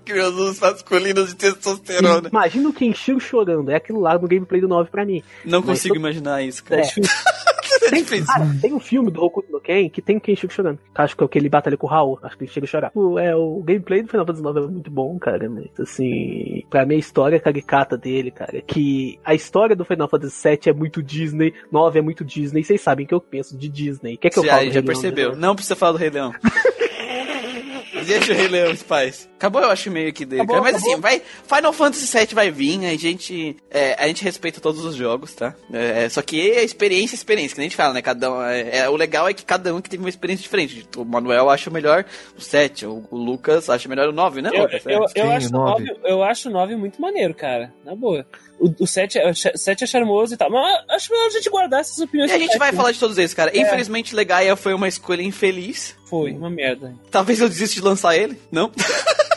Lágrimas 0.09 0.59
masculinas 0.59 1.27
de 1.29 1.35
testosterona. 1.35 2.29
Imagina 2.29 2.69
o 2.69 2.73
Kenshiro 2.73 3.19
chorando. 3.19 3.69
É 3.71 3.75
aquilo 3.75 3.99
lá 3.99 4.17
no 4.17 4.27
gameplay 4.27 4.59
do 4.61 4.67
9 4.67 4.89
pra 4.89 5.05
mim. 5.05 5.23
Não 5.45 5.59
Mas 5.59 5.69
consigo 5.69 5.95
tô- 5.95 5.99
imaginar 5.99 6.41
isso, 6.43 6.63
cara. 6.63 6.81
É. 6.81 6.87
É 7.87 8.03
Tem, 8.03 8.23
cara, 8.25 8.45
tem 8.61 8.73
um 8.73 8.79
filme 8.79 9.09
do 9.11 9.23
Hokuto 9.23 9.51
no 9.51 9.59
Ken 9.59 9.89
que 9.89 10.01
tem 10.01 10.17
o 10.17 10.21
Kenshiro 10.21 10.51
chorando. 10.53 10.79
Acho 10.95 11.15
que 11.15 11.23
é 11.23 11.25
o 11.25 11.29
que 11.29 11.37
ele 11.37 11.49
batalha 11.49 11.77
com 11.77 11.87
o 11.87 11.89
Raul. 11.89 12.19
Acho 12.23 12.37
que 12.37 12.43
ele 12.43 12.51
chega 12.51 12.65
a 12.65 12.69
chorar. 12.69 12.91
O, 12.93 13.17
é, 13.17 13.35
o 13.35 13.61
gameplay 13.63 14.01
do 14.01 14.09
Final 14.09 14.25
Fantasy 14.25 14.47
IX 14.47 14.57
é 14.57 14.71
muito 14.71 14.91
bom, 14.91 15.17
cara. 15.19 15.49
Mas, 15.49 15.67
assim, 15.79 16.63
pra 16.69 16.85
mim 16.85 16.95
a 16.95 16.99
história 16.99 17.39
caricata 17.39 17.97
dele, 17.97 18.31
cara, 18.31 18.61
que 18.61 19.19
a 19.23 19.33
história 19.33 19.75
do 19.75 19.85
Final 19.85 20.07
Fantasy 20.09 20.49
VII 20.49 20.59
é 20.67 20.73
muito 20.73 21.01
Disney, 21.03 21.53
9 21.71 21.99
é 21.99 22.01
muito 22.01 22.23
Disney. 22.25 22.63
Vocês 22.63 22.81
sabem 22.81 23.05
o 23.05 23.07
que 23.07 23.13
eu 23.13 23.21
penso 23.21 23.57
de 23.57 23.69
Disney. 23.69 24.17
Quer 24.17 24.29
que 24.29 24.39
eu 24.39 24.43
Já, 24.45 24.53
fale? 24.55 24.69
do 24.69 24.73
já 24.73 24.79
Rei 24.79 24.87
Leão, 24.87 25.01
percebeu. 25.01 25.31
né? 25.31 25.37
Não 25.39 25.55
precisa 25.55 25.75
falar 25.75 25.93
do 25.93 25.97
Rei 25.97 26.09
Leão. 26.09 26.33
Deixa 28.07 28.31
o 28.31 28.35
Rei 28.35 28.47
Leão, 28.47 28.71
os 28.71 28.83
pais. 28.83 29.29
Acabou, 29.35 29.61
eu 29.61 29.69
acho, 29.69 29.91
meio 29.91 30.11
que 30.11 30.25
dele. 30.25 30.41
Acabou. 30.41 30.63
Mas 30.63 30.75
acabou. 30.75 30.93
assim, 30.93 31.01
vai. 31.01 31.21
Final 31.47 31.73
Fantasy 31.73 32.17
VII 32.17 32.27
vai 32.33 32.49
vir, 32.49 32.85
a 32.85 32.95
gente. 32.95 33.55
é, 33.69 33.93
a 33.93 34.07
gente 34.07 34.23
respeita 34.23 34.59
todos 34.59 34.83
os 34.83 34.95
jogos, 34.95 35.33
tá? 35.33 35.53
É, 35.71 36.09
só 36.09 36.21
que 36.21 36.51
a 36.51 36.63
experiência 36.63 37.15
é 37.15 37.17
experiência, 37.17 37.55
que 37.55 37.59
nem 37.59 37.67
a 37.67 37.69
gente 37.69 37.77
fala, 37.77 37.93
né? 37.93 38.01
Cada 38.01 38.31
um, 38.31 38.41
é, 38.41 38.79
é, 38.79 38.89
o 38.89 38.95
legal 38.95 39.27
é 39.27 39.33
que 39.33 39.45
cada 39.45 39.73
um 39.75 39.81
que 39.81 39.89
teve 39.89 40.01
uma 40.03 40.09
experiência 40.09 40.43
diferente. 40.43 40.87
O 40.97 41.05
Manuel 41.05 41.49
acha 41.49 41.69
melhor 41.69 42.05
o 42.37 42.41
7, 42.41 42.85
o, 42.85 43.05
o 43.11 43.17
Lucas 43.17 43.69
acha 43.69 43.87
melhor 43.87 44.09
o 44.09 44.13
9, 44.13 44.41
né, 44.41 44.49
Eu, 44.53 44.63
Lucas? 44.63 44.85
eu, 44.85 44.91
eu, 44.91 45.07
Sim, 45.07 45.21
acho 45.21 45.49
eu 46.03 46.23
acho 46.23 46.49
9 46.49 46.75
muito 46.75 47.01
maneiro, 47.01 47.33
cara. 47.33 47.73
Na 47.85 47.95
boa. 47.95 48.25
O, 48.59 48.73
o 48.79 48.87
7, 48.87 49.19
é, 49.19 49.29
o 49.29 49.35
7 49.35 49.83
é 49.83 49.87
charmoso 49.87 50.33
e 50.33 50.37
tal. 50.37 50.49
Mas 50.49 50.83
acho 50.89 51.11
melhor 51.11 51.27
a 51.27 51.29
gente 51.31 51.49
guardar 51.49 51.79
essas 51.81 51.99
opiniões. 51.99 52.31
E 52.31 52.33
a 52.33 52.39
gente 52.39 52.57
vai 52.57 52.71
falar 52.73 52.91
de 52.91 52.99
todos 52.99 53.17
eles, 53.17 53.33
cara. 53.33 53.51
É. 53.55 53.59
Infelizmente, 53.59 54.15
Legaia 54.15 54.55
foi 54.55 54.73
uma 54.73 54.87
escolha 54.87 55.21
infeliz. 55.21 55.95
né? 55.97 56.03
Foi, 56.09 56.31
uma 56.31 56.49
merda. 56.49 56.95
Talvez 57.11 57.39
eu 57.41 57.49
desista 57.49 57.75
de 57.75 57.81
lançar 57.81 58.15
ele. 58.17 58.39
Não? 58.51 58.71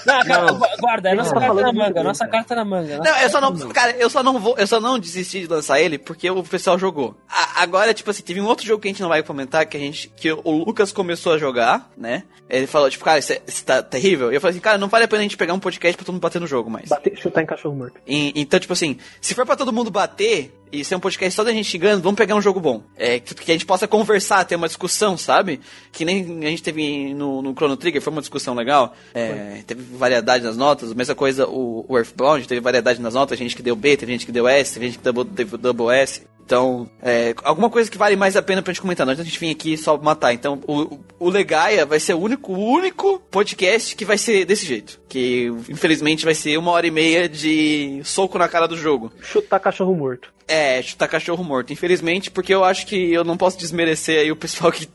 Não, 0.07 0.19
cara, 0.25 0.53
guarda, 0.81 1.11
é 1.11 1.15
nossa 1.15 1.35
Não, 1.35 1.41
carta 1.41 1.55
na 1.55 1.61
falando 1.61 1.75
muito 1.75 1.79
manga, 1.85 1.95
bem, 1.95 2.05
nossa 2.05 2.21
cara. 2.21 2.31
carta 2.39 2.55
na 2.55 2.65
manga. 2.65 2.97
nossa 2.97 3.11
Não, 3.11 3.19
eu 3.21 3.29
só 3.29 3.39
carta 3.39 3.41
não. 3.41 3.51
na 3.51 3.59
manga. 3.67 3.75
Cara, 3.75 3.93
eu 3.99 4.09
só 4.11 4.23
não 4.23 4.39
vou. 4.41 4.55
Eu 4.57 4.67
só 4.67 4.81
não 4.81 4.99
desisti 4.99 5.41
de 5.41 5.47
lançar 5.47 5.79
ele 5.79 5.99
porque 5.99 6.31
o 6.31 6.43
pessoal 6.43 6.79
jogou. 6.79 7.15
A- 7.29 7.61
agora, 7.63 7.93
tipo 7.93 8.11
assim, 8.11 8.23
teve 8.23 8.41
um 8.41 8.47
outro 8.47 8.65
jogo 8.65 8.81
que 8.81 8.89
a 8.89 8.91
gente 8.91 9.03
não 9.03 9.11
vai 9.11 9.23
comentar, 9.23 9.67
que 9.67 9.77
a 9.77 9.81
gente. 9.81 10.09
Que 10.17 10.33
o 10.33 10.51
Lucas 10.65 10.91
começou 10.91 11.35
a 11.35 11.39
jogar, 11.39 11.91
né? 11.99 12.23
Ele 12.49 12.67
falou, 12.67 12.89
tipo, 12.89 13.05
cara, 13.05 13.19
isso, 13.19 13.35
é- 13.35 13.43
isso 13.47 13.63
tá 13.63 13.83
terrível. 13.83 14.33
E 14.33 14.37
eu 14.37 14.41
falei 14.41 14.53
assim, 14.53 14.61
cara, 14.61 14.79
não 14.79 14.89
vale 14.89 15.05
a 15.05 15.09
pena 15.09 15.21
a 15.21 15.23
gente 15.23 15.37
pegar 15.37 15.53
um 15.53 15.61
podcast 15.61 15.95
pra 15.99 16.07
todo 16.07 16.15
mundo 16.15 16.23
bater 16.23 16.41
no 16.41 16.47
jogo 16.47 16.71
mais. 16.71 16.89
Bater, 16.89 17.15
chutar 17.19 17.43
em 17.43 17.47
cachorro 17.47 17.77
morto. 17.77 18.01
E- 18.07 18.33
então, 18.35 18.59
tipo 18.59 18.73
assim, 18.73 18.97
se 19.21 19.35
for 19.35 19.47
pra 19.47 19.57
todo 19.57 19.73
mundo 19.73 19.91
bater 19.91 20.53
e 20.73 20.85
ser 20.85 20.95
um 20.97 21.01
podcast 21.01 21.35
só 21.35 21.45
da 21.45 21.53
gente 21.53 21.65
xingando, 21.69 22.03
vamos 22.03 22.17
pegar 22.19 22.35
um 22.35 22.43
jogo 22.43 22.61
bom. 22.61 22.83
É, 22.97 23.19
que, 23.19 23.35
que 23.35 23.51
a 23.51 23.55
gente 23.55 23.67
possa 23.67 23.89
conversar, 23.89 24.45
ter 24.45 24.57
uma 24.57 24.67
discussão, 24.69 25.17
sabe? 25.17 25.61
Que 25.93 26.05
nem 26.05 26.41
a 26.47 26.51
gente 26.51 26.63
teve 26.63 27.13
no, 27.15 27.43
no 27.43 27.53
Chrono 27.55 27.77
Trigger, 27.77 28.01
foi 28.03 28.13
uma 28.13 28.21
discussão 28.23 28.55
legal. 28.55 28.95
É, 29.15 29.63
teve 29.67 29.83
variedade 29.97 30.45
nas 30.45 30.57
notas, 30.57 30.91
a 30.93 30.95
mesma 30.95 31.15
coisa 31.15 31.47
o, 31.49 31.85
o 31.89 31.97
Earthbound, 31.99 32.47
teve 32.47 32.61
variedade 32.61 33.01
nas 33.01 33.15
notas, 33.15 33.39
gente 33.39 33.57
que 33.57 33.63
deu 33.63 33.75
B, 33.77 33.97
teve 33.97 34.13
gente 34.13 34.27
que 34.27 34.33
deu 34.33 34.47
S, 34.49 34.75
teve 34.75 34.87
gente 34.87 34.99
que 34.99 35.05
deu, 35.13 35.25
teve 35.25 35.57
double 35.57 35.89
S. 35.95 36.23
Então, 36.45 36.91
é, 37.01 37.33
alguma 37.45 37.71
coisa 37.71 37.89
que 37.89 37.97
vale 37.97 38.17
mais 38.17 38.37
a 38.37 38.43
pena 38.43 38.61
pra 38.61 38.73
gente 38.73 38.81
comentar, 38.83 39.07
não 39.07 39.13
adianta 39.13 39.29
a 39.29 39.31
gente 39.31 39.39
vir 39.39 39.51
aqui 39.53 39.77
só 39.77 39.97
matar. 39.97 40.33
Então, 40.33 40.61
o, 40.67 40.81
o- 40.81 41.01
o 41.21 41.31
Legaia 41.31 41.87
vai 41.87 42.01
ser 42.01 42.15
o 42.15 42.19
único, 42.19 42.53
o 42.53 42.59
único 42.73 43.21
podcast 43.31 43.95
que 43.95 44.05
vai 44.05 44.19
ser 44.19 44.45
desse 44.45 44.67
jeito. 44.67 45.01
Que, 45.09 45.47
infelizmente, 45.69 46.25
vai 46.25 46.35
ser 46.35 46.57
uma 46.59 46.73
hora 46.73 46.89
e 46.89 46.91
meia 46.91 47.29
de 47.29 48.01
soco 48.03 48.37
na 48.37 48.49
cara 48.49 48.67
do 48.67 48.77
jogo. 48.77 49.13
Chutar 49.23 49.61
cachorro 49.61 49.95
morto. 49.95 50.33
É, 50.51 50.83
chutar 50.83 51.07
cachorro 51.09 51.45
morto. 51.45 51.73
Infelizmente, 51.73 52.31
porque 52.31 52.53
eu 52.53 52.65
acho 52.65 52.87
que 52.87 53.13
eu 53.13 53.23
não 53.23 53.37
posso 53.37 53.57
desmerecer 53.57 54.21
aí 54.21 54.33
o 54.33 54.37
pessoal 54.37 54.73
que, 54.73 54.89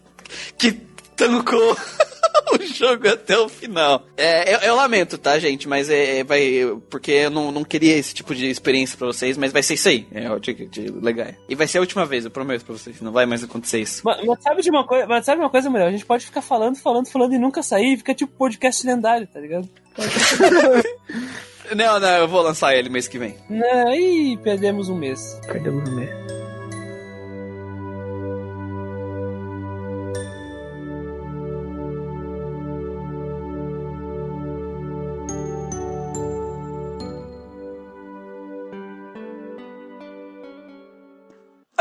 que 0.58 0.74
tancou 1.16 1.78
o 2.60 2.66
jogo 2.66 3.08
até 3.08 3.38
o 3.38 3.48
final. 3.48 4.06
É, 4.18 4.54
eu, 4.54 4.60
eu 4.60 4.76
lamento, 4.76 5.18
tá, 5.18 5.40
gente? 5.40 5.68
Mas 5.68 5.90
é, 5.90 6.20
é- 6.20 6.24
vai. 6.24 6.42
Porque 6.90 7.12
eu 7.12 7.30
não, 7.30 7.52
não 7.52 7.64
queria 7.64 7.96
esse 7.96 8.14
tipo 8.14 8.36
de 8.36 8.50
experiência 8.50 8.98
pra 8.98 9.08
vocês, 9.08 9.38
mas 9.38 9.52
vai 9.54 9.64
ser 9.64 9.76
isso 9.76 9.88
aí. 9.88 10.06
É 10.12 10.30
o 10.30 10.40
de, 10.40 10.54
de 10.66 10.92
legal. 10.92 11.28
E 11.48 11.56
vai 11.56 11.68
ser 11.68 11.78
a 11.78 11.82
última 11.82 12.06
vez, 12.06 12.26
eu 12.26 12.32
prometo 12.32 12.66
pra 12.66 12.74
vocês. 12.76 13.00
Não 13.02 13.12
vai 13.12 13.26
mais 13.26 13.44
acontecer 13.44 13.80
isso. 13.80 14.02
Mas, 14.04 14.26
mas 14.26 14.44
sabe 14.44 14.62
de 14.62 14.70
uma 14.70 14.86
coisa, 14.86 15.08
mas 15.08 15.26
sabe 15.26 15.42
uma 15.42 15.50
coisa, 15.50 15.70
mulher? 15.70 15.88
A 15.88 15.92
gente 15.92 16.06
pode 16.06 16.26
ficar 16.26 16.42
falando, 16.42 16.76
falando, 16.76 17.08
falando 17.08 17.34
e 17.34 17.40
nunca 17.40 17.64
sair, 17.64 17.98
fica 17.98 18.14
tipo 18.14 18.34
podcast 18.34 18.86
lendário, 18.86 19.26
tá 19.28 19.40
ligado? 19.40 19.70
Não, 21.74 22.00
não, 22.00 22.18
eu 22.18 22.28
vou 22.28 22.42
lançar 22.42 22.76
ele 22.76 22.90
mês 22.90 23.08
que 23.08 23.18
vem. 23.18 23.36
Não, 23.50 23.94
ih, 23.94 24.38
perdemos 24.38 24.90
um 24.90 24.96
mês. 24.96 25.40
Perdemos 25.48 25.90
o 25.90 25.96
mês. 25.96 26.10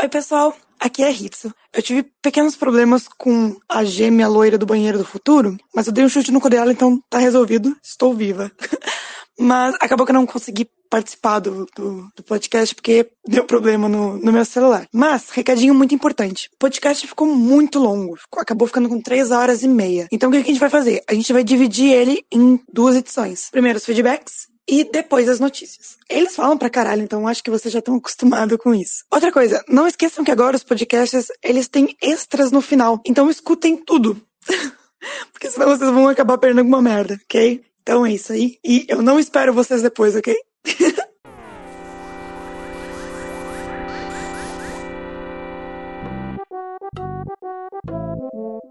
Oi, 0.01 0.09
pessoal. 0.09 0.55
Aqui 0.79 1.03
é 1.03 1.09
Ritsu. 1.09 1.53
Eu 1.73 1.81
tive 1.81 2.03
pequenos 2.21 2.55
problemas 2.55 3.07
com 3.07 3.55
a 3.67 3.83
gêmea 3.83 4.27
loira 4.27 4.57
do 4.57 4.65
banheiro 4.65 4.97
do 4.97 5.05
futuro, 5.05 5.57
mas 5.73 5.87
eu 5.87 5.93
dei 5.93 6.05
um 6.05 6.09
chute 6.09 6.31
no 6.31 6.41
cu 6.41 6.49
dela, 6.49 6.71
então 6.71 7.01
tá 7.09 7.17
resolvido. 7.17 7.75
Estou 7.83 8.13
viva. 8.13 8.51
Mas 9.39 9.75
acabou 9.81 10.05
que 10.05 10.11
eu 10.11 10.15
não 10.15 10.25
consegui 10.25 10.69
participar 10.89 11.39
do, 11.39 11.65
do, 11.75 12.07
do 12.15 12.23
podcast 12.23 12.73
porque 12.73 13.09
deu 13.27 13.43
problema 13.43 13.89
no, 13.89 14.17
no 14.17 14.31
meu 14.31 14.45
celular. 14.45 14.87
Mas, 14.93 15.29
recadinho 15.29 15.73
muito 15.73 15.93
importante. 15.93 16.49
O 16.53 16.57
podcast 16.57 17.05
ficou 17.05 17.27
muito 17.27 17.79
longo. 17.79 18.15
Ficou- 18.15 18.41
acabou 18.41 18.67
ficando 18.67 18.87
com 18.87 19.01
três 19.01 19.31
horas 19.31 19.61
e 19.63 19.67
meia. 19.67 20.07
Então 20.11 20.29
o 20.29 20.31
que 20.31 20.39
que 20.41 20.49
a 20.49 20.53
gente 20.53 20.59
vai 20.59 20.69
fazer? 20.69 21.03
A 21.07 21.13
gente 21.13 21.33
vai 21.33 21.43
dividir 21.43 21.91
ele 21.91 22.23
em 22.31 22.59
duas 22.71 22.95
edições. 22.95 23.49
Primeiro 23.51 23.77
os 23.77 23.85
feedbacks 23.85 24.47
e 24.67 24.83
depois 24.83 25.27
as 25.27 25.39
notícias. 25.39 25.97
Eles 26.09 26.35
falam 26.35 26.57
pra 26.57 26.69
caralho, 26.69 27.03
então 27.03 27.27
acho 27.27 27.43
que 27.43 27.51
vocês 27.51 27.71
já 27.71 27.79
estão 27.79 27.95
acostumados 27.95 28.57
com 28.57 28.73
isso. 28.73 29.03
Outra 29.11 29.31
coisa, 29.31 29.63
não 29.67 29.87
esqueçam 29.87 30.23
que 30.23 30.31
agora 30.31 30.55
os 30.55 30.63
podcasts, 30.63 31.27
eles 31.43 31.67
têm 31.67 31.95
extras 32.01 32.51
no 32.51 32.61
final. 32.61 33.01
Então 33.05 33.29
escutem 33.29 33.75
tudo. 33.77 34.19
Porque 35.31 35.49
senão 35.51 35.67
vocês 35.67 35.89
vão 35.91 36.07
acabar 36.07 36.37
perdendo 36.37 36.59
alguma 36.59 36.81
merda, 36.81 37.19
ok? 37.25 37.61
Então 37.87 38.03
é 38.03 38.13
isso 38.13 38.33
aí. 38.33 38.57
E 38.65 38.83
eu 38.89 38.99
não 39.03 39.19
espero 39.19 39.53
vocês 39.53 39.83
depois, 39.83 40.15
ok? 40.15 40.35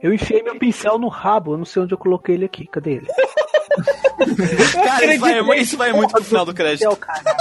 Eu 0.02 0.12
enfiei 0.12 0.42
meu 0.42 0.58
pincel 0.58 0.98
no 0.98 1.06
rabo, 1.06 1.52
eu 1.52 1.58
não 1.58 1.64
sei 1.64 1.82
onde 1.82 1.94
eu 1.94 1.98
coloquei 1.98 2.34
ele 2.34 2.46
aqui. 2.46 2.66
Cadê 2.66 2.94
ele? 2.94 3.06
Cara, 4.82 5.14
isso 5.14 5.20
vai, 5.20 5.60
isso 5.60 5.76
vai 5.76 5.92
muito 5.92 6.10
pro 6.10 6.24
final 6.24 6.44
do 6.44 6.52
crédito. 6.52 6.80
Pincel, 6.80 6.96
cara. 6.96 7.36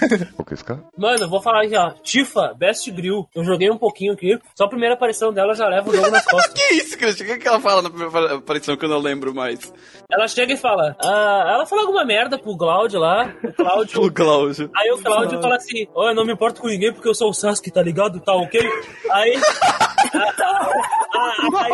Mano, 0.96 1.24
eu 1.24 1.28
vou 1.28 1.40
falar 1.42 1.64
aqui, 1.64 1.76
ó. 1.76 1.90
Tifa, 2.02 2.54
Best 2.56 2.90
Grill. 2.90 3.28
Eu 3.34 3.44
joguei 3.44 3.70
um 3.70 3.78
pouquinho 3.78 4.12
aqui. 4.12 4.38
Só 4.54 4.64
a 4.64 4.68
primeira 4.68 4.94
aparição 4.94 5.32
dela 5.32 5.54
já 5.54 5.66
leva 5.66 5.88
o 5.88 5.94
jogo 5.94 6.10
nas 6.10 6.24
costas. 6.28 6.54
Que 6.54 6.74
isso, 6.74 6.96
Christian? 6.98 7.26
O 7.26 7.28
que, 7.30 7.38
que 7.38 7.48
ela 7.48 7.60
fala 7.60 7.82
na 7.82 7.90
primeira 7.90 8.36
aparição 8.36 8.76
que 8.76 8.84
eu 8.84 8.88
não 8.88 8.98
lembro 8.98 9.34
mais? 9.34 9.72
Ela 10.10 10.28
chega 10.28 10.52
e 10.52 10.56
fala. 10.56 10.96
ah, 11.02 11.44
ela 11.54 11.66
fala 11.66 11.82
alguma 11.82 12.04
merda 12.04 12.38
pro 12.38 12.56
Cláudio 12.56 13.00
lá. 13.00 13.32
O 13.42 13.52
Cláudio. 13.52 14.02
O 14.04 14.12
Cláudio. 14.12 14.70
Aí 14.76 14.90
o 14.92 14.98
Cláudio 15.02 15.40
fala 15.40 15.56
assim: 15.56 15.86
Ó, 15.94 16.08
eu 16.10 16.14
não 16.14 16.24
me 16.24 16.32
importo 16.32 16.60
com 16.60 16.68
ninguém 16.68 16.92
porque 16.92 17.08
eu 17.08 17.14
sou 17.14 17.30
o 17.30 17.34
Sasuke, 17.34 17.70
tá 17.70 17.82
ligado? 17.82 18.20
Tá 18.20 18.34
ok? 18.34 18.60
Aí. 19.10 19.34
Aí, 21.58 21.72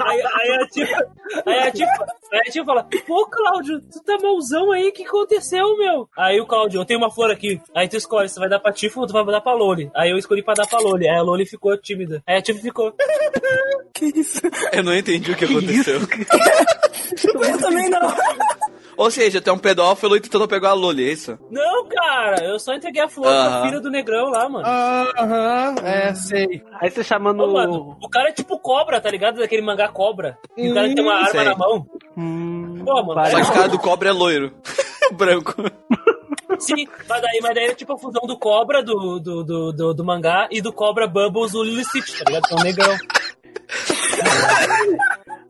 aí, 0.00 0.22
aí 0.22 0.52
a 0.52 0.66
Tifa. 0.68 1.10
Aí 1.46 1.58
a 1.58 1.70
Tifa, 1.70 2.06
aí 2.32 2.40
a 2.46 2.50
Tifa 2.50 2.64
fala: 2.64 2.88
Pô, 3.06 3.26
Cláudio, 3.26 3.80
tu 3.80 4.02
tá 4.04 4.18
malzão 4.22 4.72
aí, 4.72 4.88
o 4.88 4.92
que 4.92 5.04
aconteceu, 5.04 5.76
meu? 5.76 6.08
Aí 6.16 6.40
o 6.40 6.46
Cláudio, 6.46 6.80
eu 6.80 6.84
tenho 6.84 7.00
uma 7.00 7.10
flor 7.10 7.30
aqui. 7.30 7.60
Aí 7.74 7.88
tu 7.88 7.96
escolhe, 7.96 8.28
você 8.28 8.38
vai 8.38 8.48
dar 8.48 8.60
pra 8.60 8.72
Tifa 8.72 9.00
ou 9.00 9.06
tu 9.06 9.12
vai 9.12 9.24
dar 9.24 9.40
pra 9.40 9.54
Loli. 9.54 9.90
Aí 9.94 10.10
eu 10.10 10.18
escolhi 10.18 10.42
pra 10.42 10.54
dar 10.54 10.66
pra 10.66 10.80
Loli. 10.80 11.08
Aí 11.08 11.16
a 11.16 11.22
Loli 11.22 11.46
ficou 11.46 11.76
tímida. 11.76 12.22
Aí 12.26 12.36
a 12.38 12.42
Tifa 12.42 12.60
ficou. 12.60 12.94
Eu 14.72 14.82
não 14.82 14.94
entendi 14.94 15.32
o 15.32 15.36
que 15.36 15.44
aconteceu. 15.44 16.00
Eu 17.34 17.58
também 17.58 17.88
não. 17.88 18.00
Ou 19.00 19.10
seja, 19.10 19.40
tem 19.40 19.50
um 19.50 19.56
pedófilo 19.56 20.14
e 20.14 20.20
tentando 20.20 20.46
pegar 20.46 20.70
a 20.70 20.74
Loli, 20.74 21.08
é 21.08 21.12
isso? 21.12 21.38
Não, 21.50 21.88
cara, 21.88 22.44
eu 22.44 22.58
só 22.60 22.74
entreguei 22.74 23.00
a 23.00 23.08
flor 23.08 23.28
pra 23.28 23.32
Aham. 23.46 23.62
filha 23.66 23.80
do 23.80 23.90
negrão 23.90 24.28
lá, 24.28 24.46
mano. 24.46 24.66
Aham, 24.66 25.74
é, 25.82 26.14
sei. 26.14 26.62
Aí 26.78 26.90
você 26.90 27.02
chamando. 27.02 27.42
Ô, 27.42 27.54
mano, 27.54 27.96
o 28.02 28.08
cara 28.10 28.28
é 28.28 28.32
tipo 28.32 28.58
cobra, 28.58 29.00
tá 29.00 29.10
ligado? 29.10 29.38
Daquele 29.38 29.62
mangá 29.62 29.88
cobra. 29.88 30.36
E 30.54 30.70
o 30.70 30.74
cara 30.74 30.94
tem 30.94 31.02
uma 31.02 31.14
arma 31.14 31.30
sei. 31.30 31.44
na 31.44 31.56
mão. 31.56 31.86
Hum, 32.14 32.82
Pô, 32.84 32.94
mano, 32.96 33.14
parece- 33.14 33.36
Só 33.36 33.42
que 33.42 33.50
o 33.50 33.54
cara 33.54 33.68
do 33.68 33.78
cobre 33.78 34.10
é 34.10 34.12
loiro. 34.12 34.52
Branco. 35.16 35.54
Sim, 36.58 36.86
mas 37.08 37.22
daí, 37.22 37.40
mas 37.42 37.54
daí 37.54 37.64
é 37.68 37.74
tipo 37.74 37.94
a 37.94 37.98
fusão 37.98 38.26
do 38.26 38.38
cobra 38.38 38.82
do, 38.82 39.18
do, 39.18 39.42
do, 39.42 39.72
do, 39.72 39.94
do 39.94 40.04
mangá 40.04 40.46
e 40.50 40.60
do 40.60 40.74
cobra 40.74 41.06
Bubbles 41.06 41.52
do 41.52 41.62
Lily 41.64 41.86
Stitch, 41.86 42.18
tá 42.18 42.24
ligado? 42.26 42.42
Que 42.48 42.54
é 42.54 42.56
um 42.58 42.62
negrão. 42.62 42.96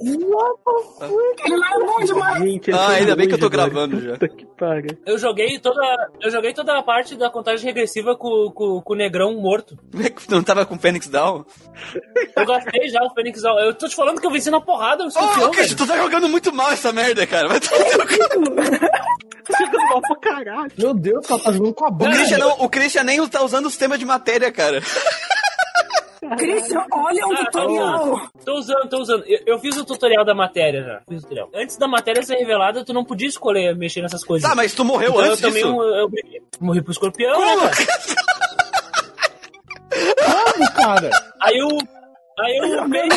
Ele 0.02 0.24
é 0.24 1.85
bom 1.85 2.05
demais. 2.05 2.39
Gente, 2.43 2.72
Ah, 2.72 2.89
ainda 2.90 3.14
bem 3.14 3.28
que 3.28 3.35
eu 3.35 3.39
tô 3.39 3.51
gravando 3.51 4.01
já. 4.01 4.12
Puta 4.12 4.28
que 4.28 4.47
pariu. 4.59 4.97
Eu 5.05 5.18
joguei 5.18 5.59
toda. 5.59 5.81
Eu 6.22 6.31
joguei 6.31 6.55
toda 6.55 6.78
a 6.78 6.82
parte 6.82 7.16
da 7.16 7.28
contagem 7.31 7.66
regressiva 7.66 8.16
com, 8.16 8.51
com, 8.55 8.81
com 8.81 8.93
o 8.94 8.97
negrão 8.97 9.35
morto. 9.35 9.77
Não 10.31 10.43
tava 10.43 10.64
com 10.64 10.78
Phoenix 10.78 11.06
Down? 11.09 11.44
Eu 12.36 12.47
gastei 12.47 12.89
já 12.89 13.02
o 13.05 13.12
Fênix 13.14 13.43
Down. 13.43 13.59
Eu 13.60 13.74
tô 13.74 13.89
te 13.89 13.94
falando 13.94 14.20
que 14.20 14.27
eu 14.27 14.31
venci 14.31 14.51
na 14.51 14.60
porrada, 14.60 15.02
o 15.02 15.06
Ô, 15.06 15.09
escorpião, 15.09 15.48
oh, 15.48 15.51
Christian, 15.51 15.77
velho. 15.77 15.77
tu 15.77 15.86
tá 15.93 15.97
jogando 16.02 16.28
muito 16.28 16.52
mal 16.52 16.72
essa 16.72 16.93
merda, 16.93 17.27
cara. 17.27 17.48
Vai. 17.48 17.60
Chegando 19.56 19.85
mal 19.89 20.01
pra 20.01 20.16
caralho. 20.16 20.72
Meu 20.78 20.94
Deus, 20.94 21.27
cara, 21.27 21.43
tá 21.43 21.52
jogando 21.52 21.74
com 21.74 21.85
a 21.85 21.89
o 21.89 21.93
boca. 21.93 22.10
Christian, 22.12 22.39
não, 22.39 22.51
o 22.60 22.68
Christian 22.68 23.02
nem 23.05 23.28
tá 23.28 23.43
usando 23.43 23.66
o 23.66 23.70
sistema 23.70 23.98
de 23.98 24.05
matéria, 24.05 24.51
cara. 24.52 24.81
Christian, 26.36 26.84
olha 26.92 27.26
um 27.26 27.32
Ah, 27.32 27.44
tutorial. 27.47 28.20
Tô 28.44 28.55
usando, 28.59 28.88
tô 28.88 28.98
usando. 29.01 29.24
Eu, 29.26 29.38
eu 29.47 29.59
fiz 29.59 29.76
o 29.76 29.84
tutorial 29.84 30.24
da 30.24 30.34
matéria 30.34 30.82
já. 30.82 31.01
Fiz 31.09 31.18
o 31.18 31.22
tutorial. 31.22 31.48
Antes 31.55 31.76
da 31.78 31.88
matéria 31.88 32.22
ser 32.22 32.36
revelada, 32.36 32.84
tu 32.84 32.92
não 32.92 33.05
podia 33.05 33.28
escolher 33.28 33.74
mexer 33.76 34.02
nessas 34.02 34.24
coisas. 34.24 34.48
Tá, 34.48 34.55
mas 34.55 34.74
tu 34.74 34.84
morreu 34.84 35.10
Então, 35.10 35.20
antes 35.24 35.42
eu 35.42 35.48
também 35.48 35.62
disso. 35.64 35.82
eu, 35.82 35.94
eu 35.97 36.09
briguei. 36.09 36.42
morri 36.60 36.82
pro 36.82 36.92
escorpião, 36.92 37.32
Como? 37.34 37.62
né, 37.64 37.70
cara? 37.70 37.86
Como, 40.24 40.72
cara? 40.74 41.10
Aí 41.40 41.59
eu. 41.59 41.68
Aí 42.42 42.56
eu 42.56 42.84
upei. 42.84 43.08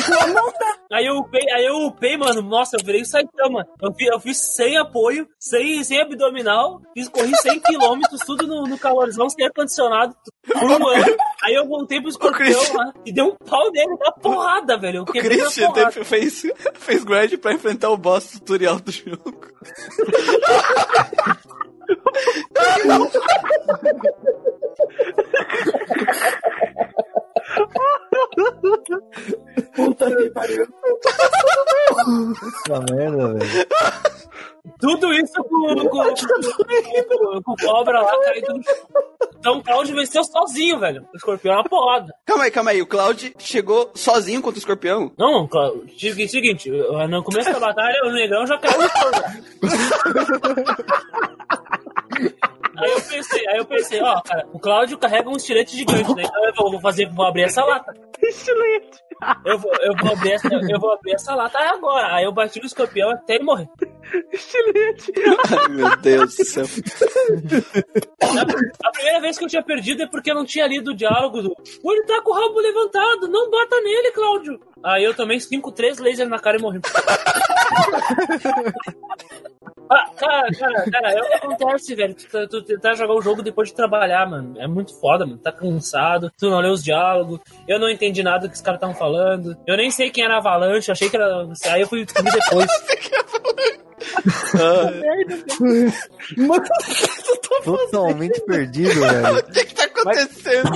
Aí 0.91 1.05
eu 1.05 1.17
upei, 1.17 1.49
aí 1.51 1.65
eu 1.65 1.75
upei, 1.87 2.17
mano. 2.17 2.41
Nossa, 2.41 2.77
eu 2.77 2.85
virei 2.85 3.03
Saitama. 3.05 3.65
Eu 3.81 3.93
fiz, 3.93 4.07
eu 4.09 4.19
fiz 4.19 4.37
sem 4.55 4.77
apoio, 4.77 5.27
sem, 5.39 5.83
sem 5.83 6.01
abdominal, 6.01 6.81
fiz, 6.93 7.07
corri 7.09 7.35
100 7.35 7.59
km, 7.61 7.99
tudo 8.25 8.45
no, 8.47 8.63
no 8.63 8.77
calorzão, 8.77 9.29
sem 9.29 9.45
ar-condicionado, 9.45 10.15
por 10.47 10.63
um 10.63 10.87
ano. 10.87 11.15
Aí 11.43 11.53
eu 11.55 11.67
voltei 11.67 11.99
pro 11.99 12.09
escorpião 12.09 12.61
lá 12.75 12.93
e 13.05 13.11
dei 13.13 13.23
um 13.23 13.35
pau 13.35 13.71
nele 13.71 13.95
na 13.99 14.11
porrada, 14.11 14.77
velho. 14.77 14.97
Eu 14.97 15.03
O 15.03 15.05
Christian 15.05 15.71
teve- 15.71 16.03
fez, 16.03 16.43
fez 16.75 17.03
grind 17.03 17.33
pra 17.37 17.53
enfrentar 17.53 17.89
o 17.89 17.97
boss 17.97 18.33
tutorial 18.39 18.79
do 18.79 18.91
jogo. 18.91 19.41
Puta 29.75 30.15
que 30.15 30.29
pariu. 30.29 30.67
Essa 32.65 32.79
merda, 32.93 33.33
velho. 33.33 33.67
Tudo 34.79 35.13
isso 35.13 35.43
com, 35.43 35.75
com, 35.75 35.89
com, 35.89 36.13
com, 37.17 37.41
com 37.43 37.55
cobra 37.55 38.01
lá 38.01 38.19
caindo 38.23 38.53
no 38.53 38.63
chão. 38.63 38.73
Então 39.37 39.57
o 39.57 39.63
Claudio 39.63 39.95
venceu 39.95 40.23
sozinho, 40.23 40.79
velho. 40.79 41.05
O 41.13 41.17
escorpião 41.17 41.53
é 41.53 41.57
uma 41.57 41.63
porrada. 41.65 42.13
Calma 42.25 42.45
aí, 42.45 42.51
calma 42.51 42.71
aí. 42.71 42.81
O 42.81 42.87
Cloud 42.87 43.33
chegou 43.39 43.91
sozinho 43.93 44.41
contra 44.41 44.57
o 44.57 44.59
escorpião. 44.59 45.11
Não, 45.17 45.47
Cláudio. 45.47 45.85
Seguinte, 46.29 46.69
no 47.09 47.23
começo 47.23 47.51
da 47.51 47.59
batalha, 47.59 48.05
o 48.05 48.11
negrão 48.11 48.47
já 48.47 48.57
caiu 48.57 48.81
no 48.81 48.87
chão. 48.89 49.11
Aí 52.77 52.91
eu 52.91 53.01
pensei, 53.01 53.47
aí 53.49 53.57
eu 53.57 53.65
pensei, 53.65 54.01
ó, 54.01 54.21
cara, 54.21 54.47
o 54.51 54.59
Cláudio 54.59 54.97
carrega 54.97 55.29
um 55.29 55.35
estilete 55.35 55.75
gigante, 55.75 56.13
né? 56.15 56.23
Então 56.25 56.65
eu 56.65 56.71
vou, 56.71 56.81
fazer, 56.81 57.07
vou 57.09 57.25
abrir 57.25 57.43
essa 57.43 57.63
lata. 57.63 57.93
Excelente. 58.21 59.02
Eu 59.45 59.57
vou, 59.59 59.71
eu 59.81 59.93
vou 60.01 60.11
abrir 60.13 60.31
essa, 60.33 60.47
eu 60.53 60.79
vou 60.79 60.91
abrir 60.93 61.13
essa 61.13 61.33
lata 61.35 61.57
agora. 61.59 62.15
Aí 62.15 62.23
eu 62.25 62.31
bati 62.31 62.59
no 62.59 62.65
escorpião 62.65 63.09
até 63.11 63.35
ele 63.35 63.43
morrer. 63.43 63.67
Excelente. 64.31 65.11
Ai, 65.59 65.67
meu 65.69 65.97
Deus 65.97 66.35
do 66.35 66.45
céu. 66.45 66.65
A, 68.21 68.87
a 68.87 68.91
primeira 68.91 69.21
vez 69.21 69.37
que 69.37 69.43
eu 69.43 69.49
tinha 69.49 69.63
perdido 69.63 70.03
é 70.03 70.07
porque 70.07 70.31
eu 70.31 70.35
não 70.35 70.45
tinha 70.45 70.67
lido 70.67 70.91
o 70.91 70.95
diálogo 70.95 71.41
do. 71.41 71.55
"Pô, 71.81 71.93
Ele 71.93 72.03
tá 72.05 72.21
com 72.21 72.31
o 72.31 72.33
rabo 72.33 72.59
levantado, 72.59 73.27
não 73.29 73.49
bata 73.49 73.79
nele, 73.81 74.11
Cláudio. 74.11 74.59
Aí 74.83 75.03
eu 75.03 75.13
tomei 75.13 75.39
5, 75.39 75.71
3 75.71 75.97
lasers 75.99 76.29
na 76.29 76.39
cara 76.39 76.57
e 76.57 76.61
morri. 76.61 76.79
Ah, 79.89 80.05
cara, 80.17 80.47
cara, 80.57 80.91
cara, 80.91 81.11
é 81.11 81.21
o 81.21 81.27
que 81.27 81.33
acontece, 81.33 81.93
velho. 81.93 82.15
Tu, 82.15 82.27
tá- 82.27 82.47
tu 82.47 82.63
tentar 82.63 82.95
jogar 82.95 83.13
o 83.13 83.21
jogo 83.21 83.43
depois 83.43 83.69
de 83.69 83.75
trabalhar, 83.75 84.27
mano. 84.27 84.59
É 84.59 84.65
muito 84.67 84.97
foda, 84.99 85.25
mano. 85.25 85.37
Tá 85.37 85.51
cansado, 85.51 86.31
tu 86.37 86.49
não 86.49 86.59
lê 86.59 86.69
os 86.69 86.83
diálogos. 86.83 87.39
Eu 87.67 87.79
não 87.79 87.89
entendi 87.89 88.23
nada 88.23 88.47
que 88.47 88.55
os 88.55 88.61
caras 88.61 88.77
estavam 88.77 88.95
falando. 88.95 89.02
Eu 89.67 89.77
nem 89.77 89.91
sei 89.91 90.09
quem 90.09 90.23
era 90.23 90.37
Avalanche, 90.37 90.91
achei 90.91 91.09
que 91.09 91.15
era. 91.15 91.47
Aí 91.67 91.81
eu 91.81 91.87
fui 91.87 92.05
descobrir 92.05 92.31
depois. 92.31 92.67
Totalmente 97.63 98.41
perdido, 98.45 98.99
velho. 98.99 99.37
O 99.37 99.43
que 99.43 99.65
que 99.65 99.75
tá 99.75 99.85
acontecendo? 99.85 100.69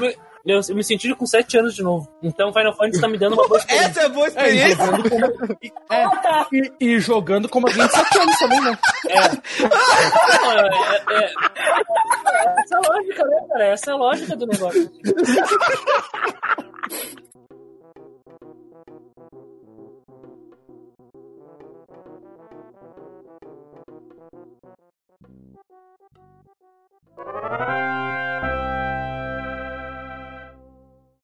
Me, 0.00 0.16
eu, 0.46 0.60
eu 0.68 0.76
me 0.76 0.84
senti 0.84 1.12
com 1.14 1.26
7 1.26 1.58
anos 1.58 1.74
de 1.74 1.82
novo. 1.82 2.08
Então 2.22 2.52
Final 2.52 2.74
Fantasy 2.76 3.00
tá 3.00 3.08
me 3.08 3.18
dando 3.18 3.34
uma 3.34 3.48
boa 3.48 3.58
experiência. 3.58 3.88
Essa 3.90 4.00
é 4.00 4.04
a 4.04 4.08
boa 4.08 4.26
É, 4.26 4.28
e 4.28 4.30
experiência. 4.30 4.86
jogando 4.86 5.08
como. 5.10 5.58
e- 5.62 5.72
é, 5.90 6.06
e, 6.52 6.72
e 6.94 7.00
jogando 7.00 7.48
como 7.48 7.66
alguém 7.68 7.86
de 7.86 7.92
7 7.92 8.18
anos 8.18 8.38
também, 8.38 8.60
né? 8.62 8.78
Não, 10.42 10.52
é, 10.52 10.68
é, 10.68 11.24
é- 11.24 11.32
essa 12.60 12.74
é 12.74 12.76
a 12.76 12.80
lógica, 12.92 13.24
né, 13.26 13.36
cara? 13.48 13.64
Essa 13.66 13.90
é 13.90 13.94
a 13.94 13.96
lógica 13.96 14.36
do 14.36 14.46
negócio. 14.46 14.90